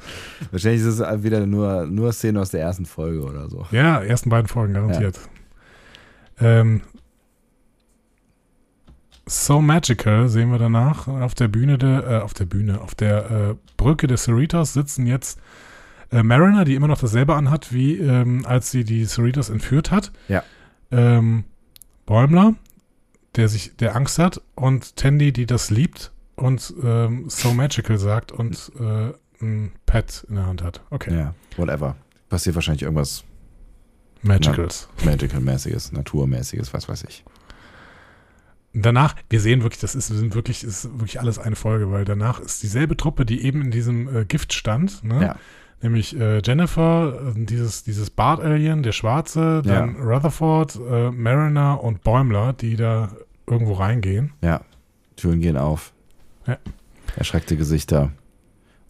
Wahrscheinlich 0.50 0.82
ist 0.82 0.98
es 0.98 1.22
wieder 1.22 1.46
nur, 1.46 1.86
nur 1.86 2.12
Szene 2.12 2.40
aus 2.40 2.50
der 2.50 2.60
ersten 2.60 2.86
Folge 2.86 3.22
oder 3.22 3.48
so. 3.48 3.66
Ja, 3.70 4.02
ersten 4.02 4.30
beiden 4.30 4.48
Folgen 4.48 4.74
garantiert. 4.74 5.18
Ähm, 6.40 6.82
so 9.26 9.60
Magical 9.60 10.28
sehen 10.28 10.50
wir 10.50 10.58
danach 10.58 11.06
auf 11.06 11.34
der 11.34 11.48
Bühne 11.48 11.78
der, 11.78 12.06
äh, 12.06 12.18
auf 12.18 12.34
der 12.34 12.46
Bühne, 12.46 12.80
auf 12.80 12.94
der 12.94 13.30
äh, 13.30 13.54
Brücke 13.76 14.06
des 14.06 14.24
Cerritos 14.24 14.72
sitzen 14.72 15.06
jetzt 15.06 15.38
äh, 16.10 16.22
Mariner, 16.22 16.64
die 16.64 16.74
immer 16.74 16.88
noch 16.88 16.98
dasselbe 16.98 17.34
anhat, 17.34 17.72
wie 17.72 17.96
ähm, 17.98 18.44
als 18.44 18.70
sie 18.70 18.84
die 18.84 19.04
Cerritos 19.04 19.48
entführt 19.48 19.90
hat. 19.90 20.10
Ja. 20.28 20.42
Ähm, 20.90 21.44
Bäumler, 22.06 22.54
der 23.36 23.48
sich, 23.48 23.76
der 23.76 23.94
Angst 23.94 24.18
hat 24.18 24.40
und 24.56 24.96
Tandy, 24.96 25.32
die 25.32 25.46
das 25.46 25.70
liebt 25.70 26.10
und 26.34 26.74
ähm, 26.82 27.26
So 27.28 27.54
Magical 27.54 27.98
sagt 27.98 28.32
und 28.32 28.72
äh, 28.80 29.12
ein 29.42 29.72
Pad 29.86 30.26
in 30.28 30.36
der 30.36 30.46
Hand 30.46 30.62
hat. 30.62 30.82
Okay. 30.90 31.14
Ja, 31.16 31.34
whatever. 31.56 31.96
Passiert 32.28 32.54
wahrscheinlich 32.54 32.82
irgendwas 32.82 33.24
Magicals. 34.22 34.88
Magical-mäßiges, 35.04 35.92
Naturmäßiges, 35.92 36.72
was 36.74 36.88
weiß 36.88 37.04
ich. 37.08 37.24
Danach, 38.72 39.16
wir 39.28 39.40
sehen 39.40 39.62
wirklich, 39.62 39.80
das 39.80 39.94
ist, 39.96 40.08
sind 40.08 40.34
wirklich, 40.34 40.62
ist 40.62 40.84
wirklich 40.92 41.18
alles 41.18 41.38
eine 41.40 41.56
Folge, 41.56 41.90
weil 41.90 42.04
danach 42.04 42.38
ist 42.38 42.62
dieselbe 42.62 42.96
Truppe, 42.96 43.26
die 43.26 43.42
eben 43.44 43.62
in 43.62 43.70
diesem 43.72 44.14
äh, 44.14 44.24
Gift 44.24 44.52
stand, 44.52 45.02
ne? 45.02 45.20
Ja. 45.22 45.36
Nämlich 45.82 46.14
äh, 46.20 46.40
Jennifer, 46.44 47.32
äh, 47.34 47.44
dieses, 47.46 47.82
dieses 47.82 48.10
Bart-Alien, 48.10 48.82
der 48.82 48.92
Schwarze, 48.92 49.62
dann 49.64 49.96
Ja. 49.96 50.02
Rutherford, 50.02 50.78
äh, 50.88 51.10
Mariner 51.10 51.82
und 51.82 52.04
Bäumler, 52.04 52.52
die 52.52 52.76
da 52.76 53.10
irgendwo 53.46 53.72
reingehen. 53.72 54.34
Ja, 54.42 54.60
Türen 55.16 55.40
gehen 55.40 55.56
auf. 55.56 55.92
Ja. 56.46 56.58
Erschreckte 57.16 57.56
Gesichter. 57.56 58.12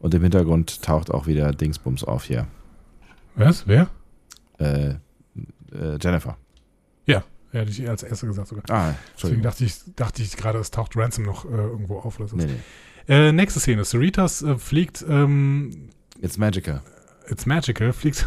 Und 0.00 0.14
im 0.14 0.22
Hintergrund 0.22 0.82
taucht 0.82 1.10
auch 1.10 1.26
wieder 1.26 1.52
Dingsbums 1.52 2.04
auf 2.04 2.24
hier. 2.24 2.46
Was? 3.36 3.68
Wer? 3.68 3.88
Äh, 4.58 4.94
äh, 5.72 5.98
Jennifer. 6.00 6.36
Ja, 7.06 7.22
hätte 7.52 7.70
ich 7.70 7.88
als 7.88 8.02
Erster 8.02 8.26
gesagt 8.26 8.48
sogar. 8.48 8.64
Ah, 8.70 8.94
Deswegen 8.94 9.10
Entschuldigung. 9.12 9.42
dachte 9.42 9.64
ich, 9.64 9.74
dachte 9.96 10.22
ich 10.22 10.36
gerade, 10.36 10.58
es 10.58 10.70
taucht 10.70 10.96
Ransom 10.96 11.24
noch 11.24 11.44
äh, 11.44 11.48
irgendwo 11.48 11.98
auf 11.98 12.18
oder 12.18 12.28
so. 12.28 12.36
Nee, 12.36 12.46
nee. 12.46 12.58
Äh, 13.08 13.32
nächste 13.32 13.60
Szene. 13.60 13.84
Cerritos 13.84 14.42
äh, 14.42 14.56
fliegt 14.56 15.04
ähm, 15.08 15.90
It's 16.20 16.38
magical. 16.38 16.82
It's 17.28 17.46
Magical, 17.46 17.92
fliegt 17.92 18.26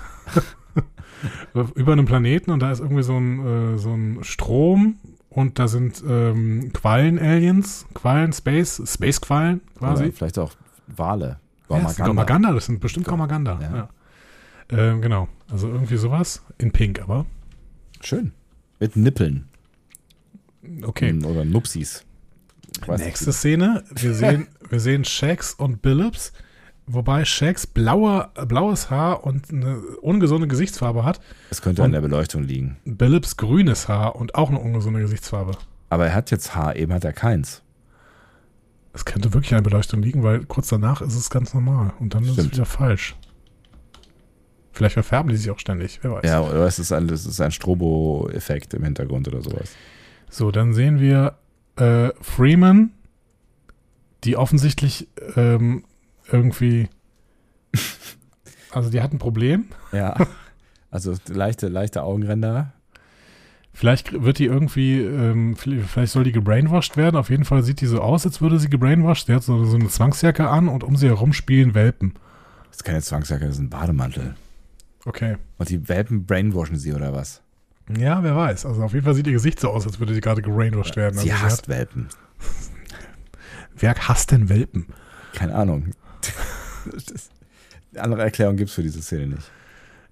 über 1.75 1.91
einen 1.91 2.05
Planeten 2.05 2.51
und 2.51 2.61
da 2.61 2.71
ist 2.71 2.79
irgendwie 2.79 3.03
so 3.03 3.17
ein, 3.17 3.75
äh, 3.75 3.77
so 3.77 3.93
ein 3.93 4.23
Strom 4.23 4.97
und 5.29 5.59
da 5.59 5.67
sind 5.67 6.03
ähm, 6.07 6.71
Quallen-Aliens, 6.73 7.87
Quallen, 7.93 8.31
Space, 8.33 8.81
Space-Quallen 8.85 9.61
quasi. 9.77 10.05
Oder 10.05 10.13
vielleicht 10.13 10.39
auch 10.39 10.53
Wale. 10.87 11.39
Ja, 11.69 11.87
sind 11.89 12.05
Gormaganda, 12.05 12.51
das 12.51 12.65
sind 12.65 12.79
bestimmt 12.79 13.07
Gormaganda. 13.07 13.59
Ja. 13.61 13.75
Ja. 13.75 13.89
Ähm, 14.69 15.01
genau. 15.01 15.27
Also 15.51 15.67
irgendwie 15.69 15.97
sowas. 15.97 16.43
In 16.57 16.71
Pink 16.71 17.01
aber. 17.01 17.25
Schön. 18.01 18.33
Mit 18.79 18.95
Nippeln. 18.95 19.47
Okay. 20.83 21.13
Oder 21.23 21.45
Nupsis. 21.45 22.05
Weiß 22.85 22.99
Nächste. 23.01 23.31
Szene. 23.33 23.83
Wir 23.95 24.13
sehen, 24.13 24.47
wir 24.69 24.79
sehen 24.79 25.05
Shax 25.05 25.53
und 25.53 25.81
Billups. 25.81 26.33
Wobei 26.85 27.23
Shax 27.23 27.65
blauer, 27.65 28.31
blaues 28.47 28.89
Haar 28.89 29.23
und 29.23 29.51
eine 29.51 29.77
ungesunde 30.01 30.47
Gesichtsfarbe 30.47 31.05
hat. 31.05 31.21
Es 31.49 31.61
könnte 31.61 31.83
an 31.83 31.93
der 31.93 32.01
Beleuchtung 32.01 32.43
liegen. 32.43 32.77
Billups 32.83 33.37
grünes 33.37 33.87
Haar 33.87 34.17
und 34.17 34.35
auch 34.35 34.49
eine 34.49 34.59
ungesunde 34.59 34.99
Gesichtsfarbe. 34.99 35.53
Aber 35.89 36.07
er 36.07 36.15
hat 36.15 36.31
jetzt 36.31 36.55
Haar, 36.55 36.75
eben 36.75 36.91
hat 36.91 37.05
er 37.05 37.13
keins. 37.13 37.61
Es 38.93 39.05
könnte 39.05 39.33
wirklich 39.33 39.49
der 39.49 39.61
Beleuchtung 39.61 40.01
liegen, 40.01 40.23
weil 40.23 40.45
kurz 40.45 40.69
danach 40.69 41.01
ist 41.01 41.15
es 41.15 41.29
ganz 41.29 41.53
normal. 41.53 41.93
Und 41.99 42.13
dann 42.13 42.23
ist 42.23 42.29
es 42.29 42.35
Stimmt. 42.35 42.53
wieder 42.53 42.65
falsch. 42.65 43.15
Vielleicht 44.71 44.93
verfärben 44.93 45.29
die 45.29 45.37
sich 45.37 45.49
auch 45.51 45.59
ständig, 45.59 45.99
wer 46.03 46.13
weiß. 46.13 46.25
Ja, 46.25 46.41
oder 46.41 46.65
es 46.65 46.79
ist 46.79 46.91
ein, 46.91 47.09
es 47.09 47.25
ist 47.25 47.41
ein 47.41 47.51
Strobo-Effekt 47.51 48.73
im 48.73 48.83
Hintergrund 48.83 49.27
oder 49.27 49.41
sowas. 49.41 49.71
So, 50.29 50.51
dann 50.51 50.73
sehen 50.73 50.99
wir 50.99 51.37
äh, 51.75 52.09
Freeman, 52.21 52.91
die 54.23 54.37
offensichtlich 54.37 55.07
ähm, 55.35 55.85
irgendwie. 56.31 56.89
Also, 58.71 58.89
die 58.89 59.03
hat 59.03 59.13
ein 59.13 59.19
Problem. 59.19 59.65
Ja. 59.91 60.15
Also 60.89 61.15
leichte, 61.27 61.67
leichte 61.67 62.01
Augenränder. 62.01 62.73
Vielleicht 63.73 64.23
wird 64.23 64.37
die 64.37 64.45
irgendwie, 64.45 65.01
ähm, 65.01 65.55
vielleicht 65.55 66.13
soll 66.13 66.23
die 66.23 66.31
gebrainwashed 66.31 66.95
werden. 66.95 67.15
Auf 67.15 67.31
jeden 67.31 67.43
Fall 67.43 67.63
sieht 67.63 67.81
die 67.81 67.87
so 67.87 68.01
aus, 68.01 68.25
als 68.25 68.39
würde 68.39 68.59
sie 68.59 68.69
gebrainwashed. 68.69 69.25
Sie 69.25 69.33
hat 69.33 69.43
so, 69.43 69.65
so 69.65 69.75
eine 69.75 69.89
Zwangsjacke 69.89 70.47
an 70.47 70.67
und 70.67 70.83
um 70.83 70.95
sie 70.95 71.07
herum 71.07 71.33
spielen 71.33 71.73
Welpen. 71.73 72.13
Das 72.67 72.77
ist 72.77 72.83
keine 72.83 73.01
Zwangsjacke, 73.01 73.45
das 73.45 73.55
ist 73.55 73.61
ein 73.61 73.69
Bademantel. 73.69 74.35
Okay. 75.05 75.37
Und 75.57 75.69
die 75.69 75.89
Welpen 75.89 76.25
brainwashen 76.25 76.77
sie 76.77 76.93
oder 76.93 77.13
was? 77.13 77.41
Ja, 77.97 78.23
wer 78.23 78.35
weiß. 78.35 78.65
Also 78.65 78.83
auf 78.83 78.93
jeden 78.93 79.05
Fall 79.05 79.15
sieht 79.15 79.27
ihr 79.27 79.33
Gesicht 79.33 79.59
so 79.59 79.69
aus, 79.69 79.85
als 79.85 79.99
würde 79.99 80.13
sie 80.13 80.21
gerade 80.21 80.41
gebrainwashed 80.41 80.95
werden. 80.95 81.17
Sie 81.19 81.31
also 81.31 81.43
hasst 81.43 81.63
hat, 81.63 81.69
Welpen. 81.69 82.07
Wer 83.75 83.95
hasst 83.95 84.31
denn 84.31 84.49
Welpen? 84.49 84.87
Keine 85.33 85.55
Ahnung. 85.55 85.91
Das, 86.85 87.29
andere 87.95 88.23
Erklärung 88.23 88.57
gibt 88.57 88.67
es 88.69 88.75
für 88.75 88.83
diese 88.83 89.01
Szene 89.01 89.27
nicht. 89.27 89.49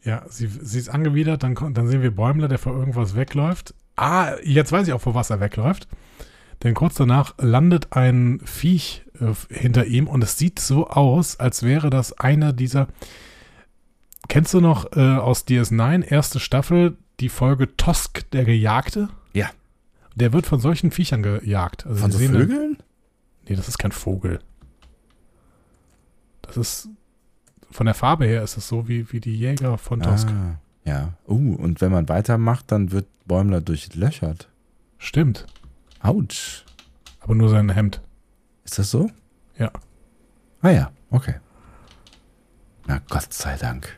Ja, 0.04 0.24
sie, 0.30 0.48
sie 0.48 0.80
ist 0.80 0.90
angewidert, 0.90 1.44
dann, 1.44 1.56
dann 1.56 1.88
sehen 1.88 2.02
wir 2.02 2.12
Bäumler, 2.16 2.48
der 2.48 2.58
vor 2.58 2.74
irgendwas 2.74 3.16
wegläuft. 3.16 3.76
Ah, 3.96 4.36
jetzt 4.44 4.72
weiß 4.72 4.88
ich 4.88 4.94
auch, 4.94 5.02
vor 5.02 5.14
was 5.14 5.30
er 5.30 5.40
wegläuft. 5.40 5.88
Denn 6.64 6.74
kurz 6.74 6.96
danach 6.96 7.36
landet 7.38 7.94
ein 7.94 8.40
Viech 8.44 9.04
äh, 9.20 9.34
hinter 9.54 9.86
ihm 9.86 10.08
und 10.08 10.24
es 10.24 10.38
sieht 10.38 10.60
so 10.60 10.88
aus, 10.88 11.40
als 11.40 11.64
wäre 11.64 11.90
das 11.90 12.14
einer 12.20 12.54
dieser. 12.54 12.88
Kennst 14.28 14.54
du 14.54 14.62
noch 14.62 14.96
äh, 14.96 15.00
aus 15.00 15.46
DS9, 15.48 16.04
erste 16.04 16.40
Staffel, 16.40 16.98
die 17.20 17.30
Folge 17.30 17.76
Tosk, 17.78 18.30
der 18.32 18.46
Gejagte? 18.46 19.10
Ja. 19.34 19.50
Der 20.16 20.34
wird 20.34 20.46
von 20.46 20.60
solchen 20.60 20.92
Viechern 20.92 21.24
gejagt. 21.24 21.86
Also 21.86 22.02
Von 22.02 22.12
so 22.12 22.20
Vögeln? 22.20 22.78
Nee, 23.48 23.56
das 23.56 23.68
ist 23.68 23.78
kein 23.78 23.92
Vogel. 23.92 24.40
Das 26.42 26.58
ist. 26.58 26.90
Von 27.72 27.86
der 27.86 27.96
Farbe 27.96 28.26
her 28.26 28.44
ist 28.44 28.58
es 28.58 28.68
so 28.68 28.88
wie, 28.88 29.12
wie 29.12 29.20
die 29.20 29.36
Jäger 29.36 29.78
von 29.78 30.02
Tosk. 30.02 30.30
Ah, 30.30 30.60
ja. 30.84 31.14
Uh, 31.28 31.56
und 31.56 31.82
wenn 31.82 31.92
man 31.92 32.10
weitermacht, 32.10 32.72
dann 32.72 32.92
wird 32.92 33.08
Bäumler 33.26 33.62
durchlöchert. 33.62 34.50
Stimmt. 34.98 35.46
Autsch. 36.02 36.66
Aber 37.22 37.36
nur 37.36 37.50
sein 37.50 37.70
Hemd. 37.70 38.02
Ist 38.64 38.78
das 38.78 38.92
so? 38.92 39.10
Ja. 39.58 39.72
Ah 40.62 40.70
ja, 40.70 40.92
okay. 41.10 41.36
Na 42.88 43.00
Gott 43.10 43.34
sei 43.34 43.58
Dank. 43.58 43.98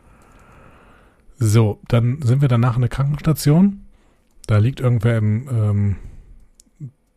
So, 1.39 1.79
dann 1.87 2.21
sind 2.21 2.41
wir 2.41 2.47
danach 2.47 2.75
in 2.75 2.81
der 2.81 2.89
Krankenstation. 2.89 3.85
Da 4.47 4.57
liegt 4.57 4.79
irgendwer 4.79 5.17
im 5.17 5.47
ähm, 5.49 5.95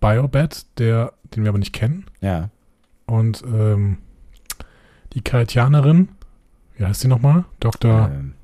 Biobed, 0.00 0.78
der, 0.78 1.12
den 1.34 1.44
wir 1.44 1.50
aber 1.50 1.58
nicht 1.58 1.72
kennen. 1.72 2.06
Ja. 2.20 2.50
Und 3.06 3.44
ähm, 3.46 3.98
die 5.12 5.22
Kaitianerin, 5.22 6.08
wie 6.76 6.84
heißt 6.84 7.00
sie 7.00 7.08
nochmal? 7.08 7.44
Dr. 7.60 8.10
Ähm, 8.12 8.34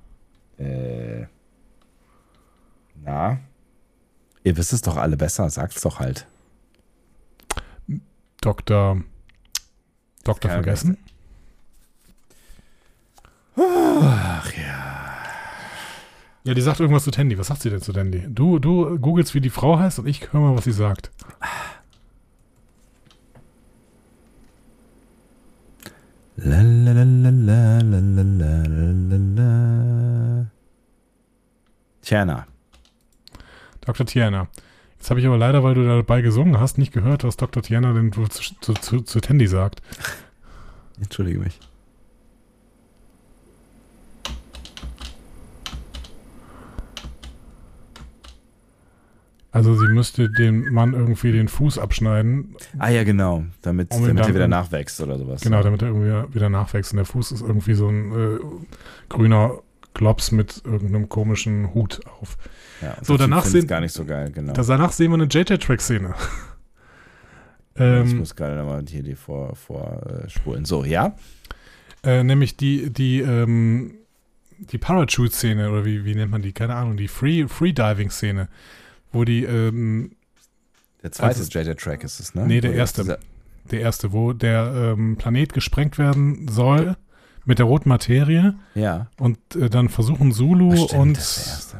äh, 0.59 1.27
na? 3.05 3.41
Ihr 4.45 4.57
wisst 4.57 4.73
es 4.73 4.83
doch 4.83 4.97
alle 4.97 5.17
besser, 5.17 5.49
sagt's 5.51 5.83
doch 5.83 6.01
halt. 6.01 6.27
Dr. 8.41 9.03
Dr. 10.25 10.51
Vergessen. 10.51 10.99
Ach 13.57 14.53
ja. 14.55 15.03
Ja, 16.45 16.55
die 16.55 16.61
sagt 16.61 16.81
irgendwas 16.81 17.05
zu 17.05 17.11
Tandy. 17.13 17.39
Was 17.39 17.49
sagt 17.49 17.63
sie 17.63 17.71
denn 17.71 17.81
zu 17.81 17.93
Tandy? 17.93 18.27
Du, 18.29 18.59
du 18.59 18.99
googelst, 18.99 19.35
wie 19.35 19.41
die 19.41 19.51
Frau 19.51 19.79
heißt 19.79 20.01
und 20.01 20.07
ich 20.07 20.33
höre 20.33 20.41
mal, 20.41 20.57
was 20.57 20.65
sie 20.65 20.73
sagt. 20.73 21.13
La, 26.45 26.61
Tiana. 32.03 32.47
Dr. 33.81 34.07
Tiana. 34.07 34.49
Jetzt 34.99 35.11
habe 35.11 35.21
ich 35.21 35.27
aber 35.27 35.39
leider, 35.39 35.63
weil 35.63 35.75
du 35.75 35.85
dabei 35.85 36.21
gesungen 36.21 36.59
hast, 36.59 36.79
nicht 36.79 36.93
gehört, 36.93 37.25
was 37.25 37.37
Dr. 37.37 37.63
Tiana 37.63 37.93
denn 37.93 38.13
zu, 38.13 38.27
zu, 38.27 38.75
zu, 38.75 39.01
zu 39.03 39.21
Tandy 39.21 39.47
sagt. 39.47 39.83
Entschuldige 41.01 41.39
mich. 41.39 41.59
Also 49.53 49.75
sie 49.77 49.89
müsste 49.89 50.31
dem 50.31 50.73
Mann 50.73 50.95
irgendwie 50.95 51.31
den 51.31 51.47
Fuß 51.47 51.79
abschneiden. 51.79 52.57
Ah 52.79 52.89
ja, 52.89 53.05
genau. 53.05 53.45
Damit, 53.61 53.93
Um 53.95 54.07
damit 54.07 54.27
er 54.27 54.35
wieder 54.35 54.49
nachwächst 54.49 55.01
oder 55.03 55.19
sowas. 55.19 55.43
Genau, 55.43 55.63
damit 55.63 55.83
er 55.83 55.89
irgendwie 55.89 56.35
wieder 56.35 56.49
nachwächst. 56.49 56.93
Und 56.93 56.97
der 56.97 57.05
Fuß 57.05 57.33
ist 57.33 57.43
irgendwie 57.43 57.75
so 57.75 57.89
ein 57.89 58.13
äh, 58.13 58.39
grüner 59.11 59.59
Klops 59.93 60.33
mit 60.33 60.63
irgendeinem 60.65 61.11
komischen 61.11 61.75
Hut 61.75 62.01
auf. 62.07 62.39
Ja, 62.81 62.97
so, 63.03 63.19
danach 63.19 63.45
sehen, 63.45 63.67
gar 63.67 63.81
nicht 63.81 63.93
so 63.93 64.07
geil, 64.07 64.33
genau. 64.33 64.55
danach 64.55 64.91
sehen 64.91 65.11
wir 65.11 65.15
eine 65.15 65.25
JJ-Track-Szene. 65.25 66.15
ich 67.75 67.81
ähm, 67.81 68.19
muss 68.19 68.35
gerade 68.35 68.57
nochmal 68.57 68.83
hier 68.89 69.03
die 69.03 69.15
vor, 69.15 69.55
vorspulen. 69.55 70.65
So, 70.65 70.83
ja? 70.85 71.15
äh, 72.03 72.25
nämlich 72.25 72.57
die, 72.57 72.91
die, 72.91 73.21
ähm, 73.21 73.95
die 74.59 74.79
Parachute-Szene, 74.79 75.71
oder 75.71 75.85
wie, 75.85 76.05
wie 76.05 76.15
nennt 76.15 76.31
man 76.31 76.43
die? 76.43 76.53
Keine 76.53 76.75
Ahnung, 76.75 76.97
die 76.97 77.09
Free, 77.09 77.47
Freediving-Szene, 77.47 78.49
wo 79.13 79.25
die, 79.25 79.45
ähm, 79.45 80.13
Der 81.03 81.13
zweite 81.13 81.41
Also- 81.41 81.59
JJ-Track 81.59 82.05
ist 82.05 82.21
es, 82.21 82.35
ne? 82.35 82.47
Nee, 82.47 82.61
der 82.61 82.71
Oder 82.71 82.79
erste. 82.79 83.19
Der 83.71 83.81
erste, 83.81 84.13
wo 84.13 84.33
der 84.33 84.95
ähm, 84.97 85.17
Planet 85.17 85.53
gesprengt 85.53 85.97
werden 85.99 86.49
soll 86.49 86.97
mit 87.45 87.59
der 87.59 87.67
roten 87.67 87.89
Materie. 87.89 88.55
Ja. 88.75 89.09
Und 89.19 89.39
äh, 89.57 89.69
dann 89.71 89.89
versuchen 89.89 90.33
Zulu 90.33 90.77
stimmt, 90.77 90.93
und. 90.95 91.17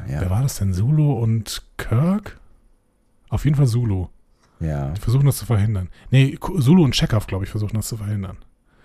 der 0.07 0.13
ja. 0.15 0.21
Wer 0.21 0.29
war 0.29 0.41
das 0.41 0.57
denn? 0.57 0.73
Zulu 0.73 1.13
und 1.13 1.61
Kirk? 1.77 2.39
Auf 3.29 3.45
jeden 3.45 3.55
Fall 3.57 3.67
Zulu. 3.67 4.07
Ja. 4.59 4.89
Die 4.91 5.01
versuchen 5.01 5.25
das 5.25 5.37
zu 5.37 5.45
verhindern. 5.45 5.89
Nee, 6.11 6.37
Zulu 6.59 6.83
und 6.83 6.93
Chekhov, 6.95 7.27
glaube 7.27 7.43
ich, 7.45 7.51
versuchen 7.51 7.75
das 7.75 7.87
zu 7.87 7.97
verhindern. 7.97 8.37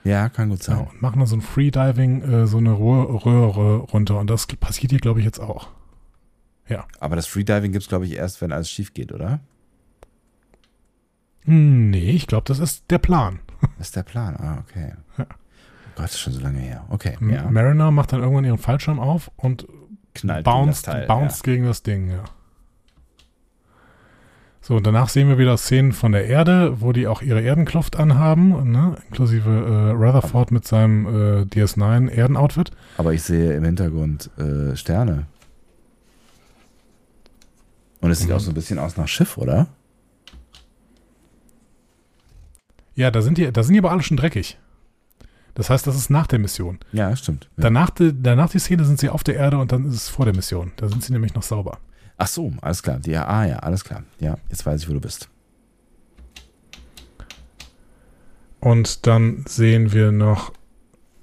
Ja, 0.05 0.29
kann 0.29 0.49
gut 0.49 0.59
Ja, 0.61 0.77
sein. 0.77 0.87
und 0.87 1.03
machen 1.03 1.19
dann 1.19 1.27
so 1.29 1.37
ein 1.37 1.43
Freediving, 1.43 2.23
äh, 2.23 2.47
so 2.47 2.59
eine 2.59 2.73
Röhre 2.79 3.77
runter. 3.79 4.19
Und 4.19 4.29
das 4.31 4.47
passiert 4.47 4.91
hier, 4.91 5.01
glaube 5.01 5.21
ich, 5.21 5.27
jetzt 5.27 5.39
auch. 5.41 5.69
Ja. 6.69 6.85
Aber 7.01 7.17
das 7.17 7.27
Freediving 7.27 7.73
gibt 7.73 7.83
es, 7.85 7.89
glaube 7.89 8.05
ich, 8.07 8.13
erst, 8.17 8.41
wenn 8.41 8.53
alles 8.53 8.71
schief 8.71 8.93
geht, 8.95 9.13
oder? 9.13 9.41
Nee, 11.45 12.11
ich 12.11 12.27
glaube, 12.27 12.45
das 12.47 12.59
ist 12.59 12.85
der 12.91 12.99
Plan. 12.99 13.41
Das 13.79 13.89
ist 13.89 13.97
der 13.97 14.03
Plan. 14.05 14.37
Ah, 14.37 14.59
okay. 14.69 14.93
Ja. 15.17 15.25
Oh 15.29 15.35
Gott, 15.97 16.05
das 16.05 16.13
ist 16.15 16.21
schon 16.21 16.33
so 16.33 16.41
lange 16.41 16.61
her. 16.61 16.85
Okay, 16.91 17.17
M- 17.21 17.31
ja. 17.31 17.51
Mariner 17.51 17.91
macht 17.91 18.13
dann 18.13 18.21
irgendwann 18.21 18.45
ihren 18.45 18.59
Fallschirm 18.59 19.01
auf 19.01 19.31
und 19.37 19.67
Knallt 20.15 20.45
gegen 20.45 20.57
bounced, 20.57 20.87
das 20.87 20.95
Teil, 20.95 21.07
bounced 21.09 21.43
gegen 21.43 21.65
das 21.65 21.83
Ding, 21.83 22.09
ja. 22.11 22.23
So, 24.61 24.77
und 24.77 24.87
danach 24.87 25.09
sehen 25.09 25.29
wir 25.29 25.39
wieder 25.39 25.57
Szenen 25.57 25.93
von 25.93 26.13
der 26.13 26.27
Erde, 26.27 26.81
wo 26.81 26.93
die 26.93 27.07
auch 27.09 27.23
ihre 27.23 27.41
Erdenkluft 27.41 27.97
anhaben, 27.97 28.71
ne? 28.71 28.97
inklusive 29.09 29.51
äh, 29.51 29.91
Rutherford 29.93 30.51
mit 30.53 30.67
seinem 30.67 31.07
äh, 31.07 31.43
DS9 31.47 32.11
Erdenoutfit. 32.11 32.71
Aber 32.99 33.15
ich 33.15 33.23
sehe 33.23 33.55
im 33.55 33.65
Hintergrund 33.65 34.31
äh, 34.39 34.77
Sterne. 34.77 35.27
Und 38.01 38.11
es 38.11 38.19
sieht 38.21 38.29
Mhm. 38.29 38.35
auch 38.35 38.41
so 38.41 38.51
ein 38.51 38.55
bisschen 38.55 38.79
aus 38.79 38.97
nach 38.97 39.09
Schiff, 39.09 39.37
oder? 39.39 39.67
Ja, 42.95 43.11
da 43.11 43.23
sind 43.23 43.39
die, 43.39 43.51
da 43.53 43.63
sind 43.63 43.75
die 43.75 43.79
aber 43.79 43.91
alle 43.91 44.03
schon 44.03 44.17
dreckig. 44.17 44.59
Das 45.55 45.71
heißt, 45.71 45.87
das 45.87 45.97
ist 45.97 46.11
nach 46.11 46.27
der 46.29 46.39
Mission. 46.39 46.79
Ja, 46.93 47.15
stimmt. 47.17 47.49
Ja. 47.57 47.65
Danach, 47.65 47.91
die, 47.91 48.13
danach 48.21 48.51
die 48.51 48.59
Szene 48.61 48.85
sind 48.85 49.01
sie 49.01 49.09
auf 49.09 49.25
der 49.25 49.35
Erde 49.37 49.59
und 49.59 49.73
dann 49.73 49.87
ist 49.87 49.95
es 49.95 50.09
vor 50.09 50.25
der 50.25 50.35
Mission. 50.35 50.73
Da 50.77 50.89
sind 50.89 51.03
sie 51.03 51.13
nämlich 51.13 51.35
noch 51.35 51.43
sauber. 51.43 51.79
Ach 52.17 52.29
so, 52.29 52.53
alles 52.61 52.83
klar. 52.83 52.99
Die, 52.99 53.17
ah 53.17 53.45
ja, 53.45 53.57
alles 53.59 53.85
klar. 53.85 54.03
Ja, 54.21 54.39
jetzt 54.51 54.65
weiß 54.67 54.83
ich, 54.83 54.89
wo 54.89 54.93
du 54.93 55.01
bist. 55.01 55.29
Und 58.61 59.07
dann 59.07 59.45
sehen 59.49 59.93
wir 59.93 60.11
noch 60.13 60.53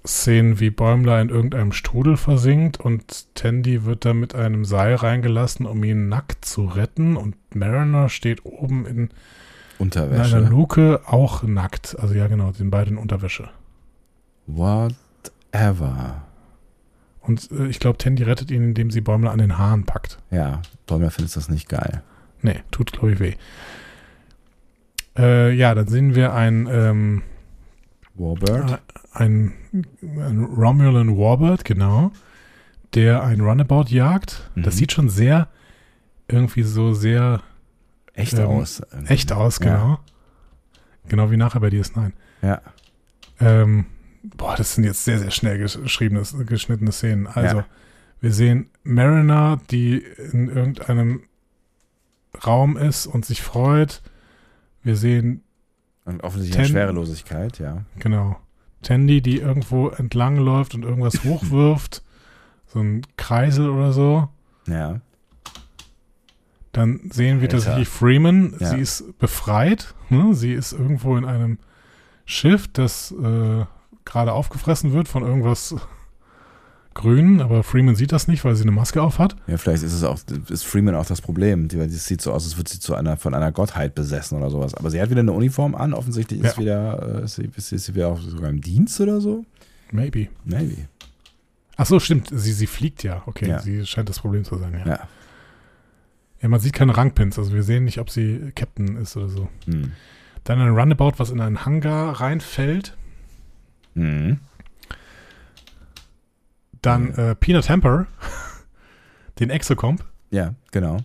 Szenen, 0.06 0.60
wie 0.60 0.70
Bäumler 0.70 1.22
in 1.22 1.30
irgendeinem 1.30 1.72
Strudel 1.72 2.18
versinkt 2.18 2.80
und 2.80 3.34
Tandy 3.36 3.86
wird 3.86 4.06
da 4.06 4.14
mit 4.14 4.36
einem 4.36 4.66
Seil 4.66 4.96
reingelassen, 4.96 5.66
um 5.66 5.84
ihn 5.84 6.10
nackt 6.10 6.46
zu 6.46 6.66
retten 6.66 7.18
und 7.18 7.36
Mariner 7.56 8.10
steht 8.10 8.46
oben 8.46 8.86
in, 8.86 8.98
in 8.98 9.10
Unterwäsche. 9.80 10.38
einer 10.38 10.50
Luke 10.50 11.02
auch 11.06 11.44
nackt. 11.44 11.98
Also 12.00 12.14
ja 12.14 12.28
genau, 12.28 12.52
sind 12.52 12.70
beide 12.70 12.92
in 12.92 12.98
Unterwäsche. 12.98 13.50
Whatever. 14.48 16.24
Und 17.22 17.50
äh, 17.52 17.68
ich 17.68 17.80
glaube, 17.80 17.98
Tandy 17.98 18.24
rettet 18.24 18.52
ihn, 18.52 18.64
indem 18.64 18.92
sie 18.92 19.02
Bäumler 19.02 19.32
an 19.32 19.40
den 19.40 19.58
Haaren 19.58 19.86
packt. 19.86 20.20
Ja, 20.32 20.62
Bäumler 20.86 21.12
findet 21.12 21.36
das 21.36 21.50
nicht 21.50 21.70
geil. 21.70 22.04
Nee, 22.42 22.62
tut 22.72 22.92
glaube 22.92 23.14
ich 23.14 23.20
weh. 23.20 23.34
Äh, 25.18 25.54
ja, 25.54 25.74
dann 25.74 25.88
sehen 25.88 26.14
wir 26.14 26.34
ein 26.34 26.68
ähm, 26.70 27.24
Warbird. 28.16 28.80
Ein, 29.16 29.54
ein 30.02 30.44
Romulan 30.44 31.18
Warbird, 31.18 31.66
genau, 31.66 32.12
der 32.94 33.24
ein 33.24 33.42
Runabout 33.42 33.86
jagt. 33.90 34.50
Das 34.56 34.76
Mhm. 34.76 34.78
sieht 34.80 34.92
schon 34.92 35.10
sehr, 35.10 35.48
irgendwie 36.28 36.64
so 36.64 36.94
sehr 36.94 37.42
Echt 38.14 38.34
ähm, 38.34 38.46
aus. 38.48 38.82
Echt 39.08 39.32
aus, 39.32 39.60
Ja. 39.60 39.66
genau. 39.66 40.00
Genau 41.08 41.32
wie 41.32 41.38
nachher 41.38 41.60
bei 41.60 41.68
DS9. 41.70 42.12
Ja. 42.42 42.62
Ähm, 43.40 43.86
boah, 44.24 44.56
das 44.56 44.76
sind 44.76 44.84
jetzt 44.86 45.04
sehr, 45.06 45.20
sehr 45.20 45.32
schnell 45.32 45.58
geschriebene, 45.60 46.24
geschnittene 46.46 46.92
Szenen. 46.92 47.28
Also, 47.28 47.58
Ja. 47.58 47.66
wir 48.22 48.32
sehen 48.34 48.70
Mariner, 48.84 49.60
die 49.72 49.98
in 50.32 50.48
irgendeinem 50.50 51.24
Raum 52.46 52.76
ist 52.78 53.08
und 53.08 53.26
sich 53.26 53.42
freut. 53.42 54.02
Wir 54.84 54.96
sehen 54.96 55.42
Und 56.06 56.24
offensichtlich 56.24 56.68
Ten- 56.68 56.74
Schwerelosigkeit, 56.74 57.60
ja. 57.60 57.84
Genau. 58.00 58.38
Tandy, 58.86 59.22
die 59.22 59.40
irgendwo 59.40 59.90
entlang 59.90 60.38
läuft 60.38 60.76
und 60.76 60.84
irgendwas 60.84 61.24
hochwirft. 61.24 62.02
So 62.68 62.82
ein 62.82 63.04
Kreisel 63.16 63.70
oder 63.70 63.94
so. 63.94 64.28
Ja. 64.68 65.00
Dann 66.74 67.00
sehen 67.10 67.40
wir 67.40 67.44
Alter. 67.44 67.58
tatsächlich 67.60 67.88
Freeman. 67.88 68.54
Ja. 68.60 68.72
Sie 68.72 68.80
ist 68.80 69.18
befreit. 69.18 69.94
Ne? 70.10 70.34
Sie 70.34 70.52
ist 70.52 70.74
irgendwo 70.74 71.16
in 71.16 71.24
einem 71.24 71.58
Schiff, 72.26 72.68
das 72.68 73.12
äh, 73.12 73.66
gerade 74.04 74.34
aufgefressen 74.34 74.92
wird 74.92 75.08
von 75.08 75.24
irgendwas 75.24 75.76
Grünen. 76.96 77.42
Aber 77.42 77.62
Freeman 77.62 77.96
sieht 77.96 78.12
das 78.12 78.28
nicht, 78.28 78.44
weil 78.44 78.56
sie 78.56 78.64
eine 78.64 78.72
Maske 78.72 79.02
auf 79.04 79.20
hat. 79.20 79.36
Ja, 79.46 79.58
vielleicht 79.58 79.84
ist 79.84 79.94
es 79.94 80.04
auch, 80.04 80.18
ist 80.50 80.64
Freeman 80.66 80.96
auch 80.96 81.06
das 81.06 81.22
Problem. 81.22 81.68
Die, 81.68 81.78
weil 81.78 81.90
sieht 81.90 82.22
so 82.22 82.34
aus, 82.34 82.44
als 82.46 82.58
würde 82.58 82.72
sie 82.72 82.80
zu 82.80 82.96
einer, 82.96 83.18
von 83.18 83.36
einer 83.36 83.52
Gottheit 83.52 83.94
besessen 83.94 84.38
oder 84.38 84.50
sowas. 84.50 84.74
Aber 84.74 84.90
sie 84.90 85.00
hat 85.00 85.12
wieder 85.12 85.20
eine 85.20 85.32
Uniform 85.34 85.76
an. 85.76 85.94
Offensichtlich 85.94 86.42
ist 86.44 86.56
Ja. 86.56 86.62
wieder, 86.62 87.20
äh, 87.22 87.26
ist, 87.26 87.36
sie- 87.36 87.50
ist 87.76 87.86
sie 87.86 87.94
wieder 87.94 88.08
auch 88.08 88.20
sogar 88.20 88.50
im 88.50 88.62
Dienst 88.62 89.00
oder 89.00 89.22
so. 89.22 89.46
Maybe. 89.92 90.30
Maybe. 90.46 90.88
Ach 91.78 91.86
so, 91.86 92.00
stimmt. 92.00 92.30
Sie, 92.34 92.54
sie 92.54 92.68
fliegt 92.68 93.04
ja. 93.04 93.22
Okay, 93.28 93.50
Ja. 93.50 93.60
sie 93.60 93.86
scheint 93.86 94.10
das 94.10 94.20
Problem 94.20 94.44
zu 94.46 94.58
sein. 94.58 94.74
Ja. 94.74 94.88
Ja. 94.88 95.00
ja, 96.42 96.48
man 96.50 96.60
sieht 96.60 96.74
keine 96.74 96.96
Rangpins. 96.98 97.38
Also 97.38 97.54
wir 97.54 97.64
sehen 97.64 97.84
nicht, 97.84 98.00
ob 98.00 98.10
sie 98.10 98.52
Captain 98.56 98.96
ist 98.98 99.16
oder 99.18 99.28
so. 99.30 99.50
Hm. 99.66 99.92
Dann 100.46 100.60
ein 100.62 100.70
Runabout, 100.76 101.14
was 101.18 101.30
in 101.32 101.42
einen 101.42 101.66
Hangar 101.66 102.22
reinfällt. 102.22 102.96
Mhm. 103.96 104.40
Dann 106.86 107.14
äh, 107.16 107.36
Peanut 107.36 107.70
Hamper, 107.70 108.06
den 109.40 109.50
Exocomp. 109.50 110.04
Ja, 110.30 110.54
genau. 110.72 110.98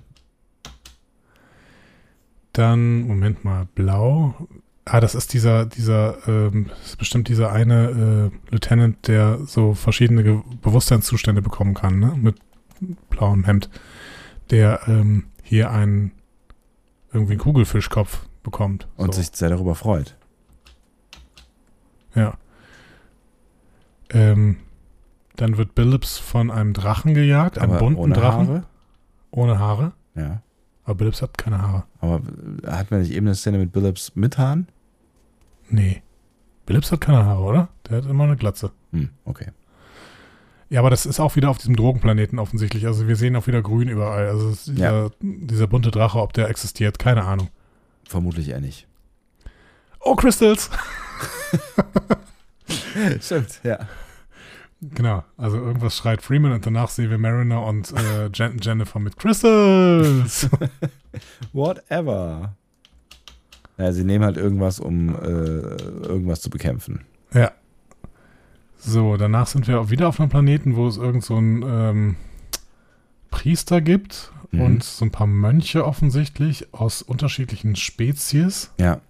Dann, 2.53 3.03
Moment 3.03 3.45
mal, 3.45 3.67
blau. 3.75 4.49
Ah, 4.85 5.01
das 5.01 5.15
ist 5.15 5.33
dieser, 5.33 5.67
dieser, 5.67 6.29
ähm, 6.29 6.67
das 6.69 6.91
ist 6.91 6.97
bestimmt 6.97 7.29
dieser 7.29 7.53
eine 7.53 8.31
äh, 8.31 8.51
Lieutenant, 8.51 9.09
der 9.09 9.39
so 9.47 9.75
verschiedene 9.75 10.23
Ge 10.23 10.41
Bewusstseinszustände 10.61 11.43
bekommen 11.43 11.75
kann, 11.75 11.99
ne? 11.99 12.13
Mit 12.17 12.37
blauem 13.09 13.45
Hemd. 13.45 13.71
Der 14.51 14.81
ähm, 14.87 15.25
hier 15.43 15.71
einen 15.71 16.13
irgendwie 17.13 17.33
einen 17.33 17.41
Kugelfischkopf 17.41 18.27
bekommt. 18.43 18.87
Und 18.97 19.15
so. 19.15 19.21
sich 19.21 19.31
sehr 19.33 19.49
darüber 19.49 19.75
freut. 19.75 20.17
Ja. 22.15 22.35
Ähm, 24.11 24.57
dann 25.41 25.57
wird 25.57 25.75
Billups 25.75 26.19
von 26.19 26.51
einem 26.51 26.75
Drachen 26.75 27.15
gejagt, 27.15 27.59
einem 27.59 27.73
Aber 27.73 27.81
bunten 27.81 28.01
ohne 28.01 28.15
Drachen. 28.15 28.49
Haare? 28.49 28.63
Ohne 29.31 29.59
Haare. 29.59 29.93
Ja. 30.15 30.43
Aber 30.85 30.97
Billups 30.97 31.23
hat 31.23 31.39
keine 31.39 31.63
Haare. 31.63 31.85
Aber 32.01 32.21
hatten 32.67 32.91
wir 32.91 32.99
nicht 32.99 33.13
eben 33.13 33.27
eine 33.27 33.35
Szene 33.35 33.59
mit 33.59 33.73
Billups 33.73 34.13
mit 34.15 34.37
Haaren? 34.37 34.69
Nee. 35.71 36.03
Billups 36.67 36.93
hat 36.93 37.01
keine 37.01 37.25
Haare, 37.25 37.43
oder? 37.43 37.69
Der 37.89 37.99
hat 37.99 38.07
immer 38.07 38.25
eine 38.25 38.37
Glatze. 38.37 38.71
Hm, 38.93 39.09
okay. 39.25 39.47
Ja, 40.69 40.81
aber 40.81 40.91
das 40.91 41.07
ist 41.07 41.21
auch 41.21 41.37
wieder 41.37 41.49
auf 41.49 41.59
diesem 41.59 41.75
Drogenplaneten 41.75 42.39
offensichtlich. 42.39 42.87
Also 42.87 43.09
wir 43.09 43.17
sehen 43.17 43.35
auch 43.35 43.47
wieder 43.47 43.63
grün 43.63 43.89
überall. 43.89 44.29
Also 44.29 44.55
dieser, 44.71 45.11
dieser 45.21 45.67
bunte 45.67 45.91
Drache, 45.91 46.19
ob 46.21 46.33
der 46.33 46.49
existiert, 46.49 46.99
keine 46.99 47.25
Ahnung. 47.25 47.49
Vermutlich 48.07 48.51
eher 48.51 48.61
nicht. 48.61 48.87
Oh, 50.01 50.15
Crystals! 50.15 50.71
Stimmt, 53.21 53.61
ja. 53.65 53.79
Genau, 54.83 55.23
also 55.37 55.59
irgendwas 55.59 55.97
schreit 55.97 56.23
Freeman 56.23 56.53
und 56.53 56.65
danach 56.65 56.89
sehen 56.89 57.11
wir 57.11 57.19
Mariner 57.19 57.65
und 57.67 57.93
äh, 57.93 58.31
Jen 58.33 58.59
Jennifer 58.61 58.99
mit 58.99 59.19
Crystals. 59.19 60.49
Whatever. 61.53 62.57
Ja, 63.77 63.93
sie 63.93 64.05
nehmen 64.05 64.25
halt 64.25 64.37
irgendwas, 64.39 64.81
um 64.81 65.15
äh, 65.15 65.19
irgendwas 65.29 66.41
zu 66.41 66.49
bekämpfen. 66.51 67.05
Ja. 67.35 67.53
So, 68.79 69.17
danach 69.19 69.47
sind 69.47 69.69
wir 69.69 69.81
auch 69.81 69.91
wieder 69.91 70.09
auf 70.09 70.19
einem 70.19 70.31
Planeten, 70.31 70.77
wo 70.77 70.89
es 70.89 70.97
irgend 70.97 71.25
so 71.25 71.37
einen 71.37 71.63
ähm, 71.63 72.17
Priester 73.31 73.81
gibt 73.81 74.33
Mhm. 74.53 74.61
und 74.63 74.83
so 74.83 75.05
ein 75.05 75.13
paar 75.13 75.29
Mönche 75.29 75.85
offensichtlich 75.87 76.75
aus 76.75 77.03
unterschiedlichen 77.03 77.77
Spezies. 77.77 78.73
Ja. 78.81 79.01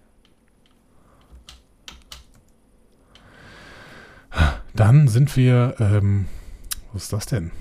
Dann 4.81 5.07
sind 5.07 5.37
wir, 5.37 5.75
ähm, 5.79 6.25
was 6.91 7.03
ist 7.03 7.13
das 7.13 7.25
denn? 7.27 7.51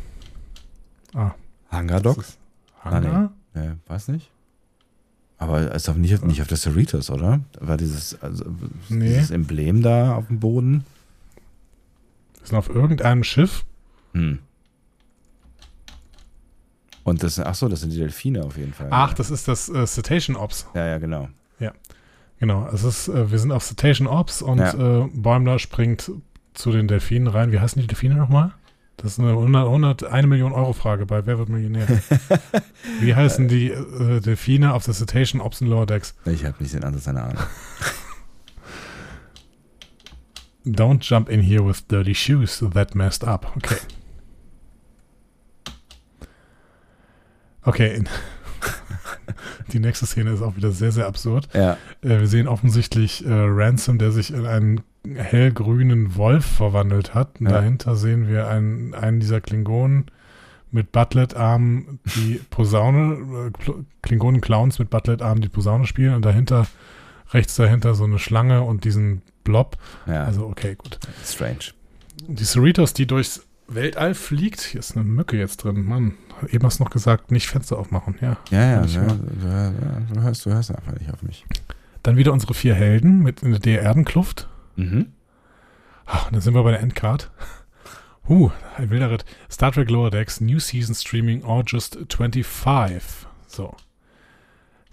Ah, 1.14 1.32
Hangar 1.70 2.00
Dogs? 2.00 2.38
Hangar? 2.82 3.30
Ah, 3.54 3.58
nee. 3.58 3.64
Ja, 3.66 3.76
weiß 3.88 4.08
nicht. 4.08 4.30
Aber 5.36 5.74
ist 5.74 5.86
doch 5.86 5.96
nicht, 5.96 6.24
nicht 6.24 6.40
auf 6.40 6.48
der 6.48 6.56
Cerritos, 6.56 7.10
oder? 7.10 7.40
War 7.60 7.76
dieses, 7.76 8.18
also, 8.22 8.46
Nee. 8.88 9.08
dieses 9.08 9.30
Emblem 9.30 9.82
da 9.82 10.14
auf 10.14 10.28
dem 10.28 10.40
Boden? 10.40 10.86
Wir 12.38 12.46
sind 12.46 12.56
auf 12.56 12.70
irgendeinem 12.70 13.22
Schiff. 13.22 13.66
Hm. 14.14 14.38
Und 17.04 17.22
das, 17.22 17.38
ach 17.38 17.54
so, 17.54 17.68
das 17.68 17.80
sind 17.80 17.92
die 17.92 17.98
Delfine 17.98 18.44
auf 18.44 18.56
jeden 18.56 18.72
Fall. 18.72 18.88
Ach, 18.90 19.12
das 19.12 19.30
ist 19.30 19.46
das 19.46 19.68
äh, 19.68 19.86
Cetacean 19.86 20.36
Ops. 20.36 20.66
Ja, 20.74 20.86
ja, 20.86 20.96
genau. 20.98 21.28
Ja, 21.58 21.72
genau. 22.38 22.66
Es 22.72 22.82
ist, 22.82 23.08
äh, 23.08 23.30
wir 23.30 23.38
sind 23.38 23.52
auf 23.52 23.62
Cetacean 23.64 24.06
Ops 24.06 24.40
und 24.40 24.58
Ja. 24.58 25.02
äh, 25.04 25.08
Bäumler 25.12 25.58
springt 25.58 26.10
zu 26.54 26.72
den 26.72 26.88
Delfinen 26.88 27.28
rein. 27.28 27.52
Wie 27.52 27.60
heißen 27.60 27.80
die 27.80 27.86
Delfine 27.86 28.14
nochmal? 28.14 28.52
Das 28.96 29.12
ist 29.12 29.18
eine 29.18 29.30
100, 29.30 29.64
100, 29.64 30.04
eine 30.04 30.26
Million 30.26 30.52
Euro 30.52 30.74
Frage 30.74 31.06
bei 31.06 31.24
Wer 31.24 31.38
wird 31.38 31.48
Millionär? 31.48 31.88
Wie 33.00 33.14
heißen 33.14 33.48
die 33.48 33.70
äh, 33.70 34.20
Delfine 34.20 34.74
auf 34.74 34.84
der 34.84 34.92
Cetacean 34.92 35.40
Ops 35.40 35.60
Lower 35.62 35.86
Decks? 35.86 36.14
Ich 36.26 36.44
habe 36.44 36.56
nicht 36.62 36.74
den 36.74 36.84
Ansatz 36.84 37.08
einer 37.08 37.24
Ahnung. 37.24 37.42
Don't 40.66 41.02
jump 41.02 41.30
in 41.30 41.40
here 41.40 41.66
with 41.66 41.86
dirty 41.88 42.14
shoes 42.14 42.62
that 42.74 42.94
messed 42.94 43.24
up. 43.24 43.56
Okay. 43.56 43.76
Okay. 47.66 48.02
Die 49.72 49.78
nächste 49.80 50.06
Szene 50.06 50.30
ist 50.32 50.42
auch 50.42 50.56
wieder 50.56 50.70
sehr, 50.72 50.92
sehr 50.92 51.06
absurd. 51.06 51.48
Ja. 51.54 51.72
Äh, 52.02 52.20
wir 52.20 52.26
sehen 52.26 52.48
offensichtlich 52.48 53.24
äh, 53.24 53.30
Ransom, 53.32 53.98
der 53.98 54.12
sich 54.12 54.32
in 54.32 54.46
einen 54.46 54.80
hellgrünen 55.14 56.16
Wolf 56.16 56.44
verwandelt 56.44 57.14
hat. 57.14 57.40
Und 57.40 57.46
Ja. 57.46 57.52
Dahinter 57.52 57.96
sehen 57.96 58.28
wir 58.28 58.48
einen, 58.48 58.94
einen 58.94 59.20
dieser 59.20 59.40
Klingonen 59.40 60.06
mit 60.72 60.92
Butlet-Armen, 60.92 61.98
die 62.16 62.40
Posaune, 62.50 63.14
äh, 63.48 63.62
Kl- 63.62 63.84
Klingonen-Clowns 64.02 64.78
mit 64.78 64.90
Butlet-Armen, 64.90 65.40
die 65.42 65.48
Posaune 65.48 65.86
spielen. 65.86 66.14
Und 66.14 66.24
dahinter, 66.24 66.66
rechts 67.32 67.56
dahinter 67.56 67.94
so 67.94 68.04
eine 68.04 68.18
Schlange 68.18 68.62
und 68.62 68.84
diesen 68.84 69.22
Blob. 69.42 69.78
Ja. 70.06 70.24
Also, 70.24 70.46
okay, 70.46 70.76
gut. 70.76 70.98
Strange. 71.24 71.72
Die 72.28 72.44
Cerritos, 72.44 72.92
die 72.92 73.06
durchs 73.06 73.46
Weltall 73.66 74.14
fliegt. 74.14 74.60
Hier 74.60 74.80
ist 74.80 74.96
eine 74.96 75.04
Mücke 75.04 75.36
jetzt 75.38 75.58
drin. 75.64 75.84
Mann, 75.86 76.14
eben 76.48 76.64
hast 76.64 76.78
du 76.80 76.84
noch 76.84 76.90
gesagt, 76.90 77.30
nicht 77.30 77.48
Fenster 77.48 77.78
aufmachen. 77.78 78.16
Ja, 78.20 78.36
Ja, 78.50 78.60
ja, 78.60 78.84
ja, 78.86 79.02
ja, 79.02 79.72
du, 80.12 80.20
hörst, 80.22 80.46
du 80.46 80.50
hörst 80.52 80.74
einfach 80.74 80.92
nicht 80.98 81.12
auf 81.12 81.22
mich. 81.22 81.44
Dann 82.02 82.16
wieder 82.16 82.32
unsere 82.32 82.54
vier 82.54 82.74
Helden 82.74 83.20
mit 83.22 83.42
in 83.42 83.52
der 83.60 83.82
Erdenkluft. 83.82 84.48
Mhm. 84.76 85.06
Und 86.26 86.32
dann 86.32 86.40
sind 86.40 86.54
wir 86.54 86.62
bei 86.62 86.70
der 86.72 86.80
Endcard. 86.80 87.30
Huh, 88.28 88.50
ein 88.76 88.90
wilder 88.90 89.10
Ritt. 89.10 89.24
Star 89.50 89.72
Trek 89.72 89.90
Lower 89.90 90.10
Decks, 90.10 90.40
New 90.40 90.58
Season 90.58 90.94
Streaming 90.94 91.42
August 91.44 91.98
25. 92.10 93.02
So. 93.46 93.74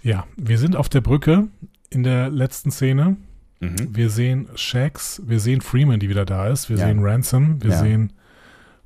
Ja, 0.01 0.25
wir 0.35 0.57
sind 0.57 0.75
auf 0.75 0.89
der 0.89 1.01
Brücke 1.01 1.47
in 1.89 2.03
der 2.03 2.29
letzten 2.29 2.71
Szene. 2.71 3.17
Mhm. 3.59 3.95
Wir 3.95 4.09
sehen 4.09 4.47
Shax, 4.55 5.21
wir 5.25 5.39
sehen 5.39 5.61
Freeman, 5.61 5.99
die 5.99 6.09
wieder 6.09 6.25
da 6.25 6.47
ist, 6.47 6.69
wir 6.69 6.77
Ja. 6.77 6.87
sehen 6.87 6.99
Ransom, 7.03 7.63
wir 7.63 7.71
Ja. 7.71 7.79
sehen 7.79 8.13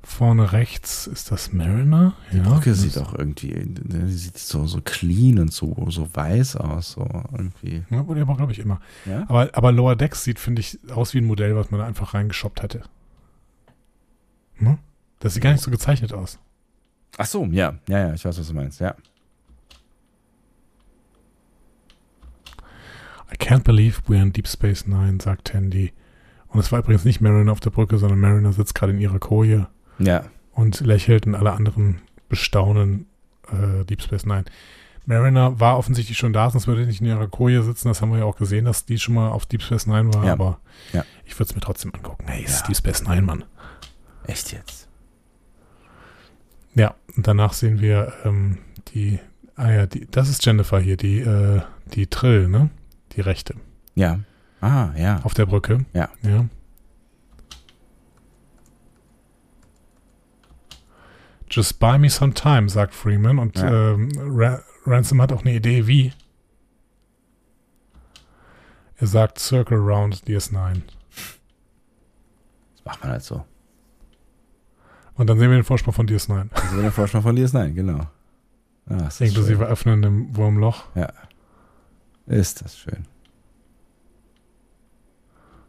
vorne 0.04 0.52
rechts, 0.52 1.06
ist 1.06 1.30
das 1.30 1.52
Mariner? 1.52 2.14
Die 2.32 2.38
ja, 2.38 2.42
Brücke 2.42 2.74
sieht 2.74 2.98
auch 2.98 3.14
irgendwie, 3.14 3.52
ne, 3.84 4.08
sieht 4.08 4.36
so, 4.36 4.66
so 4.66 4.80
clean 4.80 5.38
und 5.38 5.52
so, 5.52 5.86
so 5.90 6.14
weiß 6.14 6.56
aus, 6.56 6.92
so 6.92 7.08
irgendwie. 7.32 7.84
Ja, 7.90 8.06
wurde 8.06 8.22
aber, 8.22 8.36
glaube 8.36 8.52
ich, 8.52 8.58
immer. 8.58 8.80
Ja? 9.06 9.24
Aber, 9.28 9.50
aber 9.52 9.72
Lower 9.72 9.94
Decks 9.94 10.24
sieht, 10.24 10.38
finde 10.38 10.60
ich, 10.60 10.78
aus 10.90 11.14
wie 11.14 11.18
ein 11.18 11.24
Modell, 11.24 11.54
was 11.54 11.70
man 11.70 11.80
da 11.80 11.86
einfach 11.86 12.14
reingeschoppt 12.14 12.62
hätte. 12.62 12.82
Ne? 14.58 14.78
Das 15.20 15.34
sieht 15.34 15.42
gar 15.42 15.52
nicht 15.52 15.62
so 15.62 15.70
gezeichnet 15.70 16.12
aus. 16.12 16.38
Ach 17.16 17.26
so, 17.26 17.44
ja, 17.46 17.74
ja, 17.88 17.98
ja, 18.08 18.14
ich 18.14 18.24
weiß, 18.24 18.38
was 18.38 18.48
du 18.48 18.54
meinst, 18.54 18.80
ja. 18.80 18.96
I 23.32 23.36
can't 23.36 23.64
believe 23.64 24.02
we're 24.08 24.20
in 24.20 24.32
Deep 24.32 24.48
Space 24.48 24.86
Nine, 24.86 25.18
sagt 25.20 25.48
Tandy. 25.48 25.92
Und 26.48 26.60
es 26.60 26.70
war 26.70 26.80
übrigens 26.80 27.04
nicht 27.04 27.20
Mariner 27.20 27.52
auf 27.52 27.60
der 27.60 27.70
Brücke, 27.70 27.98
sondern 27.98 28.20
Mariner 28.20 28.52
sitzt 28.52 28.74
gerade 28.74 28.92
in 28.92 29.00
ihrer 29.00 29.18
Koje 29.18 29.68
Ja, 30.04 30.24
und 30.52 30.80
lächelt 30.80 31.26
und 31.26 31.34
alle 31.34 31.52
anderen 31.52 32.00
bestaunen 32.28 33.06
äh, 33.50 33.84
Deep 33.84 34.02
Space 34.02 34.26
Nine. 34.26 34.44
Mariner 35.04 35.58
war 35.58 35.78
offensichtlich 35.78 36.16
schon 36.16 36.32
da, 36.32 36.48
sonst 36.50 36.66
würde 36.68 36.82
er 36.82 36.86
nicht 36.86 37.00
in 37.00 37.06
ihrer 37.08 37.26
Koje 37.26 37.62
sitzen. 37.62 37.88
Das 37.88 38.00
haben 38.02 38.12
wir 38.12 38.18
ja 38.20 38.24
auch 38.24 38.36
gesehen, 38.36 38.64
dass 38.66 38.84
die 38.86 38.98
schon 38.98 39.14
mal 39.14 39.30
auf 39.30 39.46
Deep 39.46 39.62
Space 39.62 39.86
Nine 39.86 40.14
war. 40.14 40.24
Ja. 40.24 40.32
Aber 40.32 40.60
Ja. 40.92 41.04
ich 41.24 41.34
würde 41.38 41.50
es 41.50 41.54
mir 41.54 41.60
trotzdem 41.60 41.92
angucken. 41.94 42.24
Hey, 42.28 42.44
ist 42.44 42.60
Ja. 42.60 42.66
Deep 42.68 42.76
Space 42.76 43.02
Nine, 43.02 43.22
Mann. 43.22 43.44
echt 44.26 44.52
jetzt. 44.52 44.88
Ja, 46.74 46.94
und 47.16 47.26
danach 47.26 47.52
sehen 47.52 47.80
wir 47.80 48.12
ähm, 48.24 48.58
die, 48.94 49.18
ah 49.56 49.70
ja, 49.70 49.86
die, 49.86 50.06
das 50.10 50.28
ist 50.28 50.44
Jennifer 50.46 50.78
hier, 50.80 50.96
die, 50.96 51.18
äh, 51.20 51.60
die 51.94 52.06
Trill, 52.06 52.48
ne? 52.48 52.70
Die 53.16 53.20
Rechte 53.20 53.54
Ja. 53.94 54.20
Ah, 54.60 54.90
ja. 54.96 55.20
auf 55.24 55.34
der 55.34 55.46
Brücke. 55.46 55.84
Ja. 55.92 56.08
Ja. 56.22 56.46
Just 61.54 61.78
buy 61.78 61.98
me 61.98 62.08
some 62.08 62.32
time, 62.34 62.68
sagt 62.68 62.94
Freeman. 62.94 63.38
Und 63.38 63.58
Ja. 63.58 63.92
ähm, 63.92 64.08
Ra 64.16 64.62
Ransom 64.86 65.20
hat 65.20 65.32
auch 65.32 65.42
eine 65.42 65.54
Idee, 65.54 65.86
wie. 65.86 66.12
Er 68.96 69.06
sagt 69.06 69.38
Circle 69.38 69.78
Round 69.78 70.24
DS9. 70.26 70.82
Das 72.74 72.84
macht 72.84 73.00
man 73.02 73.12
halt 73.12 73.22
so. 73.22 73.44
Und 75.14 75.28
dann 75.28 75.38
sehen 75.38 75.50
wir 75.50 75.58
den 75.58 75.64
Vorsprung 75.64 75.92
von 75.92 76.06
DS9. 76.06 76.48
Das 76.54 76.64
ist 76.64 76.76
der 76.82 76.92
Vorschlag 76.92 77.22
von 77.22 77.36
dir 77.36 77.44
ist 77.44 77.52
nein, 77.52 77.74
genau. 77.74 78.06
Ah, 78.88 79.08
Inklusive 79.20 79.64
öffnendem 79.66 80.34
Wurmloch. 80.36 80.84
Ja. 80.96 81.12
Ist 82.26 82.64
das 82.64 82.76
schön. 82.78 83.04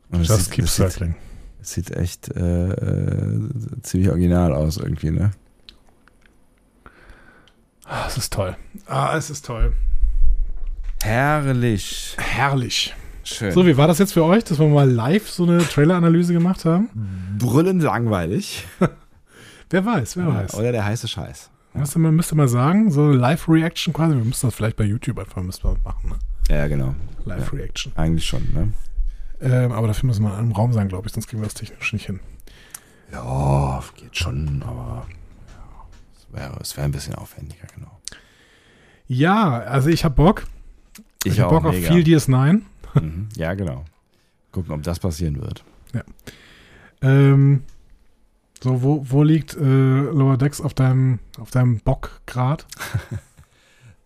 Und 0.09 0.19
Just 0.25 0.45
sieht- 0.45 0.51
keep 0.53 0.65
sieht, 0.65 0.73
circling. 0.73 1.15
es 1.61 1.71
sieht 1.73 1.91
echt 1.91 2.29
äh, 2.29 2.69
äh, 2.71 3.49
ziemlich 3.81 4.09
original 4.09 4.53
aus 4.53 4.77
irgendwie, 4.77 5.11
ne? 5.11 5.31
Ah, 7.85 8.05
es 8.07 8.17
ist 8.17 8.33
toll. 8.33 8.55
Ah, 8.87 9.15
es 9.17 9.29
ist 9.29 9.45
toll. 9.45 9.73
Herrlich. 11.03 12.15
Herrlich. 12.17 12.95
Schön. 13.23 13.51
So, 13.51 13.65
wie 13.65 13.77
war 13.77 13.87
das 13.87 13.99
jetzt 13.99 14.13
für 14.13 14.23
euch, 14.23 14.43
dass 14.43 14.59
wir 14.59 14.67
mal 14.67 14.89
live 14.89 15.29
so 15.29 15.43
eine 15.43 15.59
Trailer-Analyse 15.59 16.33
gemacht 16.33 16.65
haben? 16.65 16.89
brüllend 17.39 17.81
langweilig. 17.83 18.65
Wer 19.69 19.85
weiß, 19.85 20.17
wer 20.17 20.27
weiß. 20.27 20.53
Oder 20.53 20.71
der 20.71 20.85
heiße 20.85 21.07
Scheiß. 21.07 21.49
Müsste 21.73 21.97
man, 21.97 22.13
müsste 22.13 22.35
mal 22.35 22.47
sagen, 22.47 22.91
so 22.91 23.01
eine 23.05 23.13
Live-Reaction 23.13 23.91
quasi. 23.91 24.15
Wir 24.15 24.23
müssen 24.23 24.45
das 24.45 24.53
vielleicht 24.53 24.75
bei 24.77 24.83
YouTube 24.83 25.17
einfach 25.17 25.41
müssen 25.41 25.63
wir 25.63 25.75
machen. 25.83 26.11
Ne? 26.11 26.15
Ja, 26.55 26.67
genau. 26.67 26.93
Live-Reaction. 27.25 27.91
Eigentlich 27.95 28.23
schon, 28.23 28.43
ne? 28.53 28.73
Ähm, 29.41 29.71
aber 29.71 29.87
dafür 29.87 30.05
müssen 30.05 30.21
wir 30.21 30.29
in 30.29 30.35
einem 30.35 30.51
Raum 30.51 30.73
sein, 30.73 30.89
glaube 30.89 31.07
ich, 31.07 31.13
sonst 31.13 31.25
kriegen 31.25 31.41
wir 31.41 31.47
das 31.47 31.55
technisch 31.55 31.91
nicht 31.91 32.05
hin. 32.05 32.19
Ja, 33.11 33.83
geht 33.95 34.15
schon, 34.15 34.61
aber 34.63 35.07
ja, 35.07 35.07
wäre 36.33 36.57
es 36.61 36.75
wäre 36.75 36.85
ein 36.85 36.91
bisschen 36.91 37.15
aufwendiger, 37.15 37.67
genau. 37.75 37.99
Ja, 39.07 39.59
also 39.59 39.89
ich 39.89 40.03
habe 40.03 40.15
Bock. 40.15 40.45
Ich, 41.23 41.33
Ich, 41.33 41.39
habe 41.39 41.53
Bock 41.55 41.65
auf 41.65 41.75
mega. 41.75 41.91
viel 41.93 42.03
DS9. 42.03 42.61
Mhm. 42.95 43.29
Ja, 43.35 43.53
genau. 43.53 43.85
Gucken, 44.51 44.71
ob 44.73 44.83
das 44.83 44.99
passieren 44.99 45.41
wird. 45.41 45.63
Ähm, 47.01 47.63
so, 48.61 48.81
wo, 48.81 49.05
wo 49.09 49.23
liegt 49.23 49.55
äh, 49.55 49.59
Lower 49.59 50.37
Decks 50.37 50.61
auf 50.61 50.73
deinem, 50.73 51.19
auf 51.39 51.51
deinem 51.51 51.79
Bockgrad? 51.79 52.65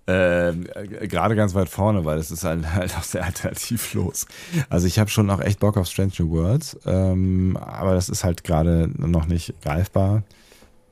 Ähm, 0.09 0.67
äh, 0.73 1.05
Gerade 1.09 1.35
ganz 1.35 1.53
weit 1.53 1.67
vorne, 1.67 2.05
weil 2.05 2.17
es 2.17 2.31
ist 2.31 2.45
halt, 2.45 2.73
halt 2.73 2.97
auch 2.97 3.03
sehr 3.03 3.25
alternativlos. 3.25 4.25
Also 4.69 4.87
ich 4.87 4.99
habe 4.99 5.09
schon 5.09 5.29
auch 5.29 5.41
echt 5.41 5.59
Bock 5.59 5.75
auf 5.75 5.87
Strange 5.87 6.13
New 6.19 6.29
Worlds, 6.29 6.79
ähm, 6.85 7.57
aber 7.57 7.93
das 7.93 8.07
ist 8.07 8.23
halt 8.23 8.45
gerade 8.45 8.89
noch 8.95 9.25
nicht 9.25 9.53
greifbar. 9.61 10.23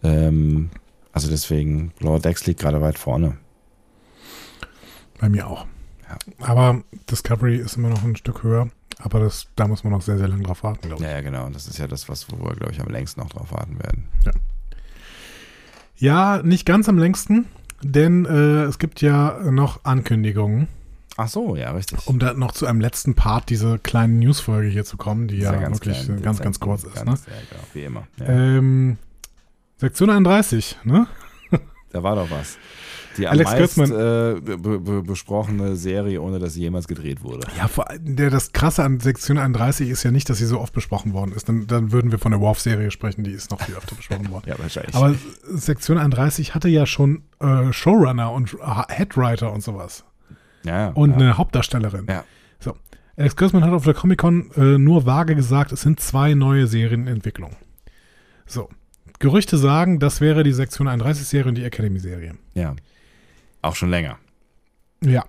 Ähm, 0.03 0.69
also 1.15 1.29
deswegen, 1.29 1.93
Lower 2.01 2.19
Decks 2.19 2.45
liegt 2.45 2.59
gerade 2.59 2.81
weit 2.81 2.99
vorne. 2.99 3.37
Bei 5.17 5.29
mir 5.29 5.47
auch. 5.47 5.65
Ja. 6.09 6.17
Aber 6.45 6.83
Discovery 7.09 7.55
ist 7.55 7.77
immer 7.77 7.87
noch 7.87 8.03
ein 8.03 8.17
Stück 8.17 8.43
höher. 8.43 8.67
Aber 8.99 9.21
das, 9.21 9.47
da 9.55 9.65
muss 9.65 9.85
man 9.85 9.93
noch 9.93 10.01
sehr, 10.01 10.17
sehr 10.17 10.27
lange 10.27 10.43
drauf 10.43 10.63
warten, 10.63 10.89
glaube 10.89 11.01
ich. 11.01 11.09
Ja, 11.09 11.15
ja, 11.15 11.21
genau. 11.21 11.45
Und 11.45 11.55
das 11.55 11.67
ist 11.67 11.77
ja 11.77 11.87
das, 11.87 12.09
was, 12.09 12.29
wo 12.29 12.45
wir, 12.45 12.53
glaube 12.55 12.73
ich, 12.73 12.81
am 12.81 12.89
längsten 12.89 13.21
noch 13.21 13.29
drauf 13.29 13.53
warten 13.53 13.79
werden. 13.79 14.09
Ja, 15.95 16.41
nicht 16.43 16.65
ganz 16.65 16.89
am 16.89 16.97
längsten, 16.97 17.45
denn 17.81 18.25
äh, 18.25 18.63
es 18.63 18.77
gibt 18.77 18.99
ja 18.99 19.39
noch 19.51 19.85
Ankündigungen, 19.85 20.67
Ach 21.15 21.29
so, 21.29 21.55
ja, 21.55 21.71
richtig. 21.71 22.05
um 22.07 22.19
da 22.19 22.33
noch 22.33 22.51
zu 22.51 22.65
einem 22.65 22.81
letzten 22.81 23.15
Part 23.15 23.49
dieser 23.49 23.77
kleinen 23.77 24.19
Newsfolge 24.19 24.67
hier 24.67 24.83
zu 24.83 24.97
kommen, 24.97 25.29
die 25.29 25.37
Ist 25.37 25.43
ja, 25.43 25.55
ganz 25.55 25.77
wirklich 25.77 26.03
klein, 26.03 26.17
äh, 26.17 26.21
ganz, 26.21 26.37
dezent, 26.39 26.43
ganz 26.43 26.59
kurz 26.59 26.83
ist. 26.83 26.95
Ne? 26.97 27.05
ganz, 27.05 27.25
Ja, 27.25 27.33
genau, 27.49 27.63
wie 27.73 27.83
immer. 27.85 28.07
Ja. 28.19 28.25
Ähm, 28.27 28.97
Sektion 29.77 30.09
31, 30.09 30.77
ne? 30.83 31.07
Da 31.91 32.03
war 32.03 32.15
doch 32.15 32.29
was. 32.29 32.57
Die 33.17 33.25
am 33.25 33.31
Alex 33.31 33.51
meist 33.51 33.75
Kurtzman. 33.75 33.91
äh, 34.37 34.41
be 34.41 34.79
be 34.79 35.01
besprochene 35.03 35.77
Serie, 35.77 36.21
ohne 36.21 36.39
dass 36.39 36.53
sie 36.55 36.61
jemals 36.61 36.87
gedreht 36.87 37.23
wurde. 37.23 37.47
Ja, 37.57 37.69
vor 37.69 37.89
allem, 37.89 38.17
der, 38.17 38.29
das 38.29 38.51
Krasse 38.51 38.83
an 38.83 38.99
Sektion 38.99 39.37
31 39.37 39.89
ist 39.89 40.03
ja 40.03 40.11
nicht, 40.11 40.29
dass 40.29 40.39
sie 40.39 40.45
so 40.45 40.59
oft 40.59 40.73
besprochen 40.73 41.13
worden 41.13 41.31
ist. 41.31 41.47
Dann, 41.47 41.67
dann 41.67 41.93
würden 41.93 42.11
wir 42.11 42.19
von 42.19 42.31
der 42.33 42.41
Worf-Serie 42.41 42.91
sprechen, 42.91 43.23
die 43.23 43.31
ist 43.31 43.51
noch 43.51 43.61
viel 43.61 43.75
öfter 43.75 43.95
besprochen 43.95 44.29
worden. 44.31 44.43
Ja, 44.49 44.59
wahrscheinlich. 44.59 44.93
Aber 44.95 45.15
Sektion 45.45 45.97
31 45.97 46.53
hatte 46.55 46.67
ja 46.67 46.85
schon 46.85 47.23
äh, 47.39 47.71
Showrunner 47.71 48.33
und 48.33 48.57
Headwriter 48.89 49.53
und 49.53 49.63
sowas. 49.63 50.03
ja, 50.63 50.89
Und 50.89 51.11
ja. 51.11 51.15
eine 51.15 51.37
Hauptdarstellerin. 51.37 52.07
Ja. 52.09 52.25
So. 52.59 52.75
Alex 53.15 53.37
Kurtzman 53.37 53.63
hat 53.63 53.71
auf 53.71 53.85
der 53.85 53.93
Comic-Con 53.93 54.51
äh, 54.57 54.77
nur 54.77 55.05
vage 55.05 55.35
gesagt, 55.35 55.71
es 55.71 55.81
sind 55.81 56.01
zwei 56.01 56.33
neue 56.33 56.67
Serien 56.67 57.03
in 57.07 57.15
Entwicklung. 57.15 57.55
So. 58.45 58.67
Gerüchte 59.19 59.57
sagen, 59.57 59.99
das 59.99 60.21
wäre 60.21 60.43
die 60.43 60.51
Sektion 60.53 60.87
31-Serie 60.87 61.47
und 61.49 61.55
die 61.55 61.63
Academy-Serie. 61.63 62.33
ja. 62.53 62.75
Auch 63.61 63.75
schon 63.75 63.89
länger. 63.89 64.19
Ja. 65.03 65.25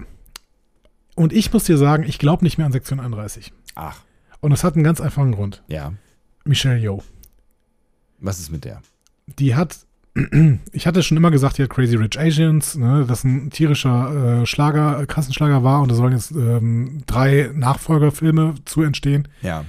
Und 1.14 1.32
ich 1.32 1.50
muss 1.54 1.64
dir 1.64 1.78
sagen, 1.78 2.04
ich 2.06 2.18
glaube 2.18 2.44
nicht 2.44 2.58
mehr 2.58 2.66
an 2.66 2.72
Sektion 2.72 3.00
31. 3.00 3.50
Ach, 3.74 4.00
Und 4.40 4.50
das 4.50 4.62
hat 4.62 4.74
einen 4.74 4.84
ganz 4.84 5.00
einfachen 5.00 5.32
Grund. 5.32 5.62
ja. 5.68 5.92
Michelle 6.44 6.78
Yeoh. 6.78 7.02
Was 8.20 8.38
ist 8.38 8.52
mit 8.52 8.64
der? 8.64 8.80
Die 9.26 9.54
hat, 9.56 9.78
ich 10.72 10.86
hatte 10.86 11.02
schon 11.02 11.16
immer 11.16 11.32
gesagt, 11.32 11.58
die 11.58 11.62
hat 11.64 11.70
Crazy 11.70 11.96
Rich 11.96 12.20
Asians, 12.20 12.76
ne, 12.76 13.04
das 13.08 13.24
ein 13.24 13.50
tierischer 13.50 14.42
äh, 14.42 14.46
Schlager, 14.46 15.00
äh, 15.00 15.06
Kassenschlager 15.06 15.64
war 15.64 15.80
und 15.82 15.90
da 15.90 15.96
sollen 15.96 16.12
jetzt 16.12 16.30
ähm, 16.30 17.02
drei 17.06 17.50
Nachfolgerfilme 17.54 18.54
zu 18.64 18.82
entstehen. 18.82 19.26
Ja. 19.42 19.64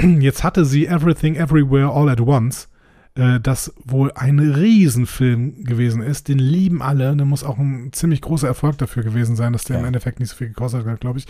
Jetzt 0.00 0.42
hatte 0.44 0.64
sie 0.64 0.86
Everything 0.86 1.34
Everywhere 1.34 1.90
All 1.90 2.08
at 2.08 2.20
Once, 2.22 2.68
äh, 3.14 3.40
das 3.40 3.72
wohl 3.84 4.12
ein 4.14 4.38
Riesenfilm 4.38 5.64
gewesen 5.64 6.02
ist. 6.02 6.28
Den 6.28 6.38
lieben 6.38 6.82
alle. 6.82 7.14
Der 7.16 7.26
muss 7.26 7.44
auch 7.44 7.58
ein 7.58 7.92
ziemlich 7.92 8.20
großer 8.20 8.46
Erfolg 8.48 8.78
dafür 8.78 9.02
gewesen 9.02 9.36
sein, 9.36 9.52
dass 9.52 9.64
der 9.64 9.76
Ja. 9.76 9.80
im 9.80 9.86
Endeffekt 9.86 10.20
nicht 10.20 10.30
so 10.30 10.36
viel 10.36 10.48
gekostet 10.48 10.86
hat, 10.86 11.00
glaube 11.00 11.18
ich. 11.18 11.26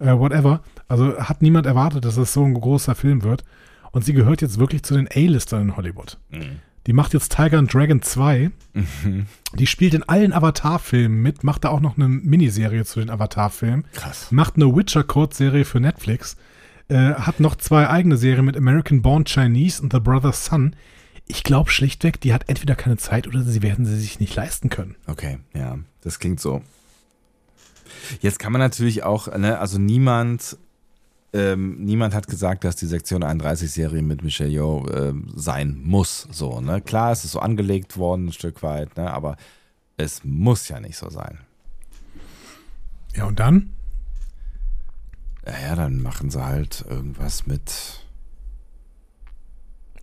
Äh, 0.00 0.16
whatever. 0.18 0.62
Also 0.88 1.16
hat 1.18 1.42
niemand 1.42 1.66
erwartet, 1.66 2.04
dass 2.04 2.16
es 2.16 2.32
so 2.32 2.44
ein 2.44 2.54
großer 2.54 2.94
Film 2.94 3.22
wird. 3.22 3.44
Und 3.92 4.04
sie 4.04 4.12
gehört 4.12 4.42
jetzt 4.42 4.58
wirklich 4.58 4.82
zu 4.82 4.94
den 4.94 5.08
A-Listern 5.08 5.62
in 5.62 5.76
Hollywood. 5.76 6.18
Mhm. 6.30 6.58
Die 6.86 6.92
macht 6.92 7.14
jetzt 7.14 7.34
Tiger 7.34 7.58
and 7.58 7.72
Dragon 7.72 8.02
2. 8.02 8.50
Die 9.54 9.66
spielt 9.66 9.94
in 9.94 10.02
allen 10.02 10.32
Avatar-Filmen 10.34 11.22
mit, 11.22 11.42
macht 11.44 11.64
da 11.64 11.70
auch 11.70 11.80
noch 11.80 11.96
eine 11.96 12.08
Miniserie 12.08 12.84
zu 12.84 13.00
den 13.00 13.08
Avatar-Filmen. 13.08 13.84
Krass. 13.94 14.30
Macht 14.32 14.56
eine 14.56 14.74
Witcher-Code-Serie 14.74 15.64
für 15.64 15.80
Netflix. 15.80 16.36
Äh, 16.88 17.14
hat 17.14 17.40
noch 17.40 17.56
zwei 17.56 17.88
eigene 17.88 18.18
Serien 18.18 18.44
mit 18.44 18.56
American 18.56 19.00
Born 19.00 19.24
Chinese 19.24 19.82
und 19.82 19.92
The 19.94 20.00
Brother's 20.00 20.44
Son. 20.44 20.76
Ich 21.26 21.42
glaube 21.42 21.70
schlichtweg, 21.70 22.20
die 22.20 22.34
hat 22.34 22.48
entweder 22.48 22.74
keine 22.74 22.96
Zeit 22.96 23.26
oder 23.26 23.42
sie 23.42 23.62
werden 23.62 23.86
sie 23.86 23.98
sich 23.98 24.20
nicht 24.20 24.34
leisten 24.34 24.68
können. 24.68 24.96
Okay, 25.06 25.38
ja, 25.54 25.78
das 26.02 26.18
klingt 26.18 26.40
so. 26.40 26.62
Jetzt 28.20 28.38
kann 28.38 28.52
man 28.52 28.60
natürlich 28.60 29.02
auch, 29.04 29.28
ne, 29.34 29.58
also 29.58 29.78
niemand, 29.78 30.58
ähm, 31.32 31.82
niemand 31.84 32.14
hat 32.14 32.26
gesagt, 32.26 32.64
dass 32.64 32.76
die 32.76 32.86
Sektion 32.86 33.24
31-Serie 33.24 34.02
mit 34.02 34.22
Michelle 34.22 34.50
Yeoh 34.50 34.86
ähm, 34.90 35.32
sein 35.34 35.80
muss. 35.82 36.28
So, 36.30 36.60
ne? 36.60 36.80
Klar, 36.80 37.12
es 37.12 37.24
ist 37.24 37.32
so 37.32 37.40
angelegt 37.40 37.96
worden, 37.96 38.26
ein 38.26 38.32
Stück 38.32 38.62
weit, 38.62 38.96
ne? 38.96 39.10
aber 39.10 39.36
es 39.96 40.24
muss 40.24 40.68
ja 40.68 40.80
nicht 40.80 40.96
so 40.96 41.08
sein. 41.08 41.38
Ja, 43.14 43.24
und 43.24 43.38
dann? 43.40 43.70
Naja, 45.44 45.76
dann 45.76 46.00
machen 46.00 46.30
sie 46.30 46.44
halt 46.44 46.84
irgendwas 46.88 47.46
mit. 47.46 48.03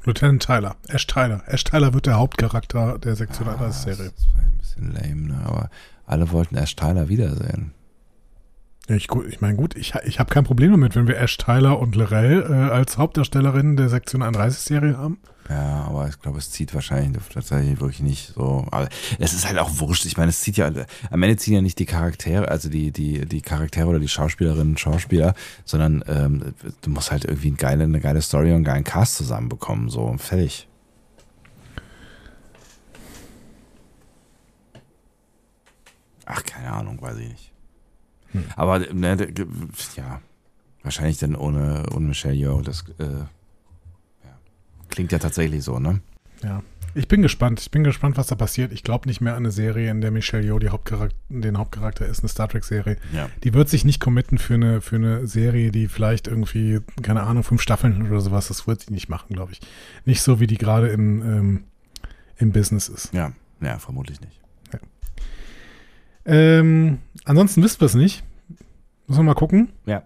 Lieutenant 0.04 0.42
Tyler, 0.42 0.76
Ash 0.88 1.06
Tyler. 1.08 1.44
Ash 1.46 1.64
Tyler 1.64 1.94
wird 1.94 2.08
der 2.08 2.18
Hauptcharakter 2.18 2.98
der 2.98 3.16
Sektion 3.16 3.48
Ah, 3.48 3.54
31-Serie. 3.56 4.12
Das 4.16 4.28
war 4.34 4.42
ein 4.44 4.58
bisschen 4.58 4.92
lame, 4.94 5.28
ne? 5.28 5.42
aber 5.46 5.70
alle 6.06 6.32
wollten 6.32 6.56
Ash 6.58 6.76
Tyler 6.76 7.08
wiedersehen. 7.10 7.74
Ich, 8.96 9.08
ich 9.30 9.42
meine, 9.42 9.56
gut, 9.56 9.76
ich, 9.76 9.94
ich 10.04 10.20
habe 10.20 10.34
kein 10.34 10.44
Problem 10.44 10.72
damit, 10.72 10.96
wenn 10.96 11.08
wir 11.08 11.18
Ash 11.18 11.38
Tyler 11.38 11.80
und 11.80 11.96
Lorel 11.96 12.46
äh, 12.50 12.72
als 12.72 12.98
Hauptdarstellerinnen 12.98 13.78
der 13.78 13.90
Sektion 13.90 14.22
31-Serie 14.22 14.98
haben. 14.98 15.20
Ja, 15.50 15.86
aber 15.88 16.08
ich 16.08 16.20
glaube, 16.20 16.38
es 16.38 16.52
zieht 16.52 16.74
wahrscheinlich 16.74 17.22
tatsächlich 17.34 17.80
wirklich 17.80 18.02
nicht 18.02 18.34
so. 18.36 18.68
Aber 18.72 18.90
es 19.20 19.34
ist 19.34 19.48
halt 19.48 19.60
auch 19.60 19.70
wurscht. 19.80 20.06
Ich 20.06 20.18
meine, 20.18 20.30
es 20.30 20.42
zieht 20.42 20.58
ja, 20.58 20.72
am 21.10 21.24
Ende 21.24 21.38
ziehen 21.38 21.54
ja 21.54 21.62
nicht 21.62 21.80
die 21.80 21.86
Charaktere, 21.86 22.48
also 22.48 22.70
die, 22.70 22.92
die, 22.92 23.26
die 23.26 23.42
Charaktere 23.42 23.88
oder 23.88 24.00
die 24.00 24.08
Schauspielerinnen 24.08 24.70
und 24.70 24.80
Schauspieler, 24.80 25.34
sondern 25.66 26.04
ähm, 26.08 26.54
du 26.82 26.90
musst 26.90 27.12
halt 27.12 27.26
irgendwie 27.26 27.50
eine 27.50 27.58
geile, 27.58 27.84
eine 27.84 28.00
geile 28.00 28.22
Story 28.22 28.50
und 28.50 28.56
einen 28.56 28.64
geilen 28.64 28.84
Cast 28.84 29.16
zusammenbekommen. 29.16 29.90
So, 29.90 30.16
fertig. 30.18 30.68
Ach, 36.26 36.44
keine 36.44 36.72
Ahnung, 36.72 37.02
weiß 37.02 37.18
ich 37.18 37.30
nicht. 37.30 37.51
Aber 38.56 38.80
ne, 38.80 39.18
ja, 39.96 40.22
wahrscheinlich 40.84 41.18
dann 41.20 41.36
ohne, 41.36 41.86
ohne 41.94 42.08
Michelle 42.08 42.36
Yeoh, 42.36 42.62
das 42.62 42.86
äh, 43.00 43.04
ja. 43.04 44.40
klingt 44.90 45.12
ja 45.12 45.20
tatsächlich 45.20 45.64
so, 45.64 45.80
ne? 45.80 46.02
Ja. 46.44 46.64
Ich 46.94 47.08
bin 47.08 47.22
gespannt. 47.22 47.62
Ich 47.62 47.72
bin 47.72 47.86
gespannt, 47.86 48.18
was 48.18 48.28
da 48.28 48.36
passiert. 48.36 48.74
Ich 48.74 48.84
glaube 48.84 49.08
nicht 49.08 49.22
mehr 49.22 49.34
an 49.34 49.40
eine 49.40 49.52
Serie, 49.52 49.90
in 49.90 50.02
der 50.02 50.12
Michelle 50.12 50.44
Yeoh 50.44 50.60
die 50.60 50.70
Hauptcharakter, 50.70 51.16
den 51.30 51.58
Hauptcharakter 51.58 52.06
ist, 52.06 52.20
eine 52.20 52.28
Star 52.28 52.50
Trek-Serie. 52.50 52.98
Ja. 53.14 53.30
Die 53.44 53.54
wird 53.54 53.70
sich 53.70 53.86
nicht 53.86 54.02
committen 54.02 54.38
für 54.38 54.56
eine, 54.56 54.82
für 54.82 54.98
eine 54.98 55.26
Serie, 55.26 55.72
die 55.72 55.88
vielleicht 55.88 56.28
irgendwie, 56.28 56.80
keine 57.02 57.24
Ahnung, 57.24 57.44
fünf 57.44 57.62
Staffeln 57.62 58.08
oder 58.08 58.20
sowas. 58.20 58.50
Das 58.50 58.68
wird 58.68 58.82
sie 58.82 58.94
nicht 58.94 59.08
machen, 59.08 59.34
glaube 59.34 59.54
ich. 59.54 59.62
Nicht 60.04 60.22
so, 60.22 60.42
wie 60.42 60.48
die 60.48 60.58
gerade 60.58 60.90
im, 60.90 61.22
ähm, 61.22 61.64
im 62.38 62.52
Business 62.52 62.90
ist. 62.90 63.14
Ja, 63.14 63.32
ja, 63.62 63.80
vermutlich 63.80 64.20
nicht. 64.20 64.41
Ähm, 66.26 67.00
ansonsten 67.26 67.64
wissen 67.64 67.80
wir 67.80 67.86
es 67.86 67.96
nicht. 67.96 68.24
Müssen 69.08 69.20
wir 69.20 69.24
mal 69.24 69.34
gucken. 69.34 69.70
Ja. 69.86 70.04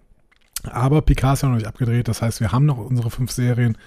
Aber 0.63 1.01
Picard 1.01 1.35
ist 1.35 1.43
ja 1.43 1.49
noch 1.49 1.55
nicht 1.55 1.67
abgedreht. 1.67 2.07
Das 2.07 2.21
heißt, 2.21 2.39
wir 2.39 2.51
haben 2.51 2.65
noch 2.65 2.77
unsere 2.77 3.11
fünf 3.11 3.31
Serien. 3.31 3.77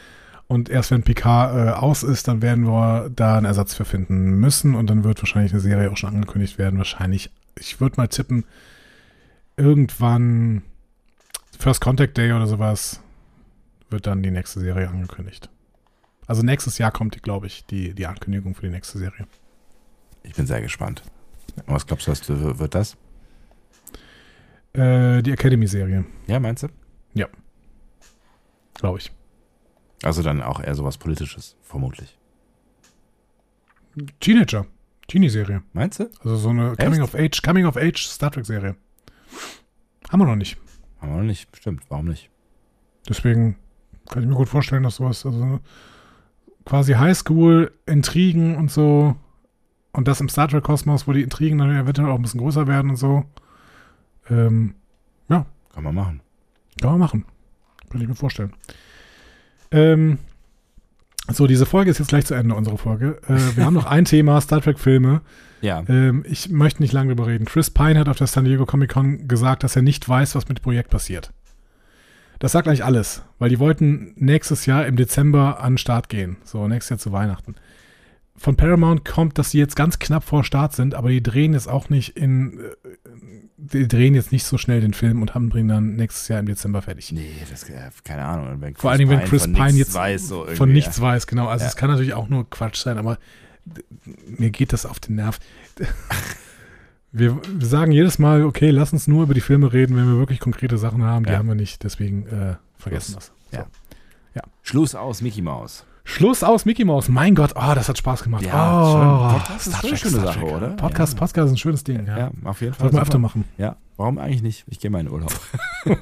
Und 0.47 0.69
erst 0.69 0.91
wenn 0.91 1.03
Picard 1.03 1.55
äh, 1.55 1.71
aus 1.73 2.03
ist, 2.03 2.29
dann 2.29 2.41
werden 2.41 2.67
wir 2.67 3.11
da 3.15 3.37
einen 3.37 3.47
Ersatz 3.47 3.75
für 3.75 3.85
finden 3.85 4.39
müssen. 4.41 4.75
Und 4.75 4.89
dann 4.89 5.05
wird 5.05 5.21
wahrscheinlich 5.21 5.53
eine 5.53 5.61
Serie 5.61 5.91
auch 5.91 5.97
schon 5.97 6.15
angekündigt 6.15 6.59
werden. 6.59 6.79
Wahrscheinlich, 6.79 7.31
ich 7.59 7.81
würde 7.81 7.97
mal 7.97 8.09
tippen, 8.09 8.45
irgendwann 9.57 10.63
First 11.59 11.81
Contact 11.81 12.17
Day 12.17 12.33
oder 12.33 12.47
sowas 12.47 13.01
wird 13.91 14.07
dann 14.07 14.23
die 14.23 14.31
nächste 14.31 14.61
Serie 14.61 14.89
angekündigt. 14.89 15.51
Also 16.27 16.43
nächstes 16.43 16.79
Jahr 16.79 16.93
kommt, 16.93 17.21
glaube 17.23 17.47
ich, 17.47 17.65
die, 17.67 17.95
die 17.95 18.07
Ankündigung 18.07 18.55
für 18.55 18.67
die 18.67 18.73
nächste 18.73 18.99
Serie. 18.99 19.27
Ich 20.23 20.35
bin 20.35 20.47
sehr 20.47 20.61
gespannt. 20.61 21.03
Was 21.67 21.87
glaubst 21.87 22.07
du, 22.07 22.11
was 22.13 22.29
wird 22.59 22.75
das? 22.75 22.97
Äh, 24.75 25.23
die 25.23 25.33
Academy-Serie, 25.33 26.05
Ja, 26.27 26.41
meinst 26.41 26.63
du? 26.65 26.69
glaube 28.75 28.99
ich. 28.99 29.11
Also 30.05 30.23
dann 30.23 30.41
auch 30.41 30.61
eher 30.61 30.75
sowas 30.77 30.99
Politisches, 30.99 31.57
vermutlich. 31.63 32.17
Teenager. 34.21 34.67
Teenie-Serie. 35.09 35.63
Meinst 35.73 35.99
du? 35.99 36.09
Also 36.21 36.37
so 36.37 36.51
eine 36.51 36.71
Echt? 36.73 36.81
Coming 36.81 37.03
of 37.03 37.15
Age, 37.17 37.43
Coming 37.43 37.65
of 37.67 37.77
Age 37.77 38.07
Star 38.07 38.31
Trek 38.31 38.47
Serie. 38.47 38.77
Haben 40.11 40.21
wir 40.21 40.27
noch 40.27 40.37
nicht. 40.37 40.57
Haben 41.01 41.11
wir 41.13 41.17
noch 41.19 41.25
nicht, 41.25 41.51
bestimmt. 41.51 41.83
Warum 41.89 42.07
nicht? 42.07 42.31
Deswegen 43.09 43.57
kann 44.09 44.23
ich 44.23 44.29
mir 44.29 44.37
gut 44.37 44.49
vorstellen, 44.49 44.85
dass 44.85 44.97
sowas, 44.97 45.27
also 45.27 45.59
quasi 46.65 46.93
Highschool, 46.93 47.73
Intrigen 47.87 48.55
und 48.57 48.71
so. 48.71 49.17
Und 49.99 50.07
das 50.07 50.21
im 50.21 50.29
Star 50.29 50.47
Trek 50.47 50.63
Kosmos, 50.63 51.09
wo 51.09 51.13
die 51.13 51.23
Intrigen 51.23 51.59
dann 51.59 51.77
eventuell 51.77 52.09
auch 52.09 52.15
ein 52.15 52.23
bisschen 52.23 52.39
größer 52.39 52.69
werden 52.69 52.91
und 52.91 52.97
so. 52.97 53.25
Ähm, 54.31 54.77
ja, 55.29 55.45
Kann 55.75 55.83
man 55.83 55.93
machen. 55.93 56.21
kann 56.81 56.91
man 56.93 57.01
machen. 57.01 57.25
Kann 57.91 58.01
ich 58.01 58.07
mir 58.07 58.15
vorstellen. 58.15 58.53
Ähm, 59.73 60.19
so, 61.27 61.49
diese 61.49 61.67
Folge 61.67 61.91
ist 61.91 61.99
jetzt 61.99 62.11
gleich 62.11 62.27
zu 62.27 62.35
Ende, 62.35 62.55
unsere 62.55 62.79
Folge. 62.79 63.19
Äh, 63.27 63.57
wir 63.57 63.65
haben 63.65 63.75
noch 63.75 63.87
ein 63.91 64.05
Thema, 64.05 64.41
Star 64.41 64.61
Trek 64.61 64.79
Filme. 64.79 65.21
Ja. 65.63 65.83
Ähm, 65.89 66.25
ich 66.29 66.49
möchte 66.49 66.81
nicht 66.81 66.93
lange 66.93 67.17
drüber 67.17 67.27
reden. 67.27 67.45
Chris 67.45 67.69
Pine 67.69 67.99
hat 67.99 68.09
auf 68.09 68.19
der 68.19 68.29
San 68.29 68.45
Diego 68.45 68.67
Comic 68.67 68.93
Con 68.93 69.27
gesagt, 69.27 69.65
dass 69.65 69.75
er 69.75 69.83
nicht 69.83 70.09
weiß, 70.09 70.37
was 70.37 70.49
mit 70.49 70.59
dem 70.59 70.63
Projekt 70.63 70.91
passiert. 70.91 71.33
Das 72.39 72.53
sagt 72.53 72.69
eigentlich 72.69 72.85
alles, 72.85 73.23
weil 73.41 73.51
die 73.51 73.59
wollten 73.59 74.13
nächstes 74.15 74.65
Jahr 74.65 74.87
im 74.87 74.95
Dezember 74.95 75.59
an 75.59 75.73
den 75.73 75.79
Start 75.79 76.09
gehen. 76.09 76.37
So, 76.45 76.69
nächstes 76.69 76.91
Jahr 76.91 76.99
zu 77.01 77.11
Weihnachten. 77.11 77.57
Von 78.39 78.57
Paramount 78.57 79.05
kommt, 79.05 79.37
dass 79.39 79.51
sie 79.51 79.59
jetzt 79.59 79.77
ganz 79.77 79.99
knapp 79.99 80.25
vor 80.25 80.45
Start 80.45 80.73
sind, 80.75 80.95
aber 80.95 81.11
die 81.11 81.23
drehen 81.23 81.53
jetzt 81.53 81.69
auch 81.69 81.89
nicht 81.89 82.17
in, 82.17 82.61
äh, 82.61 82.99
die 83.57 83.89
drehen 83.89 84.15
jetzt 84.15 84.31
nicht 84.33 84.45
so 84.45 84.57
schnell 84.59 84.81
den 84.81 84.95
Film 84.95 85.21
und 85.23 85.35
haben 85.35 85.49
bringen 85.49 85.69
dann 85.69 85.97
nächstes 85.97 86.29
Jahr 86.29 86.39
im 86.39 86.47
Dezember 86.47 86.81
fertig. 86.83 87.11
Nee, 87.13 87.31
das, 87.51 87.69
äh, 87.69 87.91
keine 88.05 88.25
Ahnung. 88.25 88.61
Wenn 88.61 88.75
Vor 88.77 88.91
allen 88.91 89.01
Dingen, 89.01 89.11
wenn 89.11 89.25
Chris 89.25 89.43
Pine 89.45 89.65
nichts 89.65 89.79
jetzt 89.79 89.95
weiß, 89.95 90.29
so 90.29 90.47
von 90.55 90.73
nichts 90.73 90.99
ja. 90.99 91.03
weiß, 91.03 91.27
genau. 91.27 91.49
Also 91.49 91.65
Ja. 91.65 91.69
es 91.69 91.77
kann 91.77 91.91
natürlich 91.91 92.15
auch 92.15 92.29
nur 92.29 92.49
Quatsch 92.49 92.77
sein, 92.83 92.97
aber 92.97 93.19
mir 94.27 94.51
geht 94.51 94.73
das 94.73 94.87
auf 94.87 95.01
den 95.01 95.17
Nerv. 95.17 95.39
Wir, 97.11 97.41
sagen 97.61 97.91
jedes 97.91 98.19
Mal, 98.19 98.45
okay, 98.45 98.71
lass 98.71 98.93
uns 98.93 99.07
nur 99.09 99.23
über 99.23 99.33
die 99.33 99.41
Filme 99.41 99.73
reden, 99.73 99.97
wenn 99.97 100.07
wir 100.07 100.19
wirklich 100.19 100.41
konkrete 100.41 100.77
Sachen 100.77 101.03
haben. 101.03 101.25
Die 101.25 101.33
Ja. 101.33 101.39
haben 101.39 101.49
wir 101.49 101.55
nicht, 101.55 101.83
deswegen 101.83 102.27
äh, 102.27 102.57
vergessen 102.77 103.15
das. 103.15 103.33
Ja. 103.51 103.67
Schluss 104.63 104.95
aus, 104.95 105.23
Mickey 105.23 105.41
Maus. 105.41 105.87
Schluss 106.09 106.43
aus 106.43 106.65
Mickey 106.65 106.87
Mouse. 106.87 107.11
Mein 107.11 107.35
Gott, 107.35 107.53
oh, 107.55 107.75
das 107.75 107.89
hat 107.91 107.99
Spaß 107.99 108.23
gemacht. 108.25 108.43
Ja, 108.43 108.83
oh. 108.83 109.33
Podcast 109.35 109.67
ist 109.67 109.85
eine 109.85 109.97
schöne 109.97 110.21
Sache, 110.21 110.43
oder? 110.43 110.69
Podcast, 110.71 111.13
Ja. 111.13 111.19
Podcast 111.19 111.47
ist 111.49 111.53
ein 111.53 111.59
schönes 111.59 111.85
Ding. 111.85 112.07
Ja, 112.07 112.19
Ja, 112.19 112.31
auf 112.45 112.63
jeden 112.63 112.73
Fall. 112.73 112.85
Sollten 112.85 112.97
wir 112.97 113.03
öfter 113.03 113.19
machen. 113.19 113.45
Ja, 113.59 113.77
warum 113.99 114.17
eigentlich 114.19 114.43
nicht? 114.43 114.65
Ich 114.69 114.81
gehe 114.81 114.91
mal 114.91 115.01
in 115.01 115.07
den 115.07 115.13
Urlaub. 115.15 115.33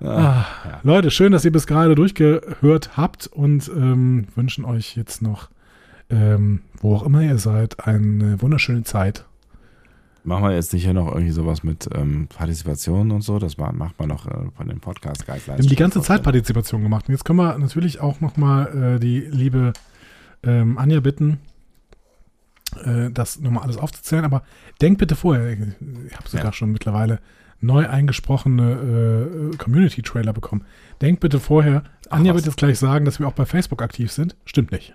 Ah, 0.00 0.44
Leute, 0.84 1.10
schön, 1.10 1.32
dass 1.32 1.44
ihr 1.44 1.50
bis 1.50 1.66
gerade 1.66 1.96
durchgehört 1.96 2.96
habt 2.96 3.26
und 3.26 3.66
ähm, 3.74 4.28
wünschen 4.36 4.64
euch 4.64 4.94
jetzt 4.94 5.22
noch, 5.22 5.50
ähm, 6.08 6.60
wo 6.80 6.94
auch 6.94 7.02
immer 7.02 7.20
ihr 7.22 7.38
seid, 7.38 7.84
eine 7.84 8.40
wunderschöne 8.40 8.84
Zeit. 8.84 9.24
Machen 10.24 10.44
wir 10.44 10.54
jetzt 10.54 10.72
nicht 10.74 10.84
hier 10.84 10.92
noch 10.94 11.08
irgendwie 11.08 11.30
sowas 11.32 11.62
mit 11.62 11.88
ähm, 11.94 12.26
Partizipation 12.28 13.10
und 13.12 13.22
so? 13.22 13.38
Das 13.38 13.56
ma- 13.56 13.72
macht 13.72 13.98
man 13.98 14.08
noch 14.08 14.26
äh, 14.26 14.50
von 14.56 14.68
den 14.68 14.80
podcast 14.80 15.26
guidelines 15.26 15.46
Wir 15.46 15.54
haben 15.64 15.68
die 15.68 15.76
ganze 15.76 16.02
Zeit 16.02 16.22
Partizipation 16.22 16.82
gemacht. 16.82 17.08
Und 17.08 17.14
jetzt 17.14 17.24
können 17.24 17.38
wir 17.38 17.56
natürlich 17.58 18.00
auch 18.00 18.20
nochmal 18.20 18.96
äh, 18.96 19.00
die 19.00 19.20
liebe 19.20 19.72
ähm, 20.42 20.76
Anja 20.76 21.00
bitten, 21.00 21.38
äh, 22.84 23.10
das 23.10 23.40
nochmal 23.40 23.62
alles 23.64 23.78
aufzuzählen. 23.78 24.24
Aber 24.24 24.42
denkt 24.80 24.98
bitte 24.98 25.16
vorher, 25.16 25.50
ich 25.52 26.16
habe 26.16 26.28
sogar 26.28 26.46
Ja. 26.46 26.52
schon 26.52 26.72
mittlerweile 26.72 27.20
neu 27.60 27.88
eingesprochene 27.88 29.50
äh, 29.52 29.56
Community-Trailer 29.56 30.32
bekommen. 30.32 30.64
Denkt 31.00 31.20
bitte 31.20 31.40
vorher, 31.40 31.82
Anja 32.10 32.32
was. 32.32 32.38
wird 32.38 32.46
jetzt 32.46 32.56
gleich 32.58 32.78
sagen, 32.78 33.04
dass 33.04 33.18
wir 33.18 33.26
auch 33.26 33.32
bei 33.32 33.46
Facebook 33.46 33.82
aktiv 33.82 34.12
sind. 34.12 34.36
Stimmt 34.44 34.72
nicht. 34.72 34.94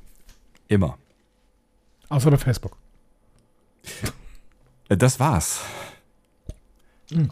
Immer. 0.71 0.97
Außer 2.07 2.31
bei 2.31 2.37
Facebook. 2.37 2.77
Äh, 4.87 4.95
Das 4.95 5.19
war's. 5.19 5.59
Hm. 7.11 7.29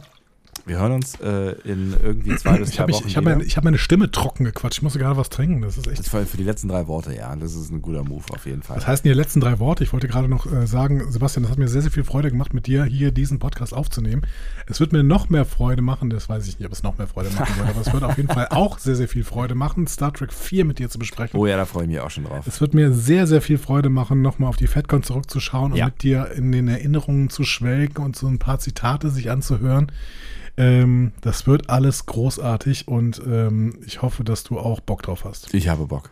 Wir 0.69 0.77
hören 0.79 0.91
uns 0.91 1.15
äh, 1.19 1.55
in 1.63 1.95
irgendwie 2.03 2.35
zwei 2.35 2.59
bis 2.59 2.69
Ich 2.69 2.75
drei 2.75 2.83
habe 2.83 2.93
Wochen. 2.93 3.07
ich 3.07 3.17
hab 3.17 3.23
wieder. 3.23 3.31
meine, 3.35 3.43
ich 3.43 3.57
hab 3.57 3.63
meine 3.63 3.77
Stimme 3.79 4.11
trocken 4.11 4.45
gequatscht. 4.45 4.77
Ich 4.77 4.81
musste 4.83 4.99
gerade 4.99 5.17
was 5.17 5.29
trinken. 5.29 5.61
Das 5.63 5.77
ist 5.77 5.87
echt. 5.87 5.99
Das 5.99 6.07
für 6.29 6.37
die 6.37 6.43
letzten 6.43 6.67
drei 6.67 6.87
Worte, 6.87 7.13
ja. 7.15 7.35
Das 7.35 7.55
ist 7.55 7.71
ein 7.71 7.81
guter 7.81 8.03
Move 8.03 8.23
auf 8.31 8.45
jeden 8.45 8.61
Fall. 8.61 8.77
Was 8.77 8.85
heißen 8.85 9.03
die 9.03 9.13
letzten 9.13 9.39
drei 9.39 9.57
Worte? 9.57 9.83
Ich 9.83 9.93
wollte 9.93 10.07
gerade 10.07 10.27
noch 10.29 10.45
äh, 10.51 10.67
sagen, 10.67 11.11
Sebastian, 11.11 11.41
das 11.43 11.51
hat 11.51 11.57
mir 11.57 11.67
sehr, 11.67 11.81
sehr 11.81 11.89
viel 11.91 12.03
Freude 12.03 12.29
gemacht, 12.29 12.53
mit 12.53 12.67
dir 12.67 12.83
hier 12.85 13.11
diesen 13.11 13.39
Podcast 13.39 13.73
aufzunehmen. 13.73 14.21
Es 14.67 14.79
wird 14.79 14.93
mir 14.93 15.01
noch 15.03 15.29
mehr 15.29 15.45
Freude 15.45 15.81
machen, 15.81 16.11
das 16.11 16.29
weiß 16.29 16.47
ich 16.47 16.59
nicht, 16.59 16.67
ob 16.67 16.73
es 16.73 16.83
noch 16.83 16.99
mehr 16.99 17.07
Freude 17.07 17.31
machen 17.31 17.57
wird, 17.57 17.67
aber 17.69 17.81
es 17.81 17.91
wird 17.91 18.03
auf 18.03 18.17
jeden 18.17 18.29
Fall 18.29 18.47
auch 18.51 18.77
sehr, 18.77 18.95
sehr 18.95 19.07
viel 19.07 19.23
Freude 19.23 19.55
machen, 19.55 19.87
Star 19.87 20.13
Trek 20.13 20.31
4 20.31 20.65
mit 20.65 20.77
dir 20.77 20.89
zu 20.89 20.99
besprechen. 20.99 21.39
oh 21.39 21.47
ja, 21.47 21.57
da 21.57 21.65
freue 21.65 21.85
ich 21.85 21.89
mich 21.89 21.99
auch 21.99 22.11
schon 22.11 22.25
drauf. 22.25 22.45
Es 22.45 22.61
wird 22.61 22.75
mir 22.75 22.93
sehr, 22.93 23.25
sehr 23.25 23.41
viel 23.41 23.57
Freude 23.57 23.89
machen, 23.89 24.21
nochmal 24.21 24.49
auf 24.49 24.57
die 24.57 24.67
FedCon 24.67 25.01
zurückzuschauen 25.01 25.71
und 25.71 25.77
Ja. 25.79 25.85
mit 25.85 26.03
dir 26.03 26.29
in 26.35 26.51
den 26.51 26.67
Erinnerungen 26.67 27.31
zu 27.31 27.43
schwelgen 27.43 28.03
und 28.03 28.15
so 28.15 28.27
ein 28.27 28.37
paar 28.37 28.59
Zitate 28.59 29.09
sich 29.09 29.31
anzuhören. 29.31 29.91
Ähm, 30.57 31.11
das 31.21 31.47
wird 31.47 31.69
alles 31.69 32.05
großartig 32.05 32.87
und 32.87 33.21
ähm, 33.25 33.79
ich 33.85 34.01
hoffe, 34.01 34.23
dass 34.23 34.43
du 34.43 34.59
auch 34.59 34.79
Bock 34.79 35.03
drauf 35.03 35.25
hast. 35.25 35.53
Ich 35.53 35.67
habe 35.69 35.85
Bock. 35.87 36.11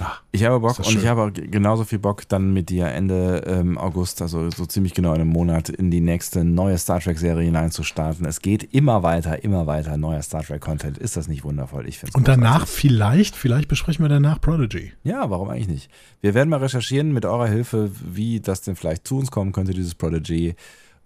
Ah, 0.00 0.12
Ich 0.32 0.42
habe 0.44 0.58
Bock 0.58 0.78
und 0.78 0.86
ich 0.86 0.92
schön. 1.00 1.06
habe 1.08 1.22
auch 1.24 1.32
ge- 1.32 1.46
genauso 1.48 1.84
viel 1.84 1.98
Bock, 1.98 2.26
dann 2.26 2.54
mit 2.54 2.70
dir 2.70 2.86
Ende 2.86 3.44
ähm, 3.46 3.76
August, 3.76 4.22
also 4.22 4.50
so 4.50 4.64
ziemlich 4.64 4.94
genau 4.94 5.10
in 5.12 5.20
einem 5.20 5.28
Monat, 5.28 5.68
in 5.68 5.90
die 5.90 6.00
nächste 6.00 6.44
neue 6.44 6.78
Star 6.78 6.98
Trek-Serie 6.98 7.44
hineinzustarten. 7.44 8.24
Es 8.24 8.40
geht 8.40 8.72
immer 8.72 9.02
weiter, 9.02 9.44
immer 9.44 9.66
weiter, 9.66 9.98
neuer 9.98 10.22
Star 10.22 10.42
Trek-Content. 10.42 10.96
Ist 10.96 11.18
das 11.18 11.28
nicht 11.28 11.44
wundervoll? 11.44 11.86
Ich 11.86 11.98
finde 11.98 12.16
Und 12.16 12.26
danach 12.26 12.66
vielleicht, 12.66 13.36
vielleicht 13.36 13.68
besprechen 13.68 14.02
wir 14.02 14.08
danach 14.08 14.40
Prodigy. 14.40 14.92
Ja, 15.04 15.28
warum 15.28 15.50
eigentlich 15.50 15.68
nicht? 15.68 15.90
Wir 16.22 16.32
werden 16.32 16.48
mal 16.48 16.60
recherchieren 16.60 17.12
mit 17.12 17.26
eurer 17.26 17.46
Hilfe, 17.48 17.90
wie 18.02 18.40
das 18.40 18.62
denn 18.62 18.76
vielleicht 18.76 19.06
zu 19.06 19.18
uns 19.18 19.30
kommen 19.30 19.52
könnte, 19.52 19.74
dieses 19.74 19.94
Prodigy. 19.94 20.54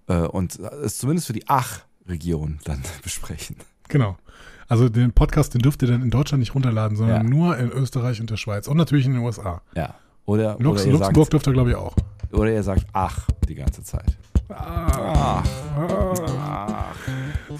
Äh, 0.07 0.19
und 0.19 0.61
es 0.61 0.99
zumindest 0.99 1.27
für 1.27 1.33
die 1.33 1.49
Ach-Region 2.07 2.59
dann 2.65 2.83
besprechen. 3.03 3.57
Genau. 3.89 4.17
Also 4.69 4.89
den 4.89 5.13
Podcast, 5.13 5.55
den 5.55 5.63
dürft 5.63 5.83
ihr 5.83 5.89
dann 5.89 6.03
in 6.03 6.11
Deutschland 6.11 6.41
nicht 6.41 6.55
runterladen, 6.55 6.97
sondern 6.97 7.25
Ja. 7.25 7.31
nur 7.31 7.57
in 7.57 7.71
Österreich 7.71 8.21
und 8.21 8.31
der 8.31 8.37
Schweiz 8.37 8.67
und 8.67 8.77
natürlich 8.77 9.07
in 9.07 9.13
den 9.15 9.23
USA. 9.23 9.63
Ja. 9.75 9.95
Oder, 10.25 10.57
Lux, 10.59 10.83
oder, 10.83 10.93
Luxemburg 10.93 11.15
sagt, 11.27 11.33
dürft 11.33 11.47
ihr, 11.47 11.53
glaube 11.53 11.71
ich, 11.71 11.77
auch. 11.77 11.95
oder 12.33 12.51
ihr 12.53 12.63
sagt 12.65 12.85
Ach 12.93 13.27
die 13.49 13.55
ganze 13.55 13.85
Zeit. 13.85 14.17
Ach. 14.49 15.45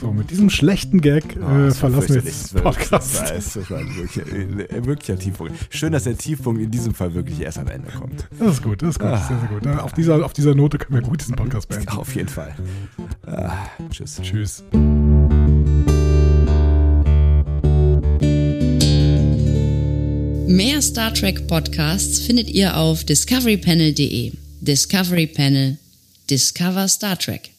So, 0.01 0.13
mit 0.13 0.31
diesem 0.31 0.51
schlechten 0.51 1.01
Gag 1.01 1.25
Oh, 1.41 1.51
äh, 1.69 1.71
verlassen 1.71 2.15
wir 2.17 2.23
jetzt 2.23 2.55
den 2.55 2.63
Podcast. 2.63 3.23
Das, 3.31 3.71
war 3.71 3.79
ein 3.79 3.97
wirklich, 3.97 4.25
ein 4.73 4.87
wirklicher 4.87 5.19
Tiefpunkt. 5.19 5.55
Schön, 5.71 5.93
dass 5.93 6.05
der 6.05 6.19
Tiefpunkt 6.19 6.61
in 6.61 6.71
diesem 6.71 6.95
Fall 6.95 7.15
wirklich 7.15 7.41
erst 7.41 7.59
am 7.59 7.69
Ende 7.69 7.89
kommt. 7.91 8.27
Das 8.39 8.55
ist 8.55 8.63
gut, 8.63 8.83
das 8.83 8.91
ist 8.91 8.99
gut, 8.99 9.09
Ah. 9.09 9.27
sehr, 9.27 9.39
sehr 9.39 9.49
gut. 9.49 9.67
Auf 9.81 9.93
dieser, 9.95 10.25
auf 10.25 10.33
dieser 10.35 10.55
Note 10.55 10.77
können 10.79 11.01
wir 11.01 11.09
gut 11.09 11.21
diesen 11.23 11.35
Podcast 11.35 11.69
beenden. 11.69 11.89
Auf 11.89 12.15
jeden 12.15 12.29
Fall. 12.29 12.55
Ah, 13.27 13.53
tschüss. 13.91 14.21
Tschüss. 14.23 14.63
Mehr 20.49 20.81
Star 20.81 21.13
Trek 21.13 21.47
Podcasts 21.49 22.19
findet 22.21 22.49
ihr 22.51 22.77
auf 22.77 23.05
discoverypanel.de. 23.05 24.33
Discovery 24.61 25.27
Panel. 25.27 25.79
Discover 26.27 26.89
Star 26.89 27.15
Trek. 27.15 27.56